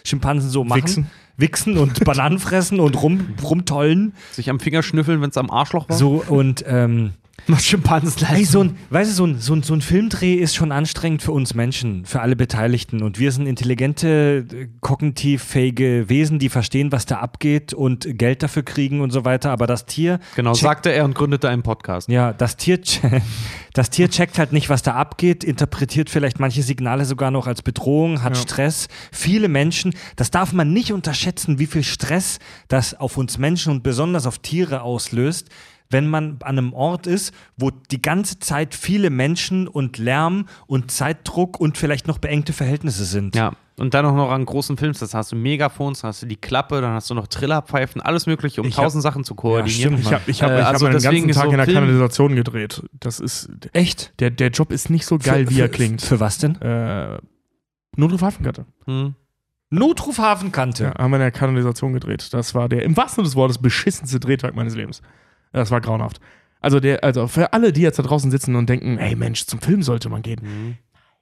Schimpansen 0.03 0.49
so 0.49 0.63
machen. 0.63 0.81
Wichsen. 0.81 1.07
Wichsen 1.37 1.77
und 1.77 2.03
Bananen 2.03 2.39
fressen 2.39 2.79
und 2.79 2.99
rum, 3.03 3.35
rumtollen. 3.43 4.13
Sich 4.31 4.49
am 4.49 4.59
Finger 4.59 4.81
schnüffeln, 4.81 5.21
wenn 5.21 5.29
es 5.29 5.37
am 5.37 5.51
Arschloch 5.51 5.87
war. 5.87 5.97
So 5.97 6.23
und 6.27 6.63
ähm, 6.67 7.13
Schimpansen 7.59 8.25
Ey, 8.27 8.45
so 8.45 8.61
ein, 8.61 8.77
weißt 8.89 9.11
du, 9.11 9.15
so 9.15 9.25
ein, 9.25 9.39
so, 9.39 9.53
ein, 9.53 9.63
so 9.63 9.73
ein 9.73 9.81
Filmdreh 9.81 10.35
ist 10.35 10.55
schon 10.55 10.71
anstrengend 10.71 11.21
für 11.21 11.33
uns 11.33 11.53
Menschen, 11.53 12.05
für 12.05 12.21
alle 12.21 12.37
Beteiligten. 12.37 13.03
Und 13.03 13.19
wir 13.19 13.33
sind 13.33 13.47
intelligente, 13.47 14.69
kognitiv 14.79 15.43
fähige 15.43 16.07
Wesen, 16.07 16.39
die 16.39 16.47
verstehen, 16.47 16.93
was 16.93 17.05
da 17.05 17.17
abgeht 17.17 17.73
und 17.73 18.17
Geld 18.17 18.43
dafür 18.43 18.63
kriegen 18.63 19.01
und 19.01 19.11
so 19.11 19.25
weiter. 19.25 19.51
Aber 19.51 19.67
das 19.67 19.85
Tier. 19.85 20.19
Genau, 20.35 20.53
sagte 20.53 20.91
er 20.91 21.03
und 21.03 21.15
gründete 21.15 21.49
einen 21.49 21.63
Podcast. 21.63 22.07
Ja, 22.07 22.31
das 22.31 22.55
Tier, 22.55 22.79
das 23.73 23.89
Tier 23.89 24.09
checkt 24.09 24.39
halt 24.39 24.53
nicht, 24.53 24.69
was 24.69 24.81
da 24.81 24.93
abgeht, 24.93 25.43
interpretiert 25.43 26.09
vielleicht 26.09 26.39
manche 26.39 26.63
Signale 26.63 27.03
sogar 27.03 27.29
noch 27.29 27.47
als 27.47 27.61
Bedrohung, 27.61 28.23
hat 28.23 28.37
Stress. 28.37 28.87
Viele 29.11 29.49
Menschen, 29.49 29.93
das 30.15 30.31
darf 30.31 30.53
man 30.53 30.71
nicht 30.71 30.93
unterschätzen, 30.93 31.59
wie 31.59 31.67
viel 31.67 31.83
Stress 31.83 32.39
das 32.69 32.93
auf 32.93 33.17
uns 33.17 33.37
Menschen 33.37 33.71
und 33.73 33.83
besonders 33.83 34.25
auf 34.25 34.39
Tiere 34.39 34.81
auslöst, 34.81 35.49
wenn 35.93 36.07
man 36.09 36.37
an 36.43 36.57
einem 36.57 36.73
Ort 36.73 37.07
ist, 37.07 37.33
wo 37.55 37.69
die 37.71 38.01
ganze 38.01 38.39
Zeit 38.39 38.75
viele 38.75 39.09
Menschen 39.09 39.67
und 39.69 39.97
Lärm 39.97 40.47
und 40.67 40.91
Zeitdruck 40.91 41.59
und 41.59 41.77
vielleicht 41.77 42.07
noch 42.07 42.17
beengte 42.17 42.51
Verhältnisse 42.51 43.05
sind. 43.05 43.35
Ja, 43.35 43.53
und 43.79 43.93
dann 43.95 44.05
auch 44.05 44.13
noch 44.15 44.29
an 44.31 44.45
großen 44.45 44.77
Films. 44.77 44.99
Das 44.99 45.13
hast 45.13 45.31
du 45.31 45.35
Megafons, 45.35 46.01
dann 46.01 46.09
hast 46.09 46.21
du 46.21 46.25
die 46.27 46.35
Klappe, 46.35 46.81
dann 46.81 46.91
hast 46.93 47.09
du 47.09 47.13
noch 47.15 47.27
Trillerpfeifen, 47.27 48.01
alles 48.01 48.25
Mögliche, 48.27 48.61
um 48.61 48.67
Ich 48.67 48.75
hab- 48.77 48.83
tausend 48.83 49.01
Sachen 49.01 49.23
zu 49.23 49.33
koordinieren. 49.33 49.97
stimmt, 49.97 49.99
Ich 50.01 50.11
habe 50.13 50.23
ich 50.27 50.43
hab, 50.43 50.51
Äh, 50.51 50.59
ich 50.59 50.65
hab 50.65 50.73
also 50.73 50.85
meinen 50.85 50.93
deswegen 50.93 51.27
ganzen 51.27 51.39
Tag 51.39 51.45
so 51.45 51.51
in 51.51 51.57
der 51.57 51.65
Film- 51.65 51.75
Kanalisation 51.77 52.35
gedreht. 52.35 52.83
Das 52.99 53.19
ist, 53.19 53.49
Echt? 53.71 54.13
der, 54.19 54.29
der 54.29 54.49
Job 54.49 54.71
ist 54.71 54.89
nicht 54.89 55.05
so 55.05 55.17
geil, 55.17 55.45
Für- 55.47 55.51
wie 55.55 55.59
er 55.61 55.65
für- 55.67 55.71
klingt. 55.71 56.01
Für 56.01 56.19
was 56.19 56.37
denn? 56.37 56.59
Äh, 56.61 57.17
Notruf 57.95 58.21
Hafenkarte. 58.21 58.65
Hm. 58.85 59.15
Notruf 59.69 60.19
Hafenkante. 60.19 60.83
Ja, 60.83 60.93
haben 60.99 61.11
wir 61.11 61.15
in 61.17 61.21
der 61.21 61.31
Kanalisation 61.31 61.93
gedreht. 61.93 62.31
Das 62.31 62.53
war 62.53 62.69
der 62.69 62.83
im 62.83 62.95
wahrsten 62.95 63.17
Sinne 63.23 63.25
des 63.29 63.35
Wortes 63.35 63.57
beschissenste 63.57 64.19
Drehtag 64.19 64.55
meines 64.55 64.75
Lebens. 64.75 65.01
Das 65.53 65.71
war 65.71 65.79
grauenhaft. 65.81 66.19
Also, 66.59 66.79
der, 66.79 67.03
also 67.03 67.27
für 67.27 67.53
alle, 67.53 67.71
die 67.73 67.81
jetzt 67.81 67.99
da 67.99 68.03
draußen 68.03 68.29
sitzen 68.31 68.55
und 68.55 68.67
denken, 68.69 68.97
ey 68.97 69.15
Mensch, 69.15 69.45
zum 69.45 69.59
Film 69.61 69.81
sollte 69.83 70.09
man 70.09 70.21
gehen. 70.21 70.77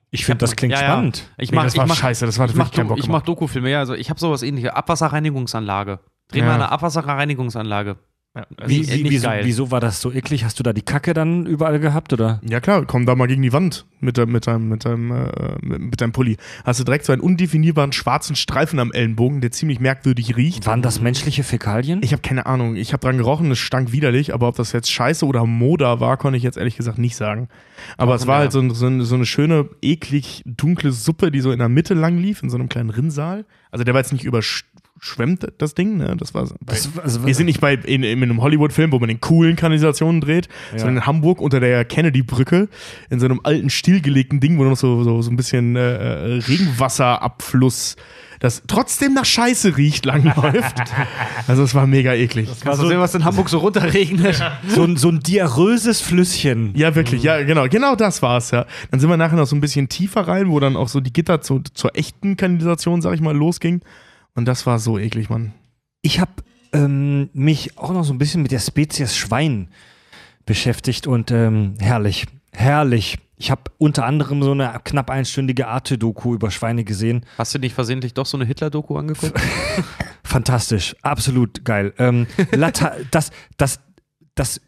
Ich 0.10 0.26
finde, 0.26 0.40
das 0.40 0.56
klingt 0.56 0.74
Ja, 0.74 0.82
ja. 0.82 0.88
spannend. 0.88 1.30
Ich 1.38 1.52
Nee, 1.52 1.56
mach, 1.58 1.64
das 1.66 1.78
war 1.78 1.86
ich 1.86 1.90
mach, 1.90 1.96
scheiße, 1.98 2.26
das 2.26 2.38
war 2.38 2.48
ich 2.48 2.56
mach, 2.56 2.66
wirklich 2.66 2.76
keinen 2.78 2.88
Bock 2.88 2.98
ich 2.98 3.04
mach 3.06 3.08
gemacht. 3.24 3.28
Dokufilme, 3.28 3.70
ja, 3.72 3.80
also 3.80 3.94
ich 3.94 4.10
habe 4.10 4.20
sowas 4.20 4.44
ähnliches. 4.44 4.72
Abwasserreinigungsanlage. 4.72 6.00
Dreh 6.30 6.40
Ja. 6.40 6.46
mal 6.46 6.56
eine 6.56 6.70
Abwasserreinigungsanlage. 6.72 7.98
Ja, 8.34 8.46
Wie, 8.66 8.88
wie, 8.88 9.10
wieso, 9.10 9.28
wieso 9.44 9.72
war 9.72 9.82
das 9.82 10.00
so 10.00 10.10
eklig? 10.10 10.46
Hast 10.46 10.58
du 10.58 10.64
da 10.64 10.72
die 10.72 10.84
Kacke 10.84 11.14
dann 11.14 11.46
überall 11.46 11.80
gehabt 11.82 12.14
oder? 12.14 12.40
ja 12.48 12.62
klar, 12.62 12.86
komm 12.86 13.06
da 13.06 13.14
mal 13.14 13.28
gegen 13.28 13.42
die 13.42 13.52
Wand 13.52 13.86
mit, 14.00 14.18
deinem- 14.18 14.32
mit, 14.32 14.48
deinem, 14.48 14.70
mit, 14.70 14.86
deinem, 14.86 15.12
äh, 15.12 15.56
mit, 15.62 15.82
mit 15.82 16.00
deinem 16.02 16.14
Pulli. 16.14 16.38
Hast 16.64 16.80
du 16.80 16.86
direkt 16.86 17.04
so 17.04 17.12
einen 17.12 17.22
undefinierbaren 17.22 17.92
schwarzen 17.92 18.38
Streifen 18.38 18.80
am 18.80 18.94
Ellenbogen, 18.94 19.42
der 19.42 19.52
ziemlich 19.52 19.82
merkwürdig 19.82 20.38
riecht. 20.38 20.66
Waren 20.66 20.82
das 20.82 21.02
menschliche 21.02 21.44
Fäkalien? 21.44 22.00
Ich 22.04 22.14
habe 22.14 22.22
keine 22.22 22.46
Ahnung. 22.46 22.78
Ich 22.78 22.94
habe 22.94 23.02
dran 23.02 23.18
gerochen, 23.18 23.52
es 23.52 23.60
stank 23.60 23.92
widerlich, 23.92 24.34
aber 24.34 24.48
ob 24.48 24.56
das 24.56 24.72
jetzt 24.72 24.90
Scheiße 24.90 25.26
oder 25.26 25.46
Moda 25.46 26.00
war, 26.00 26.16
konnte 26.16 26.38
ich 26.38 26.44
jetzt 26.44 26.58
ehrlich 26.58 26.78
gesagt 26.78 27.00
nicht 27.00 27.18
sagen. 27.18 27.50
Aber 27.98 28.16
es 28.16 28.28
war 28.28 28.36
ja. 28.36 28.40
halt 28.44 28.54
so, 28.54 28.62
so, 28.74 29.02
so 29.04 29.16
eine 29.16 29.26
schöne, 29.26 29.68
eklig 29.82 30.42
dunkle 30.46 30.94
Suppe, 30.94 31.32
die 31.32 31.42
so 31.42 31.52
in 31.52 31.60
der 31.60 31.68
Mitte 31.68 31.96
lang 31.96 32.18
lief, 32.18 32.42
in 32.44 32.50
so 32.50 32.56
einem 32.58 32.70
kleinen 32.70 32.92
Rinnsal. 32.92 33.46
Also 33.72 33.84
der 33.84 33.94
war 33.94 34.00
jetzt 34.00 34.14
nicht 34.14 34.24
überschwemmt, 35.02 35.48
das 35.58 35.74
Ding, 35.74 35.98
ne? 35.98 36.16
Das 36.18 36.34
war 36.34 36.46
so. 36.46 36.56
Das- 36.62 36.90
also- 37.02 37.26
wir 37.26 37.34
sind 37.36 37.48
nicht 37.48 37.60
bei 37.60 37.74
in, 37.74 38.04
in 38.04 38.22
einem 38.22 38.42
Hollywood-Film, 38.42 38.92
wo 38.92 39.00
man 39.00 39.10
in 39.10 39.20
coolen 39.20 39.56
Kanalisationen 39.56 40.22
dreht, 40.22 40.48
sondern 40.76 40.98
in 40.98 41.06
Hamburg 41.06 41.42
unter 41.42 41.60
der 41.60 41.84
Kennedy-Brücke, 41.86 42.70
in 43.10 43.20
so 43.20 43.26
einem 43.26 43.42
alten, 43.44 43.70
stillgelegten 43.70 44.40
Ding, 44.40 44.58
wo 44.60 44.64
noch 44.64 44.78
so, 44.78 45.04
so, 45.04 45.22
so 45.22 45.32
ein 45.32 45.36
bisschen 45.38 45.76
äh, 45.76 45.80
äh, 46.38 46.40
Regenwasserabfluss, 46.48 47.96
das 48.40 48.64
trotzdem 48.68 49.14
nach 49.14 49.26
Scheiße 49.26 49.78
riecht, 49.78 50.06
langläuft. 50.06 50.76
also 51.48 51.64
es 51.64 51.76
war 51.76 51.86
mega 51.88 52.14
eklig. 52.14 52.50
Kannst 52.64 52.82
du 52.82 52.88
sehen, 52.88 53.00
was 53.00 53.14
in 53.16 53.24
Hamburg 53.24 53.50
so 53.50 53.60
runterregnet? 53.60 54.44
so, 54.68 54.84
ein, 54.84 54.98
so 54.98 55.10
ein 55.10 55.20
diarröses 55.20 56.02
Flüsschen. 56.02 56.72
Ja, 56.76 56.96
wirklich, 56.96 57.24
ja, 57.24 57.44
genau, 57.44 57.68
genau 57.68 57.96
das 57.96 58.22
war's, 58.22 58.52
ja. 58.52 58.66
Dann 58.90 59.00
sind 59.00 59.10
wir 59.10 59.18
nachher 59.18 59.36
noch 59.36 59.46
so 59.48 59.56
ein 59.56 59.62
bisschen 59.62 59.90
tiefer 59.90 60.28
rein, 60.28 60.50
wo 60.50 60.60
dann 60.60 60.76
auch 60.76 60.88
so 60.88 61.00
die 61.02 61.14
Gitter 61.14 61.42
zu, 61.42 61.62
zur 61.74 61.96
echten 61.96 62.36
Kanalisation, 62.38 63.02
sag 63.02 63.14
ich 63.14 63.22
mal, 63.22 63.36
losging. 63.36 63.82
Und 64.36 64.46
das 64.46 64.66
war 64.66 64.80
so 64.80 64.98
eklig, 64.98 65.30
Mann. 65.30 65.54
Ich 66.02 66.20
habe 66.20 66.32
ähm, 66.74 67.30
mich 67.34 67.78
auch 67.78 67.92
noch 67.92 68.04
so 68.04 68.14
ein 68.14 68.18
bisschen 68.18 68.42
mit 68.42 68.52
der 68.52 68.60
Spezies 68.60 69.16
Schwein 69.16 69.70
beschäftigt 70.46 71.08
und 71.08 71.32
ähm, 71.32 71.76
herrlich, 71.80 72.26
herrlich. 72.52 73.18
Ich 73.38 73.50
habe 73.50 73.64
unter 73.78 74.06
anderem 74.06 74.44
so 74.44 74.52
eine 74.52 74.80
knapp 74.84 75.10
einstündige 75.10 75.68
Arte-Doku 75.68 76.36
über 76.36 76.52
Schweine 76.52 76.84
gesehen. 76.84 77.26
Hast 77.38 77.56
du 77.56 77.60
nicht 77.60 77.74
versehentlich 77.74 78.14
doch 78.14 78.26
so 78.26 78.38
eine 78.38 78.46
Hitler-Doku 78.46 78.98
angeguckt? 78.98 79.40
Fantastisch, 80.24 80.96
absolut 81.02 81.66
geil. 81.66 81.94
Ähm, 81.98 82.28
Lata 82.52 82.96
das, 83.12 83.32
das, 83.58 83.80
das 84.36 84.62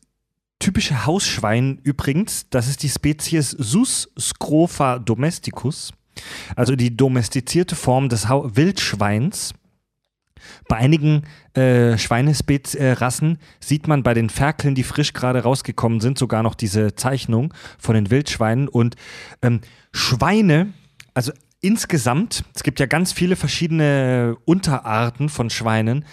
typische 0.59 1.05
Hausschwein 1.05 1.79
übrigens, 1.83 2.49
das 2.49 2.67
ist 2.67 2.83
die 2.83 2.89
Spezies 2.89 3.51
Sus 3.51 4.09
scrofa 4.19 4.97
domesticus, 4.97 5.91
also 6.55 6.75
die 6.75 6.95
domestizierte 6.95 7.75
Form 7.75 8.09
des 8.09 8.29
Hau 8.29 8.55
Wildschweins. 8.55 9.53
Bei 10.67 10.77
einigen 10.77 11.23
äh, 11.53 11.97
Schweinerassen 11.97 13.37
sieht 13.59 13.87
man 13.87 14.03
bei 14.03 14.13
den 14.13 14.29
Ferkeln, 14.29 14.75
die 14.75 14.83
frisch 14.83 15.13
gerade 15.13 15.43
rausgekommen 15.43 16.01
sind, 16.01 16.17
sogar 16.17 16.43
noch 16.43 16.55
diese 16.55 16.95
Zeichnung 16.95 17.53
von 17.79 17.95
den 17.95 18.11
Wildschweinen. 18.11 18.67
Und 18.67 18.95
ähm, 19.41 19.61
Schweine, 19.93 20.73
also 21.13 21.31
insgesamt, 21.61 22.43
es 22.53 22.63
gibt 22.63 22.79
ja 22.79 22.85
ganz 22.85 23.13
viele 23.13 23.35
verschiedene 23.35 24.35
Unterarten 24.45 25.29
von 25.29 25.49
Schweinen. 25.49 26.05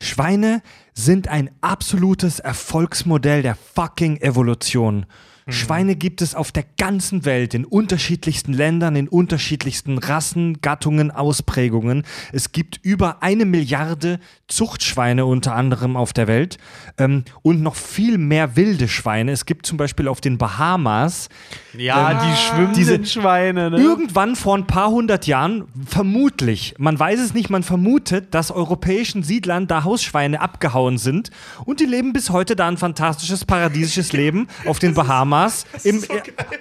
Schweine 0.00 0.62
sind 0.94 1.28
ein 1.28 1.50
absolutes 1.60 2.38
Erfolgsmodell 2.38 3.42
der 3.42 3.56
fucking 3.56 4.18
Evolution. 4.18 5.06
Schweine 5.48 5.94
gibt 5.94 6.22
es 6.22 6.34
auf 6.34 6.50
der 6.50 6.64
ganzen 6.76 7.24
Welt, 7.24 7.54
in 7.54 7.64
unterschiedlichsten 7.64 8.52
Ländern, 8.52 8.96
in 8.96 9.06
unterschiedlichsten 9.06 9.98
Rassen, 9.98 10.60
Gattungen, 10.60 11.12
Ausprägungen. 11.12 12.02
Es 12.32 12.50
gibt 12.50 12.80
über 12.82 13.22
eine 13.22 13.44
Milliarde 13.44 14.18
Zuchtschweine 14.48 15.24
unter 15.24 15.54
anderem 15.54 15.96
auf 15.96 16.12
der 16.12 16.26
Welt 16.26 16.58
ähm, 16.98 17.24
und 17.42 17.62
noch 17.62 17.76
viel 17.76 18.18
mehr 18.18 18.56
wilde 18.56 18.88
Schweine. 18.88 19.30
Es 19.30 19.46
gibt 19.46 19.66
zum 19.66 19.76
Beispiel 19.78 20.08
auf 20.08 20.20
den 20.20 20.36
Bahamas 20.36 21.28
Ja, 21.76 22.10
Ähm, 22.12 22.18
die 22.30 22.36
schwimmenden 22.36 22.74
diese- 22.74 23.04
Schweine, 23.06 23.70
ne? 23.70 23.76
Irgendwann 23.78 24.34
vor 24.34 24.56
ein 24.56 24.66
paar 24.66 24.90
hundert 24.90 25.26
Jahren, 25.28 25.64
vermutlich, 25.86 26.74
man 26.78 26.98
weiß 26.98 27.20
es 27.20 27.34
nicht, 27.34 27.50
man 27.50 27.62
vermutet, 27.62 28.34
dass 28.34 28.50
europäischen 28.50 29.22
Siedlern 29.22 29.66
da 29.68 29.84
Hausschweine 29.84 30.40
abgehauen 30.40 30.98
sind 30.98 31.30
und 31.64 31.78
die 31.80 31.84
leben 31.84 32.12
bis 32.12 32.30
heute 32.30 32.56
da 32.56 32.66
ein 32.66 32.76
fantastisches, 32.78 33.44
paradiesisches 33.44 34.12
Leben 34.12 34.48
auf 34.66 34.78
den 34.78 34.94
Bahamas, 34.94 35.35
im, 35.84 36.02
äh, 36.02 36.06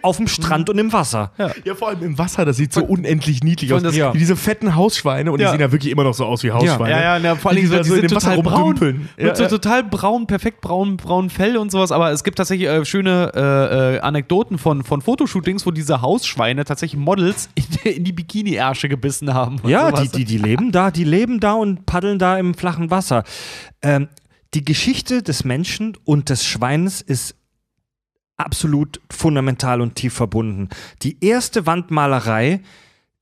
auf 0.02 0.18
dem 0.18 0.27
Strand 0.27 0.69
und 0.69 0.77
im 0.77 0.91
Wasser. 0.93 1.31
Ja, 1.64 1.76
vor 1.76 1.89
allem 1.89 2.02
im 2.03 2.18
Wasser, 2.18 2.45
das 2.45 2.57
sieht 2.57 2.73
so 2.73 2.84
unendlich 2.84 3.43
niedlich 3.43 3.73
aus. 3.73 3.81
das- 3.84 3.95
Ja. 3.95 4.14
Wie 4.14 4.18
diese 4.19 4.35
fetten 4.35 4.76
Hausschweine 4.76 5.31
und 5.31 5.39
Ja. 5.39 5.47
die 5.47 5.52
sehen 5.52 5.61
ja 5.61 5.72
wirklich 5.72 5.91
immer 5.91 6.03
noch 6.03 6.14
so 6.14 6.26
aus 6.26 6.43
wie 6.43 6.52
Hausschweine. 6.52 6.89
Ja, 6.91 7.02
ja, 7.15 7.19
na, 7.19 7.35
vor 7.35 7.52
allem 7.52 7.61
die 7.61 7.68
so, 7.68 7.77
die 7.77 7.84
so 7.89 7.95
in 7.95 8.02
sind 8.02 8.11
dem 8.11 8.15
Wasser 8.18 8.35
total 8.35 8.43
braun. 8.43 8.61
rumdümpeln. 8.64 9.10
Mit 9.18 9.26
Ja, 9.27 9.35
so 9.35 9.43
ja. 9.43 9.49
total 9.49 9.84
braun, 9.84 10.27
perfekt 10.27 10.61
braun, 10.61 10.97
braunen 10.97 11.30
Fell 11.30 11.57
und 11.57 11.72
sowas. 11.72 11.91
Aber 11.91 12.11
es 12.11 12.23
gibt 12.23 12.38
tatsächlich 12.38 12.68
äh, 12.68 12.84
schöne 12.85 13.31
äh, 13.35 13.95
äh, 13.95 13.99
Anekdoten 13.99 14.57
von, 14.57 14.84
von 14.84 15.02
Fotoshootings, 15.02 15.65
wo 15.65 15.72
diese 15.72 16.02
Hausschweine 16.02 16.65
tatsächlich 16.65 16.99
Models 16.99 17.49
in, 17.56 17.91
in 17.91 18.03
die 18.03 18.11
Bikini-Ärsche 18.14 18.89
gebissen 18.89 19.34
haben. 19.34 19.60
und 19.61 19.69
Ja, 19.69 19.89
sowas. 19.89 20.11
die, 20.11 20.19
die, 20.19 20.26
die 20.26 20.38
leben 20.38 20.72
da, 20.72 20.91
die 20.91 21.03
leben 21.03 21.39
da 21.39 21.53
und 21.53 21.85
paddeln 21.85 22.19
da 22.19 22.38
im 22.38 22.53
flachen 22.53 22.91
Wasser. 22.91 23.23
Ähm, 23.81 24.07
die 24.53 24.64
Geschichte 24.64 25.22
des 25.22 25.43
Menschen 25.43 25.97
und 26.06 26.30
des 26.30 26.45
Schweins 26.45 27.02
ist 27.02 27.35
absolut 28.38 29.02
fundamental 29.10 29.82
und 29.82 29.95
tief 29.95 30.14
verbunden. 30.14 30.70
Die 31.02 31.24
erste 31.24 31.66
Wandmalerei 31.66 32.62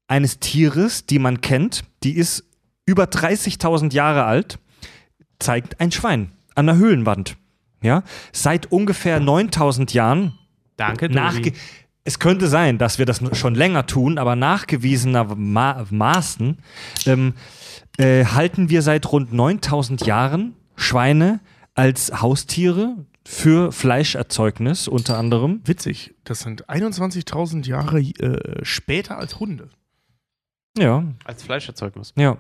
eines 0.08 0.40
Tieres, 0.40 1.06
die 1.06 1.20
man 1.20 1.42
kennt, 1.42 1.84
die 2.04 2.16
ist 2.16 2.46
über 2.86 3.06
30.000 3.06 3.94
Jahre 3.94 4.26
alt, 4.26 4.60
zeigt 5.40 5.80
ein 5.80 5.92
Schwein 5.92 6.32
an 6.56 6.66
der 6.66 6.78
Höhlenwand. 6.78 7.38
Ja, 7.82 8.04
seit 8.32 8.72
ungefähr 8.72 9.20
9000 9.20 9.94
Jahren 9.94 10.40
Danke, 10.78 11.10
Nachge 11.10 11.52
es 12.06 12.20
könnte 12.20 12.48
sein, 12.48 12.78
dass 12.78 13.00
wir 13.00 13.06
das 13.06 13.22
schon 13.38 13.56
länger 13.56 13.86
tun, 13.86 14.18
aber 14.18 14.36
nachgewiesenermaßen 14.36 16.58
ähm, 17.06 17.34
äh, 17.98 18.26
halten 18.26 18.70
wir 18.70 18.82
seit 18.82 19.10
rund 19.12 19.32
9000 19.32 20.06
Jahren 20.06 20.56
Schweine 20.76 21.40
als 21.76 22.22
Haustiere 22.22 23.06
für 23.26 23.72
Fleischerzeugnis 23.72 24.88
unter 24.88 25.18
anderem. 25.18 25.62
Witzig, 25.66 26.14
das 26.24 26.42
sind 26.42 26.70
21.000 26.70 27.66
Jahre 27.68 28.00
äh, 28.02 28.64
später 28.64 29.18
als 29.18 29.40
Hunde. 29.40 29.70
Ja, 30.78 31.04
Als 31.24 31.44
Fleischerzeugnis. 31.44 32.14
ja. 32.18 32.38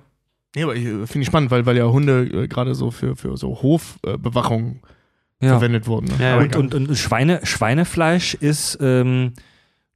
Nee, 0.55 0.64
aber 0.64 0.76
ich, 0.76 0.85
äh, 0.85 1.07
finde 1.07 1.22
ich 1.22 1.27
spannend, 1.27 1.49
weil, 1.49 1.65
weil 1.65 1.77
ja 1.77 1.85
Hunde 1.85 2.26
äh, 2.26 2.47
gerade 2.47 2.76
so 2.76 2.91
für, 2.91 3.15
für 3.15 3.38
so 3.38 3.61
Hofbewachung 3.64 4.81
ja. 5.41 5.49
verwendet 5.49 5.88
wurden. 5.88 6.07
Ne? 6.07 6.15
Ja, 6.19 6.38
Und, 6.38 6.55
und, 6.55 6.76
und 6.76 6.95
Schweine, 6.95 7.43
Schweinefleisch 7.43 8.35
ist 8.35 8.77
ähm, 8.81 9.34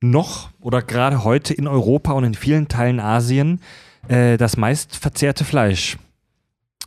noch 0.01 0.49
oder 0.59 0.81
gerade 0.81 1.23
heute 1.23 1.53
in 1.53 1.67
Europa 1.67 2.11
und 2.13 2.23
in 2.23 2.33
vielen 2.33 2.67
Teilen 2.67 2.99
Asien 2.99 3.61
äh, 4.07 4.37
das 4.37 4.57
meist 4.57 4.95
verzehrte 4.95 5.43
Fleisch. 5.45 5.97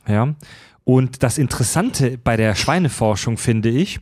Ja. 0.06 0.34
Und 0.90 1.22
das 1.22 1.38
Interessante 1.38 2.18
bei 2.18 2.36
der 2.36 2.56
Schweineforschung 2.56 3.36
finde 3.36 3.68
ich, 3.68 4.00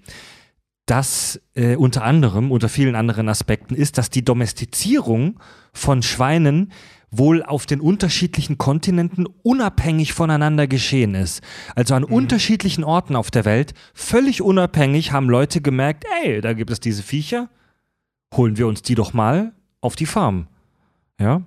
dass 0.87 1.39
äh, 1.53 1.77
unter 1.77 2.03
anderem, 2.03 2.51
unter 2.51 2.71
vielen 2.71 2.95
anderen 2.95 3.29
Aspekten, 3.29 3.75
ist, 3.75 3.99
dass 3.99 4.09
die 4.09 4.25
Domestizierung 4.25 5.39
von 5.75 6.01
Schweinen 6.01 6.73
wohl 7.11 7.43
auf 7.43 7.67
den 7.67 7.83
unterschiedlichen 7.83 8.57
Kontinenten 8.57 9.27
unabhängig 9.43 10.15
voneinander 10.15 10.67
geschehen 10.67 11.15
ist. 11.15 11.43
Also 11.75 11.95
an 11.95 12.05
unterschiedlichen 12.05 12.85
Orten 12.85 13.17
auf 13.17 13.31
der 13.31 13.45
Welt, 13.45 13.75
völlig 13.93 14.41
unabhängig, 14.41 15.13
haben 15.13 15.29
Leute 15.29 15.61
gemerkt, 15.61 16.07
ey, 16.25 16.41
da 16.41 16.55
gibt 16.55 16.71
es 16.71 16.81
diese 16.81 17.03
Viecher, 17.03 17.51
holen 18.35 18.57
wir 18.57 18.67
uns 18.67 18.81
die 18.81 18.95
doch 18.95 19.13
mal 19.13 19.53
auf 19.83 19.95
die 19.95 20.07
Farm. 20.07 20.47
Ja. 21.21 21.43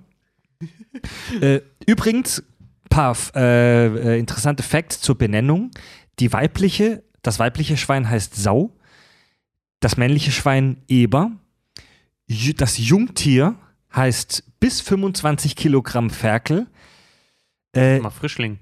äh, 1.40 1.62
übrigens, 1.84 2.44
paar 2.92 3.16
äh, 3.34 3.86
äh, 3.86 4.18
interessante 4.18 4.62
Facts 4.62 5.00
zur 5.00 5.16
Benennung. 5.18 5.70
Die 6.18 6.32
weibliche, 6.32 7.02
das 7.22 7.38
weibliche 7.38 7.76
Schwein 7.76 8.08
heißt 8.08 8.36
Sau, 8.36 8.70
das 9.80 9.96
männliche 9.96 10.30
Schwein 10.30 10.76
Eber, 10.88 11.32
das 12.56 12.78
Jungtier 12.78 13.56
heißt 13.94 14.44
bis 14.60 14.80
25 14.80 15.56
Kilogramm 15.56 16.10
Ferkel. 16.10 16.66
Äh, 17.74 17.98
Mal 18.00 18.10
Frischling. 18.10 18.58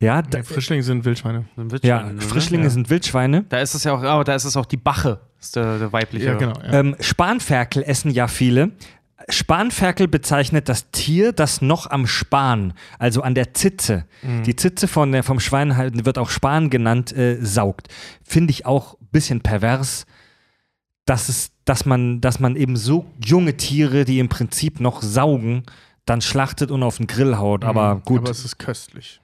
ja, 0.00 0.22
da, 0.22 0.38
Ja, 0.38 0.44
Frischlinge 0.44 0.82
sind 0.82 1.04
Wildschweine. 1.04 1.44
So 1.56 1.62
ein 1.62 1.70
ja, 1.82 2.02
ne? 2.02 2.20
Frischlinge 2.20 2.64
Ja. 2.64 2.70
sind 2.70 2.90
Wildschweine. 2.90 3.44
Da 3.48 3.60
ist 3.60 3.74
es 3.74 3.84
ja 3.84 3.92
auch, 3.94 4.02
aber 4.02 4.24
da 4.24 4.34
ist 4.34 4.44
es 4.44 4.56
auch 4.56 4.66
die 4.66 4.76
Bache, 4.78 5.20
ist 5.38 5.56
der, 5.56 5.78
der 5.78 5.92
weibliche. 5.92 6.26
Ja, 6.26 6.34
genau. 6.34 6.58
Ja. 6.60 6.80
Ähm, 6.80 6.96
Spanferkel 7.00 7.82
essen 7.82 8.10
ja 8.10 8.26
viele. 8.28 8.72
Spanferkel 9.28 10.08
bezeichnet 10.08 10.68
das 10.68 10.90
Tier, 10.90 11.32
das 11.32 11.62
noch 11.62 11.90
am 11.90 12.06
Span, 12.06 12.74
also 12.98 13.22
an 13.22 13.34
der 13.34 13.54
Zitze, 13.54 14.04
die 14.44 14.56
Zitze 14.56 14.86
von 14.86 15.12
der, 15.12 15.22
vom 15.22 15.40
Schwein 15.40 15.76
halt, 15.76 16.04
wird 16.04 16.18
auch 16.18 16.30
Span 16.30 16.68
genannt, 16.70 17.16
äh, 17.16 17.38
saugt. 17.40 17.88
Finde 18.22 18.50
ich 18.50 18.66
auch 18.66 18.94
ein 19.00 19.08
bisschen 19.12 19.40
pervers, 19.40 20.06
dass, 21.06 21.28
es, 21.28 21.52
dass, 21.64 21.86
man, 21.86 22.20
dass 22.20 22.40
man 22.40 22.56
eben 22.56 22.76
so 22.76 23.06
junge 23.24 23.56
Tiere, 23.56 24.04
die 24.04 24.18
im 24.18 24.28
Prinzip 24.28 24.80
noch 24.80 25.02
saugen, 25.02 25.64
dann 26.06 26.20
schlachtet 26.20 26.70
und 26.70 26.82
auf 26.82 26.98
den 26.98 27.06
Grill 27.06 27.36
haut. 27.38 27.64
Aber 27.64 28.02
gut. 28.04 28.20
Aber 28.20 28.30
es 28.30 28.44
ist 28.44 28.58
köstlich. 28.58 29.20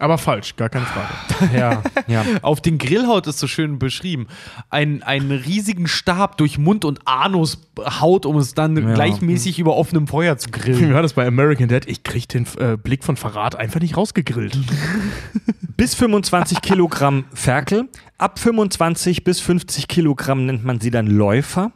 Aber 0.00 0.18
falsch, 0.18 0.56
gar 0.56 0.68
keine 0.68 0.86
Frage. 0.86 1.54
ja, 1.56 1.82
ja. 2.08 2.24
Auf 2.42 2.60
den 2.60 2.78
Grillhaut 2.78 3.28
ist 3.28 3.38
so 3.38 3.46
schön 3.46 3.78
beschrieben. 3.78 4.26
Ein, 4.68 5.04
einen 5.04 5.30
riesigen 5.30 5.86
Stab 5.86 6.36
durch 6.38 6.58
Mund 6.58 6.84
und 6.84 7.06
Anus 7.06 7.62
haut, 7.78 8.26
um 8.26 8.36
es 8.38 8.54
dann 8.54 8.76
Ja. 8.76 8.92
gleichmäßig 8.94 9.60
über 9.60 9.76
offenem 9.76 10.08
Feuer 10.08 10.36
zu 10.36 10.48
Wie 10.48 10.52
grillen. 10.52 10.94
war 10.94 11.02
das 11.02 11.12
bei 11.12 11.24
American 11.24 11.68
Dad? 11.68 11.86
Ich 11.86 12.02
krieg 12.02 12.28
den 12.28 12.44
äh, 12.58 12.76
Blick 12.76 13.04
von 13.04 13.16
Verrat 13.16 13.54
einfach 13.54 13.78
nicht 13.80 13.96
rausgegrillt. 13.96 14.58
Bis 15.76 15.94
25 15.94 16.60
Kilogramm 16.60 17.24
Ferkel. 17.32 17.88
Ab 18.18 18.38
25 18.40 19.22
bis 19.24 19.40
50 19.40 19.88
Kilogramm 19.88 20.46
nennt 20.46 20.64
man 20.64 20.80
sie 20.80 20.90
dann 20.90 21.06
Läufer. 21.06 21.72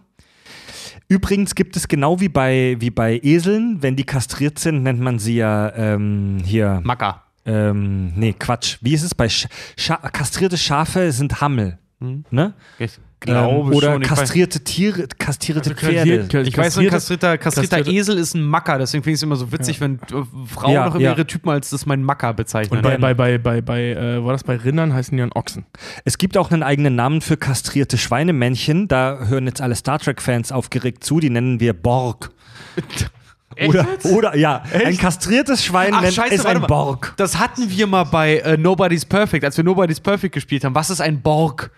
Übrigens 1.08 1.54
gibt 1.54 1.76
es 1.76 1.88
genau 1.88 2.20
wie 2.20 2.28
bei, 2.28 2.76
wie 2.80 2.90
bei 2.90 3.18
Eseln, 3.22 3.78
wenn 3.80 3.96
die 3.96 4.04
kastriert 4.04 4.58
sind, 4.58 4.82
nennt 4.82 5.00
man 5.00 5.18
sie 5.18 5.36
ja 5.36 5.72
ähm, 5.74 6.38
hier. 6.44 6.80
Macker. 6.84 7.22
Ähm, 7.48 8.12
nee, 8.14 8.34
Quatsch. 8.38 8.76
Wie 8.82 8.92
ist 8.94 9.02
es 9.02 9.14
bei 9.14 9.28
Sch 9.28 9.46
Scha 9.76 9.96
kastrierte 9.96 10.56
Schafe 10.58 11.10
sind 11.12 11.40
Hammel. 11.40 11.78
Ne? 12.00 12.54
Ich 12.78 12.92
Ähm, 12.96 13.02
glaube 13.34 13.74
oder 13.74 13.92
schon. 13.94 14.02
Kastrierte 14.02 14.62
Tiere, 14.62 15.08
kastrierte 15.18 15.70
Also 15.70 15.74
Pferde. 15.74 16.28
Ich 16.42 16.56
weiß, 16.56 16.78
ein 16.78 16.86
kastrierte- 16.86 16.90
kastrierter, 16.90 17.38
kastrierter 17.38 17.76
kastrierte- 17.78 17.90
Esel 17.98 18.16
ist 18.18 18.34
ein 18.34 18.42
Macker, 18.44 18.78
deswegen 18.78 19.02
finde 19.02 19.14
ich 19.14 19.18
es 19.18 19.22
immer 19.24 19.34
so 19.34 19.50
witzig, 19.50 19.80
wenn 19.80 19.94
äh, 19.96 20.22
Frauen 20.46 20.72
Ja, 20.72 20.86
noch 20.86 20.94
immer 20.94 21.02
ja. 21.02 21.10
ihre 21.14 21.26
Typen 21.26 21.48
als 21.50 21.70
das 21.70 21.86
mein 21.86 22.04
Macker 22.04 22.32
bezeichnen. 22.34 22.76
Und 22.76 22.82
bei, 22.84 22.96
bei, 22.98 23.14
bei, 23.14 23.38
bei, 23.38 23.60
bei 23.60 23.82
äh, 23.90 24.24
war 24.24 24.32
das 24.32 24.44
bei 24.44 24.54
Rindern 24.54 24.94
heißen 24.94 25.16
die 25.16 25.20
dann 25.20 25.32
Ochsen. 25.32 25.64
Es 26.04 26.18
gibt 26.18 26.36
auch 26.36 26.52
einen 26.52 26.62
eigenen 26.62 26.94
Namen 26.94 27.20
für 27.20 27.36
kastrierte 27.36 27.98
Schweinemännchen. 27.98 28.86
Da 28.86 29.18
hören 29.26 29.46
jetzt 29.46 29.60
alle 29.60 29.74
Star 29.74 29.98
Trek-Fans 29.98 30.52
aufgeregt 30.52 31.02
zu. 31.02 31.18
Die 31.18 31.30
nennen 31.30 31.58
wir 31.58 31.72
Borg. 31.72 32.30
Oder, 33.66 33.86
oder 34.04 34.36
ja, 34.36 34.62
ein 34.72 34.96
kastriertes 34.96 35.64
Schwein 35.64 35.92
Ach, 35.94 36.02
nennt, 36.02 36.14
scheiße, 36.14 36.34
ist 36.34 36.46
ein. 36.46 36.60
Borg. 36.62 37.14
Das 37.16 37.38
hatten 37.38 37.70
wir 37.70 37.86
mal 37.86 38.04
bei 38.04 38.38
äh, 38.38 38.56
Nobody's 38.56 39.04
Perfect, 39.04 39.44
als 39.44 39.56
wir 39.56 39.64
Nobody's 39.64 40.00
Perfect 40.00 40.34
gespielt 40.34 40.64
haben. 40.64 40.74
Was 40.74 40.90
ist 40.90 41.00
ein 41.00 41.22
Borg? 41.22 41.70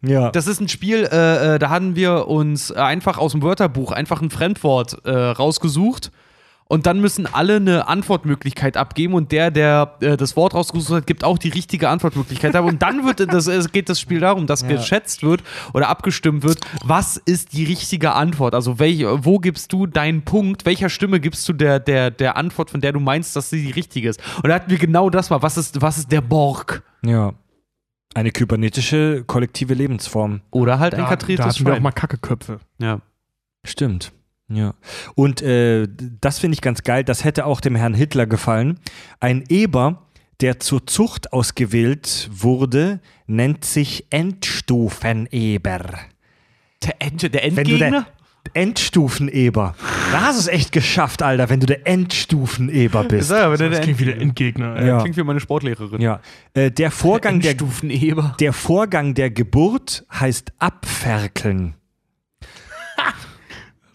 Ja. 0.00 0.30
Das 0.30 0.46
ist 0.46 0.60
ein 0.60 0.68
Spiel, 0.68 1.08
äh, 1.10 1.54
äh, 1.54 1.58
da 1.58 1.70
hatten 1.70 1.96
wir 1.96 2.28
uns 2.28 2.72
einfach 2.72 3.18
aus 3.18 3.32
dem 3.32 3.42
Wörterbuch 3.42 3.92
einfach 3.92 4.22
ein 4.22 4.30
Fremdwort 4.30 5.04
äh, 5.04 5.10
rausgesucht. 5.10 6.10
Und 6.72 6.86
dann 6.86 7.02
müssen 7.02 7.26
alle 7.26 7.56
eine 7.56 7.86
Antwortmöglichkeit 7.86 8.78
abgeben 8.78 9.12
und 9.12 9.30
der, 9.30 9.50
der 9.50 9.94
äh, 10.00 10.16
das 10.16 10.36
Wort 10.36 10.54
rausgesucht 10.54 11.02
hat, 11.02 11.06
gibt 11.06 11.22
auch 11.22 11.36
die 11.36 11.50
richtige 11.50 11.90
Antwortmöglichkeit 11.90 12.56
ab. 12.56 12.64
Und 12.64 12.80
dann 12.80 13.04
wird 13.04 13.20
das, 13.30 13.46
es 13.46 13.72
geht 13.72 13.90
das 13.90 14.00
Spiel 14.00 14.20
darum, 14.20 14.46
dass 14.46 14.66
geschätzt 14.66 15.22
wird 15.22 15.42
oder 15.74 15.90
abgestimmt 15.90 16.44
wird, 16.44 16.60
was 16.82 17.18
ist 17.18 17.52
die 17.52 17.64
richtige 17.64 18.14
Antwort? 18.14 18.54
Also 18.54 18.78
welch, 18.78 19.04
wo 19.04 19.38
gibst 19.38 19.70
du 19.74 19.86
deinen 19.86 20.22
Punkt? 20.22 20.64
Welcher 20.64 20.88
Stimme 20.88 21.20
gibst 21.20 21.46
du 21.46 21.52
der, 21.52 21.78
der, 21.78 22.10
der 22.10 22.38
Antwort, 22.38 22.70
von 22.70 22.80
der 22.80 22.92
du 22.92 23.00
meinst, 23.00 23.36
dass 23.36 23.50
sie 23.50 23.62
die 23.62 23.72
richtige 23.72 24.08
ist? 24.08 24.22
Und 24.36 24.48
da 24.48 24.54
hatten 24.54 24.70
wir 24.70 24.78
genau 24.78 25.10
das 25.10 25.28
mal. 25.28 25.42
Was 25.42 25.58
ist, 25.58 25.82
was 25.82 25.98
ist 25.98 26.10
der 26.10 26.22
Borg? 26.22 26.82
ja. 27.04 27.34
Eine 28.14 28.30
kybernetische 28.30 29.24
kollektive 29.26 29.74
Lebensform. 29.74 30.40
Oder 30.50 30.78
halt 30.78 30.94
ein 30.94 31.00
Da, 31.00 31.04
da 31.04 31.16
kastriertes 31.16 31.46
hatten 31.46 31.66
wir 31.66 31.74
auch 31.74 31.80
mal 31.80 31.92
Kackeköpfe. 31.92 32.60
Ja. 32.78 33.00
Stimmt. 33.62 34.12
Ja. 34.54 34.74
Und 35.14 35.42
äh, 35.42 35.86
das 36.20 36.38
finde 36.38 36.54
ich 36.54 36.60
ganz 36.60 36.82
geil. 36.82 37.04
Das 37.04 37.24
hätte 37.24 37.46
auch 37.46 37.60
dem 37.60 37.74
Herrn 37.74 37.94
Hitler 37.94 38.26
gefallen. 38.26 38.78
Ein 39.20 39.44
Eber, 39.48 40.02
der 40.40 40.60
zur 40.60 40.86
Zucht 40.86 41.32
ausgewählt 41.32 42.28
wurde, 42.32 43.00
nennt 43.26 43.64
sich 43.64 44.06
Endstufeneber. 44.10 45.80
Der, 46.82 46.94
End, 47.00 47.22
der 47.22 47.32
Wenn 47.32 47.54
du 47.54 47.60
Endgegner? 47.60 48.06
der 48.46 48.62
Endstufeneber. 48.62 49.74
Da 50.10 50.20
hast 50.22 50.36
du 50.36 50.40
es 50.40 50.48
echt 50.48 50.72
geschafft, 50.72 51.22
Alter, 51.22 51.48
wenn 51.48 51.60
du 51.60 51.66
der 51.66 51.86
Endstufeneber 51.86 53.04
bist. 53.04 53.30
ja, 53.30 53.46
aber 53.46 53.56
der, 53.56 53.68
Das 53.70 53.78
der 53.78 53.84
klingt 53.84 54.00
wie 54.00 54.04
der 54.04 54.20
Endgegner. 54.20 54.84
Ja. 54.84 55.00
klingt 55.00 55.16
wie 55.16 55.22
meine 55.22 55.38
Sportlehrerin. 55.38 56.00
Ja. 56.00 56.20
Äh, 56.54 56.72
der 56.72 56.90
Vorgang 56.90 57.38
der, 57.40 57.52
Stufeneber. 57.52 58.36
der 58.40 58.52
Vorgang 58.52 59.14
der 59.14 59.30
Geburt 59.30 60.04
heißt 60.12 60.52
Abferkeln. 60.58 61.74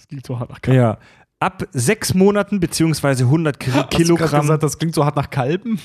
Das 0.07 0.09
klingt 0.09 0.25
so 0.25 0.39
hart 0.39 0.49
nach 0.49 0.61
Kampf. 0.61 0.77
Ja. 0.77 0.97
Ab 1.39 1.67
sechs 1.71 2.13
Monaten 2.13 2.59
beziehungsweise 2.59 3.25
100 3.25 3.59
Ki 3.59 3.71
Hast 3.71 3.89
Kilogramm 3.91 4.41
gesagt, 4.41 4.63
das 4.63 4.77
klingt 4.79 4.95
so 4.95 5.05
hart 5.05 5.17
nach 5.17 5.29
Kalben? 5.29 5.79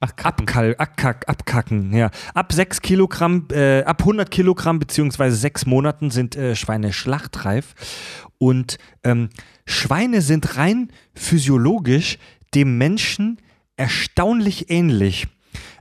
Ach, 0.00 0.16
Kacken. 0.16 0.48
Abkal 0.48 0.74
abkack, 0.78 1.28
abkacken, 1.28 1.94
ja. 1.94 2.10
Ab 2.34 2.52
6 2.52 2.80
Kilogramm, 2.80 3.46
äh, 3.52 3.84
ab 3.84 4.00
100 4.00 4.32
Kilogramm 4.32 4.80
beziehungsweise 4.80 5.36
sechs 5.36 5.64
Monaten 5.64 6.10
sind 6.10 6.34
äh, 6.34 6.56
Schweine 6.56 6.92
schlachtreif. 6.92 7.74
Und 8.38 8.78
ähm, 9.04 9.28
Schweine 9.64 10.20
sind 10.22 10.56
rein 10.56 10.90
physiologisch 11.14 12.18
dem 12.54 12.78
Menschen 12.78 13.38
erstaunlich 13.76 14.70
ähnlich. 14.70 15.28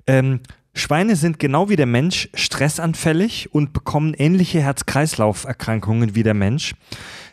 Ähm, 0.06 0.42
Schweine 0.74 1.16
sind 1.16 1.40
genau 1.40 1.70
wie 1.70 1.76
der 1.76 1.88
Mensch 1.88 2.30
stressanfällig 2.34 3.54
und 3.54 3.74
bekommen 3.74 4.14
ähnliche 4.14 4.62
Herz-Kreislauf-Erkrankungen 4.62 6.14
wie 6.16 6.24
der 6.24 6.36
Mensch. 6.36 6.76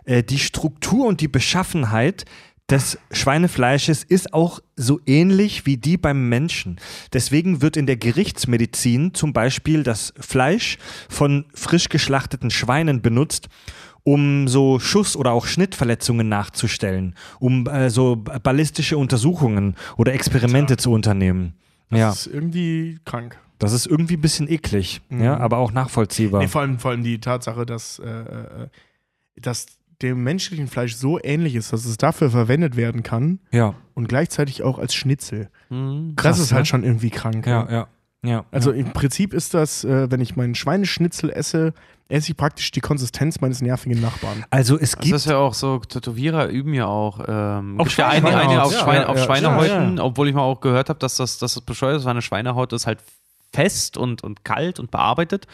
Äh, 0.09 0.23
die 0.23 0.39
Struktur 0.39 1.07
und 1.07 1.21
die 1.21 1.29
Beschaffenheit 1.29 2.25
des 2.71 2.99
Schweinefleisches 3.13 4.05
ist 4.05 4.35
auch 4.35 4.61
so 4.77 5.01
ähnlich 5.07 5.65
wie 5.67 5.77
die 5.79 5.97
beim 5.97 6.29
Menschen. 6.29 6.79
Deswegen 7.13 7.63
wird 7.63 7.77
in 7.77 7.87
der 7.87 7.97
Gerichtsmedizin 7.97 9.15
zum 9.15 9.33
Beispiel 9.33 9.83
das 9.83 10.13
Fleisch 10.19 10.77
von 11.09 11.47
frisch 11.55 11.89
geschlachteten 11.89 12.51
Schweinen 12.51 13.01
benutzt, 13.01 13.49
um 14.03 14.49
so 14.49 14.79
Schuss- 14.79 15.17
oder 15.17 15.33
auch 15.33 15.47
Schnittverletzungen 15.47 16.29
nachzustellen, 16.29 17.15
um 17.41 17.67
äh, 17.67 17.91
so 17.91 18.17
ballistische 18.17 18.97
Untersuchungen 18.99 19.75
oder 19.97 20.13
Experimente 20.15 20.77
zu 20.77 20.93
unternehmen. 20.93 21.55
Ja, 21.91 22.09
Das 22.11 22.27
ist 22.27 22.35
irgendwie 22.35 22.99
krank. 23.07 23.39
das 23.59 23.73
ist 23.73 23.87
irgendwie 23.87 24.17
ein 24.17 24.21
bisschen 24.21 24.47
eklig, 24.51 25.01
ja, 25.11 25.39
aber 25.39 25.57
auch 25.59 25.73
nachvollziehbar. 25.73 26.41
Nee, 26.43 26.49
vor, 26.49 26.61
allem, 26.63 26.79
vor 26.79 26.91
allem 26.91 27.03
die 27.03 27.19
Tatsache, 27.19 27.65
dass, 27.65 27.99
äh, 27.99 28.07
äh, 28.09 28.69
dass 29.37 29.78
dem 30.03 30.23
menschlichen 30.23 30.69
Fleisch 30.69 30.95
so 30.95 31.19
ähnlich 31.23 31.55
ist, 31.55 31.73
dass 31.73 31.85
es 31.85 31.97
dafür 31.97 32.31
verwendet 32.31 32.77
werden 32.77 33.03
kann 33.03 33.41
ja, 33.51 33.75
und 33.95 34.09
gleichzeitig 34.09 34.63
auch 34.63 34.79
als 34.79 34.95
Schnitzel. 34.95 35.49
Hm. 35.69 36.15
Krass, 36.17 36.37
das 36.37 36.47
ist 36.47 36.53
halt 36.53 36.63
ne? 36.63 36.67
schon 36.67 36.85
irgendwie 36.85 37.11
krank. 37.11 37.47
ja, 37.47 37.69
ja, 37.71 37.89
ja. 38.25 38.45
Also 38.51 38.73
im 38.73 38.93
Prinzip 38.93 39.33
ist 39.33 39.55
das, 39.55 39.85
äh, 39.85 40.11
wenn 40.11 40.21
ich 40.21 40.37
meinen 40.37 40.55
Schweineschnitzel 40.55 41.31
esse, 41.31 41.73
esse 42.09 42.31
ich 42.31 42.37
praktisch 42.37 42.71
die 42.71 42.81
Konsistenz 42.81 43.41
meines 43.41 43.61
nervigen 43.61 44.01
Nachbarn. 44.01 44.45
Also 44.51 44.79
es 44.79 44.93
Das 44.93 45.01
gibt 45.01 45.15
ist 45.15 45.27
ja 45.27 45.37
auch 45.37 45.55
so, 45.55 45.79
Tätowierer 45.79 46.49
üben 46.49 46.75
ja 46.75 46.87
auch. 46.87 47.21
Ähm, 47.27 47.79
Auf 47.79 47.97
ja 47.97 48.09
eine, 48.09 48.37
eine 48.37 48.63
auf, 48.63 48.73
ja, 48.73 48.81
Schweine, 48.81 49.03
ja, 49.03 49.09
auf 49.09 49.17
ja, 49.19 49.25
Schweinehäuten, 49.25 49.97
ja, 49.99 50.03
obwohl 50.03 50.29
ich 50.29 50.35
mal 50.35 50.43
auch 50.43 50.61
gehört 50.61 50.89
habe, 50.89 50.99
dass 50.99 51.17
das, 51.17 51.39
dass 51.39 51.55
das 51.55 51.63
bescheuert 51.63 51.99
ist, 51.99 52.05
weil 52.05 52.13
eine 52.13 52.23
Schweinehaut 52.23 52.73
ist 52.73 52.87
halt 52.87 53.01
fest 53.55 53.97
und, 53.97 54.23
und 54.23 54.45
kalt 54.45 54.79
und 54.79 54.91
bearbeitet, 54.91 55.47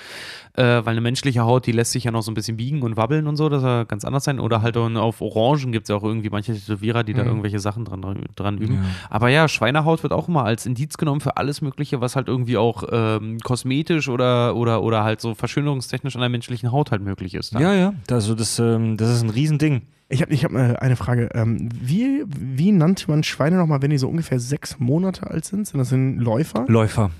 äh, 0.55 0.63
weil 0.63 0.89
eine 0.89 1.01
menschliche 1.01 1.43
Haut, 1.45 1.67
die 1.67 1.73
lässt 1.73 1.93
sich 1.93 2.05
ja 2.05 2.11
noch 2.11 2.23
so 2.23 2.31
ein 2.31 2.35
bisschen 2.35 2.57
biegen 2.57 2.83
und 2.83 2.97
wabbeln 2.97 3.27
und 3.29 3.37
so, 3.37 3.49
das 3.49 3.63
soll 3.63 3.85
ganz 3.87 4.05
anders 4.05 4.25
sein. 4.25 4.41
Oder 4.41 4.63
halt 4.63 4.77
auf 4.77 5.21
Orangen 5.21 5.71
gibt 5.73 5.85
es 5.85 5.89
ja 5.91 5.97
auch 5.97 6.03
irgendwie 6.03 6.29
manche 6.31 6.55
Tätowierer, 6.55 7.05
die 7.05 7.15
da 7.15 7.23
Mhm. 7.23 7.29
irgendwelche 7.29 7.61
Sachen 7.61 7.85
dran, 7.85 8.25
dran 8.35 8.59
üben. 8.59 8.81
Aber 9.11 9.29
ja, 9.29 9.47
Schweinehaut 9.49 10.03
wird 10.03 10.13
auch 10.13 10.27
immer 10.29 10.45
als 10.45 10.67
Indiz 10.67 10.97
genommen 10.99 11.21
für 11.21 11.37
alles 11.37 11.61
Mögliche, 11.63 12.01
was 12.01 12.17
halt 12.17 12.27
irgendwie 12.29 12.57
auch 12.57 12.83
ähm, 12.91 13.39
kosmetisch 13.41 14.09
oder, 14.09 14.57
oder, 14.57 14.83
oder 14.83 15.05
halt 15.05 15.21
so 15.21 15.35
verschönerungstechnisch 15.35 16.17
an 16.17 16.21
der 16.21 16.31
menschlichen 16.31 16.73
Haut 16.73 16.91
halt 16.91 17.03
möglich 17.03 17.35
ist. 17.35 17.55
dann. 17.55 17.63
Ja, 17.63 17.75
ja, 17.75 17.95
also 18.11 18.35
das, 18.35 18.59
ähm, 18.59 18.97
das 18.97 19.11
ist 19.11 19.23
ein 19.23 19.31
Riesending. 19.31 19.83
Ich 20.09 20.21
habe 20.21 20.33
ich 20.35 20.45
hab 20.45 20.53
äh, 20.53 20.77
eine 20.81 20.97
Frage. 20.97 21.31
Ähm, 21.35 21.69
wie, 21.81 22.25
wie 22.29 22.73
nannte 22.73 23.11
man 23.11 23.23
Schweine 23.25 23.57
nochmal, 23.57 23.81
wenn 23.83 23.91
die 23.91 23.99
so 23.99 24.09
ungefähr 24.09 24.39
sechs 24.39 24.79
Monate 24.79 25.29
alt 25.31 25.45
sind? 25.45 25.67
Sind 25.67 25.79
das 25.79 25.89
sind 25.89 26.19
Läufer? 26.19 26.67
Läufer. 26.69 27.11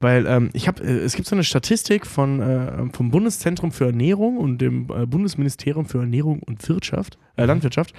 Weil 0.00 0.26
ähm, 0.26 0.50
ich 0.54 0.66
habe, 0.66 0.82
äh, 0.82 0.98
es 1.04 1.14
gibt 1.14 1.28
so 1.28 1.36
eine 1.36 1.44
Statistik 1.44 2.06
von, 2.06 2.40
äh, 2.40 2.86
vom 2.92 3.10
Bundeszentrum 3.10 3.70
für 3.70 3.86
Ernährung 3.86 4.38
und 4.38 4.58
dem 4.58 4.88
äh, 4.90 5.06
Bundesministerium 5.06 5.84
für 5.86 5.98
Ernährung 6.00 6.42
und 6.42 6.66
Wirtschaft, 6.68 7.18
äh, 7.36 7.44
Landwirtschaft, 7.44 7.92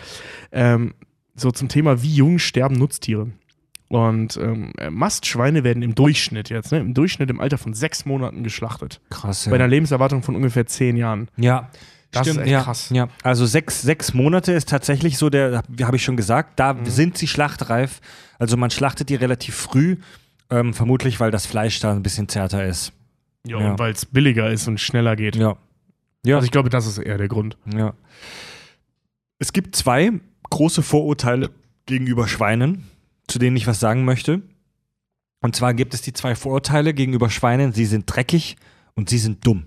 ähm, 0.52 0.94
so 1.36 1.52
zum 1.52 1.70
Thema, 1.70 2.02
wie 2.02 2.14
jung 2.16 2.40
sterben 2.40 2.76
Nutztiere. 2.76 3.28
Und 3.88 4.38
ähm, 4.38 4.72
äh, 4.78 4.90
Mastschweine 4.90 5.64
werden 5.64 5.84
im 5.84 5.96
Durchschnitt 5.96 6.50
jetzt, 6.50 6.72
ne, 6.72 6.80
im 6.80 6.94
Durchschnitt 6.94 7.30
im 7.30 7.40
Alter 7.42 7.58
von 7.58 7.74
sechs 7.74 8.06
Monaten 8.06 8.42
geschlachtet. 8.44 9.02
Krass. 9.10 9.48
Bei 9.50 9.56
einer 9.56 9.68
Lebenserwartung 9.68 10.24
von 10.24 10.36
ungefähr 10.36 10.66
zehn 10.66 10.98
Jahren. 10.98 11.28
ja. 11.38 11.70
Das 12.14 12.28
ist 12.28 12.36
echt 12.40 12.48
ja, 12.50 12.62
krass. 12.64 12.90
Ja, 12.92 13.08
also 13.24 13.46
sechs, 13.46 13.82
sechs 13.84 14.14
Monate 14.14 14.52
ist 14.52 14.68
tatsächlich 14.68 15.18
so 15.18 15.30
der, 15.30 15.64
habe 15.82 15.96
ich 15.96 16.04
schon 16.04 16.18
gesagt, 16.18 16.60
da 16.60 16.74
Mhm. 16.74 16.86
sind 16.86 17.18
sie 17.18 17.26
schlachtreif. 17.26 18.02
Also 18.38 18.58
man 18.58 18.70
schlachtet 18.70 19.08
die 19.08 19.16
relativ 19.16 19.56
früh, 19.56 19.96
ähm, 20.52 20.74
vermutlich 20.74 21.20
weil 21.20 21.32
das 21.32 21.46
Fleisch 21.46 21.80
da 21.80 21.92
ein 21.92 22.04
bisschen 22.04 22.28
zärter 22.30 22.66
ist. 22.66 22.94
Ja, 23.48 23.60
Ja. 23.60 23.72
und 23.72 23.80
weil 23.80 23.92
es 23.94 24.06
billiger 24.06 24.52
ist 24.52 24.68
und 24.68 24.80
schneller 24.80 25.16
geht. 25.16 25.36
Ja. 25.36 25.58
Ja. 26.26 26.36
Also 26.36 26.46
ich 26.46 26.52
glaube, 26.52 26.70
das 26.70 26.86
ist 26.86 27.00
eher 27.00 27.18
der 27.18 27.28
Grund. 27.28 27.58
Ja. 27.74 27.94
Es 29.40 29.54
gibt 29.54 29.76
zwei 29.76 30.12
große 30.52 30.84
Vorurteile 30.84 31.50
gegenüber 31.88 32.28
Schweinen, 32.28 32.88
zu 33.28 33.40
denen 33.40 33.56
ich 33.58 33.66
was 33.66 33.80
sagen 33.80 34.06
möchte. 34.06 34.42
Und 35.42 35.56
zwar 35.56 35.74
gibt 35.74 35.96
es 35.96 36.04
die 36.04 36.14
zwei 36.14 36.36
Vorurteile 36.36 36.94
gegenüber 36.94 37.32
Schweinen, 37.32 37.74
sie 37.74 37.86
sind 37.86 38.06
dreckig 38.06 38.58
und 38.94 39.10
sie 39.10 39.18
sind 39.18 39.46
dumm. 39.48 39.64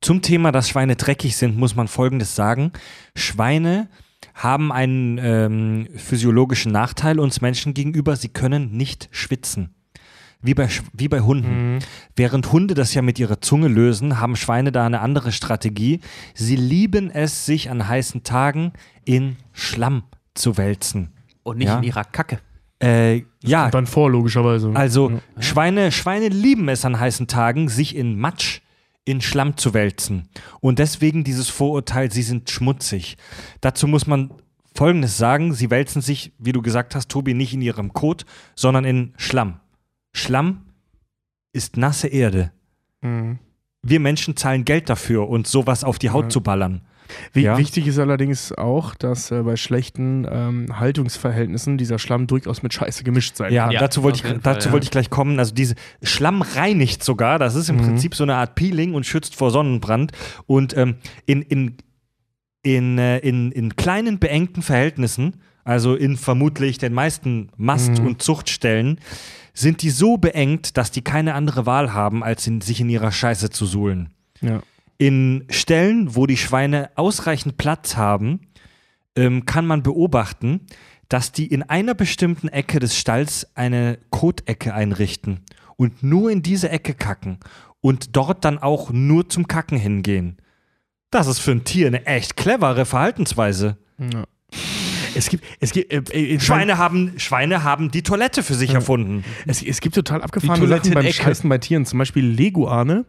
Zum 0.00 0.22
Thema, 0.22 0.50
dass 0.50 0.68
Schweine 0.68 0.96
dreckig 0.96 1.36
sind, 1.36 1.56
muss 1.56 1.76
man 1.76 1.86
Folgendes 1.86 2.34
sagen. 2.34 2.72
Schweine 3.14 3.88
haben 4.36 4.70
einen 4.70 5.18
ähm, 5.20 5.88
physiologischen 5.96 6.70
Nachteil 6.70 7.18
uns 7.18 7.40
Menschen 7.40 7.74
gegenüber, 7.74 8.16
sie 8.16 8.28
können 8.28 8.70
nicht 8.76 9.08
schwitzen. 9.10 9.74
Wie 10.42 10.52
bei, 10.54 10.68
wie 10.92 11.08
bei 11.08 11.20
Hunden. 11.20 11.78
Während 12.14 12.52
Hunde 12.52 12.74
das 12.74 12.92
ja 12.94 13.00
mit 13.02 13.18
ihrer 13.18 13.40
Zunge 13.40 13.68
lösen, 13.68 14.20
haben 14.20 14.36
Schweine 14.36 14.70
da 14.70 14.84
eine 14.86 15.00
andere 15.00 15.32
Strategie. 15.32 16.00
Sie 16.34 16.54
lieben 16.56 17.10
es, 17.10 17.46
sich 17.46 17.70
an 17.70 17.88
heißen 17.88 18.22
Tagen 18.22 18.72
in 19.04 19.36
Schlamm 19.52 20.04
zu 20.34 20.58
wälzen. 20.58 21.12
Und 21.42 21.56
nicht 21.58 21.68
Ja. 21.68 21.78
in 21.78 21.84
ihrer 21.84 22.04
Kacke. 22.04 22.38
Äh, 22.82 23.22
ja, 23.42 23.64
Und 23.64 23.74
dann 23.74 23.86
vor, 23.86 24.10
logischerweise. 24.10 24.70
also 24.74 25.10
Ja. 25.10 25.42
Schweine, 25.42 25.90
Schweine 25.90 26.28
lieben 26.28 26.68
es 26.68 26.84
an 26.84 27.00
heißen 27.00 27.26
Tagen, 27.26 27.70
sich 27.70 27.96
in 27.96 28.18
Matsch, 28.18 28.60
in 29.06 29.22
Schlamm 29.22 29.56
zu 29.56 29.72
wälzen. 29.72 30.28
Und 30.60 30.78
deswegen 30.78 31.24
dieses 31.24 31.48
Vorurteil, 31.48 32.12
sie 32.12 32.22
sind 32.22 32.50
schmutzig. 32.50 33.16
Dazu 33.62 33.86
muss 33.86 34.06
man 34.06 34.30
Folgendes 34.74 35.16
sagen, 35.16 35.54
sie 35.54 35.70
wälzen 35.70 36.02
sich, 36.02 36.32
wie 36.38 36.52
du 36.52 36.60
gesagt 36.60 36.94
hast, 36.94 37.08
Tobi, 37.08 37.32
nicht 37.32 37.54
in 37.54 37.62
ihrem 37.62 37.94
Kot, 37.94 38.26
sondern 38.54 38.84
in 38.84 39.14
Schlamm. 39.16 39.60
Schlamm 40.12 40.66
ist 41.54 41.78
nasse 41.78 42.08
Erde. 42.08 42.52
Mhm. 43.00 43.38
Wir 43.82 44.00
Menschen 44.00 44.36
zahlen 44.36 44.64
Geld 44.64 44.90
dafür, 44.90 45.28
uns 45.28 45.50
sowas 45.50 45.84
auf 45.84 45.98
die 45.98 46.10
Haut 46.10 46.24
Ja. 46.24 46.28
zu 46.30 46.40
ballern. 46.42 46.82
Wie, 47.32 47.42
Ja. 47.42 47.58
Wichtig 47.58 47.86
ist 47.86 47.98
allerdings 47.98 48.52
auch, 48.52 48.94
dass 48.94 49.30
äh, 49.30 49.42
bei 49.42 49.56
schlechten 49.56 50.26
ähm, 50.30 50.66
Haltungsverhältnissen 50.78 51.78
dieser 51.78 51.98
Schlamm 51.98 52.26
durchaus 52.26 52.62
mit 52.62 52.72
Scheiße 52.74 53.04
gemischt 53.04 53.36
sein 53.36 53.52
Ja, 53.52 53.64
kann. 53.64 53.72
Ja, 53.72 53.80
dazu 53.80 54.02
wollte 54.02 54.18
ich, 54.18 54.24
jeden 54.24 54.40
Fall, 54.40 54.54
dazu 54.54 54.68
ja. 54.68 54.72
wollte 54.72 54.84
ich 54.84 54.90
gleich 54.90 55.10
kommen. 55.10 55.38
Also 55.38 55.54
diese 55.54 55.74
Schlamm 56.02 56.42
reinigt 56.42 57.02
sogar. 57.04 57.38
Das 57.38 57.54
ist 57.54 57.68
im 57.68 57.76
Mhm. 57.76 57.82
Prinzip 57.82 58.14
so 58.14 58.24
eine 58.24 58.34
Art 58.36 58.54
Peeling 58.54 58.94
und 58.94 59.06
schützt 59.06 59.34
vor 59.36 59.50
Sonnenbrand. 59.50 60.12
Und 60.46 60.76
ähm, 60.76 60.96
in, 61.26 61.42
in, 61.42 61.76
in, 62.62 62.98
äh, 62.98 63.18
in, 63.18 63.52
in 63.52 63.76
kleinen 63.76 64.18
beengten 64.18 64.62
Verhältnissen, 64.62 65.36
also 65.64 65.94
in 65.94 66.16
vermutlich 66.16 66.78
den 66.78 66.92
meisten 66.92 67.50
Mast- 67.56 67.98
Mhm. 68.00 68.06
und 68.06 68.22
Zuchtstellen, 68.22 69.00
sind 69.54 69.82
die 69.82 69.90
so 69.90 70.16
beengt, 70.18 70.76
dass 70.76 70.90
die 70.90 71.02
keine 71.02 71.34
andere 71.34 71.64
Wahl 71.66 71.92
haben, 71.94 72.22
als 72.22 72.46
in, 72.46 72.60
sich 72.60 72.80
in 72.80 72.90
ihrer 72.90 73.10
Scheiße 73.10 73.50
zu 73.50 73.64
suhlen. 73.66 74.10
Ja. 74.42 74.60
In 74.98 75.44
Stellen, 75.50 76.14
wo 76.14 76.26
die 76.26 76.36
Schweine 76.36 76.90
ausreichend 76.94 77.56
Platz 77.58 77.96
haben, 77.96 78.40
ähm, 79.14 79.44
kann 79.46 79.66
man 79.66 79.82
beobachten, 79.82 80.60
dass 81.08 81.32
die 81.32 81.46
in 81.46 81.62
einer 81.62 81.94
bestimmten 81.94 82.48
Ecke 82.48 82.80
des 82.80 82.96
Stalls 82.96 83.46
eine 83.54 83.98
Kotecke 84.10 84.74
einrichten 84.74 85.40
und 85.76 86.02
nur 86.02 86.30
in 86.30 86.42
diese 86.42 86.70
Ecke 86.70 86.94
kacken 86.94 87.38
und 87.80 88.16
dort 88.16 88.44
dann 88.44 88.58
auch 88.58 88.90
nur 88.90 89.28
zum 89.28 89.46
Kacken 89.46 89.78
hingehen. 89.78 90.38
Das 91.10 91.26
ist 91.26 91.38
für 91.38 91.52
ein 91.52 91.64
Tier 91.64 91.86
eine 91.86 92.04
echt 92.06 92.36
clevere 92.36 92.84
Verhaltensweise. 92.84 93.76
Ja. 93.98 94.24
Es 95.14 95.30
gibt, 95.30 95.44
es 95.60 95.72
gibt, 95.72 95.92
äh, 95.92 96.34
äh, 96.34 96.40
Schweine 96.40 96.78
haben, 96.78 97.14
Schweine 97.18 97.62
haben 97.62 97.90
die 97.90 98.02
Toilette 98.02 98.42
für 98.42 98.54
sich 98.54 98.74
erfunden. 98.74 99.24
Es, 99.46 99.62
es 99.62 99.80
gibt 99.80 99.94
total 99.94 100.22
abgefahrene 100.22 100.66
Sachen 100.66 100.92
beim. 100.92 101.10
Scheißen 101.10 101.48
bei 101.48 101.58
Tieren. 101.58 101.86
Zum 101.86 101.98
Beispiel 101.98 102.26
Leguane 102.26 103.06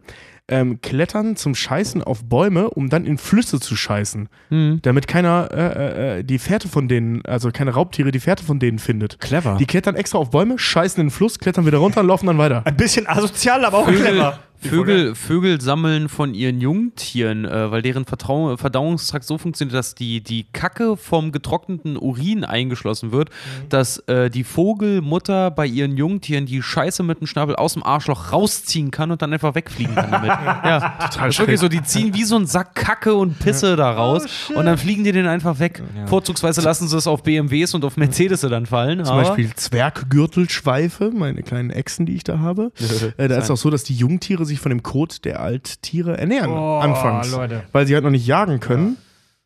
ähm, 0.48 0.80
klettern 0.80 1.36
zum 1.36 1.54
Scheißen 1.54 2.02
auf 2.02 2.24
Bäume, 2.24 2.70
um 2.70 2.88
dann 2.88 3.04
in 3.04 3.18
Flüsse 3.18 3.60
zu 3.60 3.76
scheißen. 3.76 4.28
Hm. 4.48 4.78
Damit 4.82 5.06
keiner 5.06 5.48
äh, 5.52 6.18
äh, 6.18 6.24
die 6.24 6.38
Fährte 6.38 6.68
von 6.68 6.88
denen, 6.88 7.24
also 7.24 7.50
keine 7.50 7.72
Raubtiere 7.72 8.10
die 8.10 8.20
Fährte 8.20 8.44
von 8.44 8.58
denen 8.58 8.78
findet. 8.78 9.20
Clever. 9.20 9.56
Die 9.58 9.66
klettern 9.66 9.94
extra 9.94 10.18
auf 10.18 10.30
Bäume, 10.30 10.58
scheißen 10.58 11.00
in 11.00 11.08
den 11.08 11.10
Fluss, 11.10 11.38
klettern 11.38 11.66
wieder 11.66 11.78
runter 11.78 12.00
und 12.00 12.06
laufen 12.06 12.26
dann 12.26 12.38
weiter. 12.38 12.62
Ein 12.64 12.76
bisschen 12.76 13.06
asozial, 13.06 13.64
aber 13.64 13.78
auch 13.78 13.86
Vögel, 13.86 14.02
clever. 14.02 14.38
Vögel, 14.60 15.14
Vögel 15.14 15.60
sammeln 15.60 16.08
von 16.08 16.34
ihren 16.34 16.60
Jungtieren, 16.60 17.44
äh, 17.44 17.70
weil 17.70 17.82
deren 17.82 18.04
Vertrau 18.04 18.56
Verdauungstrakt 18.56 19.24
so 19.24 19.38
funktioniert, 19.38 19.74
dass 19.74 19.94
die, 19.94 20.20
die 20.20 20.44
Kacke 20.52 20.96
vom 20.96 21.32
getrockneten 21.32 21.96
Urin 21.96 22.44
eingeschlossen 22.44 23.12
wird, 23.12 23.28
Mhm. 23.28 23.68
dass 23.68 23.98
äh, 24.08 24.30
die 24.30 24.44
Vogelmutter 24.44 25.50
bei 25.50 25.66
ihren 25.66 25.96
Jungtieren 25.96 26.46
die 26.46 26.62
Scheiße 26.62 27.02
mit 27.02 27.20
dem 27.20 27.26
Schnabel 27.26 27.56
aus 27.56 27.74
dem 27.74 27.82
Arschloch 27.82 28.32
rausziehen 28.32 28.90
kann 28.90 29.10
und 29.10 29.22
dann 29.22 29.32
einfach 29.32 29.54
wegfliegen 29.54 29.94
kann 29.94 30.10
damit. 30.10 30.28
ja, 30.64 30.98
total 31.10 31.28
ist 31.28 31.38
wirklich 31.38 31.60
so. 31.60 31.68
Die 31.68 31.82
ziehen 31.82 32.14
wie 32.14 32.24
so 32.24 32.36
ein 32.36 32.46
Sack 32.46 32.74
Kacke 32.74 33.14
und 33.14 33.38
Pisse 33.38 33.76
da 33.76 33.90
raus 33.92 34.26
und 34.54 34.64
dann 34.66 34.78
fliegen 34.78 35.04
die 35.04 35.12
den 35.12 35.26
einfach 35.26 35.58
weg. 35.58 35.82
Vorzugsweise 36.06 36.60
lassen 36.60 36.88
sie 36.88 36.96
es 36.96 37.06
auf 37.06 37.22
BMWs 37.22 37.74
und 37.74 37.84
auf 37.84 37.96
Mercedes 37.96 38.40
dann 38.40 38.66
fallen. 38.66 39.04
Zum 39.04 39.16
Beispiel 39.16 39.54
Zwerggürtelschweife, 39.54 41.10
meine 41.14 41.42
kleinen 41.42 41.70
Echsen, 41.70 42.06
die 42.06 42.14
ich 42.14 42.24
da 42.24 42.38
habe. 42.38 42.72
äh, 43.16 43.28
da 43.28 43.38
ist 43.38 43.50
auch 43.50 43.56
so, 43.56 43.70
dass 43.70 43.84
die 43.84 43.94
Jungtiere 43.94 44.44
sich 44.48 44.60
von 44.60 44.70
dem 44.70 44.82
Kot 44.82 45.24
der 45.24 45.40
Alttiere 45.40 46.18
ernähren. 46.18 46.50
Oh, 46.50 46.78
anfangs. 46.78 47.30
Leute. 47.30 47.62
Weil 47.72 47.86
sie 47.86 47.94
halt 47.94 48.04
noch 48.04 48.10
nicht 48.10 48.26
jagen 48.26 48.60
können. 48.60 48.96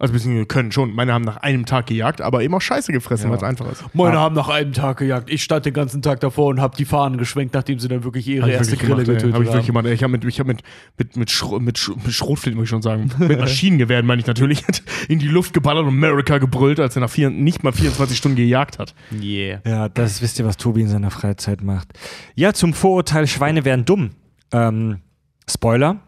Also 0.02 0.14
beziehungsweise 0.14 0.46
können 0.46 0.72
schon. 0.72 0.92
Meine 0.96 1.12
haben 1.12 1.22
nach 1.22 1.36
einem 1.36 1.64
Tag 1.64 1.86
gejagt, 1.86 2.20
aber 2.20 2.42
eben 2.42 2.52
auch 2.56 2.60
Scheiße 2.60 2.90
gefressen, 2.90 3.30
weil 3.30 3.36
es 3.36 3.44
einfach 3.44 3.70
ist. 3.70 3.84
Meine 3.94 4.18
haben 4.18 4.34
nach 4.34 4.48
einem 4.48 4.72
Tag 4.72 4.96
gejagt. 4.96 5.30
Ich 5.30 5.44
stand 5.44 5.64
den 5.64 5.74
ganzen 5.74 6.02
Tag 6.02 6.18
davor 6.18 6.48
und 6.48 6.60
habe 6.60 6.76
die 6.76 6.84
Fahnen 6.84 7.18
geschwenkt, 7.18 7.54
nachdem 7.54 7.78
sie 7.78 7.86
dann 7.86 8.02
wirklich 8.02 8.26
ihre 8.26 8.42
Hab 8.42 8.48
ich 8.48 8.54
erste 8.56 8.72
wirklich 8.72 8.90
Grille 8.90 9.04
gemacht, 9.04 9.08
ey. 9.08 9.14
getötet 9.14 9.34
Hab 9.34 9.42
ich 9.42 9.46
wirklich 9.46 9.68
haben. 9.68 9.84
gemacht. 9.84 9.86
Ich 9.86 10.02
habe 10.02 10.10
mit, 10.10 10.24
ich 10.24 10.40
hab 10.40 10.46
mit, 10.48 10.62
mit, 10.98 11.16
mit, 11.16 11.30
Schro 11.30 11.60
mit, 11.60 11.78
Sch 11.78 11.90
mit 12.04 12.12
Schrotflinten, 12.12 12.58
muss 12.58 12.64
ich 12.64 12.70
schon 12.70 12.82
sagen, 12.82 13.12
mit 13.16 13.38
Maschinengewehren, 13.38 14.04
meine 14.04 14.20
ich 14.20 14.26
natürlich, 14.26 14.64
in 15.08 15.20
die 15.20 15.28
Luft 15.28 15.54
geballert 15.54 15.84
und 15.84 15.90
America 15.90 16.38
gebrüllt, 16.38 16.80
als 16.80 16.96
er 16.96 17.02
nach 17.02 17.10
vier, 17.10 17.30
nicht 17.30 17.62
mal 17.62 17.70
24 17.70 18.18
Stunden 18.18 18.36
gejagt 18.36 18.80
hat. 18.80 18.96
Yeah. 19.12 19.60
Ja, 19.64 19.88
das 19.88 20.20
wisst 20.20 20.36
ihr, 20.40 20.44
was 20.44 20.56
Tobi 20.56 20.80
in 20.80 20.88
seiner 20.88 21.12
Freizeit 21.12 21.62
macht. 21.62 21.90
Ja, 22.34 22.52
zum 22.52 22.74
Vorurteil, 22.74 23.28
Schweine 23.28 23.64
wären 23.64 23.84
dumm. 23.84 24.10
Ähm, 24.52 25.00
Spoiler, 25.48 26.00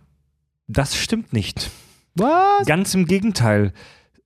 das 0.67 0.97
stimmt 0.97 1.33
nicht. 1.33 1.71
Was? 2.15 2.67
Ganz 2.67 2.95
im 2.95 3.07
Gegenteil. 3.07 3.73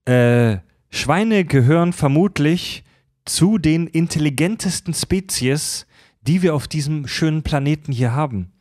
Äh, 0.05 0.59
Schweine 0.90 1.45
gehören 1.45 1.93
vermutlich 1.93 2.85
zu 3.24 3.59
den 3.59 3.86
intelligentesten 3.86 4.95
Spezies, 4.95 5.86
die 6.23 6.43
wir 6.43 6.55
auf 6.55 6.69
diesem 6.69 7.07
schönen 7.07 7.43
Planeten 7.43 7.93
hier 7.93 8.15
haben. 8.15 8.53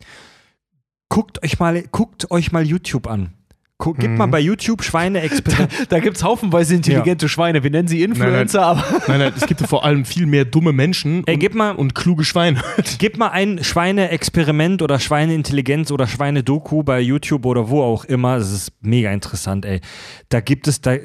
Guckt 1.09 1.43
euch 1.43 1.59
mal, 1.59 1.83
guckt 1.83 2.31
euch 2.31 2.51
mal 2.51 2.65
YouTube 2.65 3.07
an. 3.07 3.33
Guck, 3.79 3.99
Gebt 3.99 4.13
Mhm. 4.13 4.17
mal 4.17 4.25
bei 4.25 4.39
YouTube 4.39 4.83
Schweine-Experiment. 4.83 5.71
Da 5.89 5.99
gibt 5.99 6.17
es 6.17 6.23
haufenweise 6.23 6.73
intelligente 6.73 7.29
Schweine. 7.29 7.61
Wir 7.61 7.69
nennen 7.69 7.87
sie 7.87 8.01
Influencer, 8.01 8.63
aber. 8.65 8.83
Nein, 9.07 9.19
nein, 9.19 9.33
es 9.37 9.45
gibt 9.45 9.61
ja 9.61 9.67
vor 9.67 9.85
allem 9.85 10.03
viel 10.03 10.25
mehr 10.25 10.45
dumme 10.45 10.73
Menschen 10.73 11.21
Ey, 11.27 11.35
und, 11.35 11.39
gib 11.39 11.53
mal, 11.53 11.71
und 11.71 11.93
kluge 11.93 12.23
Schweine. 12.25 12.59
Gib 12.97 13.17
mal 13.19 13.27
ein 13.29 13.63
Schweine-Experiment 13.63 14.81
oder 14.81 14.99
Schweineintelligenz 14.99 15.91
oder 15.91 16.07
Schweine-Doku 16.07 16.81
bei 16.81 16.99
YouTube 16.99 17.45
oder 17.45 17.69
wo 17.69 17.83
auch 17.83 18.03
immer. 18.05 18.39
Das 18.39 18.51
ist 18.51 18.71
mega 18.81 19.11
interessant, 19.11 19.63
ey. 19.63 19.81
Da 20.29 20.39
gibt 20.39 20.67
es, 20.67 20.81
da, 20.81 20.95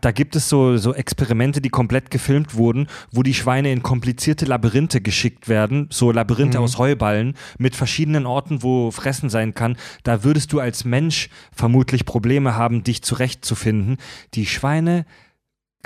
da 0.00 0.10
gibt 0.12 0.36
es 0.36 0.50
so, 0.50 0.76
so 0.76 0.92
Experimente, 0.94 1.62
die 1.62 1.70
komplett 1.70 2.10
gefilmt 2.10 2.54
wurden, 2.54 2.88
wo 3.12 3.22
die 3.22 3.32
Schweine 3.34 3.72
in 3.72 3.82
komplizierte 3.82 4.44
Labyrinthe 4.44 5.00
geschickt 5.00 5.48
werden. 5.48 5.86
So 5.90 6.12
Labyrinthe 6.12 6.60
aus 6.60 6.76
Heuballen 6.76 7.34
mit 7.58 7.74
verschiedenen 7.76 8.26
Orten, 8.26 8.62
wo 8.62 8.90
Fressen 8.90 9.30
sein 9.30 9.54
kann. 9.54 9.78
Da 10.02 10.22
würdest 10.22 10.52
du 10.52 10.60
als 10.60 10.84
Mensch 10.84 11.30
vermutlich 11.56 12.04
Probleme 12.10 12.56
haben, 12.56 12.82
dich 12.82 13.02
zurechtzufinden. 13.02 13.98
Die 14.34 14.44
Schweine 14.44 15.06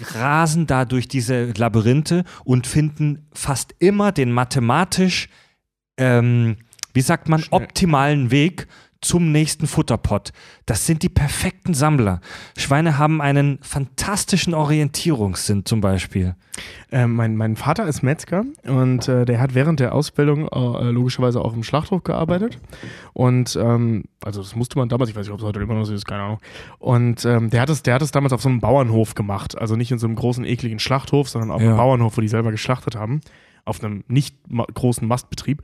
rasen 0.00 0.66
da 0.66 0.86
durch 0.86 1.06
diese 1.06 1.52
Labyrinthe 1.52 2.24
und 2.44 2.66
finden 2.66 3.26
fast 3.34 3.74
immer 3.78 4.10
den 4.10 4.32
mathematisch, 4.32 5.28
ähm, 5.98 6.56
wie 6.94 7.02
sagt 7.02 7.28
man, 7.28 7.40
Schnell. 7.40 7.60
optimalen 7.60 8.30
Weg 8.30 8.68
zum 9.04 9.30
nächsten 9.32 9.66
Futterpot. 9.66 10.32
Das 10.66 10.86
sind 10.86 11.02
die 11.02 11.08
perfekten 11.08 11.74
Sammler. 11.74 12.20
Schweine 12.56 12.98
haben 12.98 13.20
einen 13.20 13.58
fantastischen 13.62 14.54
Orientierungssinn 14.54 15.64
zum 15.64 15.80
Beispiel. 15.80 16.34
Äh, 16.90 17.06
mein, 17.06 17.36
mein 17.36 17.56
Vater 17.56 17.86
ist 17.86 18.02
Metzger 18.02 18.44
und 18.64 19.08
äh, 19.08 19.24
der 19.24 19.40
hat 19.40 19.54
während 19.54 19.80
der 19.80 19.94
Ausbildung 19.94 20.48
äh, 20.48 20.90
logischerweise 20.90 21.40
auch 21.40 21.52
im 21.54 21.62
Schlachthof 21.64 22.04
gearbeitet. 22.04 22.58
Und 23.12 23.56
ähm, 23.60 24.04
also 24.24 24.40
das 24.40 24.54
musste 24.56 24.78
man 24.78 24.88
damals, 24.88 25.10
ich 25.10 25.16
weiß 25.16 25.26
nicht, 25.26 25.32
ob 25.34 25.40
es 25.40 25.44
heute 25.46 25.60
immer 25.60 25.74
noch 25.74 25.84
so 25.84 25.92
ist, 25.94 26.06
keine 26.06 26.22
Ahnung. 26.22 26.38
Und 26.78 27.24
ähm, 27.24 27.50
der, 27.50 27.60
hat 27.60 27.70
es, 27.70 27.82
der 27.82 27.94
hat 27.94 28.02
es 28.02 28.10
damals 28.12 28.32
auf 28.32 28.40
so 28.42 28.48
einem 28.48 28.60
Bauernhof 28.60 29.14
gemacht. 29.14 29.58
Also 29.58 29.76
nicht 29.76 29.90
in 29.90 29.98
so 29.98 30.06
einem 30.06 30.16
großen, 30.16 30.44
ekligen 30.44 30.78
Schlachthof, 30.78 31.28
sondern 31.28 31.50
auf 31.50 31.60
Ja. 31.60 31.68
einem 31.68 31.76
Bauernhof, 31.76 32.16
wo 32.16 32.20
die 32.20 32.28
selber 32.28 32.52
geschlachtet 32.52 32.96
haben. 32.96 33.20
Auf 33.64 33.82
einem 33.82 34.04
nicht 34.08 34.36
großen 34.74 35.06
Mastbetrieb. 35.06 35.62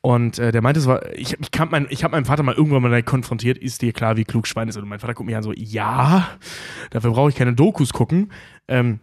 Und 0.00 0.38
äh, 0.38 0.52
der 0.52 0.62
meinte, 0.62 0.80
es 0.80 0.86
war, 0.86 1.12
ich, 1.14 1.36
ich, 1.40 1.50
mein, 1.70 1.86
ich 1.90 2.04
habe 2.04 2.12
meinen 2.12 2.24
Vater 2.24 2.42
mal 2.42 2.54
irgendwann 2.54 2.82
mal 2.82 3.02
konfrontiert, 3.02 3.58
ist 3.58 3.82
dir 3.82 3.92
klar, 3.92 4.16
wie 4.16 4.24
klug 4.24 4.46
Schweine 4.46 4.72
sind? 4.72 4.82
Und 4.82 4.88
mein 4.88 5.00
Vater 5.00 5.14
guckt 5.14 5.26
mich 5.26 5.36
an 5.36 5.42
so, 5.42 5.52
ja, 5.52 6.28
dafür 6.90 7.12
brauche 7.12 7.30
ich 7.30 7.36
keine 7.36 7.54
Dokus 7.54 7.92
gucken. 7.92 8.30
Ähm, 8.68 9.00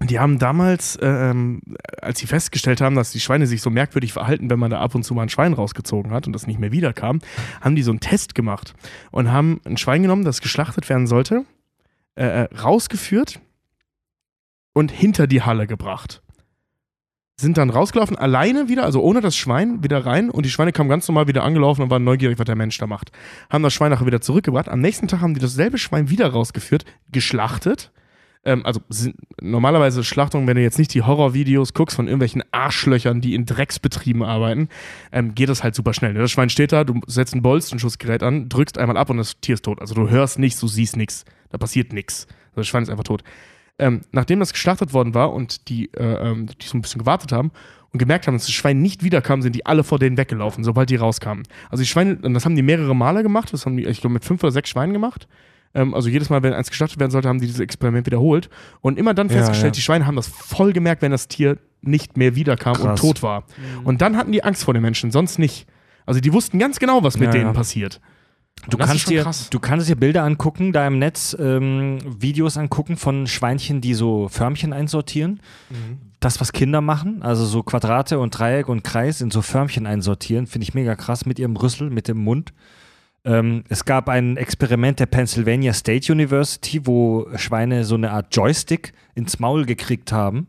die 0.00 0.18
haben 0.18 0.38
damals, 0.38 0.98
ähm, 1.00 1.62
als 2.00 2.18
sie 2.18 2.26
festgestellt 2.26 2.80
haben, 2.80 2.96
dass 2.96 3.12
die 3.12 3.20
Schweine 3.20 3.46
sich 3.46 3.62
so 3.62 3.70
merkwürdig 3.70 4.12
verhalten, 4.12 4.50
wenn 4.50 4.58
man 4.58 4.70
da 4.70 4.80
ab 4.80 4.94
und 4.94 5.04
zu 5.04 5.14
mal 5.14 5.22
ein 5.22 5.28
Schwein 5.28 5.52
rausgezogen 5.52 6.12
hat 6.12 6.26
und 6.26 6.32
das 6.32 6.46
nicht 6.46 6.58
mehr 6.58 6.72
wiederkam, 6.72 7.20
haben 7.60 7.76
die 7.76 7.82
so 7.82 7.90
einen 7.90 8.00
Test 8.00 8.34
gemacht 8.34 8.74
und 9.10 9.30
haben 9.30 9.60
ein 9.64 9.76
Schwein 9.76 10.02
genommen, 10.02 10.24
das 10.24 10.40
geschlachtet 10.40 10.88
werden 10.88 11.06
sollte, 11.06 11.44
äh, 12.16 12.24
äh, 12.44 12.54
rausgeführt 12.56 13.40
und 14.72 14.90
hinter 14.90 15.26
die 15.26 15.42
Halle 15.42 15.66
gebracht. 15.66 16.22
Sind 17.42 17.58
dann 17.58 17.70
rausgelaufen, 17.70 18.16
alleine 18.16 18.68
wieder, 18.68 18.84
also 18.84 19.02
ohne 19.02 19.20
das 19.20 19.36
Schwein, 19.36 19.82
wieder 19.82 20.06
rein 20.06 20.30
und 20.30 20.46
die 20.46 20.50
Schweine 20.50 20.70
kamen 20.70 20.88
ganz 20.88 21.08
normal 21.08 21.26
wieder 21.26 21.42
angelaufen 21.42 21.82
und 21.82 21.90
waren 21.90 22.04
neugierig, 22.04 22.38
was 22.38 22.46
der 22.46 22.54
Mensch 22.54 22.78
da 22.78 22.86
macht. 22.86 23.10
Haben 23.50 23.64
das 23.64 23.74
Schwein 23.74 23.90
nachher 23.90 24.06
wieder 24.06 24.20
zurückgebracht. 24.20 24.68
Am 24.68 24.80
nächsten 24.80 25.08
Tag 25.08 25.22
haben 25.22 25.34
die 25.34 25.40
dasselbe 25.40 25.76
Schwein 25.76 26.08
wieder 26.08 26.28
rausgeführt, 26.28 26.84
geschlachtet 27.10 27.90
ähm, 28.44 28.64
also 28.64 28.80
normalerweise 29.40 30.02
Schlachtungen, 30.02 30.46
wenn 30.46 30.56
du 30.56 30.62
jetzt 30.62 30.78
nicht 30.78 30.92
die 30.94 31.02
Horrorvideos 31.02 31.74
guckst 31.74 31.96
von 31.96 32.06
irgendwelchen 32.06 32.42
Arschlöchern, 32.50 33.20
die 33.20 33.34
in 33.34 33.46
Drecksbetrieben 33.46 34.22
arbeiten, 34.22 34.68
ähm, 35.12 35.34
geht 35.34 35.48
das 35.48 35.62
halt 35.62 35.74
super 35.74 35.94
schnell. 35.94 36.12
ne? 36.12 36.20
Das 36.20 36.30
Schwein 36.30 36.48
steht 36.48 36.72
da, 36.72 36.84
du 36.84 37.00
setzt 37.06 37.34
ein 37.34 37.42
Bolzenschussgerät 37.42 38.22
an, 38.22 38.48
drückst 38.48 38.78
einmal 38.78 38.96
ab 38.96 39.10
und 39.10 39.18
das 39.18 39.40
Tier 39.40 39.54
ist 39.54 39.64
tot. 39.64 39.80
Also 39.80 39.94
du 39.94 40.10
hörst 40.10 40.38
nichts, 40.38 40.60
du 40.60 40.66
siehst 40.66 40.96
nichts. 40.96 41.24
Da 41.50 41.58
passiert 41.58 41.92
nichts. 41.92 42.26
Das 42.54 42.66
Schwein 42.66 42.82
ist 42.82 42.90
einfach 42.90 43.04
tot. 43.04 43.22
Ähm, 43.82 44.02
nachdem 44.12 44.38
das 44.38 44.52
geschlachtet 44.52 44.92
worden 44.92 45.12
war 45.12 45.32
und 45.32 45.68
die, 45.68 45.92
äh, 45.94 46.30
ähm, 46.30 46.46
die 46.46 46.66
so 46.66 46.78
ein 46.78 46.82
bisschen 46.82 47.00
gewartet 47.00 47.32
haben 47.32 47.50
und 47.90 47.98
gemerkt 47.98 48.26
haben, 48.28 48.34
dass 48.34 48.44
das 48.46 48.52
Schwein 48.54 48.80
nicht 48.80 49.02
wiederkam, 49.02 49.42
sind 49.42 49.56
die 49.56 49.66
alle 49.66 49.82
vor 49.82 49.98
denen 49.98 50.16
weggelaufen, 50.16 50.62
sobald 50.62 50.88
die 50.88 50.96
rauskamen. 50.96 51.42
Also 51.68 51.82
die 51.82 51.88
Schweine, 51.88 52.16
und 52.22 52.32
das 52.34 52.44
haben 52.44 52.54
die 52.54 52.62
mehrere 52.62 52.94
Male 52.94 53.24
gemacht, 53.24 53.52
das 53.52 53.66
haben 53.66 53.76
die, 53.76 53.84
ich 53.86 54.00
glaube, 54.00 54.14
mit 54.14 54.24
fünf 54.24 54.40
oder 54.44 54.52
sechs 54.52 54.70
Schweinen 54.70 54.92
gemacht. 54.92 55.26
Ähm, 55.74 55.94
also 55.94 56.08
jedes 56.08 56.30
Mal, 56.30 56.44
wenn 56.44 56.52
eins 56.52 56.70
geschlachtet 56.70 57.00
werden 57.00 57.10
sollte, 57.10 57.28
haben 57.28 57.40
die 57.40 57.46
dieses 57.46 57.58
Experiment 57.60 58.06
wiederholt 58.06 58.50
und 58.82 58.98
immer 58.98 59.14
dann 59.14 59.28
Ja, 59.28 59.38
festgestellt, 59.38 59.74
ja. 59.74 59.78
die 59.78 59.82
Schweine 59.82 60.06
haben 60.06 60.16
das 60.16 60.28
voll 60.28 60.72
gemerkt, 60.72 61.02
wenn 61.02 61.10
das 61.10 61.26
Tier 61.26 61.58
nicht 61.80 62.16
mehr 62.16 62.36
wiederkam 62.36 62.76
und 62.76 62.82
Krass. 62.86 63.00
tot 63.00 63.22
war. 63.24 63.44
Und 63.82 64.00
dann 64.00 64.16
hatten 64.16 64.30
die 64.30 64.44
Angst 64.44 64.62
vor 64.62 64.74
den 64.74 64.82
Menschen, 64.82 65.10
sonst 65.10 65.40
nicht. 65.40 65.66
Also 66.06 66.20
die 66.20 66.32
wussten 66.32 66.58
ganz 66.60 66.78
genau, 66.78 67.02
was 67.02 67.18
mit 67.18 67.26
Ja, 67.26 67.32
denen 67.32 67.46
ja. 67.46 67.52
passiert. 67.52 68.00
Du 68.68 68.76
kannst, 68.76 69.10
dir, 69.10 69.22
krass. 69.22 69.50
du 69.50 69.58
kannst 69.58 69.88
dir 69.88 69.96
Bilder 69.96 70.22
angucken, 70.22 70.72
da 70.72 70.86
im 70.86 70.98
Netz 70.98 71.36
ähm, 71.38 71.98
Videos 72.20 72.56
angucken 72.56 72.96
von 72.96 73.26
Schweinchen, 73.26 73.80
die 73.80 73.94
so 73.94 74.28
Förmchen 74.28 74.72
einsortieren. 74.72 75.40
Das, 76.20 76.40
was 76.40 76.52
Kinder 76.52 76.80
machen, 76.80 77.22
also 77.22 77.44
so 77.44 77.64
Quadrate 77.64 78.20
und 78.20 78.38
Dreieck 78.38 78.68
und 78.68 78.84
Kreis 78.84 79.20
in 79.20 79.32
so 79.32 79.42
Förmchen 79.42 79.86
einsortieren, 79.86 80.46
finde 80.46 80.62
ich 80.64 80.74
mega 80.74 80.94
krass 80.94 81.26
mit 81.26 81.40
ihrem 81.40 81.56
Rüssel, 81.56 81.90
mit 81.90 82.06
dem 82.06 82.18
Mund. 82.18 82.52
Ähm, 83.24 83.64
es 83.68 83.84
gab 83.84 84.08
ein 84.08 84.36
Experiment 84.36 85.00
der 85.00 85.06
Pennsylvania 85.06 85.72
State 85.72 86.12
University, 86.12 86.86
wo 86.86 87.26
Schweine 87.36 87.84
so 87.84 87.96
eine 87.96 88.12
Art 88.12 88.34
Joystick 88.34 88.92
ins 89.14 89.40
Maul 89.40 89.64
gekriegt 89.64 90.12
haben, 90.12 90.46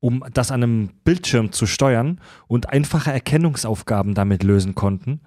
um 0.00 0.24
das 0.32 0.50
an 0.50 0.62
einem 0.62 0.90
Bildschirm 1.04 1.52
zu 1.52 1.66
steuern 1.66 2.20
und 2.48 2.70
einfache 2.70 3.12
Erkennungsaufgaben 3.12 4.14
damit 4.14 4.42
lösen 4.42 4.74
konnten. 4.74 5.20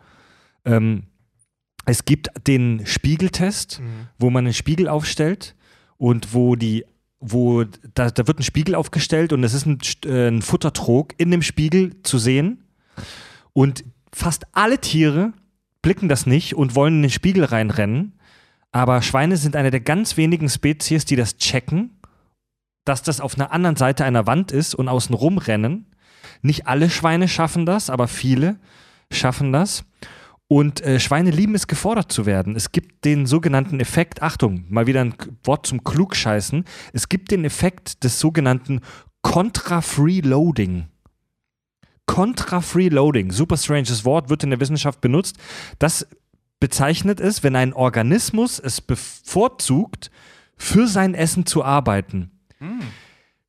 Ähm, 0.66 1.04
es 1.88 2.04
gibt 2.04 2.30
den 2.48 2.86
Spiegeltest, 2.86 3.82
wo 4.20 4.30
man 4.30 4.46
einen 4.46 4.54
Spiegel 4.54 4.90
aufstellt 4.90 5.56
und 5.96 6.34
wo 6.34 6.58
die, 6.58 6.86
wo 7.22 7.64
da, 7.64 8.12
da 8.12 8.28
wird 8.28 8.40
ein 8.40 8.44
Spiegel 8.44 8.76
aufgestellt 8.76 9.32
und 9.32 9.42
es 9.46 9.54
ist 9.54 9.66
ein, 9.66 9.80
äh, 10.06 10.28
ein 10.28 10.42
Futtertrog 10.42 11.14
in 11.18 11.32
dem 11.32 11.42
Spiegel 11.42 12.04
zu 12.04 12.18
sehen. 12.18 12.66
Und 13.54 13.86
fast 14.12 14.48
alle 14.52 14.80
Tiere 14.80 15.32
blicken 15.82 16.10
das 16.10 16.26
nicht 16.26 16.56
und 16.56 16.76
wollen 16.76 16.98
in 16.98 17.04
den 17.04 17.10
Spiegel 17.10 17.46
reinrennen. 17.46 18.20
Aber 18.74 19.02
Schweine 19.02 19.38
sind 19.38 19.56
eine 19.56 19.72
der 19.72 19.80
ganz 19.80 20.18
wenigen 20.18 20.50
Spezies, 20.50 21.06
die 21.06 21.16
das 21.16 21.38
checken, 21.38 22.02
dass 22.84 23.02
das 23.02 23.22
auf 23.22 23.36
einer 23.36 23.54
anderen 23.54 23.78
Seite 23.78 24.04
einer 24.04 24.28
Wand 24.28 24.52
ist 24.52 24.76
und 24.76 24.90
außen 24.90 25.16
rumrennen. 25.16 25.86
Nicht 26.42 26.68
alle 26.68 26.90
Schweine 26.90 27.30
schaffen 27.30 27.66
das, 27.66 27.90
aber 27.90 28.10
viele 28.10 28.60
schaffen 29.10 29.54
das. 29.54 29.86
Und 30.50 30.82
äh, 30.82 31.00
Schweine 31.00 31.32
lieben 31.32 31.56
es, 31.56 31.68
gefordert 31.68 32.12
zu 32.12 32.26
werden. 32.26 32.56
Es 32.56 32.72
gibt 32.72 33.04
den 33.04 33.26
sogenannten 33.26 33.80
Effekt, 33.80 34.22
Achtung, 34.22 34.64
mal 34.70 34.88
wieder 34.88 35.02
ein 35.02 35.14
Wort 35.44 35.66
zum 35.68 35.84
Klugscheißen. 35.84 36.64
Es 36.94 37.10
gibt 37.10 37.32
den 37.32 37.44
Effekt 37.44 38.04
des 38.04 38.20
sogenannten 38.20 38.82
Contra-Free-Loading. 39.24 40.86
Contra-Free-Loading, 42.06 43.32
super 43.32 43.58
stranges 43.58 44.06
Wort, 44.06 44.30
wird 44.30 44.44
in 44.44 44.52
der 44.52 44.62
Wissenschaft 44.62 45.02
benutzt. 45.02 45.36
Das 45.80 46.08
bezeichnet 46.62 47.20
es, 47.20 47.44
wenn 47.44 47.58
ein 47.58 47.74
Organismus 47.74 48.60
es 48.60 48.80
bevorzugt, 48.80 50.12
für 50.56 50.88
sein 50.88 51.14
Essen 51.14 51.46
zu 51.46 51.64
arbeiten. 51.64 52.32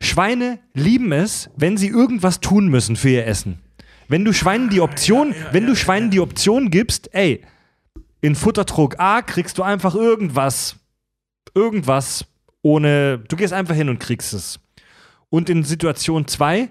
Schweine 0.00 0.58
lieben 0.74 1.12
es, 1.12 1.48
wenn 1.56 1.76
sie 1.76 1.88
irgendwas 1.88 2.40
tun 2.40 2.68
müssen 2.68 2.96
für 2.96 3.10
ihr 3.10 3.26
Essen. 3.26 3.60
Wenn 4.08 4.24
du 4.24 4.32
Schweinen 4.32 4.70
die 4.70 4.80
Option, 4.80 5.34
wenn 5.52 5.66
du 5.66 5.76
Schweinen 5.76 6.10
die 6.10 6.20
Option 6.20 6.70
gibst, 6.70 7.14
ey, 7.14 7.42
in 8.20 8.34
Futtertrog 8.34 8.98
A 8.98 9.22
kriegst 9.22 9.58
du 9.58 9.62
einfach 9.62 9.94
irgendwas, 9.94 10.76
irgendwas 11.54 12.24
ohne, 12.62 13.18
du 13.18 13.36
gehst 13.36 13.52
einfach 13.52 13.74
hin 13.74 13.88
und 13.88 14.00
kriegst 14.00 14.32
es. 14.34 14.58
Und 15.30 15.50
in 15.50 15.62
Situation 15.62 16.26
2 16.26 16.68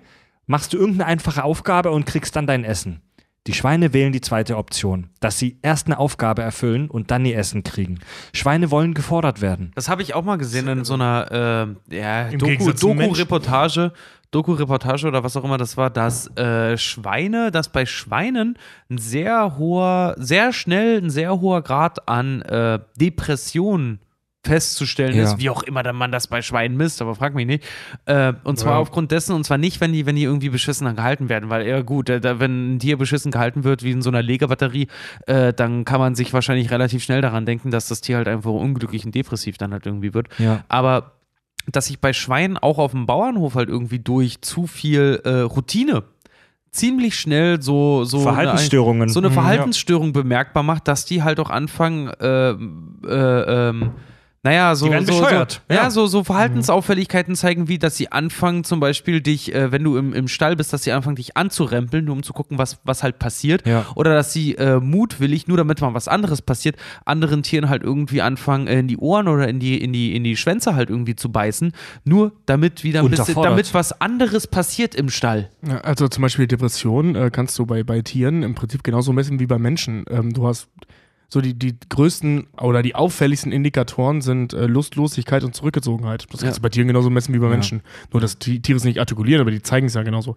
machst 0.47 0.73
du 0.73 0.77
irgendeine 0.77 1.05
einfache 1.05 1.43
Aufgabe 1.43 1.91
und 1.91 2.05
kriegst 2.05 2.35
dann 2.35 2.47
dein 2.47 2.63
Essen. 2.63 3.01
Die 3.45 3.53
Schweine 3.53 3.93
wählen 3.93 4.11
die 4.11 4.19
zweite 4.19 4.57
Option, 4.57 5.09
dass 5.21 5.39
sie 5.39 5.57
erst 5.61 5.87
eine 5.87 5.99
Aufgabe 5.99 6.41
erfüllen 6.41 6.89
und 6.89 7.11
dann 7.11 7.23
ihr 7.25 7.37
Essen 7.37 7.63
kriegen. 7.63 7.99
Schweine 8.33 8.71
wollen 8.71 8.93
gefordert 8.93 9.39
werden. 9.39 9.71
Das 9.75 9.87
habe 9.87 10.01
ich 10.01 10.13
auch 10.15 10.25
mal 10.25 10.37
gesehen 10.37 10.67
in 10.67 10.83
so 10.83 10.95
einer 10.95 11.77
äh, 11.89 11.95
ja, 11.95 12.27
Im 12.27 12.39
Doku- 12.39 12.49
Doku-Reportage. 14.31 15.07
Oder 15.07 15.23
was 15.23 15.35
auch 15.37 15.43
immer 15.43 15.57
das 15.57 15.77
war, 15.77 15.89
dass 15.89 16.27
äh, 16.37 16.77
Schweine, 16.77 17.51
dass 17.51 17.69
bei 17.69 17.85
Schweinen 17.85 18.57
ein 18.89 18.97
sehr 18.97 19.57
hoher, 19.57 20.15
sehr 20.17 20.53
schnell 20.53 20.97
ein 21.01 21.09
sehr 21.09 21.39
hoher 21.41 21.61
Grad 21.61 22.07
an 22.07 22.41
äh, 22.43 22.79
Depressionen 22.99 23.99
festzustellen 24.45 25.13
Ja. 25.15 25.23
ist, 25.23 25.39
wie 25.39 25.49
auch 25.49 25.61
immer 25.63 25.83
dann 25.83 25.97
man 25.97 26.09
das 26.09 26.27
bei 26.27 26.41
Schweinen 26.41 26.77
misst, 26.77 27.01
aber 27.01 27.15
frag 27.15 27.35
mich 27.35 27.45
nicht. 27.45 27.65
Äh, 28.05 28.31
und 28.45 28.57
zwar 28.57 28.73
Ja. 28.73 28.79
aufgrund 28.79 29.11
dessen, 29.11 29.35
und 29.35 29.43
zwar 29.43 29.57
nicht, 29.57 29.81
wenn 29.81 29.91
die, 29.91 30.05
wenn 30.05 30.15
die 30.15 30.23
irgendwie 30.23 30.47
beschissen 30.49 30.95
gehalten 30.95 31.27
werden, 31.27 31.49
weil 31.49 31.67
ja 31.67 31.81
gut, 31.81 32.09
äh, 32.09 32.21
da, 32.21 32.39
wenn 32.39 32.75
ein 32.75 32.79
Tier 32.79 32.97
beschissen 32.97 33.29
gehalten 33.31 33.65
wird, 33.65 33.83
wie 33.83 33.91
in 33.91 34.01
so 34.01 34.09
einer 34.09 34.21
Legebatterie, 34.21 34.87
äh, 35.25 35.51
dann 35.53 35.83
kann 35.83 35.99
man 35.99 36.15
sich 36.15 36.31
wahrscheinlich 36.33 36.71
relativ 36.71 37.03
schnell 37.03 37.19
daran 37.19 37.45
denken, 37.45 37.71
dass 37.71 37.89
das 37.89 37.99
Tier 37.99 38.15
halt 38.17 38.29
einfach 38.29 38.51
unglücklich 38.51 39.05
und 39.05 39.13
depressiv 39.13 39.57
dann 39.57 39.73
halt 39.73 39.85
irgendwie 39.85 40.13
wird. 40.13 40.27
Ja. 40.37 40.63
Aber 40.69 41.11
dass 41.71 41.89
ich 41.89 41.99
bei 41.99 42.13
Schweinen 42.13 42.57
auch 42.57 42.77
auf 42.77 42.91
dem 42.91 43.05
Bauernhof 43.05 43.55
halt 43.55 43.69
irgendwie 43.69 43.99
durch 43.99 44.41
zu 44.41 44.67
viel 44.67 45.21
äh, 45.25 45.41
Routine 45.41 46.03
ziemlich 46.71 47.19
schnell 47.19 47.61
so, 47.61 48.03
so 48.03 48.19
Verhaltensstörungen. 48.19 49.03
Eine, 49.03 49.11
so 49.11 49.19
eine 49.19 49.29
Mhm, 49.29 49.33
Verhaltensstörung 49.33 50.13
bemerkbar 50.13 50.63
macht, 50.63 50.87
dass 50.87 51.05
die 51.05 51.23
halt 51.23 51.39
auch 51.39 51.49
anfangen, 51.49 52.07
äh, 52.19 52.51
äh, 52.51 53.69
ähm, 53.69 53.91
naja, 54.43 54.75
so, 54.75 54.85
so, 54.85 55.13
so, 55.13 55.23
ja. 55.23 55.47
ja. 55.69 55.89
so, 55.89 56.07
so 56.07 56.23
Verhaltensauffälligkeiten 56.23 57.35
zeigen, 57.35 57.67
wie, 57.67 57.79
dass 57.79 57.97
sie 57.97 58.11
anfangen, 58.11 58.63
zum 58.63 58.79
Beispiel 58.79 59.19
dich, 59.19 59.53
äh, 59.53 59.71
wenn 59.71 59.83
du 59.83 59.97
im, 59.97 60.13
im 60.13 60.27
Stall 60.27 60.55
bist, 60.55 60.71
dass 60.71 60.83
sie 60.83 60.91
anfangen, 60.91 61.15
dich 61.15 61.35
anzurempeln, 61.35 62.05
nur 62.05 62.15
um 62.15 62.23
zu 62.23 62.33
gucken, 62.33 62.57
was, 62.57 62.79
was 62.83 63.03
halt 63.03 63.19
passiert. 63.19 63.67
Ja. 63.67 63.85
Oder 63.95 64.13
dass 64.13 64.31
sie 64.31 64.55
äh, 64.55 64.79
mutwillig, 64.79 65.47
nur 65.47 65.57
damit 65.57 65.81
mal 65.81 65.93
was 65.93 66.07
anderes 66.07 66.41
passiert, 66.41 66.77
anderen 67.03 67.43
Tieren 67.43 67.67
halt 67.67 67.83
irgendwie 67.83 68.21
anfangen, 68.21 68.67
äh, 68.67 68.79
in 68.79 68.87
die 68.87 68.97
Ohren 68.97 69.27
oder 69.27 69.47
in 69.47 69.59
die, 69.59 69.81
in 69.81 69.91
die, 69.91 70.15
in 70.15 70.23
die 70.23 70.37
Schwänze 70.37 70.75
halt 70.75 70.89
irgendwie 70.89 71.15
zu 71.15 71.31
beißen, 71.31 71.73
nur 72.05 72.31
damit 72.45 72.83
wieder 72.83 73.01
ein 73.01 73.09
bisschen, 73.09 73.41
damit 73.41 73.73
was 73.73 73.99
anderes 73.99 74.47
passiert 74.47 74.95
im 74.95 75.09
Stall. 75.09 75.49
Ja, 75.67 75.79
Also 75.79 76.07
zum 76.07 76.21
Beispiel 76.21 76.47
Depression 76.47 77.15
äh, 77.15 77.31
kannst 77.31 77.57
du 77.59 77.65
bei, 77.65 77.83
bei 77.83 78.01
Tieren 78.01 78.43
im 78.43 78.55
Prinzip 78.55 78.83
genauso 78.83 79.13
messen 79.13 79.39
wie 79.39 79.47
bei 79.47 79.57
Menschen. 79.57 80.05
Ähm, 80.09 80.31
du 80.31 80.47
hast 80.47 80.69
so 81.29 81.41
die, 81.41 81.53
die 81.53 81.75
größten 81.89 82.47
oder 82.61 82.81
die 82.81 82.95
auffälligsten 82.95 83.51
Indikatoren 83.51 84.21
sind 84.21 84.53
äh, 84.53 84.65
Lustlosigkeit 84.65 85.43
und 85.43 85.53
Zurückgezogenheit. 85.53 86.23
Das 86.31 86.39
kannst 86.39 86.43
Ja. 86.43 86.51
du 86.53 86.61
bei 86.61 86.69
Tieren 86.69 86.87
genauso 86.87 87.09
messen 87.09 87.33
wie 87.33 87.39
bei 87.39 87.49
Menschen. 87.49 87.81
Nur, 88.13 88.21
dass 88.21 88.39
die 88.39 88.61
Tiere 88.61 88.77
es 88.77 88.85
nicht 88.85 88.99
artikulieren, 88.99 89.41
aber 89.41 89.51
die 89.51 89.61
zeigen 89.61 89.87
es 89.87 89.93
ja 89.93 90.03
genauso. 90.03 90.35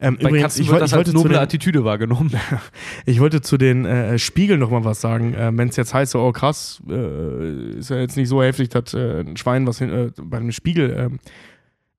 Ähm, 0.00 0.16
Bei 0.16 0.28
übrigens, 0.28 0.42
Katzen 0.42 0.62
ich, 0.62 0.70
wird 0.70 0.80
das 0.82 0.92
ich, 0.92 0.96
als 0.96 1.12
noble 1.12 1.32
den, 1.32 1.38
Attitüde 1.40 1.84
wahrgenommen. 1.84 2.30
ich 3.06 3.18
wollte 3.20 3.40
zu 3.40 3.56
den 3.58 3.84
äh, 3.84 4.16
Spiegeln 4.18 4.60
noch 4.60 4.70
mal 4.70 4.84
was 4.84 5.00
sagen. 5.00 5.34
Äh, 5.34 5.50
Wenn 5.54 5.68
es 5.70 5.76
jetzt 5.76 5.92
heißt, 5.92 6.12
so, 6.12 6.20
oh 6.20 6.30
krass, 6.30 6.80
äh, 6.88 7.70
ist 7.78 7.90
ja 7.90 7.98
jetzt 7.98 8.16
nicht 8.16 8.28
so 8.28 8.40
heftig, 8.40 8.68
dass 8.68 8.94
äh, 8.94 9.20
ein 9.20 9.36
Schwein 9.36 9.66
was 9.66 9.78
hin, 9.78 9.90
äh, 9.90 10.10
bei 10.22 10.36
einem 10.36 10.52
Spiegel 10.52 10.94
ähm, 10.96 11.18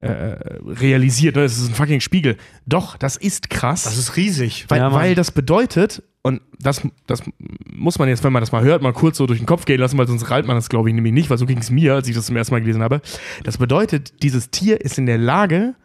äh, 0.01 0.37
realisiert. 0.65 1.35
Ne? 1.35 1.43
Das 1.43 1.57
ist 1.57 1.69
ein 1.69 1.75
fucking 1.75 1.99
Spiegel. 1.99 2.37
Doch, 2.65 2.97
das 2.97 3.17
ist 3.17 3.49
krass. 3.49 3.83
Das 3.83 3.97
ist 3.97 4.15
riesig. 4.15 4.65
Weil, 4.69 4.79
Ja, 4.79 4.93
weil 4.93 5.15
das 5.15 5.31
bedeutet, 5.31 6.03
und 6.21 6.41
das, 6.59 6.81
das 7.07 7.21
muss 7.69 7.99
man 7.99 8.07
jetzt, 8.07 8.23
wenn 8.23 8.33
man 8.33 8.41
das 8.41 8.51
mal 8.51 8.63
hört, 8.63 8.81
mal 8.81 8.93
kurz 8.93 9.17
so 9.17 9.25
durch 9.25 9.39
den 9.39 9.45
Kopf 9.45 9.65
gehen 9.65 9.79
lassen, 9.79 9.97
weil 9.97 10.07
sonst 10.07 10.29
reilt 10.29 10.45
man 10.45 10.55
das, 10.55 10.69
glaube 10.69 10.89
ich, 10.89 10.95
nämlich 10.95 11.13
nicht, 11.13 11.29
weil 11.29 11.37
so 11.37 11.45
ging 11.45 11.57
es 11.57 11.69
mir, 11.69 11.95
als 11.95 12.07
ich 12.07 12.15
das 12.15 12.25
zum 12.27 12.37
ersten 12.37 12.53
Mal 12.53 12.61
gelesen 12.61 12.81
habe. 12.81 13.01
Das 13.43 13.57
bedeutet, 13.57 14.23
dieses 14.23 14.51
Tier 14.51 14.81
ist 14.81 14.97
in 14.97 15.05
der 15.05 15.17
Lage, 15.17 15.75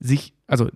sich, 0.00 0.34
also 0.46 0.68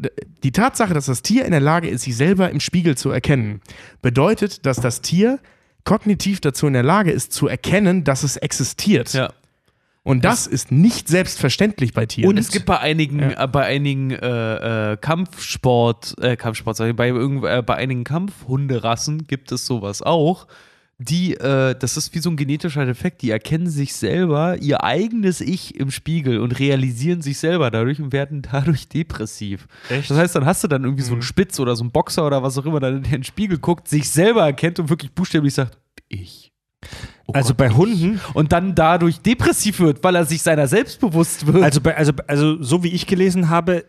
die 0.42 0.52
Tatsache, 0.52 0.94
dass 0.94 1.06
das 1.06 1.22
Tier 1.22 1.44
in 1.44 1.50
der 1.50 1.60
Lage 1.60 1.88
ist, 1.88 2.02
sich 2.02 2.16
selber 2.16 2.50
im 2.50 2.60
Spiegel 2.60 2.96
zu 2.96 3.10
erkennen, 3.10 3.60
bedeutet, 4.00 4.64
dass 4.64 4.78
das 4.78 5.02
Tier 5.02 5.40
kognitiv 5.84 6.40
dazu 6.40 6.66
in 6.66 6.74
der 6.74 6.82
Lage 6.82 7.10
ist, 7.10 7.32
zu 7.32 7.48
erkennen, 7.48 8.04
dass 8.04 8.22
es 8.22 8.36
existiert. 8.36 9.12
ja. 9.12 9.32
Und 10.08 10.24
das 10.24 10.46
ist 10.46 10.72
nicht 10.72 11.06
selbstverständlich 11.08 11.92
bei 11.92 12.06
Tieren. 12.06 12.28
Und 12.30 12.38
es 12.38 12.50
gibt 12.50 12.66
bei 12.66 12.78
einigen, 12.78 13.18
Ja. 13.20 13.44
äh, 13.44 13.48
bei 13.48 13.64
einigen 13.66 14.10
äh, 14.10 14.92
äh, 14.92 14.96
Kampfsport, 14.96 16.14
äh, 16.20 16.36
Kampfsport, 16.36 16.78
bei, 16.96 17.08
äh, 17.10 17.62
bei 17.62 17.74
einigen 17.74 18.04
Kampfhunderassen 18.04 19.26
gibt 19.26 19.52
es 19.52 19.66
sowas 19.66 20.02
auch. 20.02 20.46
Die, 21.00 21.34
äh, 21.34 21.76
das 21.78 21.96
ist 21.96 22.12
wie 22.14 22.18
so 22.18 22.28
ein 22.28 22.36
genetischer 22.36 22.84
Defekt, 22.84 23.22
die 23.22 23.30
erkennen 23.30 23.68
sich 23.68 23.94
selber, 23.94 24.56
ihr 24.60 24.82
eigenes 24.82 25.40
Ich 25.40 25.76
im 25.78 25.92
Spiegel 25.92 26.40
und 26.40 26.58
realisieren 26.58 27.22
sich 27.22 27.38
selber 27.38 27.70
dadurch 27.70 28.00
und 28.00 28.12
werden 28.12 28.42
dadurch 28.42 28.88
depressiv. 28.88 29.68
Echt? 29.90 30.10
Das 30.10 30.16
heißt, 30.18 30.34
dann 30.34 30.44
hast 30.44 30.64
du 30.64 30.68
dann 30.68 30.82
irgendwie 30.82 31.04
so 31.04 31.10
Mhm. 31.10 31.16
einen 31.16 31.22
Spitz 31.22 31.60
oder 31.60 31.76
so 31.76 31.84
einen 31.84 31.92
Boxer 31.92 32.26
oder 32.26 32.42
was 32.42 32.58
auch 32.58 32.66
immer, 32.66 32.80
der 32.80 32.90
in 32.96 33.02
den 33.04 33.22
Spiegel 33.22 33.58
guckt, 33.58 33.86
sich 33.86 34.10
selber 34.10 34.42
erkennt 34.44 34.80
und 34.80 34.88
wirklich 34.90 35.12
buchstäblich 35.12 35.54
sagt, 35.54 35.78
ich. 36.08 36.50
Oh 37.28 37.32
Also 37.34 37.50
Gott, 37.50 37.56
bei. 37.58 37.68
Hunden, 37.70 38.20
Und 38.32 38.52
dann 38.52 38.74
dadurch 38.74 39.20
depressiv 39.20 39.80
wird, 39.80 40.02
weil 40.02 40.16
er 40.16 40.24
sich 40.24 40.42
seiner 40.42 40.66
selbst 40.66 40.98
bewusst 40.98 41.46
wird. 41.46 41.62
also, 41.62 41.80
bei, 41.80 41.96
also, 41.96 42.12
also 42.26 42.62
so 42.62 42.82
wie 42.82 42.88
ich 42.88 43.06
gelesen 43.06 43.50
habe, 43.50 43.84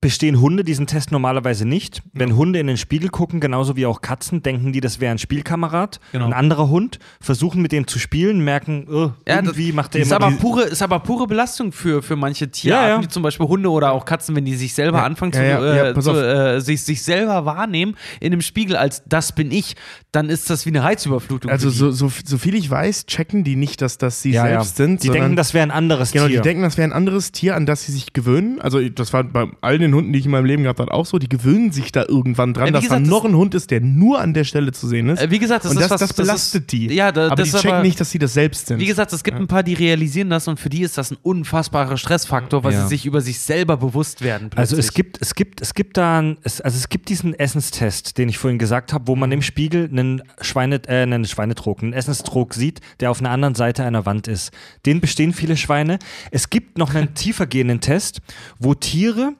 bestehen 0.00 0.40
Hunde 0.40 0.62
diesen 0.64 0.86
Test 0.86 1.10
normalerweise 1.12 1.66
nicht. 1.66 2.02
Wenn 2.12 2.36
Hunde 2.36 2.58
in 2.58 2.66
den 2.66 2.76
Spiegel 2.76 3.08
gucken, 3.10 3.40
genauso 3.40 3.76
wie 3.76 3.86
auch 3.86 4.00
Katzen, 4.00 4.42
denken 4.42 4.72
die, 4.72 4.80
das 4.80 5.00
wäre 5.00 5.10
ein 5.12 5.18
Spielkamerad, 5.18 6.00
Genau. 6.12 6.26
ein 6.26 6.32
anderer 6.32 6.68
Hund, 6.68 6.98
versuchen 7.20 7.62
mit 7.62 7.72
dem 7.72 7.86
zu 7.86 7.98
spielen, 7.98 8.40
merken, 8.40 8.86
oh, 8.90 9.12
Ja, 9.26 9.36
irgendwie 9.36 9.72
macht 9.72 9.94
der 9.94 10.02
ist 10.02 10.12
immer 10.12 10.26
aber 10.26 10.36
pure 10.36 10.62
ist 10.64 10.82
aber 10.82 10.98
pure 11.00 11.26
Belastung 11.26 11.72
für, 11.72 12.02
für 12.02 12.16
manche 12.16 12.50
Tierarten, 12.50 12.88
Ja, 12.88 12.96
ja. 12.96 13.02
wie 13.02 13.08
zum 13.08 13.22
Beispiel 13.22 13.46
Hunde 13.46 13.70
oder 13.70 13.92
auch 13.92 14.04
Katzen, 14.04 14.36
wenn 14.36 14.44
die 14.44 14.54
sich 14.56 14.74
selber 14.74 15.02
anfangen 15.04 15.32
zu, 15.32 15.40
äh, 15.40 15.94
zu 16.00 16.10
äh, 16.12 16.60
sich, 16.60 16.82
sich 16.82 17.02
selber 17.02 17.44
wahrnehmen 17.44 17.96
in 18.20 18.30
dem 18.30 18.40
Spiegel 18.42 18.76
als 18.76 19.02
das 19.06 19.34
bin 19.34 19.50
ich, 19.50 19.76
dann 20.12 20.28
ist 20.28 20.50
das 20.50 20.64
wie 20.66 20.70
eine 20.70 20.82
Reizüberflutung. 20.82 21.50
also 21.50 21.70
so, 21.70 21.90
so, 21.90 22.10
so 22.24 22.38
viel 22.38 22.54
ich 22.54 22.70
weiß, 22.70 23.06
checken 23.06 23.44
die 23.44 23.56
nicht, 23.56 23.82
dass 23.82 23.98
das 23.98 24.22
sie 24.22 24.32
selbst 24.32 24.76
sind. 24.76 25.02
Die 25.02 25.08
denken, 25.10 25.36
das 25.36 25.54
wäre 25.54 25.62
ein 25.62 25.70
anderes 25.70 26.12
Genau, 26.12 26.26
Tier. 26.26 26.38
die 26.38 26.42
denken, 26.42 26.62
das 26.62 26.76
wäre 26.76 26.88
ein 26.88 26.92
anderes 26.92 27.32
Tier, 27.32 27.54
an 27.56 27.66
das 27.66 27.84
sie 27.84 27.92
sich 27.92 28.12
gewöhnen. 28.12 28.60
Also, 28.60 28.86
das 28.88 29.12
war 29.12 29.24
bei 29.24 29.46
all 29.60 29.78
den 29.86 29.94
Hunden, 29.94 30.12
die 30.12 30.18
ich 30.18 30.24
in 30.26 30.30
meinem 30.30 30.44
Leben 30.44 30.62
gehabt 30.62 30.80
habe, 30.80 30.92
auch 30.92 31.06
so. 31.06 31.18
Die 31.18 31.28
gewöhnen 31.28 31.72
sich 31.72 31.92
da 31.92 32.04
irgendwann 32.06 32.54
dran, 32.54 32.64
Ja, 32.66 32.68
wie 32.68 32.72
dass 32.74 32.82
gesagt, 32.82 33.00
da 33.00 33.00
das- 33.04 33.10
noch 33.10 33.24
ein 33.24 33.34
Hund 33.36 33.54
ist, 33.54 33.70
der 33.70 33.80
nur 33.80 34.20
an 34.20 34.34
der 34.34 34.44
Stelle 34.44 34.72
zu 34.72 34.86
sehen 34.88 35.08
ist. 35.08 35.20
Äh, 35.22 35.30
wie 35.30 35.38
gesagt, 35.38 35.64
das 35.64 35.72
und 35.72 35.80
das, 35.80 35.90
was, 35.90 36.00
das 36.00 36.08
das 36.10 36.16
belastet 36.16 36.62
ist, 36.64 36.72
die. 36.72 36.94
Ja, 36.94 37.12
da, 37.12 37.26
aber 37.26 37.36
das 37.36 37.50
die 37.50 37.56
checken 37.56 37.70
aber, 37.72 37.82
nicht, 37.82 38.00
dass 38.00 38.10
sie 38.10 38.18
das 38.18 38.34
selbst 38.34 38.66
sind. 38.66 38.78
Wie 38.80 38.86
gesagt, 38.86 39.12
es 39.12 39.22
gibt 39.24 39.36
ein 39.38 39.46
paar, 39.46 39.62
die 39.62 39.74
realisieren 39.74 40.30
das 40.30 40.48
und 40.48 40.58
für 40.60 40.68
die 40.68 40.82
ist 40.82 40.98
das 40.98 41.10
ein 41.10 41.18
unfassbarer 41.22 41.96
Stressfaktor, 41.96 42.64
weil 42.64 42.72
Ja. 42.72 42.82
sie 42.82 42.88
sich 42.88 43.06
über 43.06 43.20
sich 43.20 43.38
selber 43.40 43.76
bewusst 43.76 44.22
werden. 44.22 44.50
Also 44.56 44.76
es 44.76 44.86
plötzlich. 44.92 44.94
gibt, 44.94 45.22
es 45.22 45.34
gibt, 45.34 45.60
es 45.60 45.74
gibt 45.74 45.96
da, 45.96 46.18
ein, 46.20 46.36
es, 46.42 46.60
also 46.60 46.76
es 46.76 46.88
gibt 46.88 47.08
diesen 47.08 47.34
Essenstest, 47.38 48.18
den 48.18 48.28
ich 48.28 48.38
vorhin 48.38 48.58
gesagt 48.58 48.92
habe, 48.92 49.06
wo 49.08 49.16
man 49.16 49.32
im 49.32 49.42
Spiegel 49.42 49.88
einen 49.90 50.22
Schweine, 50.40 50.80
äh, 50.86 51.02
einen 51.02 51.24
Schweinetrog, 51.24 51.82
einen 51.82 51.92
Essenstrog 51.92 52.54
sieht, 52.54 52.80
der 53.00 53.10
auf 53.10 53.20
einer 53.20 53.30
anderen 53.30 53.54
Seite 53.54 53.84
einer 53.84 54.06
Wand 54.06 54.28
ist. 54.28 54.50
Den 54.84 55.00
bestehen 55.00 55.32
viele 55.32 55.56
Schweine. 55.56 55.98
Es 56.30 56.50
gibt 56.50 56.78
noch 56.78 56.94
einen 56.94 57.14
tiefergehenden 57.14 57.80
Test, 57.80 58.20
wo 58.58 58.74
Tiere 58.74 59.32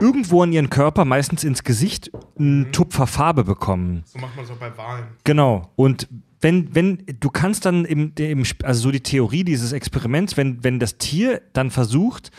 irgendwo 0.00 0.42
an 0.42 0.52
ihren 0.52 0.70
Körper, 0.70 1.04
meistens 1.04 1.44
ins 1.44 1.64
Gesicht, 1.64 2.10
einen 2.38 2.72
Tupfer 2.72 3.06
Farbe 3.06 3.44
bekommen. 3.44 4.02
so 4.06 4.18
macht 4.18 4.36
man 4.36 4.44
es 4.44 4.50
auch 4.50 4.56
bei 4.56 4.76
Wahlen. 4.76 5.06
Genau. 5.24 5.70
Und 5.76 6.08
wenn, 6.40 6.74
wenn, 6.74 7.04
du 7.20 7.30
kannst 7.30 7.64
dann 7.64 7.84
im, 7.84 8.12
im, 8.16 8.44
also 8.62 8.80
so 8.80 8.90
die 8.90 9.02
Theorie 9.02 9.44
dieses 9.44 9.72
Experiments, 9.72 10.36
wenn, 10.36 10.62
wenn 10.62 10.78
das 10.78 10.98
Tier 10.98 11.42
dann 11.52 11.70
versucht, 11.70 12.30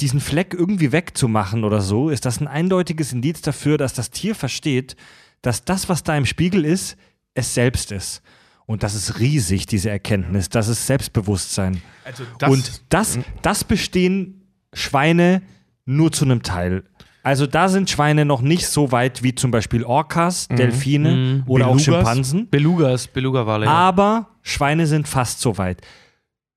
diesen 0.00 0.20
Fleck 0.20 0.54
irgendwie 0.54 0.92
wegzumachen 0.92 1.64
oder 1.64 1.80
so, 1.80 2.10
ist 2.10 2.24
das 2.24 2.40
ein 2.40 2.48
eindeutiges 2.48 3.12
Indiz 3.12 3.42
dafür, 3.42 3.78
dass 3.78 3.94
das 3.94 4.10
Tier 4.10 4.34
versteht, 4.34 4.96
dass 5.42 5.64
das, 5.64 5.88
was 5.88 6.02
da 6.02 6.16
im 6.16 6.26
Spiegel 6.26 6.64
ist, 6.64 6.96
es 7.34 7.54
selbst 7.54 7.92
ist. 7.92 8.22
Und 8.66 8.82
das 8.82 8.94
ist 8.94 9.18
riesig, 9.18 9.66
diese 9.66 9.90
Erkenntnis. 9.90 10.48
Das 10.48 10.68
ist 10.68 10.86
Selbstbewusstsein. 10.86 11.82
Also 12.04 12.24
Und 12.48 12.82
das, 12.88 13.18
das 13.42 13.62
bestehen 13.62 14.48
Schweine 14.72 15.42
nur 15.84 16.12
zu 16.12 16.24
einem 16.24 16.42
Teil. 16.42 16.84
Also 17.24 17.46
da 17.46 17.68
sind 17.68 17.88
Schweine 17.90 18.24
noch 18.24 18.42
nicht 18.42 18.66
so 18.68 18.92
weit 18.92 19.22
wie 19.22 19.34
zum 19.34 19.50
Beispiel 19.50 19.82
Orcas, 19.82 20.46
Delfine 20.48 21.10
Mhm. 21.10 21.42
oder 21.46 21.66
auch 21.66 21.76
Belugas. 21.76 21.84
Schimpansen. 21.84 22.48
Belugas, 22.50 23.06
Beluga-Wale. 23.08 23.64
ja. 23.66 23.72
Aber 23.72 24.28
Schweine 24.42 24.86
sind 24.86 25.08
fast 25.08 25.40
so 25.40 25.56
weit. 25.58 25.80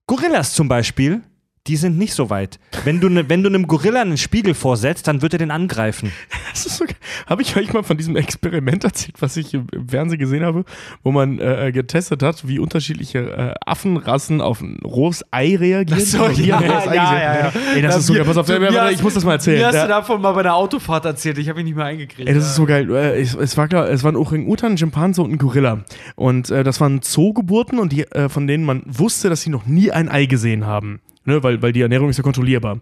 Gorillas 0.07 0.53
zum 0.53 0.68
Beispiel, 0.68 1.22
die 1.68 1.76
sind 1.76 1.98
nicht 1.98 2.14
so 2.14 2.30
weit. 2.30 2.60
Wenn 2.85 2.99
du, 3.02 3.10
ne, 3.10 3.27
wenn 3.30 3.44
du 3.44 3.49
einem 3.49 3.68
Gorilla 3.68 4.02
einen 4.02 4.18
Spiegel 4.18 4.53
vorsetzt, 4.53 5.07
dann 5.07 5.22
wird 5.22 5.34
er 5.34 5.39
den 5.39 5.52
angreifen. 5.52 6.11
Das 6.57 6.65
ist 6.65 6.77
so 6.77 6.85
geil. 6.85 6.95
Habe 7.27 7.44
ich 7.44 7.56
euch 7.56 7.72
mal 7.72 7.84
von 7.84 7.98
diesem 7.98 8.15
Experiment 8.15 8.84
erzählt, 8.84 9.15
was 9.22 9.38
ich 9.38 9.53
im, 9.53 9.68
im 9.72 9.88
Fernsehen 9.89 10.18
gesehen 10.18 10.44
habe, 10.44 10.65
wo 11.03 11.11
man 11.11 11.38
äh, 11.39 11.72
getestet 11.72 12.23
hat, 12.23 12.48
wie 12.48 12.57
unterschiedliche 12.57 13.19
äh, 13.19 13.53
Affenrassen 13.64 14.41
auf 14.41 14.61
ein 14.61 14.80
rohes 14.84 15.23
Ei 15.30 15.56
reagieren? 15.56 15.99
So, 15.99 16.26
ja, 16.30 16.60
ja, 16.61 16.94
ja, 16.94 16.94
ja. 16.94 17.53
Ey, 17.76 17.81
das 17.84 17.94
Ja, 17.94 17.99
ist 17.99 18.07
so 18.07 18.14
geil. 18.15 18.23
Pass 18.26 18.38
auf, 18.38 18.48
hast- 18.49 18.91
ich 18.94 19.03
muss 19.03 19.14
das 19.14 19.23
mal 19.23 19.34
erzählen. 19.34 19.60
Mir 19.60 19.68
hast 19.68 19.76
Ja. 19.76 19.84
du 19.84 19.89
davon 19.89 20.19
mal 20.22 20.31
bei 20.31 20.41
der 20.41 20.56
Autofahrt 20.56 21.06
erzählt, 21.06 21.38
ich 21.38 21.48
habe 21.49 21.60
ihn 21.60 21.65
nicht 21.65 21.76
mehr 21.76 21.85
eingekriegt. 21.85 22.27
Ey, 22.27 22.34
das 22.34 22.45
ist 22.45 22.56
so 22.56 22.65
geil. 22.65 22.89
Äh, 22.89 23.22
Es, 23.22 23.35
es 23.35 23.56
war 23.56 23.68
klar, 23.68 23.88
es 23.89 24.03
waren 24.03 24.15
Orang-Utan, 24.15 24.72
ein 24.72 24.77
Schimpanse 24.80 25.22
und 25.22 25.31
ein 25.34 25.38
Gorilla. 25.38 25.84
Und 26.15 26.49
äh, 26.49 26.64
das 26.64 26.81
waren 26.81 27.03
Zoogeburten 27.03 27.77
und 27.77 27.91
die, 27.91 28.03
äh, 28.11 28.30
von 28.30 28.48
denen 28.48 28.64
man 28.64 28.81
wusste, 28.85 29.30
dass 29.30 29.41
sie 29.41 29.52
noch 29.52 29.68
nie 29.68 29.91
ein 29.91 30.10
Ei 30.10 30.26
gesehen 30.26 30.65
haben. 30.65 31.02
Ne? 31.28 31.44
Weil, 31.44 31.62
weil 31.62 31.74
die 31.74 31.82
Ernährung 31.82 32.10
ist 32.10 32.18
ja 32.18 32.24
kontrollierbar. 32.24 32.80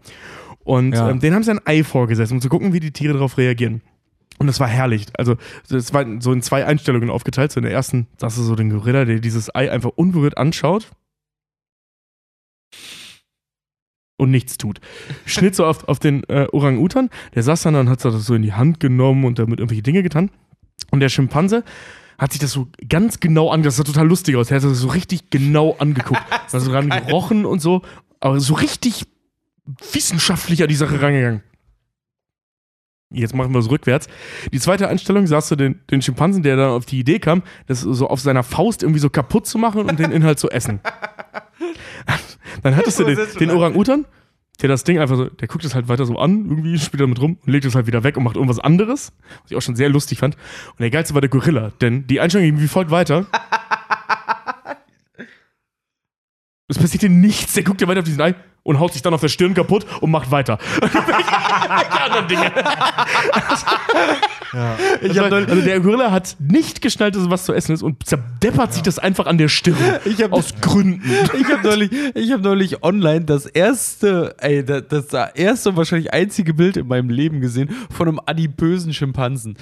Und 0.64 0.94
Ja. 0.94 1.10
ähm, 1.10 1.20
denen 1.20 1.36
haben 1.36 1.44
sie 1.44 1.52
ein 1.52 1.62
Ei 1.66 1.84
vorgesetzt, 1.84 2.32
um 2.32 2.40
zu 2.42 2.50
gucken, 2.50 2.74
wie 2.74 2.80
die 2.80 2.92
Tiere 2.92 3.14
darauf 3.14 3.38
reagieren. 3.38 3.82
Und 4.38 4.48
das 4.48 4.60
war 4.60 4.68
herrlich. 4.68 5.06
Also, 5.18 5.36
es 5.70 5.94
war 5.94 6.06
so 6.20 6.32
in 6.34 6.42
zwei 6.42 6.66
Einstellungen 6.66 7.10
aufgeteilt. 7.10 7.52
So 7.52 7.60
in 7.60 7.64
der 7.64 7.72
ersten 7.74 8.08
saß 8.18 8.36
du 8.36 8.44
so 8.44 8.56
den 8.56 8.70
Gorilla, 8.70 9.06
der 9.06 9.20
dieses 9.20 9.54
Ei 9.56 9.72
einfach 9.72 9.92
unberührt 9.96 10.38
anschaut. 10.38 10.90
Und 14.18 14.32
nichts 14.32 14.58
tut. 14.58 14.80
Schnitt 15.26 15.56
so 15.56 15.66
auf, 15.66 15.88
auf 15.90 16.00
den 16.00 16.24
äh, 16.30 16.48
Orang-Utan. 16.52 17.10
Der 17.34 17.44
saß 17.44 17.64
dann 17.64 17.76
und 17.76 17.90
hat 17.90 18.04
das 18.06 18.26
so 18.26 18.34
in 18.34 18.42
die 18.44 18.54
Hand 18.54 18.80
genommen 18.80 19.26
und 19.26 19.40
damit 19.40 19.60
irgendwelche 19.60 19.84
Dinge 19.84 20.04
getan. 20.04 20.32
Und 20.92 21.02
der 21.02 21.10
Schimpanse 21.10 21.64
hat 22.18 22.32
sich 22.32 22.40
das 22.40 22.52
so 22.52 22.68
ganz 22.88 23.20
genau 23.20 23.50
angeguckt. 23.50 23.68
Das 23.68 23.76
sah 23.78 23.84
total 23.84 24.08
lustig 24.08 24.38
aus. 24.38 24.50
Er 24.52 24.58
hat 24.58 24.64
das 24.64 24.78
so 24.78 24.88
richtig 24.88 25.30
genau 25.32 25.76
angeguckt. 25.80 26.22
Hat 26.32 26.50
so 26.50 26.72
ran 26.72 26.90
gerochen 26.90 27.46
und 27.46 27.60
so. 27.62 27.82
Aber 28.26 28.40
so 28.40 28.56
richtig 28.56 29.06
wissenschaftlich 29.92 30.64
an 30.64 30.68
die 30.68 30.74
Sache 30.74 31.00
rangegangen. 31.00 31.44
Jetzt 33.12 33.36
machen 33.36 33.54
wir 33.54 33.60
es 33.60 33.70
rückwärts. 33.70 34.08
Die 34.52 34.60
zweite 34.60 34.88
Einstellung 34.88 35.28
sahst 35.28 35.52
du 35.52 35.56
den, 35.56 35.82
den 35.92 36.02
Schimpansen, 36.02 36.42
der 36.42 36.56
dann 36.56 36.72
auf 36.72 36.88
die 36.88 36.98
Idee 36.98 37.20
kam, 37.20 37.44
das 37.68 37.82
so 37.82 38.08
auf 38.08 38.20
seiner 38.20 38.42
Faust 38.42 38.82
irgendwie 38.82 39.00
so 39.00 39.12
kaputt 39.12 39.46
zu 39.46 39.60
machen 39.60 39.88
und 39.88 40.00
den 40.00 40.12
Inhalt 40.12 40.40
zu 40.40 40.50
essen. 40.50 40.80
Dann 42.64 42.76
hattest 42.76 42.98
du 43.00 43.04
den, 43.04 43.20
den 43.40 43.52
Orang-Utan, 43.52 44.06
der 44.60 44.70
das 44.70 44.84
Ding 44.84 44.98
einfach 44.98 45.18
so, 45.18 45.26
der 45.26 45.48
guckt 45.48 45.64
es 45.64 45.76
halt 45.76 45.88
weiter 45.88 46.08
so 46.08 46.18
an, 46.18 46.50
irgendwie 46.50 46.80
spielt 46.80 47.02
damit 47.02 47.22
rum 47.22 47.38
und 47.46 47.52
legt 47.52 47.66
es 47.66 47.76
halt 47.76 47.86
wieder 47.86 48.04
weg 48.04 48.18
und 48.18 48.24
macht 48.24 48.38
irgendwas 48.38 48.60
anderes, 48.60 49.14
was 49.44 49.52
ich 49.52 49.58
auch 49.58 49.62
schon 49.62 49.76
sehr 49.76 49.90
lustig 49.90 50.18
fand. 50.18 50.36
Und 50.36 50.80
der 50.80 50.90
geilste 50.90 51.14
war 51.14 51.22
der 51.22 51.30
Gorilla, 51.30 51.74
denn 51.80 52.08
die 52.08 52.20
Einstellung 52.20 52.48
ging 52.48 52.60
wie 52.60 52.68
folgt 52.68 52.90
weiter. 52.90 53.28
Es 56.68 56.80
passiert 56.80 57.04
dir 57.04 57.10
nichts, 57.10 57.54
der 57.54 57.64
guckt 57.64 57.82
dir 57.82 57.88
weiter 57.88 58.00
auf 58.00 58.06
diesen 58.06 58.22
Ei 58.22 58.36
und 58.66 58.80
haut 58.80 58.94
sich 58.94 59.02
dann 59.04 59.14
auf 59.14 59.22
der 59.22 59.28
Stirn 59.30 59.54
kaputt 59.54 59.86
und 60.02 60.10
macht 60.10 60.32
weiter. 60.32 60.58
Die 60.82 62.00
anderen 62.02 62.28
Dinge. 62.28 62.52
Ich 65.02 65.20
hab 65.20 65.32
also 65.32 65.62
der 65.62 65.80
Gorilla 65.82 66.12
hat 66.12 66.36
nicht 66.40 66.82
geschnallt, 66.82 67.16
dass 67.16 67.24
es 67.24 67.30
was 67.30 67.46
zu 67.46 67.54
essen 67.54 67.74
ist 67.74 67.84
und 67.84 68.06
zerdeppert 68.06 68.74
sich 68.74 68.82
das 68.82 68.98
einfach 69.00 69.28
an 69.28 69.38
der 69.38 69.48
Stirn. 69.50 69.76
Ich 70.06 70.22
hab- 70.22 70.34
aus 70.34 70.54
Gründen. 70.62 71.02
Ich 71.40 71.52
habe 71.52 71.68
neulich, 71.68 71.92
ich 72.16 72.32
hab 72.32 72.42
neulich 72.42 72.84
online 72.84 73.26
das 73.26 73.46
erste, 73.46 74.36
ey, 74.40 74.64
das, 74.64 74.84
das 74.90 75.14
erste 75.36 75.70
und 75.70 75.78
wahrscheinlich 75.78 76.14
einzige 76.14 76.54
Bild 76.54 76.78
in 76.78 76.88
meinem 76.88 77.10
Leben 77.10 77.42
gesehen 77.42 77.70
von 77.92 78.08
einem 78.08 78.20
adipösen 78.26 78.94
Schimpansen. 78.94 79.58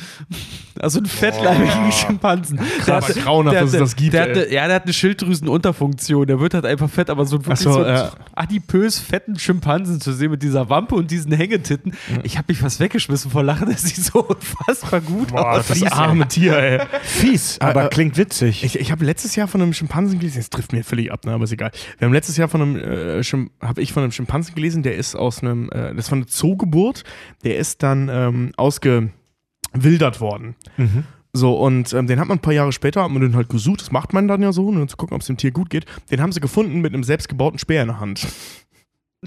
Also 0.80 1.00
einen 1.00 1.08
fettleibigen 1.08 1.92
Schimpansen. 1.92 2.60
Der 2.88 2.98
aber 2.98 3.08
grauenhaft, 3.14 3.58
dass 3.62 3.74
es 3.74 3.80
das 3.80 3.96
gibt, 3.96 4.14
Der 4.14 4.22
hatte, 4.24 4.54
ja, 4.54 4.68
der 4.68 4.76
hat 4.76 4.84
eine 4.84 4.94
Schilddrüsenunterfunktion. 4.94 6.28
Der 6.28 6.40
wird 6.40 6.54
halt 6.54 6.66
einfach 6.66 6.90
fett, 6.90 7.10
aber 7.10 7.26
so, 7.26 7.38
wirklich 7.46 7.54
Ach 7.54 7.74
so, 7.74 7.74
so 7.74 7.86
ja. 7.86 8.12
adipös 8.34 8.93
fetten 9.00 9.38
Schimpansen 9.40 10.00
zu 10.02 10.14
sehen 10.14 10.32
mit 10.32 10.44
dieser 10.44 10.70
Wampe 10.70 10.96
und 10.96 11.12
diesen 11.12 11.32
Hängetitten. 11.32 11.94
Ich 12.24 12.38
habe 12.38 12.46
mich 12.50 12.60
fast 12.60 12.80
weggeschmissen 12.80 13.32
vor 13.32 13.44
Lachen. 13.44 13.68
Das 13.74 13.84
sieht 13.84 14.04
so 14.04 14.24
unfassbar 14.24 15.02
gut 15.02 15.30
Boah, 15.30 15.54
aus. 15.60 15.68
das 15.68 15.82
arme 15.92 16.28
Tier, 16.28 16.58
ey. 16.58 16.80
Fies, 17.02 17.60
aber 17.60 17.86
äh, 17.86 17.90
klingt 17.90 18.18
witzig. 18.18 18.64
Ich, 18.64 18.80
ich 18.80 18.92
habe 18.92 19.04
letztes 19.06 19.36
Jahr 19.36 19.48
von 19.48 19.62
einem 19.62 19.74
Schimpansen 19.74 20.20
gelesen, 20.20 20.38
das 20.40 20.50
trifft 20.50 20.74
mir 20.74 20.84
völlig 20.84 21.12
ab, 21.12 21.26
ne, 21.26 21.32
aber 21.34 21.46
ist 21.46 21.52
egal. 21.52 21.72
Wir 21.98 22.06
haben 22.06 22.14
letztes 22.14 22.38
Jahr 22.38 22.48
von 22.50 22.62
einem, 22.62 22.76
äh, 22.76 23.24
Schim- 23.24 23.50
habe 23.62 23.82
ich 23.82 23.94
von 23.94 24.04
einem 24.04 24.12
Schimpansen 24.12 24.54
gelesen, 24.56 24.84
der 24.84 24.96
ist 24.96 25.16
aus 25.16 25.42
einem, 25.42 25.70
äh, 25.72 25.94
das 25.96 26.12
war 26.12 26.18
eine 26.18 26.26
Zoogeburt, 26.28 27.04
der 27.44 27.58
ist 27.58 27.82
dann 27.84 28.10
ähm, 28.12 28.52
ausgewildert 28.58 30.20
worden. 30.22 30.56
Mhm. 30.78 31.04
So, 31.36 31.56
und 31.58 31.92
ähm, 31.94 32.06
den 32.06 32.20
hat 32.20 32.28
man 32.28 32.38
ein 32.38 32.42
paar 32.42 32.54
Jahre 32.54 32.72
später, 32.72 33.04
hat 33.04 33.10
man 33.10 33.22
den 33.22 33.36
halt 33.36 33.50
gesucht, 33.50 33.82
das 33.82 33.92
macht 33.92 34.14
man 34.14 34.28
dann 34.28 34.44
ja 34.44 34.52
so, 34.52 34.68
um 34.68 34.88
zu 34.88 34.98
gucken, 34.98 35.16
ob 35.16 35.22
es 35.22 35.28
dem 35.28 35.38
Tier 35.38 35.50
gut 35.52 35.72
geht. 35.72 35.86
Den 36.12 36.22
haben 36.22 36.32
sie 36.32 36.40
gefunden 36.40 36.80
mit 36.80 36.94
einem 36.94 37.04
selbstgebauten 37.04 37.58
Speer 37.58 37.82
in 37.82 37.88
der 37.88 38.00
Hand. 38.00 38.28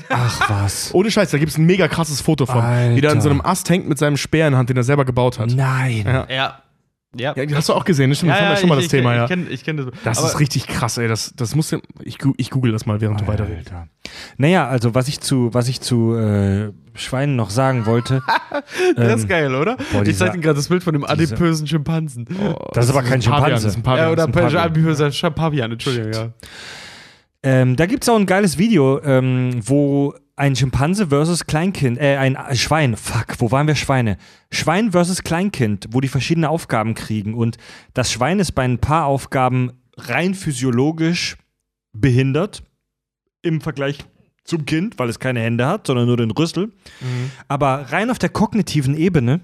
Ach 0.09 0.51
was. 0.51 0.91
Ohne 0.95 1.11
Scheiß, 1.11 1.31
da 1.31 1.39
gibt 1.39 1.53
es 1.53 1.59
ein 1.59 1.67
mega 1.67 1.89
krasses 1.89 2.21
Foto 2.21 2.47
von, 2.47 2.63
wie 2.95 3.01
der 3.01 3.13
an 3.13 3.21
so 3.21 3.31
einem 3.31 3.41
Ast 3.41 3.69
hängt 3.71 3.89
mit 3.89 3.99
seinem 3.99 4.17
Speer 4.17 4.47
in 4.47 4.53
der 4.53 4.59
Hand, 4.59 4.71
den 4.71 4.77
er 4.77 4.85
selber 4.85 5.05
gebaut 5.05 5.39
hat. 5.39 5.51
Nein. 5.51 6.05
Ja. 6.07 6.27
Ja. 6.29 6.63
Ja. 7.19 7.33
Ja, 7.35 7.45
hast 7.57 7.71
du 7.71 7.73
auch 7.73 7.87
gesehen, 7.87 8.11
das 8.11 8.19
stimmt, 8.19 8.33
das 8.33 8.41
haben 8.41 8.51
wir 8.51 8.57
schon 8.57 8.69
mal 8.69 8.75
das 8.75 8.85
ich, 8.85 8.91
Thema, 8.91 9.13
ich, 9.13 9.17
ja. 9.17 9.25
Ich 9.25 9.29
kenne 9.31 9.47
ich 9.49 9.65
kenn 9.65 9.77
das. 9.79 9.87
Das 10.05 10.19
Aber- 10.19 10.29
ist 10.29 10.39
richtig 10.41 10.67
krass, 10.67 10.99
ey. 10.99 11.09
Das, 11.09 11.33
das 11.35 11.55
musst 11.55 11.73
du, 11.73 11.79
ich, 12.03 12.19
ich 12.37 12.51
google 12.51 12.73
das 12.73 12.85
mal, 12.85 13.01
während 13.01 13.21
du 13.23 13.27
weiterredest. 13.27 13.73
Alter. 13.73 13.89
Naja, 14.37 14.69
also 14.69 14.95
was 14.95 15.09
ich 15.09 15.21
zu, 15.21 15.49
was 15.55 15.69
ich 15.69 15.81
zu 15.81 16.15
äh, 16.15 16.73
Schweinen 16.95 17.35
noch 17.37 17.49
sagen 17.49 17.87
wollte. 17.87 18.23
Der 18.99 19.15
ist 19.15 19.23
ähm, 19.23 19.29
geil, 19.29 19.55
oder? 19.55 19.77
boah, 19.93 20.03
ich 20.03 20.09
dieser- 20.09 20.27
zeig 20.27 20.35
dir 20.35 20.41
gerade 20.41 20.57
das 20.57 20.69
Bild 20.69 20.83
von 20.83 20.93
dem 20.93 21.05
adipösen 21.05 21.67
Schimpansen. 21.67 22.27
Das 22.75 22.85
ist 22.85 22.91
aber 22.91 23.03
kein 23.03 23.15
ein 23.15 23.21
Pavian, 23.21 23.23
Schimpanse. 23.23 23.53
Das 23.53 23.65
ist 23.65 23.77
ein 23.77 23.83
Pavian. 23.83 24.07
Ja, 24.07 24.13
oder 24.13 24.25
ein 24.25 24.33
Pavian. 24.33 24.63
adipöser 24.65 25.11
Champavian, 25.11 25.73
Entschuldigung, 25.73 26.13
ja. 26.13 26.29
Ähm, 27.47 27.77
da 27.77 27.87
gibt 27.87 28.03
es 28.03 28.09
auch 28.09 28.17
ein 28.17 28.27
geiles 28.27 28.59
Video, 28.59 29.01
ähm, 29.05 29.61
wo 29.65 30.13
ein 30.35 30.57
Schimpanse 30.57 31.07
versus 31.07 31.47
Kleinkind, 31.47 31.97
äh, 31.97 32.17
ein 32.17 32.37
Schwein, 32.57 32.97
fuck, 32.97 33.37
wo 33.39 33.53
waren 33.53 33.69
wir 33.69 33.77
Schweine? 33.77 34.19
Schwein 34.51 34.91
versus 34.91 35.23
Kleinkind, 35.23 35.87
wo 35.93 36.01
die 36.01 36.09
verschiedene 36.09 36.51
Aufgaben 36.51 36.95
kriegen. 36.95 37.35
Und 37.35 37.57
das 37.95 38.11
Schwein 38.11 38.41
ist 38.41 38.51
bei 38.57 38.65
ein 38.65 38.81
paar 38.81 39.05
Aufgaben 39.05 39.71
rein 39.97 40.35
physiologisch 40.35 41.37
behindert 41.93 42.65
im 43.43 43.61
Vergleich 43.61 43.99
zum 44.43 44.67
Kind, 44.67 44.99
weil 44.99 45.09
es 45.09 45.21
keine 45.21 45.39
Hände 45.39 45.69
hat, 45.69 45.87
sondern 45.87 46.07
nur 46.07 46.17
den 46.17 46.33
Rüssel. 46.33 46.73
Aber 47.47 47.93
rein 47.93 48.11
auf 48.11 48.19
der 48.19 48.31
kognitiven 48.31 48.97
Ebene 48.97 49.41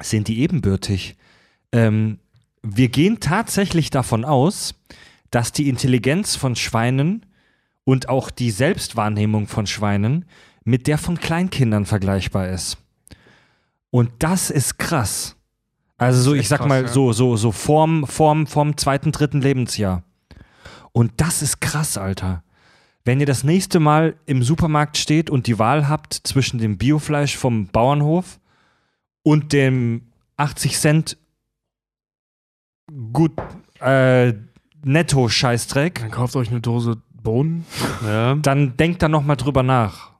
sind 0.00 0.28
die 0.28 0.38
ebenbürtig. 0.38 1.16
Ähm, 1.72 2.20
wir 2.62 2.88
gehen 2.90 3.18
tatsächlich 3.18 3.90
davon 3.90 4.24
aus, 4.24 4.76
dass 5.30 5.52
die 5.52 5.68
Intelligenz 5.68 6.36
von 6.36 6.56
Schweinen 6.56 7.26
und 7.84 8.08
auch 8.08 8.30
die 8.30 8.50
Selbstwahrnehmung 8.50 9.46
von 9.46 9.66
Schweinen 9.66 10.24
mit 10.64 10.86
der 10.86 10.98
von 10.98 11.18
Kleinkindern 11.18 11.86
vergleichbar 11.86 12.48
ist. 12.48 12.78
Und 13.90 14.10
das 14.18 14.50
ist 14.50 14.78
krass. 14.78 15.36
Also 15.96 16.20
so, 16.20 16.34
ich 16.34 16.48
sag 16.48 16.58
krass, 16.58 16.68
mal, 16.68 16.82
ja. 16.82 16.88
so, 16.88 17.12
so, 17.12 17.36
so 17.36 17.52
vorm, 17.52 18.06
vorm, 18.06 18.46
vorm 18.46 18.76
zweiten, 18.76 19.10
dritten 19.10 19.40
Lebensjahr. 19.40 20.02
Und 20.92 21.12
das 21.16 21.42
ist 21.42 21.60
krass, 21.60 21.96
Alter. 21.96 22.42
Wenn 23.04 23.20
ihr 23.20 23.26
das 23.26 23.42
nächste 23.42 23.80
Mal 23.80 24.16
im 24.26 24.42
Supermarkt 24.42 24.98
steht 24.98 25.30
und 25.30 25.46
die 25.46 25.58
Wahl 25.58 25.88
habt 25.88 26.12
zwischen 26.12 26.58
dem 26.58 26.76
Biofleisch 26.76 27.36
vom 27.36 27.68
Bauernhof 27.68 28.38
und 29.22 29.52
dem 29.52 30.08
80 30.36 30.78
Cent 30.78 31.16
gut 33.12 33.32
äh, 33.80 34.34
Netto-Scheißdreck, 34.84 36.00
Dann 36.00 36.10
kauft 36.10 36.36
euch 36.36 36.50
eine 36.50 36.60
Dose 36.60 36.96
Bohnen. 37.22 37.64
ja. 38.06 38.34
dann 38.36 38.76
denkt 38.76 39.02
da 39.02 39.08
nochmal 39.08 39.36
drüber 39.36 39.62
nach. 39.62 40.12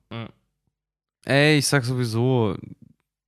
Ey, 1.25 1.59
ich 1.59 1.67
sag 1.67 1.85
sowieso, 1.85 2.57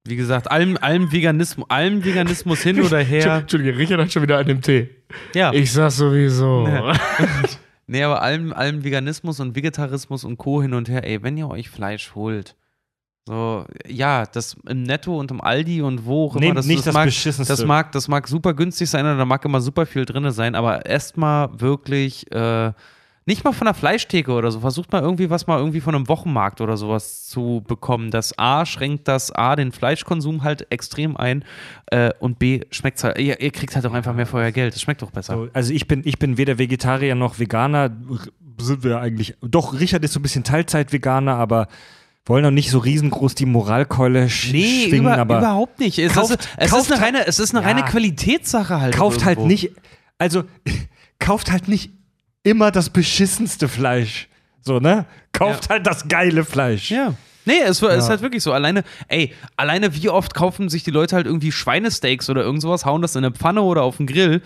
wie 0.04 0.16
gesagt, 0.16 0.50
allem, 0.50 0.76
allem 0.80 1.12
Veganismus, 1.12 1.68
allem 1.68 2.04
Veganismus 2.04 2.62
hin 2.62 2.80
oder 2.80 2.98
her. 3.00 3.34
Entschuldige, 3.40 3.76
Richard 3.76 4.00
hat 4.00 4.12
schon 4.12 4.22
wieder 4.22 4.38
einen 4.38 4.50
im 4.50 4.60
Tee. 4.62 4.88
Ja. 5.34 5.52
Ich 5.52 5.72
sag 5.72 5.90
sowieso. 5.90 6.66
Ja. 6.66 6.92
Nee, 7.92 8.04
aber 8.04 8.22
allem, 8.22 8.52
allem 8.52 8.84
Veganismus 8.84 9.40
und 9.40 9.56
Vegetarismus 9.56 10.22
und 10.22 10.36
Co. 10.38 10.62
hin 10.62 10.74
und 10.74 10.88
her, 10.88 11.02
ey, 11.02 11.24
wenn 11.24 11.36
ihr 11.36 11.48
euch 11.50 11.68
Fleisch 11.70 12.14
holt, 12.14 12.54
so, 13.30 13.64
ja, 13.86 14.26
das 14.26 14.56
im 14.66 14.82
Netto 14.82 15.16
und 15.16 15.30
im 15.30 15.40
Aldi 15.40 15.82
und 15.82 16.04
wo 16.04 16.26
auch 16.26 16.34
immer, 16.34 16.46
Nehmt 16.46 16.58
das, 16.58 16.66
nicht 16.66 16.78
das, 16.78 16.86
das 16.86 16.94
mag, 16.94 17.04
Beschissenste. 17.04 17.52
das 17.52 17.64
mag, 17.64 17.92
das 17.92 18.08
mag 18.08 18.26
super 18.26 18.54
günstig 18.54 18.90
sein 18.90 19.04
oder 19.04 19.18
da 19.18 19.24
mag 19.24 19.44
immer 19.44 19.60
super 19.60 19.86
viel 19.86 20.04
drin 20.04 20.28
sein, 20.32 20.56
aber 20.56 20.84
erstmal 20.84 21.48
wirklich, 21.60 22.28
äh, 22.32 22.72
nicht 23.26 23.44
mal 23.44 23.52
von 23.52 23.66
der 23.66 23.74
Fleischtheke 23.74 24.32
oder 24.32 24.50
so, 24.50 24.58
versucht 24.58 24.90
mal 24.90 25.00
irgendwie 25.00 25.30
was 25.30 25.46
mal 25.46 25.60
irgendwie 25.60 25.80
von 25.80 25.94
einem 25.94 26.08
Wochenmarkt 26.08 26.60
oder 26.60 26.76
sowas 26.76 27.28
zu 27.28 27.62
bekommen. 27.68 28.10
Das 28.10 28.36
A 28.36 28.66
schränkt 28.66 29.06
das 29.06 29.30
A 29.30 29.54
den 29.54 29.70
Fleischkonsum 29.70 30.42
halt 30.42 30.66
extrem 30.72 31.16
ein 31.16 31.44
äh, 31.86 32.10
und 32.18 32.40
B 32.40 32.62
schmeckt 32.72 33.04
halt, 33.04 33.16
ihr, 33.18 33.40
ihr 33.40 33.52
kriegt 33.52 33.76
halt 33.76 33.86
auch 33.86 33.92
einfach 33.92 34.12
mehr 34.12 34.26
für 34.26 34.38
euer 34.38 34.50
Geld, 34.50 34.74
das 34.74 34.82
schmeckt 34.82 35.02
doch 35.02 35.12
besser. 35.12 35.34
So, 35.36 35.48
also 35.52 35.72
ich 35.72 35.86
bin, 35.86 36.02
ich 36.04 36.18
bin 36.18 36.36
weder 36.36 36.58
Vegetarier 36.58 37.14
noch 37.14 37.38
Veganer. 37.38 37.92
Sind 38.58 38.82
wir 38.82 39.00
eigentlich. 39.00 39.36
Doch, 39.40 39.78
Richard 39.78 40.02
ist 40.02 40.14
so 40.14 40.18
ein 40.18 40.22
bisschen 40.22 40.42
Teilzeit-Veganer, 40.42 41.36
aber 41.36 41.68
wollen 42.26 42.44
auch 42.44 42.50
nicht 42.50 42.70
so 42.70 42.78
riesengroß 42.78 43.34
die 43.34 43.46
Moralkeule 43.46 44.28
sch 44.28 44.52
Nee, 44.52 44.86
schwingen, 44.88 45.00
über, 45.06 45.18
aber 45.18 45.38
überhaupt 45.38 45.80
nicht. 45.80 45.98
Es, 45.98 46.12
Kauft- 46.14 46.30
ist, 46.30 46.48
es, 46.56 46.70
kauft 46.70 46.82
ist 46.84 46.92
eine 46.92 47.00
halt- 47.00 47.14
reine, 47.14 47.26
es 47.26 47.38
ist 47.38 47.54
eine 47.54 47.64
Ja. 47.66 47.72
reine 47.72 47.84
Qualitätssache 47.84 48.80
halt. 48.80 48.94
kauft 48.94 49.24
halt 49.24 49.38
irgendwo. 49.38 49.48
nicht. 49.48 49.70
Also 50.18 50.44
kauft 51.18 51.50
halt 51.50 51.68
nicht 51.68 51.90
immer 52.42 52.70
das 52.70 52.90
beschissenste 52.90 53.68
Fleisch. 53.68 54.28
So, 54.62 54.78
ne? 54.78 55.06
Kauft 55.32 55.70
halt 55.70 55.86
das 55.86 56.08
geile 56.08 56.44
Fleisch. 56.44 56.90
Ja. 56.90 57.14
Nee, 57.46 57.60
es 57.64 57.80
war- 57.80 57.94
ist 57.94 58.08
halt 58.10 58.20
wirklich 58.20 58.42
so. 58.42 58.52
Alleine, 58.52 58.84
ey, 59.08 59.34
alleine 59.56 59.94
wie 59.94 60.10
oft 60.10 60.34
kaufen 60.34 60.68
sich 60.68 60.82
die 60.84 60.90
Leute 60.90 61.16
halt 61.16 61.26
irgendwie 61.26 61.50
Schweinesteaks 61.50 62.28
oder 62.28 62.42
irgend 62.42 62.60
sowas, 62.62 62.84
hauen 62.84 63.00
das 63.02 63.16
in 63.16 63.24
eine 63.24 63.34
Pfanne 63.34 63.62
oder 63.62 63.82
auf 63.82 63.96
den 63.96 64.06
Grill. 64.06 64.42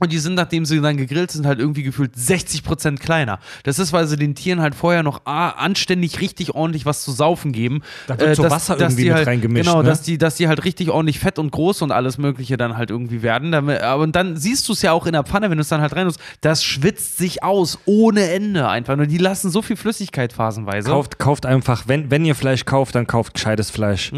Und 0.00 0.12
die 0.12 0.18
sind, 0.18 0.34
nachdem 0.34 0.64
sie 0.64 0.80
dann 0.80 0.96
gegrillt 0.96 1.30
sind, 1.30 1.46
halt 1.46 1.58
irgendwie 1.58 1.82
gefühlt 1.82 2.14
60% 2.16 2.98
kleiner. 2.98 3.38
Das 3.64 3.78
ist, 3.78 3.92
weil 3.92 4.06
sie 4.06 4.16
den 4.16 4.34
Tieren 4.34 4.60
halt 4.60 4.74
vorher 4.74 5.02
noch 5.02 5.22
ah, 5.26 5.50
anständig 5.50 6.20
richtig 6.20 6.54
ordentlich 6.54 6.86
was 6.86 7.02
zu 7.02 7.12
saufen 7.12 7.52
geben. 7.52 7.82
Da 8.06 8.18
wird 8.18 8.34
so 8.36 8.44
Wasser 8.50 8.78
irgendwie 8.78 9.02
die 9.02 9.08
mit 9.08 9.16
halt, 9.16 9.26
reingemischt, 9.26 9.66
Genau, 9.66 9.82
ne? 9.82 9.88
dass, 9.88 10.02
die, 10.02 10.16
dass 10.18 10.36
die 10.36 10.48
halt 10.48 10.64
richtig 10.64 10.90
ordentlich 10.90 11.18
fett 11.18 11.38
und 11.38 11.52
groß 11.52 11.82
und 11.82 11.92
alles 11.92 12.16
Mögliche 12.18 12.56
dann 12.56 12.76
halt 12.76 12.90
irgendwie 12.90 13.22
werden. 13.22 13.52
Aber 13.54 14.02
und 14.02 14.16
dann 14.16 14.36
siehst 14.36 14.68
du 14.68 14.72
es 14.72 14.82
ja 14.82 14.92
auch 14.92 15.06
in 15.06 15.12
der 15.12 15.24
Pfanne, 15.24 15.50
wenn 15.50 15.58
du 15.58 15.62
es 15.62 15.68
dann 15.68 15.80
halt 15.80 15.94
rein 15.94 16.10
das 16.40 16.64
schwitzt 16.64 17.18
sich 17.18 17.42
aus 17.42 17.78
ohne 17.84 18.30
Ende 18.30 18.68
einfach. 18.68 18.96
Nur 18.96 19.06
die 19.06 19.18
lassen 19.18 19.50
so 19.50 19.60
viel 19.60 19.76
Flüssigkeit 19.76 20.32
phasenweise. 20.32 20.88
Kauft, 20.88 21.18
kauft 21.18 21.44
einfach, 21.44 21.84
wenn, 21.86 22.10
wenn 22.10 22.24
ihr 22.24 22.34
Fleisch 22.34 22.64
kauft, 22.64 22.94
dann 22.94 23.06
kauft 23.06 23.34
gescheites 23.34 23.70
Fleisch. 23.70 24.12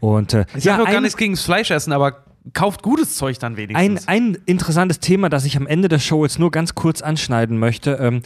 Und 0.00 0.34
äh, 0.34 0.44
Ich 0.56 0.64
sage 0.64 0.82
auch 0.82 0.90
gar 0.90 1.00
nichts 1.00 1.16
gegen 1.16 1.32
das 1.32 1.42
Fleisch 1.42 1.70
essen, 1.70 1.92
aber 1.92 2.24
kauft 2.52 2.82
gutes 2.82 3.16
Zeug 3.16 3.38
dann 3.38 3.52
Ein, 3.52 3.56
wenigstens. 3.56 4.08
ein 4.08 4.38
interessantes 4.46 5.00
Thema, 5.00 5.28
das 5.28 5.44
ich 5.44 5.56
am 5.56 5.66
Ende 5.66 5.88
der 5.88 5.98
Show 5.98 6.24
jetzt 6.24 6.38
nur 6.38 6.50
ganz 6.50 6.74
kurz 6.74 7.02
anschneiden 7.02 7.58
möchte. 7.58 7.92
Ähm, 8.00 8.22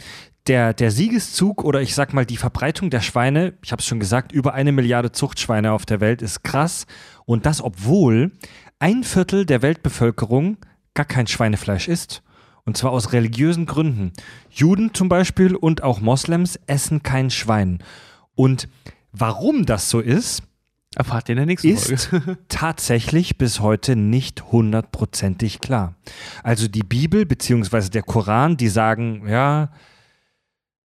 der, 0.47 0.73
der 0.73 0.91
Siegeszug 0.91 1.63
oder 1.63 1.81
ich 1.81 1.95
sag 1.95 2.13
mal 2.13 2.25
die 2.25 2.37
Verbreitung 2.37 2.89
der 2.89 3.01
Schweine, 3.01 3.53
ich 3.63 3.71
habe 3.71 3.79
es 3.79 3.85
schon 3.85 3.99
gesagt, 3.99 4.31
über 4.31 4.53
eine 4.53 4.71
Milliarde 4.71 5.11
Zuchtschweine 5.11 5.71
auf 5.71 5.85
der 5.85 6.01
Welt 6.01 6.21
ist 6.21 6.43
krass. 6.43 6.85
Und 7.25 7.45
das, 7.45 7.61
obwohl 7.61 8.31
ein 8.79 9.03
Viertel 9.03 9.45
der 9.45 9.61
Weltbevölkerung 9.61 10.57
gar 10.93 11.05
kein 11.05 11.27
Schweinefleisch 11.27 11.87
isst. 11.87 12.23
Und 12.65 12.77
zwar 12.77 12.91
aus 12.91 13.13
religiösen 13.13 13.65
Gründen. 13.65 14.13
Juden 14.49 14.93
zum 14.93 15.09
Beispiel 15.09 15.55
und 15.55 15.83
auch 15.83 15.99
Moslems 15.99 16.59
essen 16.67 17.03
kein 17.03 17.29
Schwein. 17.29 17.79
Und 18.35 18.69
warum 19.11 19.65
das 19.65 19.89
so 19.89 19.99
ist, 19.99 20.43
Erfahrt 20.95 21.29
ihr 21.29 21.33
in 21.33 21.37
der 21.37 21.45
nächsten 21.45 21.69
ist 21.69 22.05
Folge. 22.05 22.37
tatsächlich 22.49 23.37
bis 23.37 23.59
heute 23.59 23.95
nicht 23.95 24.51
hundertprozentig 24.51 25.59
klar. 25.59 25.95
Also 26.43 26.67
die 26.67 26.83
Bibel 26.83 27.25
beziehungsweise 27.25 27.89
der 27.89 28.03
Koran, 28.03 28.57
die 28.57 28.67
sagen, 28.67 29.27
ja, 29.27 29.71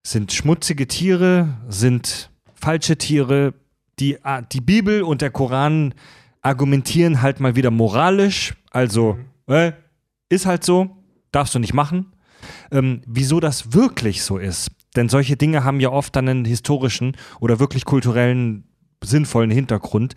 sind 0.06 0.32
schmutzige 0.32 0.88
Tiere, 0.88 1.58
sind 1.68 2.30
falsche 2.54 2.98
Tiere. 2.98 3.54
Die, 4.00 4.24
ah, 4.24 4.42
die 4.42 4.62
Bibel 4.62 5.04
und 5.04 5.22
der 5.22 5.32
Koran 5.32 5.94
argumentieren 6.42 7.22
halt 7.22 7.40
mal 7.40 7.56
wieder 7.56 7.72
moralisch, 7.72 8.54
also 8.72 9.18
äh, 9.48 9.74
ist 10.30 10.46
halt 10.46 10.64
so, 10.64 10.96
darfst 11.32 11.56
du 11.56 11.60
nicht 11.60 11.74
machen. 11.74 12.14
Ähm, 12.72 13.02
wieso 13.06 13.40
das 13.40 13.74
wirklich 13.74 14.24
so 14.24 14.38
ist, 14.38 14.70
denn 14.96 15.10
solche 15.10 15.36
Dinge 15.36 15.64
haben 15.64 15.80
ja 15.80 15.90
oft 15.90 16.16
dann 16.16 16.30
einen 16.30 16.46
historischen 16.46 17.18
oder 17.40 17.60
wirklich 17.60 17.84
kulturellen 17.84 18.67
sinnvollen 19.04 19.52
Hintergrund, 19.52 20.16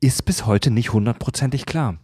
ist 0.00 0.24
bis 0.24 0.46
heute 0.46 0.70
nicht 0.70 0.92
hundertprozentig 0.92 1.66
klar. 1.66 1.96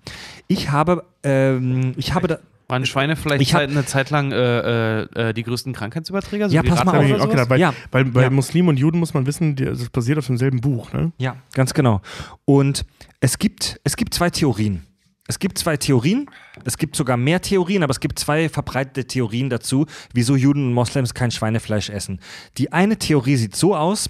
Ich 0.48 0.70
habe, 0.70 1.04
ähm, 1.22 1.92
ich 1.96 2.14
habe 2.14 2.26
da, 2.28 2.38
Waren 2.66 2.86
Schweine 2.86 3.14
vielleicht 3.14 3.42
Ich 3.42 3.54
hab- 3.54 3.60
eine 3.62 3.84
Zeit 3.84 4.08
lang 4.10 4.32
äh, 4.32 5.02
äh, 5.02 5.32
die 5.34 5.42
größten 5.42 5.74
Krankheitsüberträger? 5.74 6.48
So 6.48 6.54
Ja, 6.56 6.62
wie 6.64 6.68
pass 6.70 6.82
mal 6.84 6.92
Ratten 6.96 7.12
auf. 7.12 7.18
Sowas? 7.20 7.30
gedacht, 7.30 7.50
weil, 7.50 7.60
Ja. 7.60 7.74
weil 7.90 8.06
bei 8.06 8.22
Ja. 8.22 8.30
Muslimen 8.30 8.70
und 8.70 8.78
Juden 8.78 8.98
muss 8.98 9.12
man 9.12 9.26
wissen, 9.26 9.54
das 9.54 9.90
basiert 9.90 10.18
auf 10.18 10.26
demselben 10.26 10.60
Buch. 10.62 10.92
Ne? 10.92 11.12
ja, 11.18 11.36
ganz 11.52 11.74
genau. 11.74 12.00
Und 12.46 12.86
es 13.20 13.38
gibt, 13.38 13.80
es 13.84 13.96
gibt 13.96 14.14
zwei 14.14 14.30
Theorien. 14.30 14.82
Es 15.28 15.38
gibt 15.38 15.56
zwei 15.58 15.76
Theorien. 15.76 16.26
Es 16.64 16.76
gibt 16.78 16.96
sogar 16.96 17.16
mehr 17.18 17.40
Theorien, 17.42 17.82
aber 17.82 17.90
es 17.92 18.00
gibt 18.00 18.18
zwei 18.18 18.48
verbreitete 18.48 19.06
Theorien 19.06 19.50
dazu, 19.50 19.86
wieso 20.14 20.34
Juden 20.34 20.66
und 20.68 20.72
Moslems 20.72 21.12
kein 21.14 21.30
Schweinefleisch 21.30 21.90
essen. 21.90 22.18
Die 22.58 22.72
eine 22.72 22.98
Theorie 22.98 23.36
sieht 23.36 23.56
so 23.56 23.76
aus, 23.76 24.08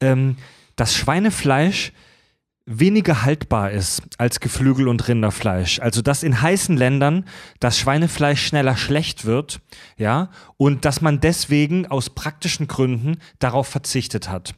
ähm, 0.00 0.36
dass 0.78 0.94
Schweinefleisch 0.94 1.92
weniger 2.70 3.22
haltbar 3.22 3.70
ist 3.70 4.02
als 4.18 4.40
Geflügel- 4.40 4.88
und 4.88 5.08
Rinderfleisch. 5.08 5.80
Also 5.80 6.02
dass 6.02 6.22
in 6.22 6.40
heißen 6.40 6.76
Ländern 6.76 7.24
das 7.60 7.78
Schweinefleisch 7.78 8.46
schneller 8.46 8.76
schlecht 8.76 9.24
wird, 9.24 9.60
ja, 9.96 10.30
und 10.58 10.84
dass 10.84 11.00
man 11.00 11.18
deswegen 11.20 11.86
aus 11.86 12.10
praktischen 12.10 12.68
Gründen 12.68 13.18
darauf 13.38 13.68
verzichtet 13.68 14.28
hat. 14.28 14.54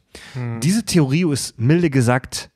Diese 0.61 0.83
Theorie 0.83 1.31
ist 1.31 1.57
milde 1.59 1.89
gesagt 1.89 2.49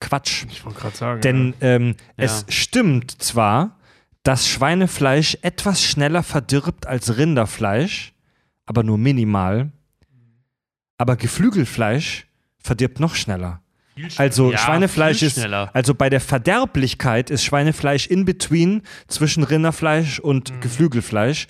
Quatsch. 0.00 0.46
Ich 0.50 0.64
wollte 0.64 0.80
gerade 0.80 0.96
sagen. 0.96 1.20
Denn 1.20 1.54
ähm, 1.60 1.94
Ja. 2.16 2.24
es 2.24 2.46
stimmt 2.48 3.22
zwar, 3.22 3.78
dass 4.22 4.48
Schweinefleisch 4.48 5.36
etwas 5.42 5.82
schneller 5.84 6.22
verdirbt 6.22 6.86
als 6.86 7.18
Rinderfleisch, 7.18 8.14
aber 8.64 8.82
nur 8.82 8.96
minimal. 8.98 9.70
Aber 10.96 11.16
Geflügelfleisch 11.16 12.23
verdirbt 12.64 12.98
noch 12.98 13.14
schneller. 13.14 13.60
Also 14.16 14.50
Ja, 14.50 14.58
Schweinefleisch 14.58 15.22
ist, 15.22 15.38
also 15.38 15.94
bei 15.94 16.10
der 16.10 16.20
Verderblichkeit 16.20 17.30
ist 17.30 17.44
Schweinefleisch 17.44 18.08
in 18.08 18.24
between 18.24 18.82
zwischen 19.06 19.44
Rinderfleisch 19.44 20.18
und 20.18 20.50
Mhm. 20.50 20.60
Geflügelfleisch. 20.60 21.46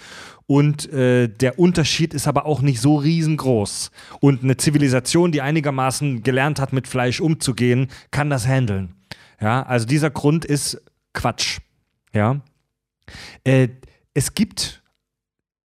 Und 0.46 0.92
äh, 0.92 1.28
der 1.28 1.58
Unterschied 1.58 2.12
ist 2.12 2.28
aber 2.28 2.44
auch 2.44 2.60
nicht 2.60 2.78
so 2.82 2.96
riesengroß. 2.96 3.90
Und 4.20 4.42
eine 4.42 4.58
Zivilisation, 4.58 5.32
die 5.32 5.40
einigermaßen 5.40 6.22
gelernt 6.22 6.60
hat, 6.60 6.74
mit 6.74 6.86
Fleisch 6.86 7.20
umzugehen, 7.22 7.88
kann 8.10 8.28
das 8.28 8.46
handeln. 8.46 8.94
Ja, 9.40 9.62
also 9.62 9.86
dieser 9.86 10.10
Grund 10.10 10.44
ist 10.44 10.82
Quatsch. 11.14 11.60
Ja. 12.12 12.40
Äh, 13.44 13.68
es 14.12 14.34
gibt 14.34 14.82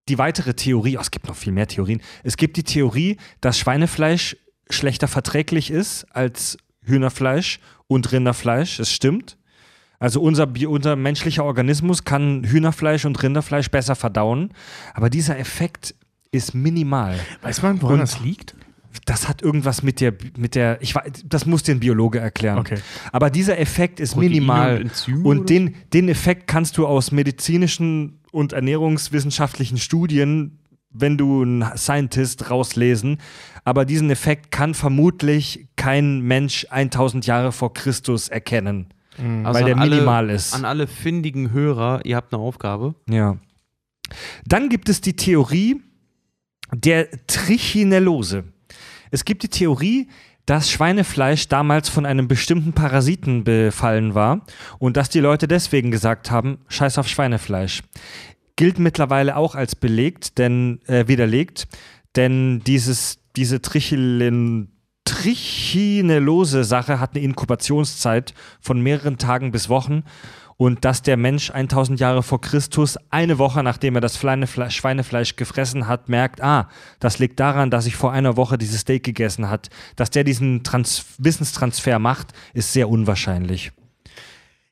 die 0.08 0.18
weitere 0.18 0.54
Theorie, 0.54 0.98
oh, 0.98 1.02
es 1.02 1.12
gibt 1.12 1.28
noch 1.28 1.36
viel 1.36 1.52
mehr 1.52 1.68
Theorien. 1.68 2.02
Es 2.24 2.38
gibt 2.38 2.56
die 2.56 2.64
Theorie, 2.64 3.18
dass 3.42 3.60
Schweinefleisch 3.60 4.38
schlechter 4.70 5.08
verträglich 5.08 5.72
ist 5.72 6.06
als 6.16 6.58
Hühnerfleisch 6.84 7.60
und 7.88 8.12
Rinderfleisch. 8.12 8.80
Es 8.80 8.92
stimmt. 8.92 9.38
Also 10.00 10.22
unser, 10.22 10.48
unser 10.68 10.96
menschlicher 10.96 11.44
Organismus 11.44 12.06
kann 12.06 12.44
Hühnerfleisch 12.46 13.04
und 13.06 13.22
Rinderfleisch 13.22 13.70
besser 13.70 13.96
verdauen, 13.96 14.52
aber 14.94 15.10
dieser 15.10 15.38
Effekt 15.38 15.94
ist 16.32 16.54
minimal. 16.56 17.20
Weiß 17.42 17.62
man, 17.62 17.82
woran 17.82 17.96
Und- 17.96 18.02
das 18.02 18.20
liegt? 18.22 18.56
Das 19.06 19.28
hat 19.28 19.44
irgendwas 19.44 19.84
mit 19.84 20.02
der, 20.02 20.14
mit 20.38 20.56
der, 20.56 20.82
ich 20.82 20.96
weiß, 20.96 21.12
das 21.26 21.46
muss 21.46 21.62
dir 21.64 21.76
ein 21.76 21.80
Biologe 21.80 22.20
erklären. 22.20 22.58
Okay. 22.58 22.80
Aber 23.12 23.30
dieser 23.30 23.60
Effekt 23.60 24.00
ist 24.00 24.14
Proteine 24.14 24.30
minimal. 24.34 24.82
und 25.08 25.26
Und 25.26 25.50
den, 25.52 25.76
den 25.94 26.10
Effekt 26.10 26.48
kannst 26.48 26.78
du 26.78 26.88
aus 26.88 27.12
medizinischen 27.12 28.20
und 28.32 28.52
ernährungswissenschaftlichen 28.54 29.78
Studien, 29.78 30.59
wenn 30.92 31.18
du 31.18 31.44
ein 31.44 31.66
Scientist, 31.76 32.50
rauslesen. 32.50 33.18
Aber 33.64 33.86
diesen 33.86 34.10
Effekt 34.10 34.52
kann 34.52 34.74
vermutlich 34.74 35.68
kein 35.76 36.22
Mensch 36.22 36.66
1000 36.70 37.26
Jahre 37.28 37.52
vor 37.52 37.74
Christus 37.74 38.28
erkennen, 38.30 38.88
Also 39.18 39.60
weil 39.60 39.66
der 39.66 39.76
an 39.76 39.82
alle- 39.82 39.90
minimal 39.92 40.30
ist. 40.30 40.54
An 40.54 40.66
alle 40.66 40.88
findigen 40.88 41.52
Hörer, 41.52 42.02
ihr 42.06 42.16
habt 42.16 42.34
eine 42.34 42.42
Aufgabe. 42.42 42.96
Ja. 43.10 43.38
Dann 44.46 44.70
gibt 44.70 44.90
es 44.90 45.02
die 45.02 45.16
Theorie 45.16 45.82
der 46.74 47.10
Trichinellose. 47.28 48.46
Es 49.12 49.26
gibt 49.26 49.44
die 49.44 49.50
Theorie, 49.50 50.08
dass 50.46 50.72
Schweinefleisch 50.72 51.48
damals 51.48 51.90
von 51.90 52.08
einem 52.08 52.28
bestimmten 52.28 52.74
Parasiten 52.74 53.44
befallen 53.44 54.16
war 54.16 54.42
und 54.80 54.98
dass 54.98 55.10
die 55.10 55.20
Leute 55.20 55.48
deswegen 55.48 55.92
gesagt 55.92 56.32
haben, 56.32 56.58
scheiß 56.70 56.98
auf 56.98 57.08
Schweinefleisch. 57.08 57.84
Gilt 58.60 58.78
mittlerweile 58.78 59.38
auch 59.38 59.56
als 59.56 59.74
belegt, 59.74 60.38
denn 60.38 60.82
äh, 60.86 61.08
widerlegt, 61.08 61.70
denn 62.18 62.60
dieses, 62.68 63.20
diese 63.38 63.62
Trichin 63.62 64.68
Trichinellose-Sache 65.06 67.00
hat 67.00 67.16
eine 67.16 67.24
Inkubationszeit 67.24 68.34
von 68.60 68.82
mehreren 68.82 69.18
Tagen 69.18 69.54
bis 69.54 69.70
Wochen 69.70 70.04
und 70.58 70.84
dass 70.84 71.02
der 71.02 71.16
Mensch 71.16 71.52
1000 71.52 72.02
Jahre 72.02 72.22
vor 72.22 72.42
Christus 72.42 72.98
eine 73.10 73.38
Woche 73.40 73.64
nachdem 73.64 73.96
er 73.96 74.02
das 74.02 74.18
Schweinefleisch 74.20 75.38
gefressen 75.38 75.88
hat, 75.88 76.10
merkt, 76.10 76.44
ah, 76.44 76.68
das 77.00 77.18
liegt 77.18 77.40
daran, 77.40 77.72
dass 77.72 77.86
ich 77.86 77.96
vor 77.96 78.12
einer 78.12 78.36
Woche 78.36 78.58
dieses 78.58 78.82
Steak 78.82 79.06
gegessen 79.06 79.50
hat. 79.50 79.70
Dass 79.96 80.10
der 80.10 80.26
diesen 80.26 80.66
Trans 80.66 81.06
Wissenstransfer 81.18 81.98
macht, 81.98 82.34
ist 82.54 82.74
sehr 82.74 82.90
unwahrscheinlich. 82.90 83.72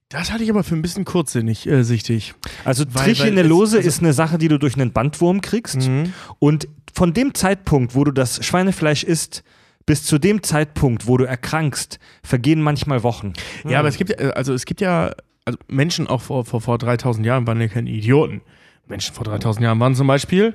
Das 0.10 0.32
hatte 0.32 0.44
ich 0.44 0.50
aber 0.50 0.64
für 0.64 0.76
ein 0.76 0.82
bisschen 0.82 1.04
kurzsinnig 1.04 1.68
äh, 1.68 1.84
sichtig. 1.84 2.34
Also 2.64 2.86
Trichinellose 2.86 3.78
es- 3.78 3.86
also- 3.86 3.88
ist 3.90 4.00
eine 4.02 4.14
Sache, 4.14 4.38
die 4.38 4.48
du 4.48 4.58
durch 4.58 4.76
einen 4.76 4.92
Bandwurm 4.94 5.42
kriegst. 5.42 5.88
Mhm. 5.88 6.14
Und 6.40 6.68
von 6.94 7.14
dem 7.14 7.34
Zeitpunkt, 7.34 7.94
wo 7.94 8.04
du 8.06 8.12
das 8.12 8.44
Schweinefleisch 8.46 9.04
isst, 9.04 9.44
bis 9.86 10.04
zu 10.04 10.18
dem 10.18 10.44
Zeitpunkt, 10.44 11.08
wo 11.08 11.18
du 11.18 11.26
erkrankst, 11.26 12.00
vergehen 12.24 12.62
manchmal 12.62 13.04
Wochen. 13.04 13.34
Ja, 13.68 13.80
aber 13.80 13.88
es 13.90 13.98
gibt 13.98 14.10
ja, 14.10 14.18
äh, 14.18 14.32
also 14.32 14.54
es 14.54 14.66
gibt 14.66 14.82
ja, 14.82 15.12
also 15.46 15.60
Menschen 15.68 16.08
auch 16.08 16.22
vor, 16.22 16.46
vor, 16.46 16.62
vor 16.62 16.78
3000 16.78 17.26
Jahren 17.26 17.46
waren 17.48 17.60
ja 17.60 17.68
keine 17.68 17.90
Idioten. 17.90 18.42
Menschen 18.88 19.14
vor 19.14 19.26
3000 19.26 19.64
Jahren 19.64 19.80
waren 19.80 19.96
zum 19.96 20.08
Beispiel 20.08 20.54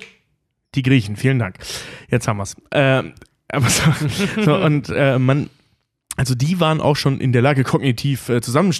die 0.75 0.81
Griechen. 0.81 1.15
Vielen 1.15 1.37
Dank. 1.39 1.57
Jetzt 2.09 2.27
haben 2.27 2.37
wir's. 2.37 2.55
Ähm, 2.71 3.13
aber 3.49 3.69
so, 3.69 3.83
so 4.43 4.55
und 4.55 4.89
äh, 4.89 5.19
man, 5.19 5.49
Also 6.15 6.35
die 6.35 6.59
waren 6.59 6.79
auch 6.79 6.95
schon 6.95 7.19
in 7.19 7.31
der 7.31 7.41
Lage, 7.41 7.63
kognitiv 7.63 8.29
äh, 8.29 8.39
zusammen, 8.39 8.71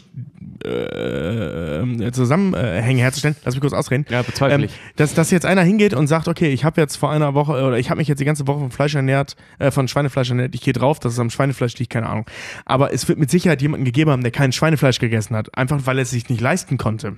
äh, 0.64 1.80
äh, 1.82 2.12
Zusammenhänge 2.12 3.02
herzustellen. 3.02 3.36
Lass 3.44 3.56
mich 3.56 3.62
kurz 3.62 3.74
ausreden. 3.74 4.06
Ja, 4.10 4.22
bezweifle 4.22 4.56
Ähm, 4.56 4.64
ich. 4.66 4.72
dass, 4.98 5.14
dass 5.16 5.32
jetzt 5.32 5.46
einer 5.46 5.64
hingeht 5.64 5.94
und 5.96 6.06
sagt, 6.08 6.28
okay, 6.28 6.50
ich 6.54 6.64
habe 6.64 6.80
jetzt 6.80 6.96
vor 6.96 7.10
einer 7.12 7.34
Woche 7.34 7.54
oder 7.54 7.80
ich 7.80 7.90
habe 7.90 7.98
mich 7.98 8.08
jetzt 8.08 8.20
die 8.20 8.26
ganze 8.26 8.46
Woche 8.48 8.60
von 8.60 8.72
Fleisch 8.72 8.94
ernährt, 8.94 9.36
äh, 9.58 9.72
von 9.72 9.88
Schweinefleisch 9.88 10.30
ernährt, 10.30 10.54
ich 10.54 10.62
gehe 10.62 10.74
drauf, 10.74 11.00
dass 11.00 11.14
es 11.14 11.20
am 11.20 11.32
Schweinefleisch 11.32 11.76
liegt, 11.80 11.92
keine 11.92 12.08
Ahnung. 12.08 12.26
Aber 12.66 12.94
es 12.94 13.08
wird 13.08 13.18
mit 13.18 13.32
Sicherheit 13.32 13.62
jemanden 13.64 13.86
gegeben 13.86 14.12
haben, 14.12 14.22
der 14.22 14.32
kein 14.32 14.52
Schweinefleisch 14.52 15.00
gegessen 15.00 15.36
hat, 15.36 15.58
einfach 15.58 15.82
weil 15.86 15.98
er 15.98 16.04
es 16.04 16.12
sich 16.12 16.30
nicht 16.30 16.40
leisten 16.42 16.78
konnte. 16.78 17.18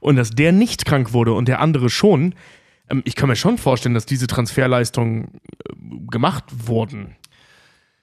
Und 0.00 0.16
dass 0.16 0.30
der 0.30 0.52
nicht 0.52 0.84
krank 0.84 1.12
wurde 1.12 1.32
und 1.32 1.46
der 1.48 1.60
andere 1.60 1.90
schon, 1.90 2.34
ähm, 2.90 3.02
ich 3.04 3.14
kann 3.14 3.28
mir 3.28 3.36
schon 3.36 3.58
vorstellen, 3.58 3.94
dass 3.94 4.06
diese 4.06 4.26
Transferleistungen 4.26 5.24
äh, 5.64 5.72
gemacht 6.10 6.44
wurden. 6.66 7.16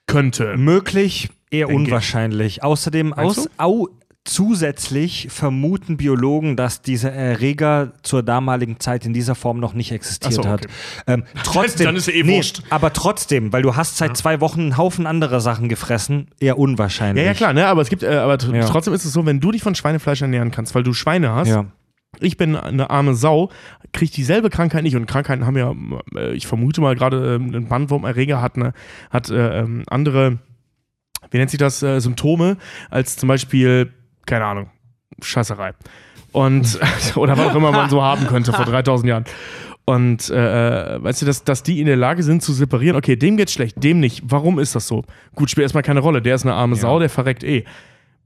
Könnte. 0.06 0.56
Möglich, 0.56 1.30
eher 1.50 1.66
Denke 1.68 1.82
ich. 1.82 1.88
unwahrscheinlich. 1.88 2.62
Außerdem, 2.62 3.12
aus, 3.12 3.48
au, 3.58 3.88
zusätzlich 4.26 5.28
vermuten 5.30 5.96
Biologen, 5.96 6.56
dass 6.56 6.82
dieser 6.82 7.12
Erreger 7.12 7.92
zur 8.02 8.22
damaligen 8.22 8.80
Zeit 8.80 9.04
in 9.04 9.12
dieser 9.12 9.34
Form 9.34 9.60
noch 9.60 9.74
nicht 9.74 9.92
existiert 9.92 10.32
so, 10.34 10.44
hat. 10.46 10.64
okay. 10.64 10.72
Ähm, 11.06 11.24
trotzdem, 11.44 11.86
Dann 11.86 11.96
ist 11.96 12.06
ja 12.08 12.14
eh 12.14 12.26
wurscht. 12.26 12.62
aber 12.70 12.92
trotzdem, 12.92 13.52
weil 13.52 13.62
du 13.62 13.76
hast 13.76 13.96
seit 13.98 14.16
zwei 14.16 14.40
Wochen 14.40 14.60
einen 14.60 14.76
Haufen 14.78 15.06
anderer 15.06 15.40
Sachen 15.40 15.68
gefressen, 15.68 16.28
eher 16.40 16.58
unwahrscheinlich. 16.58 17.22
Ja, 17.22 17.32
ja, 17.32 17.34
klar, 17.34 17.52
ne? 17.52 17.66
aber 17.66 17.82
es 17.82 17.88
gibt, 17.90 18.02
äh, 18.02 18.08
aber 18.16 18.38
Ja. 18.52 18.66
trotzdem 18.66 18.94
ist 18.94 19.04
es 19.04 19.12
so, 19.12 19.24
wenn 19.26 19.40
du 19.40 19.52
dich 19.52 19.62
von 19.62 19.74
Schweinefleisch 19.74 20.22
ernähren 20.22 20.50
kannst, 20.50 20.74
weil 20.74 20.82
du 20.82 20.94
Schweine 20.94 21.32
hast, 21.32 21.48
Ja. 21.48 21.66
Ich 22.20 22.36
bin 22.36 22.56
eine 22.56 22.90
arme 22.90 23.14
Sau, 23.14 23.50
kriege 23.92 24.12
dieselbe 24.12 24.50
Krankheit 24.50 24.82
nicht. 24.82 24.96
Und 24.96 25.06
Krankheiten 25.06 25.46
haben 25.46 25.56
ja, 25.56 25.74
äh, 26.16 26.32
ich 26.34 26.46
vermute 26.46 26.80
mal 26.80 26.94
gerade, 26.94 27.36
ähm, 27.36 27.54
ein 27.54 27.68
Bandwurmerreger 27.68 28.40
hat, 28.40 28.56
eine, 28.56 28.72
hat 29.10 29.30
äh, 29.30 29.60
ähm, 29.60 29.84
andere, 29.88 30.38
wie 31.30 31.38
nennt 31.38 31.50
sich 31.50 31.58
das, 31.58 31.82
äh, 31.82 32.00
Symptome, 32.00 32.56
als 32.90 33.16
zum 33.16 33.28
Beispiel, 33.28 33.92
keine 34.26 34.44
Ahnung, 34.44 34.70
Scheißerei. 35.22 35.72
Und, 36.32 36.78
oder 37.14 37.38
was 37.38 37.48
auch 37.48 37.54
immer 37.54 37.70
man 37.70 37.90
so 37.90 38.02
haben 38.02 38.26
könnte 38.26 38.52
vor 38.52 38.64
3000 38.64 39.08
Jahren. 39.08 39.24
Und 39.86 40.30
äh, 40.30 40.96
äh, 40.96 41.02
weißt 41.02 41.22
du, 41.22 41.26
dass, 41.26 41.44
dass 41.44 41.62
die 41.62 41.80
in 41.80 41.86
der 41.86 41.96
Lage 41.96 42.22
sind 42.22 42.42
zu 42.42 42.52
separieren, 42.52 42.96
okay, 42.96 43.16
dem 43.16 43.36
geht's 43.36 43.52
schlecht, 43.52 43.82
dem 43.84 44.00
nicht. 44.00 44.22
Warum 44.24 44.58
ist 44.58 44.74
das 44.74 44.88
so? 44.88 45.04
Gut, 45.34 45.50
spielt 45.50 45.64
erstmal 45.64 45.82
keine 45.82 46.00
Rolle. 46.00 46.22
Der 46.22 46.34
ist 46.34 46.44
eine 46.44 46.54
arme 46.54 46.76
Sau, 46.76 46.98
der 46.98 47.10
verreckt 47.10 47.44
eh. 47.44 47.64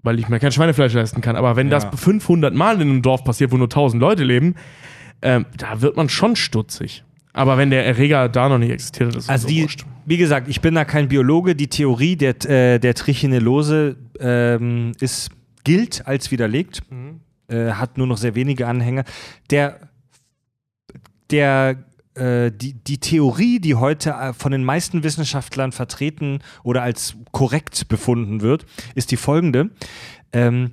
Weil 0.02 0.18
ich 0.18 0.28
mir 0.28 0.39
kein 0.39 0.52
Schweinefleisch 0.52 0.93
leisten 0.93 1.20
kann. 1.20 1.36
Aber 1.36 1.57
wenn 1.57 1.70
das 1.70 1.86
500 1.94 2.55
Mal 2.55 2.77
in 2.81 2.83
einem 2.83 3.02
Dorf 3.02 3.25
passiert, 3.25 3.51
wo 3.52 3.57
nur 3.57 3.67
1000 3.67 4.01
Leute 4.01 4.25
leben, 4.25 4.55
ähm, 5.23 5.47
da 5.57 5.81
wird 5.81 5.97
man 5.97 6.09
schon 6.09 6.36
stutzig. 6.36 7.05
Aber 7.33 7.59
wenn 7.59 7.70
der 7.70 7.85
Erreger 7.86 8.28
da 8.28 8.49
noch 8.49 8.59
nicht 8.59 8.70
existiert, 8.70 9.15
das 9.15 9.25
ist 9.25 9.31
Also 9.31 9.43
so 9.49 9.55
die, 9.55 9.62
wurscht. 9.62 9.85
wie 10.07 10.17
gesagt, 10.17 10.49
ich 10.49 10.60
bin 10.60 10.75
da 10.75 10.85
kein 10.85 11.09
Biologe. 11.09 11.55
Die 11.55 11.68
Theorie 11.68 12.17
der, 12.17 12.31
äh, 12.49 12.78
der 12.78 12.94
Trichinellose 12.94 13.97
ähm, 14.20 14.93
ist, 15.01 15.31
gilt 15.65 16.07
als 16.07 16.31
widerlegt, 16.31 16.83
äh, 17.49 17.73
hat 17.73 17.99
nur 17.99 18.07
noch 18.07 18.17
sehr 18.17 18.35
wenige 18.35 18.67
Anhänger. 18.67 19.05
Der, 19.51 19.78
der, 21.31 21.77
die, 22.50 22.74
die 22.74 22.98
Theorie, 22.98 23.60
die 23.60 23.74
heute 23.74 24.10
äh, 24.10 24.32
von 24.32 24.52
den 24.52 24.64
meisten 24.64 25.02
Wissenschaftlern 25.02 25.72
vertreten 25.72 26.40
oder 26.62 26.82
als 26.82 27.16
korrekt 27.32 27.88
befunden 27.88 28.40
wird, 28.40 28.66
ist 28.94 29.10
die 29.10 29.16
folgende. 29.16 29.70
Ähm, 30.32 30.72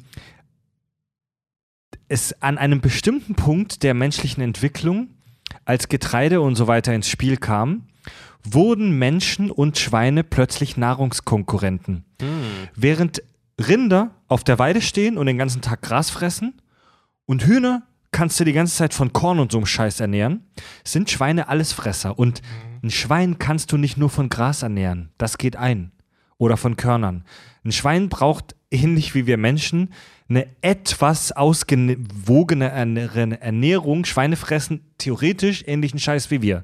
es 2.07 2.41
an 2.41 2.57
einem 2.57 2.81
bestimmten 2.81 3.35
Punkt 3.35 3.83
der 3.83 3.93
menschlichen 3.93 4.43
Entwicklung, 4.43 5.09
als 5.63 5.89
Getreide 5.89 6.41
und 6.41 6.55
so 6.55 6.67
weiter 6.67 6.93
ins 6.93 7.09
Spiel 7.09 7.37
kam, 7.37 7.87
wurden 8.43 8.97
Menschen 8.97 9.49
und 9.49 9.77
Schweine 9.77 10.23
plötzlich 10.23 10.77
Nahrungskonkurrenten. 10.77 12.05
Während 12.75 13.23
Rinder 13.59 14.11
auf 14.27 14.43
der 14.43 14.59
Weide 14.59 14.81
stehen 14.81 15.17
und 15.17 15.25
den 15.25 15.37
ganzen 15.37 15.61
Tag 15.61 15.81
Gras 15.81 16.09
fressen 16.09 16.61
und 17.25 17.45
Hühner 17.45 17.83
kannst 18.15 18.39
du 18.39 18.45
die 18.45 18.53
ganze 18.53 18.77
Zeit 18.77 18.93
von 18.93 19.11
Korn 19.11 19.39
und 19.39 19.51
so 19.51 19.57
einem 19.57 19.65
Scheiß 19.65 19.99
ernähren, 19.99 20.45
sind 20.85 21.09
Schweine 21.11 21.49
Allesfresser. 21.49 22.17
Und 22.17 22.41
ein 22.81 22.89
Schwein 22.89 23.39
kannst 23.39 23.73
du 23.73 23.77
nicht 23.77 23.97
nur 23.97 24.09
von 24.09 24.29
Gras 24.29 24.63
ernähren. 24.63 25.09
Das 25.17 25.37
geht 25.37 25.57
ein. 25.57 25.91
Oder 26.37 26.55
von 26.55 26.77
Körnern. 26.77 27.25
Ein 27.65 27.73
Schwein 27.73 28.07
braucht, 28.07 28.55
ähnlich 28.71 29.15
wie 29.15 29.27
wir 29.27 29.35
Menschen, 29.37 29.89
eine 30.29 30.47
etwas 30.61 31.33
ausgewogene 31.33 32.71
Ernä- 32.73 33.35
Ernährung. 33.37 34.05
Schweine 34.05 34.37
fressen 34.37 34.79
theoretisch 34.97 35.65
ähnlichen 35.67 35.99
Scheiß 35.99 36.31
wie 36.31 36.41
wir. 36.41 36.63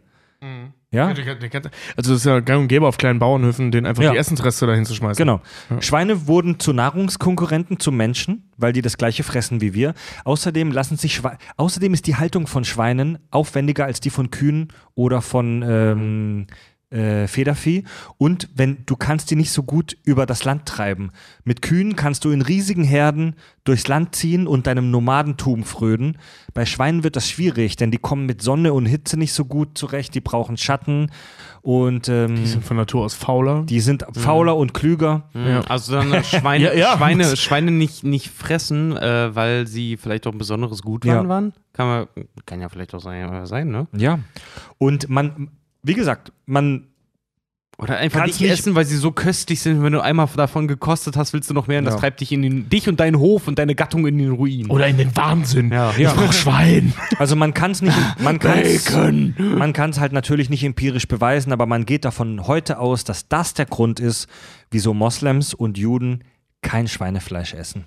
Ja? 0.94 1.08
Also 1.08 1.24
das 1.96 2.08
ist 2.10 2.26
ja 2.26 2.42
gang 2.42 2.64
und 2.64 2.68
gäbe 2.68 2.86
auf 2.86 2.98
kleinen 2.98 3.20
Bauernhöfen, 3.20 3.72
den 3.72 3.86
einfach 3.86 4.04
Ja. 4.04 4.12
die 4.12 4.18
Essensreste 4.18 4.68
dahin 4.68 4.86
zu 4.86 4.94
schmeißen. 4.94 5.24
Genau. 5.26 5.42
Schweine 5.80 6.28
wurden 6.28 6.60
zu 6.60 6.74
Nahrungskonkurrenten 6.74 7.80
zu 7.80 7.92
Menschen, 7.94 8.52
weil 8.58 8.74
die 8.74 8.82
das 8.82 8.98
gleiche 8.98 9.24
fressen 9.24 9.62
wie 9.62 9.74
wir. 9.74 9.94
Außerdem 10.26 10.72
lassen 10.72 10.98
sich 10.98 11.16
Schwe 11.16 11.38
Außerdem 11.56 11.94
ist 11.94 12.08
die 12.08 12.18
Haltung 12.18 12.46
von 12.46 12.66
Schweinen 12.66 13.20
aufwendiger 13.32 13.86
als 13.86 14.02
die 14.02 14.10
von 14.10 14.32
Kühen 14.32 14.68
oder 14.94 15.22
von 15.22 15.64
ähm, 15.66 16.48
äh, 16.92 17.28
Federvieh. 17.28 17.86
Und 18.18 18.50
wenn 18.56 18.86
du 18.86 18.96
kannst 18.96 19.32
die 19.32 19.36
nicht 19.36 19.52
so 19.52 19.64
gut 19.64 19.98
über 20.04 20.26
das 20.26 20.44
Land 20.44 20.66
treiben. 20.66 21.12
Mit 21.44 21.62
Kühen 21.62 21.96
kannst 21.96 22.26
du 22.26 22.32
in 22.32 22.42
riesigen 22.42 22.84
Herden 22.84 23.36
durchs 23.64 23.88
Land 23.88 24.16
ziehen 24.16 24.48
und 24.48 24.68
deinem 24.68 24.92
Nomadentum 24.92 25.64
frönen. 25.64 26.18
Bei 26.54 26.66
Schweinen 26.66 27.04
wird 27.04 27.16
das 27.16 27.30
schwierig, 27.30 27.76
denn 27.76 27.92
die 27.92 27.98
kommen 27.98 28.26
mit 28.26 28.42
Sonne 28.42 28.74
und 28.74 28.86
Hitze 28.88 29.18
nicht 29.18 29.34
so 29.34 29.46
gut 29.46 29.78
zurecht. 29.78 30.14
Die 30.16 30.20
brauchen 30.22 30.58
Schatten 30.58 31.12
und 31.62 32.10
ähm, 32.10 32.36
Die 32.36 32.48
sind 32.48 32.66
von 32.66 32.76
Natur 32.78 33.04
aus 33.06 33.14
fauler. 33.14 33.64
die 33.64 33.80
sind 33.82 34.04
fauler 34.14 34.58
und 34.58 34.74
klüger. 34.74 35.30
Ja. 35.34 35.62
Also 35.62 35.94
dann 35.94 36.24
Schweine, 36.24 36.66
Ja, 36.66 36.74
ja. 36.74 36.98
Schweine, 36.98 37.38
Schweine 37.38 37.72
nicht, 37.72 38.04
nicht 38.04 38.30
fressen, 38.30 38.98
äh, 38.98 39.34
weil 39.36 39.68
sie 39.68 39.96
vielleicht 39.98 40.26
auch 40.28 40.32
ein 40.32 40.38
besonderes 40.40 40.82
Ja. 41.24 41.28
waren. 41.30 41.54
Kann, 41.74 41.88
man, 41.88 42.08
kann 42.46 42.60
ja 42.62 42.68
vielleicht 42.70 42.94
auch 42.96 43.00
sein, 43.02 43.46
sein 43.46 43.70
ne? 43.70 43.88
Ja. 43.96 44.20
Und 44.80 45.08
man, 45.08 45.52
wie 45.84 45.94
gesagt, 45.94 46.32
man, 46.46 46.88
Oder 47.78 47.98
einfach 47.98 48.26
nicht 48.26 48.40
nicht- 48.40 48.52
essen, 48.52 48.76
weil 48.76 48.86
sie 48.86 48.96
so 48.98 49.12
köstlich 49.12 49.60
sind. 49.62 49.82
Wenn 49.82 49.94
du 49.94 50.02
einmal 50.02 50.28
davon 50.36 50.68
gekostet 50.68 51.18
hast, 51.18 51.34
willst 51.34 51.50
du 51.50 51.54
noch 51.56 51.66
mehr. 51.68 51.80
Und 51.80 51.86
das 51.86 51.96
Ja. 51.96 52.00
treibt 52.02 52.22
dich 52.22 52.32
in 52.32 52.44
den, 52.44 52.70
dich 52.70 52.88
und 52.88 53.00
deinen 53.00 53.18
Hof 53.18 53.48
und 53.48 53.58
deine 53.58 53.74
Gattung 53.74 54.06
in 54.06 54.18
den 54.20 54.32
Ruin. 54.32 54.70
Oder 54.70 54.88
in 54.88 54.98
den 54.98 55.16
Wahnsinn. 55.16 55.72
Ja. 55.72 55.92
Ich 55.98 56.08
brauch 56.08 56.32
Schwein. 56.34 56.94
also 57.18 57.36
man 57.36 57.54
kann 57.56 57.72
es 57.72 57.82
nicht, 57.82 57.98
man 58.20 58.38
kann 58.38 59.34
man 59.58 59.74
kann 59.74 59.90
es 59.90 60.00
halt 60.00 60.12
natürlich 60.14 60.50
nicht 60.52 60.64
empirisch 60.64 61.08
beweisen, 61.08 61.52
aber 61.52 61.66
man 61.66 61.86
geht 61.86 62.06
davon 62.06 62.46
heute 62.46 62.78
aus, 62.78 63.04
dass 63.04 63.28
das 63.28 63.54
der 63.56 63.66
Grund 63.66 64.00
ist, 64.00 64.28
wieso 64.70 64.94
Moslems 64.94 65.54
und 65.56 65.78
Juden 65.80 66.24
kein 66.62 66.88
Schweinefleisch 66.88 67.56
essen. 67.56 67.86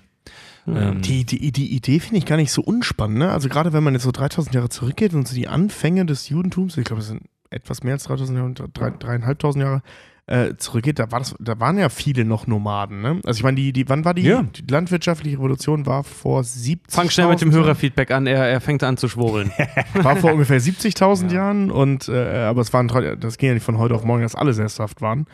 Ähm, 0.67 1.01
Die, 1.01 1.23
die, 1.25 1.51
die 1.53 1.73
Idee 1.75 1.99
finde 2.01 2.17
ich 2.17 2.25
gar 2.25 2.37
nicht 2.37 2.51
so 2.51 2.61
unspannend. 2.63 3.19
Ne? 3.19 3.31
Also 3.31 3.47
gerade 3.47 3.71
wenn 3.71 3.83
man 3.83 3.93
jetzt 3.93 4.03
so 4.03 4.11
3000 4.11 4.53
Jahre 4.55 4.67
zurückgeht 4.69 5.13
und 5.13 5.25
so 5.27 5.35
die 5.35 5.47
Anfänge 5.47 6.05
des 6.05 6.27
Judentums, 6.27 6.75
ich 6.75 6.83
glaube, 6.83 7.01
es 7.03 7.07
sind 7.07 7.21
etwas 7.49 7.83
mehr 7.83 7.93
als 7.93 8.03
3000 8.05 8.37
Jahre, 8.37 8.53
drei, 8.73 8.89
dreieinhalbtausend 8.91 9.63
Jahre 9.63 9.81
äh, 10.27 10.55
zurückgeht, 10.57 10.97
da, 10.97 11.11
war 11.11 11.19
das, 11.19 11.35
da 11.39 11.59
waren 11.59 11.77
ja 11.77 11.89
viele 11.89 12.25
noch 12.25 12.47
Nomaden. 12.47 13.01
Ne? 13.01 13.21
Also 13.25 13.37
ich 13.37 13.43
meine, 13.43 13.57
die, 13.57 13.71
die, 13.71 13.87
wann 13.89 14.05
war 14.05 14.15
die, 14.15 14.23
Ja. 14.23 14.41
die 14.41 14.63
landwirtschaftliche 14.71 15.37
Revolution? 15.37 15.85
War 15.85 16.03
vor 16.03 16.43
70 16.43 16.91
Fang 16.91 17.09
schnell 17.11 17.27
mit 17.27 17.41
dem 17.41 17.51
Hörerfeedback 17.51 18.09
an. 18.09 18.25
Er, 18.25 18.43
er 18.47 18.59
fängt 18.59 18.81
an 18.83 18.97
zu 18.97 19.07
schwurbeln. 19.07 19.51
War 19.93 20.15
vor 20.15 20.31
ungefähr 20.33 20.59
70.000 20.61 21.31
Jahren 21.31 21.69
und 21.69 22.09
äh, 22.09 22.37
aber 22.45 22.61
es 22.61 22.73
waren 22.73 22.87
das 23.19 23.37
ging 23.37 23.49
ja 23.49 23.53
nicht 23.53 23.63
von 23.63 23.77
heute 23.77 23.93
auf 23.93 24.03
morgen, 24.03 24.23
dass 24.23 24.33
alle 24.33 24.53
sesshaft 24.53 25.01
waren. 25.01 25.27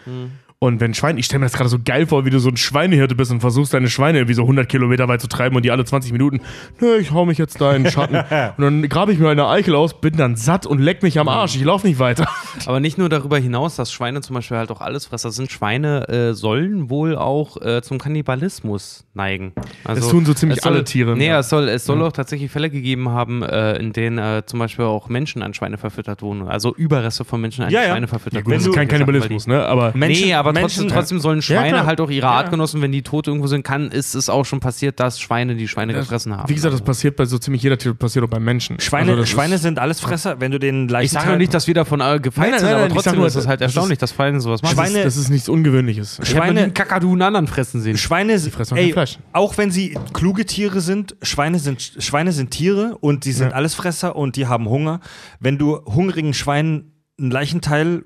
Und 0.64 0.80
wenn 0.80 0.94
Schwein, 0.94 1.18
ich 1.18 1.26
stelle 1.26 1.40
mir 1.40 1.48
das 1.48 1.54
gerade 1.54 1.72
so 1.72 1.80
geil 1.84 2.06
vor, 2.06 2.24
wie 2.24 2.30
du 2.30 2.38
so 2.38 2.50
ein 2.50 2.56
Schweinehirte 2.56 3.16
bist 3.16 3.32
und 3.32 3.40
versuchst 3.40 3.74
deine 3.74 3.90
Schweine 3.90 4.20
irgendwie 4.20 4.36
so 4.36 4.44
100 4.44 4.70
Kilometer 4.70 5.08
weit 5.08 5.20
zu 5.20 5.26
treiben 5.28 5.56
und 5.56 5.66
die 5.66 5.72
alle 5.72 5.84
20 5.86 6.12
Minuten, 6.12 6.40
nö, 6.80 6.98
ich 6.98 7.12
hau 7.12 7.26
mich 7.26 7.40
jetzt 7.40 7.60
da 7.60 7.74
in 7.74 7.82
den 7.82 7.92
Schatten 7.92 8.16
und 8.58 8.64
dann 8.64 8.88
grabe 8.88 9.12
ich 9.12 9.18
mir 9.18 9.30
eine 9.30 9.48
Eichel 9.48 9.74
aus, 9.74 10.00
bin 10.00 10.18
dann 10.18 10.36
satt 10.36 10.68
und 10.68 10.78
leck 10.78 11.02
mich 11.02 11.18
am 11.18 11.28
Arsch, 11.30 11.56
ich 11.56 11.64
laufe 11.64 11.88
nicht 11.88 11.98
weiter. 11.98 12.28
Aber 12.68 12.80
nicht 12.80 13.00
nur 13.00 13.10
darüber 13.10 13.40
hinaus, 13.40 13.76
dass 13.76 13.92
Schweine 13.92 14.22
zum 14.22 14.36
Beispiel 14.36 14.56
halt 14.58 14.70
auch 14.70 14.82
Allesfresser 14.82 15.32
sind. 15.32 15.52
Schweine 15.52 16.08
äh, 16.10 16.34
sollen 16.36 16.92
wohl 16.92 17.16
auch 17.16 17.60
äh, 17.60 17.82
zum 17.82 17.98
Kannibalismus 17.98 19.08
neigen. 19.16 19.54
Also, 19.84 20.02
Das 20.02 20.12
tun 20.12 20.26
so 20.28 20.36
ziemlich 20.36 20.62
soll, 20.62 20.74
alle 20.74 20.84
Tiere, 20.84 21.18
Nee, 21.18 21.26
ja. 21.30 21.40
es 21.40 21.50
soll, 21.50 21.70
es 21.70 21.86
soll 21.86 22.00
auch 22.04 22.12
tatsächlich 22.12 22.52
Fälle 22.52 22.70
gegeben 22.70 23.10
haben, 23.10 23.42
äh, 23.42 23.78
in 23.78 23.94
denen 23.94 24.20
äh, 24.20 24.44
zum 24.46 24.60
Beispiel 24.60 24.86
auch 24.86 25.10
Menschen 25.10 25.42
an 25.42 25.56
Schweine 25.56 25.80
verfüttert 25.80 26.22
wurden. 26.22 26.48
Also 26.48 26.76
Überreste 26.76 27.26
von 27.26 27.42
Menschen 27.42 27.64
an 27.64 27.72
Ja, 27.72 27.82
ja. 27.82 27.90
Schweine 27.90 28.08
verfüttert 28.08 28.46
wurden. 28.46 28.54
das 28.60 28.68
ist 28.68 28.76
kein 28.76 28.88
Kannibalismus, 28.88 29.48
ne? 29.48 29.66
Aber 29.66 29.92
Menschen- 29.96 30.28
nee, 30.28 30.34
aber 30.36 30.51
Menschen- 30.54 30.84
trotzdem, 30.88 30.88
trotzdem 30.90 31.20
sollen 31.20 31.42
Schweine 31.42 31.70
klar. 31.70 31.86
halt 31.86 32.02
auch 32.02 32.10
ihre 32.10 32.28
Artgenossen, 32.28 32.82
wenn 32.82 32.92
die 32.92 33.02
tot 33.02 33.28
irgendwo 33.28 33.48
sind, 33.48 33.64
kann, 33.64 33.90
ist 33.92 34.16
es 34.16 34.30
auch 34.30 34.46
schon 34.46 34.60
passiert, 34.60 35.00
dass 35.00 35.20
Schweine 35.20 35.56
die 35.56 35.68
Schweine 35.68 35.94
gefressen 35.94 36.36
haben. 36.36 36.50
wie 36.50 36.56
gesagt, 36.56 36.74
das 36.74 36.82
Also. 36.82 36.86
passiert 36.90 37.16
bei 37.16 37.26
so 37.26 37.38
ziemlich 37.38 37.62
jeder 37.64 37.78
Tier, 37.78 37.94
passiert 37.94 38.26
auch 38.26 38.30
beim 38.30 38.44
Menschen. 38.44 38.80
Schweine, 38.80 39.12
Also 39.12 39.22
das 39.22 39.30
Schweine 39.30 39.58
sind 39.58 39.80
Allesfresser, 39.80 40.40
wenn 40.40 40.52
du 40.52 40.60
den 40.60 40.88
leicht 40.88 41.06
ich 41.06 41.12
sage 41.12 41.38
nicht, 41.38 41.54
dass 41.54 41.68
wir 41.68 41.74
davon 41.74 42.02
äh, 42.02 42.20
gefeit 42.20 42.52
nein, 42.52 42.60
sind, 42.60 42.68
nein, 42.68 42.76
aber 42.76 42.82
nein, 42.88 42.90
ich 42.90 42.94
sag 42.96 43.04
trotzdem 43.04 43.20
nur, 43.20 43.28
ist 43.28 43.36
es 43.36 43.48
halt 43.48 43.62
das 43.62 43.72
ist- 43.72 43.76
erstaunlich, 43.78 43.98
dass 44.00 44.12
Schweine 44.14 44.42
sowas 44.42 44.62
machen. 44.62 44.74
Schweine- 44.76 45.04
das 45.04 45.18
ist 45.18 45.30
nichts 45.30 45.50
Ungewöhnliches. 45.50 46.20
ich 46.22 46.30
Schweine- 46.30 46.62
einen 46.62 46.74
Kakadu 46.74 47.12
einen 47.12 47.22
anderen 47.22 47.48
fressen 47.48 47.82
sehen. 47.82 47.98
Schweine, 47.98 48.40
fressen 48.40 48.74
auch 48.76 48.78
ey, 48.78 48.92
Fleisch. 48.94 49.20
auch 49.34 49.58
wenn 49.58 49.72
sie 49.72 49.98
kluge 50.14 50.46
Tiere 50.46 50.82
sind, 50.82 51.16
Schweine 51.22 51.60
sind, 51.60 51.82
Schweine 52.00 52.32
sind 52.32 52.52
Tiere 52.52 52.98
und 53.00 53.26
die 53.26 53.32
sind 53.32 53.50
Ja. 53.50 53.56
Allesfresser 53.56 54.16
und 54.16 54.36
die 54.36 54.48
haben 54.48 54.68
Hunger. 54.68 55.00
Wenn 55.40 55.58
du 55.58 55.80
hungrigen 55.86 56.34
Schweinen 56.34 56.94
einen 57.20 57.32
Leichenteil 57.32 58.04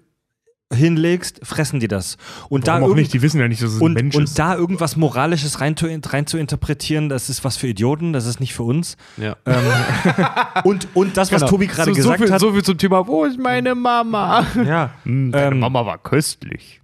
hinlegst, 0.76 1.40
fressen 1.44 1.80
die 1.80 1.88
das. 1.88 2.18
Und 2.50 2.68
Warum 2.68 2.82
da 2.82 2.88
auch 2.88 2.96
nicht? 2.96 3.14
Die 3.14 3.22
wissen 3.22 3.40
ja 3.40 3.48
nicht, 3.48 3.62
dass 3.64 3.72
es 3.72 3.80
ein 3.80 3.84
und, 3.84 3.94
Mensch 3.94 4.16
und 4.16 4.24
ist. 4.26 4.38
da 4.38 4.56
irgendwas 4.56 4.96
Moralisches 4.96 5.60
rein, 5.62 5.76
zu- 5.76 5.88
rein 5.88 6.28
zu 6.28 6.38
interpretieren, 6.38 7.10
das 7.10 7.30
ist 7.30 7.44
was 7.44 7.58
für 7.58 7.68
Idioten, 7.68 8.14
das 8.14 8.26
ist 8.26 8.40
nicht 8.40 8.54
für 8.54 8.64
uns. 8.64 8.98
Ja. 9.18 9.36
Und, 10.64 10.88
und 10.96 11.18
das, 11.18 11.32
was 11.32 11.46
Tobi 11.46 11.68
gerade 11.68 11.92
Genau. 11.92 12.04
so, 12.04 12.10
gesagt 12.10 12.20
so 12.20 12.26
viel, 12.26 12.34
hat. 12.34 12.40
So 12.42 12.54
viel 12.54 12.64
zum 12.64 12.78
Thema, 12.78 13.06
wo 13.08 13.26
ist 13.26 13.38
meine 13.40 13.76
Mama? 13.76 14.46
ja, 14.66 14.92
Deine 15.04 15.32
ähm, 15.38 15.60
Mama 15.60 15.86
war 15.86 15.98
köstlich. 15.98 16.80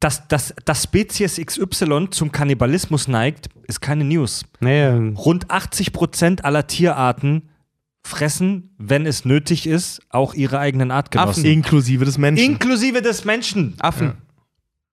dass, 0.00 0.26
dass, 0.28 0.54
dass 0.64 0.84
Spezies 0.84 1.36
XY 1.44 2.08
zum 2.10 2.32
Kannibalismus 2.32 3.06
neigt, 3.08 3.48
ist 3.66 3.80
keine 3.80 4.04
News. 4.04 4.44
Nee, 4.60 4.86
Rund 4.86 5.50
80 5.50 5.92
Prozent 5.92 6.44
aller 6.44 6.66
Tierarten 6.66 7.49
fressen, 8.02 8.74
wenn 8.78 9.06
es 9.06 9.24
nötig 9.24 9.66
ist, 9.66 10.00
auch 10.10 10.34
ihre 10.34 10.58
eigenen 10.58 10.90
Artgenossen. 10.90 11.44
Inklusive 11.44 12.04
des 12.04 12.18
Menschen. 12.18 12.44
Inklusive 12.44 13.02
des 13.02 13.24
Menschen. 13.24 13.74
Affen. 13.78 14.14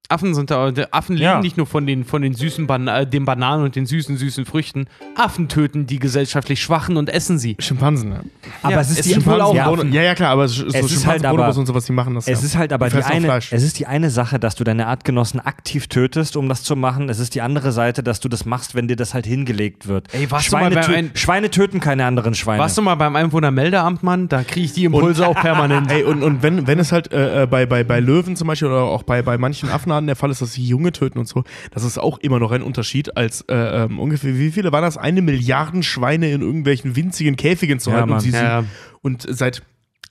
Affen 0.09 0.33
sind 0.35 0.51
da, 0.51 0.71
Affen 0.91 1.15
leben 1.15 1.23
Ja. 1.23 1.39
nicht 1.41 1.57
nur 1.57 1.65
von 1.67 1.85
den, 1.85 2.03
von 2.05 2.21
den 2.21 2.33
süßen 2.33 2.67
Ban 2.67 2.87
äh, 2.87 3.05
den 3.05 3.25
Bananen 3.25 3.63
und 3.65 3.75
den 3.75 3.85
süßen, 3.85 4.17
süßen 4.17 4.45
Früchten. 4.45 4.85
Affen 5.15 5.47
töten 5.49 5.85
die 5.87 5.99
gesellschaftlich 5.99 6.61
Schwachen 6.61 6.97
und 6.97 7.09
essen 7.09 7.37
sie. 7.39 7.55
Schimpansen, 7.59 8.11
ja. 8.11 8.19
aber 8.63 8.73
Ja, 8.73 8.81
es 8.81 8.91
ist 8.91 8.99
es 8.99 9.05
die 9.05 9.25
wohl 9.25 9.41
auch 9.41 9.53
ja, 9.55 9.67
Affen. 9.71 9.91
Ja, 9.91 10.01
ja, 10.01 10.15
klar, 10.15 10.31
aber 10.31 10.47
so 10.47 10.65
ist 10.65 10.73
Schimpansen, 10.73 11.07
halt 11.07 11.25
aber- 11.25 11.55
und 11.57 11.65
sowas, 11.65 11.85
die 11.85 11.91
machen 11.93 12.15
das 12.15 12.27
Es 12.27 12.41
ja. 12.41 12.45
ist 12.45 12.57
halt 12.57 12.73
aber 12.73 12.89
Die 12.89 13.03
eine, 13.03 13.25
Fleisch. 13.25 13.51
es 13.51 13.63
ist 13.63 13.79
die 13.79 13.87
eine 13.87 14.09
Sache, 14.09 14.39
dass 14.39 14.55
du 14.55 14.63
deine 14.63 14.87
Artgenossen 14.87 15.39
aktiv 15.39 15.87
tötest, 15.87 16.37
um 16.37 16.47
das 16.49 16.63
zu 16.63 16.75
machen. 16.75 17.09
Es 17.09 17.19
ist 17.19 17.35
die 17.35 17.41
andere 17.41 17.71
Seite, 17.71 18.03
dass 18.03 18.19
du 18.19 18.29
das 18.29 18.45
machst, 18.45 18.75
wenn 18.75 18.87
dir 18.87 18.95
das 18.95 19.13
halt 19.13 19.25
hingelegt 19.25 19.87
wird. 19.87 20.13
Ey, 20.13 20.29
warst 20.31 20.47
du 20.47 20.49
Schweine, 20.51 20.75
mal 20.75 20.81
bei 20.81 20.87
tö 20.87 20.93
ein- 20.95 21.11
Schweine 21.15 21.49
töten 21.49 21.79
keine 21.79 22.05
anderen 22.05 22.33
Schweine. 22.35 22.59
Warst 22.61 22.77
du 22.77 22.81
mal 22.81 22.95
beim 22.95 23.15
Einwohnermeldeamt, 23.15 24.03
Mann? 24.03 24.27
Da 24.29 24.43
kriege 24.43 24.65
ich 24.65 24.73
die 24.73 24.85
Impulse 24.85 25.27
auch 25.27 25.35
permanent. 25.35 25.91
Ey, 25.91 26.03
und, 26.03 26.23
und 26.23 26.43
wenn, 26.43 26.67
wenn 26.67 26.79
es 26.79 26.91
halt 26.91 27.11
äh, 27.11 27.43
äh, 27.43 27.45
bei, 27.47 27.65
bei, 27.65 27.83
bei 27.83 27.99
Löwen 27.99 28.35
zum 28.35 28.47
Beispiel 28.47 28.67
oder 28.69 28.83
auch 28.83 29.03
bei, 29.03 29.21
bei 29.21 29.37
manchen 29.37 29.69
Affenarten 29.97 30.07
der 30.07 30.15
Fall 30.15 30.31
ist, 30.31 30.41
dass 30.41 30.53
sie 30.53 30.63
Junge 30.63 30.91
töten 30.91 31.19
und 31.19 31.27
so, 31.27 31.43
das 31.71 31.83
ist 31.83 31.97
auch 31.97 32.17
immer 32.19 32.39
noch 32.39 32.51
ein 32.51 32.61
Unterschied, 32.61 33.17
als 33.17 33.41
äh, 33.49 33.55
ähm, 33.55 33.99
ungefähr, 33.99 34.37
wie 34.37 34.51
viele 34.51 34.71
waren 34.71 34.83
das? 34.83 34.97
Eine 34.97 35.21
Milliarden 35.21 35.83
Schweine 35.83 36.31
in 36.31 36.41
irgendwelchen 36.41 36.95
winzigen 36.95 37.35
Käfigen 37.35 37.79
zu 37.79 37.89
Ja, 37.89 37.97
halten 37.97 38.09
und, 38.09 38.15
Mann. 38.15 38.19
sie, 38.21 38.31
Ja. 38.31 38.63
und 39.01 39.25
seit 39.29 39.63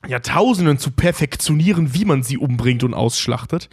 Jahrtausenden 0.08 0.78
zu 0.78 0.90
perfektionieren, 0.90 1.94
wie 1.94 2.04
man 2.04 2.22
sie 2.22 2.38
umbringt 2.38 2.84
und 2.84 2.94
ausschlachtet. 2.94 3.68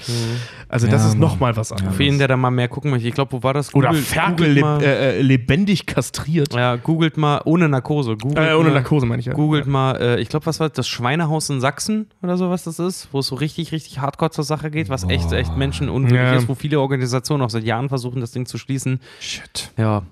Also 0.70 0.88
das 0.88 1.02
Ja, 1.04 1.10
ist 1.10 1.18
nochmal 1.18 1.56
was 1.56 1.72
anderes. 1.72 1.96
Für 1.96 2.04
jeden, 2.04 2.18
der 2.20 2.28
da 2.28 2.38
mal 2.38 2.52
mehr 2.52 2.68
gucken 2.68 2.92
möchte. 2.92 3.08
Ich 3.08 3.14
glaube, 3.14 3.32
wo 3.34 3.44
war 3.44 3.54
das? 3.54 3.74
Oder 3.74 3.90
Google- 3.90 4.04
Ferkel 4.04 4.56
googelt 4.56 4.56
leb, 4.56 4.88
äh, 4.88 5.20
äh, 5.20 5.22
lebendig 5.22 5.86
kastriert. 5.86 6.54
Ja, 6.54 6.76
googelt 6.76 7.18
mal, 7.18 7.42
ohne 7.46 7.70
Narkose. 7.70 8.18
Googelt 8.18 8.38
Äh, 8.50 8.54
ohne 8.54 8.70
mal, 8.70 8.76
Narkose 8.76 9.06
meine 9.06 9.20
ich 9.20 9.26
ja. 9.28 9.34
Googelt 9.34 9.68
mal, 9.68 9.96
äh, 10.02 10.20
ich 10.22 10.30
glaube, 10.30 10.46
was 10.46 10.60
war 10.60 10.70
das? 10.70 10.76
das 10.76 10.88
Schweinehaus 10.88 11.50
in 11.50 11.62
Sachsen 11.62 12.08
oder 12.22 12.38
so, 12.38 12.50
was 12.50 12.64
das 12.64 12.80
ist, 12.80 13.08
wo 13.12 13.20
es 13.20 13.28
so 13.28 13.36
richtig, 13.36 13.72
richtig 13.72 14.00
hardcore 14.00 14.32
zur 14.32 14.44
Sache 14.44 14.72
geht, 14.72 14.90
was 14.90 15.04
echt, 15.04 15.32
echt 15.32 15.56
menschenunwürdig 15.56 16.18
Ja. 16.18 16.34
ist, 16.36 16.48
wo 16.48 16.56
viele 16.56 16.80
Organisationen 16.80 17.44
auch 17.44 17.50
seit 17.50 17.64
Jahren 17.64 17.90
versuchen, 17.90 18.20
das 18.22 18.32
Ding 18.32 18.46
zu 18.46 18.58
schließen. 18.58 19.00
Shit. 19.20 19.72
Ja. 19.78 20.04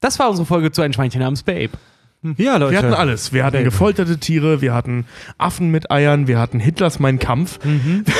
Das 0.00 0.18
war 0.18 0.28
unsere 0.28 0.44
Folge 0.46 0.70
zu 0.72 0.82
ein 0.82 0.92
Schweinchen 0.92 1.20
namens 1.20 1.42
Babe. 1.42 1.70
Ja, 2.36 2.56
Leute. 2.56 2.72
Wir 2.72 2.78
hatten 2.78 2.94
alles. 2.94 3.32
Wir 3.32 3.44
hatten 3.44 3.62
gefolterte 3.64 4.18
Tiere, 4.18 4.60
wir 4.60 4.74
hatten 4.74 5.06
Affen 5.38 5.70
mit 5.70 5.90
Eiern, 5.90 6.26
wir 6.26 6.38
hatten 6.38 6.58
Hitlers 6.58 6.98
Mein 6.98 7.18
Kampf. 7.18 7.58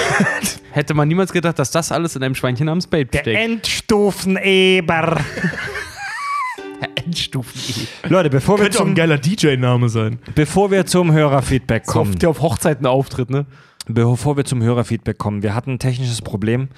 Hätte 0.70 0.94
man 0.94 1.08
niemals 1.08 1.33
gedacht, 1.33 1.58
dass 1.58 1.70
das 1.70 1.91
alles 1.91 2.15
in 2.16 2.23
einem 2.23 2.34
Schweinchen 2.34 2.66
namens 2.66 2.86
Babe 2.86 3.07
Der 3.07 3.20
steckt. 3.20 3.39
Endstufeneber. 3.41 5.20
Endstufen. 6.94 7.89
Leute, 8.08 8.31
bevor 8.31 8.58
wir, 8.58 8.65
Könnte 8.65 8.78
auch 8.78 8.83
ein 8.83 8.89
zum, 8.89 8.94
geiler 8.94 9.18
DJ-Name 9.18 9.89
sein. 9.89 10.18
bevor 10.34 10.70
wir 10.70 10.86
zum 10.86 11.12
Hörerfeedback 11.12 11.86
kommen, 11.86 12.18
der 12.18 12.31
auf 12.31 12.41
Hochzeiten 12.42 12.86
auftritt, 12.86 13.31
ne? 13.31 13.47
bevor 13.89 14.36
wir 14.36 14.44
zum 14.44 14.62
Hörerfeedback 14.62 15.16
kommen, 15.18 15.42
wir 15.42 15.55
hatten 15.55 15.73
ein 15.73 15.78
technisches 15.78 16.20
Problem 16.23 16.68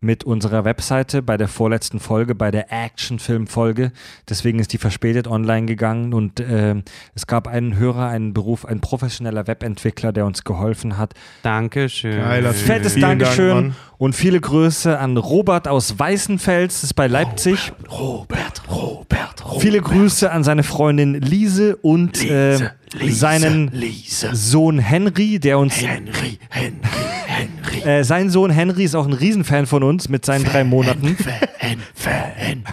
mit 0.00 0.24
unserer 0.24 0.64
Webseite 0.64 1.22
bei 1.22 1.36
der 1.36 1.48
vorletzten 1.48 1.98
Folge, 1.98 2.34
bei 2.34 2.50
der 2.50 2.72
Actionfilm-Folge. 2.72 3.92
Deswegen 4.28 4.58
ist 4.60 4.72
die 4.72 4.78
verspätet 4.78 5.26
online 5.26 5.66
gegangen 5.66 6.14
und 6.14 6.40
ähm, 6.40 6.84
es 7.14 7.26
gab 7.26 7.48
einen 7.48 7.76
Hörer, 7.76 8.08
einen 8.08 8.32
Beruf, 8.32 8.64
ein 8.64 8.80
professioneller 8.80 9.46
Webentwickler, 9.46 10.12
der 10.12 10.26
uns 10.26 10.44
geholfen 10.44 10.98
hat. 10.98 11.14
Dankeschön. 11.42 12.18
Geiler. 12.18 12.52
Fettes 12.52 12.94
Vielen 12.94 13.02
Dank, 13.02 13.20
Dankeschön 13.20 13.54
Mann. 13.54 13.76
und 13.98 14.14
viele 14.14 14.40
Grüße 14.40 14.98
an 14.98 15.16
Robert 15.16 15.66
aus 15.66 15.98
Weißenfels, 15.98 16.74
das 16.74 16.84
ist 16.84 16.94
bei 16.94 17.08
Leipzig. 17.08 17.72
Robert, 17.90 18.62
Robert, 18.70 19.44
Robert. 19.44 19.60
Viele 19.60 19.80
Grüße 19.80 20.30
an 20.30 20.44
seine 20.44 20.62
Freundin 20.62 21.14
Lise 21.14 21.76
und 21.76 22.24
äh, 22.24 22.70
seinen 23.10 23.70
Lise. 23.72 24.30
Sohn 24.34 24.78
Henry, 24.78 25.38
der 25.38 25.58
uns. 25.58 25.80
Henry, 25.80 26.38
Henry, 26.48 26.78
Henry. 27.26 27.88
Äh, 27.88 28.04
sein 28.04 28.30
Sohn 28.30 28.50
Henry 28.50 28.84
ist 28.84 28.94
auch 28.94 29.06
ein 29.06 29.12
Riesenfan 29.12 29.66
von 29.66 29.82
uns 29.82 30.08
mit 30.08 30.24
seinen 30.24 30.44
drei 30.44 30.64
Monaten. 30.64 31.16
Fan, 31.16 31.78
Fan. 31.94 32.64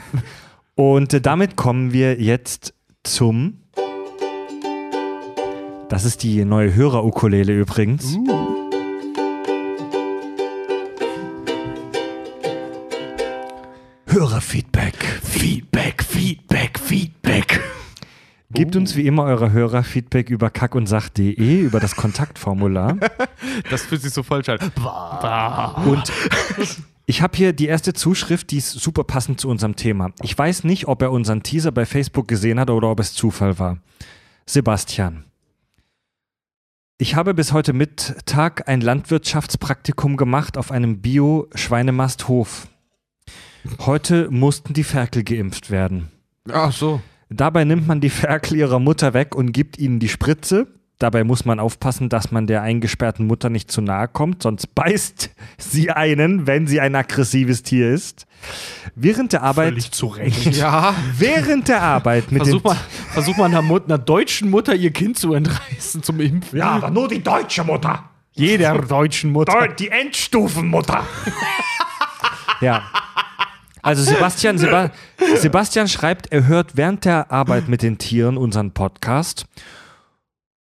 Und 0.76 1.14
äh, 1.14 1.22
damit 1.22 1.56
kommen 1.56 1.94
wir 1.94 2.20
jetzt 2.22 2.74
zum. 3.04 3.60
Das 5.90 6.04
ist 6.04 6.24
die 6.24 6.44
neue 6.44 6.74
Hörer-Ukulele 6.74 7.54
übrigens. 7.54 8.18
Hörerfeedback. 14.08 14.96
Feedback, 15.24 16.04
Feedback, 16.04 16.80
Feedback. 16.80 17.62
Gebt 18.52 18.76
uns 18.76 18.96
wie 18.96 19.08
immer 19.08 19.24
eure 19.24 19.52
Hörerfeedback 19.52 20.30
über 20.30 20.50
kackundsach.de, 20.50 21.62
über 21.62 21.80
das 21.80 21.96
Kontaktformular. 21.96 22.98
Das 23.70 23.84
fühlt 23.84 24.02
sich 24.02 24.12
so 24.12 24.24
falsch 24.24 24.50
an. 24.50 24.60
Und 25.86 26.12
ich 27.06 27.22
habe 27.22 27.38
hier 27.38 27.54
die 27.54 27.68
erste 27.68 27.94
Zuschrift, 27.94 28.52
die 28.52 28.58
ist 28.58 28.72
super 28.72 29.04
passend 29.04 29.40
zu 29.40 29.50
unserem 29.50 29.76
Thema. 29.76 30.12
Ich 30.22 30.38
weiß 30.38 30.64
nicht, 30.64 30.88
ob 30.88 31.02
er 31.02 31.12
unseren 31.12 31.44
Teaser 31.44 31.72
bei 31.72 31.86
Facebook 31.86 32.28
gesehen 32.28 32.60
hat 32.60 32.70
oder 32.70 32.90
ob 32.90 33.00
es 33.00 33.14
Zufall 33.14 33.60
war. 33.60 33.78
Sebastian. 34.46 35.26
Ich 36.98 37.16
habe 37.16 37.34
bis 37.34 37.54
heute 37.54 37.74
Mittag 37.74 38.68
ein 38.68 38.82
Landwirtschaftspraktikum 38.82 40.18
gemacht 40.18 40.58
auf 40.58 40.72
einem 40.72 41.02
Bio-Schweinemasthof. 41.02 42.68
Heute 43.86 44.30
mussten 44.32 44.74
die 44.74 44.84
Ferkel 44.84 45.24
geimpft 45.24 45.72
werden. 45.72 46.10
Ach 46.52 46.72
so. 46.72 47.02
Dabei 47.36 47.64
nimmt 47.66 47.88
man 47.88 48.02
die 48.02 48.10
Ferkel 48.10 48.58
ihrer 48.58 48.80
Mutter 48.80 49.14
weg 49.14 49.36
und 49.36 49.52
gibt 49.52 49.78
ihnen 49.78 50.00
die 50.00 50.10
Spritze. 50.10 50.68
Dabei 51.00 51.26
muss 51.26 51.44
man 51.44 51.60
aufpassen, 51.60 52.08
dass 52.08 52.32
man 52.32 52.48
der 52.48 52.62
eingesperrten 52.62 53.28
Mutter 53.28 53.50
nicht 53.50 53.70
zu 53.70 53.82
nahe 53.82 54.08
kommt, 54.08 54.44
sonst 54.44 54.74
beißt 54.76 55.30
sie 55.58 55.92
einen, 55.92 56.48
wenn 56.48 56.68
sie 56.68 56.80
ein 56.80 56.96
aggressives 56.96 57.64
Tier 57.64 57.90
ist. 57.94 58.26
Während 58.96 59.34
der 59.34 59.44
Arbeit, 59.44 59.70
Völlig 59.70 59.92
zu 59.92 60.06
Recht. 60.08 60.46
Ja. 60.56 60.96
während 61.18 61.68
der 61.68 61.82
Arbeit 61.82 62.32
mit 62.32 62.44
Versuch 62.44 62.62
dem 62.62 62.68
mal, 62.70 62.78
versuch 63.12 63.36
mal 63.36 63.46
einer, 63.46 63.62
Mut, 63.62 63.86
einer 63.88 63.98
deutschen 63.98 64.50
Mutter 64.50 64.74
ihr 64.74 64.92
Kind 64.92 65.18
zu 65.20 65.34
entreißen 65.34 66.02
zum 66.02 66.22
Impfen. 66.22 66.58
Ja, 66.58 66.70
aber 66.70 66.90
nur 66.90 67.10
die 67.10 67.22
deutsche 67.22 67.66
Mutter. 67.66 68.06
Jeder 68.32 68.78
deutschen 68.88 69.32
Mutter. 69.34 69.52
Deu- 69.52 69.76
Die 69.76 69.90
Endstufenmutter. 69.90 71.04
Ja. 72.62 72.84
Also 73.86 74.02
Sebastian, 74.04 74.58
Seba 74.58 74.90
Sebastian 75.38 75.88
schreibt, 75.88 76.32
er 76.32 76.48
hört 76.48 76.76
während 76.76 77.06
der 77.06 77.32
Arbeit 77.32 77.68
mit 77.70 77.84
den 77.84 77.98
Tieren 78.00 78.36
unseren 78.36 78.72
Podcast. 78.72 79.46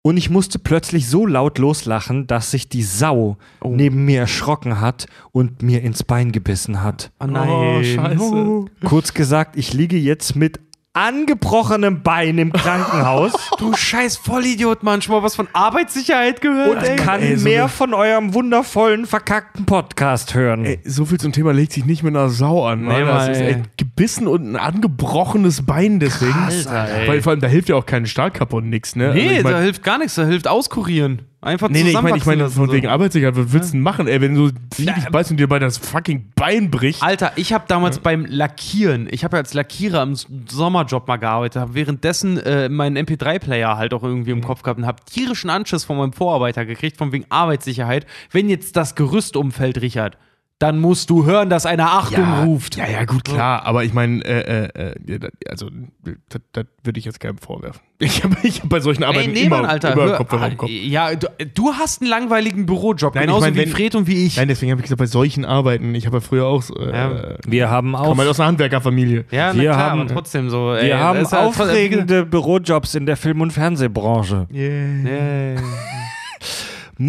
Und 0.03 0.17
ich 0.17 0.29
musste 0.31 0.59
plötzlich 0.59 1.09
so 1.09 1.25
laut 1.25 1.59
loslachen, 1.59 2.27
dass 2.27 2.51
sich 2.51 2.69
die 2.69 2.83
Sau 2.83 3.39
Oh. 3.61 3.69
neben 3.75 4.05
mir 4.05 4.21
erschrocken 4.21 4.81
hat 4.81 5.07
und 5.33 5.63
mir 5.63 5.81
ins 5.83 6.03
Bein 6.03 6.33
gebissen 6.33 6.83
hat. 6.83 7.13
Oh 7.21 7.27
nein. 7.27 7.49
Oh, 7.49 7.83
scheiße. 7.83 8.65
Kurz 8.85 9.15
gesagt, 9.15 9.57
ich 9.57 9.73
liege 9.73 9.97
jetzt 9.97 10.35
mit 10.37 10.59
angebrochenem 10.95 12.03
Bein 12.03 12.39
im 12.39 12.53
Krankenhaus 12.53 13.33
Du 13.59 13.75
scheiß 13.75 14.17
Vollidiot, 14.17 14.83
Mann. 14.83 15.03
Schon 15.03 15.15
mal 15.17 15.23
was 15.23 15.35
von 15.35 15.49
Arbeitssicherheit 15.53 16.41
gehört, 16.41 16.79
und 16.79 16.83
ey? 16.85 16.97
kann 16.97 17.21
ey, 17.21 17.37
so 17.37 17.45
mehr 17.45 17.69
von 17.69 17.93
eurem 17.95 18.33
wundervollen, 18.33 19.05
verkackten 19.07 19.67
Podcast 19.67 20.35
hören. 20.35 20.65
Ey, 20.65 20.81
so 20.85 21.05
viel 21.05 21.19
zum 21.19 21.33
Thema 21.33 21.53
legt 21.53 21.73
sich 21.73 21.85
nicht 21.85 22.03
mit 22.03 22.15
einer 22.17 22.29
Sau 22.29 22.65
an. 22.67 22.83
Nee, 22.83 22.87
Mann. 22.89 23.07
das 23.07 23.23
Mann, 23.23 23.31
ist 23.33 23.41
ey. 23.41 23.49
echt 23.51 23.77
gebissen 23.79 24.27
und 24.29 24.51
ein 24.53 24.57
angebrochenes 24.57 25.67
Bein 25.67 25.99
deswegen. 26.01 26.33
Alter, 26.33 26.89
ey. 26.89 27.09
Weil 27.09 27.23
vor 27.23 27.31
allem, 27.33 27.41
da 27.41 27.49
hilft 27.49 27.69
ja 27.69 27.77
auch 27.77 27.87
kein 27.87 28.07
Stahlkappe 28.07 28.57
und 28.57 28.71
nix, 28.71 28.95
ne? 28.97 29.13
Nee, 29.15 29.23
Also 29.23 29.35
ich 29.39 29.43
mein- 29.45 29.53
da 29.53 29.61
hilft 29.61 29.83
gar 29.83 29.99
nichts. 29.99 30.15
Da 30.15 30.25
hilft 30.25 30.47
auskurieren. 30.49 31.23
Einfach 31.45 31.69
Nee, 31.69 31.83
nee, 31.83 31.91
ich 31.91 32.01
meine, 32.01 32.17
ich 32.17 32.25
meine, 32.25 32.49
zusammenwachsen 32.49 32.55
von 32.55 32.65
lassen, 32.65 32.73
wegen 32.73 32.87
so. 32.87 32.93
Arbeitssicherheit, 32.93 33.37
was 33.37 33.53
willst 33.53 33.69
du 33.69 33.73
denn 33.73 33.83
machen, 33.83 34.09
ey, 34.09 34.21
wenn 34.21 34.35
du 34.35 34.51
dich 34.51 35.09
beißt 35.11 35.31
und 35.31 35.37
dir 35.37 35.47
bei 35.47 35.59
das 35.59 35.77
fucking 35.77 36.33
Bein 36.35 36.71
bricht? 36.71 37.03
Alter, 37.03 37.33
ich 37.37 37.53
habe 37.53 37.65
damals 37.69 37.99
beim 37.99 38.25
Lackieren, 38.25 39.09
ich 39.11 39.25
habe 39.25 39.37
ja 39.37 39.43
als 39.43 39.53
Lackierer 39.53 40.03
im 40.03 40.17
Sommerjob 40.49 41.07
mal 41.07 41.19
gearbeitet, 41.19 41.61
habe 41.61 41.75
währenddessen 41.75 42.39
äh, 42.39 42.71
meinen 42.71 42.97
MP3-Player 42.97 43.77
halt 43.77 43.93
auch 43.93 44.03
irgendwie 44.03 44.31
im 44.31 44.43
Kopf 44.43 44.63
gehabt 44.63 44.79
und 44.79 44.87
habe 44.87 45.03
tierischen 45.05 45.51
Anschiss 45.51 45.85
von 45.85 45.99
meinem 45.99 46.15
Vorarbeiter 46.15 46.65
gekriegt, 46.65 46.97
von 46.97 47.13
wegen 47.13 47.27
Arbeitssicherheit. 47.29 48.07
Wenn 48.31 48.49
jetzt 48.49 48.77
das 48.77 48.95
Gerüst 48.95 49.37
umfällt, 49.37 49.83
Richard, 49.83 50.17
dann 50.65 50.81
musst 50.81 51.11
du 51.11 51.27
hören, 51.27 51.51
dass 51.51 51.67
einer 51.67 51.93
Achtung 51.93 52.25
ruft. 52.45 52.77
Ja, 52.77 52.89
ja, 52.89 53.05
gut, 53.05 53.25
klar. 53.25 53.67
Aber 53.67 53.85
ich 53.85 53.93
meine, 53.93 54.25
äh, 54.25 54.65
äh, 54.65 54.89
äh, 54.89 54.95
ja, 55.07 55.29
also, 55.51 55.69
das, 56.03 56.41
das 56.53 56.65
würde 56.83 56.99
ich 56.99 57.05
jetzt 57.05 57.21
keinem 57.21 57.37
vorwerfen. 57.39 57.81
Ich 58.01 58.25
habe 58.25 58.35
ich 58.43 58.61
hab 58.61 58.69
bei 58.69 58.81
solchen 58.81 59.03
Ey, 59.05 59.09
Arbeiten 59.09 59.33
nee, 59.33 59.43
immer, 59.43 59.59
Mann, 59.63 59.67
Alter. 59.71 59.93
immer 59.93 60.03
hör, 60.07 60.21
ah, 60.33 60.51
Kopf. 60.57 60.69
ja, 60.69 61.15
du, 61.15 61.29
du 61.55 61.73
hast 61.73 62.03
einen 62.03 62.11
langweiligen 62.11 62.67
Bürojob, 62.67 63.15
Nein, 63.15 63.23
ich 63.25 63.27
genauso 63.29 63.47
mein, 63.47 63.55
wie 63.55 63.59
wenn- 63.61 63.69
Fred 63.69 63.95
und 63.95 64.07
wie 64.09 64.27
ich. 64.27 64.37
Nein, 64.37 64.49
deswegen 64.49 64.73
habe 64.73 64.81
ich 64.81 64.85
gesagt, 64.87 64.99
bei 64.99 65.07
solchen 65.07 65.45
Arbeiten, 65.45 65.95
ich 65.95 66.05
habe 66.05 66.17
ja 66.17 66.21
früher 66.21 66.47
auch, 66.47 66.65
äh, 66.71 66.91
Ja. 66.91 67.35
Wir 67.47 67.71
haben 67.71 67.95
auch 67.95 68.05
komme 68.09 68.23
halt 68.23 68.31
aus 68.31 68.41
einer 68.41 68.49
Handwerkerfamilie. 68.49 69.25
ja, 69.31 69.53
na 69.55 69.61
wir 69.63 69.71
klar, 69.71 69.91
haben- 69.91 70.01
aber 70.01 70.13
trotzdem 70.13 70.51
so. 70.51 70.73
Wir 70.73 70.81
ey, 70.81 70.91
haben 70.91 71.19
das 71.21 71.29
ist 71.29 71.39
halt- 71.39 71.47
aufregende 71.47 72.27
Bürojobs 72.27 72.95
in 72.97 73.07
der 73.07 73.17
Film- 73.17 73.41
und 73.41 73.53
Fernsehbranche. 73.53 74.47
Nee. 74.51 75.55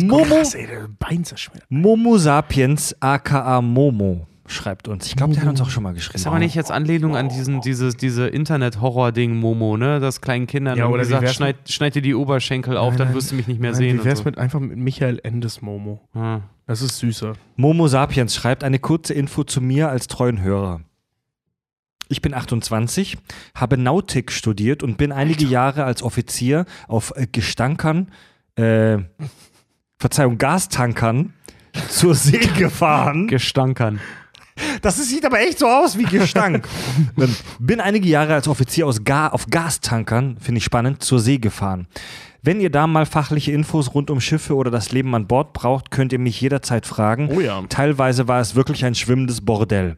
Momo, 0.04 0.24
Krass, 0.26 0.54
ey, 0.56 0.68
der 0.68 0.88
Bein 1.00 1.24
zerschmettert. 1.24 1.70
Momo 1.70 2.18
Sapiens, 2.18 2.96
aka 3.00 3.62
Momo, 3.62 4.28
schreibt 4.48 4.88
uns. 4.88 5.08
Ich 5.08 5.16
glaube, 5.16 5.34
der 5.34 5.44
hat 5.44 5.50
uns 5.50 5.62
auch 5.62 5.70
schon 5.70 5.84
mal 5.84 5.94
geschrieben. 5.94 6.18
Ist 6.18 6.28
aber 6.28 6.40
nicht 6.40 6.56
jetzt 6.56 6.72
Anlehnung 6.72 7.16
an 7.16 7.30
diesen, 7.30 7.62
dieses, 7.62 7.96
diese 7.96 8.28
Internet-Horror-Ding, 8.28 9.36
Momo, 9.36 9.78
ne? 9.78 10.00
Das 10.00 10.22
kleinen 10.22 10.48
Kindern 10.48 10.78
Ja, 10.78 10.88
oder 10.88 10.98
wie 11.04 11.06
gesagt, 11.06 11.24
wär's 11.24 11.36
schneid, 11.36 11.56
schneid 11.70 11.96
dir 11.96 12.02
die 12.02 12.16
Oberschenkel 12.16 12.78
auf, 12.78 12.90
Nein, 12.92 12.98
dann 12.98 13.08
nein. 13.08 13.16
wirst 13.16 13.32
du 13.32 13.36
mich 13.36 13.48
nicht 13.48 13.60
mehr 13.60 13.72
Nein, 13.72 13.78
sehen. 13.78 14.00
Wie 14.00 14.04
wär's 14.06 14.20
und 14.20 14.24
so. 14.26 14.30
mit 14.32 14.38
einfach 14.38 14.60
mit 14.60 14.78
Michael 14.78 15.20
Endes 15.24 15.62
Momo? 15.62 16.02
Ah. 16.14 16.40
Das 16.68 16.82
ist 16.82 16.98
süßer. 16.98 17.34
Momo 17.56 17.88
Sapiens 17.88 18.36
schreibt 18.36 18.64
eine 18.64 18.80
kurze 18.80 19.14
Info 19.14 19.44
zu 19.44 19.62
mir 19.62 19.90
als 19.90 20.08
treuen 20.08 20.42
Hörer. 20.42 20.82
Ich 22.08 22.22
bin 22.22 22.34
28, 22.36 23.18
habe 23.56 23.78
Nautik 23.78 24.32
studiert 24.32 24.84
und 24.84 24.98
bin 24.98 25.12
einige 25.12 25.46
Jahre 25.46 25.86
als 25.86 26.04
Offizier 26.04 26.66
auf 26.88 27.14
Gestankern, 27.32 28.12
äh, 28.58 29.00
Verzeihung, 30.00 30.38
Gastankern 30.38 31.34
zur 31.90 32.16
See 32.16 32.38
gefahren. 32.58 33.28
Gestankern. 33.28 34.00
Das 34.82 34.98
sieht 34.98 35.26
aber 35.26 35.42
echt 35.42 35.60
so 35.60 35.68
aus 35.68 35.98
wie 35.98 36.04
Gestank. 36.04 36.68
Bin 37.60 37.82
einige 37.82 38.08
Jahre 38.08 38.34
als 38.36 38.48
Offizier 38.48 38.88
aus 38.88 39.04
Ga 39.04 39.28
auf 39.28 39.48
Gastankern, 39.48 40.38
finde 40.40 40.60
ich 40.60 40.64
spannend, 40.64 41.04
zur 41.04 41.20
See 41.20 41.38
gefahren. 41.38 41.88
Wenn 42.46 42.62
ihr 42.62 42.70
da 42.70 42.86
mal 42.86 43.08
fachliche 43.08 43.52
Infos 43.52 43.96
rund 43.96 44.12
um 44.12 44.22
Schiffe 44.22 44.56
oder 44.56 44.70
das 44.70 44.92
Leben 44.92 45.16
an 45.16 45.26
Bord 45.26 45.52
braucht, 45.54 45.90
könnt 45.90 46.14
ihr 46.14 46.20
mich 46.20 46.40
jederzeit 46.40 46.86
fragen. 46.86 47.28
Oh 47.36 47.40
ja. 47.40 47.64
Teilweise 47.70 48.28
war 48.28 48.40
es 48.40 48.54
wirklich 48.54 48.86
ein 48.86 48.94
schwimmendes 48.94 49.42
Bordell. 49.42 49.98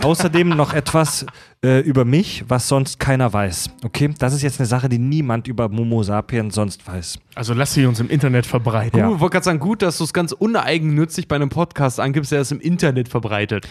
Außerdem 0.00 0.50
noch 0.50 0.72
etwas 0.74 1.26
äh, 1.64 1.80
über 1.80 2.04
mich, 2.04 2.44
was 2.46 2.68
sonst 2.68 3.00
keiner 3.00 3.32
weiß. 3.32 3.70
Okay, 3.84 4.14
das 4.16 4.32
ist 4.32 4.42
jetzt 4.42 4.60
eine 4.60 4.68
Sache, 4.68 4.88
die 4.88 5.00
niemand 5.00 5.48
über 5.48 5.68
Momo 5.68 6.04
Sapien 6.04 6.52
sonst 6.52 6.86
weiß. 6.86 7.18
Also 7.34 7.52
lass 7.52 7.74
sie 7.74 7.84
uns 7.84 7.98
im 7.98 8.08
Internet 8.08 8.46
verbreiten. 8.46 8.96
Ja. 8.96 9.06
Gut, 9.08 9.16
ich 9.16 9.20
wollte 9.20 9.32
gerade 9.32 9.44
sagen, 9.44 9.58
gut, 9.58 9.82
dass 9.82 9.98
du 9.98 10.04
es 10.04 10.12
ganz 10.12 10.30
uneigennützig 10.30 11.26
bei 11.26 11.34
einem 11.34 11.48
Podcast 11.48 11.98
angibst, 11.98 12.30
der 12.30 12.42
es 12.42 12.52
im 12.52 12.60
Internet 12.60 13.08
verbreitet. 13.08 13.68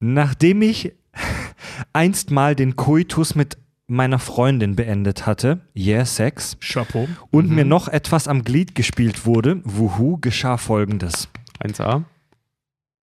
Nachdem 0.00 0.60
ich 0.60 0.92
einst 1.94 2.30
mal 2.30 2.54
den 2.54 2.76
Koitus 2.76 3.34
mit 3.34 3.56
meiner 3.92 4.18
Freundin 4.18 4.74
beendet 4.74 5.26
hatte, 5.26 5.60
yeah, 5.76 6.04
Sex, 6.04 6.56
Chapeau. 6.60 7.08
und 7.30 7.50
mir 7.50 7.64
noch 7.64 7.88
etwas 7.88 8.26
am 8.26 8.42
Glied 8.42 8.74
gespielt 8.74 9.26
wurde, 9.26 9.60
wuhu, 9.64 10.18
geschah 10.18 10.56
folgendes. 10.56 11.28
1a. 11.60 12.04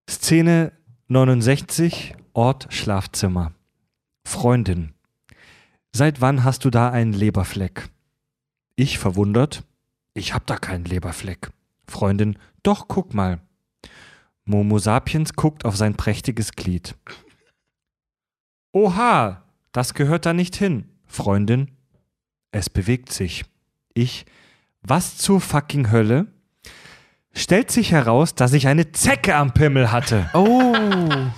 Szene 0.09 0.73
69, 1.09 2.15
Ort 2.33 2.69
Schlafzimmer. 2.71 3.53
Freundin. 4.25 4.95
Seit 5.93 6.21
wann 6.21 6.45
hast 6.45 6.65
du 6.65 6.71
da 6.71 6.91
einen 6.91 7.13
Leberfleck? 7.13 7.89
Ich 8.77 8.99
verwundert. 8.99 9.65
Ich 10.15 10.35
hab 10.35 10.47
da 10.47 10.57
keinen 10.57 10.85
Leberfleck. 10.85 11.51
Freundin. 11.87 12.39
Doch, 12.63 12.89
guck 12.89 13.15
mal. 13.15 13.41
Momo 14.45 14.79
Sapiens 14.79 15.35
guckt 15.35 15.65
auf 15.65 15.77
sein 15.77 15.95
prächtiges 15.95 16.53
Glied. 16.53 16.95
Oha, 18.73 19.43
das 19.73 19.95
gehört 19.95 20.27
da 20.27 20.33
nicht 20.33 20.57
hin. 20.57 20.89
Freundin. 21.07 21.71
Es 22.53 22.71
bewegt 22.71 23.13
sich. 23.13 23.45
Ich. 23.95 24.27
Was 24.83 25.17
zur 25.19 25.41
fucking 25.41 25.91
Hölle? 25.91 26.27
Stellt 27.35 27.71
sich 27.71 27.93
heraus, 27.93 28.35
dass 28.35 28.53
ich 28.53 28.67
eine 28.67 28.91
Zecke 28.91 29.37
am 29.37 29.53
Pimmel 29.53 29.93
hatte. 29.93 30.29
Oh. 30.35 30.75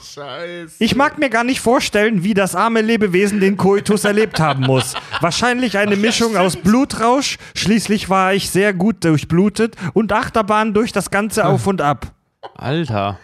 Scheiße. 0.03 0.77
Ich 0.79 0.97
mag 0.97 1.19
mir 1.19 1.29
gar 1.29 1.45
nicht 1.45 1.61
vorstellen, 1.61 2.25
wie 2.25 2.33
das 2.33 2.55
arme 2.55 2.81
Lebewesen 2.81 3.41
den 3.41 3.57
Koitus 3.57 4.05
erlebt 4.05 4.41
haben 4.41 4.65
muss. 4.65 4.95
Wahrscheinlich 5.21 5.77
eine 5.77 5.97
Mischung 5.97 6.37
aus 6.37 6.57
Blutrausch, 6.57 7.37
schließlich 7.55 8.09
war 8.09 8.33
ich 8.33 8.51
sehr 8.51 8.73
gut 8.73 9.05
durchblutet 9.05 9.77
und 9.93 10.13
Achterbahn 10.13 10.73
durch 10.73 10.93
das 10.93 11.11
Ganze 11.11 11.45
auf 11.45 11.67
und 11.67 11.83
ab. 11.83 12.15
Alter. 12.55 13.19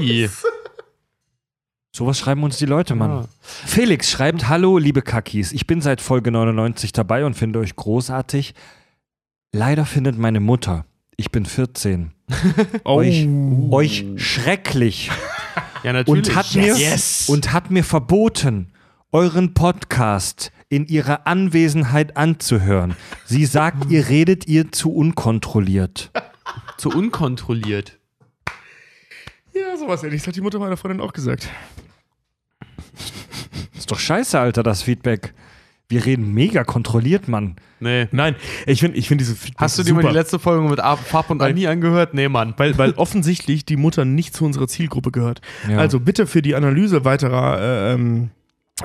Ih. 0.00 0.30
Sowas 1.94 2.18
schreiben 2.18 2.42
uns 2.42 2.56
die 2.56 2.64
Leute, 2.64 2.94
Mann. 2.94 3.10
Ja. 3.10 3.24
Felix 3.42 4.10
schreibt, 4.10 4.48
hallo 4.48 4.78
liebe 4.78 5.02
Kakis, 5.02 5.52
ich 5.52 5.66
bin 5.66 5.82
seit 5.82 6.00
Folge 6.00 6.30
99 6.30 6.92
dabei 6.92 7.26
und 7.26 7.34
finde 7.34 7.58
euch 7.58 7.76
großartig. 7.76 8.54
Leider 9.52 9.84
findet 9.84 10.16
meine 10.16 10.40
Mutter, 10.40 10.86
ich 11.18 11.30
bin 11.30 11.44
14, 11.44 12.12
Oh. 12.84 12.94
euch, 12.94 13.28
euch 13.70 14.04
schrecklich 14.16 15.10
Ja, 15.84 15.92
natürlich. 15.92 16.28
und 16.30 16.34
hat, 16.34 16.54
mir, 16.54 16.74
Yes. 16.78 17.28
und 17.28 17.52
hat 17.52 17.70
mir 17.70 17.84
verboten, 17.84 18.72
euren 19.12 19.52
Podcast 19.52 20.50
in 20.70 20.86
ihrer 20.86 21.26
Anwesenheit 21.26 22.16
anzuhören. 22.16 22.96
Sie 23.26 23.44
sagt, 23.44 23.90
ihr 23.90 24.08
redet 24.08 24.48
ihr 24.48 24.72
zu 24.72 24.90
unkontrolliert. 24.94 26.10
zu 26.78 26.88
unkontrolliert. 26.88 27.98
Ja, 29.54 29.76
sowas 29.76 30.02
ähnliches 30.02 30.26
hat 30.26 30.36
die 30.36 30.40
Mutter 30.40 30.58
meiner 30.58 30.76
Freundin 30.76 31.00
auch 31.00 31.12
gesagt. 31.12 31.48
Ist 33.76 33.90
doch 33.90 33.98
scheiße, 33.98 34.38
Alter, 34.38 34.62
das 34.62 34.82
Feedback. 34.82 35.34
Wir 35.88 36.06
reden 36.06 36.32
mega 36.32 36.64
kontrolliert, 36.64 37.28
Mann. 37.28 37.56
Nee. 37.78 38.08
Nein, 38.12 38.34
ich 38.66 38.80
finde 38.80 38.96
ich 38.96 39.08
find 39.08 39.20
diese 39.20 39.34
Feedback 39.34 39.60
Hast 39.60 39.78
du 39.78 39.82
dir 39.82 39.90
super, 39.90 40.02
mal 40.04 40.08
die 40.08 40.14
letzte 40.14 40.38
Folge 40.38 40.66
mit 40.66 40.80
Fab 40.80 41.28
und 41.28 41.40
Weil- 41.40 41.50
Anni 41.50 41.66
angehört? 41.66 42.14
Nee, 42.14 42.28
Mann. 42.28 42.54
weil, 42.56 42.78
weil 42.78 42.92
offensichtlich 42.92 43.66
die 43.66 43.76
Mutter 43.76 44.04
nicht 44.06 44.34
zu 44.34 44.46
unserer 44.46 44.68
Zielgruppe 44.68 45.10
gehört. 45.10 45.42
Ja. 45.68 45.78
Also 45.78 46.00
bitte 46.00 46.26
für 46.26 46.40
die 46.40 46.54
Analyse 46.54 47.04
weiterer 47.04 47.60
äh, 47.60 47.92
ähm, 47.94 48.30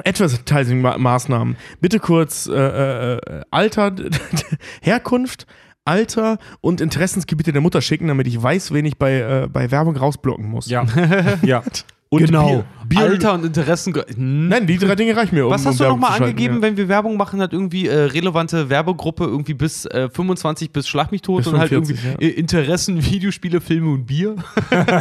Advertising-Maßnahmen, 0.03 1.55
bitte 1.79 1.99
kurz 1.99 2.47
äh, 2.47 3.15
äh, 3.15 3.43
Alter, 3.51 3.95
Herkunft, 4.81 5.47
Alter 5.87 6.37
und 6.61 6.81
Interessensgebiete 6.81 7.51
der 7.51 7.61
Mutter 7.61 7.81
schicken, 7.81 8.07
damit 8.07 8.27
ich 8.27 8.41
weiß, 8.41 8.73
wen 8.73 8.85
ich 8.85 8.97
bei, 8.97 9.19
äh, 9.19 9.47
bei 9.51 9.71
Werbung 9.71 9.95
rausblocken 9.95 10.47
muss. 10.47 10.69
Ja. 10.69 10.85
ja. 11.41 11.63
Und 12.09 12.25
genau. 12.25 12.47
Bier, 12.47 12.65
Bier, 12.87 12.99
Alter 13.01 13.33
und 13.33 13.45
Interessen. 13.45 13.93
Hm. 13.93 14.47
Nein, 14.47 14.65
die 14.65 14.77
drei 14.77 14.95
Dinge 14.95 15.15
reichen 15.17 15.35
mir. 15.35 15.45
Um, 15.45 15.51
Was 15.51 15.61
um 15.61 15.67
hast 15.67 15.79
du 15.79 15.83
Werbung 15.83 15.99
nochmal 15.99 16.21
angegeben, 16.21 16.55
ja. 16.55 16.61
wenn 16.61 16.77
wir 16.77 16.87
Werbung 16.87 17.17
machen, 17.17 17.41
hat 17.41 17.51
irgendwie 17.51 17.87
äh, 17.87 17.95
relevante 17.95 18.69
Werbegruppe 18.69 19.25
irgendwie 19.25 19.53
bis 19.53 19.85
äh, 19.85 20.09
25 20.09 20.71
bis 20.71 20.87
Schlag 20.87 21.11
mich 21.11 21.21
tot 21.21 21.39
Bis 21.43 21.47
und 21.47 21.59
halt 21.59 21.67
45, 21.69 22.05
irgendwie 22.05 22.25
äh, 22.25 22.39
Interessen, 22.39 23.03
Videospiele, 23.11 23.59
Filme 23.59 23.91
und 23.91 24.05
Bier. 24.05 24.35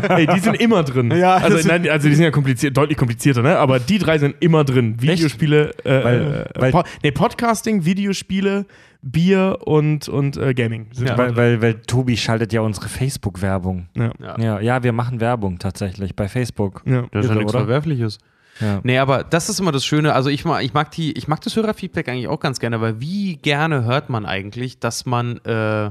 Ey, 0.08 0.26
die 0.26 0.40
sind 0.40 0.60
immer 0.60 0.82
drin. 0.82 1.12
Ja, 1.16 1.36
also, 1.36 1.66
nein, 1.66 1.88
also 1.88 2.08
die 2.08 2.14
sind 2.14 2.24
ja 2.24 2.30
kompliziert, 2.30 2.76
deutlich 2.76 2.98
komplizierter, 2.98 3.40
ne? 3.40 3.56
Aber 3.56 3.78
die 3.78 3.98
drei 3.98 4.18
sind 4.18 4.36
immer 4.40 4.64
drin. 4.64 5.00
Videospiele, 5.00 5.74
äh, 5.84 6.04
Weil- 6.04 6.46
äh, 6.54 6.60
weil- 6.60 6.72
po 6.72 6.82
nee, 7.02 7.10
Podcasting, 7.10 7.84
Videospiele, 7.84 8.66
Bier 9.12 9.58
und, 9.64 10.08
und 10.08 10.36
äh, 10.36 10.54
Gaming. 10.54 10.88
Sind 10.92 11.08
Ja. 11.08 11.18
Weil, 11.18 11.36
weil, 11.36 11.62
weil 11.62 11.74
Tobi 11.82 12.16
schaltet 12.16 12.52
ja 12.52 12.60
unsere 12.60 12.88
Facebook-Werbung. 12.88 13.88
ja. 13.94 14.12
Ja. 14.20 14.38
Ja, 14.38 14.60
ja, 14.60 14.82
wir 14.82 14.92
machen 14.92 15.20
Werbung 15.20 15.58
tatsächlich 15.58 16.16
bei 16.16 16.28
Facebook. 16.28 16.82
Ja. 16.84 17.06
Das 17.12 17.24
ist 17.24 17.30
ja 17.30 17.36
nichts 17.36 17.52
oder? 17.52 17.60
Verwerfliches. 17.64 18.18
Ja. 18.60 18.80
Nee, 18.82 18.98
aber 18.98 19.22
das 19.22 19.48
ist 19.48 19.60
immer 19.60 19.72
das 19.72 19.84
Schöne. 19.84 20.14
Also 20.14 20.30
ich 20.30 20.44
mag, 20.44 20.64
ich 20.64 20.72
mag 20.72 20.90
die, 20.90 21.12
ich 21.12 21.28
mag 21.28 21.40
das 21.42 21.56
Hörerfeedback 21.56 22.08
eigentlich 22.08 22.28
auch 22.28 22.40
ganz 22.40 22.58
gerne, 22.58 22.80
weil 22.80 23.00
wie 23.00 23.36
gerne 23.36 23.84
hört 23.84 24.08
man 24.08 24.24
eigentlich, 24.24 24.78
dass 24.78 25.04
man, 25.06 25.38
äh, 25.44 25.90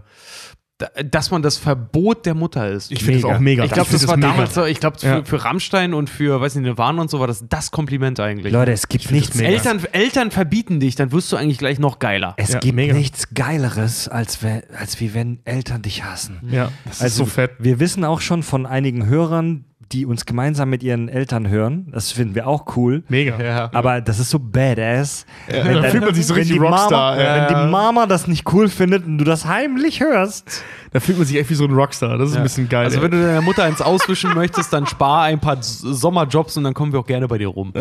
dass 1.06 1.32
man 1.32 1.42
das 1.42 1.58
Verbot 1.58 2.26
der 2.26 2.34
Mutter 2.34 2.70
ist. 2.70 2.92
Ich 2.92 3.00
finde 3.00 3.22
das 3.22 3.24
Mega. 3.24 3.36
auch 3.36 3.40
mega. 3.40 3.64
Ich 3.64 3.72
glaube, 3.72 3.90
find 3.90 4.02
das 4.02 4.10
war 4.10 4.18
mega. 4.18 4.28
damals 4.32 4.54
so, 4.54 4.66
ich 4.66 4.80
glaube, 4.82 5.00
für, 5.00 5.08
Ja. 5.08 5.24
für 5.24 5.44
Rammstein 5.46 5.94
und 5.94 6.10
für, 6.10 6.42
weiß 6.42 6.56
nicht, 6.56 6.66
Nirvana 6.66 7.02
und 7.02 7.10
so 7.10 7.22
war 7.22 7.28
das 7.28 7.46
das 7.48 7.72
Kompliment 7.72 8.20
eigentlich. 8.20 8.52
Leute, 8.52 8.74
es 8.74 8.90
gibt 8.90 9.10
nichts, 9.10 9.30
das 9.30 9.38
mega. 9.38 9.52
Eltern, 9.54 9.82
Eltern 9.94 10.32
verbieten 10.32 10.82
dich, 10.82 10.96
dann 10.96 11.14
wirst 11.14 11.32
du 11.32 11.38
eigentlich 11.38 11.60
gleich 11.60 11.80
noch 11.80 12.00
geiler. 12.00 12.34
es 12.38 12.52
Ja, 12.52 12.60
gibt 12.60 12.76
mega. 12.76 12.94
nichts 12.94 13.34
Geileres, 13.34 14.10
als, 14.10 14.44
we- 14.44 14.64
als 14.78 15.00
wie 15.00 15.14
wenn 15.14 15.40
Eltern 15.46 15.82
dich 15.82 16.04
hassen. 16.04 16.42
Ja, 16.52 16.72
das 16.84 17.02
Also, 17.02 17.06
ist 17.06 17.16
so 17.16 17.26
fett. 17.34 17.52
Wir 17.60 17.80
wissen 17.80 18.04
auch 18.04 18.20
schon 18.20 18.44
von 18.44 18.66
einigen 18.66 19.06
Hörern, 19.06 19.64
die 19.92 20.06
uns 20.06 20.26
gemeinsam 20.26 20.70
mit 20.70 20.84
ihren 20.84 21.10
Eltern 21.10 21.48
hören. 21.50 21.88
Das 21.92 22.12
finden 22.12 22.36
wir 22.36 22.48
auch 22.48 22.76
cool. 22.76 23.04
Mega. 23.08 23.42
Ja. 23.42 23.70
Aber 23.74 24.02
das 24.02 24.20
ist 24.20 24.30
so 24.30 24.40
badass. 24.40 25.26
Wenn 25.48 25.66
da 25.76 25.82
dann- 25.82 25.92
fühlt 25.92 26.06
man 26.06 26.16
sich 26.16 26.26
so 26.26 26.34
richtig 26.34 26.54
die 26.54 26.60
Rockstar, 26.60 27.16
Mama, 27.16 27.22
ja. 27.22 27.50
Wenn 27.50 27.66
die 27.66 27.72
Mama 27.72 28.06
das 28.06 28.28
nicht 28.28 28.52
cool 28.54 28.68
findet 28.70 29.06
und 29.06 29.18
du 29.18 29.26
das 29.26 29.46
heimlich 29.46 30.00
hörst. 30.00 30.64
Da 30.92 31.00
fühlt 31.00 31.18
man 31.18 31.28
sich 31.28 31.38
echt 31.38 31.50
wie 31.50 31.56
so 31.56 31.66
ein 31.66 31.72
Rockstar. 31.74 32.18
Das 32.18 32.30
ist 32.32 32.38
ein 32.38 32.44
bisschen 32.44 32.70
geil. 32.70 32.86
Also 32.86 32.98
ey. 32.98 33.04
wenn 33.04 33.12
du 33.12 33.22
deiner 33.22 33.42
Mutter 33.42 33.64
eins 33.64 33.82
auswischen 33.82 34.34
möchtest, 34.34 34.72
dann 34.74 34.88
spar 34.88 35.24
ein 35.24 35.40
paar 35.40 35.58
Sommerjobs 35.62 36.58
und 36.58 36.64
dann 36.64 36.74
kommen 36.74 36.92
wir 36.94 37.00
auch 37.00 37.06
gerne 37.08 37.28
bei 37.28 37.38
dir 37.38 37.48
rum. 37.50 37.74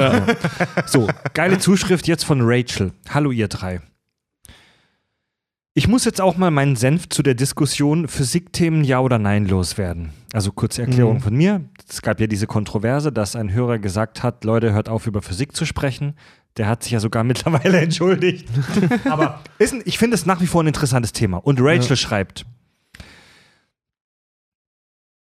So, 0.86 1.08
geile 1.33 1.58
Zuschrift 1.58 2.07
jetzt 2.08 2.24
von 2.24 2.41
Rachel. 2.42 2.92
Hallo 3.08 3.31
ihr 3.31 3.49
drei. 3.49 3.81
Ich 5.76 5.88
muss 5.88 6.04
jetzt 6.04 6.20
auch 6.20 6.36
mal 6.36 6.52
meinen 6.52 6.76
Senf 6.76 7.08
zu 7.08 7.24
der 7.24 7.34
Diskussion 7.34 8.06
Physikthemen 8.06 8.84
ja 8.84 9.00
oder 9.00 9.18
nein 9.18 9.46
loswerden. 9.46 10.10
Also 10.32 10.52
kurze 10.52 10.82
Erklärung 10.82 11.16
Mhm. 11.16 11.20
von 11.20 11.34
mir. 11.34 11.64
Es 11.88 12.00
gab 12.00 12.20
ja 12.20 12.28
diese 12.28 12.46
Kontroverse, 12.46 13.10
dass 13.10 13.34
ein 13.34 13.52
Hörer 13.52 13.80
gesagt 13.80 14.22
hat, 14.22 14.44
Leute, 14.44 14.72
hört 14.72 14.88
auf 14.88 15.08
über 15.08 15.20
Physik 15.20 15.54
zu 15.56 15.64
sprechen. 15.66 16.14
Der 16.56 16.68
hat 16.68 16.84
sich 16.84 16.92
ja 16.92 17.00
sogar 17.00 17.24
mittlerweile 17.24 17.80
entschuldigt. 17.80 18.48
Aber 19.10 19.42
ein, 19.58 19.82
ich 19.84 19.98
finde 19.98 20.14
es 20.14 20.26
nach 20.26 20.40
wie 20.40 20.46
vor 20.46 20.62
ein 20.62 20.68
interessantes 20.68 21.12
Thema. 21.12 21.38
Und 21.38 21.58
Rachel 21.60 21.96
schreibt, 21.96 22.46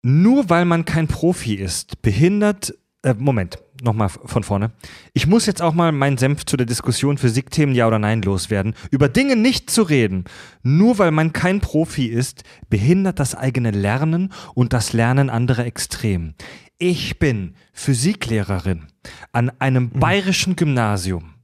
nur 0.03 0.49
weil 0.49 0.65
man 0.65 0.87
kein 0.87 1.09
Profi 1.09 1.55
ist, 1.57 2.01
behindert. 2.01 2.73
Äh, 3.09 3.15
Moment, 3.19 3.59
nochmal 3.83 4.09
von 4.09 4.43
vorne. 4.43 4.73
Ich 5.15 5.27
muss 5.27 5.47
jetzt 5.47 5.63
auch 5.63 5.73
mal 5.73 5.93
meinen 5.93 6.19
Senf 6.19 6.45
zu 6.45 6.57
der 6.59 6.67
Diskussion 6.67 7.17
Physikthemen 7.17 7.75
Ja 7.75 7.87
oder 7.87 7.99
Nein 7.99 8.21
loswerden. 8.21 8.75
Über 8.91 9.09
Dinge 9.09 9.35
nicht 9.35 9.71
zu 9.71 9.83
reden, 9.83 10.25
nur 10.63 10.99
weil 10.99 11.11
man 11.11 11.33
kein 11.33 11.61
Profi 11.61 12.07
ist, 12.07 12.45
behindert 12.69 13.19
das 13.19 13.35
eigene 13.35 13.71
Lernen 13.71 14.33
und 14.55 14.75
das 14.75 14.93
Lernen 14.93 15.31
anderer 15.31 15.65
extrem. 15.65 16.35
Ich 16.79 17.19
bin 17.19 17.55
Physiklehrerin 17.73 18.89
an 19.33 19.51
einem 19.59 19.89
bayerischen 19.91 20.55
Gymnasium 20.55 21.35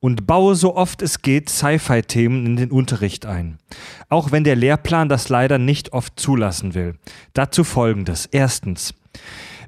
und 0.00 0.26
baue 0.26 0.54
so 0.54 0.74
oft 0.74 1.02
es 1.02 1.20
geht 1.20 1.50
Sci-Fi-Themen 1.50 2.46
in 2.46 2.56
den 2.56 2.70
Unterricht 2.70 3.26
ein. 3.26 3.58
Auch 4.08 4.32
wenn 4.32 4.44
der 4.44 4.56
Lehrplan 4.56 5.10
das 5.10 5.28
leider 5.28 5.58
nicht 5.58 5.92
oft 5.92 6.18
zulassen 6.18 6.74
will. 6.74 6.94
Dazu 7.34 7.62
folgendes. 7.62 8.24
Erstens. 8.24 8.94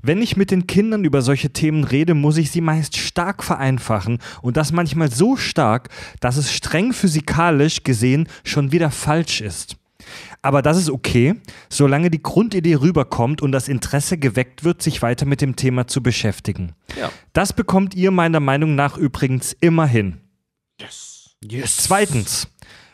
Wenn 0.02 0.22
ich 0.22 0.36
mit 0.36 0.50
den 0.50 0.66
Kindern 0.66 1.04
über 1.04 1.22
solche 1.22 1.50
Themen 1.50 1.84
rede, 1.84 2.14
muss 2.14 2.36
ich 2.36 2.50
sie 2.50 2.60
meist 2.60 2.96
stark 2.96 3.42
vereinfachen 3.42 4.18
und 4.42 4.56
das 4.56 4.72
manchmal 4.72 5.10
so 5.10 5.36
stark, 5.36 5.88
dass 6.20 6.36
es 6.36 6.52
streng 6.52 6.92
physikalisch 6.92 7.82
gesehen 7.82 8.28
schon 8.44 8.72
wieder 8.72 8.90
falsch 8.90 9.40
ist. 9.40 9.76
Aber 10.42 10.62
das 10.62 10.78
ist 10.78 10.90
okay, 10.90 11.34
solange 11.68 12.10
die 12.10 12.22
Grundidee 12.22 12.76
rüberkommt 12.76 13.42
und 13.42 13.52
das 13.52 13.68
Interesse 13.68 14.16
geweckt 14.16 14.64
wird, 14.64 14.82
sich 14.82 15.02
weiter 15.02 15.26
mit 15.26 15.40
dem 15.40 15.56
Thema 15.56 15.86
zu 15.86 16.02
beschäftigen. 16.02 16.72
Ja. 16.98 17.10
Das 17.32 17.52
bekommt 17.52 17.94
ihr 17.94 18.10
meiner 18.10 18.40
Meinung 18.40 18.74
nach 18.74 18.96
übrigens 18.96 19.54
immer 19.60 19.86
hin. 19.86 20.18
Yes. 21.42 21.76
Zweitens, 21.76 22.48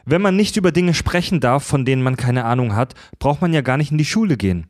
wenn 0.04 0.22
man 0.22 0.36
nicht 0.36 0.56
über 0.56 0.72
Dinge 0.72 0.94
sprechen 0.94 1.40
darf, 1.40 1.64
von 1.64 1.84
denen 1.84 2.02
man 2.02 2.16
keine 2.16 2.44
Ahnung 2.44 2.74
hat, 2.74 2.94
braucht 3.18 3.40
man 3.40 3.52
ja 3.52 3.60
gar 3.60 3.76
nicht 3.76 3.92
in 3.92 3.98
die 3.98 4.04
Schule 4.04 4.36
gehen. 4.36 4.66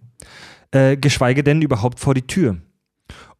Äh, 0.71 0.97
geschweige 0.97 1.43
denn 1.43 1.63
überhaupt 1.63 2.01
vor 2.01 2.15
die 2.15 2.27
Tür. 2.27 2.57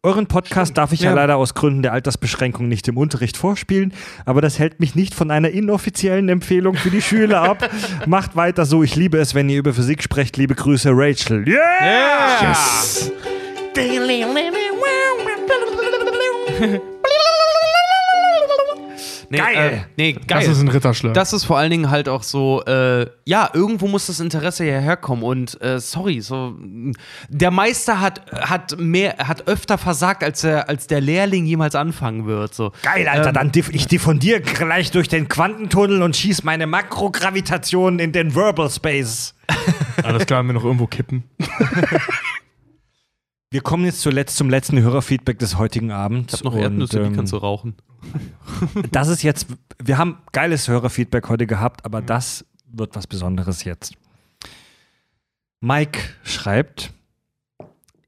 Euren 0.03 0.27
Podcast 0.27 0.77
darf 0.77 0.93
ich 0.93 1.01
ja. 1.01 1.09
Ja. 1.09 1.15
leider 1.15 1.37
aus 1.37 1.53
Gründen 1.53 1.81
der 1.81 1.91
Altersbeschränkung 1.91 2.67
nicht 2.67 2.87
im 2.87 2.97
Unterricht 2.97 3.35
vorspielen, 3.35 3.93
aber 4.25 4.41
das 4.41 4.59
hält 4.59 4.79
mich 4.79 4.95
nicht 4.95 5.13
von 5.13 5.31
einer 5.31 5.49
inoffiziellen 5.49 6.29
Empfehlung 6.29 6.75
für 6.75 6.91
die 6.91 7.01
Schüler 7.01 7.41
ab. 7.41 7.69
Macht 8.05 8.35
weiter 8.35 8.65
so, 8.65 8.83
ich 8.83 8.95
liebe 8.95 9.17
es, 9.17 9.35
wenn 9.35 9.49
ihr 9.49 9.57
über 9.59 9.73
Physik 9.73 10.03
sprecht. 10.03 10.37
Liebe 10.37 10.55
Grüße, 10.55 10.91
Rachel. 10.93 11.45
Yeah! 11.47 12.49
Yes. 12.49 13.11
Nee, 19.29 19.37
Geil. 19.39 19.73
Äh, 19.73 19.91
nee, 19.97 20.13
geil. 20.13 20.23
Das 20.39 20.47
ist 20.47 20.61
ein 20.61 20.69
Ritterschlag. 20.69 21.13
Das 21.13 21.33
ist 21.33 21.43
vor 21.43 21.57
allen 21.57 21.69
Dingen 21.69 21.89
halt 21.89 22.07
auch 22.07 22.23
so, 22.23 22.63
äh, 22.65 23.07
ja, 23.25 23.49
irgendwo 23.53 23.87
muss 23.87 24.07
das 24.07 24.19
Interesse 24.21 24.65
ja 24.65 24.79
herkommen 24.79 25.23
und 25.23 25.61
äh, 25.61 25.79
sorry, 25.79 26.21
so 26.21 26.55
der 27.27 27.51
Meister 27.51 27.99
hat, 27.99 28.31
hat 28.31 28.79
mehr, 28.79 29.17
hat 29.17 29.47
öfter 29.47 29.77
versagt, 29.77 30.23
als 30.23 30.41
der, 30.41 30.69
als 30.69 30.87
der 30.87 31.01
Lehrling 31.01 31.45
jemals 31.45 31.75
anfangen 31.75 32.25
wird. 32.25 32.53
So. 32.53 32.71
Geil, 32.83 33.07
Alter, 33.07 33.33
dann 33.33 33.51
diff 33.51 33.69
ich 33.69 33.87
diffundiere 33.87 34.39
gleich 34.39 34.91
durch 34.91 35.09
den 35.09 35.27
Quantentunnel 35.27 36.03
und 36.03 36.15
schieß 36.15 36.43
meine 36.43 36.65
Makrogravitation 36.65 37.99
in 37.99 38.13
den 38.13 38.33
Verbal 38.33 38.69
Space. 38.69 39.35
Alles 40.03 40.25
klar, 40.25 40.39
haben 40.39 40.47
wir 40.47 40.53
noch 40.53 40.63
irgendwo 40.63 40.87
kippen. 40.87 41.23
Wir 43.49 43.61
kommen 43.61 43.85
jetzt 43.85 44.01
zuletzt 44.01 44.35
zum 44.35 44.49
letzten 44.49 44.81
Hörerfeedback 44.81 45.39
des 45.39 45.57
heutigen 45.57 45.91
Abends. 45.91 46.33
Ich 46.33 46.39
hab 46.39 46.45
noch 46.45 46.53
und, 46.53 46.61
Erdnüsse, 46.61 46.99
die 46.99 47.05
ähm, 47.05 47.15
kannst 47.15 47.31
du 47.31 47.37
rauchen. 47.37 47.75
Das 48.91 49.07
ist 49.07 49.23
jetzt, 49.23 49.47
wir 49.83 49.97
haben 49.97 50.17
geiles 50.31 50.67
Hörerfeedback 50.67 51.29
heute 51.29 51.47
gehabt, 51.47 51.85
aber 51.85 52.01
Mhm. 52.01 52.05
das 52.07 52.45
wird 52.71 52.95
was 52.95 53.07
Besonderes 53.07 53.63
jetzt. 53.63 53.93
Mike 55.59 55.99
schreibt, 56.23 56.91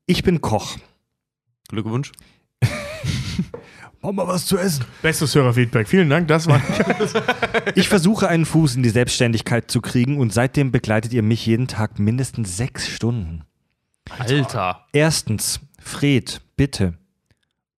ich 0.05 0.23
bin 0.23 0.41
Koch. 0.41 0.77
Glückwunsch. 1.67 2.11
Mach 4.01 4.11
mal 4.11 4.27
was 4.27 4.45
zu 4.45 4.57
essen. 4.57 4.85
Bestes 5.01 5.35
Hörerfeedback. 5.35 5.87
Vielen 5.87 6.09
Dank, 6.09 6.27
das 6.27 6.47
war. 6.47 6.61
Ich 7.75 7.89
versuche 7.89 8.27
einen 8.27 8.45
Fuß 8.45 8.75
in 8.75 8.83
die 8.83 8.89
Selbstständigkeit 8.89 9.69
zu 9.69 9.81
kriegen 9.81 10.17
und 10.17 10.33
seitdem 10.33 10.71
begleitet 10.71 11.13
ihr 11.13 11.21
mich 11.23 11.45
jeden 11.45 11.67
Tag 11.67 11.99
mindestens 11.99 12.55
sechs 12.57 12.87
Stunden. 12.87 13.43
Alter. 14.17 14.85
Erstens, 14.93 15.59
Fred, 15.79 16.41
bitte. 16.55 16.93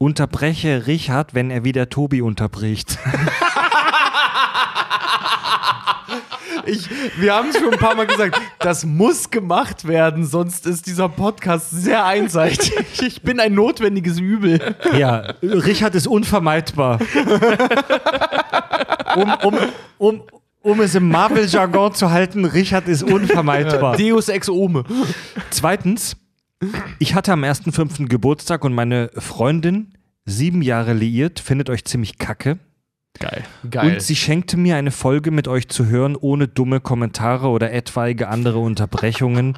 Unterbreche 0.02 0.88
Richard, 0.88 1.36
wenn 1.36 1.52
er 1.52 1.64
wieder 1.64 1.88
Tobi 1.88 2.24
unterbricht. 2.24 2.98
Ich, 6.66 6.88
wir 7.18 7.34
haben 7.34 7.50
es 7.50 7.58
schon 7.58 7.74
ein 7.74 7.80
paar 7.80 7.96
Mal 7.96 8.06
gesagt, 8.06 8.40
das 8.60 8.86
muss 8.86 9.32
gemacht 9.32 9.88
werden, 9.88 10.26
sonst 10.26 10.68
ist 10.68 10.86
dieser 10.86 11.10
Podcast 11.10 11.72
sehr 11.72 12.06
einseitig. 12.06 13.02
Ich 13.02 13.24
bin 13.24 13.40
ein 13.40 13.56
notwendiges 13.56 14.20
Übel. 14.20 14.76
Ja, 14.96 15.34
Richard 15.42 15.96
ist 15.96 16.06
unvermeidbar. 16.06 17.00
Um, 19.16 19.34
um, 19.44 19.58
um, 19.98 20.24
um 20.62 20.82
es 20.82 20.94
im 20.94 21.10
Marvel-Jargon 21.10 21.96
zu 21.96 22.12
halten, 22.12 22.46
Richard 22.46 22.88
ist 22.88 23.02
unvermeidbar. 23.02 23.98
Deus 23.98 24.30
ex 24.30 24.48
ome. 24.48 24.84
Zweitens, 25.50 26.16
ich 27.00 27.16
hatte 27.16 27.34
am 27.34 27.44
1.5. 27.44 28.08
Geburtstag 28.08 28.64
und 28.64 28.74
meine 28.74 29.10
Freundin, 29.16 29.94
sieben 30.26 30.62
Jahre 30.62 30.94
liiert, 30.94 31.40
findet 31.40 31.70
euch 31.70 31.86
ziemlich 31.86 32.18
kacke. 32.18 32.60
Geil. 33.20 33.44
Geil. 33.70 33.94
Und 33.94 34.02
sie 34.02 34.16
schenkte 34.16 34.58
mir 34.58 34.76
eine 34.78 34.92
Folge 34.92 35.32
mit 35.32 35.48
euch 35.48 35.68
zu 35.68 35.86
hören, 35.86 36.16
ohne 36.16 36.48
dumme 36.48 36.80
Kommentare 36.80 37.50
oder 37.50 37.72
etwaige 37.72 38.30
andere 38.30 38.60
Unterbrechungen 38.60 39.58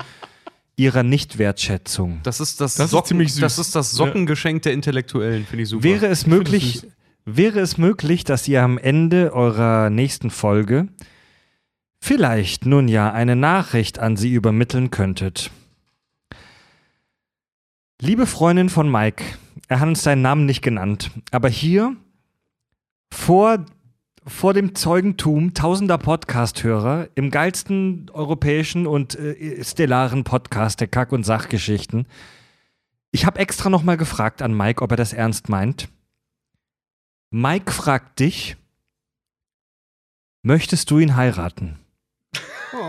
ihrer 0.75 1.03
Nichtwertschätzung. 1.03 2.19
das 2.23 2.39
ist 2.39 2.59
das, 2.59 2.75
Das 2.75 2.85
ist 2.85 2.91
Socken, 2.91 3.07
ziemlich 3.09 3.33
süß. 3.33 3.41
Das 3.41 3.59
ist 3.59 3.75
das 3.75 3.91
Sockengeschenk 3.91 4.63
der 4.63 4.73
Intellektuellen, 4.73 5.45
finde 5.45 5.63
ich 5.63 5.69
super. 5.69 5.83
Wäre 5.83 6.07
es 6.07 6.25
möglich, 6.25 6.87
wäre 7.25 7.59
es 7.59 7.77
möglich, 7.77 8.23
dass 8.23 8.47
ihr 8.47 8.63
am 8.63 8.77
Ende 8.79 9.33
eurer 9.33 9.89
nächsten 9.91 10.31
Folge 10.31 10.87
vielleicht 12.01 12.65
nun 12.65 12.87
ja 12.87 13.11
eine 13.11 13.35
Nachricht 13.35 13.99
an 13.99 14.17
sie 14.17 14.33
übermitteln 14.33 14.89
könntet? 14.89 15.51
Liebe 18.05 18.27
Freundin 18.27 18.67
von 18.67 18.91
Mike, 18.91 19.23
er 19.69 19.79
hat 19.79 19.87
uns 19.87 20.03
seinen 20.03 20.21
Namen 20.21 20.45
nicht 20.45 20.61
genannt, 20.61 21.09
aber 21.31 21.47
hier 21.47 21.95
vor, 23.13 23.65
vor 24.27 24.53
dem 24.53 24.75
Zeugentum 24.75 25.53
tausender 25.53 25.97
Podcast-Hörer 25.97 27.07
im 27.15 27.31
geilsten 27.31 28.09
europäischen 28.11 28.87
und 28.87 29.15
äh, 29.15 29.63
stellaren 29.63 30.25
Podcast 30.25 30.81
der 30.81 30.89
Kack- 30.89 31.13
und 31.13 31.23
Sachgeschichten. 31.23 32.05
Ich 33.11 33.25
habe 33.25 33.39
extra 33.39 33.69
nochmal 33.69 33.95
gefragt 33.95 34.41
an 34.41 34.53
Mike, 34.53 34.81
ob 34.81 34.91
er 34.91 34.97
das 34.97 35.13
ernst 35.13 35.47
meint. 35.47 35.87
Mike 37.29 37.71
fragt 37.71 38.19
dich, 38.19 38.57
möchtest 40.41 40.91
du 40.91 40.99
ihn 40.99 41.15
heiraten? 41.15 41.79
das 42.73 42.81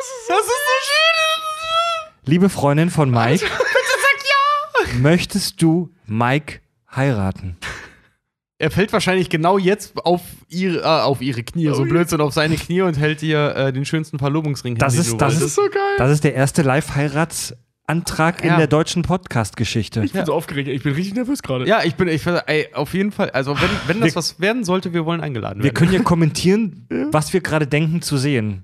ist 0.00 0.26
so 0.26 0.34
schön. 0.34 1.02
Liebe 2.24 2.48
Freundin 2.48 2.90
von 2.90 3.10
Mike, 3.10 3.44
möchtest 5.00 5.60
du 5.60 5.90
Mike 6.06 6.60
heiraten? 6.94 7.56
Er 8.58 8.70
fällt 8.70 8.92
wahrscheinlich 8.92 9.28
genau 9.28 9.58
jetzt 9.58 9.96
auf 10.06 10.20
ihre, 10.48 10.82
äh, 10.82 10.84
auf 10.84 11.20
ihre 11.20 11.42
Knie, 11.42 11.66
so 11.74 11.82
Blödsinn, 11.82 12.20
auf 12.20 12.32
seine 12.32 12.54
Knie 12.56 12.82
und 12.82 12.96
hält 12.96 13.20
ihr 13.24 13.56
äh, 13.56 13.72
den 13.72 13.84
schönsten 13.84 14.20
Verlobungsring 14.20 14.76
Das 14.76 14.92
hin, 14.92 15.00
ist- 15.00 15.10
den 15.10 15.18
du 15.18 15.24
das 15.24 15.32
wolltest. 15.34 15.46
ist- 15.48 15.54
so 15.56 15.62
geil. 15.62 15.96
Das 15.98 16.12
ist 16.12 16.22
der 16.22 16.34
erste 16.34 16.62
Live-Heiratsantrag 16.62 18.42
in 18.44 18.50
Ja. 18.50 18.56
der 18.56 18.68
deutschen 18.68 19.02
Podcast-Geschichte. 19.02 20.04
ich 20.04 20.12
bin 20.12 20.24
so 20.24 20.32
aufgeregt. 20.32 20.68
Ich 20.68 20.84
bin 20.84 20.94
richtig 20.94 21.14
nervös 21.14 21.42
gerade. 21.42 21.66
Ja, 21.66 21.82
ich 21.82 21.96
bin, 21.96 22.06
ich 22.06 22.24
ey, 22.24 22.68
auf 22.72 22.94
jeden 22.94 23.10
Fall, 23.10 23.30
also 23.30 23.60
wenn, 23.60 23.70
wenn 23.88 24.00
das 24.00 24.10
Wir- 24.10 24.14
was 24.16 24.38
werden 24.38 24.62
sollte, 24.62 24.92
wir 24.94 25.04
wollen 25.06 25.20
eingeladen 25.22 25.58
Wir 25.58 25.64
werden. 25.64 25.74
können 25.74 25.92
ja 25.92 26.02
kommentieren, 26.04 26.86
was 27.10 27.32
wir 27.32 27.40
gerade 27.40 27.66
denken 27.66 28.00
zu 28.00 28.16
sehen. 28.16 28.62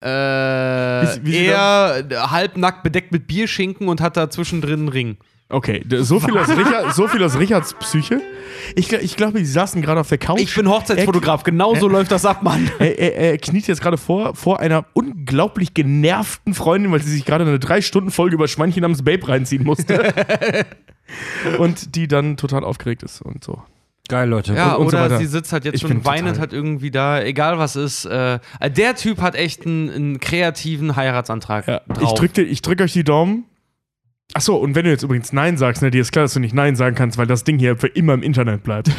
Äh, 0.00 0.08
Wie- 0.08 1.26
wie 1.26 1.32
sie 1.32 1.46
er 1.46 2.04
halbnackt 2.30 2.82
bedeckt 2.82 3.12
mit 3.12 3.26
Bierschinken 3.26 3.88
und 3.88 4.00
hat 4.00 4.16
da 4.16 4.28
zwischendrin 4.30 4.80
einen 4.80 4.88
Ring. 4.88 5.16
Okay, 5.48 5.84
so 6.00 6.18
viel, 6.18 6.36
aus 6.36 6.48
Richard, 6.48 6.92
so 6.92 7.06
viel 7.06 7.22
aus 7.22 7.38
Richards 7.38 7.72
Psyche. 7.74 8.20
Ich, 8.74 8.92
ich 8.92 9.16
glaube, 9.16 9.38
die 9.38 9.44
saßen 9.46 9.80
gerade 9.80 10.00
auf 10.00 10.08
der 10.08 10.18
Couch. 10.18 10.40
Ich 10.40 10.52
bin 10.56 10.68
Hochzeitsfotograf, 10.68 11.44
genau 11.44 11.76
so 11.76 11.86
läuft 11.86 12.10
das 12.10 12.24
ab, 12.26 12.42
Mann. 12.42 12.68
er, 12.80 12.98
er, 12.98 13.14
er 13.14 13.38
kniet 13.38 13.68
jetzt 13.68 13.80
gerade 13.80 13.96
vor, 13.96 14.34
vor 14.34 14.58
einer 14.58 14.86
unglaublich 14.92 15.72
genervten 15.72 16.52
Freundin, 16.52 16.90
weil 16.90 17.00
sie 17.00 17.12
sich 17.12 17.24
gerade 17.24 17.44
eine 17.46 17.60
drei 17.60 17.80
Stunden 17.80 18.10
Folge 18.10 18.34
über 18.34 18.48
Schweinchen 18.48 18.82
namens 18.82 19.04
Babe 19.04 19.28
reinziehen 19.28 19.62
musste. 19.62 20.12
und 21.58 21.94
die 21.94 22.08
dann 22.08 22.36
total 22.36 22.64
aufgeregt 22.64 23.04
ist 23.04 23.22
und 23.22 23.44
so. 23.44 23.62
Geil, 24.08 24.28
Leute. 24.28 24.54
Ja, 24.54 24.74
und 24.74 24.90
so 24.90 24.96
oder 24.96 25.04
weiter. 25.06 25.18
sie 25.18 25.26
sitzt 25.26 25.52
halt 25.52 25.64
jetzt 25.64 25.74
Ich 25.74 25.80
schon 25.80 26.04
weinend 26.04 26.38
halt 26.38 26.52
irgendwie 26.52 26.90
da, 26.90 27.20
egal 27.22 27.58
was 27.58 27.74
ist. 27.76 28.04
Äh, 28.04 28.38
der 28.70 28.94
Typ 28.94 29.20
hat 29.20 29.34
echt 29.34 29.66
einen, 29.66 29.90
einen 29.90 30.20
kreativen 30.20 30.94
Heiratsantrag 30.96 31.66
Ja, 31.66 31.80
drauf. 31.88 32.02
ich 32.02 32.12
drücke 32.12 32.42
ich 32.42 32.62
drück 32.62 32.80
euch 32.80 32.92
die 32.92 33.04
Daumen. 33.04 33.44
Achso, 34.34 34.56
und 34.56 34.74
wenn 34.74 34.84
du 34.84 34.90
jetzt 34.90 35.02
übrigens 35.04 35.32
Nein 35.32 35.56
sagst, 35.56 35.82
ne, 35.82 35.90
dir 35.90 36.00
ist 36.00 36.10
klar, 36.10 36.24
dass 36.24 36.34
du 36.34 36.40
nicht 36.40 36.52
Nein 36.54 36.74
sagen 36.74 36.96
kannst, 36.96 37.16
weil 37.16 37.28
das 37.28 37.44
Ding 37.44 37.58
hier 37.60 37.76
für 37.76 37.86
immer 37.86 38.12
im 38.14 38.22
Internet 38.24 38.64
bleibt. 38.64 38.90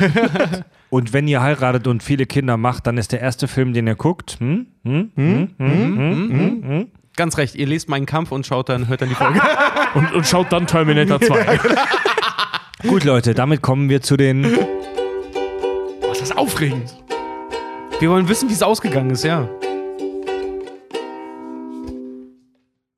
Und 0.90 1.11
wenn 1.11 1.27
ihr 1.27 1.42
heiratet 1.42 1.86
und 1.88 2.02
viele 2.02 2.26
Kinder 2.26 2.56
macht, 2.56 2.88
dann 2.88 2.98
ist 2.98 3.11
der 3.11 3.19
erste 3.19 3.50
Film, 3.50 3.74
den 3.74 3.88
ihr 3.88 3.95
guckt. 3.95 4.38
Hm? 4.40 4.68
Hm? 4.86 5.11
Hm? 5.16 5.50
Hm? 5.58 5.68
Hm? 5.68 6.30
Hm? 6.30 6.64
Hm? 6.69 6.88
Ganz 7.18 7.38
recht, 7.38 7.56
ihr 7.56 7.68
lest 7.68 7.90
meinen 7.90 8.06
Kampf 8.06 8.32
und 8.32 8.45
schaut 8.45 8.69
dann, 8.69 8.88
hört 8.88 9.02
dann 9.02 9.10
die 9.10 9.16
Folge. 9.16 9.42
und, 9.95 10.14
und 10.14 10.26
schaut 10.26 10.52
dann 10.53 10.66
Terminator 10.66 11.19
2. 11.19 11.60
Gut, 12.88 13.03
Leute, 13.03 13.34
damit 13.34 13.61
kommen 13.61 13.90
wir 13.90 14.02
zu 14.02 14.16
den. 14.18 14.45
Boah, 16.28 16.32
ist 16.32 16.32
das 16.32 16.38
aufregend. 16.38 16.96
Wir 18.00 18.10
wollen 18.10 18.28
wissen, 18.28 18.50
wie 18.50 18.54
es 18.54 18.62
ausgegangen 18.64 19.12
ist, 19.12 19.24
ja. 19.24 19.48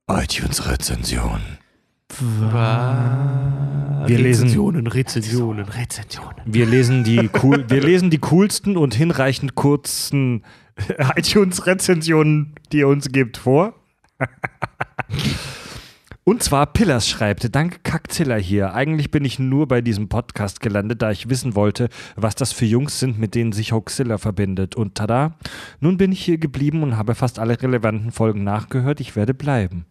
iTunes-Rezension. 0.09 1.39
Wir 4.07 4.17
lesen- 4.17 4.43
Rezensionen, 4.47 4.87
Rezensionen, 4.87 5.65
Rezensionen. 5.65 6.35
Wir 6.45 6.65
lesen 6.65 7.03
die 7.03 7.29
cool, 7.43 7.65
wir 7.69 7.81
lesen 7.81 8.09
die 8.09 8.17
coolsten 8.17 8.75
und 8.77 8.95
hinreichend 8.95 9.53
kurzen 9.55 10.43
iTunes-Rezensionen, 11.15 12.55
die 12.71 12.79
ihr 12.79 12.87
uns 12.87 13.09
gibt, 13.09 13.37
vor. 13.37 13.75
Und 16.29 16.43
zwar 16.43 16.67
Pillars 16.67 17.09
schreibt, 17.09 17.55
danke 17.55 17.79
Kackzilla 17.81 18.35
hier. 18.35 18.75
Eigentlich 18.75 19.09
bin 19.09 19.25
ich 19.25 19.39
nur 19.39 19.67
bei 19.67 19.81
diesem 19.81 20.09
Podcast 20.09 20.59
gelandet, 20.59 21.01
da 21.01 21.09
ich 21.09 21.27
wissen 21.27 21.55
wollte, 21.55 21.89
was 22.15 22.35
das 22.35 22.51
für 22.51 22.65
Jungs 22.65 22.99
sind, 22.99 23.17
mit 23.17 23.33
denen 23.33 23.51
sich 23.51 23.71
Hoaxilla 23.71 24.19
verbindet. 24.19 24.75
Und 24.75 24.93
tada, 24.93 25.39
nun 25.79 25.97
bin 25.97 26.11
ich 26.11 26.23
hier 26.23 26.37
geblieben 26.37 26.83
und 26.83 26.97
habe 26.97 27.15
fast 27.15 27.39
alle 27.39 27.59
relevanten 27.59 28.11
Folgen 28.11 28.43
nachgehört. 28.43 28.99
Ich 28.99 29.15
werde 29.15 29.33
bleiben. 29.33 29.87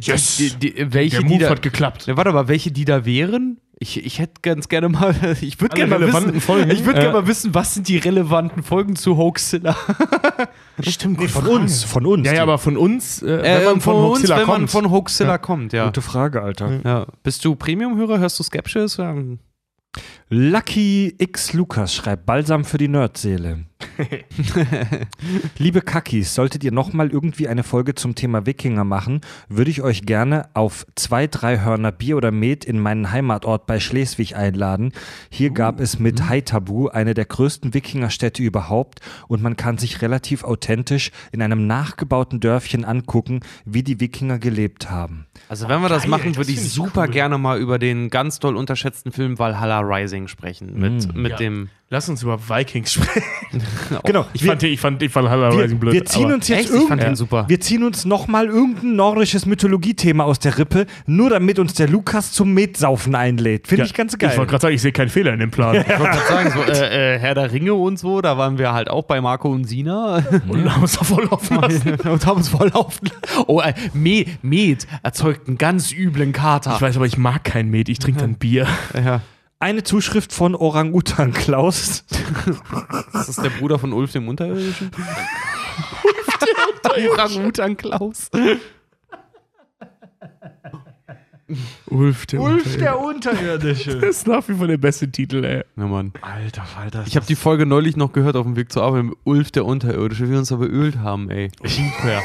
Yes. 0.00 0.36
Die, 0.36 0.50
die, 0.50 0.92
welche, 0.92 1.16
Der 1.16 1.26
die 1.26 1.34
Move 1.34 1.42
da, 1.42 1.50
hat 1.50 1.62
geklappt. 1.62 2.06
Ja, 2.06 2.16
warte 2.16 2.30
mal, 2.30 2.46
welche 2.46 2.70
die 2.70 2.84
da 2.84 3.04
wären? 3.04 3.58
Ich, 3.82 4.04
ich 4.04 4.18
hätte 4.18 4.42
ganz 4.42 4.68
gerne 4.68 4.90
mal, 4.90 5.14
ich 5.40 5.58
würde 5.58 5.74
gerne 5.74 5.98
mal 5.98 6.06
wissen, 6.06 6.38
Folgen? 6.42 6.70
ich 6.70 6.84
würde 6.84 6.98
Äh. 6.98 7.02
gerne 7.04 7.20
mal 7.22 7.26
wissen, 7.26 7.54
was 7.54 7.72
sind 7.74 7.88
die 7.88 7.96
relevanten 7.96 8.62
Folgen 8.62 8.94
zu 8.94 9.16
Hoaxilla? 9.16 9.74
Stimmt, 10.82 11.22
Von 11.30 11.46
uns, 11.46 11.82
von 11.84 12.04
uns. 12.04 12.26
Ja, 12.26 12.34
ja, 12.34 12.42
aber 12.42 12.58
von 12.58 12.76
uns, 12.76 13.22
äh, 13.22 13.26
wenn 13.42 13.44
Äh, 13.44 13.64
man 13.64 13.80
von, 13.80 13.94
uns, 13.96 14.04
Hoaxilla 14.18 14.36
wenn 14.38 14.46
man 14.46 14.56
kommt. 14.58 14.70
von 14.70 14.90
Hoaxilla 14.90 15.38
kommt, 15.38 15.72
ja. 15.72 15.86
Gute 15.86 16.02
Frage, 16.02 16.42
Alter. 16.42 16.80
ja. 16.84 17.06
Bist 17.22 17.42
du 17.44 17.54
Premium-Hörer? 17.54 18.18
Hörst 18.18 18.38
du 18.38 18.42
Skepsis? 18.42 18.98
Ja. 18.98 19.14
Lucky 20.28 21.14
X 21.18 21.52
Lukas 21.54 21.94
schreibt 21.94 22.26
Balsam 22.26 22.64
für 22.64 22.78
die 22.78 22.88
Nerdseele. 22.88 23.64
Liebe 25.58 25.80
Kackis, 25.80 26.34
solltet 26.34 26.64
ihr 26.64 26.72
nochmal 26.72 27.10
irgendwie 27.10 27.48
eine 27.48 27.62
Folge 27.62 27.94
zum 27.94 28.14
Thema 28.14 28.46
Wikinger 28.46 28.84
machen, 28.84 29.20
würde 29.48 29.70
ich 29.70 29.82
euch 29.82 30.02
gerne 30.06 30.48
auf 30.54 30.86
zwei, 30.94 31.26
drei 31.26 31.60
Hörner 31.60 31.92
Bier 31.92 32.16
oder 32.16 32.30
Met 32.30 32.64
in 32.64 32.78
meinen 32.78 33.12
Heimatort 33.12 33.66
bei 33.66 33.80
Schleswig 33.80 34.36
einladen. 34.36 34.92
Hier 35.30 35.50
gab 35.50 35.80
es 35.80 35.98
mit 35.98 36.28
Haitabu 36.28 36.88
eine 36.88 37.14
der 37.14 37.24
größten 37.26 37.74
Wikingerstädte 37.74 38.42
überhaupt 38.42 39.00
und 39.28 39.42
man 39.42 39.56
kann 39.56 39.78
sich 39.78 40.02
relativ 40.02 40.44
authentisch 40.44 41.10
in 41.32 41.42
einem 41.42 41.66
nachgebauten 41.66 42.40
Dörfchen 42.40 42.84
angucken, 42.84 43.40
wie 43.64 43.82
die 43.82 44.00
Wikinger 44.00 44.38
gelebt 44.38 44.90
haben. 44.90 45.26
Also 45.48 45.68
wenn 45.68 45.80
wir 45.82 45.88
das 45.88 46.02
Geil, 46.02 46.10
machen, 46.10 46.36
würde 46.36 46.50
ich 46.50 46.60
super 46.70 47.02
cool. 47.06 47.10
gerne 47.12 47.38
mal 47.38 47.58
über 47.58 47.78
den 47.78 48.10
ganz 48.10 48.38
toll 48.38 48.56
unterschätzten 48.56 49.12
Film 49.12 49.38
Valhalla 49.38 49.80
Rising 49.80 50.28
sprechen. 50.28 50.78
Mit, 50.78 51.14
mit 51.14 51.32
Ja. 51.32 51.36
dem. 51.36 51.68
Lass 51.92 52.08
uns 52.08 52.22
über 52.22 52.38
Vikings 52.48 52.92
sprechen. 52.94 53.24
Genau, 54.04 54.24
Ich 54.32 54.44
fand, 54.44 54.62
ich 54.62 54.78
fand, 54.78 55.02
ich 55.02 55.10
fand 55.10 55.24
Valhalla 55.28 55.52
wir, 55.56 55.64
Rising 55.64 55.80
blöd. 55.80 55.92
wir 55.92 56.04
ziehen 56.04 56.30
uns 56.32 56.46
jetzt 56.46 56.60
Echt? 56.60 56.68
Ich 56.68 56.86
fand 56.86 57.00
irgend- 57.00 57.02
den 57.02 57.16
super. 57.16 57.46
Wir 57.48 57.60
ziehen 57.60 57.82
uns 57.82 58.04
nochmal 58.04 58.46
irgendein 58.46 58.94
nordisches 58.94 59.44
Mythologiethema 59.44 60.22
aus 60.22 60.38
der 60.38 60.56
Rippe, 60.56 60.86
nur 61.06 61.30
damit 61.30 61.58
uns 61.58 61.74
der 61.74 61.88
Lukas 61.88 62.30
zum 62.30 62.54
Metsaufen 62.54 63.16
einlädt. 63.16 63.66
Finde 63.66 63.82
Ja, 63.82 63.86
ich 63.86 63.94
ganz 63.94 64.16
geil. 64.16 64.30
Ich 64.30 64.38
wollte 64.38 64.50
gerade 64.50 64.62
sagen, 64.62 64.74
ich 64.76 64.82
sehe 64.82 64.92
keinen 64.92 65.08
Fehler 65.08 65.32
in 65.32 65.40
dem 65.40 65.50
Plan. 65.50 65.74
Ich 65.74 65.88
wollte 65.88 66.16
gerade 66.16 66.28
sagen, 66.28 66.50
so, 66.54 66.62
äh, 66.62 67.16
äh, 67.16 67.18
Herr 67.18 67.34
der 67.34 67.50
Ringe 67.50 67.74
und 67.74 67.98
so, 67.98 68.20
da 68.20 68.38
waren 68.38 68.56
wir 68.56 68.72
halt 68.72 68.88
auch 68.88 69.02
bei 69.02 69.20
Marco 69.20 69.50
und 69.50 69.64
Sina 69.64 70.22
Und 70.48 70.72
haben 70.72 70.82
uns 70.82 70.96
da 70.96 71.04
voll 71.04 71.24
laufen 71.28 71.56
lassen. 71.60 71.94
und 72.08 72.24
haben 72.24 72.36
uns 72.36 72.48
voll 72.50 72.68
laufen. 72.72 73.10
Oh, 73.48 73.60
äh, 73.60 73.74
Me 73.94 74.26
Met 74.42 74.86
erzeugt 75.02 75.48
einen 75.48 75.58
ganz 75.58 75.90
üblen 75.92 76.32
Kater. 76.32 76.72
Ich 76.76 76.80
weiß 76.80 76.94
aber, 76.94 77.06
ich 77.06 77.18
mag 77.18 77.42
kein 77.42 77.68
Met, 77.68 77.88
ich 77.88 77.98
trinke 77.98 78.20
dann 78.20 78.34
Bier. 78.36 78.68
ja. 78.94 79.22
Eine 79.62 79.82
Zuschrift 79.82 80.32
von 80.32 80.54
Orang-Utan 80.54 81.34
Klaus. 81.34 82.04
Das 83.12 83.28
ist 83.28 83.42
der 83.44 83.50
Bruder 83.50 83.78
von 83.78 83.92
Ulf 83.92 84.12
dem 84.12 84.26
Unterirdischen. 84.26 84.90
Orang-Utan 87.12 87.76
Klaus. 87.76 88.30
Ulf, 91.88 92.24
der 92.24 92.98
Unterirdische. 92.98 93.98
Das 93.98 94.16
ist 94.16 94.26
nach 94.26 94.48
wie 94.48 94.54
vor 94.54 94.66
der 94.66 94.78
beste 94.78 95.10
Titel, 95.10 95.44
ey. 95.44 95.62
Ja, 95.76 95.86
Mann. 95.86 96.14
Alter, 96.22 96.64
Alter. 96.78 97.04
Ich 97.06 97.16
habe 97.16 97.26
die 97.26 97.36
Folge 97.36 97.66
neulich 97.66 97.96
noch 97.96 98.14
gehört 98.14 98.36
auf 98.36 98.46
dem 98.46 98.56
Weg 98.56 98.72
zur 98.72 98.82
Arbeit 98.82 99.04
mit 99.04 99.18
Ulf 99.24 99.50
der 99.50 99.66
Unterirdische, 99.66 100.26
wie 100.28 100.32
wir 100.32 100.38
uns 100.38 100.48
da 100.48 100.56
beölt 100.56 101.00
haben, 101.00 101.28
ey. 101.28 101.50
Super. 101.64 102.22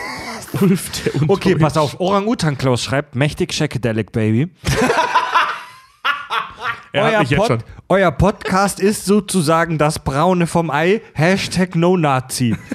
Ulf, 0.61 0.89
der 1.03 1.30
Okay, 1.30 1.55
pass 1.55 1.75
auf. 1.75 1.99
Orang-Utan 1.99 2.57
Klaus 2.57 2.81
schreibt, 2.81 3.15
mächtig 3.15 3.51
Shakedelic 3.51 4.14
Baby. 4.14 4.51
Er 6.95 7.03
hat 7.03 7.11
euer, 7.14 7.19
mich 7.19 7.30
jetzt 7.32 7.48
schon. 7.48 7.57
Pod, 7.57 7.65
euer 7.90 8.11
Podcast 8.11 8.80
ist 8.80 9.03
sozusagen 9.03 9.77
das 9.77 9.99
Braune 9.99 10.48
vom 10.48 10.72
Ei. 10.72 11.01
Hashtag 11.14 11.75
No 11.75 11.98
Nazi. 11.98 12.56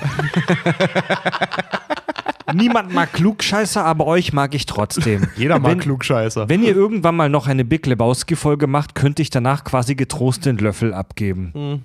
Niemand 2.53 2.93
mag 2.93 3.13
Klugscheißer, 3.15 3.83
aber 3.85 4.07
euch 4.07 4.33
mag 4.35 4.55
ich 4.55 4.67
trotzdem. 4.67 5.29
Jeder 5.37 5.59
mag 5.59 5.71
Wenn- 5.73 5.79
Klugscheißer. 5.79 6.49
Wenn 6.51 6.63
ihr 6.63 6.75
irgendwann 6.77 7.17
mal 7.17 7.31
noch 7.31 7.47
eine 7.47 7.65
Big 7.65 7.87
Lebowski-Folge 7.87 8.67
macht, 8.67 8.95
könnte 8.95 9.23
ich 9.23 9.31
danach 9.31 9.65
quasi 9.65 9.95
getrost 9.95 10.45
den 10.45 10.59
Löffel 10.59 10.93
abgeben. 10.93 11.85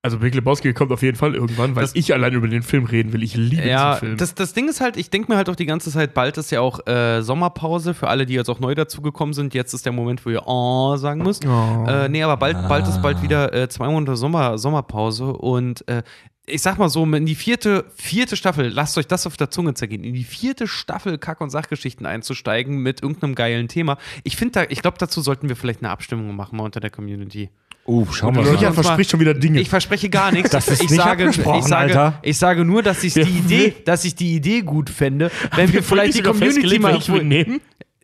Also 0.00 0.18
Big 0.20 0.32
Lebowski 0.34 0.72
kommt 0.74 0.92
auf 0.92 1.02
jeden 1.02 1.16
Fall 1.16 1.34
irgendwann, 1.34 1.74
weil 1.74 1.82
Das- 1.82 1.94
ich 1.96 2.14
allein 2.14 2.32
über 2.32 2.46
den 2.46 2.62
Film 2.62 2.84
reden 2.84 3.12
will. 3.12 3.22
Ich 3.24 3.34
liebe 3.34 3.66
Ja, 3.68 3.94
diesen 3.94 3.98
Film. 4.00 4.16
das, 4.16 4.34
das 4.34 4.52
Ding 4.54 4.68
ist 4.68 4.80
halt, 4.80 4.96
ich 4.96 5.10
denke 5.10 5.30
mir 5.32 5.36
halt 5.36 5.48
auch 5.48 5.56
die 5.56 5.66
ganze 5.66 5.90
Zeit, 5.90 6.14
bald 6.14 6.38
ist 6.38 6.52
ja 6.52 6.60
auch 6.60 6.86
äh, 6.86 7.20
Sommerpause 7.20 7.94
für 7.94 8.06
alle, 8.08 8.24
die 8.24 8.34
jetzt 8.34 8.48
auch 8.48 8.60
neu 8.60 8.76
dazugekommen 8.76 9.32
sind. 9.32 9.54
Jetzt 9.54 9.74
ist 9.74 9.84
der 9.86 9.92
Moment, 9.92 10.24
wo 10.24 10.30
ihr 10.30 10.42
oh 10.46 10.96
sagen 10.96 11.22
müsst. 11.24 11.44
Oh. 11.44 11.84
Äh, 11.88 12.08
nee, 12.08 12.22
aber 12.22 12.36
bald, 12.36 12.56
bald 12.68 12.86
ist 12.86 13.02
bald 13.02 13.22
wieder 13.22 13.52
äh, 13.52 13.68
zwei 13.68 13.88
Monate 13.88 14.16
Sommer, 14.16 14.56
Sommerpause 14.56 15.32
und 15.32 15.86
äh, 15.88 16.04
ich 16.46 16.62
sag 16.62 16.78
mal 16.78 16.88
so, 16.88 17.04
in 17.04 17.26
die 17.26 17.34
vierte, 17.34 17.84
vierte 17.94 18.36
Staffel, 18.36 18.68
lasst 18.68 18.96
euch 18.96 19.06
das 19.06 19.26
auf 19.26 19.36
der 19.36 19.50
Zunge 19.50 19.74
zergehen, 19.74 20.02
in 20.04 20.14
die 20.14 20.24
vierte 20.24 20.66
Staffel 20.68 21.18
Kack- 21.18 21.40
und 21.42 21.50
Sachgeschichten 21.50 22.06
einzusteigen 22.06 22.78
mit 22.78 23.02
irgendeinem 23.02 23.34
geilen 23.34 23.68
Thema. 23.68 23.98
Ich 24.22 24.36
finde 24.36 24.52
da, 24.60 24.66
ich 24.70 24.80
glaube, 24.80 24.96
dazu 24.98 25.20
sollten 25.20 25.48
wir 25.48 25.56
vielleicht 25.56 25.82
eine 25.82 25.90
Abstimmung 25.90 26.34
machen 26.36 26.56
mal 26.56 26.62
unter 26.64 26.80
der 26.80 26.88
Community. 26.90 27.50
Oh, 27.90 28.06
wir 28.06 28.22
wir 28.22 28.42
mal. 28.42 28.50
Richard 28.50 28.74
verspricht 28.74 29.10
schon 29.10 29.20
wieder 29.20 29.32
Dinge. 29.32 29.60
Ich 29.60 29.70
verspreche 29.70 30.10
gar 30.10 30.30
nichts. 30.30 30.50
Das 30.50 30.68
ist 30.68 30.82
ich 30.82 30.90
nicht 30.90 31.00
sage, 31.02 31.26
ich 31.30 31.36
sage, 31.36 31.74
Alter. 31.74 32.18
Ich 32.20 32.36
sage 32.36 32.66
nur, 32.66 32.82
dass 32.82 33.02
ich 33.02 33.14
die 33.14 33.20
Idee, 33.22 33.74
dass 33.86 34.04
ich 34.04 34.14
die 34.14 34.34
Idee 34.34 34.60
gut 34.60 34.90
fände, 34.90 35.30
wenn 35.56 35.72
wir 35.72 35.82
vielleicht 35.82 36.18
die 36.18 36.22
Community 36.22 36.78
mal 36.78 37.00
wir 37.00 37.22
nehmen. 37.22 37.60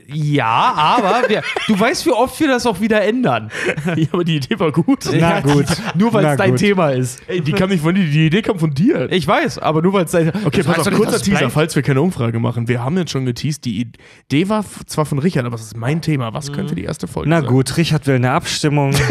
Ja, 0.06 0.72
aber 0.76 1.28
wir, 1.28 1.42
du 1.66 1.78
weißt, 1.78 2.04
wie 2.06 2.10
oft 2.10 2.38
wir 2.38 2.48
das 2.48 2.66
auch 2.66 2.80
wieder 2.80 3.02
ändern. 3.02 3.50
Ja, 3.96 4.06
aber 4.12 4.24
die 4.24 4.36
Idee 4.36 4.58
war 4.58 4.72
gut. 4.72 5.04
Na 5.18 5.40
gut. 5.40 5.66
Nur 5.94 6.12
weil 6.12 6.22
Na 6.24 6.32
es 6.32 6.38
dein 6.38 6.50
gut. 6.50 6.58
Thema 6.58 6.90
ist. 6.90 7.20
Ey, 7.26 7.40
die 7.40 7.52
kam 7.52 7.68
nicht 7.70 7.82
von 7.82 7.94
dir, 7.94 8.04
die 8.04 8.26
Idee 8.26 8.42
kam 8.42 8.58
von 8.58 8.72
dir. 8.72 9.10
Ich 9.12 9.26
weiß, 9.26 9.58
aber 9.58 9.82
nur 9.82 9.92
weil 9.92 10.04
es 10.06 10.10
dein 10.10 10.28
Okay, 10.44 10.62
Das 10.62 10.66
pass 10.66 10.88
auf, 10.88 10.94
kurzer 10.94 11.20
Teaser, 11.20 11.38
bleibt. 11.40 11.52
falls 11.52 11.76
wir 11.76 11.82
keine 11.82 12.00
Umfrage 12.00 12.38
machen. 12.38 12.68
Wir 12.68 12.82
haben 12.82 12.96
jetzt 12.96 13.10
schon 13.12 13.24
geteased, 13.24 13.64
die 13.64 13.88
Idee 14.28 14.48
war 14.48 14.64
zwar 14.86 15.04
von 15.06 15.18
Richard, 15.18 15.44
aber 15.46 15.54
es 15.56 15.62
ist 15.62 15.76
mein 15.76 16.00
Thema. 16.02 16.32
Was 16.32 16.52
könnte 16.52 16.74
die 16.74 16.84
erste 16.84 17.06
Folge 17.06 17.28
Na 17.28 17.40
sein? 17.40 17.48
gut, 17.50 17.76
Richard 17.76 18.06
will 18.06 18.16
eine 18.16 18.30
Abstimmung. 18.30 18.94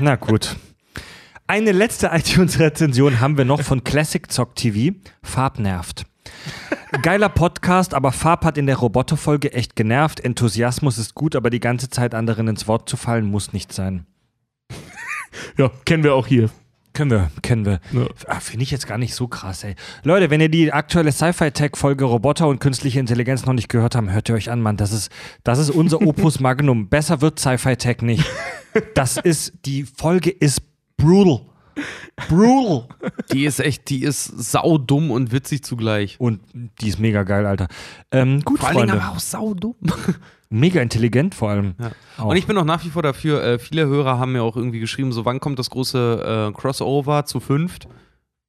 Na 0.00 0.14
gut. 0.14 0.56
Eine 1.48 1.72
letzte 1.72 2.06
iTunes-Rezension 2.12 3.20
haben 3.20 3.36
wir 3.36 3.44
noch 3.44 3.62
von 3.62 3.82
Classic 3.82 4.30
Zock 4.30 4.54
TV. 4.54 4.96
Farb 5.22 5.58
nervt. 5.58 6.04
Geiler 7.02 7.28
Podcast, 7.28 7.94
aber 7.94 8.12
Farb 8.12 8.44
hat 8.44 8.58
in 8.58 8.66
der 8.66 8.76
Roboterfolge 8.76 9.52
echt 9.52 9.74
genervt. 9.76 10.20
Enthusiasmus 10.20 10.98
ist 10.98 11.14
gut, 11.14 11.34
aber 11.34 11.50
die 11.50 11.60
ganze 11.60 11.90
Zeit 11.90 12.14
anderen 12.14 12.48
ins 12.48 12.68
Wort 12.68 12.88
zu 12.88 12.96
fallen, 12.96 13.26
muss 13.26 13.52
nicht 13.52 13.72
sein. 13.72 14.06
Ja, 15.56 15.70
kennen 15.84 16.04
wir 16.04 16.14
auch 16.14 16.26
hier. 16.26 16.50
Können 16.92 17.10
wir, 17.10 17.30
kennen 17.42 17.64
wir. 17.64 17.80
Ja. 17.92 18.06
Ah, 18.26 18.40
Finde 18.40 18.64
ich 18.64 18.70
jetzt 18.70 18.86
gar 18.86 18.98
nicht 18.98 19.14
so 19.14 19.28
krass, 19.28 19.62
ey. 19.64 19.74
Leute, 20.02 20.30
wenn 20.30 20.40
ihr 20.40 20.48
die 20.48 20.72
aktuelle 20.72 21.12
Sci-Fi-Tech-Folge 21.12 22.04
Roboter 22.04 22.48
und 22.48 22.58
künstliche 22.60 22.98
Intelligenz 22.98 23.46
noch 23.46 23.52
nicht 23.52 23.68
gehört 23.68 23.94
habt, 23.94 24.10
hört 24.10 24.28
ihr 24.28 24.34
euch 24.34 24.50
an, 24.50 24.60
Mann. 24.60 24.76
Das 24.76 24.92
ist, 24.92 25.10
das 25.44 25.58
ist 25.58 25.70
unser 25.70 26.00
Opus 26.06 26.40
Magnum. 26.40 26.88
Besser 26.88 27.20
wird 27.20 27.38
Sci-Fi-Tech 27.38 28.02
nicht. 28.02 28.24
Das 28.94 29.16
ist, 29.16 29.52
die 29.64 29.84
Folge 29.84 30.30
ist 30.30 30.62
brutal. 30.96 31.42
Brutal. 32.28 32.88
Die 33.32 33.44
ist 33.44 33.60
echt, 33.60 33.88
die 33.88 34.02
ist 34.02 34.24
saudumm 34.24 35.12
und 35.12 35.30
witzig 35.30 35.62
zugleich. 35.62 36.16
Und 36.18 36.40
die 36.80 36.88
ist 36.88 36.98
mega 36.98 37.22
geil, 37.22 37.46
Alter. 37.46 37.68
Ähm, 38.10 38.42
gut, 38.44 38.58
Vor 38.58 38.68
allen 38.68 38.76
Dingen 38.78 38.88
Freunde. 38.90 39.04
aber 39.04 39.14
auch 39.16 39.20
saudumm. 39.20 39.76
Mega 40.50 40.80
intelligent 40.80 41.34
vor 41.34 41.50
allem. 41.50 41.74
Ja. 41.78 42.24
Und 42.24 42.36
ich 42.36 42.46
bin 42.46 42.56
auch 42.56 42.64
nach 42.64 42.84
wie 42.84 42.88
vor 42.88 43.02
dafür, 43.02 43.42
äh, 43.42 43.58
viele 43.58 43.86
Hörer 43.86 44.18
haben 44.18 44.32
mir 44.32 44.42
auch 44.42 44.56
irgendwie 44.56 44.80
geschrieben, 44.80 45.12
so 45.12 45.24
wann 45.24 45.40
kommt 45.40 45.58
das 45.58 45.68
große 45.70 46.48
äh, 46.50 46.58
Crossover 46.58 47.26
zu 47.26 47.40
fünft? 47.40 47.86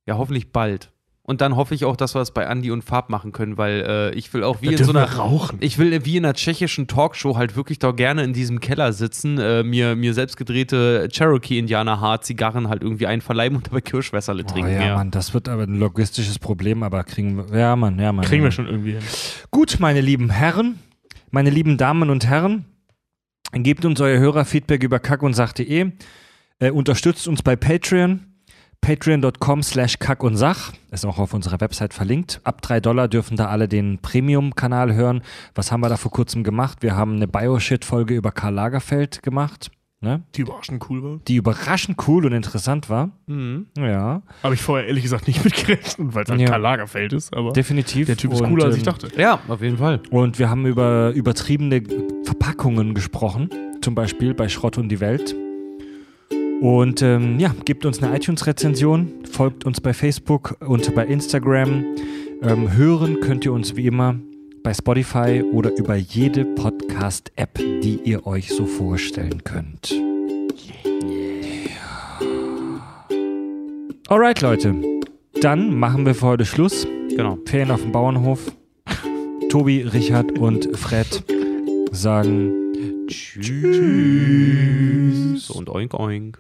Ja, 0.06 0.18
hoffentlich 0.18 0.52
bald. 0.52 0.92
Und 1.24 1.42
dann 1.42 1.56
hoffe 1.56 1.76
ich 1.76 1.86
auch, 1.86 1.96
dass 1.96 2.16
wir 2.16 2.22
es 2.22 2.32
bei 2.32 2.42
Andy 2.44 2.72
und 2.72 2.84
Farb 2.84 3.12
machen 3.12 3.32
können, 3.32 3.56
weil 3.60 3.84
äh, 3.88 4.16
ich 4.16 4.34
will 4.34 4.44
auch 4.44 4.62
wie 4.62 4.68
Da 4.68 4.72
in 4.72 4.84
so 4.84 4.90
einer 4.90 5.14
rauchen. 5.14 5.58
Ich 5.62 5.78
will 5.78 6.04
wie 6.04 6.18
in 6.18 6.26
einer 6.26 6.34
tschechischen 6.34 6.88
Talkshow 6.88 7.38
halt 7.38 7.56
wirklich 7.56 7.78
da 7.78 7.92
gerne 7.92 8.24
in 8.24 8.34
diesem 8.34 8.60
Keller 8.60 8.94
sitzen, 8.94 9.38
äh, 9.38 9.62
mir, 9.62 9.96
mir 9.96 10.16
selbst 10.16 10.38
gedrehte 10.38 11.08
Cherokee-Indianer-Haar-Zigarren 11.12 12.68
halt 12.68 12.82
irgendwie 12.82 13.06
einverleiben 13.06 13.56
und 13.58 13.68
dabei 13.68 13.82
Kirschwässerle 13.82 14.44
Oh, 14.44 14.52
trinken. 14.52 14.72
ja, 14.72 14.96
Mann, 14.96 15.12
das 15.12 15.36
wird 15.36 15.50
aber 15.50 15.64
ein 15.64 15.78
logistisches 15.78 16.40
Problem, 16.40 16.82
aber 16.82 17.04
kriegen 17.04 17.38
wir. 17.38 17.60
Ja, 17.60 17.76
Mann, 17.76 18.00
ja, 18.00 18.12
Mann. 18.12 18.26
Kriegen 18.26 18.42
ja, 18.42 18.48
wir 18.48 18.52
schon 18.52 18.66
irgendwie 18.66 18.94
hin. 18.94 19.04
Gut, 19.52 19.78
meine 19.80 20.02
lieben 20.02 20.32
Herren, 20.32 20.80
meine 21.32 21.50
lieben 21.50 21.78
Damen 21.78 22.10
und 22.10 22.26
Herren, 22.26 22.66
gebt 23.54 23.86
uns 23.86 24.00
euer 24.02 24.20
Hörerfeedback 24.20 24.84
über 24.84 25.00
kack 25.00 25.24
und 25.24 25.34
sach.de. 25.34 25.92
Äh, 26.60 26.72
unterstützt 26.72 27.28
uns 27.28 27.42
bei 27.42 27.56
Patreon. 27.56 28.26
Patreon.com 28.82 29.62
slash 29.62 30.00
kack 30.00 30.24
und 30.24 30.38
sach. 30.38 30.72
Ist 30.92 31.06
auch 31.06 31.20
auf 31.20 31.34
unserer 31.34 31.60
Website 31.60 31.94
verlinkt. 31.94 32.40
Ab 32.44 32.62
drei 32.62 32.80
Dollar 32.80 33.08
dürfen 33.08 33.36
da 33.36 33.48
alle 33.48 33.68
den 33.68 34.00
Premium-Kanal 34.00 34.94
hören. 34.94 35.22
Was 35.54 35.72
haben 35.72 35.82
wir 35.82 35.90
da 35.90 35.98
vor 35.98 36.12
kurzem 36.12 36.44
gemacht? 36.44 36.82
Wir 36.82 36.96
haben 36.96 37.18
eine 37.18 37.28
Bioshit-Folge 37.28 38.16
über 38.16 38.32
Karl 38.32 38.54
Lagerfeld 38.54 39.22
gemacht, 39.22 39.70
ne? 40.02 40.24
Die 40.36 40.42
überraschend 40.42 40.86
cool 40.90 41.04
war. 41.04 41.20
die 41.28 41.36
überraschend 41.36 41.98
cool 42.08 42.26
und 42.26 42.32
interessant 42.34 42.90
war. 42.90 43.12
Mhm. 43.28 43.68
Ja, 43.78 44.22
Habe 44.44 44.54
ich 44.56 44.62
vorher 44.62 44.88
ehrlich 44.88 45.04
gesagt 45.04 45.28
nicht 45.28 45.44
mit 45.44 45.54
gerechnet, 45.56 46.14
weil 46.16 46.24
es 46.24 46.30
halt 46.30 46.42
Ja. 46.42 46.48
Karl 46.48 46.62
Lagerfeld 46.62 47.14
ist, 47.14 47.36
aber 47.36 47.52
definitiv. 47.54 48.08
der 48.08 48.18
Typ 48.18 48.34
ist 48.34 48.42
Und, 48.42 48.50
cooler, 48.50 48.66
als 48.66 48.76
ähm, 48.76 48.80
ich 48.80 48.84
dachte. 48.86 49.10
Ja, 49.18 49.40
auf 49.48 49.62
jeden 49.62 49.78
Fall. 49.78 50.02
Und 50.12 50.40
wir 50.40 50.50
haben 50.50 50.66
über 50.66 51.12
übertriebene 51.12 51.82
Verpackungen 52.24 52.94
gesprochen, 52.94 53.50
zum 53.82 53.96
Beispiel 53.96 54.34
bei 54.34 54.48
Schrott 54.50 54.78
und 54.78 54.90
die 54.90 55.00
Welt. 55.00 55.36
Und 56.62 57.02
ähm, 57.02 57.40
ja, 57.40 57.56
gebt 57.64 57.86
uns 57.86 58.04
eine 58.04 58.16
iTunes-Rezension, 58.16 59.12
folgt 59.32 59.66
uns 59.66 59.80
bei 59.80 59.94
Facebook 59.94 60.58
und 60.60 60.94
bei 60.94 61.06
Instagram. 61.06 61.86
Ähm, 62.42 62.74
hören 62.74 63.20
könnt 63.22 63.46
ihr 63.46 63.54
uns 63.54 63.76
wie 63.78 63.86
immer 63.86 64.16
bei 64.64 64.74
Spotify 64.74 65.44
oder 65.52 65.76
über 65.78 65.96
jede 65.96 66.46
Podcast-App, 66.46 67.56
die 67.56 68.00
ihr 68.04 68.26
euch 68.28 68.50
so 68.50 68.66
vorstellen 68.66 69.44
könnt. 69.44 69.94
Alright, 74.08 74.42
Leute. 74.42 74.76
Dann 75.42 75.76
machen 75.78 76.06
wir 76.06 76.16
für 76.16 76.28
heute 76.28 76.46
Schluss. 76.46 76.88
Genau. 77.10 77.38
Ferien 77.46 77.72
auf 77.72 77.82
dem 77.82 77.92
Bauernhof. 77.92 78.52
Tobi, 79.50 79.82
Richard 79.82 80.38
und 80.38 80.76
Fred 80.78 81.24
sagen 81.92 82.54
Tschüss. 83.08 83.50
Und 85.50 85.70
oink 85.70 85.94
oink. 85.94 86.40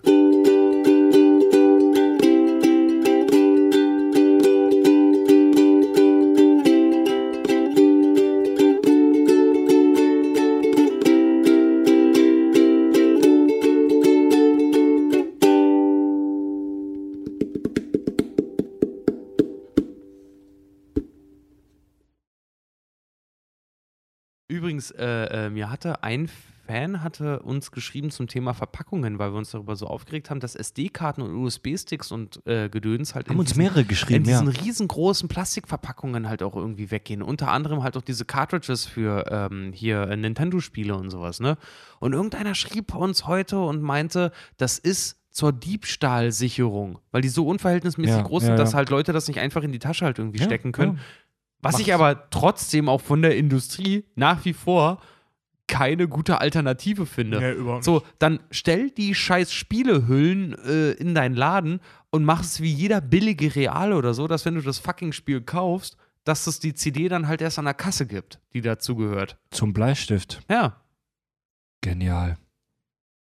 Übrigens, 24.50 24.92
äh, 24.92 25.45
äh, 25.45 25.50
mir 25.50 25.69
hatte 25.69 26.03
ein 26.03 26.30
Fan 26.69 27.02
hatte 27.02 27.40
uns 27.40 27.72
geschrieben 27.72 28.11
zum 28.11 28.28
Thema 28.28 28.53
Verpackungen, 28.53 29.18
weil 29.18 29.32
wir 29.32 29.38
uns 29.40 29.50
darüber 29.50 29.76
so 29.76 29.88
aufgeregt 29.88 30.30
haben, 30.30 30.40
dass 30.40 30.53
SD-Karten 30.53 31.24
und 31.24 31.34
USB-Sticks 31.34 32.11
und 32.11 32.45
äh, 32.45 32.69
Gedöns 32.69 33.16
halt 33.16 33.28
Haben 33.28 33.34
in 33.34 33.40
uns 33.40 33.50
diesen, 33.50 33.64
mehrere 33.64 33.82
in 33.82 33.88
geschrieben, 33.88 34.24
diesen 34.24 34.52
ja. 34.52 34.61
riesengroßen 34.61 35.30
Plastikverpackungen 35.30 36.30
halt 36.30 36.44
auch 36.44 36.56
irgendwie 36.56 36.92
weggehen. 36.92 37.24
Unter 37.24 37.52
anderem 37.52 37.82
halt 37.82 37.98
auch 37.98 38.03
diese 38.03 38.24
Cartridges 38.24 38.86
für 38.86 39.26
ähm, 39.32 39.72
hier 39.74 40.02
äh, 40.03 40.16
Nintendo-Spiele 40.16 40.95
und 40.95 41.10
sowas, 41.10 41.40
ne? 41.40 41.58
Und 42.00 42.14
irgendeiner 42.14 42.53
schrieb 42.53 42.94
uns 42.94 43.26
heute 43.26 43.60
und 43.60 43.82
meinte, 43.82 44.32
das 44.58 44.78
ist 44.78 45.18
zur 45.32 45.53
Diebstahlsicherung, 45.53 47.00
weil 47.11 47.22
die 47.22 47.30
so 47.30 47.48
unverhältnismäßig 47.48 48.16
Ja, 48.16 48.22
groß 48.22 48.44
ja, 48.44 48.48
sind, 48.50 48.60
dass 48.60 48.74
ja. 48.74 48.78
halt 48.78 48.90
Leute 48.90 49.11
das 49.11 49.28
nicht 49.28 49.40
einfach 49.40 49.64
in 49.64 49.72
die 49.72 49.80
Tasche 49.80 50.06
halt 50.06 50.19
irgendwie 50.19 50.40
stecken 50.40 50.72
können. 50.72 51.00
Was 51.61 51.73
Macht- 51.73 51.81
ich 51.81 51.93
aber 51.93 52.29
trotzdem 52.29 52.88
auch 52.89 53.01
von 53.01 53.21
der 53.21 53.35
Industrie 53.38 54.05
nach 54.15 54.45
wie 54.45 54.53
vor 54.53 55.01
keine 55.67 56.07
gute 56.07 56.41
Alternative 56.41 57.05
finde. 57.05 57.39
Ja, 57.41 57.53
überhaupt 57.53 57.83
So, 57.83 58.01
dann 58.17 58.39
stell 58.49 58.89
die 58.89 59.13
scheiß 59.13 59.53
Spielehüllen 59.53 60.53
äh, 60.65 60.91
in 60.93 61.13
deinen 61.13 61.35
Laden 61.35 61.79
und 62.09 62.25
mach 62.25 62.41
es 62.41 62.59
wie 62.59 62.71
jeder 62.73 63.01
billige 63.01 63.55
Real 63.55 63.93
oder 63.93 64.13
so, 64.13 64.27
dass 64.27 64.45
wenn 64.45 64.55
du 64.55 64.61
das 64.61 64.79
fucking 64.79 65.13
Spiel 65.13 65.41
kaufst, 65.41 65.95
dass 66.23 66.47
es 66.47 66.59
die 66.59 66.73
CD 66.73 67.07
dann 67.07 67.27
halt 67.27 67.41
erst 67.41 67.59
an 67.59 67.65
der 67.65 67.75
Kasse 67.75 68.07
gibt, 68.07 68.39
die 68.53 68.61
dazugehört. 68.61 69.38
Zum 69.51 69.73
Bleistift. 69.73 70.41
Ja. 70.49 70.81
Genial. 71.81 72.38